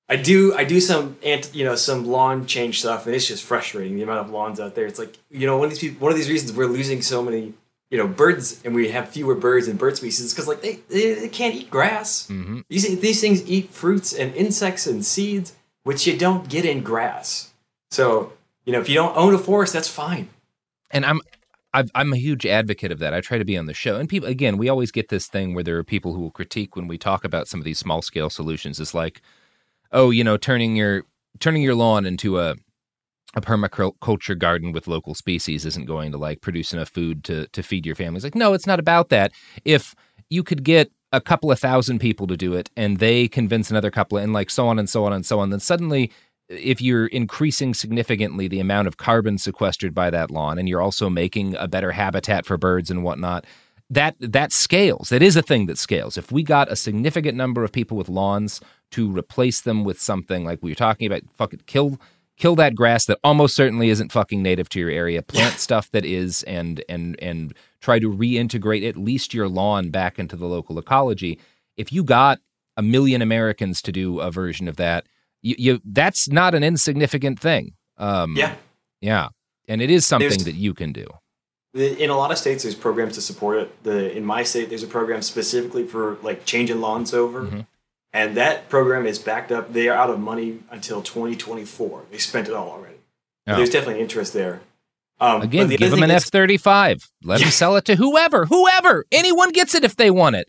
I 0.09 0.17
do 0.17 0.53
I 0.53 0.64
do 0.65 0.80
some 0.82 1.17
ant, 1.23 1.49
you 1.56 1.64
know 1.64 1.75
some 1.75 2.06
lawn 2.06 2.45
change 2.45 2.80
stuff, 2.80 3.06
and 3.06 3.15
it's 3.15 3.27
just 3.27 3.43
frustrating 3.43 3.95
the 3.95 4.03
amount 4.03 4.19
of 4.25 4.30
lawns 4.32 4.59
out 4.59 4.75
there. 4.75 4.85
It's 4.85 4.99
like 4.99 5.17
you 5.32 5.48
know 5.48 5.57
one 5.57 5.65
of 5.65 5.72
these 5.72 5.80
people, 5.80 6.01
one 6.03 6.11
of 6.11 6.17
these 6.17 6.30
reasons 6.30 6.51
we're 6.53 6.65
losing 6.67 7.01
so 7.01 7.23
many 7.23 7.53
you 7.90 7.98
know 7.98 8.07
birds, 8.07 8.59
and 8.65 8.75
we 8.75 8.90
have 8.90 9.09
fewer 9.09 9.33
birds 9.33 9.67
and 9.67 9.80
bird 9.80 9.95
species 9.95 10.33
because 10.33 10.48
like 10.48 10.61
they, 10.61 10.80
they 10.90 11.14
they 11.14 11.30
can't 11.30 11.56
eat 11.56 11.69
grass. 11.69 12.27
Mm-hmm. 12.27 12.59
These 12.69 12.99
these 12.99 13.22
things 13.22 13.48
eat 13.48 13.69
fruits 13.69 14.14
and 14.14 14.35
insects 14.35 14.85
and 14.88 15.06
seeds, 15.06 15.53
which 15.83 16.06
you 16.06 16.17
don't 16.17 16.49
get 16.49 16.65
in 16.65 16.82
grass. 16.83 17.51
So 17.90 18.33
you 18.65 18.73
know 18.73 18.82
if 18.82 18.90
you 18.90 18.95
don't 18.95 19.15
own 19.15 19.33
a 19.33 19.40
forest, 19.40 19.72
that's 19.73 19.88
fine. 19.88 20.27
and 20.91 21.06
I'm 21.06 21.22
I've, 21.74 21.90
I'm 21.95 22.14
a 22.14 22.18
huge 22.18 22.45
advocate 22.45 22.92
of 22.92 23.00
that. 23.00 23.14
I 23.14 23.22
try 23.22 23.38
to 23.38 23.45
be 23.45 23.58
on 23.58 23.66
the 23.66 23.74
show, 23.74 23.95
and 23.95 24.08
people 24.08 24.30
again, 24.30 24.58
we 24.58 24.69
always 24.69 24.92
get 24.92 25.10
this 25.10 25.27
thing 25.27 25.53
where 25.53 25.64
there 25.64 25.77
are 25.77 25.84
people 25.84 26.14
who 26.14 26.22
will 26.22 26.32
critique 26.32 26.76
when 26.76 26.88
we 26.88 26.98
talk 26.98 27.24
about 27.24 27.48
some 27.48 27.60
of 27.60 27.66
these 27.66 27.80
small 27.80 28.02
scale 28.02 28.30
solutions. 28.30 28.80
It's 28.80 28.93
like, 28.93 29.22
oh, 29.92 30.10
you 30.11 30.24
know, 30.24 30.38
turning 30.38 30.76
your 30.76 31.03
turning 31.40 31.61
your 31.61 31.76
lawn 31.76 32.06
into 32.06 32.40
a 32.40 32.56
a 33.35 33.42
permaculture 33.42 34.38
garden 34.38 34.72
with 34.72 34.88
local 34.88 35.16
species 35.16 35.66
isn't 35.66 35.85
going 35.85 36.11
to 36.11 36.18
like 36.18 36.42
produce 36.42 36.74
enough 36.74 36.90
food 36.90 37.24
to 37.24 37.48
to 37.48 37.64
feed 37.64 37.85
your 37.85 37.95
family. 37.95 38.18
It's 38.18 38.24
like, 38.24 38.35
no, 38.35 38.53
it's 38.53 38.68
not 38.68 38.80
about 38.80 39.10
that. 39.10 39.32
If 39.66 39.95
you 40.30 40.43
could 40.43 40.64
get 40.64 40.92
a 41.11 41.22
couple 41.22 41.52
of 41.52 41.60
thousand 41.60 42.00
people 42.00 42.27
to 42.27 42.38
do 42.38 42.53
it 42.53 42.69
and 42.76 42.98
they 42.98 43.27
convince 43.27 43.69
another 43.69 43.92
couple 43.92 44.18
and 44.18 44.34
like 44.34 44.50
so 44.50 44.68
on 44.68 44.80
and 44.80 44.90
so 44.90 45.06
on 45.06 45.14
and 45.14 45.26
so 45.26 45.40
on, 45.40 45.50
then 45.50 45.60
suddenly 45.60 46.11
if 46.59 46.82
you're 46.82 47.07
increasing 47.07 47.73
significantly 47.73 48.48
the 48.48 48.59
amount 48.59 48.88
of 48.88 48.98
carbon 48.98 49.38
sequestered 49.38 49.93
by 49.93 50.09
that 50.09 50.32
lawn 50.32 50.57
and 50.57 50.69
you're 50.69 50.82
also 50.82 51.09
making 51.09 51.56
a 51.56 51.67
better 51.67 51.91
habitat 51.91 52.45
for 52.45 52.57
birds 52.57 52.90
and 52.90 53.03
whatnot, 53.03 53.45
that 53.90 54.15
that 54.19 54.51
scales. 54.51 55.09
That 55.09 55.22
is 55.22 55.35
a 55.35 55.41
thing 55.41 55.65
that 55.67 55.77
scales. 55.77 56.17
If 56.17 56.32
we 56.32 56.43
got 56.43 56.72
a 56.72 56.75
significant 56.75 57.38
number 57.38 57.64
of 57.64 57.72
people 57.72 57.98
with 57.98 58.09
lawns 58.09 58.61
to 58.91 59.11
replace 59.11 59.61
them 59.61 59.83
with 59.83 59.99
something 59.99 60.43
like 60.43 60.59
we 60.61 60.72
were 60.72 60.75
talking 60.75 61.07
about, 61.07 61.22
fucking 61.35 61.61
kill 61.65 61.99
kill 62.38 62.56
that 62.56 62.75
grass 62.75 63.06
that 63.06 63.19
almost 63.23 63.56
certainly 63.56 63.90
isn't 63.90 64.11
fucking 64.11 64.41
native 64.41 64.67
to 64.69 64.80
your 64.80 64.90
area. 64.90 65.22
Plant 65.22 65.59
stuff 65.59 65.91
that 65.91 66.06
is 66.06 66.43
and 66.43 66.83
and 66.90 67.15
and 67.22 67.53
try 67.82 67.99
to 67.99 68.11
reintegrate 68.11 68.88
at 68.88 68.98
least 68.98 69.33
your 69.33 69.48
lawn 69.48 69.90
back 69.90 70.17
into 70.17 70.35
the 70.35 70.48
local 70.48 70.80
ecology. 70.80 71.40
If 71.77 71.91
you 71.91 72.03
got 72.03 72.40
a 72.77 72.82
million 72.82 73.22
Americans 73.22 73.82
to 73.83 73.91
do 73.91 74.19
a 74.19 74.32
version 74.32 74.67
of 74.67 74.77
that, 74.77 75.06
you, 75.43 75.55
you 75.59 75.81
that's 75.85 76.27
not 76.27 76.55
an 76.55 76.63
insignificant 76.63 77.39
thing. 77.39 77.73
Um, 77.97 78.35
Yeah. 78.35 78.55
yeah, 79.01 79.27
and 79.67 79.81
it 79.81 79.91
is 79.91 80.07
something 80.07 80.27
There's- 80.30 80.43
that 80.45 80.55
you 80.55 80.73
can 80.73 80.91
do. 80.91 81.05
In 81.75 82.09
a 82.11 82.15
lot 82.17 82.31
of 82.31 82.38
states, 82.38 82.61
there's 82.63 82.75
programs 82.75 83.15
to 83.15 83.22
support 83.22 83.57
it. 83.57 83.83
The 83.83 84.15
in 84.15 84.23
my 84.25 84.43
state, 84.43 84.69
there's 84.69 84.83
a 84.83 84.88
program 84.88 85.22
specifically 85.23 85.85
for 85.88 86.17
like 86.22 86.45
changing 86.45 86.80
lawns 86.81 87.13
over, 87.15 87.41
Mm-hmm. 87.43 87.59
and 88.13 88.38
that 88.38 88.69
program 88.69 89.07
is 89.07 89.17
backed 89.19 89.51
up. 89.51 89.73
They 89.73 89.88
are 89.89 89.95
out 89.97 90.09
of 90.11 90.19
money 90.19 90.59
until 90.69 91.01
2024. 91.01 92.03
They 92.11 92.19
spent 92.19 92.47
it 92.47 92.53
all 92.53 92.69
already. 92.69 92.97
Oh. 93.47 93.55
There's 93.55 93.72
definitely 93.72 94.01
interest 94.03 94.33
there. 94.33 94.61
Um, 95.19 95.41
Again, 95.41 95.67
the 95.67 95.77
give 95.77 95.89
them 95.91 96.03
an 96.03 96.11
F 96.11 96.25
thirty 96.25 96.57
five. 96.57 97.09
Let 97.23 97.39
them 97.41 97.49
sell 97.49 97.75
it 97.75 97.85
to 97.85 97.95
whoever, 97.95 98.45
whoever, 98.45 99.05
anyone 99.11 99.51
gets 99.51 99.73
it 99.73 99.83
if 99.83 99.95
they 99.95 100.11
want 100.11 100.35
it. 100.35 100.47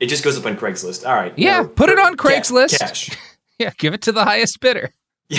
It 0.00 0.06
just 0.06 0.24
goes 0.24 0.38
up 0.38 0.46
on 0.46 0.56
Craigslist. 0.56 1.06
All 1.06 1.14
right. 1.14 1.32
Yeah, 1.36 1.66
put 1.74 1.90
it 1.90 1.98
on 1.98 2.16
ca- 2.16 2.30
Craigslist. 2.30 2.78
Cash. 2.78 3.10
Yeah, 3.62 3.70
give 3.78 3.94
it 3.94 4.02
to 4.02 4.12
the 4.12 4.24
highest 4.24 4.60
bidder. 4.60 4.92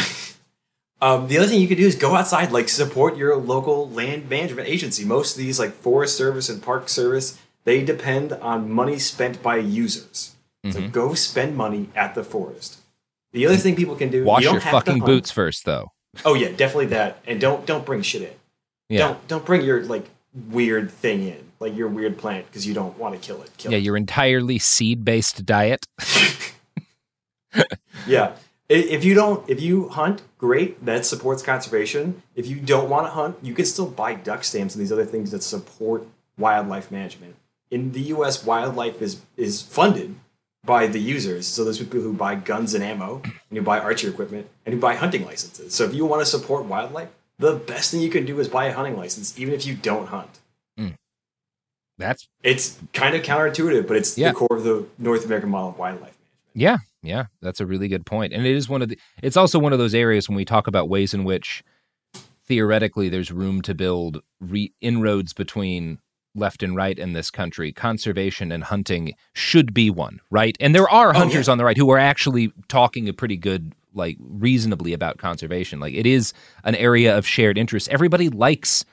Um, 1.02 1.28
the 1.28 1.38
other 1.38 1.48
thing 1.48 1.60
you 1.60 1.68
could 1.68 1.78
do 1.78 1.86
is 1.86 1.96
go 1.96 2.16
outside, 2.16 2.54
like 2.54 2.70
support 2.70 3.18
your 3.18 3.36
local 3.36 3.90
land 3.90 4.30
management 4.30 4.70
agency. 4.70 5.04
Most 5.04 5.34
of 5.36 5.38
these, 5.40 5.60
like 5.60 5.74
Forest 5.74 6.16
Service 6.16 6.48
and 6.48 6.64
Park 6.64 6.88
Service, 6.88 7.38
they 7.66 7.84
depend 7.84 8.32
on 8.32 8.72
money 8.72 8.98
spent 9.00 9.44
by 9.44 9.58
users. 9.58 10.34
So 10.72 10.80
Mm-hmm. 10.80 10.92
go 10.92 11.14
spend 11.14 11.58
money 11.58 11.90
at 11.94 12.16
the 12.16 12.24
forest. 12.24 12.78
The 13.34 13.46
other 13.46 13.58
thing 13.58 13.76
people 13.76 13.98
can 13.98 14.10
do, 14.12 14.24
Wash 14.24 14.44
you 14.46 14.52
your 14.52 14.62
fucking 14.62 15.00
boots 15.00 15.30
first, 15.30 15.66
though. 15.66 15.92
Oh 16.24 16.36
yeah, 16.36 16.52
definitely 16.56 16.86
that. 16.86 17.18
And 17.28 17.42
don't 17.42 17.66
don't 17.66 17.86
bring 17.86 18.02
shit 18.02 18.22
in. 18.22 18.34
Yeah. 18.88 19.00
Don't 19.00 19.28
don't 19.28 19.46
bring 19.46 19.66
your 19.66 19.84
like 19.84 20.06
weird 20.52 20.90
thing 20.90 21.28
in, 21.28 21.52
like 21.60 21.76
your 21.76 21.90
weird 21.90 22.18
plant, 22.18 22.46
because 22.46 22.66
you 22.66 22.74
don't 22.74 22.98
want 22.98 23.14
to 23.14 23.20
kill 23.20 23.42
it. 23.42 23.50
Kill 23.58 23.74
Yeah, 23.74 23.78
it. 23.80 23.84
your 23.84 23.98
entirely 23.98 24.58
seed 24.58 25.04
based 25.04 25.46
diet. 25.46 25.86
Yeah. 28.08 28.36
If 28.70 29.04
you 29.06 29.14
don't, 29.14 29.48
if 29.50 29.62
you 29.62 29.90
hunt, 29.90 30.22
great. 30.38 30.84
That 30.86 31.06
supports 31.06 31.44
conservation. 31.44 32.24
If 32.36 32.48
you 32.48 32.58
don't 32.58 32.90
want 32.90 33.06
to 33.08 33.12
hunt, 33.12 33.38
you 33.42 33.54
can 33.54 33.66
still 33.66 33.86
buy 33.88 34.16
duck 34.16 34.44
stamps 34.44 34.74
and 34.74 34.82
these 34.82 34.92
other 34.92 35.06
things 35.06 35.32
that 35.32 35.44
support 35.44 36.08
wildlife 36.38 36.90
management. 36.92 37.36
In 37.70 37.92
the 37.92 38.02
U.S., 38.16 38.44
wildlife 38.46 39.02
is 39.02 39.22
is 39.38 39.62
funded 39.62 40.16
by 40.66 40.88
the 40.88 41.00
users. 41.00 41.46
So 41.46 41.64
there's 41.64 41.78
people 41.80 42.00
who 42.02 42.14
buy 42.14 42.36
guns 42.36 42.74
and 42.74 42.84
ammo, 42.84 43.22
and 43.24 43.58
who 43.58 43.62
buy 43.62 43.80
archery 43.80 44.10
equipment, 44.12 44.48
and 44.66 44.74
who 44.74 44.80
buy 44.80 44.96
hunting 44.96 45.26
licenses. 45.26 45.74
So 45.74 45.84
if 45.84 45.94
you 45.94 46.06
want 46.06 46.22
to 46.22 46.26
support 46.26 46.66
wildlife, 46.66 47.10
the 47.38 47.54
best 47.54 47.92
thing 47.92 48.00
you 48.02 48.10
can 48.10 48.26
do 48.26 48.40
is 48.40 48.48
buy 48.48 48.66
a 48.66 48.74
hunting 48.74 48.96
license, 48.98 49.38
even 49.38 49.54
if 49.54 49.66
you 49.68 49.76
don't 49.76 50.08
hunt. 50.08 50.40
Hmm. 50.78 50.90
That's 51.98 52.28
It's 52.44 52.80
kind 52.94 53.14
of 53.16 53.22
counterintuitive, 53.24 53.88
but 53.88 53.98
it's 53.98 54.18
Yeah. 54.18 54.30
the 54.30 54.36
core 54.36 54.58
of 54.58 54.64
the 54.64 54.86
North 54.98 55.26
American 55.26 55.50
model 55.50 55.70
of 55.70 55.78
wildlife. 55.78 56.18
Management. 56.56 56.56
Yeah, 56.56 56.78
yeah, 57.04 57.26
that's 57.42 57.60
a 57.60 57.66
really 57.66 57.88
good 57.88 58.06
point. 58.06 58.34
And 58.34 58.46
it 58.46 58.56
is 58.56 58.68
one 58.70 58.82
of 58.82 58.90
the 58.90 58.98
it's 59.22 59.38
also 59.38 59.60
one 59.60 59.74
of 59.74 59.80
those 59.80 59.94
areas 59.94 60.28
when 60.28 60.36
we 60.36 60.46
talk 60.46 60.66
about 60.68 60.90
ways 60.90 61.14
in 61.14 61.24
which 61.24 61.64
theoretically 62.46 63.10
there's 63.10 63.32
room 63.32 63.62
to 63.62 63.74
build 63.74 64.22
re- 64.40 64.74
inroads 64.82 65.34
between 65.34 66.00
left 66.36 66.64
and 66.64 66.76
right 66.76 66.98
in 66.98 67.14
this 67.14 67.30
country. 67.30 67.72
Conservation 67.72 68.52
and 68.52 68.64
hunting 68.64 69.14
should 69.34 69.74
be 69.74 69.90
one, 69.90 70.20
right? 70.32 70.58
And 70.60 70.74
there 70.74 70.90
are 70.90 71.10
Oh, 71.16 71.20
hunters 71.20 71.48
yeah. 71.48 71.52
on 71.52 71.58
the 71.58 71.64
right 71.66 71.78
who 71.78 71.90
are 71.92 72.00
actually 72.00 72.52
talking 72.68 73.08
a 73.08 73.14
pretty 73.14 73.38
good 73.38 73.74
like 73.94 74.18
reasonably 74.20 74.94
about 74.94 75.20
conservation. 75.20 75.80
Like 75.80 75.94
it 75.94 76.08
is 76.08 76.34
an 76.64 76.74
area 76.76 77.16
of 77.16 77.28
shared 77.28 77.58
interest. 77.58 77.88
Everybody 77.90 78.30
likes 78.30 78.84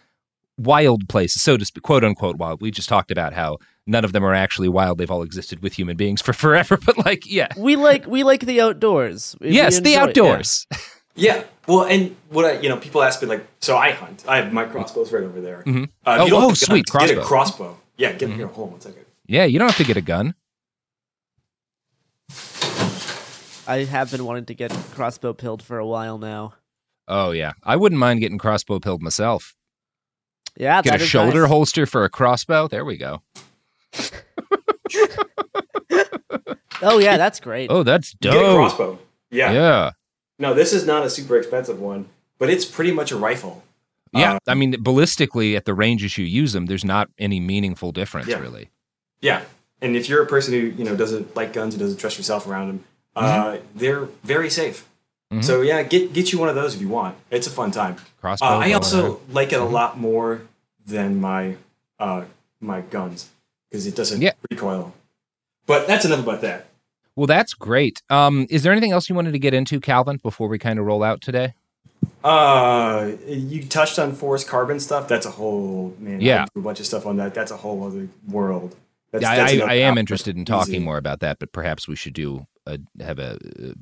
wild 0.58 1.08
places, 1.08 1.40
so 1.42 1.56
to 1.56 1.64
speak, 1.64 1.82
quote 1.82 2.04
unquote 2.04 2.36
wild. 2.36 2.60
We 2.60 2.70
just 2.70 2.88
talked 2.90 3.10
about 3.10 3.32
how 3.32 3.56
none 3.86 4.04
of 4.04 4.12
them 4.12 4.24
are 4.24 4.34
actually 4.34 4.68
wild. 4.68 4.98
They've 4.98 5.10
all 5.10 5.22
existed 5.22 5.62
with 5.62 5.72
human 5.74 5.96
beings 5.96 6.20
for 6.22 6.32
forever. 6.44 6.76
But 6.76 7.04
like, 7.04 7.30
yeah, 7.30 7.48
We 7.56 7.76
like 7.76 8.06
we 8.06 8.22
like 8.22 8.40
the 8.46 8.60
outdoors. 8.60 9.36
We- 9.40 9.48
we 9.48 9.54
yes, 9.56 9.80
the 9.80 9.94
enjoy- 9.94 10.00
outdoors. 10.08 10.66
Yeah. 11.16 11.42
Well, 11.66 11.84
and 11.84 12.16
what 12.30 12.44
I, 12.46 12.60
you 12.60 12.68
know, 12.68 12.76
people 12.78 13.02
ask 13.02 13.20
me 13.20 13.28
like, 13.28 13.44
so 13.60 13.76
I 13.76 13.90
hunt. 13.90 14.24
I 14.28 14.36
have 14.36 14.52
my 14.52 14.64
crossbows 14.64 15.12
right 15.12 15.24
over 15.24 15.40
there. 15.40 15.64
Mhm. 15.66 15.84
Uh, 16.06 16.12
if 16.14 16.20
Oh, 16.20 16.24
you 16.24 16.30
don't 16.30 16.38
oh, 16.38 16.40
have 16.40 16.42
a 16.44 16.46
gun, 16.48 16.56
sweet, 16.56 16.86
Get 16.86 16.92
crossbow. 16.92 17.12
Mm-hmm. 17.14 17.20
a 17.20 17.24
crossbow. 17.26 17.76
Yeah, 17.98 18.12
get 18.12 18.30
here. 18.30 18.46
Hold 18.46 18.68
on 18.68 18.72
one 18.74 18.80
second. 18.80 19.04
Yeah, 19.26 19.44
you 19.44 19.58
don't 19.58 19.68
have 19.68 19.76
to 19.78 19.84
get 19.84 19.96
a 19.96 20.00
gun. 20.00 20.34
I 23.66 23.84
have 23.90 24.10
been 24.10 24.24
wanting 24.24 24.46
to 24.46 24.54
get 24.54 24.70
crossbow 24.92 25.32
pilled 25.32 25.62
for 25.62 25.78
a 25.78 25.86
while 25.86 26.16
now. 26.18 26.54
Oh 27.08 27.32
yeah, 27.32 27.52
I 27.64 27.76
wouldn't 27.76 27.98
mind 27.98 28.20
getting 28.20 28.38
crossbow 28.38 28.78
pilled 28.78 29.02
myself. 29.02 29.54
Yeah, 30.56 30.80
Get 30.82 30.92
that 30.92 31.00
a 31.00 31.04
is 31.04 31.08
shoulder 31.10 31.42
nice. 31.42 31.48
holster 31.50 31.86
for 31.86 32.04
a 32.04 32.08
crossbow. 32.08 32.68
There 32.68 32.84
we 32.84 32.96
go. 32.96 33.22
Oh 36.82 36.98
yeah, 36.98 37.16
that's 37.18 37.40
great. 37.40 37.70
Oh, 37.70 37.82
that's 37.82 38.14
Get 38.14 38.32
a 38.34 38.38
dope. 38.38 38.56
crossbow. 38.56 38.98
Yeah. 39.30 39.52
Yeah. 39.52 39.90
No, 40.38 40.54
this 40.54 40.72
is 40.72 40.86
not 40.86 41.04
a 41.04 41.10
super 41.10 41.36
expensive 41.36 41.78
one, 41.80 42.06
but 42.38 42.48
it's 42.48 42.64
pretty 42.64 42.92
much 42.92 43.12
a 43.12 43.16
rifle. 43.16 43.62
Yeah, 44.12 44.34
Uh, 44.34 44.38
I 44.48 44.54
mean, 44.54 44.72
ballistically, 44.74 45.56
at 45.56 45.66
the 45.66 45.74
ranges 45.74 46.16
you 46.18 46.24
use 46.24 46.52
them, 46.52 46.66
there's 46.66 46.84
not 46.84 47.08
any 47.18 47.38
meaningful 47.38 47.92
difference, 47.92 48.28
Yeah. 48.28 48.40
really. 48.40 48.70
Yeah. 49.20 49.42
And 49.82 49.94
if 49.94 50.08
you're 50.08 50.22
a 50.22 50.26
person 50.26 50.52
who 50.54 50.58
you 50.60 50.84
know 50.84 50.96
doesn't 50.96 51.36
like 51.36 51.52
guns 51.52 51.74
and 51.74 51.80
doesn't 51.80 51.98
trust 51.98 52.16
yourself 52.16 52.46
around 52.46 52.68
them, 52.68 52.84
uh, 53.14 53.58
they're 53.74 54.08
very 54.24 54.48
safe. 54.50 54.86
Mhm. 55.32 55.44
So 55.44 55.60
yeah, 55.60 55.82
get 55.82 56.12
get 56.12 56.32
you 56.32 56.38
one 56.38 56.48
of 56.48 56.54
those 56.54 56.74
if 56.74 56.80
you 56.80 56.88
want. 56.88 57.16
It's 57.30 57.46
a 57.46 57.50
fun 57.50 57.70
time. 57.70 57.96
Crossbow. 58.20 58.46
Uh, 58.46 58.58
I 58.58 58.72
also 58.72 59.20
like 59.30 59.52
it 59.52 59.60
a 59.60 59.64
lot 59.64 59.98
more 59.98 60.42
than 60.86 61.20
my 61.20 61.56
uh, 61.98 62.24
my 62.60 62.80
guns 62.80 63.28
because 63.70 63.86
it 63.86 63.94
doesn't 63.94 64.20
Yeah. 64.20 64.32
recoil. 64.50 64.92
But 65.66 65.86
that's 65.86 66.04
enough 66.04 66.20
about 66.20 66.40
that. 66.42 66.66
Well, 67.16 67.26
that's 67.26 67.54
great. 67.54 68.02
Um, 68.10 68.46
is 68.50 68.62
there 68.62 68.72
anything 68.72 68.92
else 68.92 69.08
you 69.08 69.14
wanted 69.14 69.32
to 69.32 69.38
get 69.38 69.52
into, 69.54 69.80
Calvin, 69.80 70.18
before 70.22 70.48
we 70.48 70.58
kind 70.58 70.78
of 70.78 70.86
roll 70.86 71.02
out 71.02 71.20
today? 71.20 71.54
Uh, 72.24 73.12
you 73.26 73.62
touched 73.64 73.98
on 73.98 74.12
forest 74.14 74.48
carbon 74.48 74.80
stuff. 74.80 75.06
That's 75.08 75.26
a 75.26 75.30
whole 75.30 75.94
man. 75.98 76.20
Yeah. 76.20 76.46
a 76.54 76.60
bunch 76.60 76.80
of 76.80 76.86
stuff 76.86 77.06
on 77.06 77.16
that. 77.18 77.34
That's 77.34 77.50
a 77.50 77.56
whole 77.56 77.86
other 77.86 78.08
world. 78.28 78.74
That's, 79.12 79.22
Yeah, 79.22 79.36
that's 79.36 79.52
I, 79.62 79.72
I 79.72 79.74
am 79.74 79.98
interested 79.98 80.34
in 80.36 80.42
Easy. 80.42 80.46
talking 80.46 80.84
more 80.84 80.96
about 80.96 81.20
that, 81.20 81.38
but 81.40 81.52
perhaps 81.52 81.88
we 81.88 81.96
should 81.96 82.12
do 82.12 82.46
a, 82.66 82.78
have 83.00 83.18
a 83.18 83.32
uh, 83.34 83.72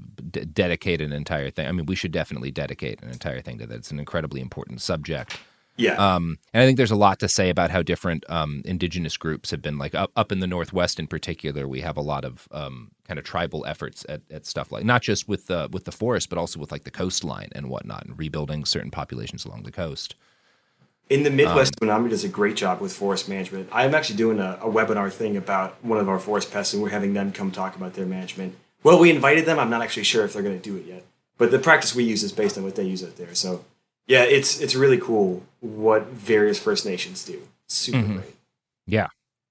dedicate 0.52 1.00
an 1.00 1.12
entire 1.12 1.50
thing. 1.50 1.66
I 1.68 1.72
mean, 1.72 1.86
we 1.86 1.94
should 1.94 2.12
definitely 2.12 2.50
dedicate 2.50 3.02
an 3.02 3.10
entire 3.10 3.40
thing 3.42 3.58
to 3.58 3.66
that. 3.66 3.74
It's 3.74 3.90
an 3.90 3.98
incredibly 3.98 4.40
important 4.40 4.80
subject. 4.80 5.38
Yeah. 5.78 5.94
Um, 5.94 6.38
and 6.52 6.62
I 6.62 6.66
think 6.66 6.76
there's 6.76 6.90
a 6.90 6.96
lot 6.96 7.20
to 7.20 7.28
say 7.28 7.50
about 7.50 7.70
how 7.70 7.82
different 7.82 8.24
um, 8.28 8.62
indigenous 8.64 9.16
groups 9.16 9.52
have 9.52 9.62
been. 9.62 9.78
Like 9.78 9.94
up, 9.94 10.10
up 10.16 10.32
in 10.32 10.40
the 10.40 10.46
Northwest, 10.46 10.98
in 10.98 11.06
particular, 11.06 11.68
we 11.68 11.80
have 11.80 11.96
a 11.96 12.02
lot 12.02 12.24
of 12.24 12.48
um, 12.50 12.90
kind 13.06 13.18
of 13.18 13.24
tribal 13.24 13.64
efforts 13.64 14.04
at, 14.08 14.22
at 14.30 14.44
stuff 14.44 14.72
like 14.72 14.84
not 14.84 15.02
just 15.02 15.28
with 15.28 15.46
the 15.46 15.68
with 15.70 15.84
the 15.84 15.92
forest, 15.92 16.28
but 16.28 16.36
also 16.36 16.58
with 16.58 16.72
like 16.72 16.84
the 16.84 16.90
coastline 16.90 17.48
and 17.52 17.70
whatnot, 17.70 18.04
and 18.04 18.18
rebuilding 18.18 18.64
certain 18.64 18.90
populations 18.90 19.44
along 19.44 19.62
the 19.62 19.72
coast. 19.72 20.16
In 21.08 21.22
the 21.22 21.30
Midwest, 21.30 21.74
um, 21.80 21.86
Menominee 21.86 22.10
does 22.10 22.24
a 22.24 22.28
great 22.28 22.56
job 22.56 22.80
with 22.80 22.92
forest 22.92 23.28
management. 23.28 23.68
I'm 23.72 23.94
actually 23.94 24.16
doing 24.16 24.40
a, 24.40 24.58
a 24.60 24.68
webinar 24.68 25.10
thing 25.10 25.38
about 25.38 25.82
one 25.82 25.98
of 25.98 26.08
our 26.08 26.18
forest 26.18 26.52
pests, 26.52 26.74
and 26.74 26.82
we're 26.82 26.90
having 26.90 27.14
them 27.14 27.32
come 27.32 27.50
talk 27.50 27.76
about 27.76 27.94
their 27.94 28.04
management. 28.04 28.56
Well, 28.82 28.98
we 28.98 29.10
invited 29.10 29.46
them. 29.46 29.58
I'm 29.58 29.70
not 29.70 29.80
actually 29.80 30.04
sure 30.04 30.24
if 30.24 30.32
they're 30.32 30.42
going 30.42 30.60
to 30.60 30.62
do 30.62 30.76
it 30.76 30.84
yet, 30.84 31.04
but 31.38 31.50
the 31.50 31.58
practice 31.58 31.94
we 31.94 32.04
use 32.04 32.22
is 32.22 32.32
based 32.32 32.58
on 32.58 32.64
what 32.64 32.74
they 32.74 32.84
use 32.84 33.02
out 33.02 33.16
there. 33.16 33.34
So 33.34 33.64
yeah, 34.08 34.22
it's 34.22 34.58
it's 34.60 34.74
really 34.74 34.98
cool 34.98 35.44
what 35.60 36.06
various 36.06 36.58
First 36.58 36.86
Nations 36.86 37.24
do. 37.24 37.40
Super 37.68 37.98
mm-hmm. 37.98 38.16
great. 38.16 38.36
Yeah. 38.86 39.08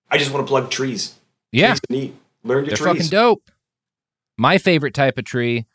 I 0.09 0.17
just 0.17 0.33
want 0.33 0.45
to 0.45 0.49
plug 0.49 0.71
trees. 0.71 1.15
Yeah. 1.51 1.67
Trees 1.67 1.81
neat. 1.89 2.15
Learn 2.43 2.65
your 2.65 2.69
They're 2.69 2.77
trees. 2.77 2.87
fucking 2.87 3.09
dope. 3.09 3.51
My 4.37 4.57
favorite 4.57 4.93
type 4.93 5.17
of 5.17 5.25
tree, 5.25 5.65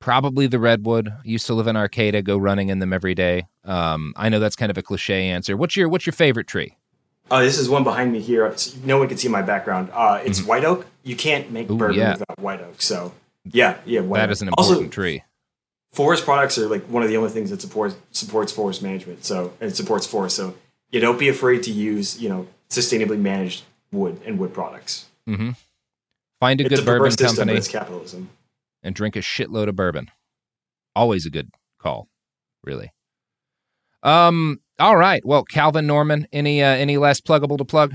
probably 0.00 0.46
the 0.46 0.58
redwood. 0.58 1.12
Used 1.24 1.46
to 1.46 1.54
live 1.54 1.66
in 1.66 1.76
Arcata, 1.76 2.22
go 2.22 2.36
running 2.36 2.68
in 2.68 2.78
them 2.78 2.92
every 2.92 3.14
day. 3.14 3.46
Um, 3.64 4.14
I 4.16 4.28
know 4.28 4.38
that's 4.38 4.56
kind 4.56 4.70
of 4.70 4.78
a 4.78 4.82
cliche 4.82 5.28
answer. 5.28 5.56
What's 5.56 5.76
your 5.76 5.88
what's 5.88 6.06
your 6.06 6.12
favorite 6.12 6.46
tree? 6.46 6.76
Uh, 7.30 7.40
this 7.40 7.58
is 7.58 7.68
one 7.68 7.84
behind 7.84 8.12
me 8.12 8.20
here. 8.20 8.54
No 8.84 8.98
one 8.98 9.08
can 9.08 9.16
see 9.16 9.28
my 9.28 9.42
background. 9.42 9.90
Uh, 9.92 10.20
it's 10.24 10.40
mm-hmm. 10.40 10.48
white 10.48 10.64
oak. 10.64 10.86
You 11.02 11.16
can't 11.16 11.50
make 11.50 11.70
Ooh, 11.70 11.76
bourbon 11.76 11.98
yeah. 11.98 12.12
without 12.12 12.38
white 12.38 12.60
oak. 12.60 12.80
So 12.80 13.12
yeah, 13.44 13.78
yeah. 13.84 14.02
That 14.02 14.28
oak. 14.28 14.30
is 14.30 14.42
an 14.42 14.48
important 14.48 14.76
also, 14.76 14.88
tree 14.88 15.24
forest 15.92 16.24
products 16.24 16.58
are 16.58 16.68
like 16.68 16.84
one 16.84 17.02
of 17.02 17.08
the 17.08 17.16
only 17.16 17.30
things 17.30 17.50
that 17.50 17.60
supports 17.60 17.96
supports 18.12 18.52
forest 18.52 18.82
management. 18.82 19.24
So 19.24 19.52
it 19.60 19.76
supports 19.76 20.06
forest. 20.06 20.36
So 20.36 20.54
you 20.90 21.00
don't 21.00 21.18
be 21.18 21.28
afraid 21.28 21.62
to 21.64 21.70
use 21.70 22.20
you 22.20 22.28
know 22.28 22.46
sustainably 22.68 23.18
managed 23.18 23.64
wood 23.92 24.20
and 24.24 24.38
wood 24.38 24.54
products. 24.54 25.06
Mm-hmm. 25.28 25.50
Find 26.40 26.60
a 26.60 26.64
it's 26.64 26.70
good 26.70 26.82
a 26.82 26.84
bourbon 26.84 27.10
system, 27.10 27.36
company. 27.36 27.58
It's 27.58 27.68
capitalism. 27.68 28.30
And 28.82 28.94
drink 28.94 29.14
a 29.14 29.20
shitload 29.20 29.68
of 29.68 29.76
bourbon. 29.76 30.10
Always 30.96 31.26
a 31.26 31.30
good 31.30 31.50
call, 31.78 32.08
really. 32.64 32.92
Um. 34.02 34.60
All 34.78 34.96
right. 34.96 35.22
Well, 35.26 35.44
Calvin 35.44 35.86
Norman. 35.86 36.26
Any 36.32 36.62
uh, 36.62 36.68
any 36.68 36.96
last 36.96 37.26
pluggable 37.26 37.58
to 37.58 37.64
plug? 37.64 37.94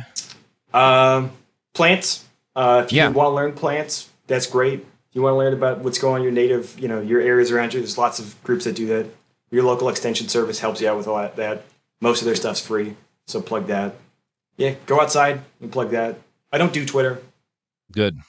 Um. 0.73 1.31
Plants. 1.73 2.23
Uh, 2.55 2.83
if 2.85 2.93
you 2.93 2.99
yeah. 2.99 3.09
want 3.09 3.27
to 3.27 3.31
learn 3.31 3.51
plants, 3.51 4.09
that's 4.27 4.47
great 4.47 4.85
you 5.15 5.21
want 5.21 5.33
to 5.33 5.37
learn 5.37 5.53
about 5.53 5.79
what's 5.79 5.97
going 5.97 6.15
on 6.15 6.19
in 6.19 6.23
your 6.23 6.33
native, 6.33 6.77
you 6.77 6.89
know, 6.89 6.99
your 6.99 7.21
areas 7.21 7.49
around 7.49 7.73
you, 7.73 7.79
there's 7.79 7.97
lots 7.97 8.19
of 8.19 8.41
groups 8.43 8.65
that 8.65 8.75
do 8.75 8.85
that. 8.87 9.07
Your 9.49 9.63
local 9.63 9.87
extension 9.87 10.27
service 10.27 10.59
helps 10.59 10.81
you 10.81 10.89
out 10.89 10.97
with 10.97 11.07
all 11.07 11.17
that. 11.17 11.37
that. 11.37 11.63
Most 12.01 12.21
of 12.21 12.25
their 12.25 12.35
stuff's 12.35 12.59
free, 12.59 12.95
so 13.25 13.41
plug 13.41 13.67
that. 13.67 13.95
Yeah, 14.57 14.75
go 14.85 14.99
outside 14.99 15.41
and 15.61 15.71
plug 15.71 15.91
that. 15.91 16.19
I 16.51 16.57
don't 16.57 16.73
do 16.73 16.85
Twitter. 16.85 17.21
Good. 17.91 18.19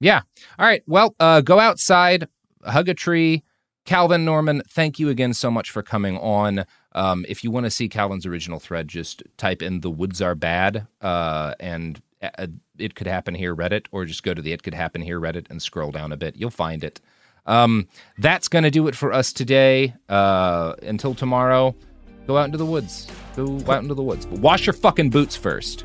Yeah. 0.00 0.22
All 0.58 0.66
right. 0.66 0.82
Well, 0.86 1.14
uh, 1.20 1.42
go 1.42 1.58
outside, 1.58 2.26
hug 2.64 2.88
a 2.88 2.94
tree. 2.94 3.42
Calvin 3.84 4.24
Norman, 4.24 4.62
thank 4.68 4.98
you 4.98 5.08
again 5.08 5.34
so 5.34 5.50
much 5.50 5.70
for 5.70 5.82
coming 5.82 6.16
on. 6.18 6.64
Um, 6.92 7.24
if 7.28 7.42
you 7.44 7.50
want 7.50 7.64
to 7.64 7.70
see 7.70 7.88
Calvin's 7.88 8.26
original 8.26 8.58
thread, 8.58 8.88
just 8.88 9.22
type 9.36 9.62
in 9.62 9.80
"the 9.80 9.90
woods 9.90 10.22
are 10.22 10.34
bad" 10.34 10.86
uh, 11.00 11.54
and 11.60 12.00
uh, 12.22 12.46
it 12.78 12.94
could 12.94 13.06
happen 13.06 13.34
here 13.34 13.54
Reddit, 13.54 13.86
or 13.92 14.04
just 14.04 14.22
go 14.22 14.34
to 14.34 14.42
the 14.42 14.52
It 14.52 14.62
Could 14.62 14.74
Happen 14.74 15.02
Here 15.02 15.20
Reddit 15.20 15.50
and 15.50 15.60
scroll 15.60 15.90
down 15.90 16.12
a 16.12 16.16
bit. 16.16 16.36
You'll 16.36 16.50
find 16.50 16.84
it. 16.84 17.00
Um, 17.46 17.88
that's 18.18 18.48
going 18.48 18.64
to 18.64 18.70
do 18.70 18.88
it 18.88 18.94
for 18.94 19.12
us 19.12 19.32
today. 19.32 19.94
Uh, 20.08 20.74
until 20.82 21.14
tomorrow, 21.14 21.74
go 22.26 22.36
out 22.36 22.44
into 22.44 22.58
the 22.58 22.66
woods. 22.66 23.10
Go 23.36 23.58
out 23.68 23.82
into 23.82 23.94
the 23.94 24.02
woods. 24.02 24.26
But 24.26 24.40
wash 24.40 24.66
your 24.66 24.74
fucking 24.74 25.10
boots 25.10 25.36
first. 25.36 25.84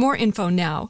more 0.01 0.15
info 0.15 0.49
now. 0.49 0.89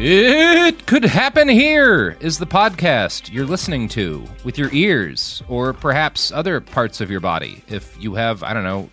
It 0.00 0.86
could 0.86 1.04
happen 1.04 1.48
here 1.48 2.16
is 2.20 2.38
the 2.38 2.46
podcast 2.46 3.32
you're 3.32 3.44
listening 3.44 3.88
to 3.88 4.24
with 4.44 4.56
your 4.56 4.72
ears 4.72 5.42
or 5.48 5.72
perhaps 5.72 6.30
other 6.30 6.60
parts 6.60 7.00
of 7.00 7.10
your 7.10 7.18
body. 7.18 7.64
If 7.66 8.00
you 8.00 8.14
have, 8.14 8.44
I 8.44 8.54
don't 8.54 8.62
know, 8.62 8.88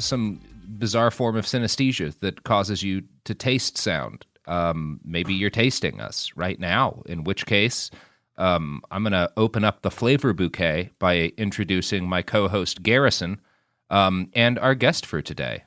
some 0.00 0.40
bizarre 0.66 1.12
form 1.12 1.36
of 1.36 1.44
synesthesia 1.44 2.18
that 2.18 2.42
causes 2.42 2.82
you 2.82 3.04
to 3.26 3.34
taste 3.34 3.78
sound. 3.78 4.26
Um, 4.48 4.98
maybe 5.04 5.34
you're 5.34 5.50
tasting 5.50 6.00
us 6.00 6.32
right 6.34 6.58
now, 6.58 7.04
in 7.06 7.22
which 7.22 7.46
case, 7.46 7.92
um, 8.36 8.82
I'm 8.90 9.04
going 9.04 9.12
to 9.12 9.30
open 9.36 9.62
up 9.62 9.82
the 9.82 9.90
flavor 9.92 10.32
bouquet 10.32 10.90
by 10.98 11.32
introducing 11.36 12.08
my 12.08 12.22
co 12.22 12.48
host, 12.48 12.82
Garrison, 12.82 13.40
um, 13.88 14.28
and 14.32 14.58
our 14.58 14.74
guest 14.74 15.06
for 15.06 15.22
today. 15.22 15.62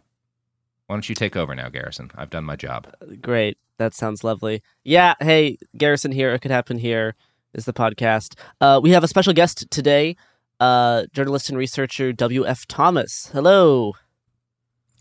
Why 0.87 0.95
don't 0.95 1.07
you 1.07 1.15
take 1.15 1.37
over 1.37 1.55
now, 1.55 1.69
Garrison? 1.69 2.11
I've 2.15 2.29
done 2.29 2.43
my 2.43 2.57
job. 2.57 2.93
Great. 3.21 3.57
That 3.77 3.93
sounds 3.93 4.23
lovely. 4.23 4.61
Yeah. 4.83 5.15
Hey, 5.19 5.57
Garrison 5.77 6.11
here. 6.11 6.31
It 6.33 6.39
could 6.39 6.51
happen 6.51 6.77
here 6.77 7.15
is 7.53 7.65
the 7.65 7.73
podcast. 7.73 8.35
Uh, 8.61 8.79
we 8.81 8.91
have 8.91 9.03
a 9.03 9.07
special 9.07 9.33
guest 9.33 9.69
today, 9.71 10.15
uh, 10.59 11.03
journalist 11.13 11.49
and 11.49 11.57
researcher 11.57 12.11
W.F. 12.13 12.67
Thomas. 12.67 13.29
Hello. 13.33 13.93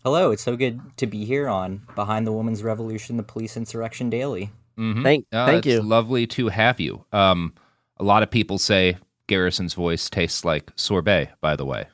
Hello. 0.03 0.31
It's 0.31 0.43
so 0.43 0.55
good 0.55 0.81
to 0.97 1.07
be 1.07 1.25
here 1.25 1.47
on 1.47 1.83
Behind 1.95 2.27
the 2.27 2.31
Woman's 2.31 2.63
Revolution, 2.63 3.17
the 3.17 3.23
Police 3.23 3.55
Insurrection 3.57 4.09
Daily. 4.09 4.51
Mm-hmm. 4.77 5.03
Thank, 5.03 5.25
Uh, 5.31 5.45
thank 5.45 5.65
it's 5.65 5.75
you. 5.75 5.81
Lovely 5.81 6.27
to 6.27 6.49
have 6.49 6.79
you. 6.79 7.05
Um, 7.13 7.53
a 7.97 8.03
lot 8.03 8.23
of 8.23 8.31
people 8.31 8.57
say 8.57 8.97
Garrison's 9.27 9.75
voice 9.75 10.09
tastes 10.09 10.43
like 10.43 10.71
sorbet. 10.75 11.29
By 11.41 11.55
the 11.55 11.65
way, 11.65 11.85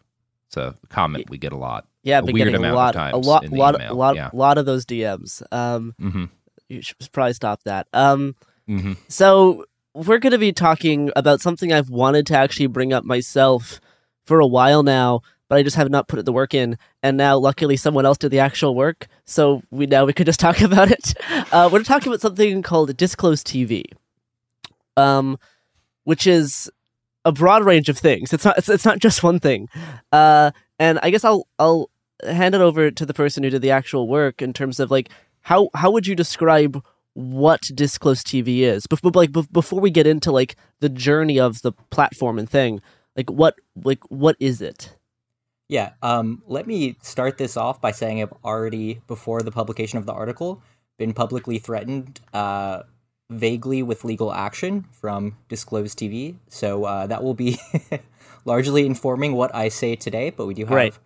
it's 0.48 0.58
a 0.58 0.75
comment 0.90 1.30
we 1.30 1.38
get 1.38 1.51
a 1.51 1.58
lot. 1.58 1.85
Yeah, 2.03 2.16
a 2.16 2.17
I've 2.19 2.25
been 2.25 2.33
weird 2.33 2.51
getting 2.51 2.66
a 2.66 2.74
lot, 2.74 2.95
of 2.95 3.14
a 3.14 3.17
lot, 3.17 3.43
in 3.43 3.51
the 3.51 3.58
lot, 3.58 3.75
email. 3.75 3.95
lot, 3.95 4.16
yeah. 4.16 4.30
lot 4.33 4.58
of 4.58 4.66
those 4.66 4.85
DMs. 4.85 5.43
Um, 5.51 5.93
Mm-hmm. 6.01 6.25
You 6.69 6.81
should 6.81 6.98
probably 7.11 7.33
stop 7.33 7.64
that. 7.64 7.88
Um, 7.93 8.35
Mm-hmm. 8.69 8.93
so 9.07 9.65
we're 9.95 10.19
going 10.19 10.31
to 10.31 10.38
be 10.38 10.53
talking 10.53 11.09
about 11.15 11.41
something 11.41 11.73
I've 11.73 11.89
wanted 11.89 12.27
to 12.27 12.38
actually 12.38 12.67
bring 12.67 12.93
up 12.93 13.03
myself 13.03 13.81
for 14.27 14.39
a 14.39 14.45
while 14.45 14.83
now, 14.83 15.22
but 15.48 15.57
I 15.57 15.64
just 15.64 15.75
have 15.75 15.89
not 15.89 16.07
put 16.07 16.23
the 16.23 16.31
work 16.31 16.53
in. 16.53 16.77
And 17.01 17.17
now, 17.17 17.35
luckily, 17.35 17.75
someone 17.77 18.06
else 18.06 18.19
did 18.19 18.30
the 18.30 18.38
actual 18.38 18.75
work, 18.75 19.07
so 19.25 19.64
we 19.72 19.88
now 19.88 20.06
we 20.06 20.14
could 20.14 20.27
just 20.27 20.39
talk 20.45 20.61
about 20.61 20.91
it. 20.91 21.15
Uh, 21.51 21.67
we're 21.73 21.81
talking 21.81 22.09
about 22.09 22.22
something 22.22 22.61
called 22.61 22.95
Disclosed 22.95 23.48
TV, 23.48 23.85
um, 24.98 25.39
which 26.03 26.27
is 26.27 26.69
a 27.25 27.31
broad 27.31 27.64
range 27.65 27.89
of 27.89 27.98
things. 27.98 28.33
It's 28.33 28.45
not 28.45 28.57
it's, 28.59 28.69
it's 28.69 28.85
not 28.85 28.99
just 28.99 29.23
one 29.23 29.39
thing. 29.39 29.67
Uh, 30.11 30.51
and 30.77 30.99
I 31.01 31.09
guess 31.09 31.23
I'll 31.23 31.48
I'll 31.57 31.89
hand 32.23 32.53
it 32.53 32.61
over 32.61 32.91
to 32.91 33.06
the 33.06 33.14
person 33.14 33.43
who 33.43 33.49
did 33.49 33.61
the 33.61 33.72
actual 33.72 34.07
work 34.07 34.41
in 34.41 34.53
terms 34.53 34.80
of 34.80 34.91
like 34.91 35.09
how 35.50 35.69
how 35.74 35.90
would 35.90 36.06
you 36.06 36.16
describe 36.16 36.84
what 37.14 37.61
disclose 37.74 38.24
TV 38.24 38.60
is? 38.60 38.86
Bef- 38.86 39.16
like 39.16 39.32
bef- 39.32 39.52
before 39.52 39.80
we 39.82 39.90
get 39.90 40.06
into 40.06 40.32
like 40.32 40.56
the 40.80 40.90
journey 40.90 41.40
of 41.40 41.64
the 41.64 41.72
platform 41.90 42.38
and 42.38 42.48
thing, 42.48 42.82
like 43.18 43.30
what 43.32 43.56
like 43.84 44.03
what 44.10 44.36
is 44.40 44.61
it? 44.61 44.95
Yeah, 45.68 45.94
um, 46.03 46.44
let 46.48 46.68
me 46.68 46.98
start 47.02 47.38
this 47.40 47.58
off 47.58 47.82
by 47.82 47.92
saying 47.92 48.22
I've 48.22 48.34
already, 48.44 49.02
before 49.08 49.42
the 49.44 49.52
publication 49.52 49.98
of 50.00 50.06
the 50.06 50.14
article, 50.14 50.61
been 50.98 51.14
publicly 51.14 51.60
threatened 51.60 52.19
uh, 52.34 52.84
vaguely 53.30 53.84
with 53.84 54.03
legal 54.03 54.32
action 54.34 54.86
from 54.92 55.38
disclose 55.48 55.94
TV. 55.95 56.36
So 56.48 56.86
uh, 56.86 57.08
that 57.08 57.24
will 57.24 57.36
be 57.36 57.60
largely 58.45 58.86
informing 58.86 59.34
what 59.34 59.53
I 59.53 59.69
say 59.69 59.95
today, 59.95 60.32
but 60.32 60.48
we 60.48 60.53
do 60.56 60.66
have 60.66 60.74
Right. 60.76 60.98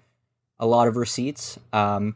a 0.60 0.66
lot 0.66 0.88
of 0.88 0.96
receipts. 0.96 1.60
Um, 1.74 2.16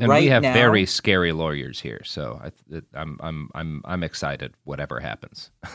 And 0.00 0.08
right 0.08 0.22
we 0.22 0.28
have 0.28 0.42
now, 0.42 0.52
very 0.52 0.86
scary 0.86 1.32
lawyers 1.32 1.80
here, 1.80 2.02
so 2.04 2.40
I, 2.42 2.80
I'm 2.94 3.18
I'm 3.20 3.50
I'm 3.54 3.82
I'm 3.84 4.02
excited. 4.02 4.54
Whatever 4.64 5.00
happens. 5.00 5.50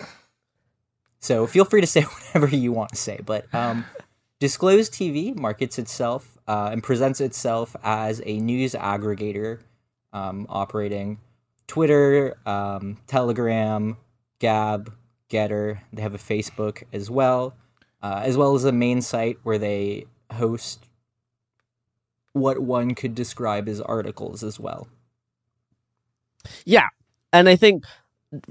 So 1.24 1.48
feel 1.48 1.64
free 1.64 1.80
to 1.80 1.88
say 1.88 2.02
whatever 2.34 2.54
you 2.54 2.74
want 2.74 2.90
to 2.90 2.98
say. 2.98 3.18
But 3.26 3.46
um, 3.56 3.86
Disclosed 4.40 4.92
TV 4.92 5.34
markets 5.34 5.80
itself 5.80 6.38
uh, 6.50 6.70
and 6.74 6.84
presents 6.84 7.22
itself 7.22 7.78
as 7.82 8.22
a 8.26 8.40
news 8.42 8.74
aggregator 8.74 9.60
um, 10.12 10.46
operating 10.50 11.20
Twitter, 11.66 12.36
um, 12.46 12.98
Telegram, 13.08 13.96
Gab, 14.40 14.94
Gettr. 15.30 15.80
They 15.94 16.02
have 16.02 16.14
a 16.14 16.18
Facebook 16.18 16.84
as 16.92 17.10
well, 17.10 17.56
uh, 18.02 18.22
as 18.26 18.36
well 18.36 18.54
as 18.54 18.66
a 18.66 18.74
main 18.74 19.02
site 19.02 19.38
where 19.44 19.58
they 19.58 20.08
host 20.30 20.86
what 22.34 22.60
one 22.60 22.94
could 22.96 23.16
describe 23.16 23.68
as 23.70 23.80
articles 23.82 24.44
as 24.44 24.60
well. 24.60 24.88
Yeah, 26.66 26.88
and 27.32 27.48
I 27.48 27.56
think 27.56 27.84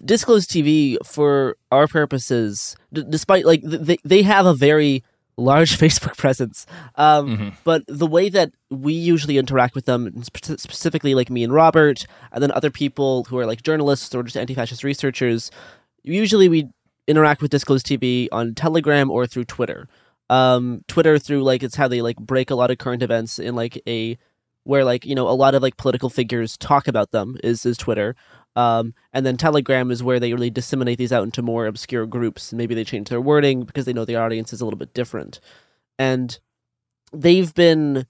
disclosed 0.04 0.50
TV 0.50 0.96
for 1.04 1.56
our 1.70 1.86
purposes, 1.86 2.76
d- 2.92 3.04
despite 3.08 3.44
like 3.44 3.60
th- 3.62 3.80
they 3.82 3.96
they 4.04 4.22
have 4.22 4.46
a 4.46 4.54
very 4.54 5.02
large 5.36 5.76
Facebook 5.82 6.16
presence, 6.16 6.66
um, 6.96 7.36
Mhm. 7.36 7.54
but 7.64 7.82
the 7.88 8.06
way 8.06 8.28
that 8.28 8.52
we 8.70 8.92
usually 8.92 9.38
interact 9.38 9.74
with 9.74 9.84
them, 9.86 10.22
spe- 10.22 10.58
specifically 10.58 11.14
like 11.14 11.30
me 11.30 11.42
and 11.42 11.52
Robert, 11.52 12.06
and 12.32 12.42
then 12.42 12.52
other 12.52 12.70
people 12.70 13.24
who 13.24 13.38
are 13.38 13.46
like 13.46 13.62
journalists 13.62 14.14
or 14.14 14.22
just 14.22 14.36
anti-fascist 14.36 14.84
researchers, 14.84 15.50
usually 16.04 16.48
we 16.48 16.68
interact 17.08 17.42
with 17.42 17.50
disclosed 17.50 17.86
TV 17.86 18.28
on 18.30 18.54
Telegram 18.54 19.10
or 19.10 19.26
through 19.26 19.44
Twitter. 19.44 19.88
Um, 20.32 20.82
Twitter 20.88 21.18
through 21.18 21.42
like 21.42 21.62
it's 21.62 21.76
how 21.76 21.88
they 21.88 22.00
like 22.02 22.16
break 22.16 22.50
a 22.50 22.54
lot 22.54 22.70
of 22.70 22.78
current 22.78 23.02
events 23.02 23.38
in 23.38 23.54
like 23.54 23.80
a 23.86 24.16
where 24.64 24.84
like 24.84 25.04
you 25.04 25.14
know 25.14 25.28
a 25.28 25.36
lot 25.44 25.54
of 25.54 25.62
like 25.62 25.76
political 25.76 26.08
figures 26.08 26.56
talk 26.56 26.88
about 26.88 27.10
them 27.10 27.36
is 27.44 27.66
is 27.66 27.76
Twitter. 27.76 28.14
Um, 28.54 28.94
and 29.12 29.24
then 29.26 29.36
Telegram 29.36 29.90
is 29.90 30.02
where 30.02 30.20
they 30.20 30.32
really 30.32 30.50
disseminate 30.50 30.98
these 30.98 31.12
out 31.12 31.22
into 31.24 31.40
more 31.42 31.66
obscure 31.66 32.06
groups, 32.06 32.52
maybe 32.52 32.74
they 32.74 32.84
change 32.84 33.08
their 33.08 33.20
wording 33.20 33.64
because 33.64 33.86
they 33.86 33.92
know 33.94 34.04
the 34.04 34.16
audience 34.16 34.52
is 34.52 34.60
a 34.60 34.64
little 34.66 34.78
bit 34.78 34.92
different. 34.94 35.40
And 35.98 36.38
they've 37.14 37.52
been 37.54 38.06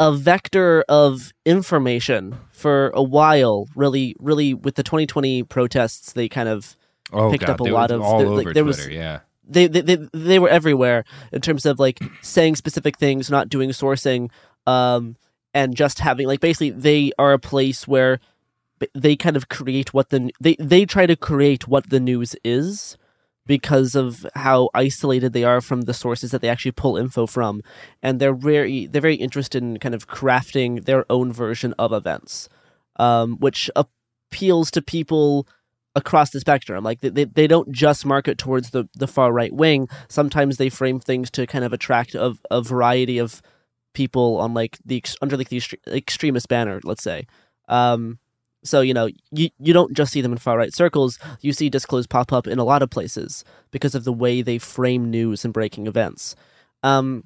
a 0.00 0.12
vector 0.12 0.84
of 0.88 1.32
information 1.44 2.38
for 2.50 2.90
a 2.94 3.02
while. 3.02 3.66
Really, 3.74 4.16
really, 4.18 4.54
with 4.54 4.76
the 4.76 4.82
2020 4.82 5.42
protests, 5.44 6.12
they 6.12 6.28
kind 6.28 6.48
of 6.48 6.76
Oh 7.12 7.30
picked 7.30 7.46
god, 7.46 7.52
up 7.54 7.60
a 7.60 7.64
lot 7.64 7.90
of 7.90 8.00
there- 8.00 8.26
like, 8.28 8.44
there 8.54 8.64
Twitter. 8.64 8.64
was 8.64 8.88
yeah. 8.88 9.20
They, 9.48 9.66
they 9.66 9.96
they 10.12 10.38
were 10.38 10.48
everywhere 10.48 11.04
in 11.32 11.40
terms 11.40 11.66
of 11.66 11.78
like 11.78 12.00
saying 12.22 12.56
specific 12.56 12.98
things, 12.98 13.30
not 13.30 13.48
doing 13.48 13.70
sourcing, 13.70 14.30
um, 14.66 15.16
and 15.54 15.76
just 15.76 16.00
having 16.00 16.26
like 16.26 16.40
basically 16.40 16.70
they 16.70 17.12
are 17.18 17.32
a 17.32 17.38
place 17.38 17.88
where 17.88 18.20
they 18.94 19.16
kind 19.16 19.36
of 19.36 19.48
create 19.48 19.92
what 19.92 20.10
the 20.10 20.30
they 20.40 20.56
they 20.58 20.84
try 20.84 21.06
to 21.06 21.16
create 21.16 21.66
what 21.66 21.90
the 21.90 22.00
news 22.00 22.36
is 22.44 22.96
because 23.46 23.94
of 23.94 24.26
how 24.34 24.68
isolated 24.74 25.32
they 25.32 25.42
are 25.42 25.62
from 25.62 25.82
the 25.82 25.94
sources 25.94 26.30
that 26.30 26.42
they 26.42 26.50
actually 26.50 26.70
pull 26.70 26.98
info 26.98 27.26
from. 27.26 27.62
And 28.02 28.20
they're 28.20 28.34
very 28.34 28.86
they're 28.86 29.00
very 29.00 29.16
interested 29.16 29.62
in 29.62 29.78
kind 29.78 29.94
of 29.94 30.06
crafting 30.06 30.84
their 30.84 31.04
own 31.10 31.32
version 31.32 31.74
of 31.78 31.92
events 31.92 32.48
um, 32.98 33.36
which 33.38 33.70
appeals 33.76 34.70
to 34.72 34.82
people 34.82 35.46
across 35.98 36.30
the 36.30 36.40
spectrum. 36.40 36.84
Like 36.84 37.00
they, 37.00 37.24
they, 37.24 37.46
don't 37.46 37.70
just 37.72 38.06
market 38.06 38.38
towards 38.38 38.70
the, 38.70 38.88
the 38.94 39.08
far 39.08 39.32
right 39.32 39.52
wing. 39.52 39.88
Sometimes 40.08 40.56
they 40.56 40.68
frame 40.68 41.00
things 41.00 41.30
to 41.32 41.46
kind 41.46 41.64
of 41.64 41.72
attract 41.72 42.14
a, 42.14 42.34
a 42.50 42.62
variety 42.62 43.18
of 43.18 43.42
people 43.94 44.36
on 44.36 44.54
like 44.54 44.78
the 44.84 45.02
under 45.20 45.36
like 45.36 45.48
the 45.48 45.60
extremist 45.88 46.48
banner 46.48 46.80
let's 46.84 47.02
say. 47.02 47.26
Um, 47.68 48.18
so 48.62 48.80
you 48.80 48.94
know 48.94 49.08
you, 49.32 49.50
you 49.58 49.72
don't 49.72 49.92
just 49.92 50.12
see 50.12 50.20
them 50.20 50.32
in 50.32 50.38
far 50.38 50.56
right 50.56 50.72
circles. 50.72 51.18
You 51.40 51.52
see 51.52 51.68
disclosed 51.68 52.08
pop 52.08 52.32
up 52.32 52.46
in 52.46 52.58
a 52.58 52.64
lot 52.64 52.82
of 52.82 52.90
places 52.90 53.44
because 53.72 53.94
of 53.94 54.04
the 54.04 54.12
way 54.12 54.40
they 54.40 54.58
frame 54.58 55.10
news 55.10 55.44
and 55.44 55.52
breaking 55.52 55.86
events. 55.86 56.36
Um, 56.82 57.24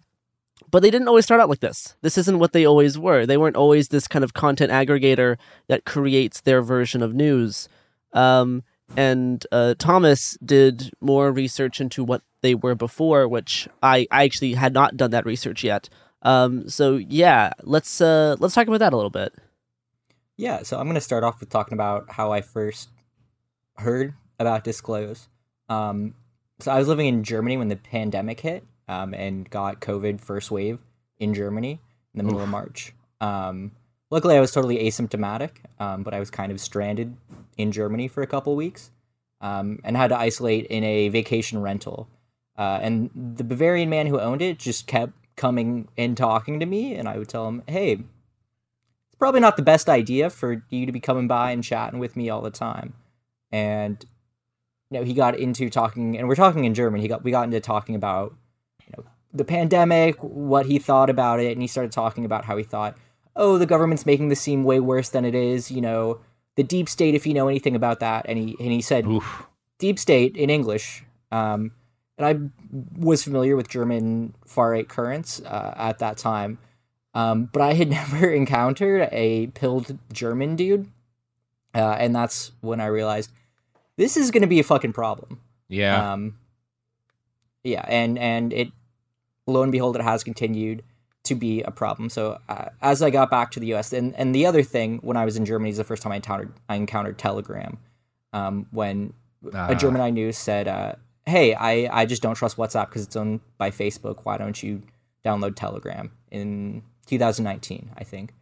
but 0.71 0.81
they 0.81 0.91
didn't 0.91 1.09
always 1.09 1.27
start 1.27 1.41
out 1.41 1.51
like 1.51 1.61
this. 1.61 1.97
This 2.01 2.17
isn't 2.17 2.39
what 2.39 2.53
they 2.53 2.65
always 2.65 2.99
were. 2.99 3.27
They 3.27 3.37
weren't 3.37 3.57
always 3.57 3.89
this 3.89 4.09
kind 4.09 4.25
of 4.25 4.33
content 4.33 4.73
aggregator 4.73 5.37
that 5.69 5.85
creates 5.85 6.41
their 6.41 6.63
version 6.63 7.03
of 7.03 7.15
news 7.15 7.69
um, 8.13 8.63
and 8.97 9.47
uh, 9.53 9.75
thomas 9.79 10.37
did 10.45 10.91
more 11.01 11.33
research 11.33 11.81
into 11.81 12.05
what 12.05 12.23
they 12.43 12.55
were 12.55 12.75
before 12.75 13.27
which 13.29 13.69
i, 13.83 14.07
I 14.11 14.25
actually 14.25 14.55
had 14.55 14.73
not 14.73 14.97
done 14.97 15.11
that 15.13 15.27
research 15.27 15.65
yet 15.65 15.89
um, 16.23 16.69
so 16.69 16.97
yeah 16.97 17.53
let's 17.63 18.01
uh, 18.01 18.37
let's 18.39 18.55
talk 18.55 18.69
about 18.69 18.81
that 18.81 18.93
a 18.93 18.97
little 18.97 19.11
bit 19.11 19.35
Yeah, 20.37 20.63
so 20.63 20.79
I'm 20.79 20.87
going 20.87 20.95
to 20.95 21.01
start 21.01 21.25
off 21.25 21.41
with 21.41 21.51
talking 21.51 21.75
about 21.75 22.11
how 22.11 22.33
I 22.33 22.41
first 22.41 22.89
heard 23.77 24.15
about 24.39 24.65
Disclose. 24.65 25.29
Um, 25.69 26.15
so 26.59 26.73
I 26.73 26.79
was 26.79 26.89
living 26.89 27.07
in 27.07 27.23
Germany 27.23 27.57
when 27.57 27.69
the 27.69 27.77
pandemic 27.77 28.41
hit 28.41 28.65
um, 28.89 29.15
and 29.15 29.49
got 29.49 29.81
COVID 29.81 30.21
first 30.21 30.51
wave 30.51 30.81
in 31.19 31.35
Germany 31.35 31.81
in 32.15 32.19
the 32.19 32.25
middle 32.25 32.41
of 32.41 32.49
March. 32.49 32.95
Um, 33.21 33.73
luckily, 34.11 34.37
I 34.37 34.41
was 34.41 34.53
totally 34.53 34.79
asymptomatic, 34.79 35.51
um, 35.79 36.03
but 36.03 36.15
I 36.15 36.19
was 36.19 36.31
kind 36.31 36.51
of 36.51 36.61
stranded 36.61 37.17
in 37.57 37.73
Germany 37.73 38.09
for 38.09 38.23
a 38.23 38.27
couple 38.27 38.55
weeks 38.57 38.91
um, 39.41 39.81
and 39.85 39.97
had 39.97 40.09
to 40.09 40.19
isolate 40.19 40.67
in 40.67 40.85
a 40.85 41.09
vacation 41.09 41.61
rental. 41.61 42.09
Uh, 42.57 42.79
and 42.83 43.11
the 43.15 43.45
Bavarian 43.45 43.91
man 43.91 44.07
who 44.07 44.21
owned 44.21 44.43
it 44.43 44.59
just 44.59 44.87
kept 44.87 45.13
coming 45.37 45.89
and 45.97 46.17
talking 46.17 46.61
to 46.61 46.67
me, 46.67 46.95
and 46.95 47.09
I 47.09 47.19
would 47.19 47.29
tell 47.29 47.49
him, 47.49 47.63
"Hey, 47.67 47.93
it's 47.93 49.17
probably 49.19 49.41
not 49.41 49.57
the 49.57 49.63
best 49.63 49.89
idea 49.89 50.29
for 50.31 50.63
you 50.69 50.87
to 50.87 50.93
be 50.93 51.01
coming 51.01 51.27
by 51.27 51.51
and 51.51 51.65
chatting 51.65 51.99
with 51.99 52.17
me 52.17 52.29
all 52.29 52.43
the 52.43 52.51
time." 52.51 52.95
And 53.51 54.05
you 54.91 54.99
know, 54.99 55.05
he 55.05 55.15
got 55.15 55.39
into 55.39 55.71
talking, 55.71 56.19
and 56.19 56.29
we're 56.29 56.37
talking 56.37 56.65
in 56.65 56.75
German. 56.75 57.01
He 57.01 57.09
got 57.09 57.25
we 57.25 57.31
got 57.31 57.45
into 57.45 57.61
talking 57.61 57.95
about 57.95 58.35
you 58.87 58.93
know 58.97 59.05
the 59.33 59.45
pandemic, 59.45 60.17
what 60.23 60.67
he 60.67 60.79
thought 60.79 61.09
about 61.09 61.41
it, 61.41 61.53
and 61.53 61.63
he 61.63 61.67
started 61.67 61.91
talking 61.91 62.27
about 62.27 62.45
how 62.45 62.57
he 62.57 62.65
thought 62.65 62.97
oh, 63.37 63.59
the 63.59 63.67
government's 63.67 64.07
making 64.07 64.29
this 64.29 64.41
seem 64.41 64.65
way 64.65 64.81
worse 64.81 65.09
than 65.09 65.25
it 65.25 65.35
is. 65.35 65.71
You 65.71 65.81
know, 65.81 66.21
the 66.57 66.63
deep 66.63 66.89
state, 66.89 67.15
if 67.15 67.27
you 67.27 67.35
know 67.35 67.49
anything 67.49 67.77
about 67.77 68.01
that. 68.01 68.27
And 68.29 68.39
he, 68.39 68.57
and 68.59 68.73
he 68.73 68.81
said, 68.81 69.07
Oof. 69.07 69.47
deep 69.79 69.99
state 69.99 70.37
in 70.37 70.51
English. 70.51 71.05
Um, 71.31 71.73
and 72.19 72.27
I 72.27 72.77
was 72.99 73.25
familiar 73.25 73.57
with 73.57 73.69
German 73.69 74.35
far 74.47 74.71
right 74.71 74.89
currents 74.89 75.41
uh, 75.41 75.75
at 75.77 75.99
that 76.01 76.19
time. 76.19 76.59
Um, 77.15 77.49
but 77.53 77.63
I 77.63 77.75
had 77.75 77.91
never 77.91 78.31
encountered 78.31 79.09
a 79.13 79.49
pilled 79.49 79.99
German 80.13 80.57
dude. 80.57 80.89
Uh, 81.75 81.97
and 81.99 82.15
that's 82.15 82.53
when 82.61 82.81
I 82.81 82.87
realized 82.87 83.31
this 83.97 84.17
is 84.17 84.31
going 84.31 84.43
to 84.43 84.49
be 84.49 84.61
a 84.61 84.65
fucking 84.65 84.93
problem. 84.93 85.41
Yeah. 85.69 86.13
Um, 86.13 86.37
yeah, 87.65 87.85
and 87.87 88.19
and 88.19 88.53
it, 88.53 88.73
lo 89.47 89.63
and 89.63 89.71
behold, 89.71 89.97
it 89.97 90.03
has 90.03 90.25
continued 90.25 90.83
to 91.25 91.35
be 91.35 91.63
a 91.63 91.71
problem. 91.71 92.09
So 92.11 92.39
uh, 92.49 92.67
as 92.81 93.01
I 93.03 93.11
got 93.11 93.31
back 93.31 93.51
to 93.53 93.61
the 93.61 93.67
U.S. 93.69 93.93
and 93.93 94.15
and 94.17 94.35
the 94.35 94.45
other 94.47 94.63
thing 94.63 94.99
when 95.03 95.17
I 95.17 95.25
was 95.25 95.37
in 95.37 95.45
Germany 95.45 95.71
is 95.71 95.77
the 95.77 95.85
first 95.85 96.03
time 96.03 96.13
I 96.13 96.17
encountered 96.17 96.53
I 96.69 96.77
encountered 96.77 97.19
Telegram, 97.19 97.79
um, 98.33 98.67
when 98.71 99.15
Ah. 99.55 99.69
a 99.71 99.75
German 99.75 100.01
I 100.01 100.11
knew 100.11 100.31
said, 100.33 100.69
uh, 100.69 100.95
"Hey, 101.27 101.55
I 101.55 101.89
I 102.03 102.07
just 102.07 102.23
don't 102.23 102.35
trust 102.37 102.57
WhatsApp 102.57 102.87
because 102.89 103.03
it's 103.05 103.17
owned 103.17 103.41
by 103.59 103.71
Facebook. 103.71 104.21
Why 104.25 104.37
don't 104.37 104.63
you 104.63 104.83
download 105.25 105.57
Telegram?" 105.57 106.13
In 106.31 106.83
2019, 107.07 107.91
I 107.99 108.05
think, 108.05 108.35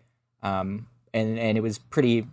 um, 0.42 0.86
and 1.14 1.38
and 1.38 1.56
it 1.56 1.62
was 1.62 1.78
pretty 1.78 2.26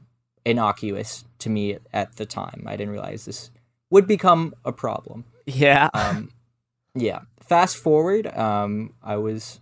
innocuous 0.45 1.23
to 1.39 1.49
me 1.49 1.77
at 1.93 2.15
the 2.17 2.25
time. 2.25 2.63
I 2.65 2.75
didn't 2.75 2.91
realize 2.93 3.25
this 3.25 3.51
would 3.89 4.05
become 4.07 4.53
a 4.65 4.71
problem. 4.73 5.23
Yeah. 5.45 5.89
Um, 5.93 6.31
yeah. 6.93 7.19
Fast 7.41 7.77
forward, 7.77 8.27
um, 8.35 8.93
I 9.01 9.15
was 9.15 9.59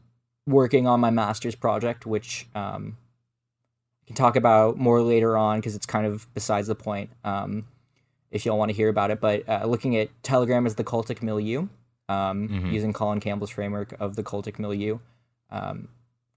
working 0.47 0.87
on 0.87 0.99
my 0.99 1.09
master's 1.09 1.55
project, 1.55 2.05
which 2.05 2.47
um, 2.55 2.97
I 4.03 4.07
can 4.07 4.15
talk 4.15 4.35
about 4.35 4.77
more 4.77 5.01
later 5.01 5.35
on 5.37 5.59
because 5.59 5.75
it's 5.75 5.85
kind 5.85 6.05
of 6.05 6.31
besides 6.33 6.67
the 6.67 6.75
point. 6.75 7.09
Um, 7.23 7.65
if 8.31 8.45
y'all 8.45 8.57
want 8.57 8.69
to 8.69 8.75
hear 8.75 8.89
about 8.89 9.11
it, 9.11 9.21
but 9.21 9.47
uh, 9.47 9.65
looking 9.65 9.95
at 9.97 10.09
Telegram 10.23 10.65
as 10.65 10.75
the 10.75 10.83
cultic 10.83 11.21
milieu, 11.23 11.67
um, 12.09 12.49
Mhm. 12.49 12.71
using 12.71 12.93
Colin 12.93 13.19
Campbell's 13.19 13.49
framework 13.49 13.95
of 13.99 14.15
the 14.15 14.23
cultic 14.23 14.59
milieu 14.59 14.99
um, 15.49 15.87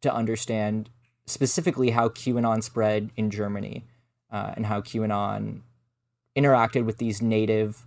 to 0.01 0.13
understand 0.15 0.89
specifically 1.27 1.91
how 1.91 2.09
QAnon 2.09 2.63
spread 2.63 3.11
in 3.17 3.31
Germany 3.31 3.85
uh, 4.31 4.53
and 4.57 4.67
how 4.67 4.81
QAnon 4.81 5.61
interacted 6.37 6.85
with 6.87 6.99
these 6.99 7.21
native 7.21 7.87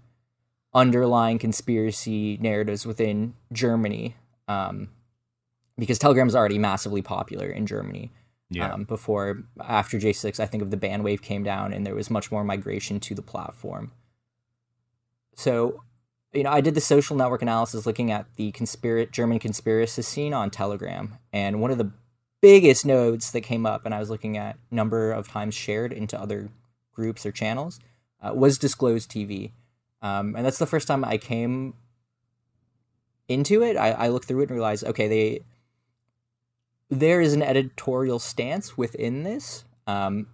underlying 0.73 1.39
conspiracy 1.39 2.37
narratives 2.41 2.85
within 2.85 3.33
Germany. 3.51 4.15
Um, 4.47 4.89
because 5.77 5.99
Telegram 5.99 6.27
is 6.27 6.35
already 6.35 6.57
massively 6.57 7.01
popular 7.01 7.47
in 7.47 7.65
Germany. 7.65 8.11
Yeah. 8.49 8.73
Um, 8.73 8.83
before, 8.83 9.43
after 9.63 9.97
J6, 9.97 10.39
I 10.39 10.45
think 10.45 10.61
of 10.61 10.71
the 10.71 10.77
ban 10.77 11.03
wave 11.03 11.21
came 11.21 11.41
down 11.41 11.71
and 11.71 11.85
there 11.85 11.95
was 11.95 12.11
much 12.11 12.31
more 12.31 12.43
migration 12.43 12.99
to 12.99 13.15
the 13.15 13.21
platform. 13.21 13.93
So, 15.35 15.83
you 16.33 16.43
know, 16.43 16.51
I 16.51 16.59
did 16.59 16.75
the 16.75 16.81
social 16.81 17.15
network 17.15 17.41
analysis 17.41 17.85
looking 17.85 18.11
at 18.11 18.25
the 18.35 18.51
conspira- 18.51 19.09
German 19.09 19.39
conspiracy 19.39 20.01
scene 20.01 20.33
on 20.33 20.49
Telegram. 20.49 21.17
And 21.31 21.61
one 21.61 21.71
of 21.71 21.77
the 21.77 21.91
biggest 22.41 22.85
nodes 22.85 23.31
that 23.31 23.41
came 23.41 23.65
up, 23.65 23.85
and 23.85 23.95
I 23.95 23.99
was 23.99 24.09
looking 24.09 24.37
at 24.37 24.57
number 24.69 25.13
of 25.13 25.29
times 25.29 25.55
shared 25.55 25.93
into 25.93 26.19
other 26.19 26.49
groups 26.93 27.25
or 27.25 27.31
channels, 27.31 27.79
uh, 28.21 28.33
was 28.33 28.57
Disclosed 28.57 29.09
TV. 29.09 29.51
Um, 30.01 30.35
and 30.35 30.45
that's 30.45 30.57
the 30.57 30.65
first 30.65 30.87
time 30.87 31.05
I 31.05 31.17
came 31.17 31.75
into 33.27 33.63
it. 33.63 33.77
I, 33.77 33.91
I 33.91 34.07
looked 34.09 34.27
through 34.27 34.41
it 34.41 34.49
and 34.49 34.51
realized, 34.51 34.83
okay, 34.83 35.07
they 35.07 35.41
there 36.91 37.21
is 37.21 37.33
an 37.33 37.41
editorial 37.41 38.19
stance 38.19 38.77
within 38.77 39.23
this, 39.23 39.63
um, 39.87 40.27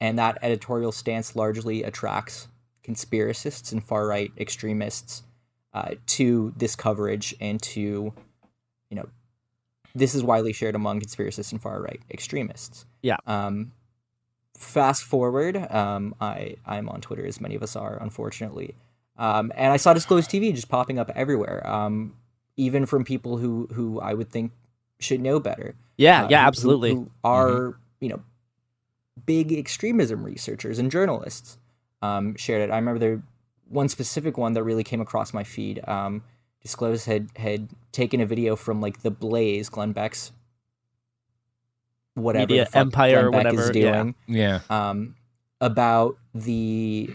and 0.00 0.18
that 0.18 0.38
editorial 0.40 0.92
stance 0.92 1.34
largely 1.34 1.82
attracts 1.82 2.48
conspiracists 2.84 3.72
and 3.72 3.82
far 3.82 4.06
right 4.06 4.30
extremists 4.38 5.24
uh, 5.74 5.96
to 6.06 6.54
this 6.56 6.76
coverage 6.76 7.34
and 7.40 7.60
to, 7.60 8.12
you 8.88 8.96
know, 8.96 9.08
this 9.96 10.14
is 10.14 10.22
widely 10.22 10.52
shared 10.52 10.76
among 10.76 11.00
conspiracists 11.00 11.50
and 11.50 11.60
far 11.60 11.82
right 11.82 12.00
extremists. 12.10 12.86
Yeah. 13.02 13.16
Um, 13.26 13.72
fast 14.56 15.02
forward, 15.02 15.56
um, 15.72 16.14
I 16.20 16.56
I'm 16.64 16.88
on 16.88 17.00
Twitter 17.00 17.26
as 17.26 17.40
many 17.40 17.56
of 17.56 17.62
us 17.62 17.74
are, 17.74 17.98
unfortunately, 18.00 18.76
um, 19.18 19.50
and 19.56 19.72
I 19.72 19.76
saw 19.76 19.92
Disclosed 19.92 20.30
TV 20.30 20.54
just 20.54 20.68
popping 20.68 20.98
up 20.98 21.10
everywhere, 21.16 21.66
um, 21.68 22.14
even 22.56 22.86
from 22.86 23.04
people 23.04 23.38
who 23.38 23.68
who 23.72 23.98
I 24.00 24.14
would 24.14 24.30
think 24.30 24.52
should 25.00 25.20
know 25.20 25.40
better. 25.40 25.74
Yeah, 25.96 26.24
uh, 26.24 26.28
yeah, 26.30 26.38
who- 26.38 26.42
who- 26.42 26.48
absolutely. 26.48 26.90
Who, 26.94 27.10
are 27.24 27.78
you 28.00 28.08
know 28.10 28.22
big 29.24 29.52
extremism 29.52 30.22
researchers 30.24 30.78
and 30.78 30.90
journalists 30.90 31.58
um, 32.02 32.36
shared 32.36 32.62
it. 32.62 32.72
I 32.72 32.76
remember 32.76 32.98
there 32.98 33.22
one 33.68 33.88
specific 33.88 34.36
one 34.38 34.52
that 34.52 34.62
really 34.62 34.84
came 34.84 35.00
across 35.00 35.32
my 35.34 35.42
feed. 35.44 35.86
Um, 35.88 36.22
Disclose 36.62 37.04
had 37.04 37.28
had 37.36 37.68
taken 37.92 38.20
a 38.20 38.26
video 38.26 38.56
from 38.56 38.80
like 38.80 39.02
the 39.02 39.10
Blaze, 39.10 39.68
Glenn 39.68 39.92
Beck's 39.92 40.32
whatever 42.14 42.42
Media 42.48 42.64
the 42.64 42.70
fuck 42.70 42.80
empire 42.80 43.26
or 43.26 43.30
Glenn 43.30 43.44
Beck 43.44 43.52
whatever, 43.52 43.62
is 43.62 43.70
doing. 43.70 44.14
Yeah. 44.26 44.60
Um, 44.70 45.14
about 45.60 46.16
the 46.34 47.10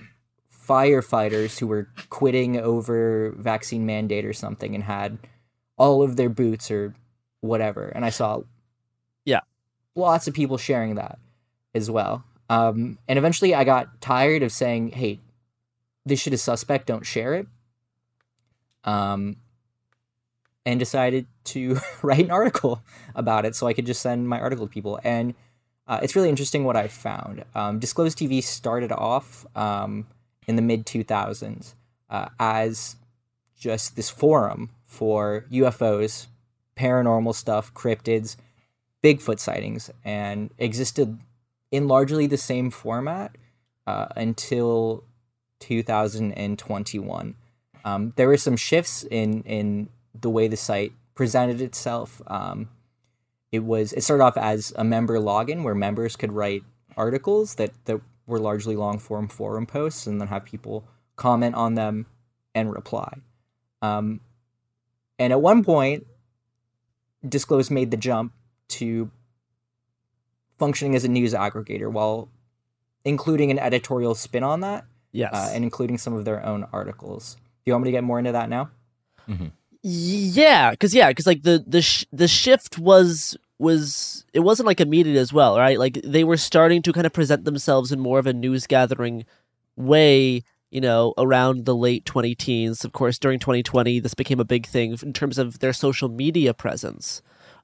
firefighters 0.68 1.60
who 1.60 1.68
were 1.68 1.90
quitting 2.10 2.58
over 2.60 3.32
vaccine 3.38 3.86
mandate 3.86 4.26
or 4.26 4.34
something 4.34 4.74
and 4.76 4.84
had 4.84 5.18
all 5.78 6.02
of 6.04 6.16
their 6.16 6.30
boots 6.30 6.72
or 6.72 6.94
whatever. 7.42 7.88
And 7.88 8.06
I 8.06 8.10
saw 8.10 8.38
Yeah. 8.38 8.44
Lots 9.96 10.28
of 10.28 10.34
people 10.34 10.58
sharing 10.58 10.96
that 10.96 11.20
as 11.74 11.90
well. 11.90 12.24
Um, 12.50 12.98
and 13.08 13.18
eventually 13.18 13.56
I 13.56 13.64
got 13.64 14.02
tired 14.02 14.44
of 14.44 14.52
saying, 14.52 14.92
hey, 14.92 15.20
this 16.06 16.20
shit 16.20 16.34
is 16.34 16.42
suspect, 16.42 16.88
don't 16.88 17.06
share 17.06 17.34
it. 17.34 17.48
Um, 18.84 19.38
and 20.66 20.80
decided 20.80 21.28
to 21.46 21.80
write 22.02 22.26
an 22.26 22.32
article 22.32 22.84
about 23.16 23.46
it 23.46 23.56
so 23.56 23.68
I 23.68 23.74
could 23.74 23.86
just 23.86 24.02
send 24.02 24.28
my 24.28 24.40
article 24.40 24.68
to 24.68 24.74
people. 24.74 25.00
And 25.04 25.34
uh, 25.88 26.00
it's 26.04 26.16
really 26.16 26.30
interesting 26.30 26.64
what 26.64 26.76
I 26.76 26.88
found. 26.88 27.44
Um, 27.56 27.80
Disclosed 27.80 28.18
TV 28.18 28.44
started 28.44 28.92
off 28.92 29.46
um, 29.56 30.08
in 30.48 30.56
the 30.56 30.62
mid 30.62 30.86
2000s 30.86 31.74
uh, 32.10 32.30
as 32.40 32.96
just 33.58 33.96
this 33.96 34.10
forum 34.10 34.70
for 34.86 35.46
UFOs, 35.52 36.28
paranormal 36.76 37.36
stuff, 37.36 37.74
cryptids, 37.74 38.36
Bigfoot 39.04 39.40
sightings, 39.40 39.90
and 40.04 40.52
existed 40.58 41.20
in 41.72 41.88
largely 41.88 42.28
the 42.28 42.38
same 42.38 42.70
format 42.70 43.36
uh, 43.88 44.08
until 44.16 45.04
2021. 45.60 47.36
Um, 47.84 48.14
there 48.16 48.28
were 48.28 48.38
some 48.38 48.58
shifts 48.58 49.04
in 49.10 49.42
in 49.44 49.90
the 50.20 50.30
way 50.30 50.48
the 50.48 50.58
site 50.58 50.94
presented 51.16 51.62
itself. 51.62 52.22
Um, 52.28 52.70
it 53.52 53.64
was 53.64 53.94
it 53.94 54.04
started 54.04 54.24
off 54.24 54.38
as 54.38 54.74
a 54.76 54.84
member 54.84 55.18
login 55.18 55.64
where 55.64 55.76
members 55.76 56.16
could 56.16 56.32
write 56.32 56.64
articles 56.96 57.56
that 57.56 57.72
that 57.86 58.02
were 58.28 58.40
largely 58.40 58.76
long 58.76 59.00
form 59.00 59.28
forum 59.28 59.66
posts 59.66 60.08
and 60.08 60.22
then 60.22 60.28
have 60.28 60.46
people 60.46 60.86
comment 61.16 61.56
on 61.56 61.76
them 61.76 62.06
and 62.54 62.72
reply. 62.72 63.14
Um, 63.82 64.22
and 65.18 65.34
at 65.34 65.42
one 65.42 65.64
point, 65.64 66.08
Disclose 67.28 67.70
made 67.70 67.92
the 67.92 67.98
jump 67.98 68.34
to 68.72 69.12
functioning 70.60 70.96
as 70.96 71.04
a 71.04 71.08
news 71.08 71.34
aggregator 71.34 71.92
while 71.92 72.30
including 73.04 73.52
an 73.52 73.60
editorial 73.60 74.16
spin 74.16 74.44
on 74.44 74.62
that. 74.62 74.86
Yes. 75.12 75.32
Uh, 75.34 75.52
and 75.54 75.64
including 75.64 75.98
some 75.98 76.14
of 76.14 76.24
their 76.24 76.46
own 76.46 76.66
articles. 76.72 77.36
Do 77.36 77.42
you 77.66 77.74
want 77.74 77.84
me 77.84 77.88
to 77.90 77.92
get 77.92 78.04
more 78.04 78.18
into 78.18 78.32
that 78.32 78.50
now? 78.50 78.70
Yeah, 79.84 80.72
because 80.72 80.94
yeah, 80.94 81.10
because 81.10 81.26
like 81.26 81.44
the 81.44 81.64
the 81.66 81.82
sh- 81.82 82.06
the 82.12 82.28
shift 82.28 82.78
was 82.78 83.36
was 83.58 84.26
it 84.34 84.42
wasn't 84.42 84.68
like 84.68 84.80
immediate 84.80 85.20
as 85.20 85.34
well, 85.34 85.58
right? 85.58 85.80
Like 85.80 86.00
they 86.04 86.24
were 86.24 86.38
starting 86.38 86.82
to 86.84 86.94
kind 86.94 87.06
of 87.06 87.14
present 87.14 87.46
themselves 87.46 87.92
in 87.92 88.00
more 88.00 88.20
of 88.20 88.28
a 88.28 88.34
news 88.34 88.68
gathering 88.68 89.26
way, 89.76 90.44
you 90.70 90.82
know, 90.82 91.14
around 91.18 91.66
the 91.66 91.76
late 91.76 92.06
20 92.06 92.36
teens. 92.36 92.86
Of 92.86 92.92
course, 92.92 93.18
during 93.18 93.40
2020, 93.40 94.00
this 94.00 94.14
became 94.14 94.40
a 94.40 94.46
big 94.46 94.68
thing 94.68 94.98
in 95.02 95.14
terms 95.14 95.38
of 95.38 95.60
their 95.60 95.74
social 95.74 96.10
media 96.10 96.54
presence. 96.54 97.22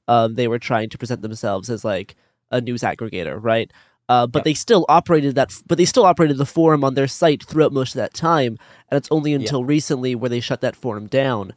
Um, 0.08 0.34
they 0.34 0.48
were 0.48 0.58
trying 0.58 0.88
to 0.90 0.98
present 0.98 1.22
themselves 1.22 1.70
as 1.70 1.84
like 1.84 2.16
a 2.50 2.60
news 2.60 2.82
aggregator, 2.82 3.38
right? 3.40 3.70
Uh, 4.08 4.26
but 4.26 4.42
they 4.42 4.54
still 4.54 4.86
operated 4.88 5.34
that, 5.36 5.52
but 5.66 5.76
they 5.78 5.84
still 5.84 6.06
operated 6.06 6.38
the 6.38 6.46
forum 6.46 6.82
on 6.82 6.94
their 6.94 7.06
site 7.06 7.44
throughout 7.44 7.72
most 7.72 7.94
of 7.94 7.98
that 7.98 8.14
time, 8.14 8.56
and 8.90 8.96
it's 8.96 9.08
only 9.10 9.34
until 9.34 9.64
recently 9.64 10.14
where 10.14 10.30
they 10.30 10.40
shut 10.40 10.62
that 10.62 10.74
forum 10.74 11.06
down 11.06 11.52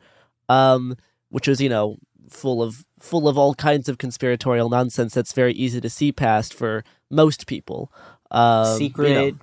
um, 0.51 0.97
which 1.29 1.47
was 1.47 1.61
you 1.61 1.69
know 1.69 1.97
full 2.29 2.61
of 2.61 2.85
full 2.99 3.27
of 3.27 3.37
all 3.37 3.55
kinds 3.55 3.89
of 3.89 3.97
conspiratorial 3.97 4.69
nonsense 4.69 5.13
that's 5.13 5.33
very 5.33 5.53
easy 5.53 5.81
to 5.81 5.89
see 5.89 6.11
past 6.11 6.53
for 6.53 6.83
most 7.09 7.47
people. 7.47 7.91
Um, 8.31 8.77
secret, 8.77 9.09
you 9.09 9.39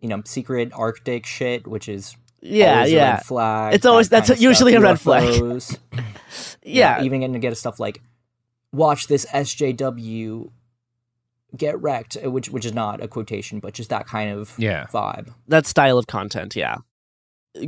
you 0.00 0.08
know. 0.08 0.16
know, 0.16 0.22
secret 0.26 0.70
Arctic 0.74 1.26
shit, 1.26 1.66
which 1.66 1.88
is 1.88 2.16
Yeah, 2.40 2.84
yeah. 2.84 3.12
red 3.14 3.22
flag. 3.24 3.74
It's 3.74 3.86
always- 3.86 4.10
that 4.10 4.26
that's 4.26 4.40
usually 4.40 4.72
stuff, 4.72 4.82
a 4.82 4.86
red 4.86 5.00
flag. 5.00 5.24
UFOs. 5.34 5.78
Yeah. 6.64 7.02
Even 7.02 7.20
getting 7.20 7.34
to 7.34 7.38
get 7.38 7.56
stuff 7.56 7.80
like 7.80 8.00
watch 8.72 9.06
this 9.06 9.26
SJW 9.26 10.50
get 11.56 11.80
wrecked, 11.80 12.16
uh, 12.22 12.30
which 12.30 12.48
which 12.50 12.64
is 12.64 12.72
not 12.72 13.02
a 13.02 13.08
quotation, 13.08 13.60
but 13.60 13.74
just 13.74 13.90
that 13.90 14.06
kind 14.06 14.30
of 14.30 14.54
yeah. 14.58 14.86
vibe. 14.92 15.32
That 15.48 15.66
style 15.66 15.98
of 15.98 16.06
content, 16.06 16.56
yeah. 16.56 16.76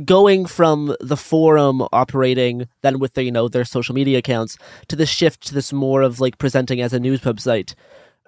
Going 0.03 0.47
from 0.47 0.95
the 0.99 1.17
forum 1.17 1.83
operating 1.93 2.67
then 2.81 2.97
with 2.97 3.13
the, 3.13 3.23
you 3.23 3.31
know 3.31 3.47
their 3.47 3.65
social 3.65 3.93
media 3.93 4.17
accounts 4.17 4.57
to 4.87 4.95
the 4.95 5.05
shift 5.05 5.45
to 5.47 5.53
this 5.53 5.71
more 5.71 6.01
of 6.01 6.19
like 6.19 6.37
presenting 6.37 6.81
as 6.81 6.93
a 6.93 6.99
news 6.99 7.21
website. 7.21 7.75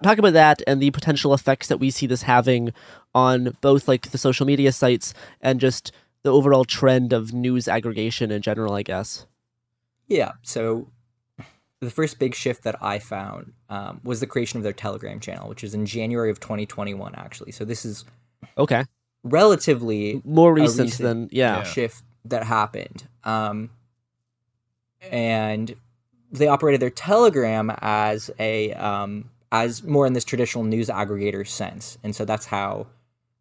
Talk 0.03 0.19
about 0.19 0.33
that 0.33 0.61
and 0.67 0.79
the 0.79 0.91
potential 0.91 1.33
effects 1.33 1.67
that 1.67 1.79
we 1.79 1.89
see 1.89 2.05
this 2.05 2.21
having 2.21 2.71
on 3.15 3.57
both 3.61 3.87
like 3.87 4.11
the 4.11 4.19
social 4.19 4.45
media 4.45 4.71
sites 4.71 5.15
and 5.41 5.59
just 5.59 5.91
the 6.21 6.31
overall 6.31 6.65
trend 6.65 7.13
of 7.13 7.33
news 7.33 7.67
aggregation 7.67 8.29
in 8.29 8.43
general, 8.43 8.73
I 8.73 8.83
guess. 8.83 9.25
Yeah. 10.07 10.33
So 10.43 10.91
the 11.79 11.89
first 11.91 12.19
big 12.19 12.33
shift 12.33 12.63
that 12.63 12.81
I 12.81 12.99
found 12.99 13.53
um, 13.69 14.01
was 14.03 14.19
the 14.19 14.27
creation 14.27 14.57
of 14.57 14.63
their 14.63 14.73
Telegram 14.73 15.19
channel, 15.19 15.47
which 15.47 15.61
was 15.61 15.73
in 15.73 15.85
January 15.85 16.31
of 16.31 16.39
2021, 16.39 17.13
actually. 17.15 17.51
So 17.51 17.65
this 17.65 17.85
is 17.85 18.05
okay, 18.57 18.85
relatively 19.23 20.21
more 20.25 20.53
recent, 20.53 20.87
recent 20.87 21.07
than 21.07 21.29
yeah 21.31 21.63
shift 21.63 22.03
that 22.25 22.43
happened. 22.43 23.07
Um, 23.23 23.69
and 25.11 25.75
they 26.31 26.47
operated 26.47 26.81
their 26.81 26.89
Telegram 26.89 27.71
as 27.79 28.31
a 28.39 28.73
um, 28.73 29.29
as 29.51 29.83
more 29.83 30.07
in 30.07 30.13
this 30.13 30.25
traditional 30.25 30.63
news 30.63 30.87
aggregator 30.87 31.47
sense, 31.47 31.97
and 32.03 32.15
so 32.15 32.25
that's 32.25 32.47
how 32.47 32.87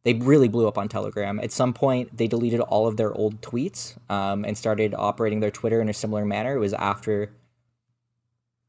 they 0.04 0.14
really 0.14 0.46
blew 0.46 0.68
up 0.68 0.78
on 0.78 0.88
Telegram. 0.88 1.40
At 1.40 1.50
some 1.50 1.72
point, 1.72 2.16
they 2.16 2.28
deleted 2.28 2.60
all 2.60 2.86
of 2.86 2.96
their 2.96 3.12
old 3.14 3.40
tweets 3.40 3.96
um, 4.08 4.44
and 4.44 4.56
started 4.56 4.94
operating 4.96 5.40
their 5.40 5.50
Twitter 5.50 5.80
in 5.80 5.88
a 5.88 5.92
similar 5.92 6.24
manner. 6.24 6.54
It 6.54 6.60
was 6.60 6.74
after 6.74 7.32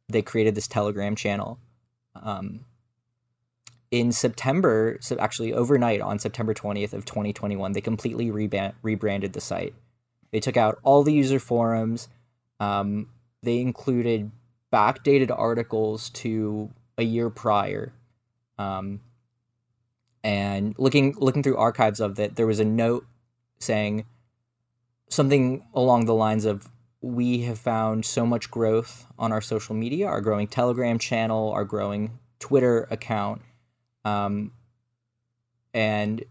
they 0.09 0.21
created 0.21 0.55
this 0.55 0.67
Telegram 0.67 1.15
channel. 1.15 1.59
Um, 2.15 2.61
in 3.91 4.11
September, 4.11 4.97
so 5.01 5.17
actually 5.17 5.53
overnight 5.53 6.01
on 6.01 6.19
September 6.19 6.53
20th 6.53 6.93
of 6.93 7.05
2021, 7.05 7.71
they 7.71 7.81
completely 7.81 8.29
rebranded 8.31 9.33
the 9.33 9.41
site. 9.41 9.73
They 10.31 10.39
took 10.39 10.57
out 10.57 10.79
all 10.83 11.03
the 11.03 11.13
user 11.13 11.39
forums. 11.39 12.09
Um, 12.59 13.09
they 13.43 13.59
included 13.59 14.31
backdated 14.73 15.31
articles 15.35 16.09
to 16.09 16.69
a 16.97 17.03
year 17.03 17.29
prior. 17.29 17.93
Um, 18.57 19.01
and 20.23 20.75
looking 20.77 21.15
looking 21.17 21.43
through 21.43 21.57
archives 21.57 22.01
of 22.01 22.19
it, 22.19 22.35
there 22.35 22.47
was 22.47 22.59
a 22.59 22.65
note 22.65 23.05
saying 23.59 24.05
something 25.09 25.65
along 25.73 26.05
the 26.05 26.13
lines 26.13 26.43
of 26.43 26.67
we 27.07 27.41
have 27.43 27.57
found 27.57 28.05
so 28.05 28.25
much 28.25 28.51
growth 28.51 29.07
on 29.17 29.31
our 29.31 29.41
social 29.41 29.73
media, 29.73 30.07
our 30.07 30.19
growing 30.19 30.47
Telegram 30.47 30.99
channel, 30.99 31.51
our 31.51 31.63
growing 31.63 32.19
Twitter 32.39 32.87
account, 32.91 33.41
um, 34.03 34.51
and 35.73 36.23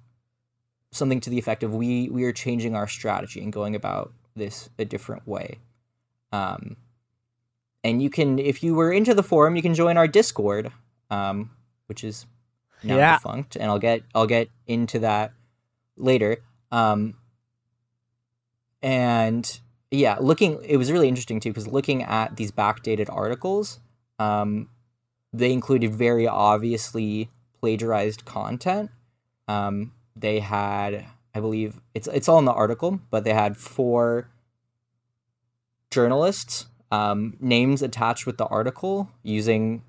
something 0.92 1.20
to 1.20 1.30
the 1.30 1.38
effect 1.38 1.62
of 1.62 1.74
we 1.74 2.10
we 2.10 2.24
are 2.24 2.32
changing 2.32 2.74
our 2.74 2.86
strategy 2.86 3.40
and 3.40 3.52
going 3.52 3.74
about 3.74 4.12
this 4.34 4.68
a 4.78 4.84
different 4.84 5.26
way. 5.26 5.58
Um, 6.30 6.76
and 7.82 8.02
you 8.02 8.10
can, 8.10 8.38
if 8.38 8.62
you 8.62 8.74
were 8.74 8.92
into 8.92 9.14
the 9.14 9.22
forum, 9.22 9.56
you 9.56 9.62
can 9.62 9.74
join 9.74 9.96
our 9.96 10.08
Discord, 10.08 10.72
um, 11.08 11.50
which 11.86 12.04
is 12.04 12.26
now 12.82 12.96
yeah. 12.96 13.16
defunct, 13.16 13.56
and 13.56 13.70
I'll 13.70 13.78
get 13.78 14.02
I'll 14.14 14.26
get 14.26 14.50
into 14.66 14.98
that 14.98 15.32
later. 15.96 16.38
Um, 16.70 17.14
and 18.82 19.60
yeah, 19.90 20.16
looking, 20.20 20.60
it 20.64 20.76
was 20.76 20.90
really 20.90 21.08
interesting 21.08 21.40
too 21.40 21.50
because 21.50 21.66
looking 21.66 22.02
at 22.02 22.36
these 22.36 22.50
backdated 22.52 23.08
articles, 23.10 23.80
um, 24.18 24.68
they 25.32 25.52
included 25.52 25.94
very 25.94 26.26
obviously 26.26 27.30
plagiarized 27.60 28.24
content. 28.24 28.90
Um, 29.48 29.92
they 30.14 30.40
had, 30.40 31.04
I 31.34 31.40
believe, 31.40 31.80
it's 31.94 32.08
it's 32.08 32.28
all 32.28 32.38
in 32.38 32.46
the 32.46 32.52
article, 32.52 33.00
but 33.10 33.24
they 33.24 33.34
had 33.34 33.56
four 33.56 34.30
journalists 35.90 36.66
um, 36.90 37.36
names 37.40 37.82
attached 37.82 38.26
with 38.26 38.38
the 38.38 38.46
article 38.46 39.10
using 39.22 39.82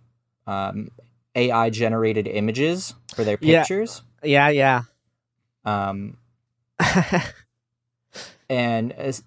um, 0.45 0.89
AI 1.35 1.69
generated 1.69 2.27
images 2.27 2.93
for 3.15 3.23
their 3.23 3.37
pictures. 3.37 4.01
Yeah, 4.23 4.49
yeah. 4.49 4.83
yeah. 5.65 5.89
Um, 5.89 6.17
and 8.49 8.91
as, 8.93 9.23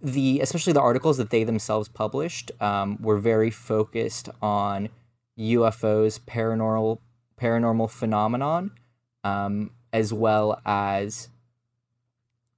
the 0.00 0.40
especially 0.40 0.72
the 0.72 0.80
articles 0.80 1.16
that 1.16 1.30
they 1.30 1.44
themselves 1.44 1.88
published 1.88 2.50
um, 2.60 2.98
were 3.00 3.18
very 3.18 3.50
focused 3.50 4.28
on 4.40 4.88
UFOs, 5.38 6.20
paranormal 6.20 6.98
paranormal 7.40 7.90
phenomenon, 7.90 8.72
um, 9.24 9.70
as 9.92 10.12
well 10.12 10.60
as 10.64 11.28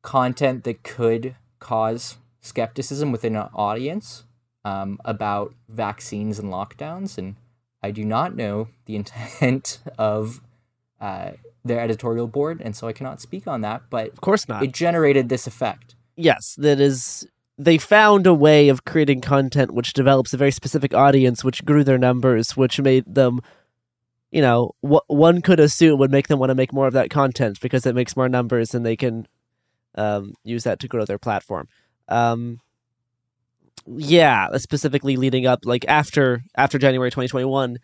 content 0.02 0.64
that 0.64 0.82
could 0.82 1.34
cause 1.58 2.16
skepticism 2.40 3.10
within 3.10 3.34
an 3.36 3.48
audience 3.54 4.24
um, 4.64 5.00
about 5.04 5.54
vaccines 5.68 6.38
and 6.38 6.52
lockdowns. 6.52 7.18
And 7.18 7.36
I 7.82 7.90
do 7.90 8.04
not 8.04 8.36
know 8.36 8.68
the 8.86 8.96
intent 9.00 9.80
of 9.98 10.40
uh, 11.00 11.32
their 11.64 11.80
editorial 11.80 12.26
board, 12.26 12.60
and 12.60 12.76
so 12.76 12.86
I 12.86 12.92
cannot 12.92 13.20
speak 13.20 13.46
on 13.46 13.62
that. 13.62 13.82
But 13.90 14.08
of 14.08 14.20
course 14.20 14.48
not. 14.48 14.62
It 14.62 14.72
generated 14.72 15.28
this 15.28 15.46
effect 15.46 15.94
yes, 16.18 16.54
that 16.58 16.80
is 16.80 17.26
they 17.56 17.78
found 17.78 18.26
a 18.26 18.34
way 18.34 18.68
of 18.68 18.84
creating 18.84 19.20
content 19.20 19.72
which 19.72 19.92
develops 19.92 20.32
a 20.34 20.36
very 20.36 20.50
specific 20.50 20.92
audience, 20.92 21.42
which 21.42 21.64
grew 21.64 21.82
their 21.82 21.98
numbers, 21.98 22.56
which 22.56 22.80
made 22.80 23.04
them, 23.12 23.40
you 24.30 24.42
know, 24.42 24.74
what 24.80 25.04
one 25.08 25.40
could 25.40 25.58
assume 25.58 25.98
would 25.98 26.10
make 26.10 26.28
them 26.28 26.38
want 26.38 26.50
to 26.50 26.54
make 26.54 26.72
more 26.72 26.86
of 26.86 26.92
that 26.92 27.10
content 27.10 27.60
because 27.60 27.86
it 27.86 27.94
makes 27.94 28.16
more 28.16 28.28
numbers 28.28 28.74
and 28.74 28.84
they 28.84 28.96
can 28.96 29.26
um, 29.94 30.34
use 30.44 30.64
that 30.64 30.78
to 30.80 30.88
grow 30.88 31.04
their 31.04 31.18
platform. 31.18 31.68
Um, 32.08 32.60
yeah, 33.86 34.48
specifically 34.58 35.16
leading 35.16 35.46
up, 35.46 35.60
like 35.64 35.84
after 35.88 36.42
after 36.56 36.78
January 36.78 37.10
2021, 37.10 37.78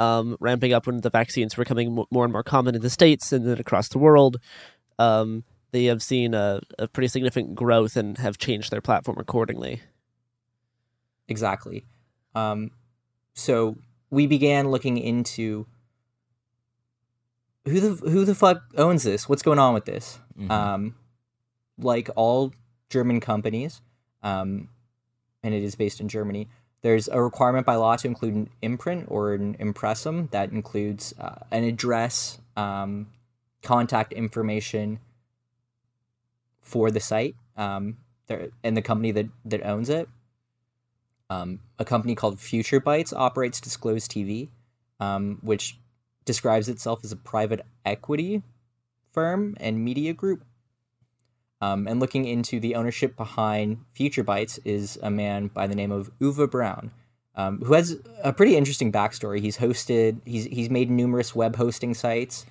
um, 0.00 0.36
ramping 0.40 0.72
up 0.72 0.86
when 0.86 1.00
the 1.00 1.10
vaccines 1.10 1.56
were 1.56 1.64
becoming 1.64 2.04
more 2.10 2.24
and 2.24 2.32
more 2.32 2.42
common 2.42 2.74
in 2.74 2.82
the 2.82 2.90
states 2.90 3.32
and 3.32 3.46
then 3.46 3.58
across 3.58 3.88
the 3.88 3.98
world. 3.98 4.38
Um, 4.98 5.44
they 5.76 5.84
have 5.84 6.02
seen 6.02 6.32
a, 6.32 6.58
a 6.78 6.88
pretty 6.88 7.06
significant 7.06 7.54
growth 7.54 7.96
and 7.96 8.16
have 8.16 8.38
changed 8.38 8.70
their 8.70 8.80
platform 8.80 9.18
accordingly. 9.18 9.82
Exactly. 11.28 11.84
Um, 12.34 12.70
so 13.34 13.76
we 14.08 14.26
began 14.26 14.70
looking 14.70 14.96
into 14.96 15.66
who 17.66 17.78
the 17.78 18.08
who 18.08 18.24
the 18.24 18.34
fuck 18.34 18.62
owns 18.78 19.02
this? 19.02 19.28
What's 19.28 19.42
going 19.42 19.58
on 19.58 19.74
with 19.74 19.84
this? 19.84 20.18
Mm-hmm. 20.38 20.50
Um, 20.50 20.94
like 21.76 22.08
all 22.16 22.54
German 22.88 23.20
companies, 23.20 23.82
um, 24.22 24.70
and 25.42 25.52
it 25.52 25.62
is 25.62 25.74
based 25.74 26.00
in 26.00 26.08
Germany. 26.08 26.48
There's 26.80 27.06
a 27.06 27.20
requirement 27.20 27.66
by 27.66 27.74
law 27.74 27.96
to 27.96 28.08
include 28.08 28.34
an 28.34 28.48
imprint 28.62 29.06
or 29.08 29.34
an 29.34 29.56
impressum 29.58 30.30
that 30.30 30.52
includes 30.52 31.12
uh, 31.20 31.40
an 31.50 31.64
address, 31.64 32.38
um, 32.56 33.08
contact 33.62 34.14
information, 34.14 35.00
for 36.66 36.90
the 36.90 37.00
site 37.00 37.36
um, 37.56 37.96
and 38.62 38.76
the 38.76 38.82
company 38.82 39.12
that, 39.12 39.26
that 39.44 39.64
owns 39.64 39.88
it. 39.88 40.08
Um, 41.30 41.60
a 41.78 41.84
company 41.84 42.14
called 42.14 42.38
Future 42.40 42.80
Bytes 42.80 43.12
operates 43.16 43.60
Disclose 43.60 44.06
TV, 44.06 44.48
um, 45.00 45.38
which 45.42 45.78
describes 46.24 46.68
itself 46.68 47.00
as 47.04 47.12
a 47.12 47.16
private 47.16 47.64
equity 47.84 48.42
firm 49.12 49.56
and 49.60 49.84
media 49.84 50.12
group. 50.12 50.44
Um, 51.60 51.86
and 51.86 52.00
looking 52.00 52.26
into 52.26 52.60
the 52.60 52.74
ownership 52.74 53.16
behind 53.16 53.78
Future 53.94 54.24
Bytes 54.24 54.58
is 54.64 54.98
a 55.02 55.10
man 55.10 55.48
by 55.48 55.66
the 55.66 55.74
name 55.74 55.90
of 55.90 56.10
Uva 56.18 56.46
Brown, 56.46 56.90
um, 57.34 57.60
who 57.60 57.72
has 57.74 57.98
a 58.22 58.32
pretty 58.32 58.56
interesting 58.56 58.92
backstory. 58.92 59.40
He's 59.40 59.56
hosted, 59.56 60.20
he's 60.24 60.44
he's 60.44 60.68
made 60.68 60.90
numerous 60.90 61.34
web 61.34 61.56
hosting 61.56 61.94
sites. 61.94 62.44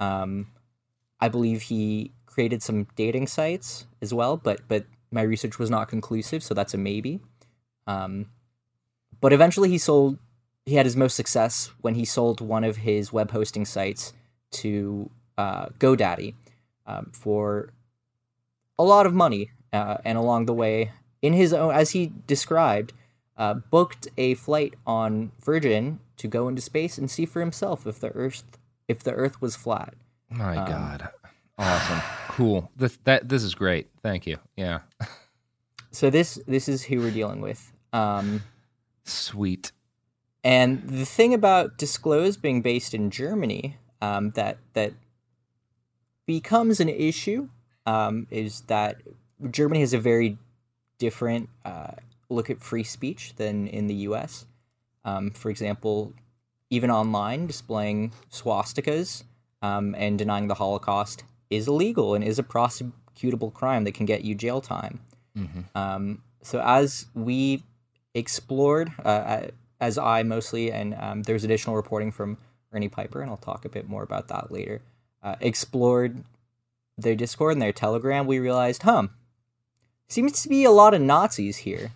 Um, 0.00 0.48
I 1.20 1.28
believe 1.28 1.62
he 1.62 2.12
created 2.36 2.62
some 2.62 2.86
dating 2.96 3.26
sites 3.26 3.86
as 4.02 4.12
well, 4.12 4.36
but 4.36 4.60
but 4.68 4.84
my 5.10 5.22
research 5.22 5.58
was 5.58 5.70
not 5.70 5.88
conclusive, 5.88 6.42
so 6.42 6.52
that's 6.52 6.74
a 6.74 6.76
maybe. 6.76 7.18
Um, 7.86 8.26
but 9.22 9.32
eventually, 9.32 9.70
he 9.70 9.78
sold. 9.78 10.18
He 10.66 10.74
had 10.74 10.84
his 10.84 10.96
most 10.96 11.16
success 11.16 11.70
when 11.80 11.94
he 11.94 12.04
sold 12.04 12.42
one 12.42 12.62
of 12.62 12.76
his 12.78 13.10
web 13.10 13.30
hosting 13.30 13.64
sites 13.64 14.12
to 14.50 15.08
uh, 15.38 15.66
GoDaddy 15.78 16.34
um, 16.86 17.10
for 17.14 17.72
a 18.78 18.84
lot 18.84 19.06
of 19.06 19.14
money, 19.14 19.50
uh, 19.72 19.96
and 20.04 20.18
along 20.18 20.44
the 20.44 20.52
way, 20.52 20.92
in 21.22 21.32
his 21.32 21.54
own, 21.54 21.72
as 21.72 21.92
he 21.92 22.12
described, 22.26 22.92
uh, 23.38 23.54
booked 23.54 24.08
a 24.18 24.34
flight 24.34 24.74
on 24.86 25.32
Virgin 25.40 26.00
to 26.18 26.28
go 26.28 26.48
into 26.48 26.60
space 26.60 26.98
and 26.98 27.10
see 27.10 27.24
for 27.24 27.40
himself 27.40 27.86
if 27.86 27.98
the 27.98 28.10
Earth 28.10 28.44
if 28.88 29.02
the 29.02 29.12
Earth 29.12 29.40
was 29.40 29.56
flat. 29.56 29.94
My 30.28 30.56
um, 30.58 30.68
God, 30.68 31.08
awesome! 31.58 32.00
cool. 32.36 32.70
This 32.76 32.98
that 33.04 33.28
this 33.28 33.42
is 33.42 33.54
great. 33.54 33.88
Thank 34.02 34.26
you. 34.26 34.38
Yeah. 34.56 34.80
so 35.90 36.10
this 36.10 36.38
this 36.46 36.68
is 36.68 36.84
who 36.84 37.00
we're 37.00 37.10
dealing 37.10 37.40
with. 37.40 37.72
Um, 37.92 38.42
Sweet. 39.04 39.72
and 40.44 40.86
the 40.88 41.06
thing 41.06 41.32
about 41.32 41.78
Disclose 41.78 42.36
being 42.36 42.60
based 42.60 42.92
in 42.92 43.10
Germany 43.10 43.78
um, 44.02 44.30
that 44.32 44.58
that 44.74 44.92
becomes 46.26 46.80
an 46.80 46.90
issue 46.90 47.48
um, 47.86 48.26
is 48.30 48.62
that 48.62 49.00
Germany 49.50 49.80
has 49.80 49.94
a 49.94 49.98
very 49.98 50.36
different 50.98 51.48
uh, 51.64 51.92
look 52.28 52.50
at 52.50 52.60
free 52.60 52.84
speech 52.84 53.34
than 53.36 53.66
in 53.66 53.86
the 53.86 53.94
U.S. 54.10 54.44
Um, 55.04 55.30
for 55.30 55.50
example, 55.50 56.12
even 56.68 56.90
online, 56.90 57.46
displaying 57.46 58.12
swastikas 58.30 59.22
um, 59.62 59.94
and 59.96 60.18
denying 60.18 60.48
the 60.48 60.54
Holocaust 60.54 61.24
is 61.50 61.68
illegal 61.68 62.14
and 62.14 62.24
is 62.24 62.38
a 62.38 62.42
prosecutable 62.42 63.52
crime 63.52 63.84
that 63.84 63.94
can 63.94 64.06
get 64.06 64.24
you 64.24 64.34
jail 64.34 64.60
time. 64.60 65.00
Mm-hmm. 65.36 65.60
Um, 65.76 66.22
so 66.42 66.60
as 66.64 67.06
we 67.14 67.62
explored, 68.14 68.92
uh, 69.04 69.42
as 69.80 69.98
I 69.98 70.22
mostly, 70.22 70.72
and 70.72 70.94
um, 70.94 71.22
there's 71.22 71.44
additional 71.44 71.76
reporting 71.76 72.10
from 72.10 72.38
Ernie 72.72 72.88
Piper, 72.88 73.20
and 73.20 73.30
I'll 73.30 73.36
talk 73.36 73.64
a 73.64 73.68
bit 73.68 73.88
more 73.88 74.02
about 74.02 74.28
that 74.28 74.50
later. 74.50 74.82
Uh, 75.22 75.36
explored 75.40 76.24
their 76.96 77.14
Discord 77.14 77.52
and 77.52 77.62
their 77.62 77.72
Telegram, 77.72 78.26
we 78.26 78.38
realized, 78.38 78.82
huh, 78.82 79.08
seems 80.08 80.42
to 80.42 80.48
be 80.48 80.64
a 80.64 80.70
lot 80.70 80.94
of 80.94 81.00
Nazis 81.00 81.58
here. 81.58 81.92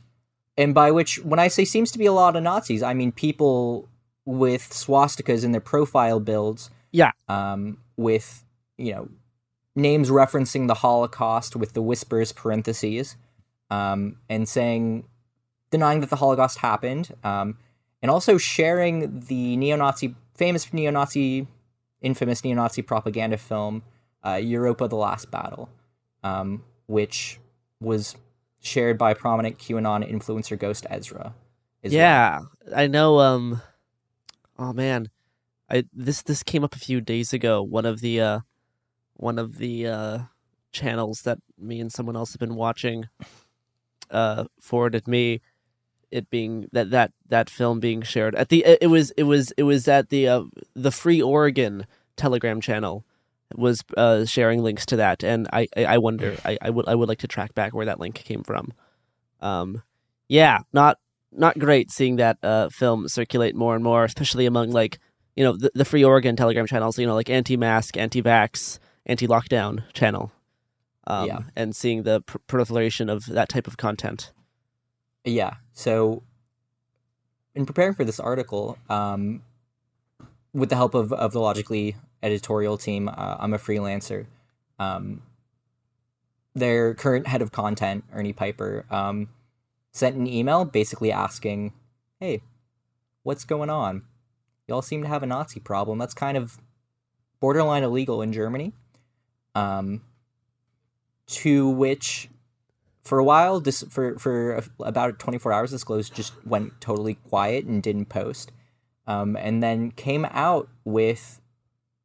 And 0.57 0.75
by 0.75 0.91
which, 0.91 1.25
when 1.25 1.39
I 1.39 1.49
say 1.49 1.65
seems 1.65 1.91
to 1.93 1.99
be 1.99 2.07
a 2.07 2.13
lot 2.13 2.37
of 2.37 2.43
Nazis, 2.43 2.83
I 2.83 2.93
mean 2.93 3.13
people 3.13 3.89
with 4.27 4.71
swastikas 4.71 5.45
in 5.45 5.53
their 5.53 5.61
profile 5.61 6.21
builds. 6.21 6.71
Yeah. 6.93 7.13
Um, 7.29 7.79
with, 7.97 8.45
you 8.77 8.93
know, 8.93 9.09
names 9.75 10.11
referencing 10.11 10.67
the 10.67 10.75
Holocaust 10.75 11.57
with 11.57 11.73
the 11.73 11.83
whispers 11.83 12.33
parentheses, 12.33 13.17
um, 13.71 14.17
and 14.29 14.49
saying, 14.49 15.05
denying 15.71 16.01
that 16.01 16.11
the 16.11 16.17
Holocaust 16.17 16.59
happened, 16.59 17.15
um, 17.23 17.59
and 18.03 18.11
also 18.11 18.39
sharing 18.39 19.21
the 19.21 19.57
neo-Nazi, 19.57 20.15
famous 20.35 20.73
neo-Nazi, 20.73 21.47
infamous 22.01 22.45
neo-Nazi 22.45 22.83
propaganda 22.83 23.37
film, 23.37 23.83
uh, 24.25 24.41
Europa: 24.43 24.89
The 24.89 24.97
Last 24.97 25.31
Battle, 25.31 25.69
um, 26.23 26.65
which 26.87 27.39
was 27.81 28.17
shared 28.61 28.99
by 28.99 29.15
prominent 29.15 29.59
QAnon 29.59 30.11
influencer 30.11 30.59
Ghost 30.59 30.87
Ezra. 30.91 31.35
yeah, 31.83 32.41
well. 32.41 32.51
I 32.75 32.87
know. 32.87 33.21
Um, 33.21 33.63
oh 34.59 34.73
man, 34.73 35.11
I 35.71 35.85
this 35.93 36.23
this 36.23 36.43
came 36.43 36.65
up 36.65 36.75
a 36.75 36.79
few 36.79 37.01
days 37.01 37.33
ago. 37.33 37.63
One 37.63 37.87
of 37.87 38.01
the 38.01 38.21
uh, 38.21 38.41
one 39.21 39.39
of 39.39 39.59
the 39.59 39.87
uh, 39.87 40.19
channels 40.73 41.23
that 41.23 41.39
me 41.59 41.81
and 41.81 41.93
someone 41.93 42.17
else 42.17 42.33
have 42.33 42.41
been 42.41 42.55
watching 42.55 43.09
uh, 44.11 44.45
forwarded 44.61 45.07
me 45.07 45.41
it 46.11 46.29
being 46.31 46.67
that 46.73 46.91
that 46.91 47.13
that 47.29 47.49
film 47.49 47.79
being 47.79 48.03
shared 48.03 48.35
at 48.35 48.49
the 48.49 48.65
it 48.81 48.89
was 48.89 49.13
it 49.13 49.23
was 49.23 49.53
it 49.53 49.63
was 49.63 49.87
at 49.87 50.09
the 50.09 50.27
uh, 50.27 50.43
the 50.75 50.91
Free 50.91 51.23
Oregon 51.23 51.87
Telegram 52.17 52.61
channel 52.61 53.05
was 53.55 53.83
uh, 53.97 54.25
sharing 54.25 54.63
links 54.63 54.87
to 54.87 54.97
that, 54.97 55.23
and 55.23 55.49
I 55.53 55.69
I, 55.77 55.99
wonder 55.99 56.37
I, 56.45 56.59
I 56.63 56.71
would 56.71 56.89
I 56.89 56.95
would 56.95 57.09
like 57.09 57.19
to 57.19 57.29
track 57.29 57.55
back 57.55 57.75
where 57.75 57.87
that 57.87 58.01
link 58.01 58.15
came 58.17 58.43
from. 58.43 58.73
Um, 59.41 59.83
yeah, 60.29 60.61
not 60.73 60.99
not 61.33 61.59
great 61.59 61.91
seeing 61.91 62.17
that 62.17 62.39
uh, 62.43 62.69
film 62.71 63.09
circulate 63.09 63.55
more 63.55 63.75
and 63.75 63.85
more, 63.85 64.05
especially 64.05 64.47
among 64.47 64.71
like 64.71 64.99
you 65.37 65.45
know 65.45 65.57
the, 65.57 65.71
the 65.75 65.85
Free 65.85 66.05
Oregon 66.05 66.37
Telegram 66.37 66.67
channels, 66.67 66.99
you 66.99 67.07
know 67.07 67.15
like 67.15 67.31
anti-mask, 67.31 67.97
anti-vax, 67.97 68.79
anti-lockdown 69.07 69.83
channel, 69.93 70.33
um, 71.07 71.27
yeah. 71.27 71.41
and 71.57 71.75
seeing 71.75 72.03
the 72.03 72.21
pr- 72.23 72.39
proliferation 72.47 73.09
of 73.09 73.27
that 73.27 73.49
type 73.49 73.67
of 73.67 73.77
content. 73.77 74.33
Yeah. 75.25 75.55
So, 75.73 76.23
in 77.55 77.67
preparing 77.67 77.95
for 77.95 78.05
this 78.05 78.21
article, 78.21 78.79
um, 78.89 79.43
with 80.53 80.69
the 80.69 80.77
help 80.77 80.95
of, 80.95 81.13
of 81.13 81.33
the 81.33 81.41
Logically 81.41 81.97
editorial 82.23 82.77
team, 82.77 83.09
uh, 83.09 83.37
I'm 83.39 83.55
a 83.55 83.59
freelancer. 83.59 84.27
Um, 84.79 85.23
their 86.55 86.95
current 86.95 87.27
head 87.27 87.43
of 87.43 87.53
content, 87.53 88.05
Ernie 88.13 88.33
Piper, 88.33 88.85
um, 88.91 89.29
sent 89.93 90.17
an 90.17 90.27
email 90.27 90.65
basically 90.65 91.13
asking, 91.13 91.73
"Hey, 92.19 92.43
what's 93.23 93.45
going 93.45 93.71
on? 93.71 94.03
Y'all 94.67 94.83
seem 94.83 95.03
to 95.03 95.09
have 95.09 95.23
a 95.23 95.27
Nazi 95.27 95.61
problem. 95.61 95.99
That's 95.99 96.15
kind 96.15 96.37
of 96.37 96.59
borderline 97.41 97.83
illegal 97.83 98.23
in 98.23 98.33
Germany." 98.33 98.73
Um, 99.55 100.03
to 101.27 101.69
which 101.69 102.29
for 103.03 103.19
a 103.19 103.25
while, 103.25 103.61
this 103.61 103.83
for 103.89 104.19
for 104.19 104.63
about 104.79 105.19
24 105.19 105.53
hours, 105.53 105.71
Disclose 105.71 106.11
just 106.11 106.33
went 106.47 106.81
totally 106.81 107.15
quiet 107.15 107.65
and 107.65 107.83
didn't 107.83 108.07
post, 108.07 108.53
um, 109.07 109.37
and 109.37 109.63
then 109.63 109.91
came 109.91 110.27
out 110.27 110.69
with 110.85 111.41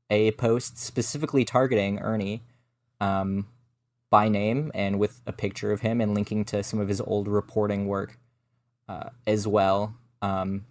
a 0.10 0.32
post 0.32 0.80
specifically 0.80 1.44
targeting 1.46 2.00
Ernie, 2.00 2.44
um, 3.02 3.48
by 4.10 4.30
name 4.30 4.72
and 4.74 5.00
with 5.00 5.22
a 5.26 5.34
picture 5.34 5.72
of 5.72 5.82
him 5.82 6.00
and 6.00 6.14
linking 6.14 6.46
to 6.46 6.64
some 6.64 6.80
of 6.80 6.88
his 6.88 7.02
old 7.02 7.28
reporting 7.28 7.88
work, 7.88 8.18
uh, 8.88 9.10
as 9.28 9.48
well. 9.48 9.96
Um, 10.22 10.66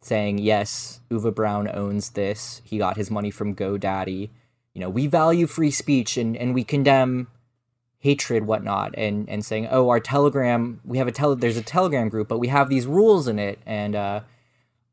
saying 0.00 0.38
yes, 0.38 1.00
uva 1.10 1.30
brown 1.30 1.68
owns 1.72 2.10
this. 2.10 2.62
He 2.64 2.78
got 2.78 2.96
his 2.96 3.10
money 3.10 3.30
from 3.30 3.54
GoDaddy. 3.54 4.30
You 4.74 4.80
know, 4.80 4.90
we 4.90 5.06
value 5.06 5.46
free 5.46 5.70
speech 5.70 6.16
and 6.16 6.36
and 6.36 6.54
we 6.54 6.64
condemn 6.64 7.28
hatred 8.00 8.46
whatnot 8.46 8.94
and 8.96 9.28
and 9.28 9.44
saying 9.44 9.68
oh 9.70 9.90
our 9.90 10.00
telegram 10.00 10.80
we 10.86 10.96
have 10.96 11.06
a 11.06 11.12
tele 11.12 11.36
there's 11.36 11.58
a 11.58 11.62
telegram 11.62 12.08
group 12.08 12.28
but 12.28 12.38
we 12.38 12.48
have 12.48 12.68
these 12.68 12.86
rules 12.86 13.28
in 13.28 13.38
it. 13.38 13.58
And 13.66 13.94
uh 13.94 14.20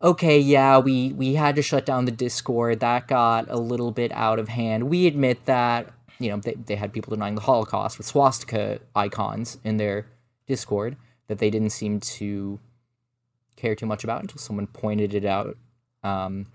okay 0.01 0.37
yeah 0.39 0.77
we 0.77 1.13
we 1.13 1.35
had 1.35 1.55
to 1.55 1.61
shut 1.61 1.85
down 1.85 2.05
the 2.05 2.11
discord. 2.11 2.79
That 2.79 3.07
got 3.07 3.49
a 3.49 3.57
little 3.57 3.91
bit 3.91 4.11
out 4.11 4.39
of 4.39 4.49
hand. 4.49 4.89
We 4.89 5.07
admit 5.07 5.45
that 5.45 5.93
you 6.19 6.29
know 6.29 6.37
they, 6.37 6.53
they 6.53 6.75
had 6.75 6.91
people 6.91 7.15
denying 7.15 7.35
the 7.35 7.41
holocaust 7.41 7.97
with 7.97 8.07
swastika 8.07 8.79
icons 8.95 9.57
in 9.63 9.77
their 9.77 10.07
discord 10.47 10.97
that 11.27 11.39
they 11.39 11.49
didn't 11.49 11.69
seem 11.69 11.99
to 11.99 12.59
care 13.55 13.75
too 13.75 13.85
much 13.85 14.03
about 14.03 14.21
until 14.21 14.39
someone 14.39 14.67
pointed 14.67 15.13
it 15.13 15.23
out. 15.23 15.55
Um 16.03 16.47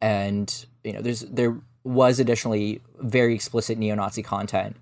and 0.00 0.66
you 0.82 0.92
know 0.92 1.00
there's 1.00 1.20
there 1.20 1.56
was 1.84 2.18
additionally 2.18 2.80
very 2.98 3.34
explicit 3.34 3.78
neo-nazi 3.78 4.22
content 4.22 4.76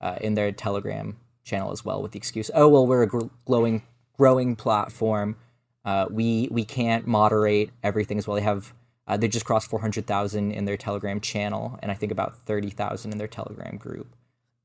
uh, 0.00 0.16
in 0.20 0.34
their 0.34 0.50
Telegram 0.50 1.16
channel 1.44 1.70
as 1.70 1.84
well, 1.84 2.02
with 2.02 2.12
the 2.12 2.18
excuse, 2.18 2.50
"Oh 2.54 2.68
well, 2.68 2.86
we're 2.86 3.02
a 3.02 3.06
gr- 3.06 3.26
glowing, 3.44 3.82
growing 4.16 4.56
platform. 4.56 5.36
Uh, 5.84 6.06
we 6.10 6.48
we 6.50 6.64
can't 6.64 7.06
moderate 7.06 7.70
everything 7.82 8.18
as 8.18 8.26
well." 8.26 8.34
They 8.34 8.42
have 8.42 8.74
uh, 9.06 9.16
they 9.16 9.28
just 9.28 9.44
crossed 9.44 9.70
four 9.70 9.80
hundred 9.80 10.06
thousand 10.06 10.52
in 10.52 10.64
their 10.64 10.76
Telegram 10.76 11.20
channel, 11.20 11.78
and 11.82 11.90
I 11.90 11.94
think 11.94 12.10
about 12.10 12.36
thirty 12.38 12.70
thousand 12.70 13.12
in 13.12 13.18
their 13.18 13.28
Telegram 13.28 13.76
group, 13.76 14.08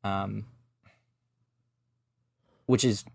um, 0.03 0.45
which 2.65 2.83
is 2.83 3.05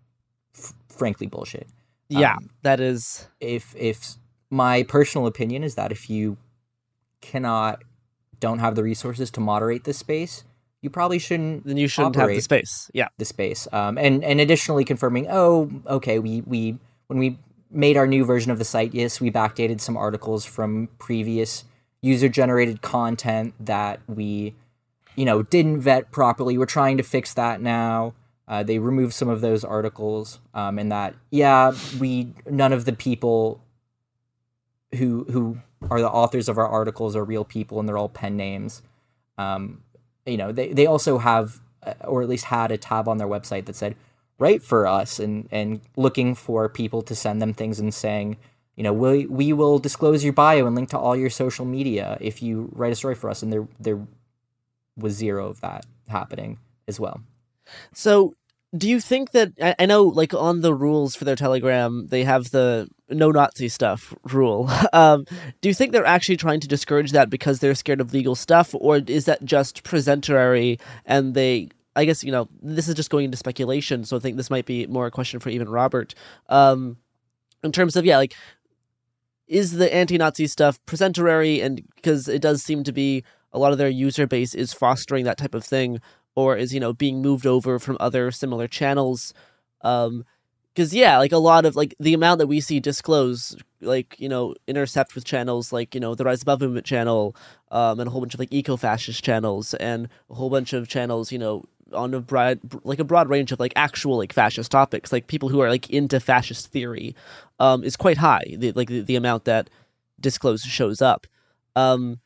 f- 0.55 0.74
frankly 0.88 1.26
bullshit. 1.26 1.66
Yeah, 2.08 2.34
um, 2.34 2.50
that 2.62 2.78
is. 2.78 3.26
If 3.40 3.74
if 3.76 4.16
my 4.50 4.84
personal 4.84 5.26
opinion 5.26 5.64
is 5.64 5.74
that 5.74 5.90
if 5.90 6.08
you 6.08 6.36
cannot 7.20 7.82
don't 8.40 8.58
have 8.58 8.74
the 8.74 8.82
resources 8.82 9.31
to 9.31 9.40
moderate 9.40 9.84
this 9.84 9.98
space 9.98 10.44
you 10.86 10.90
probably 10.90 11.18
shouldn't 11.18 11.66
then 11.66 11.76
you 11.76 11.89
shouldn't 11.89 12.15
have 12.15 12.28
the 12.28 12.40
space. 12.40 12.90
Yeah. 12.94 13.08
the 13.18 13.24
space. 13.24 13.66
Um, 13.73 13.98
and 13.98 14.23
and 14.23 14.40
additionally 14.40 14.84
confirming 14.84 15.26
oh 15.28 15.68
okay 15.86 16.20
we 16.20 16.42
we 16.42 16.78
when 17.08 17.18
we 17.18 17.39
made 17.70 17.97
our 17.97 18.06
new 18.06 18.24
version 18.24 18.52
of 18.52 18.58
the 18.58 18.65
site 18.65 18.94
yes 18.94 19.20
we 19.20 19.31
backdated 19.31 19.81
some 19.81 19.97
articles 19.97 20.44
from 20.44 20.89
previous 20.98 21.65
user 22.02 22.28
generated 22.28 22.82
content 22.82 23.52
that 23.58 24.00
we 24.06 24.55
you 25.16 25.24
know 25.24 25.42
didn't 25.42 25.81
vet 25.81 26.12
properly. 26.12 26.56
We're 26.56 26.66
trying 26.66 26.98
to 26.98 27.02
fix 27.02 27.34
that 27.34 27.60
now. 27.60 28.15
Uh, 28.47 28.62
they 28.62 28.78
removed 28.78 29.12
some 29.12 29.28
of 29.28 29.40
those 29.40 29.65
articles 29.65 30.39
um, 30.55 30.78
and 30.78 30.92
that 30.92 31.16
yeah 31.32 31.73
we 31.98 32.32
none 32.48 32.73
of 32.73 32.84
the 32.84 32.92
people 32.92 33.60
who 34.94 35.24
who 35.24 35.58
are 35.90 36.00
the 36.00 36.10
authors 36.10 36.48
of 36.48 36.58
our 36.58 36.68
articles 36.68 37.16
are 37.16 37.24
real 37.24 37.44
people 37.44 37.81
and 37.81 37.89
they're 37.89 37.98
all 37.98 38.08
pen 38.08 38.36
names. 38.36 38.82
Um, 39.39 39.82
you 40.26 40.36
know 40.36 40.52
they, 40.52 40.73
they 40.73 40.86
also 40.86 41.18
have 41.18 41.60
uh, 41.82 41.94
or 42.05 42.23
at 42.23 42.28
least 42.28 42.47
had 42.47 42.70
a 42.70 42.76
tab 42.76 43.08
on 43.08 43.18
their 43.18 43.28
website 43.28 43.65
that 43.66 43.76
said 43.76 43.97
write 44.39 44.62
for 44.62 44.86
us 44.86 45.18
and 45.18 45.48
and 45.50 45.81
looking 45.97 46.34
for 46.34 46.68
people 46.68 47.00
to 47.02 47.15
send 47.15 47.40
them 47.40 47.55
things 47.55 47.78
and 47.78 47.94
saying 47.94 48.36
you 48.74 48.82
know 48.82 48.92
we 48.92 49.26
we 49.26 49.52
will 49.52 49.78
disclose 49.78 50.23
your 50.24 50.32
bio 50.32 50.66
and 50.66 50.74
link 50.74 50.90
to 50.90 50.98
all 50.98 51.16
your 51.16 51.31
social 51.31 51.65
media 51.65 52.18
if 52.20 52.42
you 52.42 52.70
write 52.74 52.92
a 52.92 52.97
story 52.97 53.15
for 53.15 53.31
us 53.31 53.42
and 53.42 53.52
there 53.52 53.66
there 53.81 54.00
was 54.97 55.15
zero 55.15 55.48
of 55.48 55.60
that 55.60 55.86
happening 56.08 56.58
as 56.89 56.98
well. 56.98 57.20
So 57.92 58.34
do 58.76 58.89
you 58.89 59.00
think 59.00 59.31
that 59.31 59.52
I, 59.62 59.74
I 59.78 59.86
know 59.86 60.02
like 60.02 60.34
on 60.34 60.60
the 60.60 60.74
rules 60.74 61.15
for 61.15 61.24
their 61.24 61.36
telegram 61.36 62.08
they 62.08 62.24
have 62.24 62.50
the 62.50 62.89
no 63.09 63.31
nazi 63.31 63.68
stuff 63.68 64.15
rule. 64.33 64.70
Um, 64.93 65.26
do 65.60 65.68
you 65.68 65.75
think 65.75 65.93
they're 65.93 66.07
actually 66.07 66.36
trying 66.36 66.60
to 66.60 66.68
discourage 66.68 67.12
that 67.12 67.28
because 67.28 67.59
they're 67.59 67.75
scared 67.75 68.01
of 68.01 68.15
legal 68.15 68.35
stuff 68.35 68.75
or 68.75 68.97
is 68.97 69.26
that 69.26 69.44
just 69.44 69.83
presentary 69.83 70.78
and 71.05 71.35
they 71.35 71.68
i 71.97 72.05
guess 72.05 72.25
you 72.25 72.33
know 72.33 72.49
this 72.62 72.89
is 72.89 72.94
just 72.94 73.10
going 73.10 73.26
into 73.26 73.36
speculation 73.36 74.05
so 74.05 74.17
i 74.17 74.20
think 74.20 74.36
this 74.36 74.49
might 74.49 74.65
be 74.65 74.86
more 74.86 75.07
a 75.07 75.10
question 75.10 75.39
for 75.41 75.51
even 75.51 75.68
robert. 75.68 76.15
Um, 76.49 76.97
in 77.62 77.73
terms 77.73 77.97
of 77.97 78.07
yeah 78.07 78.17
like 78.17 78.35
is 79.47 79.73
the 79.73 79.93
anti-Nazi 79.94 80.47
stuff 80.47 80.85
presentary, 80.86 81.60
and 81.60 81.83
because 81.94 82.28
it 82.28 82.43
does 82.43 82.62
seem 82.62 82.83
to 82.85 82.93
be 82.93 83.23
a 83.52 83.59
lot 83.59 83.73
of 83.73 83.78
their 83.78 83.89
user 83.89 84.26
base 84.26 84.55
is 84.55 84.73
fostering 84.73 85.25
that 85.25 85.39
type 85.39 85.55
of 85.55 85.65
thing, 85.65 86.01
or 86.35 86.57
is 86.57 86.75
you 86.75 86.81
know 86.81 86.93
being 86.93 87.23
moved 87.23 87.47
over 87.47 87.78
from 87.78 87.97
other 88.01 88.31
similar 88.31 88.67
channels. 88.67 89.33
Um, 89.83 90.25
because 90.76 90.92
yeah, 90.92 91.16
like 91.16 91.32
a 91.32 91.38
lot 91.38 91.64
of 91.64 91.74
like 91.74 91.94
the 91.98 92.12
amount 92.12 92.38
that 92.38 92.48
we 92.48 92.60
see 92.60 92.80
disclose, 92.80 93.56
like 93.80 94.14
you 94.18 94.28
know, 94.28 94.55
intercept 94.66 95.14
with 95.14 95.24
channels 95.24 95.72
like 95.72 95.94
you 95.94 96.00
know 96.00 96.14
the 96.14 96.24
Rise 96.24 96.42
Above 96.42 96.60
Movement 96.60 96.84
channel, 96.84 97.34
um, 97.70 97.98
and 97.98 98.08
a 98.08 98.10
whole 98.10 98.20
bunch 98.20 98.34
of 98.34 98.40
like 98.40 98.52
eco-fascist 98.52 99.24
channels, 99.24 99.72
and 99.74 100.08
a 100.28 100.34
whole 100.34 100.50
bunch 100.50 100.74
of 100.74 100.86
channels, 100.86 101.32
you 101.32 101.38
know, 101.38 101.64
on 101.94 102.12
a 102.12 102.20
broad 102.20 102.60
like 102.84 102.98
a 102.98 103.05
broad 103.05 103.30
range 103.30 103.52
of 103.52 103.58
like 103.58 103.72
actual 103.74 104.18
like 104.18 104.34
fascist 104.34 104.70
topics, 104.70 105.12
like 105.12 105.28
people 105.28 105.48
who 105.48 105.60
are 105.60 105.70
like 105.70 105.88
into 105.88 106.20
fascist 106.20 106.66
theory, 106.68 107.16
um, 107.58 107.82
is 107.82 107.96
quite 107.96 108.18
high. 108.18 108.44
The, 108.58 108.72
like 108.72 108.88
the, 108.88 109.00
the 109.00 109.16
amount 109.16 109.46
that 109.46 109.70
disclose 110.20 110.62
shows 110.62 111.00
up, 111.00 111.26
um, 111.74 112.20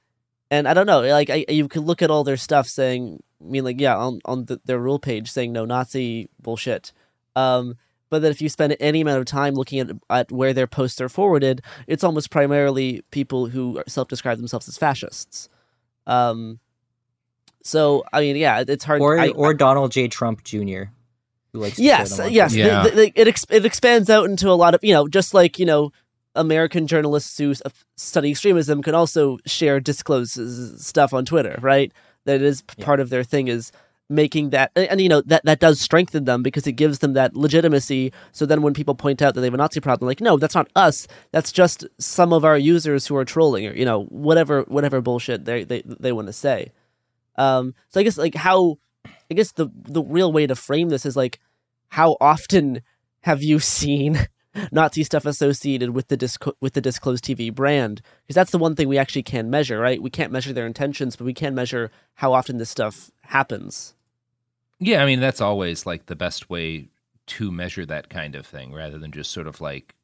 and 0.50 0.66
I 0.66 0.74
don't 0.74 0.86
know, 0.86 1.02
like 1.02 1.30
I, 1.30 1.44
you 1.48 1.68
could 1.68 1.84
look 1.84 2.02
at 2.02 2.10
all 2.10 2.24
their 2.24 2.36
stuff 2.36 2.66
saying, 2.66 3.22
I 3.40 3.48
mean, 3.48 3.62
like 3.62 3.80
yeah, 3.80 3.96
on 3.96 4.18
on 4.24 4.46
the, 4.46 4.60
their 4.64 4.80
rule 4.80 4.98
page 4.98 5.30
saying 5.30 5.52
no 5.52 5.64
Nazi 5.64 6.28
bullshit, 6.42 6.92
um 7.36 7.76
but 8.10 8.22
then 8.22 8.30
if 8.30 8.42
you 8.42 8.48
spend 8.48 8.76
any 8.80 9.00
amount 9.00 9.20
of 9.20 9.24
time 9.24 9.54
looking 9.54 9.80
at, 9.80 9.90
at 10.10 10.32
where 10.32 10.52
their 10.52 10.66
posts 10.66 11.00
are 11.00 11.08
forwarded, 11.08 11.62
it's 11.86 12.04
almost 12.04 12.30
primarily 12.30 13.02
people 13.10 13.46
who 13.46 13.82
self-describe 13.86 14.36
themselves 14.36 14.68
as 14.68 14.76
fascists. 14.76 15.48
Um, 16.06 16.58
so 17.62 18.04
I 18.12 18.20
mean, 18.20 18.36
yeah, 18.36 18.64
it's 18.66 18.84
hard. 18.84 19.00
Or 19.00 19.18
I, 19.18 19.28
or 19.28 19.54
Donald 19.54 19.92
J. 19.92 20.08
Trump 20.08 20.44
Jr. 20.44 20.84
Who 21.52 21.58
likes 21.58 21.78
yes, 21.78 22.20
yes, 22.30 22.54
yeah. 22.54 22.84
the, 22.84 22.90
the, 22.90 23.12
it 23.14 23.28
ex- 23.28 23.46
it 23.50 23.64
expands 23.64 24.08
out 24.08 24.26
into 24.26 24.50
a 24.50 24.54
lot 24.54 24.74
of 24.74 24.84
you 24.84 24.92
know, 24.92 25.08
just 25.08 25.34
like 25.34 25.58
you 25.58 25.66
know, 25.66 25.92
American 26.34 26.86
journalists 26.86 27.36
who 27.38 27.54
study 27.96 28.30
extremism 28.30 28.82
can 28.82 28.94
also 28.94 29.38
share 29.46 29.80
disclose 29.80 30.38
stuff 30.84 31.12
on 31.12 31.24
Twitter, 31.24 31.58
right? 31.60 31.92
That 32.24 32.40
is 32.40 32.62
yeah. 32.76 32.84
part 32.84 33.00
of 33.00 33.10
their 33.10 33.24
thing 33.24 33.48
is 33.48 33.72
making 34.10 34.50
that 34.50 34.72
and, 34.74 35.00
you 35.00 35.08
know 35.08 35.20
that 35.22 35.44
that 35.44 35.60
does 35.60 35.80
strengthen 35.80 36.24
them 36.24 36.42
because 36.42 36.66
it 36.66 36.72
gives 36.72 36.98
them 36.98 37.12
that 37.12 37.34
legitimacy 37.36 38.12
so 38.32 38.44
then 38.44 38.60
when 38.60 38.74
people 38.74 38.94
point 38.94 39.22
out 39.22 39.34
that 39.34 39.40
they 39.40 39.46
have 39.46 39.54
a 39.54 39.56
nazi 39.56 39.80
problem 39.80 40.06
like 40.06 40.20
no 40.20 40.36
that's 40.36 40.54
not 40.54 40.68
us 40.74 41.06
that's 41.30 41.52
just 41.52 41.86
some 41.98 42.32
of 42.32 42.44
our 42.44 42.58
users 42.58 43.06
who 43.06 43.16
are 43.16 43.24
trolling 43.24 43.66
or 43.66 43.72
you 43.72 43.84
know 43.84 44.04
whatever 44.06 44.62
whatever 44.62 45.00
bullshit 45.00 45.44
they 45.44 45.64
they, 45.64 45.82
they 45.86 46.12
want 46.12 46.26
to 46.26 46.32
say 46.32 46.72
um 47.36 47.74
so 47.88 48.00
i 48.00 48.02
guess 48.02 48.18
like 48.18 48.34
how 48.34 48.76
i 49.30 49.34
guess 49.34 49.52
the 49.52 49.70
the 49.74 50.02
real 50.02 50.32
way 50.32 50.46
to 50.46 50.56
frame 50.56 50.88
this 50.88 51.06
is 51.06 51.16
like 51.16 51.38
how 51.90 52.16
often 52.20 52.82
have 53.20 53.42
you 53.42 53.58
seen 53.58 54.18
Nazi 54.72 55.04
stuff 55.04 55.26
associated 55.26 55.90
with 55.90 56.08
the 56.08 56.16
disc- 56.16 56.44
with 56.60 56.72
the 56.74 56.80
disclosed 56.80 57.24
TV 57.24 57.54
brand 57.54 58.02
because 58.26 58.34
that's 58.34 58.50
the 58.50 58.58
one 58.58 58.74
thing 58.74 58.88
we 58.88 58.98
actually 58.98 59.22
can 59.22 59.50
measure, 59.50 59.78
right? 59.78 60.02
We 60.02 60.10
can't 60.10 60.32
measure 60.32 60.52
their 60.52 60.66
intentions, 60.66 61.16
but 61.16 61.24
we 61.24 61.34
can 61.34 61.54
measure 61.54 61.90
how 62.14 62.32
often 62.32 62.58
this 62.58 62.70
stuff 62.70 63.10
happens. 63.22 63.94
Yeah, 64.80 65.02
I 65.02 65.06
mean 65.06 65.20
that's 65.20 65.40
always 65.42 65.84
like 65.86 66.06
the 66.06 66.16
best 66.16 66.48
way 66.50 66.88
to 67.26 67.52
measure 67.52 67.84
that 67.86 68.08
kind 68.10 68.34
of 68.34 68.46
thing, 68.46 68.72
rather 68.72 68.98
than 68.98 69.12
just 69.12 69.30
sort 69.30 69.46
of 69.46 69.60
like 69.60 69.94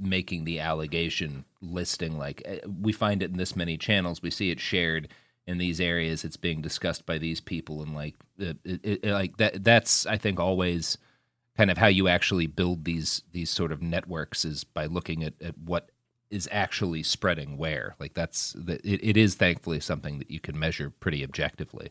making 0.00 0.44
the 0.44 0.60
allegation 0.60 1.44
listing 1.62 2.18
like 2.18 2.42
eh, 2.46 2.60
we 2.82 2.92
find 2.92 3.22
it 3.22 3.30
in 3.30 3.36
this 3.36 3.56
many 3.56 3.76
channels, 3.78 4.22
we 4.22 4.30
see 4.30 4.50
it 4.50 4.60
shared 4.60 5.08
in 5.46 5.58
these 5.58 5.80
areas, 5.80 6.24
it's 6.24 6.36
being 6.36 6.62
discussed 6.62 7.06
by 7.06 7.18
these 7.18 7.40
people, 7.40 7.82
and 7.82 7.94
like 7.94 8.14
it, 8.38 8.56
it, 8.64 8.80
it, 8.84 9.04
like 9.04 9.36
that. 9.38 9.64
That's 9.64 10.06
I 10.06 10.16
think 10.18 10.40
always 10.40 10.98
kind 11.56 11.70
of 11.70 11.78
how 11.78 11.88
you 11.88 12.08
actually 12.08 12.46
build 12.48 12.84
these 12.84 13.22
these 13.32 13.50
sort 13.50 13.72
of 13.72 13.82
networks 13.82 14.44
is 14.46 14.64
by 14.64 14.86
looking 14.86 15.24
at, 15.24 15.34
at 15.42 15.58
what 15.58 15.90
is 16.30 16.48
actually 16.52 17.02
spreading 17.04 17.56
where. 17.58 17.96
Like 18.00 18.14
that's 18.14 18.54
it, 18.68 18.82
it 18.84 19.16
is 19.18 19.36
thankfully 19.36 19.80
something 19.80 20.18
that 20.20 20.30
you 20.30 20.40
can 20.40 20.58
measure 20.58 20.90
pretty 20.90 21.24
objectively 21.24 21.90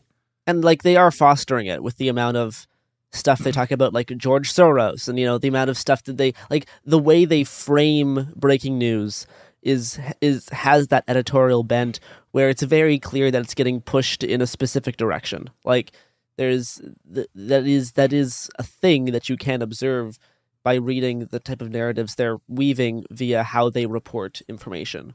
and 0.50 0.64
like 0.64 0.82
they 0.82 0.96
are 0.96 1.10
fostering 1.10 1.66
it 1.66 1.82
with 1.82 1.96
the 1.96 2.08
amount 2.08 2.36
of 2.36 2.66
stuff 3.12 3.40
they 3.40 3.52
talk 3.52 3.70
about 3.70 3.92
like 3.92 4.16
George 4.16 4.52
Soros 4.52 5.08
and 5.08 5.18
you 5.18 5.26
know 5.26 5.38
the 5.38 5.48
amount 5.48 5.70
of 5.70 5.78
stuff 5.78 6.04
that 6.04 6.16
they 6.16 6.34
like 6.50 6.66
the 6.84 6.98
way 6.98 7.24
they 7.24 7.44
frame 7.44 8.32
breaking 8.36 8.78
news 8.78 9.26
is 9.62 9.98
is 10.20 10.48
has 10.50 10.88
that 10.88 11.04
editorial 11.08 11.62
bent 11.62 12.00
where 12.30 12.48
it's 12.48 12.62
very 12.62 12.98
clear 12.98 13.30
that 13.30 13.42
it's 13.42 13.54
getting 13.54 13.80
pushed 13.80 14.22
in 14.22 14.40
a 14.40 14.46
specific 14.46 14.96
direction. 14.96 15.50
Like 15.64 15.92
there's 16.36 16.80
that 17.04 17.66
is 17.66 17.92
that 17.92 18.12
is 18.12 18.50
a 18.58 18.62
thing 18.62 19.06
that 19.06 19.28
you 19.28 19.36
can 19.36 19.62
observe 19.62 20.18
by 20.62 20.74
reading 20.74 21.26
the 21.30 21.40
type 21.40 21.62
of 21.62 21.70
narratives 21.70 22.14
they're 22.14 22.38
weaving 22.48 23.04
via 23.10 23.42
how 23.42 23.70
they 23.70 23.86
report 23.86 24.40
information. 24.48 25.14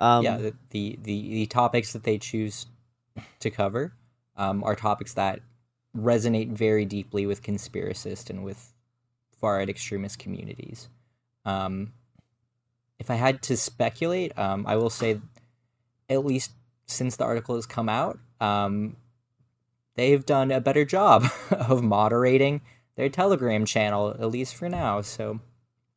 Um, 0.00 0.24
yeah 0.24 0.36
the 0.36 0.54
the 0.70 0.98
the 1.02 1.46
topics 1.46 1.92
that 1.92 2.04
they 2.04 2.18
choose 2.18 2.66
to 3.40 3.50
cover 3.50 3.92
um, 4.38 4.62
are 4.64 4.76
topics 4.76 5.14
that 5.14 5.40
resonate 5.96 6.50
very 6.50 6.84
deeply 6.84 7.26
with 7.26 7.42
conspiracists 7.42 8.30
and 8.30 8.44
with 8.44 8.72
far 9.40 9.56
right 9.56 9.68
extremist 9.68 10.18
communities. 10.18 10.88
Um, 11.44 11.92
if 12.98 13.10
I 13.10 13.14
had 13.16 13.42
to 13.42 13.56
speculate, 13.56 14.36
um, 14.38 14.64
I 14.66 14.76
will 14.76 14.90
say, 14.90 15.20
at 16.08 16.24
least 16.24 16.52
since 16.86 17.16
the 17.16 17.24
article 17.24 17.56
has 17.56 17.66
come 17.66 17.88
out, 17.88 18.18
um, 18.40 18.96
they've 19.94 20.24
done 20.24 20.50
a 20.50 20.60
better 20.60 20.84
job 20.84 21.26
of 21.50 21.82
moderating 21.82 22.60
their 22.96 23.08
Telegram 23.08 23.64
channel, 23.64 24.10
at 24.10 24.30
least 24.30 24.56
for 24.56 24.68
now. 24.68 25.00
So, 25.00 25.40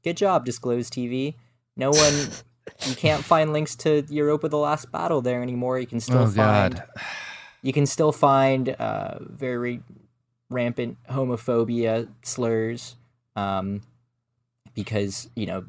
good 0.03 0.17
job, 0.17 0.45
Disclose 0.45 0.89
TV. 0.89 1.35
No 1.75 1.89
one, 1.91 2.29
you 2.87 2.95
can't 2.95 3.23
find 3.23 3.53
links 3.53 3.75
to 3.77 4.05
Europa: 4.09 4.49
The 4.49 4.57
Last 4.57 4.91
Battle 4.91 5.21
there 5.21 5.41
anymore. 5.41 5.79
You 5.79 5.87
can 5.87 5.99
still 5.99 6.19
oh, 6.19 6.27
find. 6.27 6.75
God 6.75 6.83
you 7.61 7.73
can 7.73 7.85
still 7.85 8.11
find 8.11 8.69
uh, 8.69 9.19
very 9.21 9.81
rampant 10.49 10.97
homophobia 11.09 12.07
slurs 12.23 12.95
um, 13.35 13.81
because 14.73 15.29
you 15.35 15.45
know 15.45 15.65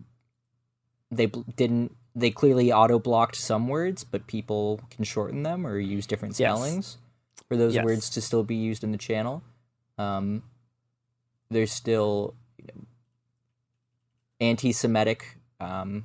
they 1.11 1.27
didn't 1.27 1.95
they 2.15 2.31
clearly 2.31 2.73
auto 2.73 2.99
blocked 2.99 3.37
some 3.37 3.69
words 3.69 4.05
but 4.05 4.27
people 4.27 4.81
can 4.91 5.05
shorten 5.05 5.43
them 5.43 5.67
or 5.67 5.79
use 5.79 6.07
different 6.07 6.35
spellings 6.35 6.99
yes. 6.99 7.45
for 7.49 7.57
those 7.57 7.75
yes. 7.75 7.85
words 7.85 8.11
to 8.11 8.21
still 8.21 8.43
be 8.43 8.57
used 8.57 8.83
in 8.83 8.93
the 8.93 8.99
channel 8.99 9.43
um, 9.99 10.43
there's 11.51 11.71
still 11.71 12.35
you 12.59 12.65
know, 12.75 12.87
anti-semitic 14.41 15.39
um, 15.61 16.05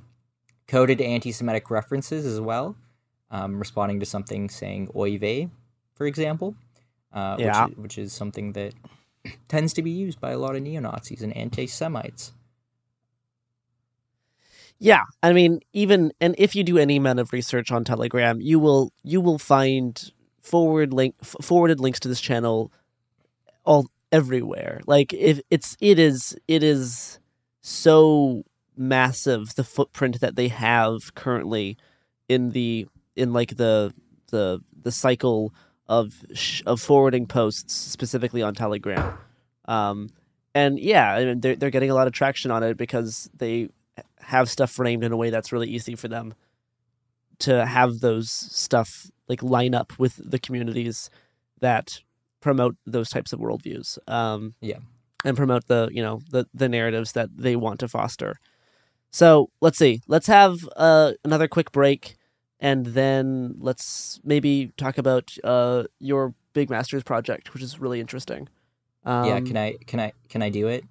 coded 0.68 1.00
anti-semitic 1.00 1.70
references 1.70 2.24
as 2.24 2.40
well 2.40 2.76
um, 3.30 3.58
responding 3.58 3.98
to 3.98 4.06
something 4.06 4.48
saying 4.48 4.88
oy 4.94 5.18
vey 5.18 5.48
for 5.98 6.06
example, 6.06 6.54
uh, 7.12 7.36
yeah. 7.38 7.66
which, 7.66 7.76
which 7.76 7.98
is 7.98 8.12
something 8.12 8.52
that 8.52 8.72
tends 9.48 9.74
to 9.74 9.82
be 9.82 9.90
used 9.90 10.20
by 10.20 10.30
a 10.30 10.38
lot 10.38 10.56
of 10.56 10.62
neo 10.62 10.80
Nazis 10.80 11.22
and 11.22 11.36
anti 11.36 11.66
Semites. 11.66 12.32
Yeah, 14.78 15.02
I 15.24 15.32
mean, 15.32 15.60
even 15.72 16.12
and 16.20 16.36
if 16.38 16.54
you 16.54 16.62
do 16.62 16.78
any 16.78 16.96
amount 16.96 17.18
of 17.18 17.32
research 17.32 17.72
on 17.72 17.84
Telegram, 17.84 18.40
you 18.40 18.60
will 18.60 18.92
you 19.02 19.20
will 19.20 19.38
find 19.38 20.12
forward 20.40 20.92
link 20.92 21.16
forwarded 21.24 21.80
links 21.80 21.98
to 22.00 22.08
this 22.08 22.20
channel 22.20 22.72
all 23.64 23.90
everywhere. 24.12 24.80
Like 24.86 25.12
if 25.12 25.40
it's 25.50 25.76
it 25.80 25.98
is 25.98 26.36
it 26.46 26.62
is 26.62 27.18
so 27.60 28.44
massive 28.76 29.56
the 29.56 29.64
footprint 29.64 30.20
that 30.20 30.36
they 30.36 30.46
have 30.46 31.12
currently 31.16 31.76
in 32.28 32.50
the 32.50 32.86
in 33.16 33.32
like 33.32 33.56
the 33.56 33.92
the 34.30 34.60
the 34.80 34.92
cycle 34.92 35.52
of 35.88 36.14
of 36.66 36.80
forwarding 36.80 37.26
posts 37.26 37.74
specifically 37.74 38.42
on 38.42 38.54
Telegram. 38.54 39.16
Um, 39.66 40.10
and 40.54 40.78
yeah, 40.78 41.14
I 41.14 41.24
mean, 41.24 41.40
they're 41.40 41.56
they're 41.56 41.70
getting 41.70 41.90
a 41.90 41.94
lot 41.94 42.06
of 42.06 42.12
traction 42.12 42.50
on 42.50 42.62
it 42.62 42.76
because 42.76 43.30
they 43.36 43.68
have 44.20 44.50
stuff 44.50 44.70
framed 44.70 45.04
in 45.04 45.12
a 45.12 45.16
way 45.16 45.30
that's 45.30 45.52
really 45.52 45.68
easy 45.68 45.94
for 45.94 46.08
them 46.08 46.34
to 47.40 47.64
have 47.64 48.00
those 48.00 48.30
stuff 48.30 49.10
like 49.28 49.42
line 49.42 49.74
up 49.74 49.98
with 49.98 50.20
the 50.22 50.38
communities 50.38 51.10
that 51.60 52.00
promote 52.40 52.76
those 52.86 53.10
types 53.10 53.32
of 53.32 53.40
worldviews. 53.40 53.98
Um, 54.08 54.54
yeah, 54.60 54.78
and 55.24 55.36
promote 55.36 55.66
the 55.66 55.88
you 55.92 56.02
know 56.02 56.20
the 56.30 56.46
the 56.52 56.68
narratives 56.68 57.12
that 57.12 57.30
they 57.36 57.56
want 57.56 57.80
to 57.80 57.88
foster. 57.88 58.38
So 59.10 59.50
let's 59.62 59.78
see. 59.78 60.02
Let's 60.06 60.26
have 60.26 60.58
uh, 60.76 61.12
another 61.24 61.48
quick 61.48 61.72
break 61.72 62.17
and 62.60 62.86
then 62.86 63.56
let's 63.58 64.20
maybe 64.24 64.72
talk 64.76 64.98
about 64.98 65.36
uh, 65.44 65.84
your 65.98 66.34
big 66.52 66.70
masters 66.70 67.02
project, 67.02 67.54
which 67.54 67.62
is 67.62 67.78
really 67.78 68.00
interesting. 68.00 68.48
Um, 69.04 69.24
yeah, 69.26 69.40
can 69.40 69.56
I 69.56 69.76
can 69.86 70.00
I 70.00 70.12
can 70.28 70.42
I 70.42 70.50
do 70.50 70.68
it? 70.68 70.84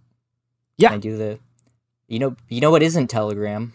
Yeah, 0.77 0.89
can 0.89 0.97
I 0.97 0.99
do 0.99 1.17
the. 1.17 1.39
You 2.07 2.19
know, 2.19 2.35
you 2.47 2.61
know 2.61 2.71
what 2.71 2.81
isn't 2.83 3.07
Telegram? 3.07 3.73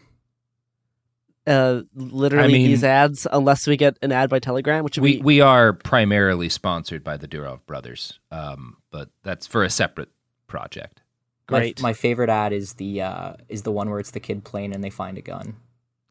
Uh, 1.46 1.82
literally 1.94 2.44
I 2.44 2.46
mean, 2.46 2.66
these 2.68 2.84
ads, 2.84 3.26
unless 3.30 3.66
we 3.66 3.76
get 3.76 3.98
an 4.00 4.12
ad 4.12 4.30
by 4.30 4.38
Telegram, 4.38 4.84
which 4.84 4.96
we 4.96 5.16
be... 5.16 5.22
we 5.22 5.40
are 5.40 5.72
primarily 5.72 6.48
sponsored 6.48 7.02
by 7.02 7.16
the 7.16 7.26
Durov 7.26 7.66
brothers, 7.66 8.20
um, 8.30 8.76
but 8.90 9.10
that's 9.22 9.46
for 9.46 9.64
a 9.64 9.70
separate 9.70 10.08
project. 10.46 11.02
Great. 11.46 11.82
My, 11.82 11.88
my 11.88 11.92
favorite 11.92 12.30
ad 12.30 12.52
is 12.52 12.74
the 12.74 13.02
uh, 13.02 13.34
is 13.48 13.62
the 13.62 13.72
one 13.72 13.90
where 13.90 13.98
it's 13.98 14.12
the 14.12 14.20
kid 14.20 14.44
playing 14.44 14.72
and 14.72 14.82
they 14.82 14.90
find 14.90 15.18
a 15.18 15.20
gun. 15.20 15.56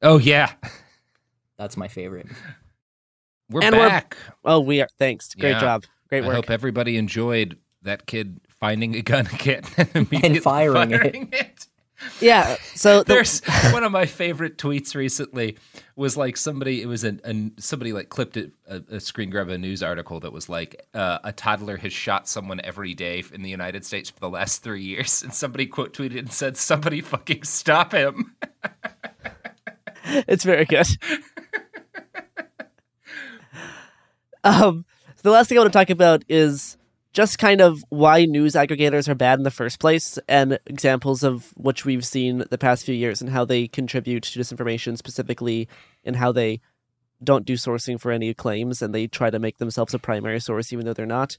Oh 0.02 0.18
yeah, 0.20 0.52
that's 1.62 1.78
my 1.78 1.88
favorite. 1.88 2.28
We're 3.50 3.64
And 3.64 3.74
back. 3.76 4.18
oh, 4.46 4.60
we 4.62 4.82
are. 4.82 4.88
Thanks. 4.98 5.34
Great 5.36 5.52
Yeah. 5.52 5.60
job. 5.60 5.84
Great 6.10 6.24
work. 6.24 6.32
I 6.32 6.36
hope 6.36 6.50
everybody 6.50 6.98
enjoyed 6.98 7.58
that 7.84 8.06
kid 8.06 8.40
finding 8.50 8.96
a 8.96 9.02
gun 9.02 9.28
again 9.34 9.64
and, 9.94 10.08
And 10.24 10.42
firing 10.42 10.92
it. 10.92 10.98
firing 11.02 11.30
it. 11.32 11.68
Yeah. 12.20 12.56
So 12.74 13.00
the- 13.04 13.14
There's 13.14 13.42
one 13.72 13.84
of 13.84 13.92
my 13.92 14.06
favorite 14.08 14.58
tweets 14.58 14.96
recently 14.96 15.58
was 15.96 16.18
like 16.18 16.36
somebody 16.38 16.82
it 16.82 16.88
was 16.88 17.04
an, 17.04 17.22
an 17.24 17.52
somebody 17.60 17.94
like 17.94 18.10
clipped 18.10 18.38
it, 18.38 18.52
a, 18.68 18.82
a 18.90 19.00
screen 19.00 19.30
grab 19.30 19.48
of 19.50 19.54
a 19.54 19.58
news 19.58 19.84
article 19.84 20.20
that 20.22 20.34
was 20.34 20.50
like 20.50 20.88
uh, 20.96 21.20
a 21.24 21.32
toddler 21.32 21.78
has 21.78 21.94
shot 21.94 22.28
someone 22.28 22.60
every 22.64 22.96
day 22.96 23.24
in 23.34 23.44
the 23.44 23.50
United 23.52 23.86
States 23.86 24.10
for 24.10 24.20
the 24.20 24.30
last 24.30 24.64
three 24.64 24.82
years 24.82 25.22
and 25.22 25.32
somebody 25.34 25.68
quote 25.68 25.94
tweeted 25.94 26.18
and 26.18 26.32
said 26.34 26.58
somebody 26.58 27.02
fucking 27.02 27.44
stop 27.44 27.92
him. 27.92 28.36
It's 30.06 30.44
very 30.44 30.66
good. 30.66 30.88
um, 34.44 34.86
the 35.24 35.32
last 35.32 35.50
thing 35.50 35.58
I 35.58 35.62
want 35.62 35.74
to 35.74 35.78
talk 35.80 35.90
about 35.90 36.24
is 36.30 36.78
just 37.14 37.40
kind 37.40 37.62
of 37.62 37.84
why 37.90 38.26
news 38.26 38.54
aggregators 38.54 39.08
are 39.10 39.16
bad 39.16 39.40
in 39.40 39.44
the 39.44 39.52
first 39.52 39.80
place, 39.80 40.18
and 40.28 40.60
examples 40.66 41.24
of 41.24 41.52
which 41.58 41.86
we've 41.86 42.06
seen 42.06 42.46
the 42.50 42.58
past 42.58 42.86
few 42.86 42.96
years, 42.96 43.22
and 43.22 43.30
how 43.30 43.46
they 43.46 43.68
contribute 43.68 44.24
to 44.24 44.40
disinformation, 44.40 44.98
specifically 44.98 45.68
and 46.04 46.16
how 46.16 46.32
they 46.32 46.62
don't 47.24 47.46
do 47.46 47.54
sourcing 47.54 48.00
for 48.00 48.12
any 48.12 48.34
claims, 48.34 48.82
and 48.82 48.96
they 48.96 49.08
try 49.08 49.30
to 49.30 49.40
make 49.40 49.58
themselves 49.58 49.94
a 49.94 50.00
primary 50.00 50.40
source 50.40 50.74
even 50.74 50.86
though 50.86 50.94
they're 50.94 51.06
not. 51.06 51.38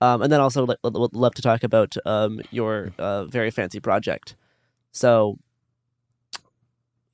Um, 0.00 0.22
and 0.22 0.32
then 0.32 0.40
also, 0.40 0.66
would 0.66 1.14
love 1.14 1.34
to 1.34 1.42
talk 1.42 1.62
about 1.62 1.94
um, 2.06 2.40
your 2.50 2.92
uh, 2.98 3.26
very 3.26 3.50
fancy 3.50 3.80
project. 3.80 4.34
So, 4.92 5.38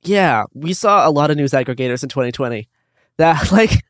yeah, 0.03 0.43
we 0.53 0.73
saw 0.73 1.07
a 1.07 1.11
lot 1.11 1.31
of 1.31 1.37
news 1.37 1.51
aggregators 1.51 2.03
in 2.03 2.09
2020 2.09 2.67
that 3.17 3.51
like 3.51 3.83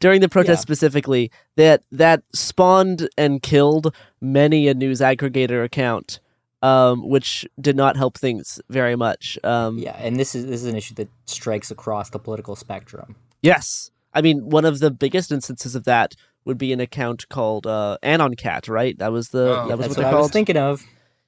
during 0.00 0.20
the 0.20 0.28
protest 0.28 0.60
Yeah. 0.60 0.62
specifically 0.62 1.30
that 1.56 1.82
that 1.92 2.22
spawned 2.34 3.08
and 3.16 3.40
killed 3.42 3.94
many 4.20 4.68
a 4.68 4.74
news 4.74 5.00
aggregator 5.00 5.64
account 5.64 6.20
um, 6.62 7.08
which 7.08 7.44
did 7.60 7.74
not 7.76 7.96
help 7.96 8.16
things 8.18 8.60
very 8.68 8.94
much 8.96 9.38
um, 9.44 9.78
Yeah, 9.78 9.96
and 9.98 10.16
this 10.16 10.34
is 10.34 10.46
this 10.46 10.62
is 10.62 10.66
an 10.66 10.76
issue 10.76 10.94
that 10.94 11.08
strikes 11.26 11.70
across 11.70 12.10
the 12.10 12.18
political 12.18 12.56
spectrum. 12.56 13.16
yes 13.40 13.90
i 14.14 14.20
mean 14.20 14.48
one 14.50 14.64
of 14.64 14.80
the 14.80 14.90
biggest 14.90 15.30
instances 15.32 15.74
of 15.74 15.84
that 15.84 16.14
would 16.44 16.58
be 16.58 16.72
an 16.72 16.80
account 16.80 17.28
called 17.28 17.68
uh, 17.68 17.96
AnonCat, 18.02 18.68
right? 18.68 18.98
That 18.98 19.12
was 19.12 19.28
the 19.28 19.60
Oh, 19.62 19.68
that 19.68 19.78
was 19.78 19.86
That's 19.86 19.88
what 19.88 19.88
what 19.90 19.96
they're 19.98 20.06
I 20.06 20.10
called. 20.10 20.22
was 20.24 20.30
thinking 20.32 20.56
of. 20.56 20.84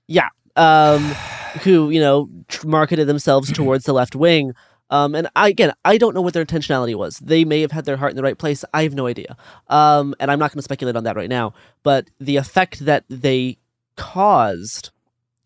Yeah. 0.08 0.28
Um, 0.56 1.14
who, 1.62 1.90
you 1.90 2.00
know, 2.00 2.28
tr- 2.48 2.66
marketed 2.66 3.06
themselves 3.06 3.52
towards 3.52 3.84
the 3.84 3.92
left 3.92 4.14
wing. 4.14 4.54
Um, 4.90 5.14
and 5.14 5.28
I, 5.34 5.48
again, 5.48 5.72
I 5.84 5.98
don't 5.98 6.14
know 6.14 6.20
what 6.20 6.34
their 6.34 6.44
intentionality 6.44 6.94
was. 6.94 7.18
They 7.18 7.44
may 7.44 7.60
have 7.62 7.72
had 7.72 7.84
their 7.84 7.96
heart 7.96 8.10
in 8.10 8.16
the 8.16 8.22
right 8.22 8.38
place. 8.38 8.64
I 8.74 8.82
have 8.82 8.94
no 8.94 9.06
idea. 9.06 9.36
Um, 9.68 10.14
and 10.20 10.30
I'm 10.30 10.38
not 10.38 10.52
going 10.52 10.58
to 10.58 10.62
speculate 10.62 10.94
on 10.96 11.04
that 11.04 11.16
right 11.16 11.28
now. 11.28 11.54
But 11.82 12.10
the 12.20 12.36
effect 12.36 12.80
that 12.84 13.04
they 13.08 13.58
caused 13.96 14.90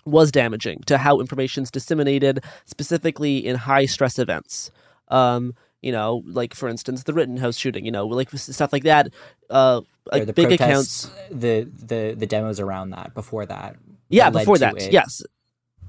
was 0.05 0.33
damaging 0.33 0.81
to 0.87 0.99
how 0.99 1.21
information's 1.21 1.71
disseminated, 1.71 2.43
specifically 2.65 3.39
in 3.39 3.57
high 3.57 3.87
stress 3.87 4.19
events. 4.19 4.71
Um, 5.09 5.55
you 5.83 5.93
know, 5.93 6.23
like 6.27 6.55
for 6.55 6.69
instance, 6.69 7.05
the 7.05 7.15
Rittenhouse 7.15 7.57
shooting. 7.57 7.85
You 7.85 7.93
know, 7.93 8.07
like 8.07 8.31
stuff 8.31 8.73
like 8.73 8.83
that. 8.85 9.13
Uh, 9.49 9.83
like 10.11 10.27
the 10.27 10.33
big 10.33 10.49
protests, 10.49 11.05
accounts. 11.05 11.31
the 11.31 11.71
the 11.79 12.15
the 12.19 12.27
demos 12.27 12.59
around 12.59 12.91
that 12.91 13.15
before 13.15 13.47
that. 13.47 13.77
Yeah, 14.09 14.31
before 14.31 14.59
that, 14.59 14.77
it. 14.81 14.93
yes, 14.93 15.23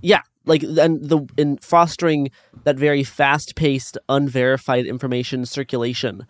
yeah, 0.02 0.22
like 0.46 0.64
and 0.64 1.04
the 1.04 1.26
in 1.38 1.58
fostering 1.58 2.32
that 2.64 2.78
very 2.78 3.04
fast-paced, 3.04 3.98
unverified 4.08 4.86
information 4.86 5.46
circulation, 5.46 6.26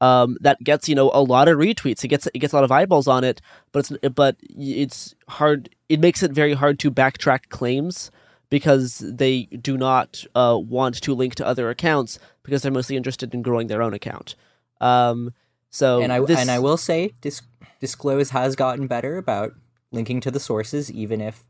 um, 0.00 0.36
that 0.40 0.62
gets 0.62 0.88
you 0.88 0.94
know 0.94 1.10
a 1.12 1.22
lot 1.22 1.48
of 1.48 1.58
retweets. 1.58 2.04
It 2.04 2.08
gets 2.08 2.26
it 2.28 2.38
gets 2.38 2.52
a 2.52 2.56
lot 2.56 2.64
of 2.64 2.72
eyeballs 2.72 3.08
on 3.08 3.24
it, 3.24 3.40
but 3.72 3.90
it's 3.90 4.08
but 4.14 4.36
it's 4.50 5.14
hard. 5.28 5.70
It 5.88 6.00
makes 6.00 6.22
it 6.22 6.32
very 6.32 6.54
hard 6.54 6.78
to 6.80 6.90
backtrack 6.90 7.48
claims 7.48 8.10
because 8.50 8.98
they 8.98 9.44
do 9.44 9.76
not 9.76 10.24
uh, 10.34 10.58
want 10.60 11.00
to 11.02 11.14
link 11.14 11.34
to 11.36 11.46
other 11.46 11.68
accounts 11.68 12.18
because 12.42 12.62
they're 12.62 12.72
mostly 12.72 12.96
interested 12.96 13.34
in 13.34 13.42
growing 13.42 13.66
their 13.66 13.82
own 13.82 13.94
account. 13.94 14.36
Um, 14.80 15.34
so 15.70 16.00
and 16.00 16.12
I 16.12 16.20
this, 16.20 16.38
and 16.38 16.50
I 16.50 16.58
will 16.58 16.76
say, 16.76 17.12
Dis- 17.20 17.42
Disclose 17.80 18.30
has 18.30 18.56
gotten 18.56 18.86
better 18.86 19.18
about 19.18 19.52
linking 19.90 20.20
to 20.20 20.30
the 20.30 20.40
sources, 20.40 20.90
even 20.90 21.20
if 21.20 21.44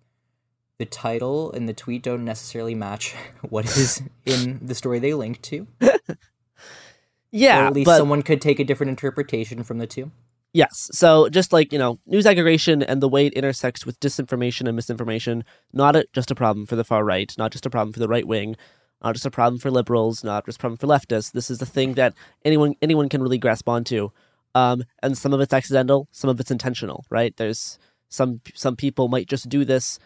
the 0.79 0.87
title 0.87 1.53
and 1.53 1.69
the 1.69 1.75
tweet 1.75 2.03
don't 2.03 2.25
necessarily 2.25 2.75
match 2.75 3.15
what 3.49 3.67
is 3.67 4.03
in 4.25 4.61
the 4.65 4.75
story 4.75 4.99
they 4.99 5.15
link 5.15 5.43
to. 5.43 5.67
yeah, 7.31 7.65
or 7.65 7.67
at 7.67 7.73
least 7.75 7.87
but, 7.87 7.99
someone 7.99 8.23
could 8.23 8.41
take 8.41 8.59
a 8.61 8.65
different 8.65 8.91
interpretation 8.91 9.63
from 9.63 9.79
the 9.79 9.87
two. 9.87 10.11
Yes. 10.55 10.89
So 10.93 11.29
just 11.29 11.53
like, 11.53 11.73
you 11.73 11.79
know, 11.79 11.99
news 12.07 12.25
aggregation 12.25 12.83
and 12.83 13.03
the 13.03 13.09
way 13.09 13.27
it 13.27 13.35
intersects 13.35 13.85
with 13.85 14.01
disinformation 14.01 14.67
and 14.67 14.75
misinformation, 14.75 15.45
not 15.73 15.95
a, 15.95 16.07
just 16.15 16.31
a 16.31 16.35
problem 16.35 16.65
for 16.65 16.75
the 16.75 16.85
far 16.85 17.05
right, 17.05 17.33
not 17.37 17.53
just 17.53 17.67
a 17.67 17.71
problem 17.71 17.93
for 17.93 18.01
the 18.01 18.09
right 18.09 18.27
wing, 18.27 18.57
not 19.05 19.15
just 19.15 19.27
a 19.27 19.31
problem 19.31 19.61
for 19.61 19.71
liberals, 19.71 20.25
not 20.25 20.47
just 20.47 20.59
a 20.59 20.61
problem 20.61 20.79
for 20.79 20.87
leftists. 20.87 21.33
This 21.33 21.51
is 21.51 21.59
the 21.59 21.67
thing 21.67 21.95
that 21.95 22.15
anyone 22.45 22.75
anyone 22.81 23.09
can 23.09 23.23
really 23.23 23.39
grasp 23.39 23.69
onto. 23.69 24.11
Um, 24.55 24.85
and 25.03 25.17
some 25.17 25.35
of 25.35 25.41
it's 25.41 25.53
accidental, 25.53 26.09
some 26.11 26.31
of 26.31 26.41
it's 26.41 26.51
intentional, 26.51 27.05
right? 27.11 27.37
There's 27.37 27.79
some 28.09 28.41
some 28.55 28.75
people 28.75 29.09
might 29.09 29.29
just 29.29 29.49
do 29.49 29.65
this 29.65 29.99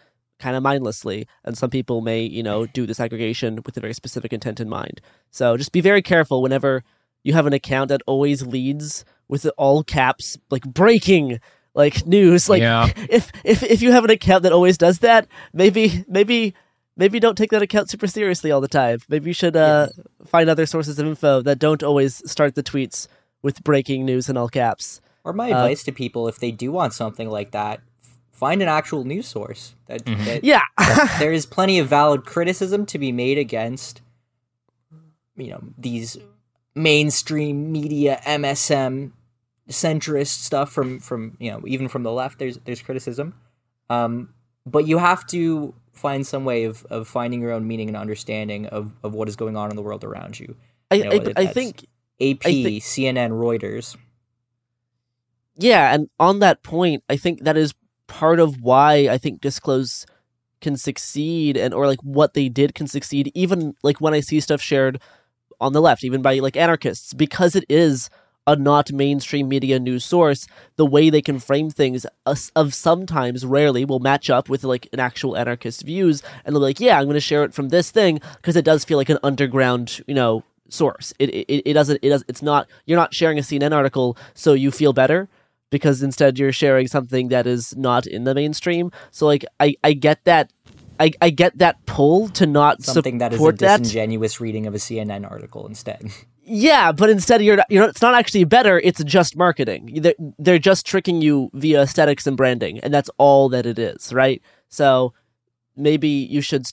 kind 0.45 0.57
of 0.57 0.63
mindlessly, 0.63 1.27
and 1.45 1.57
some 1.57 1.71
people 1.71 2.01
may, 2.11 2.21
you 2.39 2.43
know, 2.43 2.67
do 2.79 2.83
this 2.87 3.01
aggregation 3.01 3.51
with 3.65 3.77
a 3.77 3.81
very 3.81 3.95
specific 3.95 4.33
intent 4.33 4.59
in 4.61 4.69
mind. 4.69 5.01
So 5.31 5.57
just 5.57 5.73
be 5.73 5.81
very 5.91 6.03
careful 6.03 6.43
whenever 6.43 6.83
you 7.25 7.33
have 7.39 7.47
an 7.47 7.53
account 7.53 7.89
that 7.93 8.03
always 8.07 8.39
leads 8.57 9.05
with 9.29 9.47
all 9.57 9.83
caps 9.85 10.37
like 10.51 10.65
breaking 10.65 11.39
like 11.75 11.97
news 12.07 12.49
like 12.53 12.61
Yeah. 12.61 12.91
if 13.19 13.25
if 13.45 13.63
if 13.63 13.81
you 13.83 13.93
have 13.93 14.05
an 14.05 14.11
account 14.11 14.43
that 14.43 14.53
always 14.53 14.77
does 14.77 14.99
that 14.99 15.27
maybe 15.55 16.05
maybe 16.09 16.53
maybe 16.97 17.17
don't 17.21 17.39
take 17.39 17.51
that 17.55 17.63
account 17.63 17.89
super 17.89 18.07
seriously 18.07 18.51
all 18.53 18.61
the 18.61 18.69
time 18.83 18.99
maybe 19.09 19.31
you 19.31 19.33
should 19.43 19.57
uh 19.57 19.87
find 20.27 20.51
other 20.51 20.67
sources 20.67 20.99
of 20.99 21.07
info 21.07 21.41
that 21.41 21.59
don't 21.59 21.83
always 21.83 22.21
start 22.31 22.55
the 22.57 22.63
tweets 22.63 23.07
with 23.41 23.63
breaking 23.65 24.05
news 24.05 24.29
in 24.29 24.37
all 24.37 24.49
caps 24.51 25.01
Or 25.25 25.33
my 25.33 25.49
Uh, 25.51 25.57
advice 25.65 25.83
to 25.85 25.93
people, 25.93 26.23
if 26.33 26.37
they 26.43 26.51
do 26.51 26.69
want 26.79 26.93
something 26.93 27.31
like 27.39 27.51
that, 27.53 27.79
f- 27.79 27.85
find 28.33 28.61
an 28.63 28.69
actual 28.69 29.05
news 29.05 29.29
source. 29.29 29.75
That, 29.87 30.05
that- 30.05 30.43
Yeah. 30.45 30.63
that 30.79 31.17
there 31.21 31.33
is 31.33 31.47
plenty 31.47 31.79
of 31.79 31.87
valid 31.89 32.25
criticism 32.25 32.85
to 32.87 32.99
be 32.99 33.13
made 33.13 33.39
against, 33.39 34.01
you 35.37 35.49
know, 35.51 35.63
these 35.79 36.19
mainstream 36.75 37.71
media 37.71 38.21
MSM 38.27 39.13
centrist 39.69 40.43
stuff 40.43 40.73
from 40.73 40.99
from 40.99 41.37
you 41.39 41.51
know 41.51 41.63
even 41.67 41.89
from 41.89 42.03
the 42.03 42.11
left. 42.13 42.39
There's 42.39 42.59
there's 42.65 42.83
criticism, 42.83 43.35
um, 43.91 44.31
but 44.67 44.87
you 44.87 44.99
have 44.99 45.27
to 45.29 45.75
find 45.93 46.27
some 46.27 46.45
way 46.45 46.65
of, 46.65 46.85
of 46.87 47.07
finding 47.07 47.41
your 47.41 47.53
own 47.53 47.67
meaning 47.69 47.87
and 47.89 47.97
understanding 47.97 48.67
of, 48.67 48.93
of 49.05 49.15
what 49.15 49.29
is 49.29 49.37
going 49.37 49.57
on 49.57 49.69
in 49.71 49.77
the 49.77 49.83
world 49.83 50.03
around 50.03 50.41
you. 50.41 50.57
I- 50.91 50.95
You 50.97 51.05
know, 51.05 51.11
I- 51.37 51.43
I 51.43 51.47
think- 51.47 51.85
AP, 52.21 52.39
I 52.47 52.63
think- 52.63 52.83
CNN, 52.83 53.31
Reuters. 53.31 53.97
Yeah, 55.57 55.93
and 55.95 56.09
on 56.19 56.39
that 56.39 56.63
point, 56.63 57.05
I 57.11 57.17
think 57.17 57.43
that 57.45 57.57
is 57.59 57.75
part 58.13 58.39
of 58.39 58.61
why 58.61 59.09
I 59.09 59.17
think 59.17 59.41
Disclose 59.41 60.05
can 60.61 60.77
succeed 60.77 61.57
and 61.57 61.73
or 61.73 61.87
like 61.87 62.01
what 62.03 62.35
they 62.35 62.49
did 62.49 62.75
can 62.75 62.87
succeed 62.87 63.33
even 63.35 63.75
like 63.83 64.01
when 64.01 64.15
I 64.15 64.21
see 64.21 64.39
stuff 64.39 64.61
shared 64.61 65.01
on 65.61 65.73
the 65.73 65.81
left, 65.81 66.05
even 66.05 66.21
by 66.21 66.39
like 66.41 66.57
anarchists, 66.57 67.15
because 67.15 67.57
it 67.57 67.65
is 67.69 68.11
a 68.47 68.57
not 68.57 68.93
mainstream 68.93 69.49
media 69.49 69.79
news 69.79 70.05
source, 70.05 70.47
the 70.77 70.85
way 70.85 71.09
they 71.09 71.23
can 71.23 71.39
frame 71.39 71.71
things 71.71 72.05
uh, 72.27 72.35
of 72.55 72.75
sometimes 72.75 73.47
rarely 73.47 73.85
will 73.85 74.01
match 74.01 74.29
up 74.29 74.49
with 74.49 74.65
like 74.65 74.89
an 74.93 75.01
actual 75.01 75.37
anarchist 75.37 75.83
views 75.83 76.23
and 76.45 76.55
they'll 76.55 76.61
be 76.61 76.65
like, 76.65 76.81
yeah, 76.81 76.99
I'm 76.99 77.05
going 77.05 77.15
to 77.15 77.21
share 77.21 77.45
it 77.45 77.55
from 77.55 77.71
this 77.71 77.91
thing 77.91 78.21
because 78.37 78.57
it 78.57 78.65
does 78.65 78.85
feel 78.85 78.99
like 78.99 79.09
an 79.09 79.19
underground, 79.23 80.03
you 80.07 80.15
know, 80.15 80.43
source. 80.69 81.15
It, 81.19 81.31
it 81.31 81.71
it 81.71 81.73
doesn't 81.73 82.01
it 82.03 82.09
does 82.09 82.25
it's 82.29 82.43
not 82.43 82.69
you're 82.85 82.99
not 82.99 83.15
sharing 83.15 83.39
a 83.39 83.43
CNN 83.43 83.73
article 83.73 84.17
so 84.35 84.53
you 84.53 84.71
feel 84.71 84.93
better 84.93 85.29
because 85.73 86.03
instead 86.03 86.39
you're 86.39 86.53
sharing 86.53 86.87
something 86.87 87.29
that 87.29 87.49
is 87.49 87.75
not 87.77 88.07
in 88.07 88.23
the 88.23 88.35
mainstream. 88.35 88.93
So 89.11 89.27
like 89.27 89.45
I 89.59 89.75
I 89.83 89.95
get 89.95 90.23
that 90.25 90.53
I, 91.01 91.11
I 91.21 91.31
get 91.31 91.59
that 91.59 91.85
pull 91.87 92.29
to 92.29 92.47
not 92.47 92.83
Something 92.83 93.19
that 93.19 93.33
is 93.33 93.37
a 93.37 93.39
support 93.39 93.59
that. 93.59 93.79
disingenuous 93.81 94.41
reading 94.41 94.67
of 94.69 94.75
a 94.75 94.79
CNN 94.79 95.29
article 95.29 95.67
instead. 95.67 96.13
Yeah, 96.45 96.91
but 96.91 97.09
instead 97.09 97.41
you're 97.41 97.57
not, 97.57 97.67
you're 97.71 97.83
not, 97.83 97.91
it's 97.91 98.03
not 98.03 98.17
actually 98.17 98.43
better. 98.43 98.81
It's 98.81 99.03
just 99.05 99.37
marketing. 99.37 100.01
They're, 100.03 100.15
they're 100.41 100.59
just 100.59 100.85
tricking 100.85 101.23
you 101.23 101.51
via 101.55 101.83
aesthetics 101.83 102.27
and 102.27 102.37
branding, 102.37 102.81
and 102.81 102.93
that's 102.93 103.09
all 103.17 103.49
that 103.51 103.65
it 103.65 103.79
is, 103.79 104.13
right? 104.13 104.43
So 104.69 105.15
maybe 105.77 106.09
you 106.09 106.41
should 106.41 106.67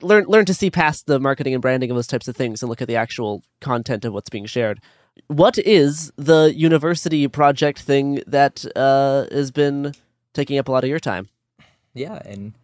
learn 0.00 0.24
learn 0.24 0.46
to 0.46 0.54
see 0.54 0.70
past 0.70 1.06
the 1.06 1.20
marketing 1.20 1.52
and 1.52 1.60
branding 1.60 1.90
of 1.90 1.96
those 1.96 2.06
types 2.06 2.26
of 2.26 2.36
things 2.36 2.62
and 2.62 2.70
look 2.70 2.80
at 2.80 2.88
the 2.88 2.96
actual 2.96 3.42
content 3.60 4.06
of 4.06 4.14
what's 4.14 4.30
being 4.30 4.46
shared. 4.46 4.80
What 5.26 5.58
is 5.58 6.12
the 6.16 6.52
university 6.54 7.26
project 7.28 7.80
thing 7.80 8.22
that 8.26 8.64
uh, 8.76 9.26
has 9.32 9.50
been 9.50 9.92
taking 10.32 10.58
up 10.58 10.68
a 10.68 10.72
lot 10.72 10.84
of 10.84 10.90
your 10.90 11.00
time? 11.00 11.28
Yeah, 11.94 12.20
and 12.24 12.54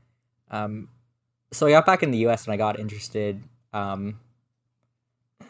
um, 0.50 0.88
so 1.52 1.66
I 1.66 1.70
got 1.70 1.84
back 1.84 2.02
in 2.02 2.10
the 2.10 2.18
U.S. 2.18 2.44
and 2.44 2.54
I 2.54 2.56
got 2.56 2.78
interested 2.78 3.42
um, 3.74 4.20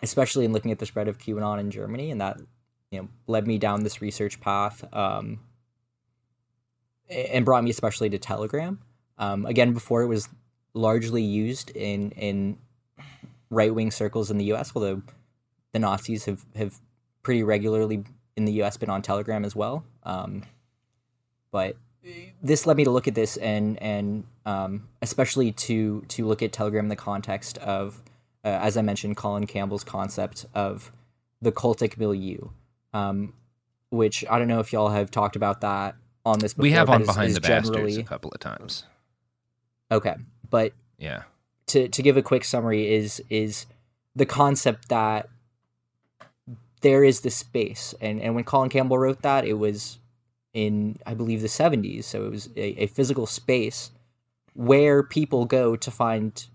especially 0.02 0.44
in 0.44 0.52
looking 0.52 0.73
at 0.73 0.78
the 0.78 0.86
spread 0.86 1.07
of 1.07 1.18
QAnon 1.18 1.60
in 1.60 1.70
Germany, 1.70 2.10
and 2.10 2.20
that 2.20 2.41
you 2.91 3.00
know 3.00 3.08
led 3.26 3.47
me 3.47 3.58
down 3.58 3.84
this 3.84 4.00
research 4.00 4.41
path, 4.41 4.84
um, 4.92 5.41
and 7.08 7.44
brought 7.44 7.62
me 7.62 7.70
especially 7.70 8.10
to 8.10 8.18
Telegram. 8.18 8.81
Um, 9.18 9.47
again, 9.47 9.73
before 9.73 10.02
it 10.02 10.07
was 10.07 10.28
largely 10.73 11.23
used 11.23 11.70
in 11.70 12.10
in 12.12 12.58
right 13.50 13.74
wing 13.74 13.91
circles 13.91 14.31
in 14.31 14.39
the 14.39 14.47
U.S., 14.47 14.73
although 14.74 15.02
the 15.73 15.78
Nazis 15.78 16.24
have 16.24 16.44
have 16.57 16.81
pretty 17.25 17.43
regularly 17.43 18.05
in 18.36 18.44
the 18.44 18.53
U.S. 18.53 18.77
been 18.77 18.91
on 18.91 19.03
Telegram 19.03 19.44
as 19.44 19.57
well. 19.57 19.85
Um, 20.05 20.44
but 21.51 21.77
this 22.43 22.67
led 22.67 22.77
me 22.77 22.85
to 22.85 22.91
look 22.91 23.09
at 23.09 23.15
this 23.15 23.36
and 23.39 23.81
and 23.83 24.25
um, 24.47 24.89
especially 25.03 25.51
to 25.53 26.03
to 26.09 26.27
look 26.27 26.43
at 26.43 26.53
Telegram 26.53 26.85
in 26.85 26.89
the 26.89 26.97
context 26.97 27.59
of, 27.59 28.03
uh, 28.44 28.49
as 28.49 28.77
I 28.77 28.83
mentioned, 28.83 29.17
Colin 29.17 29.47
Campbell's 29.47 29.85
concept 29.85 30.47
of 30.55 30.93
the 31.41 31.51
cultic 31.51 31.97
milieu, 31.97 32.51
um, 32.93 33.33
which 33.91 34.25
I 34.31 34.39
don't 34.39 34.49
know 34.49 34.61
if 34.61 34.73
y'all 34.73 34.91
have 34.91 35.11
talked 35.11 35.36
about 35.36 35.62
that 35.62 35.97
on 36.27 36.39
this. 36.39 36.53
Before, 36.53 36.62
we 36.62 36.73
have 36.73 36.91
on 36.91 37.03
is, 37.03 37.07
behind 37.07 37.28
is 37.28 37.35
the 37.35 37.41
generally... 37.41 37.85
bastards 37.85 37.97
a 37.99 38.03
couple 38.03 38.31
of 38.31 38.41
times. 38.41 38.85
Okay, 39.91 40.15
but 40.51 40.73
yeah, 40.99 41.23
to 41.69 41.89
to 41.89 42.03
give 42.03 42.17
a 42.17 42.23
quick 42.23 42.44
summary 42.44 42.93
is 42.93 43.23
is 43.31 43.67
the 44.15 44.27
concept 44.27 44.91
that 44.91 45.28
there 46.84 47.02
is 47.02 47.22
the 47.22 47.30
space, 47.30 47.94
and 48.00 48.20
and 48.20 48.34
when 48.34 48.44
Colin 48.44 48.68
Campbell 48.68 48.98
wrote 48.98 49.22
that, 49.22 49.46
it 49.46 49.54
was 49.54 49.98
in 50.52 50.98
I 51.06 51.14
believe 51.14 51.40
the 51.40 51.48
70s. 51.48 52.04
So 52.04 52.26
it 52.26 52.30
was 52.30 52.50
a, 52.56 52.84
a 52.84 52.86
physical 52.86 53.26
space 53.26 53.90
where 54.52 55.02
people 55.02 55.46
go 55.46 55.76
to 55.76 55.90
find 55.90 56.46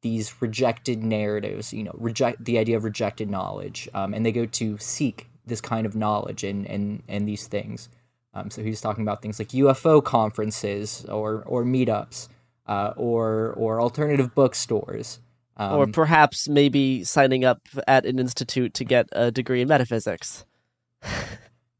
these 0.00 0.40
rejected 0.40 1.02
narratives, 1.02 1.72
you 1.72 1.82
know, 1.82 1.94
reject 1.94 2.44
the 2.44 2.58
idea 2.58 2.76
of 2.76 2.84
rejected 2.84 3.28
knowledge, 3.28 3.88
um, 3.92 4.14
and 4.14 4.24
they 4.24 4.32
go 4.32 4.46
to 4.46 4.78
seek 4.78 5.28
this 5.44 5.60
kind 5.60 5.84
of 5.84 5.96
knowledge 5.96 6.44
and 6.44 6.64
and 6.66 7.02
and 7.08 7.28
these 7.28 7.48
things. 7.48 7.88
Um, 8.34 8.50
so 8.50 8.62
he's 8.62 8.80
talking 8.80 9.02
about 9.02 9.20
things 9.20 9.40
like 9.40 9.48
UFO 9.48 10.02
conferences 10.02 11.04
or 11.06 11.42
or 11.44 11.64
meetups, 11.64 12.28
uh, 12.68 12.92
or 12.96 13.52
or 13.56 13.80
alternative 13.80 14.32
bookstores, 14.32 15.18
um, 15.56 15.76
or 15.76 15.86
perhaps 15.86 16.48
maybe 16.48 17.04
signing 17.04 17.44
up 17.44 17.60
at 17.86 18.06
an 18.06 18.18
institute 18.18 18.74
to 18.74 18.84
get 18.84 19.08
a 19.12 19.30
degree 19.30 19.62
in 19.62 19.68
metaphysics. 19.68 20.44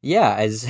yeah, 0.02 0.34
as 0.36 0.66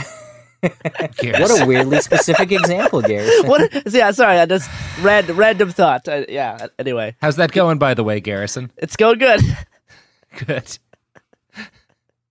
what 0.62 1.60
a 1.60 1.66
weirdly 1.66 2.00
specific 2.00 2.52
example, 2.52 3.02
Garrison. 3.02 3.47
what? 3.48 3.92
Yeah, 3.92 4.12
sorry, 4.12 4.39
I 4.39 4.47
just 4.47 4.70
read 5.00 5.28
random 5.31 5.70
thought. 5.70 6.06
Uh, 6.06 6.24
yeah. 6.28 6.68
Anyway, 6.78 7.16
how's 7.20 7.36
that 7.36 7.50
going, 7.50 7.78
by 7.78 7.94
the 7.94 8.05
way, 8.05 8.20
Garrison? 8.20 8.70
It's 8.76 8.94
going 8.94 9.18
good. 9.18 9.40
good. 10.47 10.78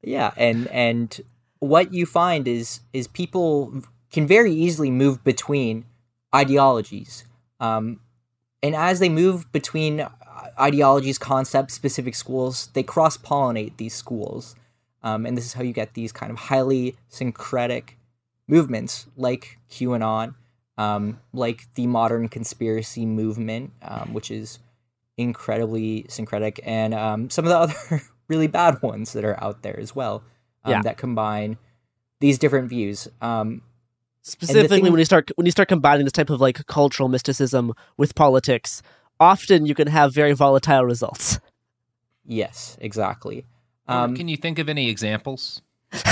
Yeah, 0.01 0.32
and 0.38 0.67
and 0.67 1.19
what 1.59 1.93
you 1.93 2.06
find 2.06 2.48
is 2.48 2.80
is 2.93 3.08
people 3.08 3.83
can 4.11 4.27
very 4.27 4.53
easily 4.53 4.91
move 4.91 5.24
between 5.25 5.83
ideologies, 6.33 7.25
um, 7.59 8.00
and 8.64 8.75
as 8.75 9.00
they 9.00 9.09
move 9.09 9.51
between 9.51 10.08
ideologies, 10.59 11.17
concepts, 11.17 11.73
specific 11.73 12.15
schools, 12.15 12.69
they 12.73 12.83
cross 12.83 13.17
pollinate 13.17 13.77
these 13.77 13.93
schools. 13.93 14.55
Um, 15.03 15.25
and 15.25 15.38
this 15.38 15.45
is 15.45 15.53
how 15.53 15.63
you 15.63 15.73
get 15.73 15.93
these 15.93 16.11
kind 16.11 16.31
of 16.31 16.38
highly 16.38 16.95
syncretic 17.09 17.97
movements 18.47 19.07
like 19.15 19.57
QAnon, 19.69 20.35
um, 20.77 21.19
like 21.33 21.73
the 21.75 21.88
modern 21.88 22.27
conspiracy 22.30 23.05
movement, 23.05 23.71
um, 23.81 24.13
which 24.13 24.30
is 24.30 24.59
incredibly 25.17 26.05
syncretic, 26.09 26.59
and 26.63 26.93
um, 26.93 27.30
some 27.30 27.45
of 27.45 27.49
the 27.49 27.57
other 27.89 28.01
really 28.27 28.47
bad 28.47 28.81
ones 28.81 29.13
that 29.13 29.25
are 29.25 29.41
out 29.43 29.63
there 29.63 29.80
as 29.80 29.95
well 29.95 30.23
um, 30.63 30.71
yeah. 30.71 30.81
that 30.81 30.97
combine 30.97 31.57
these 32.19 32.38
different 32.38 32.69
views. 32.69 33.07
Um, 33.21 33.61
Specifically, 34.23 34.81
thing... 34.81 34.91
when 34.91 34.99
you 34.99 35.05
start 35.05 35.31
when 35.35 35.45
you 35.45 35.51
start 35.51 35.67
combining 35.67 36.05
this 36.05 36.13
type 36.13 36.30
of 36.30 36.39
like 36.39 36.65
cultural 36.67 37.09
mysticism 37.09 37.73
with 37.97 38.13
politics, 38.13 38.83
often 39.22 39.66
you 39.66 39.75
can 39.75 39.88
have 39.88 40.14
very 40.14 40.33
volatile 40.33 40.83
results. 40.83 41.40
Yes, 42.25 42.77
exactly. 42.82 43.45
Um, 43.88 44.16
can 44.16 44.27
you 44.27 44.35
think 44.35 44.59
of 44.59 44.67
any 44.67 44.90
examples? 44.90 45.61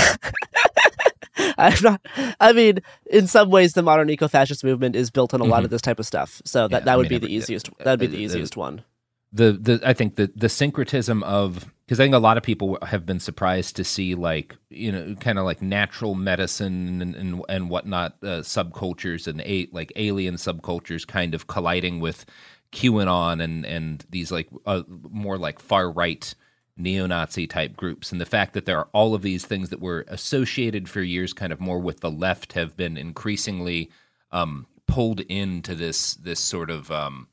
I'm 1.58 1.74
not. 1.82 2.00
I 2.38 2.52
mean, 2.52 2.78
in 3.06 3.26
some 3.26 3.50
ways, 3.50 3.72
the 3.72 3.82
modern 3.82 4.08
eco-fascist 4.10 4.64
movement 4.64 4.96
is 4.96 5.10
built 5.10 5.34
on 5.34 5.40
a 5.40 5.44
mm-hmm. 5.44 5.50
lot 5.50 5.64
of 5.64 5.70
this 5.70 5.82
type 5.82 5.98
of 5.98 6.06
stuff. 6.06 6.40
So 6.44 6.68
that, 6.68 6.82
yeah, 6.82 6.84
that 6.84 6.96
would 6.96 7.06
I 7.06 7.10
mean, 7.10 7.20
be 7.20 7.26
the 7.26 7.34
easiest. 7.34 7.68
that 7.78 7.86
would 7.86 8.00
be 8.00 8.06
the, 8.06 8.16
the 8.16 8.22
easiest 8.22 8.54
the, 8.54 8.60
one. 8.60 8.84
The 9.32 9.52
the 9.52 9.80
I 9.84 9.92
think 9.92 10.16
the 10.16 10.30
the 10.34 10.48
syncretism 10.48 11.22
of 11.22 11.70
because 11.86 12.00
I 12.00 12.04
think 12.04 12.14
a 12.14 12.18
lot 12.18 12.36
of 12.36 12.42
people 12.42 12.78
have 12.82 13.06
been 13.06 13.20
surprised 13.20 13.76
to 13.76 13.84
see 13.84 14.14
like 14.14 14.56
you 14.68 14.92
know 14.92 15.14
kind 15.20 15.38
of 15.38 15.44
like 15.44 15.62
natural 15.62 16.14
medicine 16.14 17.00
and 17.02 17.14
and, 17.14 17.44
and 17.48 17.70
whatnot 17.70 18.16
uh, 18.22 18.42
subcultures 18.42 19.26
and 19.26 19.40
a, 19.42 19.68
like 19.72 19.92
alien 19.96 20.34
subcultures 20.34 21.06
kind 21.06 21.34
of 21.34 21.46
colliding 21.46 22.00
with 22.00 22.26
QAnon 22.72 23.42
and 23.42 23.66
and 23.66 24.04
these 24.10 24.30
like 24.30 24.48
uh, 24.66 24.82
more 24.88 25.38
like 25.38 25.58
far 25.58 25.90
right 25.90 26.34
neo-Nazi 26.76 27.46
type 27.46 27.76
groups, 27.76 28.10
and 28.10 28.20
the 28.20 28.26
fact 28.26 28.54
that 28.54 28.64
there 28.64 28.78
are 28.78 28.88
all 28.92 29.14
of 29.14 29.22
these 29.22 29.44
things 29.44 29.68
that 29.68 29.80
were 29.80 30.04
associated 30.08 30.88
for 30.88 31.02
years, 31.02 31.32
kind 31.32 31.52
of 31.52 31.60
more 31.60 31.78
with 31.78 32.00
the 32.00 32.10
left, 32.10 32.54
have 32.54 32.76
been 32.76 32.96
increasingly 32.96 33.90
um, 34.32 34.66
pulled 34.86 35.20
into 35.20 35.74
this 35.74 36.14
this 36.14 36.40
sort 36.40 36.70
of 36.70 36.90
um, 36.90 37.28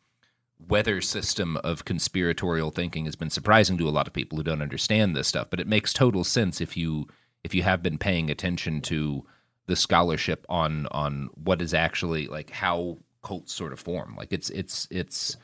weather 0.67 1.01
system 1.01 1.57
of 1.57 1.85
conspiratorial 1.85 2.72
thinking 2.72 3.06
has 3.06 3.16
been 3.16 3.30
surprising 3.30 3.77
to 3.77 3.88
a 3.88 3.91
lot 3.91 4.07
of 4.07 4.14
people 4.14 4.38
who 4.38 4.43
don't 4.43 4.61
understand 4.61 5.16
this 5.16 5.27
stuff. 5.27 5.49
But 5.49 5.59
it 5.59 5.67
makes 5.67 5.93
total 5.93 6.24
sense 6.24 6.61
if 6.61 6.75
you 6.75 7.07
if 7.43 7.53
you 7.53 7.64
have 7.64 7.83
been 7.83 7.98
paying 7.98 8.30
attention 8.30 8.82
to 8.82 9.25
the 9.67 9.75
scholarship 9.75 10.45
on 10.49 10.88
on 10.88 11.30
what 11.35 11.61
is 11.61 11.74
actually 11.74 12.27
like 12.27 12.49
how 12.49 12.98
cults 13.27 13.53
sort 13.53 13.73
of 13.73 13.80
form. 13.80 14.15
Like 14.17 14.31
it's 14.31 14.49
it's 14.51 14.88
it's 14.89 15.35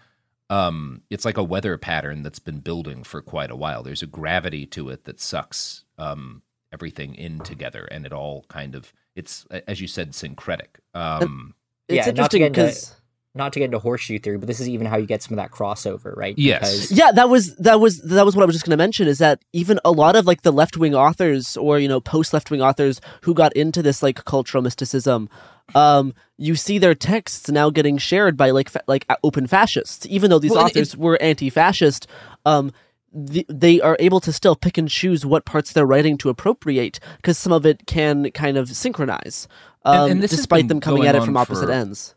um, 0.50 1.02
it's 1.10 1.26
like 1.26 1.38
a 1.38 1.44
weather 1.44 1.78
pattern 1.78 2.24
that's 2.24 2.40
been 2.40 2.60
building 2.60 3.04
for 3.04 3.22
quite 3.22 3.52
a 3.52 3.58
while. 3.58 3.84
There's 3.84 4.04
a 4.04 4.08
gravity 4.08 4.66
to 4.68 4.88
it 4.90 5.04
that 5.04 5.20
sucks 5.20 5.84
um, 5.98 6.44
everything 6.72 7.14
in 7.16 7.40
together, 7.40 7.84
and 7.92 8.06
it 8.06 8.14
all 8.14 8.46
kind 8.48 8.76
of 8.76 8.94
it's 9.16 9.46
as 9.68 9.82
you 9.82 9.88
said 9.88 10.16
syncretic. 10.16 10.80
Um, 10.94 11.56
it's 11.90 12.08
yeah, 12.08 12.10
interesting 12.10 12.44
because 12.50 12.96
not 13.36 13.52
to 13.54 13.60
get 13.60 13.66
into 13.66 13.80
horseshoe 13.80 14.20
theory, 14.20 14.38
but 14.38 14.48
this 14.48 14.60
is 14.60 14.70
even 14.70 14.86
how 14.86 14.98
you 14.98 15.08
get 15.08 15.24
some 15.24 15.38
of 15.38 15.44
that 15.44 15.52
crossover, 15.52 16.16
right? 16.16 16.38
Yes. 16.38 16.60
Because... 16.60 16.92
Yeah, 16.92 17.12
that 17.12 17.30
was 17.30 17.56
that 17.56 17.80
was 17.80 18.02
that 18.02 18.26
was 18.26 18.36
what 18.36 18.44
I 18.44 18.46
was 18.46 18.56
just 18.56 18.66
going 18.66 18.72
to 18.72 18.78
mention 18.78 19.08
is 19.08 19.18
that 19.18 19.42
even 19.54 19.80
a 19.84 19.92
lot 19.92 20.16
of 20.16 20.28
like 20.28 20.44
the 20.44 20.52
left 20.52 20.78
wing 20.78 20.94
authors 20.94 21.58
or 21.58 21.80
you 21.80 21.88
know 21.88 22.00
post 22.00 22.34
left 22.34 22.52
wing 22.52 22.62
authors 22.62 23.02
who 23.22 23.34
got 23.34 23.54
into 23.54 23.82
this 23.82 24.04
like 24.04 24.24
cultural 24.26 24.62
mysticism, 24.62 25.30
um, 25.74 26.14
you 26.38 26.56
see 26.56 26.78
their 26.78 26.94
texts 26.94 27.50
now 27.50 27.72
getting 27.72 27.98
shared 27.98 28.38
by 28.38 28.52
like 28.52 28.70
fa- 28.70 28.84
like 28.88 29.08
open 29.24 29.48
fascists, 29.48 30.06
even 30.08 30.30
though 30.30 30.40
these 30.40 30.52
well, 30.52 30.66
authors 30.66 30.94
it... 30.94 31.00
were 31.00 31.20
anti 31.22 31.50
fascist. 31.50 32.08
Um, 32.46 32.72
the, 33.16 33.46
they 33.48 33.80
are 33.80 33.96
able 34.00 34.20
to 34.22 34.32
still 34.32 34.56
pick 34.56 34.78
and 34.78 34.90
choose 34.90 35.24
what 35.24 35.46
parts 35.46 35.72
they're 35.72 35.86
writing 35.86 36.18
to 36.18 36.30
appropriate 36.30 37.00
because 37.18 37.38
some 37.38 37.54
of 37.54 37.64
it 37.64 37.86
can 37.86 38.32
kind 38.32 38.58
of 38.58 38.70
synchronize, 38.76 39.48
um, 39.86 40.12
and, 40.12 40.12
and 40.14 40.22
despite 40.22 40.68
them 40.68 40.80
coming 40.80 41.08
at 41.08 41.16
it 41.16 41.24
from 41.24 41.38
opposite 41.38 41.66
for... 41.66 41.72
ends 41.72 42.16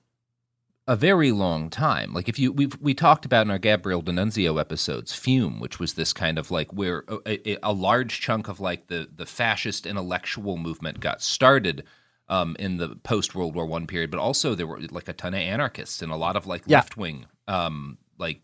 a 0.88 0.96
very 0.96 1.32
long 1.32 1.68
time. 1.68 2.12
Like 2.12 2.28
if 2.28 2.38
you 2.38 2.52
we 2.52 2.68
we 2.80 2.94
talked 2.94 3.24
about 3.24 3.46
in 3.46 3.50
our 3.50 3.58
Gabriel 3.58 4.02
D'Annunzio 4.02 4.60
episodes, 4.60 5.12
Fiume, 5.12 5.60
which 5.60 5.80
was 5.80 5.94
this 5.94 6.12
kind 6.12 6.38
of 6.38 6.50
like 6.50 6.72
where 6.72 7.04
a, 7.26 7.58
a 7.62 7.72
large 7.72 8.20
chunk 8.20 8.48
of 8.48 8.60
like 8.60 8.86
the 8.86 9.08
the 9.14 9.26
fascist 9.26 9.86
intellectual 9.86 10.56
movement 10.56 11.00
got 11.00 11.22
started 11.22 11.84
um, 12.28 12.56
in 12.58 12.76
the 12.76 12.96
post 13.02 13.34
World 13.34 13.54
War 13.54 13.66
One 13.66 13.86
period, 13.86 14.10
but 14.10 14.20
also 14.20 14.54
there 14.54 14.66
were 14.66 14.80
like 14.90 15.08
a 15.08 15.12
ton 15.12 15.34
of 15.34 15.40
anarchists 15.40 16.02
and 16.02 16.12
a 16.12 16.16
lot 16.16 16.36
of 16.36 16.46
like 16.46 16.62
yeah. 16.66 16.78
left 16.78 16.96
wing 16.96 17.26
um, 17.48 17.98
like 18.18 18.40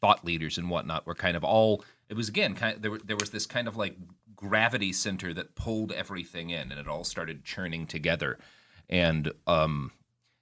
thought 0.00 0.24
leaders 0.24 0.58
and 0.58 0.70
whatnot 0.70 1.06
were 1.06 1.14
kind 1.14 1.36
of 1.36 1.44
all. 1.44 1.84
It 2.08 2.16
was 2.16 2.28
again 2.28 2.54
kind 2.54 2.76
of 2.76 2.82
there. 2.82 2.98
There 2.98 3.16
was 3.16 3.30
this 3.30 3.46
kind 3.46 3.68
of 3.68 3.76
like 3.76 3.96
gravity 4.34 4.92
center 4.92 5.32
that 5.34 5.54
pulled 5.54 5.92
everything 5.92 6.50
in, 6.50 6.72
and 6.72 6.80
it 6.80 6.88
all 6.88 7.04
started 7.04 7.44
churning 7.44 7.86
together. 7.86 8.38
And 8.88 9.30
um, 9.46 9.92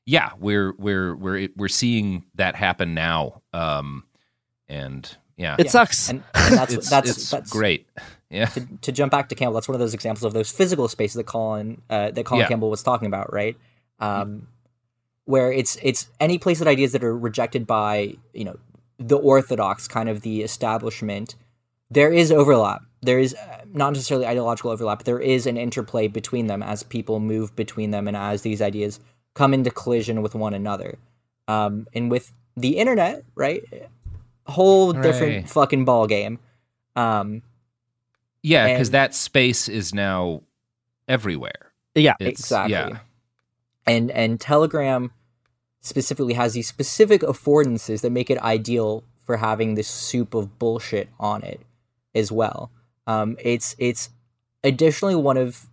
yeah, 0.08 0.30
we're 0.40 0.72
we're 0.78 1.14
we're 1.14 1.48
we're 1.54 1.68
seeing 1.68 2.24
that 2.36 2.56
happen 2.56 2.94
now. 2.94 3.42
Um, 3.52 4.04
and 4.66 5.06
yeah, 5.36 5.56
it 5.58 5.70
sucks. 5.70 6.08
And, 6.08 6.24
and 6.34 6.56
that's 6.56 6.72
it's, 6.74 6.88
that's, 6.88 7.10
it's 7.10 7.30
that's 7.30 7.50
great. 7.50 7.86
Yeah. 8.30 8.44
To, 8.44 8.68
to, 8.82 8.92
jump 8.92 9.10
back 9.10 9.30
to 9.30 9.34
Campbell, 9.34 9.54
that's 9.54 9.68
one 9.68 9.74
of 9.74 9.78
those 9.78 9.94
examples 9.94 10.22
of 10.22 10.34
those 10.34 10.50
physical 10.50 10.86
spaces 10.86 11.14
that 11.14 11.24
Colin 11.24 11.80
uh, 11.88 12.10
that 12.10 12.26
Colin 12.26 12.42
yeah. 12.42 12.48
Campbell 12.48 12.68
was 12.68 12.82
talking 12.82 13.06
about, 13.06 13.32
right? 13.32 13.56
Um, 14.00 14.48
where 15.24 15.50
it's 15.50 15.78
it's 15.82 16.10
any 16.20 16.36
place 16.36 16.58
that 16.58 16.68
ideas 16.68 16.92
that 16.92 17.02
are 17.02 17.16
rejected 17.16 17.66
by 17.66 18.16
you 18.34 18.44
know 18.44 18.58
the 18.98 19.16
orthodox 19.16 19.88
kind 19.88 20.10
of 20.10 20.20
the 20.20 20.42
establishment. 20.42 21.36
There 21.90 22.12
is 22.12 22.30
overlap. 22.30 22.82
There 23.00 23.18
is 23.18 23.32
uh, 23.32 23.62
not 23.72 23.94
necessarily 23.94 24.26
ideological 24.26 24.72
overlap. 24.72 24.98
But 24.98 25.06
there 25.06 25.20
is 25.20 25.46
an 25.46 25.56
interplay 25.56 26.06
between 26.06 26.48
them 26.48 26.62
as 26.62 26.82
people 26.82 27.20
move 27.20 27.56
between 27.56 27.92
them 27.92 28.06
and 28.08 28.14
as 28.14 28.42
these 28.42 28.60
ideas 28.60 29.00
come 29.34 29.54
into 29.54 29.70
collision 29.70 30.22
with 30.22 30.34
one 30.34 30.54
another. 30.54 30.98
Um, 31.46 31.86
and 31.94 32.10
with 32.10 32.32
the 32.56 32.78
internet, 32.78 33.24
right, 33.34 33.62
whole 34.46 34.92
different 34.92 35.48
fucking 35.48 35.84
ball 35.84 36.06
game. 36.06 36.38
Um, 36.96 37.42
Yeah, 38.42 38.68
because 38.68 38.90
that 38.90 39.14
space 39.14 39.68
is 39.68 39.94
now 39.94 40.42
everywhere. 41.06 41.72
Yeah, 41.94 42.14
It's- 42.20 42.40
exactly. 42.40 42.72
Yeah. 42.72 42.98
and 43.86 44.10
and 44.10 44.40
Telegram 44.40 45.10
specifically 45.80 46.34
has 46.34 46.52
these 46.52 46.68
specific 46.68 47.22
affordances 47.22 48.00
that 48.02 48.10
make 48.10 48.28
it 48.30 48.38
ideal 48.38 49.04
for 49.24 49.38
having 49.38 49.74
this 49.74 49.88
soup 49.88 50.34
of 50.34 50.58
bullshit 50.58 51.08
on 51.18 51.42
it 51.42 51.60
as 52.14 52.30
well. 52.32 52.70
Um, 53.06 53.36
it's 53.40 53.74
it's 53.78 54.10
additionally 54.64 55.14
one 55.14 55.36
of 55.36 55.67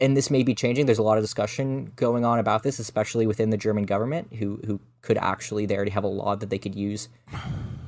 and 0.00 0.16
this 0.16 0.30
may 0.30 0.42
be 0.42 0.54
changing. 0.54 0.86
There's 0.86 0.98
a 0.98 1.02
lot 1.02 1.18
of 1.18 1.24
discussion 1.24 1.92
going 1.96 2.24
on 2.24 2.38
about 2.38 2.62
this, 2.62 2.78
especially 2.78 3.26
within 3.26 3.50
the 3.50 3.56
German 3.56 3.84
government, 3.84 4.34
who 4.34 4.60
who 4.66 4.80
could 5.00 5.16
actually 5.18 5.66
they 5.66 5.76
already 5.76 5.90
have 5.92 6.04
a 6.04 6.08
law 6.08 6.36
that 6.36 6.50
they 6.50 6.58
could 6.58 6.74
use 6.74 7.08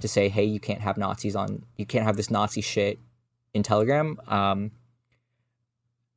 to 0.00 0.08
say, 0.08 0.28
hey, 0.28 0.44
you 0.44 0.60
can't 0.60 0.80
have 0.80 0.96
Nazis 0.96 1.36
on, 1.36 1.64
you 1.76 1.86
can't 1.86 2.04
have 2.04 2.16
this 2.16 2.30
Nazi 2.30 2.60
shit 2.60 2.98
in 3.52 3.62
Telegram. 3.62 4.18
Um, 4.28 4.70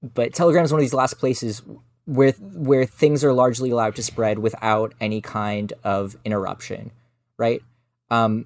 but 0.02 0.34
Telegram 0.34 0.64
is 0.64 0.72
one 0.72 0.80
of 0.80 0.84
these 0.84 0.94
last 0.94 1.16
places 1.16 1.62
where 2.06 2.32
where 2.32 2.86
things 2.86 3.24
are 3.24 3.34
largely 3.34 3.70
allowed 3.70 3.96
to 3.96 4.04
spread 4.04 4.40
without 4.40 4.94
any 5.02 5.20
kind 5.22 5.74
of 5.84 6.16
interruption, 6.24 6.92
right? 7.38 7.62
Um, 8.10 8.46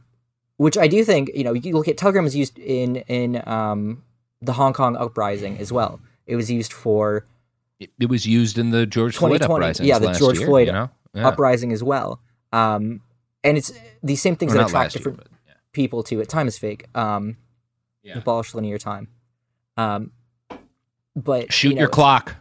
which 0.57 0.77
I 0.77 0.87
do 0.87 1.03
think 1.03 1.29
you 1.35 1.43
know 1.43 1.53
you 1.53 1.73
look 1.73 1.87
at 1.87 1.97
Telegram 1.97 2.25
is 2.25 2.35
used 2.35 2.57
in 2.57 2.97
in 3.07 3.47
um, 3.47 4.03
the 4.41 4.53
Hong 4.53 4.73
Kong 4.73 4.95
uprising 4.95 5.57
as 5.59 5.71
well. 5.71 5.99
It 6.27 6.35
was 6.35 6.49
used 6.51 6.73
for 6.73 7.25
It, 7.79 7.89
it 7.99 8.09
was 8.09 8.25
used 8.27 8.57
in 8.57 8.69
the 8.71 8.85
George 8.85 9.17
Floyd 9.17 9.41
uprising. 9.41 9.85
yeah, 9.85 9.99
the 9.99 10.13
George 10.13 10.37
year, 10.39 10.47
Floyd 10.47 10.67
you 10.67 10.73
know? 10.73 10.89
Yeah. 11.13 11.27
uprising 11.27 11.73
as 11.73 11.83
well. 11.83 12.21
Um, 12.53 13.01
and 13.43 13.57
it's 13.57 13.71
these 14.03 14.21
same 14.21 14.35
things 14.35 14.53
Well, 14.53 14.63
that 14.63 14.69
attract 14.69 14.95
last 14.95 15.05
year, 15.05 15.11
different 15.13 15.27
people 15.73 16.03
to 16.03 16.19
it. 16.21 16.29
Time 16.29 16.47
is 16.47 16.57
fake. 16.57 16.85
Um, 16.95 17.37
Yeah. 18.03 18.17
abolish 18.17 18.53
linear 18.53 18.77
time. 18.77 19.07
Um, 19.77 20.11
but 21.15 21.51
Shoot 21.51 21.73
you 21.73 21.79
your 21.79 21.89
clock. 21.89 22.35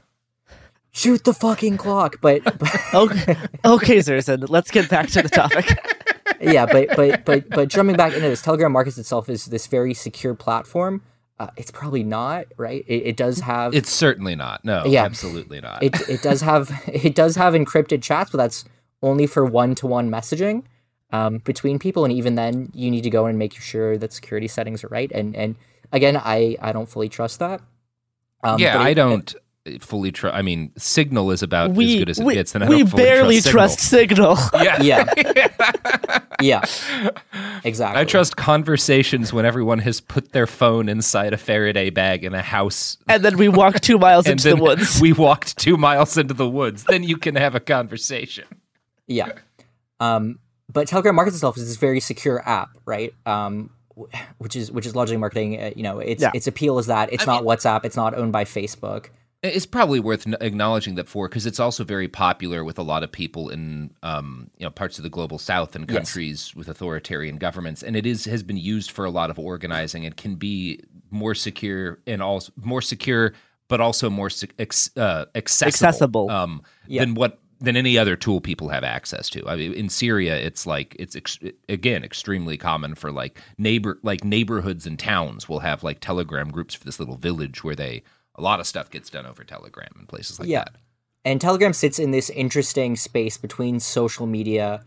Shoot 0.92 1.24
the 1.24 1.32
fucking 1.34 1.76
clock. 1.76 2.16
But, 2.20 2.42
but 2.58 2.94
okay, 2.94 3.36
okay, 3.64 3.96
Zerson, 3.98 4.48
let's 4.48 4.70
get 4.70 4.88
back 4.90 5.08
to 5.10 5.22
the 5.22 5.28
topic. 5.28 5.66
yeah, 6.40 6.66
but 6.66 6.88
but 6.96 7.24
but 7.24 7.48
but 7.50 7.68
jumping 7.68 7.96
back 7.96 8.12
into 8.12 8.28
this, 8.28 8.42
Telegram 8.42 8.72
markets 8.72 8.98
itself 8.98 9.28
as 9.28 9.46
this 9.46 9.66
very 9.66 9.94
secure 9.94 10.34
platform. 10.34 11.02
Uh, 11.40 11.48
it's 11.56 11.70
probably 11.70 12.02
not 12.04 12.44
right. 12.58 12.84
It, 12.86 13.02
it 13.06 13.16
does 13.16 13.40
have. 13.40 13.74
It's 13.74 13.90
certainly 13.90 14.36
not. 14.36 14.62
No, 14.62 14.84
Yeah. 14.84 15.04
absolutely 15.04 15.60
not. 15.60 15.82
It 15.82 15.98
it 16.08 16.20
does 16.22 16.42
have 16.42 16.70
it 16.86 17.14
does 17.14 17.34
have 17.36 17.54
encrypted 17.54 18.02
chats, 18.02 18.30
but 18.30 18.36
that's 18.38 18.64
only 19.02 19.26
for 19.26 19.44
one 19.46 19.74
to 19.76 19.86
one 19.86 20.10
messaging 20.10 20.64
um, 21.12 21.38
between 21.38 21.78
people, 21.78 22.04
and 22.04 22.12
even 22.12 22.34
then, 22.34 22.70
you 22.74 22.90
need 22.90 23.02
to 23.04 23.10
go 23.10 23.24
and 23.24 23.38
make 23.38 23.54
sure 23.54 23.96
that 23.96 24.12
security 24.12 24.48
settings 24.48 24.84
are 24.84 24.88
right. 24.88 25.10
And 25.12 25.34
and 25.34 25.56
again, 25.92 26.16
I 26.16 26.56
I 26.60 26.72
don't 26.72 26.88
fully 26.88 27.08
trust 27.08 27.38
that. 27.38 27.62
Um, 28.44 28.60
yeah, 28.60 28.76
but 28.76 28.82
I 28.86 28.92
don't 28.94 29.34
fully 29.80 30.10
trust. 30.10 30.34
I 30.34 30.42
mean, 30.42 30.72
Signal 30.76 31.30
is 31.30 31.42
about 31.42 31.72
we 31.72 31.94
as 31.94 31.98
good 31.98 32.08
as 32.10 32.18
it 32.20 32.24
we, 32.24 32.34
gets, 32.34 32.54
and 32.54 32.64
I 32.64 32.68
we 32.68 32.78
don't 32.78 32.88
fully 32.88 33.02
barely 33.02 33.40
trust 33.40 33.50
trust 33.50 33.80
Signal. 33.80 34.36
Yeah. 34.54 34.82
Yeah. 34.82 36.20
yeah, 36.40 36.64
exactly. 37.64 38.00
I 38.00 38.04
trust 38.04 38.36
conversations 38.36 39.32
when 39.32 39.44
everyone 39.44 39.78
has 39.80 40.00
put 40.00 40.32
their 40.32 40.46
phone 40.46 40.88
inside 40.88 41.32
a 41.32 41.36
Faraday 41.36 41.90
bag 41.90 42.24
in 42.24 42.34
a 42.34 42.42
house. 42.42 42.96
and 43.08 43.22
then 43.24 43.36
we 43.36 43.48
walk 43.48 43.80
two 43.80 43.98
miles 43.98 44.26
into 44.28 44.48
the 44.50 44.56
woods. 44.56 45.00
We 45.00 45.12
walked 45.12 45.58
two 45.58 45.76
miles 45.76 46.16
into 46.16 46.34
the 46.34 46.48
woods. 46.48 46.84
Then 46.84 47.02
you 47.02 47.16
can 47.16 47.36
have 47.36 47.54
a 47.54 47.60
conversation. 47.60 48.46
Yeah. 49.06 49.32
Um, 49.98 50.38
but 50.72 50.88
Telegram 50.88 51.14
markets 51.14 51.36
itself 51.36 51.58
as 51.58 51.66
this 51.66 51.76
very 51.76 52.00
secure 52.00 52.40
app, 52.48 52.70
right? 52.86 53.12
Um, 53.26 53.70
which 54.38 54.56
is 54.56 54.72
which 54.72 54.86
is 54.86 54.96
largely 54.96 55.16
marketing. 55.16 55.60
Uh, 55.60 55.70
you 55.76 55.82
know, 55.82 55.98
its 55.98 56.22
Yeah. 56.22 56.30
its 56.34 56.46
appeal 56.46 56.78
is 56.78 56.86
that 56.86 57.12
it's 57.12 57.26
I 57.26 57.26
not 57.26 57.44
WhatsApp, 57.44 57.84
it's 57.84 57.96
not 57.96 58.14
owned 58.14 58.32
by 58.32 58.44
Facebook. 58.44 59.06
It's 59.42 59.64
probably 59.64 60.00
worth 60.00 60.26
acknowledging 60.42 60.96
that 60.96 61.08
for 61.08 61.26
because 61.26 61.46
it's 61.46 61.58
also 61.58 61.82
very 61.82 62.08
popular 62.08 62.62
with 62.62 62.78
a 62.78 62.82
lot 62.82 63.02
of 63.02 63.10
people 63.10 63.48
in 63.48 63.90
um, 64.02 64.50
you 64.58 64.64
know 64.66 64.70
parts 64.70 64.98
of 64.98 65.02
the 65.02 65.08
global 65.08 65.38
south 65.38 65.74
and 65.74 65.88
Yes. 65.88 65.96
countries 65.96 66.54
with 66.54 66.68
authoritarian 66.68 67.38
governments, 67.38 67.82
and 67.82 67.96
it 67.96 68.04
is 68.04 68.26
has 68.26 68.42
been 68.42 68.58
used 68.58 68.90
for 68.90 69.06
a 69.06 69.10
lot 69.10 69.30
of 69.30 69.38
organizing. 69.38 70.04
It 70.04 70.16
can 70.18 70.34
be 70.34 70.80
more 71.10 71.34
secure 71.34 72.00
and 72.06 72.20
also 72.22 72.52
more 72.62 72.82
secure, 72.82 73.32
but 73.68 73.80
also 73.80 74.10
more 74.10 74.28
ex, 74.58 74.94
uh, 74.98 75.24
accessible, 75.34 75.86
Accessible. 75.88 76.30
um, 76.30 76.62
Yeah. 76.86 77.04
than 77.06 77.14
what 77.14 77.38
than 77.62 77.76
any 77.76 77.96
other 77.96 78.16
tool 78.16 78.42
people 78.42 78.68
have 78.68 78.84
access 78.84 79.30
to. 79.30 79.46
I 79.48 79.56
mean, 79.56 79.72
in 79.72 79.88
Syria, 79.88 80.36
it's 80.36 80.66
like 80.66 80.94
it's 80.98 81.16
ex- 81.16 81.38
again 81.66 82.04
extremely 82.04 82.58
common 82.58 82.94
for 82.94 83.10
like 83.10 83.38
neighbor 83.56 83.98
like 84.02 84.22
neighborhoods 84.22 84.86
and 84.86 84.98
towns 84.98 85.48
will 85.48 85.60
have 85.60 85.82
like 85.82 86.00
Telegram 86.00 86.50
groups 86.50 86.74
for 86.74 86.84
this 86.84 87.00
little 87.00 87.16
village 87.16 87.64
where 87.64 87.74
they 87.74 88.02
a 88.40 88.42
lot 88.42 88.58
of 88.60 88.66
stuff 88.66 88.90
gets 88.90 89.10
done 89.10 89.26
over 89.26 89.44
Telegram 89.44 89.90
and 89.98 90.08
places 90.08 90.40
like 90.40 90.48
yeah. 90.48 90.64
that. 90.64 90.76
And 91.24 91.40
Telegram 91.40 91.72
sits 91.74 91.98
in 91.98 92.10
this 92.10 92.30
interesting 92.30 92.96
space 92.96 93.36
between 93.36 93.78
social 93.80 94.26
media. 94.26 94.82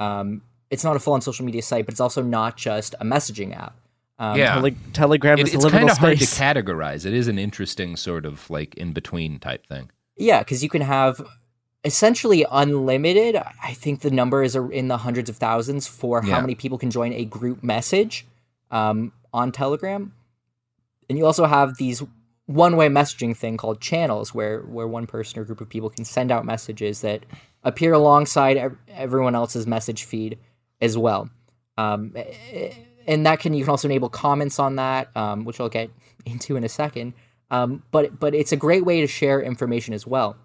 Um, 0.00 0.40
it's 0.70 0.82
not 0.82 0.96
a 0.96 0.98
full 0.98 1.12
on 1.12 1.20
social 1.20 1.44
media 1.44 1.62
site, 1.62 1.84
but 1.84 1.92
it's 1.92 2.00
also 2.00 2.22
not 2.22 2.56
just 2.56 2.94
a 3.00 3.04
messaging 3.04 3.54
app. 3.54 3.76
Um, 4.18 4.38
Yeah. 4.38 4.54
Tele- 4.54 4.76
Telegram 4.94 5.38
It- 5.38 5.48
is 5.48 5.54
a 5.54 5.56
it's 5.58 5.66
kind 5.70 5.90
of 5.90 5.98
hard 5.98 6.18
to 6.18 6.24
categorize. 6.24 7.04
It 7.04 7.12
is 7.12 7.28
an 7.28 7.38
interesting 7.38 7.96
sort 7.96 8.24
of 8.24 8.48
like 8.48 8.74
in 8.76 8.92
between 8.92 9.38
type 9.38 9.66
thing. 9.66 9.90
Yeah, 10.16 10.38
because 10.38 10.62
you 10.62 10.70
can 10.70 10.82
have 10.82 11.20
essentially 11.84 12.46
unlimited. 12.50 13.36
I 13.62 13.74
think 13.74 14.00
the 14.00 14.10
number 14.10 14.42
is 14.42 14.56
in 14.56 14.88
the 14.88 14.96
hundreds 14.96 15.28
of 15.28 15.36
thousands 15.36 15.86
for 15.86 16.22
how 16.22 16.28
Yeah. 16.28 16.40
many 16.40 16.54
people 16.54 16.78
can 16.78 16.90
join 16.90 17.12
a 17.12 17.26
group 17.26 17.62
message 17.62 18.24
um, 18.70 19.12
on 19.34 19.52
Telegram. 19.52 20.14
And 21.10 21.18
you 21.18 21.26
also 21.26 21.44
have 21.44 21.76
these 21.76 22.02
one-way 22.46 22.88
messaging 22.88 23.36
thing 23.36 23.56
called 23.56 23.80
channels, 23.80 24.34
where 24.34 24.60
where 24.60 24.86
one 24.86 25.06
person 25.06 25.38
or 25.38 25.44
group 25.44 25.60
of 25.60 25.68
people 25.68 25.90
can 25.90 26.04
send 26.04 26.30
out 26.30 26.44
messages 26.44 27.00
that 27.00 27.24
appear 27.62 27.92
alongside 27.92 28.76
everyone 28.88 29.34
else's 29.34 29.66
message 29.66 30.04
feed 30.04 30.38
as 30.80 30.98
well. 30.98 31.30
Um, 31.78 32.14
and 33.06 33.26
that 33.26 33.40
can 33.40 33.54
you 33.54 33.64
can 33.64 33.70
also 33.70 33.88
enable 33.88 34.08
comments 34.08 34.58
on 34.58 34.76
that, 34.76 35.14
um, 35.16 35.44
which 35.44 35.60
I'll 35.60 35.68
get 35.68 35.90
into 36.26 36.56
in 36.56 36.64
a 36.64 36.68
second. 36.68 37.14
Um, 37.50 37.82
but 37.90 38.18
but 38.18 38.34
it's 38.34 38.52
a 38.52 38.56
great 38.56 38.84
way 38.84 39.00
to 39.00 39.06
share 39.06 39.40
information 39.40 39.94
as 39.94 40.06
well. 40.06 40.36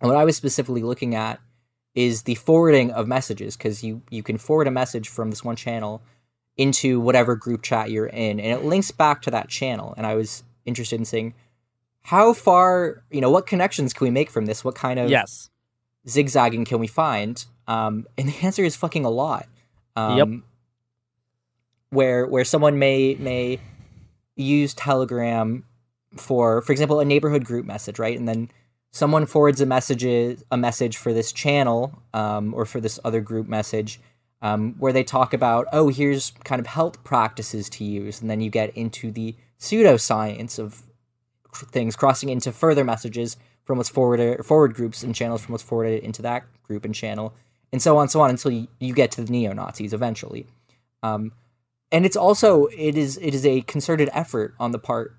And 0.00 0.10
what 0.10 0.18
I 0.18 0.24
was 0.24 0.36
specifically 0.36 0.82
looking 0.82 1.14
at 1.14 1.40
is 1.94 2.22
the 2.22 2.34
forwarding 2.36 2.90
of 2.90 3.06
messages 3.06 3.56
because 3.56 3.84
you 3.84 4.02
you 4.10 4.22
can 4.22 4.38
forward 4.38 4.66
a 4.66 4.70
message 4.70 5.08
from 5.08 5.30
this 5.30 5.44
one 5.44 5.56
channel 5.56 6.02
into 6.56 7.00
whatever 7.00 7.34
group 7.36 7.62
chat 7.62 7.90
you're 7.90 8.06
in, 8.06 8.38
and 8.38 8.58
it 8.58 8.64
links 8.64 8.90
back 8.90 9.22
to 9.22 9.30
that 9.30 9.48
channel. 9.48 9.94
And 9.96 10.06
I 10.06 10.14
was 10.14 10.42
interested 10.66 10.98
in 10.98 11.04
seeing 11.04 11.34
how 12.02 12.32
far 12.32 13.02
you 13.10 13.20
know 13.20 13.30
what 13.30 13.46
connections 13.46 13.92
can 13.92 14.04
we 14.06 14.10
make 14.10 14.30
from 14.30 14.46
this? 14.46 14.64
What 14.64 14.74
kind 14.74 14.98
of 14.98 15.10
Yes. 15.10 15.50
zigzagging 16.08 16.64
can 16.64 16.78
we 16.78 16.86
find? 16.86 17.44
Um, 17.68 18.06
and 18.18 18.28
the 18.28 18.36
answer 18.42 18.64
is 18.64 18.74
fucking 18.76 19.04
a 19.04 19.10
lot. 19.10 19.46
Um, 19.96 20.16
Yep. 20.18 20.28
Where 21.90 22.26
where 22.26 22.44
someone 22.44 22.78
may 22.78 23.14
may 23.16 23.60
use 24.36 24.72
Telegram 24.74 25.64
for, 26.16 26.60
for 26.62 26.72
example, 26.72 27.00
a 27.00 27.04
neighborhood 27.04 27.44
group 27.44 27.64
message, 27.66 27.98
right? 27.98 28.18
And 28.18 28.26
then 28.28 28.50
someone 28.90 29.26
forwards 29.26 29.60
a 29.60 29.66
message 29.66 30.04
a 30.04 30.56
message 30.56 30.96
for 30.96 31.12
this 31.12 31.32
channel 31.32 32.02
um, 32.14 32.52
or 32.54 32.64
for 32.64 32.80
this 32.80 32.98
other 33.04 33.20
group 33.20 33.46
message 33.48 34.00
um, 34.42 34.74
where 34.78 34.92
they 34.92 35.04
talk 35.04 35.32
about, 35.32 35.66
oh, 35.72 35.88
here's 35.88 36.32
kind 36.44 36.60
of 36.60 36.66
health 36.66 37.02
practices 37.04 37.68
to 37.70 37.84
use, 37.84 38.20
and 38.20 38.28
then 38.28 38.40
you 38.40 38.50
get 38.50 38.76
into 38.76 39.10
the 39.10 39.34
pseudoscience 39.62 40.58
of 40.58 40.82
things 41.54 41.94
crossing 41.94 42.28
into 42.28 42.50
further 42.50 42.82
messages 42.84 43.36
from 43.64 43.78
what's 43.78 43.88
forwarded 43.88 44.44
forward 44.44 44.74
groups 44.74 45.04
and 45.04 45.14
channels 45.14 45.40
from 45.40 45.52
what's 45.52 45.62
forwarded 45.62 46.02
into 46.02 46.20
that 46.20 46.42
group 46.64 46.84
and 46.84 46.94
channel, 46.94 47.32
and 47.72 47.80
so 47.80 47.96
on 47.96 48.08
so 48.08 48.20
on 48.20 48.30
until 48.30 48.50
you, 48.50 48.66
you 48.80 48.92
get 48.92 49.12
to 49.12 49.22
the 49.22 49.30
neo 49.30 49.52
Nazis 49.52 49.92
eventually. 49.92 50.46
Um, 51.04 51.30
and 51.92 52.04
it's 52.04 52.16
also 52.16 52.66
it 52.76 52.96
is 52.96 53.18
it 53.22 53.34
is 53.34 53.46
a 53.46 53.60
concerted 53.62 54.10
effort 54.12 54.54
on 54.58 54.72
the 54.72 54.80
part 54.80 55.16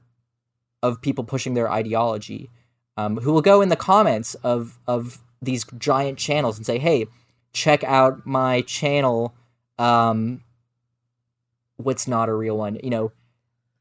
of 0.82 1.02
people 1.02 1.24
pushing 1.24 1.54
their 1.54 1.72
ideology, 1.72 2.50
um, 2.98 3.16
who 3.18 3.32
will 3.32 3.42
go 3.42 3.62
in 3.62 3.70
the 3.70 3.78
comments 3.78 4.36
of 4.36 4.78
of 4.86 5.20
these 5.42 5.66
giant 5.78 6.20
channels 6.20 6.58
and 6.58 6.66
say, 6.66 6.80
"Hey, 6.80 7.06
check 7.54 7.82
out 7.86 8.26
my 8.26 8.60
channel." 8.62 9.34
Um, 9.80 10.44
what's 11.78 12.08
not 12.10 12.28
a 12.28 12.34
real 12.34 12.58
one? 12.58 12.78
You 12.84 12.90
know, 12.90 13.12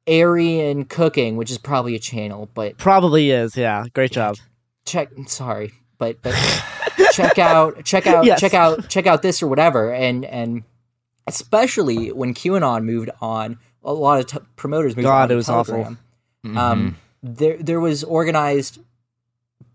Aryan 0.08 0.84
Cooking, 0.84 1.36
which 1.36 1.50
is 1.50 1.58
probably 1.58 1.94
a 1.94 1.98
channel, 1.98 2.48
but 2.54 2.76
Probably 2.78 3.30
is. 3.30 3.56
Yeah. 3.56 3.84
Great 3.94 4.10
job. 4.12 4.36
check. 4.84 5.08
Sorry, 5.26 5.72
but 5.98 6.20
but 6.22 6.34
check 7.12 7.38
out 7.38 7.84
check 7.84 8.06
out 8.06 8.24
Yes. 8.24 8.40
check 8.40 8.54
out 8.54 8.88
check 8.88 9.06
out 9.06 9.22
this 9.22 9.42
or 9.42 9.46
whatever, 9.48 9.92
and 9.92 10.24
and 10.24 10.64
especially 11.26 12.10
when 12.10 12.34
QAnon 12.34 12.84
moved 12.84 13.10
on, 13.20 13.58
a 13.84 13.92
lot 13.92 14.18
of 14.18 14.26
t- 14.26 14.38
promoters 14.56 14.96
moved 14.96 15.04
God, 15.04 15.22
on 15.22 15.28
to 15.28 15.34
it 15.34 15.36
was 15.36 15.48
awful. 15.48 15.74
Telegram. 16.44 16.58
Um, 16.58 16.96
there 17.22 17.56
there 17.58 17.80
was 17.80 18.02
organized 18.02 18.80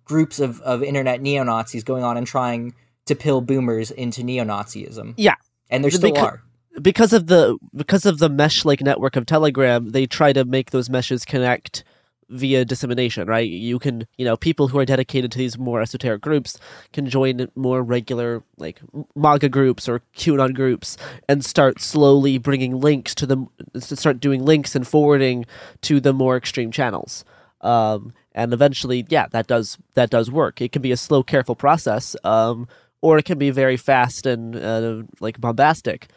groups 0.03 0.39
of 0.39 0.59
of 0.61 0.83
internet 0.83 1.22
neo 1.22 1.43
Nazis 1.43 1.83
going 1.85 2.03
on 2.03 2.17
and 2.17 2.27
trying 2.27 2.73
to 3.06 3.15
pill 3.15 3.39
boomers 3.39 3.91
into 3.91 4.23
neo 4.23 4.43
Nazism. 4.43 5.14
Yeah. 5.17 5.35
and 5.69 5.83
there 5.83 5.91
still 5.91 6.11
Because- 6.11 6.23
are. 6.27 6.43
Because 6.81 7.14
of 7.14 7.27
the 7.27 7.57
because 7.75 8.06
of 8.06 8.19
the 8.19 8.30
mesh 8.30 8.65
like 8.65 8.81
network 8.81 9.15
of 9.15 9.25
Telegram, 9.25 9.89
they 9.89 10.06
try 10.06 10.33
to 10.33 10.45
make 10.45 10.72
those 10.72 10.89
meshes 10.89 11.25
connect 11.25 11.83
via 12.30 12.65
dissemination, 12.65 13.27
right? 13.27 13.49
You 13.49 13.80
can, 13.80 14.06
you 14.17 14.25
know, 14.25 14.35
people 14.35 14.67
who 14.67 14.80
are 14.80 14.85
dedicated 14.85 15.31
to 15.31 15.38
these 15.38 15.57
more 15.57 15.81
esoteric 15.81 16.22
groups 16.22 16.59
can 16.91 17.09
join 17.09 17.47
more 17.56 17.81
regular 17.81 18.43
like 18.57 18.81
MAGA 19.15 19.49
groups 19.49 19.88
or 19.88 20.01
QAnon 20.15 20.53
groups 20.53 20.97
and 21.30 21.43
start 21.45 21.80
slowly 21.80 22.38
bringing 22.38 22.80
links 22.80 23.15
to 23.15 23.25
them, 23.25 23.49
start 23.77 24.19
doing 24.19 24.43
links 24.43 24.75
and 24.75 24.85
forwarding 24.88 25.45
to 25.81 25.99
the 25.99 26.14
more 26.14 26.35
extreme 26.35 26.72
channels. 26.72 27.23
Um, 27.61 28.14
and 28.33 28.53
eventually, 28.53 29.06
yeah, 29.09 29.27
that 29.31 29.47
does 29.47 29.77
that 29.95 30.09
does 30.09 30.30
work. 30.30 30.61
It 30.61 30.72
can 30.72 30.81
be 30.81 30.91
a 30.91 30.97
slow, 30.97 31.23
careful 31.23 31.56
process, 31.56 32.15
um, 32.23 32.67
or 33.01 33.17
it 33.17 33.25
can 33.25 33.38
be 33.38 33.49
very 33.49 33.77
fast 33.77 34.25
and 34.25 34.56
uh, 34.56 35.03
like 35.19 35.39
bombastic, 35.41 36.07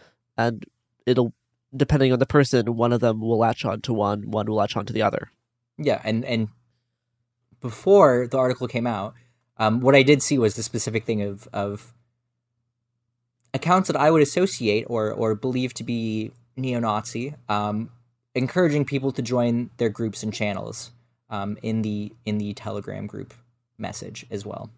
and 0.46 0.64
it'll 1.06 1.32
depending 1.76 2.12
on 2.12 2.18
the 2.18 2.26
person, 2.26 2.76
one 2.76 2.92
of 2.92 3.00
them 3.00 3.20
will 3.20 3.38
latch 3.38 3.64
on 3.64 3.80
to 3.82 3.92
one, 3.92 4.30
one 4.30 4.46
will 4.46 4.56
latch 4.56 4.76
on 4.76 4.86
to 4.86 4.92
the 4.92 5.02
other. 5.02 5.30
Yeah, 5.78 6.00
and 6.04 6.24
and 6.24 6.48
before 7.60 8.26
the 8.26 8.38
article 8.38 8.66
came 8.68 8.86
out, 8.86 9.14
um, 9.56 9.80
what 9.80 9.94
I 9.94 10.02
did 10.02 10.22
see 10.22 10.38
was 10.38 10.54
the 10.54 10.62
specific 10.62 11.04
thing 11.04 11.22
of 11.22 11.48
of 11.52 11.92
accounts 13.54 13.88
that 13.88 13.96
I 13.96 14.10
would 14.10 14.22
associate 14.22 14.84
or 14.88 15.12
or 15.12 15.34
believe 15.34 15.74
to 15.74 15.84
be 15.84 16.32
neo-Nazi, 16.56 17.34
um, 17.48 17.90
encouraging 18.34 18.84
people 18.84 19.12
to 19.12 19.22
join 19.22 19.70
their 19.78 19.88
groups 19.88 20.22
and 20.22 20.34
channels 20.34 20.90
um, 21.30 21.56
in 21.62 21.82
the 21.82 22.12
in 22.24 22.38
the 22.38 22.52
Telegram 22.54 23.06
group 23.06 23.32
message 23.78 24.26
as 24.30 24.44
well. 24.44 24.70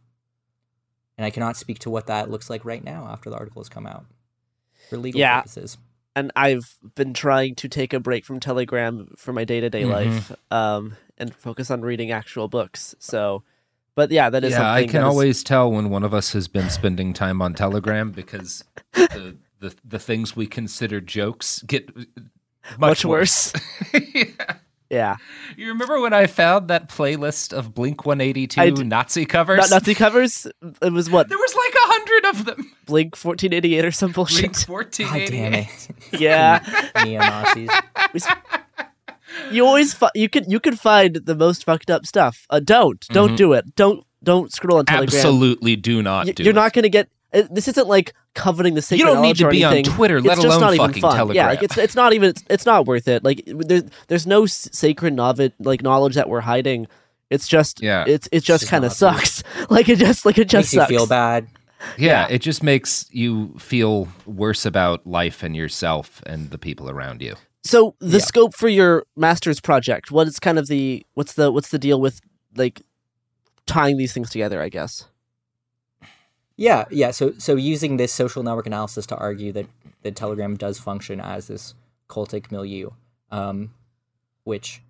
And 1.19 1.27
I 1.27 1.31
cannot 1.31 1.57
speak 1.57 1.79
to 1.81 1.91
what 1.91 2.07
that 2.07 2.31
looks 2.31 2.49
like 2.49 2.65
right 2.65 2.83
now 2.83 3.09
after 3.11 3.29
the 3.29 3.37
article 3.37 3.61
has 3.61 3.69
come 3.69 3.87
out 3.87 4.07
for 4.93 4.99
legal 4.99 5.21
yeah. 5.21 5.41
purposes 5.41 5.79
and 6.15 6.31
I've 6.37 6.77
been 6.95 7.15
trying 7.15 7.55
to 7.57 7.69
take 7.69 7.93
a 7.93 8.01
break 8.01 8.25
from 8.25 8.41
Telegram 8.41 9.15
for 9.17 9.33
my 9.33 9.45
day 9.45 9.61
to 9.61 9.71
day 9.71 9.85
life, 9.85 10.33
um, 10.51 10.97
and 11.19 11.35
focus 11.35 11.71
on 11.71 11.83
reading 11.83 12.11
actual 12.11 12.49
books. 12.49 12.95
So, 12.99 13.43
but 13.95 14.11
yeah, 14.11 14.31
that 14.31 14.45
is. 14.45 14.53
Yeah, 14.53 14.71
I 14.71 14.87
can 14.87 15.01
is... 15.01 15.07
always 15.07 15.45
tell 15.45 15.71
when 15.73 15.91
one 15.91 16.03
of 16.03 16.13
us 16.13 16.33
has 16.33 16.49
been 16.49 16.71
spending 16.71 17.13
time 17.13 17.41
on 17.41 17.55
Telegram 17.55 18.11
because 18.11 18.65
the 18.93 19.37
the, 19.61 19.75
the 19.85 19.99
things 19.99 20.37
we 20.37 20.47
consider 20.47 21.01
jokes 21.01 21.63
get 21.63 21.95
much, 21.97 22.79
much 22.79 23.05
worse. 23.05 23.53
worse. 23.93 24.03
yeah. 24.15 24.57
Yeah. 24.93 25.17
You 25.57 25.69
remember 25.69 26.01
when 26.01 26.13
I 26.13 26.27
found 26.27 26.69
that 26.69 26.91
playlist 26.91 27.55
of 27.55 27.75
Blink 27.75 28.05
182 28.05 28.85
Nazi 28.85 29.25
covers? 29.25 29.59
Not 29.59 29.71
Nazi 29.71 29.95
covers? 29.95 30.47
It 30.83 30.93
was 30.93 31.09
what? 31.09 31.31
There 31.31 31.39
was 31.39 31.55
like 31.55 31.75
a 31.75 31.87
hundred 31.93 32.25
of 32.31 32.45
them. 32.45 32.73
Blink 32.85 33.17
1488 33.17 33.85
or 33.87 33.91
some 33.91 34.13
bullshit. 34.13 34.67
Blink 34.67 34.69
1488. 34.69 35.89
yeah. 36.21 36.91
Neo 37.05 37.21
Nazis. 37.21 37.71
You 39.51 39.65
always 39.65 39.95
fi- 39.95 40.11
you 40.15 40.29
could 40.29 40.53
you 40.53 40.61
could 40.61 40.79
find 40.79 41.15
the 41.17 41.35
most 41.35 41.65
fucked 41.65 41.91
up 41.91 42.05
stuff. 42.05 42.47
Uh, 42.51 42.61
don't 42.61 43.01
don't 43.09 43.29
mm-hmm. 43.29 43.37
do 43.37 43.53
it. 43.55 43.75
Don't 43.75 44.05
don't 44.23 44.53
scroll 44.53 44.77
on 44.77 44.85
Telegram. 44.85 45.09
Absolutely 45.09 45.75
do 45.77 46.03
not. 46.03 46.27
Y- 46.27 46.33
do 46.33 46.43
you're 46.43 46.53
it. 46.53 46.55
not 46.55 46.75
going 46.75 46.83
to 46.83 46.91
get. 46.91 47.09
Uh, 47.35 47.43
this 47.51 47.69
isn't 47.69 47.89
like 47.89 48.13
coveting 48.35 48.75
the 48.75 48.83
sacred. 48.83 49.01
You 49.01 49.07
don't 49.07 49.23
need 49.23 49.37
to 49.37 49.49
be 49.49 49.65
anything. 49.65 49.89
on 49.91 49.97
Twitter, 49.97 50.21
let 50.21 50.37
it's 50.39 50.45
alone 50.45 50.61
not 50.61 50.77
fucking 50.77 50.91
even 50.91 51.01
fun. 51.01 51.17
Telegram. 51.17 51.35
Yeah, 51.37 51.47
like 51.47 51.63
it's 51.63 51.79
it's 51.79 51.95
not 51.97 52.13
even 52.13 52.31
it's, 52.31 52.45
it's 52.51 52.67
not 52.67 52.87
worth 52.87 53.09
it. 53.09 53.25
Like 53.25 53.43
there's 53.47 53.85
there's 54.09 54.27
no 54.27 54.47
sacred 54.47 55.15
knowledge 55.15 55.53
like 55.59 55.83
knowledge 55.83 56.15
that 56.15 56.29
we're 56.29 56.41
hiding. 56.41 56.87
It's 57.31 57.49
just 57.49 57.83
yeah. 57.83 58.05
It's 58.07 58.29
it 58.33 58.43
just 58.45 58.69
kind 58.69 58.85
of 58.85 58.93
sucks. 58.93 59.43
Like 59.71 59.89
it 59.89 59.99
just 59.99 60.27
like 60.27 60.37
it 60.39 60.49
just 60.49 60.67
Makes 60.75 60.83
sucks. 60.83 60.91
you 60.91 60.99
feel 60.99 61.07
bad. 61.07 61.47
Yeah, 61.97 62.29
yeah, 62.29 62.35
it 62.35 62.39
just 62.43 62.63
makes 62.63 63.07
you 63.11 63.55
feel 63.59 64.07
worse 64.27 64.65
about 64.67 65.07
life 65.07 65.43
and 65.43 65.57
yourself 65.57 66.23
and 66.27 66.51
the 66.51 66.59
people 66.59 66.89
around 66.91 67.23
you. 67.23 67.35
So 67.65 67.95
the 68.01 68.19
Yeah. 68.19 68.25
scope 68.25 68.55
for 68.55 68.69
your 68.69 69.05
master's 69.17 69.61
project, 69.61 70.11
what 70.11 70.27
is 70.29 70.39
kind 70.39 70.59
of 70.59 70.67
the 70.67 71.07
what's 71.15 71.33
the 71.33 71.51
what's 71.51 71.71
the 71.71 71.79
deal 71.79 72.01
with 72.01 72.21
like 72.57 72.83
tying 73.67 73.97
these 73.97 74.13
things 74.13 74.31
together? 74.31 74.61
I 74.61 74.69
guess. 74.69 75.07
Yeah, 76.63 76.85
yeah. 76.93 77.11
So 77.11 77.33
so 77.39 77.57
using 77.57 77.97
this 77.97 78.13
social 78.13 78.45
network 78.45 78.67
analysis 78.67 79.05
to 79.07 79.17
argue 79.17 79.51
that 79.51 79.67
that 80.03 80.15
Telegram 80.15 80.57
does 80.57 80.79
function 80.79 81.21
as 81.21 81.49
this 81.49 81.75
cultic 82.09 82.53
milieu, 82.53 82.91
um, 83.33 83.75
which 84.45 84.81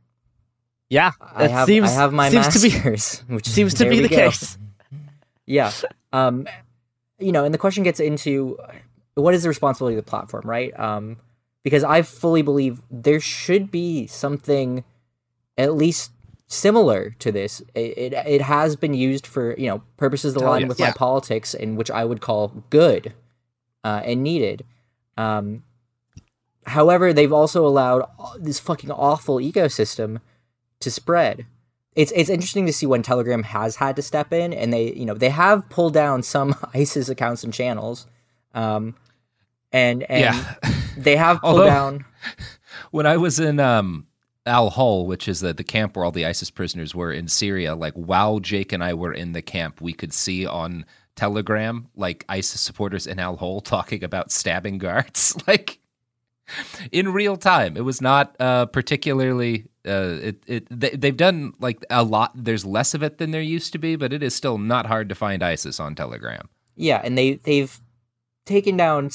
Yeah, 0.91 1.13
I 1.23 1.47
have 1.49 1.67
seems 1.67 1.89
I 1.89 1.95
have 1.95 2.13
my 2.13 2.29
seems 2.29 2.49
to 2.49 2.61
be 2.61 2.75
masters, 2.79 3.25
which 3.29 3.47
seems 3.49 3.73
to 3.75 3.89
be 3.89 4.01
the 4.01 4.11
go. 4.11 4.17
case. 4.17 4.59
Yeah. 5.47 5.73
Um, 6.13 6.47
you 7.19 7.33
know, 7.33 7.47
and 7.47 7.55
the 7.55 7.59
question 7.59 7.85
gets 7.85 8.01
into 8.01 8.59
what 9.15 9.33
is 9.33 9.43
the 9.43 9.49
responsibility 9.49 9.97
of 9.97 10.05
the 10.05 10.11
platform, 10.11 10.43
right? 10.45 10.79
Um, 10.79 11.17
because 11.63 11.85
I 11.85 12.03
fully 12.03 12.43
believe 12.43 12.83
there 12.91 13.19
should 13.21 13.71
be 13.71 14.07
something 14.09 14.85
at 15.57 15.75
least 15.75 16.11
similar 16.53 17.11
to 17.19 17.33
this. 17.33 17.61
It, 17.75 17.99
it, 17.99 18.13
it 18.13 18.41
has 18.43 18.77
been 18.77 18.95
used 18.95 19.27
for, 19.27 19.55
you 19.59 19.67
know, 19.69 19.83
purposes 19.97 20.35
aligned 20.37 20.63
yes. 20.63 20.69
with 20.69 20.81
Yeah. 20.81 20.87
my 20.89 20.93
politics 20.93 21.55
and 21.55 21.77
which 21.77 21.91
I 21.91 22.05
would 22.05 22.21
call 22.21 22.49
good 22.71 23.13
uh, 23.85 24.03
and 24.05 24.23
needed. 24.23 24.65
Um, 25.17 25.65
however, 26.67 27.13
they've 27.13 27.33
also 27.33 27.67
allowed 27.67 28.07
this 28.39 28.59
fucking 28.61 28.91
awful 28.91 29.37
ecosystem 29.37 30.21
to 30.81 30.91
spread 30.91 31.47
it's 31.95 32.11
it's 32.17 32.31
interesting 32.31 32.65
to 32.65 32.73
see 32.73 32.87
when 32.87 33.03
Telegram 33.03 33.43
has 33.43 33.77
had 33.77 33.97
to 33.97 34.03
step 34.03 34.33
in, 34.33 34.55
and 34.55 34.73
they 34.73 34.95
you 34.95 35.05
know 35.05 35.13
they 35.13 35.29
have 35.29 35.69
pulled 35.69 35.93
down 35.93 36.23
some 36.23 36.55
ISIS 36.75 37.11
accounts 37.11 37.45
and 37.45 37.53
channels, 37.53 38.07
um, 38.55 38.95
and 39.73 40.03
and 40.11 40.21
Yeah. 40.23 40.55
they 40.97 41.17
have 41.17 41.41
pulled 41.43 41.59
Although- 41.61 41.67
down. 41.67 42.05
When 42.93 43.05
I 43.07 43.19
was 43.19 43.39
in 43.39 43.61
um, 43.61 44.07
Al 44.47 44.71
Hol, 44.71 45.07
which 45.07 45.29
is 45.29 45.41
the, 45.41 45.53
the 45.53 45.65
camp 45.65 45.97
where 45.97 46.05
all 46.05 46.11
the 46.11 46.27
ISIS 46.27 46.51
prisoners 46.51 46.95
were 46.95 47.13
in 47.13 47.29
Syria, 47.29 47.75
like 47.75 47.95
while 47.95 48.41
Jake 48.41 48.73
and 48.73 48.83
I 48.83 48.95
were 48.95 49.13
in 49.13 49.33
the 49.33 49.43
camp, 49.43 49.81
we 49.81 49.93
could 49.93 50.13
see 50.13 50.47
on 50.47 50.85
Telegram 51.15 51.89
like 51.95 52.25
ISIS 52.29 52.61
supporters 52.61 53.07
in 53.07 53.19
Al 53.19 53.37
Hol 53.37 53.61
talking 53.63 54.03
about 54.03 54.33
stabbing 54.33 54.79
guards, 54.79 55.37
like 55.47 55.79
in 56.91 57.13
real 57.13 57.37
time. 57.37 57.77
It 57.77 57.85
was 57.85 58.01
not 58.01 58.35
uh, 58.41 58.67
particularly. 58.67 59.67
Uh, 59.87 60.19
it 60.23 60.43
it 60.47 60.67
they, 60.71 60.91
they've 60.91 61.17
done 61.17 61.55
like 61.61 61.85
a 61.91 62.03
lot. 62.03 62.33
There's 62.35 62.65
less 62.65 62.95
of 62.95 63.03
it 63.03 63.19
than 63.19 63.31
there 63.31 63.43
used 63.43 63.73
to 63.73 63.79
be, 63.79 63.97
but 63.97 64.13
it 64.13 64.23
is 64.23 64.35
still 64.35 64.59
not 64.59 64.87
hard 64.87 65.09
to 65.09 65.15
find 65.15 65.43
ISIS 65.43 65.79
on 65.79 65.95
Telegram. 65.95 66.49
Yeah, 66.77 67.01
and 67.05 67.17
they 67.17 67.35
they've 67.35 67.81
taken 68.45 68.77
down 68.77 69.11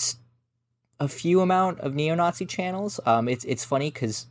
a 0.99 1.07
few 1.07 1.41
amount 1.41 1.80
of 1.81 1.93
neo-Nazi 1.93 2.45
channels. 2.45 2.99
Um, 3.06 3.27
it's 3.27 3.45
it's 3.45 3.65
funny 3.65 3.91
because 3.91 4.27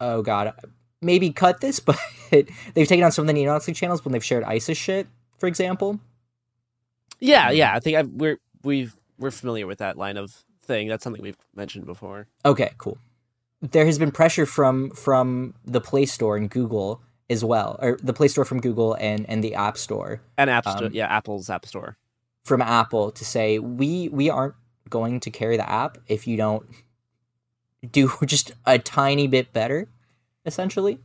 oh 0.00 0.22
god, 0.22 0.52
maybe 1.00 1.30
cut 1.30 1.60
this, 1.60 1.80
but 1.88 1.98
they've 2.30 2.88
taken 2.88 3.04
on 3.04 3.12
some 3.12 3.22
of 3.22 3.26
the 3.26 3.32
neo-Nazi 3.32 3.72
channels 3.72 4.04
when 4.04 4.12
they've 4.12 4.24
shared 4.24 4.44
ISIS 4.44 4.78
shit, 4.78 5.06
for 5.38 5.46
example. 5.46 6.00
Yeah, 7.18 7.50
yeah. 7.50 7.74
I 7.74 7.80
think 7.80 7.96
i 7.96 8.02
we're 8.02 8.38
we've 8.62 8.94
we're 9.18 9.30
familiar 9.30 9.66
with 9.66 9.78
that 9.78 9.96
line 9.98 10.16
of 10.16 10.44
thing. 10.62 10.88
That's 10.88 11.04
something 11.04 11.22
we've 11.22 11.36
mentioned 11.54 11.86
before. 11.86 12.26
Okay, 12.44 12.72
cool. 12.78 12.98
There 13.60 13.84
has 13.84 13.98
been 13.98 14.10
pressure 14.10 14.46
from 14.46 14.90
from 14.90 15.54
the 15.64 15.80
Play 15.80 16.06
Store 16.06 16.36
and 16.36 16.48
Google 16.48 17.02
as 17.28 17.44
well, 17.44 17.78
or 17.80 17.98
the 18.02 18.14
Play 18.14 18.28
Store 18.28 18.44
from 18.46 18.60
Google 18.60 18.94
and 18.94 19.28
and 19.28 19.44
the 19.44 19.54
App 19.54 19.76
Store 19.76 20.22
And 20.38 20.48
App 20.48 20.66
Store, 20.66 20.86
Um, 20.86 20.92
yeah, 20.94 21.06
Apple's 21.06 21.50
App 21.50 21.66
Store. 21.66 21.96
from 22.44 22.62
Apple 22.62 23.10
to 23.12 23.24
say 23.24 23.58
we 23.58 24.08
we 24.08 24.30
aren't 24.30 24.54
going 24.88 25.20
to 25.20 25.30
carry 25.30 25.56
the 25.58 25.68
app 25.70 25.98
if 26.08 26.26
you 26.26 26.36
don't 26.38 26.66
do 27.88 28.12
just 28.24 28.52
a 28.66 28.78
tiny 28.78 29.26
bit 29.26 29.52
better, 29.52 29.88
essentially. 30.44 30.98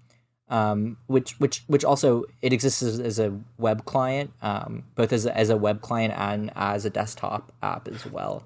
Um, 0.47 0.97
which 1.07 1.39
which 1.39 1.63
which 1.65 1.83
also 1.83 2.25
it 2.43 2.53
exists 2.53 2.83
as, 2.83 2.99
as 2.99 3.17
a 3.17 3.35
web 3.57 3.83
client, 3.85 4.31
um, 4.43 4.83
both 4.93 5.11
as 5.11 5.25
a, 5.25 5.35
as 5.35 5.49
a 5.49 5.57
web 5.57 5.81
client 5.81 6.13
and 6.15 6.51
as 6.55 6.85
a 6.85 6.91
desktop 6.91 7.51
app 7.63 7.87
as 7.87 8.05
well. 8.05 8.43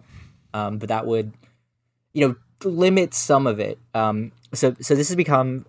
Um, 0.54 0.78
but 0.78 0.88
that 0.88 1.06
would, 1.06 1.34
you 2.14 2.26
know, 2.26 2.36
limit 2.64 3.14
some 3.14 3.46
of 3.46 3.60
it. 3.60 3.80
Um, 3.94 4.32
so 4.54 4.76
so 4.80 4.96
this 4.96 5.10
has 5.10 5.18
become 5.18 5.66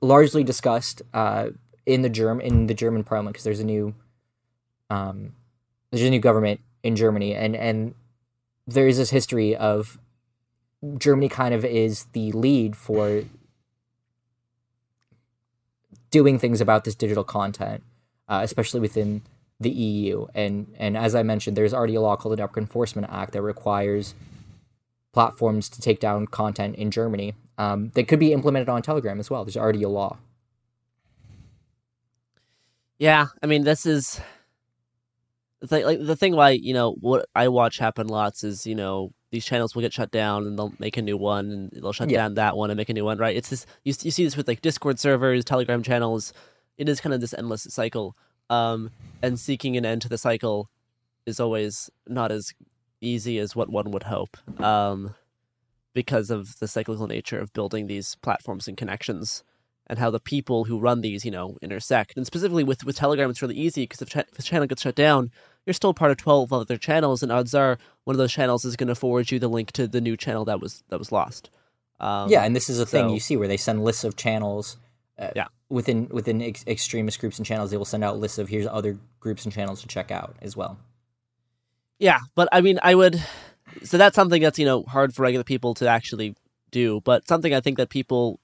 largely 0.00 0.42
discussed 0.42 1.02
uh, 1.14 1.50
in 1.86 2.02
the 2.02 2.08
Germ 2.08 2.40
in 2.40 2.66
the 2.66 2.74
German 2.74 3.04
parliament 3.04 3.34
because 3.34 3.44
there's 3.44 3.60
a 3.60 3.64
new 3.64 3.94
um, 4.90 5.34
there's 5.90 6.02
a 6.02 6.10
new 6.10 6.20
government 6.20 6.60
in 6.82 6.96
Germany, 6.96 7.34
and 7.34 7.56
and 7.56 7.94
there 8.66 8.86
is 8.86 8.98
this 8.98 9.10
history 9.10 9.56
of 9.56 9.98
Germany 10.98 11.28
kind 11.28 11.54
of 11.54 11.64
is 11.64 12.04
the 12.12 12.32
lead 12.32 12.76
for 12.76 13.24
doing 16.10 16.38
things 16.38 16.60
about 16.60 16.84
this 16.84 16.94
digital 16.94 17.24
content, 17.24 17.82
uh, 18.28 18.40
especially 18.42 18.80
within 18.80 19.22
the 19.60 19.70
EU. 19.70 20.26
And 20.34 20.72
and 20.78 20.96
as 20.96 21.14
I 21.14 21.22
mentioned, 21.22 21.56
there's 21.56 21.74
already 21.74 21.94
a 21.94 22.00
law 22.00 22.16
called 22.16 22.32
the 22.32 22.36
Network 22.36 22.58
Enforcement 22.58 23.08
Act 23.10 23.32
that 23.32 23.42
requires 23.42 24.14
platforms 25.12 25.68
to 25.70 25.80
take 25.80 26.00
down 26.00 26.26
content 26.26 26.76
in 26.76 26.90
Germany 26.90 27.34
um, 27.56 27.90
that 27.94 28.06
could 28.06 28.20
be 28.20 28.32
implemented 28.32 28.68
on 28.68 28.82
Telegram 28.82 29.18
as 29.18 29.30
well. 29.30 29.44
There's 29.44 29.56
already 29.56 29.82
a 29.82 29.88
law. 29.88 30.18
Yeah, 32.98 33.26
I 33.42 33.46
mean, 33.46 33.64
this 33.64 33.86
is 33.86 34.20
the. 35.60 35.84
Like 35.84 36.04
the 36.04 36.16
thing 36.16 36.34
why 36.34 36.50
you 36.50 36.74
know 36.74 36.92
what 37.00 37.26
I 37.34 37.48
watch 37.48 37.78
happen 37.78 38.08
lots 38.08 38.44
is 38.44 38.66
you 38.66 38.74
know 38.74 39.12
these 39.30 39.44
channels 39.44 39.74
will 39.74 39.82
get 39.82 39.92
shut 39.92 40.10
down 40.10 40.46
and 40.46 40.58
they'll 40.58 40.72
make 40.78 40.96
a 40.96 41.02
new 41.02 41.16
one 41.16 41.50
and 41.50 41.70
they'll 41.72 41.92
shut 41.92 42.10
Yeah. 42.10 42.18
down 42.18 42.34
that 42.34 42.56
one 42.56 42.70
and 42.70 42.76
make 42.78 42.88
a 42.88 42.94
new 42.94 43.04
one, 43.04 43.18
right? 43.18 43.36
It's 43.36 43.50
this 43.50 43.66
you, 43.84 43.92
you 44.02 44.10
see 44.10 44.24
this 44.24 44.36
with 44.36 44.48
like 44.48 44.60
Discord 44.62 44.98
servers, 44.98 45.44
Telegram 45.44 45.82
channels. 45.82 46.32
It 46.76 46.88
is 46.88 47.00
kind 47.00 47.14
of 47.14 47.20
this 47.20 47.34
endless 47.34 47.62
cycle. 47.70 48.16
Um, 48.50 48.90
and 49.22 49.38
seeking 49.38 49.76
an 49.76 49.84
end 49.84 50.00
to 50.02 50.08
the 50.08 50.16
cycle 50.16 50.70
is 51.26 51.38
always 51.40 51.90
not 52.06 52.32
as 52.32 52.54
easy 53.00 53.38
as 53.38 53.54
what 53.54 53.68
one 53.68 53.90
would 53.90 54.04
hope. 54.04 54.36
Um, 54.60 55.14
because 55.94 56.30
of 56.30 56.58
the 56.58 56.68
cyclical 56.68 57.06
nature 57.06 57.38
of 57.40 57.52
building 57.52 57.86
these 57.86 58.14
platforms 58.16 58.68
and 58.68 58.76
connections 58.76 59.42
and 59.88 59.98
how 59.98 60.10
the 60.10 60.20
people 60.20 60.64
who 60.64 60.78
run 60.78 61.00
these, 61.00 61.24
you 61.24 61.30
know, 61.30 61.56
intersect. 61.62 62.14
And 62.16 62.26
specifically 62.26 62.62
with, 62.62 62.84
with 62.84 62.96
Telegram, 62.96 63.30
it's 63.30 63.42
really 63.42 63.56
easy 63.56 63.82
because 63.84 64.02
if, 64.02 64.10
cha- 64.10 64.20
if 64.30 64.38
a 64.38 64.42
channel 64.42 64.66
gets 64.66 64.82
shut 64.82 64.94
down, 64.94 65.30
you're 65.68 65.74
still 65.74 65.92
part 65.92 66.10
of 66.10 66.16
12 66.16 66.50
other 66.50 66.78
channels, 66.78 67.22
and 67.22 67.30
odds 67.30 67.54
are 67.54 67.78
one 68.04 68.14
of 68.14 68.18
those 68.18 68.32
channels 68.32 68.64
is 68.64 68.74
going 68.74 68.88
to 68.88 68.94
forward 68.94 69.30
you 69.30 69.38
the 69.38 69.48
link 69.48 69.70
to 69.72 69.86
the 69.86 70.00
new 70.00 70.16
channel 70.16 70.46
that 70.46 70.62
was 70.62 70.82
that 70.88 70.98
was 70.98 71.12
lost. 71.12 71.50
Um, 72.00 72.30
yeah, 72.30 72.42
and 72.44 72.56
this 72.56 72.70
is 72.70 72.80
a 72.80 72.86
thing 72.86 73.10
you 73.10 73.20
see 73.20 73.36
where 73.36 73.48
they 73.48 73.58
send 73.58 73.84
lists 73.84 74.02
of 74.02 74.16
channels. 74.16 74.78
Uh, 75.18 75.28
Yeah. 75.36 75.48
Within 75.68 76.08
within 76.10 76.40
ex- 76.40 76.64
extremist 76.66 77.20
groups 77.20 77.36
and 77.36 77.44
channels, 77.44 77.70
they 77.70 77.76
will 77.76 77.84
send 77.84 78.02
out 78.02 78.18
lists 78.18 78.38
of 78.38 78.48
here's 78.48 78.66
other 78.66 78.96
groups 79.20 79.44
and 79.44 79.52
channels 79.52 79.82
to 79.82 79.88
check 79.88 80.10
out 80.10 80.36
as 80.40 80.56
well. 80.56 80.78
Yeah, 81.98 82.20
but 82.34 82.48
I 82.50 82.62
mean, 82.62 82.78
I 82.82 82.94
would. 82.94 83.22
So 83.84 83.98
that's 83.98 84.16
something 84.16 84.40
that's 84.40 84.58
you 84.58 84.64
know 84.64 84.84
hard 84.84 85.14
for 85.14 85.22
regular 85.22 85.44
people 85.44 85.74
to 85.74 85.86
actually 85.86 86.34
do, 86.70 87.02
but 87.02 87.28
something 87.28 87.52
I 87.52 87.60
think 87.60 87.76
that 87.76 87.90
people 87.90 88.40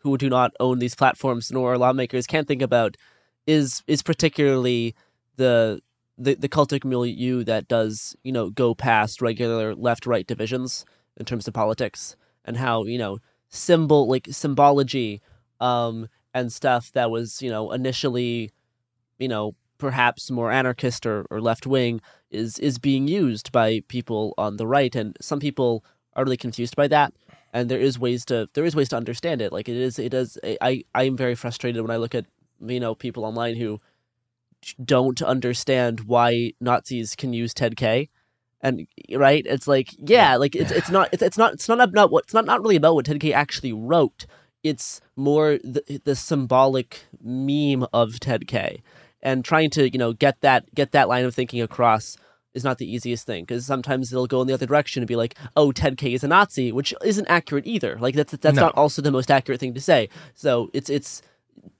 who 0.00 0.18
do 0.18 0.28
not 0.28 0.52
own 0.60 0.78
these 0.78 0.94
platforms 0.94 1.50
nor 1.50 1.78
lawmakers 1.78 2.26
can't 2.26 2.46
think 2.46 2.60
about 2.60 2.98
is 3.46 3.82
is 3.86 4.02
particularly 4.02 4.94
the 5.36 5.80
the 6.18 6.34
the 6.34 6.48
cultic 6.48 6.84
milieu 6.84 7.44
that 7.44 7.68
does 7.68 8.16
you 8.24 8.32
know 8.32 8.50
go 8.50 8.74
past 8.74 9.22
regular 9.22 9.74
left 9.74 10.06
right 10.06 10.26
divisions 10.26 10.84
in 11.16 11.24
terms 11.24 11.46
of 11.48 11.54
politics 11.54 12.16
and 12.44 12.56
how 12.56 12.84
you 12.84 12.98
know 12.98 13.18
symbol 13.48 14.08
like 14.08 14.26
symbology 14.30 15.22
um 15.60 16.08
and 16.34 16.52
stuff 16.52 16.92
that 16.92 17.10
was 17.10 17.40
you 17.40 17.50
know 17.50 17.70
initially 17.72 18.50
you 19.18 19.28
know 19.28 19.54
perhaps 19.78 20.30
more 20.30 20.50
anarchist 20.50 21.06
or, 21.06 21.24
or 21.30 21.40
left 21.40 21.66
wing 21.66 22.00
is 22.30 22.58
is 22.58 22.78
being 22.78 23.08
used 23.08 23.50
by 23.52 23.80
people 23.88 24.34
on 24.36 24.56
the 24.56 24.66
right. 24.66 24.94
And 24.94 25.16
some 25.20 25.40
people 25.40 25.84
are 26.14 26.24
really 26.24 26.36
confused 26.36 26.76
by 26.76 26.88
that. 26.88 27.14
And 27.52 27.70
there 27.70 27.80
is 27.80 27.98
ways 27.98 28.24
to 28.26 28.48
there 28.54 28.64
is 28.64 28.76
ways 28.76 28.90
to 28.90 28.96
understand 28.96 29.40
it. 29.40 29.52
Like 29.52 29.68
it 29.68 29.76
is 29.76 29.98
it 29.98 30.12
is 30.12 30.38
i 30.60 30.82
i 30.94 31.04
am 31.04 31.16
very 31.16 31.34
frustrated 31.34 31.80
when 31.80 31.90
i 31.90 31.96
look 31.96 32.14
at 32.14 32.26
you 32.60 32.80
know 32.80 32.94
people 32.94 33.24
online 33.24 33.56
who 33.56 33.80
don't 34.84 35.22
understand 35.22 36.00
why 36.00 36.52
nazis 36.60 37.14
can 37.16 37.32
use 37.32 37.54
ted 37.54 37.76
k. 37.76 38.08
And 38.60 38.86
right? 39.14 39.44
It's 39.46 39.68
like 39.68 39.90
yeah 39.98 40.36
like 40.36 40.56
it's 40.56 40.72
it's 40.72 40.90
not 40.90 41.08
it's, 41.12 41.22
it's 41.22 41.38
not 41.38 41.52
it's 41.54 41.68
not 41.68 41.80
about 41.80 42.10
what 42.10 42.24
it's 42.24 42.34
not 42.34 42.44
not 42.44 42.60
really 42.60 42.76
about 42.76 42.94
what 42.94 43.06
ted 43.06 43.20
k 43.20 43.32
actually 43.32 43.72
wrote. 43.72 44.26
It's 44.64 45.00
more 45.14 45.58
the, 45.62 46.00
the 46.04 46.16
symbolic 46.16 47.04
meme 47.22 47.86
of 47.92 48.18
ted 48.20 48.48
k. 48.48 48.82
And 49.22 49.44
trying 49.44 49.70
to 49.70 49.88
you 49.90 49.98
know 49.98 50.12
get 50.12 50.40
that 50.40 50.74
get 50.74 50.92
that 50.92 51.08
line 51.08 51.24
of 51.24 51.34
thinking 51.34 51.60
across 51.62 52.16
is 52.54 52.64
not 52.64 52.78
the 52.78 52.92
easiest 52.92 53.26
thing 53.26 53.44
because 53.44 53.64
sometimes 53.66 54.10
they'll 54.10 54.26
go 54.26 54.40
in 54.40 54.48
the 54.48 54.54
other 54.54 54.66
direction 54.66 55.02
and 55.02 55.08
be 55.08 55.14
like 55.16 55.36
oh 55.56 55.70
ted 55.70 55.96
k 55.96 56.12
is 56.14 56.24
a 56.24 56.28
nazi 56.28 56.72
which 56.72 56.92
isn't 57.04 57.26
accurate 57.28 57.66
either. 57.66 57.96
Like 58.00 58.16
that's 58.16 58.32
that's 58.32 58.56
No. 58.56 58.62
not 58.62 58.74
also 58.76 59.02
the 59.02 59.12
most 59.12 59.30
accurate 59.30 59.60
thing 59.60 59.74
to 59.74 59.80
say. 59.80 60.08
So 60.34 60.68
it's 60.72 60.90
it's 60.90 61.22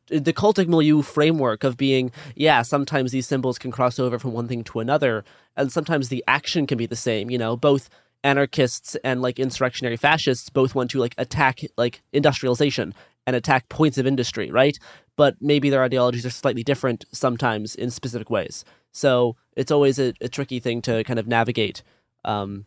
the 0.08 0.32
cultic 0.32 0.68
milieu 0.68 1.02
framework 1.02 1.64
of 1.64 1.76
being 1.76 2.10
yeah 2.34 2.62
sometimes 2.62 3.12
these 3.12 3.26
symbols 3.26 3.58
can 3.58 3.70
cross 3.70 3.98
over 3.98 4.18
from 4.18 4.32
one 4.32 4.48
thing 4.48 4.64
to 4.64 4.80
another 4.80 5.24
and 5.56 5.70
sometimes 5.72 6.08
the 6.08 6.24
action 6.26 6.66
can 6.66 6.78
be 6.78 6.86
the 6.86 6.96
same 6.96 7.30
you 7.30 7.38
know? 7.38 7.56
Both 7.56 7.88
anarchists 8.24 8.96
and 9.04 9.22
like 9.22 9.38
insurrectionary 9.38 9.96
fascists 9.96 10.50
both 10.50 10.74
want 10.74 10.90
to 10.90 10.98
like 10.98 11.14
attack 11.18 11.60
like 11.76 12.02
industrialization 12.12 12.94
and 13.26 13.36
attack 13.36 13.68
points 13.68 13.98
of 13.98 14.06
industry 14.06 14.50
right? 14.50 14.78
But 15.16 15.36
maybe 15.40 15.68
their 15.70 15.82
ideologies 15.82 16.26
are 16.26 16.30
slightly 16.30 16.62
different 16.62 17.04
sometimes 17.12 17.74
in 17.74 17.90
specific 17.90 18.30
ways. 18.30 18.64
So 18.92 19.36
it's 19.56 19.72
always 19.72 19.98
a, 19.98 20.14
a 20.20 20.28
tricky 20.28 20.60
thing 20.60 20.80
to 20.82 21.04
kind 21.04 21.18
of 21.18 21.26
navigate 21.26 21.82
um, 22.24 22.66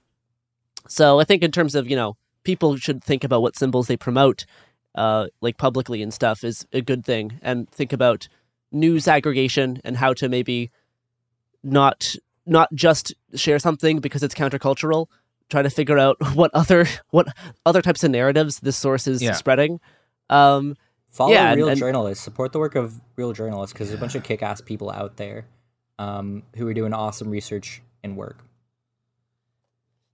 so 0.88 1.20
i 1.20 1.24
think 1.24 1.44
in 1.44 1.52
terms 1.52 1.76
of 1.76 1.90
you 1.90 1.96
know 1.96 2.18
people 2.44 2.76
should 2.76 3.04
think 3.04 3.24
about 3.24 3.42
what 3.42 3.56
symbols 3.56 3.88
they 3.88 3.98
promote 3.98 4.46
uh, 4.96 5.28
like 5.42 5.58
publicly 5.58 6.02
and 6.02 6.14
stuff 6.14 6.44
is 6.44 6.66
a 6.74 6.82
good 6.82 7.06
thing 7.06 7.40
and 7.42 7.70
think 7.72 7.94
about 7.94 8.28
news 8.72 9.08
aggregation 9.08 9.80
and 9.84 9.98
how 9.98 10.14
to 10.14 10.28
maybe 10.30 10.70
not 11.64 12.16
not 12.46 12.74
just 12.74 13.14
share 13.36 13.60
something 13.60 14.00
because 14.00 14.24
it's 14.24 14.34
countercultural 14.36 15.08
try 15.50 15.62
to 15.62 15.70
figure 15.70 16.00
out 16.00 16.18
what 16.36 16.50
other 16.54 16.86
what 17.12 17.28
other 17.66 17.82
types 17.82 18.04
of 18.04 18.12
narratives 18.12 18.60
this 18.62 18.76
source 18.78 19.08
is 19.08 19.22
Yeah. 19.22 19.34
spreading 19.34 19.80
um 20.30 20.76
Follow 21.10 21.34
yeah, 21.34 21.50
and- 21.52 21.58
real 21.58 21.68
and- 21.68 21.78
journalists. 21.78 22.24
Support 22.24 22.54
the 22.54 22.60
work 22.60 22.76
of 22.76 23.02
real 23.18 23.34
journalists 23.34 23.74
because 23.74 23.90
there's 23.90 23.98
a 23.98 24.02
bunch 24.02 24.16
of 24.16 24.24
kick-ass 24.24 24.62
people 24.62 24.90
out 24.90 25.18
there 25.18 25.46
um, 26.00 26.44
who 26.56 26.66
are 26.70 26.74
doing 26.74 26.94
awesome 26.94 27.30
research 27.30 27.82
and 28.02 28.16
work. 28.16 28.38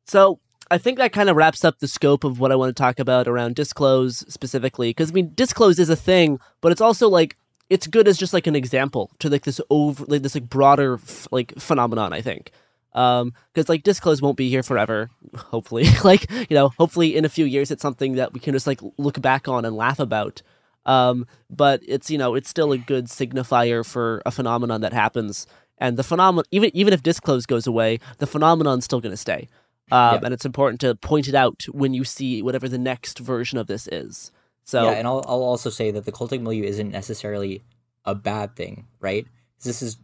So 0.08 0.40
I 0.70 0.78
think 0.78 0.98
that 0.98 1.14
kind 1.14 1.30
of 1.30 1.36
wraps 1.36 1.64
up 1.64 1.80
the 1.80 1.88
scope 1.88 2.24
of 2.24 2.40
what 2.40 2.52
I 2.52 2.56
want 2.56 2.76
to 2.76 2.82
talk 2.82 3.00
about 3.00 3.28
around 3.28 3.56
disclose 3.56 4.24
specifically. 4.32 4.90
Because 4.90 5.12
I 5.12 5.14
mean, 5.14 5.32
disclose 5.36 5.80
is 5.80 5.90
a 5.90 5.96
thing, 5.96 6.40
but 6.62 6.72
it's 6.72 6.82
also 6.82 7.10
like 7.10 7.38
it's 7.70 7.88
good 7.88 8.08
as 8.08 8.18
just 8.18 8.34
like 8.34 8.48
an 8.48 8.56
example 8.56 9.12
to 9.20 9.30
like 9.30 9.44
this 9.44 9.62
over 9.70 10.06
like 10.06 10.22
this 10.22 10.36
like 10.36 10.50
broader 10.50 10.96
f- 10.96 11.28
like 11.32 11.58
phenomenon. 11.60 12.14
I 12.14 12.22
think 12.22 12.52
um 12.98 13.34
because 13.54 13.70
like 13.70 13.84
disclose 13.84 14.22
won't 14.22 14.38
be 14.38 14.50
here 14.50 14.64
forever 14.64 15.10
hopefully 15.36 15.86
like 16.04 16.30
you 16.32 16.56
know 16.56 16.70
hopefully 16.80 17.16
in 17.16 17.26
a 17.26 17.30
few 17.30 17.46
years 17.46 17.70
it's 17.70 17.82
something 17.82 18.16
that 18.16 18.34
we 18.34 18.40
can 18.40 18.54
just 18.54 18.68
like 18.68 18.82
look 18.98 19.22
back 19.22 19.48
on 19.48 19.66
and 19.66 19.76
laugh 19.76 20.00
about 20.00 20.42
um 20.86 21.28
but 21.50 21.82
it's 21.88 22.10
you 22.10 22.18
know 22.18 22.34
it's 22.34 22.50
still 22.50 22.72
a 22.72 22.78
good 22.78 23.06
signifier 23.06 23.86
for 23.86 24.22
a 24.26 24.32
phenomenon 24.32 24.82
that 24.82 24.94
happens 24.94 25.46
and 25.78 25.96
the 25.96 26.04
phenomenon 26.04 26.46
even 26.50 26.72
even 26.74 26.94
if 26.94 27.04
disclose 27.04 27.46
goes 27.46 27.68
away 27.68 28.00
the 28.18 28.28
phenomenon's 28.28 28.86
still 28.86 29.00
going 29.02 29.12
to 29.12 29.18
stay 29.18 29.48
um, 29.92 30.14
Yep. 30.16 30.24
and 30.24 30.34
it's 30.34 30.46
important 30.46 30.82
to 30.82 30.96
point 30.96 31.28
it 31.28 31.36
out 31.36 31.64
when 31.72 31.94
you 31.94 32.04
see 32.04 32.42
whatever 32.42 32.68
the 32.68 32.78
next 32.78 33.20
version 33.20 33.58
of 33.58 33.68
this 33.68 33.88
is 33.88 34.32
so 34.66 34.84
yeah, 34.84 34.98
and 34.98 35.08
I'll, 35.08 35.24
I'll 35.28 35.44
also 35.44 35.70
say 35.70 35.92
that 35.92 36.04
the 36.06 36.12
cultic 36.12 36.42
milieu 36.42 36.64
isn't 36.66 36.92
necessarily 36.92 37.62
a 38.04 38.14
bad 38.14 38.56
thing, 38.58 38.86
right? 39.00 39.26
This 39.64 39.82
is, 39.82 39.98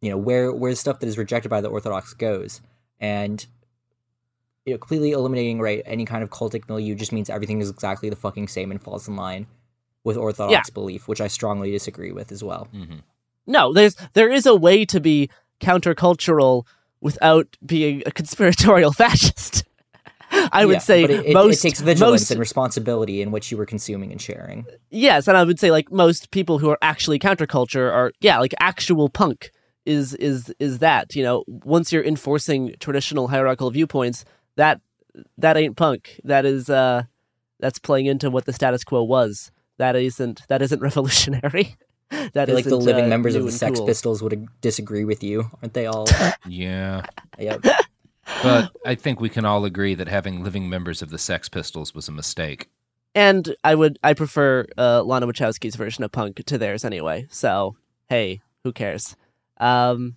you 0.00 0.10
know, 0.10 0.16
where 0.16 0.52
where 0.52 0.72
stuff 0.76 1.00
that 1.00 1.08
is 1.08 1.18
rejected 1.18 1.48
by 1.48 1.60
the 1.60 1.68
Orthodox 1.68 2.14
goes, 2.14 2.60
and 3.00 3.44
you 4.64 4.74
know, 4.74 4.78
completely 4.78 5.10
eliminating 5.10 5.58
right 5.60 5.82
any 5.86 6.04
kind 6.04 6.22
of 6.22 6.30
cultic 6.30 6.68
milieu 6.68 6.94
just 6.94 7.10
means 7.10 7.28
everything 7.28 7.60
is 7.60 7.68
exactly 7.68 8.08
the 8.10 8.14
fucking 8.16 8.46
same 8.46 8.70
and 8.70 8.80
falls 8.80 9.08
in 9.08 9.16
line 9.16 9.48
with 10.04 10.16
Orthodox 10.16 10.52
Yeah. 10.68 10.72
belief, 10.72 11.08
which 11.08 11.20
I 11.20 11.26
strongly 11.26 11.72
disagree 11.72 12.12
with 12.12 12.30
as 12.30 12.44
well. 12.44 12.68
No, 13.46 13.72
there's 13.72 13.96
there 14.12 14.30
is 14.30 14.46
a 14.46 14.54
way 14.54 14.84
to 14.84 15.00
be 15.00 15.30
countercultural 15.60 16.64
without 17.00 17.56
being 17.64 18.02
a 18.06 18.10
conspiratorial 18.10 18.92
fascist. 19.02 19.64
I 20.52 20.64
would 20.64 20.74
Yeah, 20.74 20.78
say 20.78 21.02
it, 21.04 21.10
it- 21.10 21.34
most 21.34 21.58
it 21.58 21.62
takes 21.68 21.80
vigilance 21.80 22.22
most 22.22 22.30
and 22.30 22.38
responsibility 22.38 23.20
in 23.20 23.32
what 23.32 23.50
you 23.50 23.56
were 23.56 23.66
consuming 23.66 24.12
and 24.12 24.20
sharing. 24.22 24.64
yes, 24.90 25.26
and 25.26 25.36
I 25.36 25.42
would 25.44 25.58
say 25.58 25.70
like 25.72 25.90
most 25.90 26.30
people 26.30 26.58
who 26.58 26.70
are 26.70 26.78
actually 26.82 27.18
counterculture 27.18 27.90
are 27.92 28.12
yeah, 28.20 28.38
like 28.38 28.54
actual 28.60 29.08
punk 29.08 29.50
is 29.86 30.14
is 30.14 30.54
is 30.60 30.78
that 30.78 31.16
you 31.16 31.22
know 31.24 31.42
once 31.48 31.90
you're 31.92 32.04
enforcing 32.04 32.74
traditional 32.80 33.26
hierarchical 33.28 33.70
viewpoints 33.70 34.24
that 34.56 34.80
that 35.38 35.56
ain't 35.56 35.76
punk 35.76 36.20
that 36.22 36.44
is 36.44 36.68
uh 36.70 37.02
that's 37.60 37.78
playing 37.78 38.06
into 38.06 38.30
what 38.30 38.44
the 38.44 38.52
status 38.52 38.84
quo 38.84 39.02
was 39.02 39.50
that 39.78 39.96
isn't 39.96 40.42
that 40.48 40.60
isn't 40.62 40.80
revolutionary 40.88 41.76
that 42.32 42.46
feel 42.46 42.54
like 42.54 42.64
the 42.64 42.76
living 42.76 43.04
uh, 43.04 43.08
members 43.08 43.34
of 43.34 43.44
the 43.44 43.52
Sex 43.52 43.78
cool. 43.78 43.86
Pistols 43.86 44.22
would 44.22 44.48
disagree 44.60 45.04
with 45.04 45.22
you, 45.22 45.50
aren't 45.62 45.74
they 45.74 45.86
all? 45.86 46.06
Yeah. 46.46 47.04
yep. 47.38 47.64
But 48.42 48.70
I 48.84 48.94
think 48.94 49.20
we 49.20 49.28
can 49.28 49.44
all 49.44 49.64
agree 49.64 49.94
that 49.94 50.08
having 50.08 50.42
living 50.42 50.68
members 50.68 51.02
of 51.02 51.10
the 51.10 51.18
Sex 51.18 51.48
Pistols 51.48 51.94
was 51.94 52.08
a 52.08 52.12
mistake. 52.12 52.68
And 53.14 53.54
I 53.64 53.74
would 53.74 53.98
I 54.02 54.14
prefer 54.14 54.66
uh, 54.78 55.02
Lana 55.02 55.26
Wachowski's 55.26 55.76
version 55.76 56.04
of 56.04 56.12
punk 56.12 56.44
to 56.44 56.58
theirs 56.58 56.84
anyway. 56.84 57.26
So 57.30 57.76
hey, 58.08 58.40
who 58.64 58.72
cares? 58.72 59.16
Um, 59.58 60.16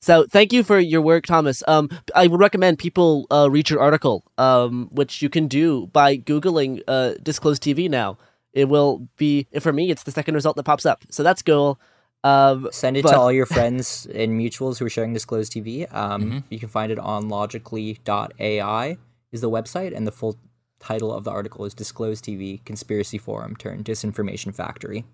so 0.00 0.26
thank 0.26 0.52
you 0.52 0.62
for 0.64 0.78
your 0.78 1.02
work, 1.02 1.26
Thomas. 1.26 1.62
Um, 1.68 1.90
I 2.14 2.26
would 2.26 2.40
recommend 2.40 2.78
people 2.78 3.26
uh, 3.30 3.48
read 3.50 3.68
your 3.68 3.80
article, 3.80 4.24
um, 4.38 4.88
which 4.90 5.20
you 5.20 5.28
can 5.28 5.46
do 5.46 5.88
by 5.88 6.16
googling 6.16 6.82
uh, 6.88 7.14
Disclose 7.22 7.58
TV 7.60 7.88
now. 7.88 8.16
It 8.52 8.68
will 8.68 9.08
be 9.16 9.46
for 9.60 9.72
me. 9.72 9.90
It's 9.90 10.02
the 10.02 10.10
second 10.10 10.34
result 10.34 10.56
that 10.56 10.64
pops 10.64 10.84
up, 10.86 11.04
so 11.10 11.22
that's 11.22 11.42
cool. 11.42 11.78
Um, 12.22 12.68
Send 12.72 12.96
it 12.96 13.02
but- 13.04 13.12
to 13.12 13.18
all 13.18 13.32
your 13.32 13.46
friends 13.56 14.06
and 14.14 14.32
mutuals 14.38 14.78
who 14.78 14.84
are 14.86 14.90
sharing 14.90 15.12
Disclose 15.14 15.48
TV. 15.48 15.92
Um, 15.94 16.22
Mm-hmm. 16.22 16.38
You 16.50 16.58
can 16.58 16.68
find 16.68 16.92
it 16.92 16.98
on 16.98 17.28
logically.ai 17.28 18.96
is 19.32 19.40
the 19.40 19.50
website, 19.50 19.96
and 19.96 20.06
the 20.06 20.12
full 20.12 20.36
title 20.80 21.12
of 21.12 21.24
the 21.24 21.30
article 21.30 21.64
is 21.64 21.74
Disclose 21.74 22.20
TV 22.20 22.64
Conspiracy 22.64 23.18
Forum 23.18 23.54
Turned 23.56 23.84
Disinformation 23.84 24.54
Factory. 24.54 25.04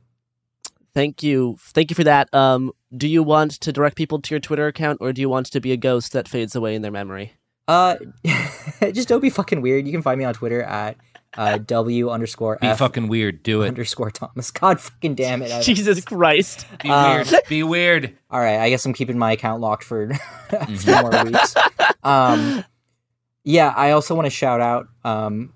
Thank 0.94 1.22
you, 1.22 1.58
thank 1.60 1.90
you 1.90 1.94
for 1.94 2.04
that. 2.04 2.32
Um, 2.32 2.72
do 2.96 3.06
you 3.06 3.22
want 3.22 3.52
to 3.60 3.70
direct 3.72 3.96
people 3.96 4.18
to 4.22 4.34
your 4.34 4.40
Twitter 4.40 4.66
account, 4.66 4.98
or 5.02 5.12
do 5.12 5.20
you 5.20 5.28
want 5.28 5.46
to 5.52 5.60
be 5.60 5.72
a 5.72 5.76
ghost 5.76 6.12
that 6.12 6.26
fades 6.26 6.56
away 6.56 6.74
in 6.74 6.80
their 6.82 6.90
memory? 6.92 7.34
Uh, 7.68 7.96
just 8.92 9.08
don't 9.08 9.20
be 9.20 9.28
fucking 9.28 9.60
weird. 9.60 9.86
You 9.86 9.92
can 9.92 10.00
find 10.02 10.18
me 10.18 10.24
on 10.24 10.32
Twitter 10.32 10.62
at 10.62 10.96
uh, 11.36 11.58
W 11.58 12.10
underscore 12.10 12.58
Be 12.60 12.66
F 12.68 12.78
fucking 12.78 13.08
weird. 13.08 13.42
Do 13.42 13.62
it. 13.62 13.68
underscore 13.68 14.10
Thomas. 14.10 14.50
God 14.50 14.80
fucking 14.80 15.14
damn 15.14 15.42
it. 15.42 15.52
I- 15.52 15.60
Jesus 15.62 16.04
Christ. 16.04 16.66
Be 16.82 16.88
Uh, 16.90 17.14
weird. 17.16 17.34
Be 17.48 17.62
weird. 17.62 18.16
All 18.30 18.40
right, 18.40 18.58
I 18.58 18.70
guess 18.70 18.84
I'm 18.86 18.92
keeping 18.92 19.18
my 19.18 19.32
account 19.32 19.60
locked 19.60 19.84
for 19.84 20.04
a 20.50 20.66
few 20.66 20.92
more 21.02 21.24
weeks. 21.24 21.54
Um, 22.02 22.64
yeah, 23.44 23.72
I 23.76 23.90
also 23.92 24.14
want 24.14 24.26
to 24.26 24.30
shout 24.30 24.60
out 24.60 24.88
um, 25.04 25.52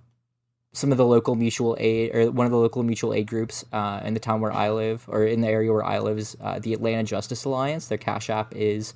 some 0.73 0.93
of 0.93 0.99
the 0.99 1.05
local 1.07 1.35
mutual 1.35 1.77
aid 1.81 2.15
or 2.15 2.31
one 2.31 2.47
of 2.47 2.53
the 2.53 2.59
local 2.59 2.83
mutual 2.85 3.13
aid 3.13 3.27
groups 3.27 3.65
uh, 3.73 4.01
in 4.05 4.15
the 4.15 4.21
town 4.21 4.41
where 4.41 4.53
I 4.53 4.71
live 4.71 5.05
or 5.09 5.25
in 5.25 5.41
the 5.41 5.49
area 5.49 5.73
where 5.73 5.85
I 5.85 5.99
live 5.99 6.19
is 6.19 6.37
uh, 6.41 6.59
the 6.61 6.73
Atlanta 6.75 7.03
Justice 7.03 7.45
Alliance. 7.45 7.89
Their 7.89 7.99
Cash 7.99 8.31
App 8.31 8.55
is 8.55 8.95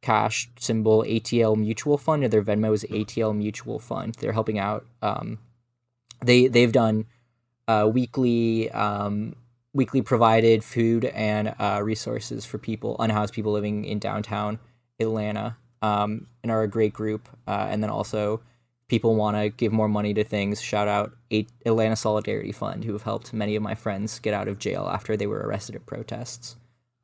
cash 0.00 0.50
symbol 0.58 1.04
ATL 1.04 1.56
Mutual 1.56 1.96
Fund, 1.96 2.24
or 2.24 2.28
their 2.28 2.42
Venmo 2.42 2.74
is 2.74 2.82
ATL 2.90 3.36
Mutual 3.36 3.78
Fund. 3.78 4.16
They're 4.18 4.32
helping 4.32 4.58
out. 4.58 4.84
Um, 5.00 5.38
they 6.24 6.46
they've 6.48 6.72
done 6.72 7.06
uh, 7.68 7.88
weekly 7.92 8.70
um, 8.70 9.36
weekly 9.72 10.02
provided 10.02 10.62
food 10.64 11.04
and 11.06 11.54
uh, 11.58 11.80
resources 11.82 12.44
for 12.44 12.58
people 12.58 12.96
unhoused 12.98 13.32
people 13.34 13.52
living 13.52 13.84
in 13.84 13.98
downtown 13.98 14.58
Atlanta, 15.00 15.56
um, 15.80 16.26
and 16.42 16.52
are 16.52 16.62
a 16.62 16.68
great 16.68 16.92
group. 16.92 17.28
Uh, 17.46 17.66
and 17.70 17.82
then 17.82 17.90
also 17.90 18.40
people 18.88 19.14
want 19.16 19.36
to 19.36 19.48
give 19.48 19.72
more 19.72 19.88
money 19.88 20.12
to 20.14 20.22
things. 20.24 20.60
Shout 20.60 20.88
out 20.88 21.12
A- 21.32 21.46
Atlanta 21.64 21.96
Solidarity 21.96 22.52
Fund, 22.52 22.84
who 22.84 22.92
have 22.92 23.02
helped 23.02 23.32
many 23.32 23.56
of 23.56 23.62
my 23.62 23.74
friends 23.74 24.18
get 24.18 24.34
out 24.34 24.48
of 24.48 24.58
jail 24.58 24.88
after 24.92 25.16
they 25.16 25.26
were 25.26 25.40
arrested 25.40 25.74
at 25.74 25.86
protests. 25.86 26.56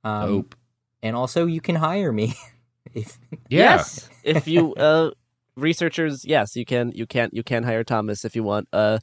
Um, 0.05 0.29
Dope. 0.29 0.55
And 1.03 1.17
also, 1.17 1.47
you 1.47 1.61
can 1.61 1.77
hire 1.77 2.13
me. 2.13 2.35
if, 2.95 3.19
Yes. 3.49 4.09
if 4.25 4.47
you 4.49 4.75
uh 4.75 5.13
researchers, 5.61 6.25
yes, 6.25 6.57
you 6.57 6.65
can 6.65 6.93
you 6.93 7.07
can 7.07 7.31
you 7.33 7.43
can 7.43 7.63
hire 7.65 7.85
Thomas 7.85 8.25
if 8.25 8.35
you 8.37 8.43
want. 8.43 8.69
Uh 8.73 8.99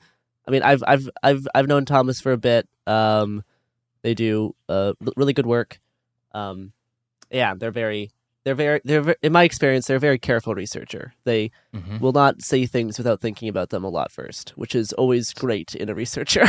I 0.48 0.52
mean 0.52 0.64
I've 0.64 0.84
I've 0.88 1.10
I've 1.24 1.48
I've 1.56 1.68
known 1.68 1.86
Thomas 1.86 2.20
for 2.22 2.32
a 2.32 2.38
bit. 2.38 2.68
Um 2.88 3.44
they 4.02 4.14
do 4.14 4.56
uh 4.70 4.94
really 5.18 5.34
good 5.34 5.46
work. 5.48 5.80
Um 6.34 6.72
yeah, 7.32 7.54
they're 7.56 7.72
very 7.72 8.12
they're 8.44 8.56
very 8.56 8.82
they're 8.86 9.02
ve- 9.02 9.16
in 9.24 9.32
my 9.32 9.44
experience 9.44 9.88
they're 9.88 9.98
a 9.98 10.00
very 10.00 10.20
careful 10.20 10.54
researcher. 10.54 11.14
They 11.24 11.52
Mhm. 11.76 12.00
will 12.00 12.12
not 12.14 12.42
say 12.42 12.66
things 12.66 12.98
without 12.98 13.22
thinking 13.22 13.50
about 13.50 13.70
them 13.72 13.84
a 13.84 13.90
lot 13.90 14.12
first, 14.12 14.50
which 14.56 14.76
is 14.76 14.94
always 14.94 15.34
great 15.34 15.74
in 15.76 15.90
a 15.90 15.96
researcher. 15.96 16.46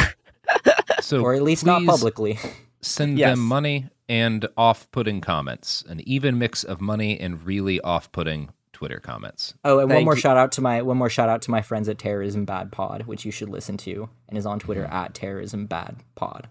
So 1.01 1.21
or 1.23 1.35
at 1.35 1.43
least 1.43 1.65
not 1.65 1.85
publicly. 1.85 2.39
Send 2.81 3.19
Yes. 3.19 3.31
them 3.37 3.41
money 3.47 3.89
and 4.09 4.47
off-putting 4.57 5.21
comments. 5.21 5.83
An 5.89 6.01
even 6.07 6.39
mix 6.39 6.63
of 6.65 6.81
money 6.81 7.19
and 7.19 7.45
really 7.45 7.81
off-putting 7.81 8.51
Twitter 8.77 9.01
comments. 9.01 9.55
Oh, 9.65 9.79
and 9.79 9.91
one 9.91 10.05
more 10.05 10.15
you. 10.15 10.21
shout 10.21 10.37
out 10.37 10.53
to 10.53 10.61
my 10.61 10.83
one 10.83 10.99
more 10.99 11.09
shout 11.09 11.31
out 11.31 11.41
to 11.43 11.51
my 11.51 11.63
friends 11.63 11.89
at 11.89 11.97
Terrorism 11.99 12.45
Bad 12.45 12.71
Pod, 12.71 13.05
which 13.07 13.25
you 13.25 13.31
should 13.33 13.49
listen 13.49 13.77
to, 13.79 14.09
and 14.29 14.37
is 14.37 14.45
on 14.45 14.59
Twitter 14.59 14.83
Mm-hmm. 14.85 14.93
at 14.95 15.15
Terrorism 15.15 15.65
Bad 15.67 15.97
Pod. 16.15 16.49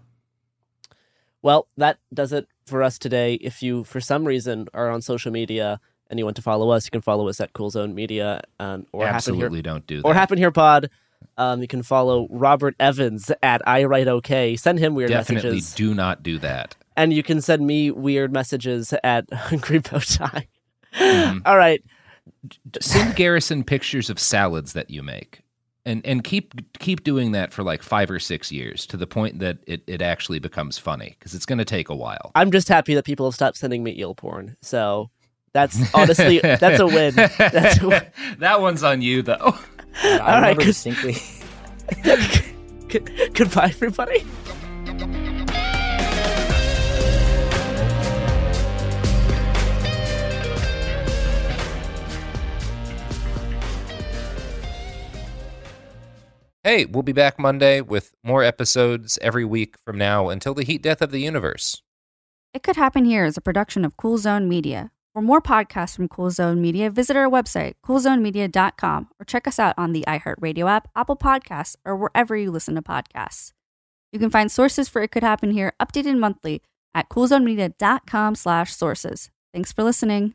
Well, 1.42 1.68
that 1.76 1.98
does 2.12 2.32
it 2.32 2.48
for 2.66 2.82
us 2.82 2.98
today. 2.98 3.34
If 3.34 3.62
you, 3.62 3.84
for 3.84 4.00
some 4.00 4.24
reason, 4.24 4.66
are 4.74 4.90
on 4.90 5.00
social 5.02 5.30
media 5.30 5.80
and 6.10 6.18
you 6.18 6.24
want 6.24 6.36
to 6.36 6.42
follow 6.42 6.70
us, 6.70 6.86
you 6.86 6.90
can 6.90 7.00
follow 7.00 7.28
us 7.28 7.40
at 7.40 7.52
Cool 7.52 7.70
Zone 7.70 7.94
Media 7.94 8.42
um, 8.58 8.86
or 8.92 9.04
Happen 9.04 9.16
Absolutely 9.16 9.58
Here 9.58 9.62
don't 9.62 9.86
do 9.86 10.02
that. 10.02 10.06
or 10.08 10.14
Happen 10.14 10.38
Here 10.38 10.50
Pod. 10.50 10.90
Um, 11.38 11.60
you 11.60 11.68
can 11.68 11.82
follow 11.82 12.26
Robert 12.30 12.74
Evans 12.80 13.30
at 13.42 13.66
I 13.68 13.84
Write 13.84 14.08
OK. 14.08 14.56
Send 14.56 14.78
him 14.78 14.94
weird 14.94 15.10
Definitely 15.10 15.50
messages, 15.50 15.70
Definitely 15.70 15.92
do 15.92 15.94
not 15.94 16.22
do 16.22 16.38
that. 16.38 16.76
and 16.96 17.12
you 17.12 17.22
can 17.22 17.40
send 17.40 17.66
me 17.66 17.90
weird 17.90 18.32
messages 18.32 18.92
at 19.04 19.30
Hungry 19.32 19.78
Bow 19.78 19.98
Tie. 20.00 20.48
Mhm. 20.98 21.42
All 21.44 21.56
right, 21.58 21.82
Send 22.80 23.16
Garrison 23.16 23.64
pictures 23.64 24.10
of 24.10 24.18
salads 24.18 24.72
that 24.74 24.90
you 24.90 25.02
make. 25.02 25.40
And 25.84 26.04
and 26.04 26.24
keep 26.24 26.52
keep 26.80 27.04
doing 27.04 27.30
that 27.32 27.52
for 27.52 27.62
like 27.62 27.82
5 27.82 28.10
or 28.10 28.18
6 28.18 28.50
years 28.50 28.86
to 28.86 28.96
the 28.96 29.06
point 29.06 29.38
that 29.38 29.58
it, 29.68 29.82
it 29.86 30.02
actually 30.02 30.40
becomes 30.40 30.78
funny 30.78 31.14
because 31.18 31.32
it's 31.34 31.46
going 31.46 31.58
to 31.58 31.64
take 31.64 31.88
a 31.88 31.94
while. 31.94 32.32
I'm 32.34 32.50
just 32.50 32.68
happy 32.68 32.94
that 32.94 33.04
people 33.04 33.24
have 33.26 33.34
stopped 33.36 33.56
sending 33.56 33.84
me 33.84 33.96
eel 33.96 34.14
porn. 34.16 34.56
So 34.62 35.10
that's 35.52 35.78
honestly 35.94 36.40
that's 36.40 36.80
a 36.80 36.86
win. 36.86 37.14
That's 37.38 37.80
a 37.80 37.86
win. 37.88 38.02
that 38.40 38.60
one's 38.60 38.82
on 38.82 39.00
you 39.00 39.22
though. 39.22 39.36
God, 39.38 39.60
I 40.02 40.10
All 40.18 40.18
right, 40.18 40.56
remember 40.56 40.64
'cause- 40.64 40.82
distinctly. 40.84 41.16
Good- 42.88 43.30
Goodbye, 43.34 43.66
everybody. 43.80 44.24
Hey, 56.66 56.84
we'll 56.84 57.04
be 57.04 57.12
back 57.12 57.38
Monday 57.38 57.80
with 57.80 58.12
more 58.24 58.42
episodes 58.42 59.20
every 59.22 59.44
week 59.44 59.76
from 59.84 59.96
now 59.96 60.30
until 60.30 60.52
the 60.52 60.64
heat 60.64 60.82
death 60.82 61.00
of 61.00 61.12
the 61.12 61.20
universe. 61.20 61.80
It 62.52 62.64
Could 62.64 62.74
Happen 62.74 63.04
Here 63.04 63.24
is 63.24 63.36
a 63.36 63.40
production 63.40 63.84
of 63.84 63.96
Cool 63.96 64.18
Zone 64.18 64.48
Media. 64.48 64.90
For 65.12 65.22
more 65.22 65.40
podcasts 65.40 65.94
from 65.94 66.08
Cool 66.08 66.32
Zone 66.32 66.60
Media, 66.60 66.90
visit 66.90 67.16
our 67.16 67.30
website, 67.30 67.74
coolzonemedia.com, 67.84 69.10
or 69.20 69.24
check 69.24 69.46
us 69.46 69.60
out 69.60 69.76
on 69.78 69.92
the 69.92 70.04
iHeartRadio 70.08 70.68
app, 70.68 70.88
Apple 70.96 71.16
Podcasts, 71.16 71.76
or 71.84 71.94
wherever 71.94 72.36
you 72.36 72.50
listen 72.50 72.74
to 72.74 72.82
podcasts. 72.82 73.52
You 74.10 74.18
can 74.18 74.30
find 74.30 74.50
sources 74.50 74.88
for 74.88 75.00
It 75.02 75.12
Could 75.12 75.22
Happen 75.22 75.52
Here 75.52 75.72
updated 75.78 76.18
monthly 76.18 76.62
at 76.92 77.08
coolzonemedia.com 77.08 78.34
slash 78.34 78.74
sources. 78.74 79.30
Thanks 79.54 79.70
for 79.70 79.84
listening. 79.84 80.34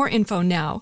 info 0.07 0.41
now. 0.41 0.81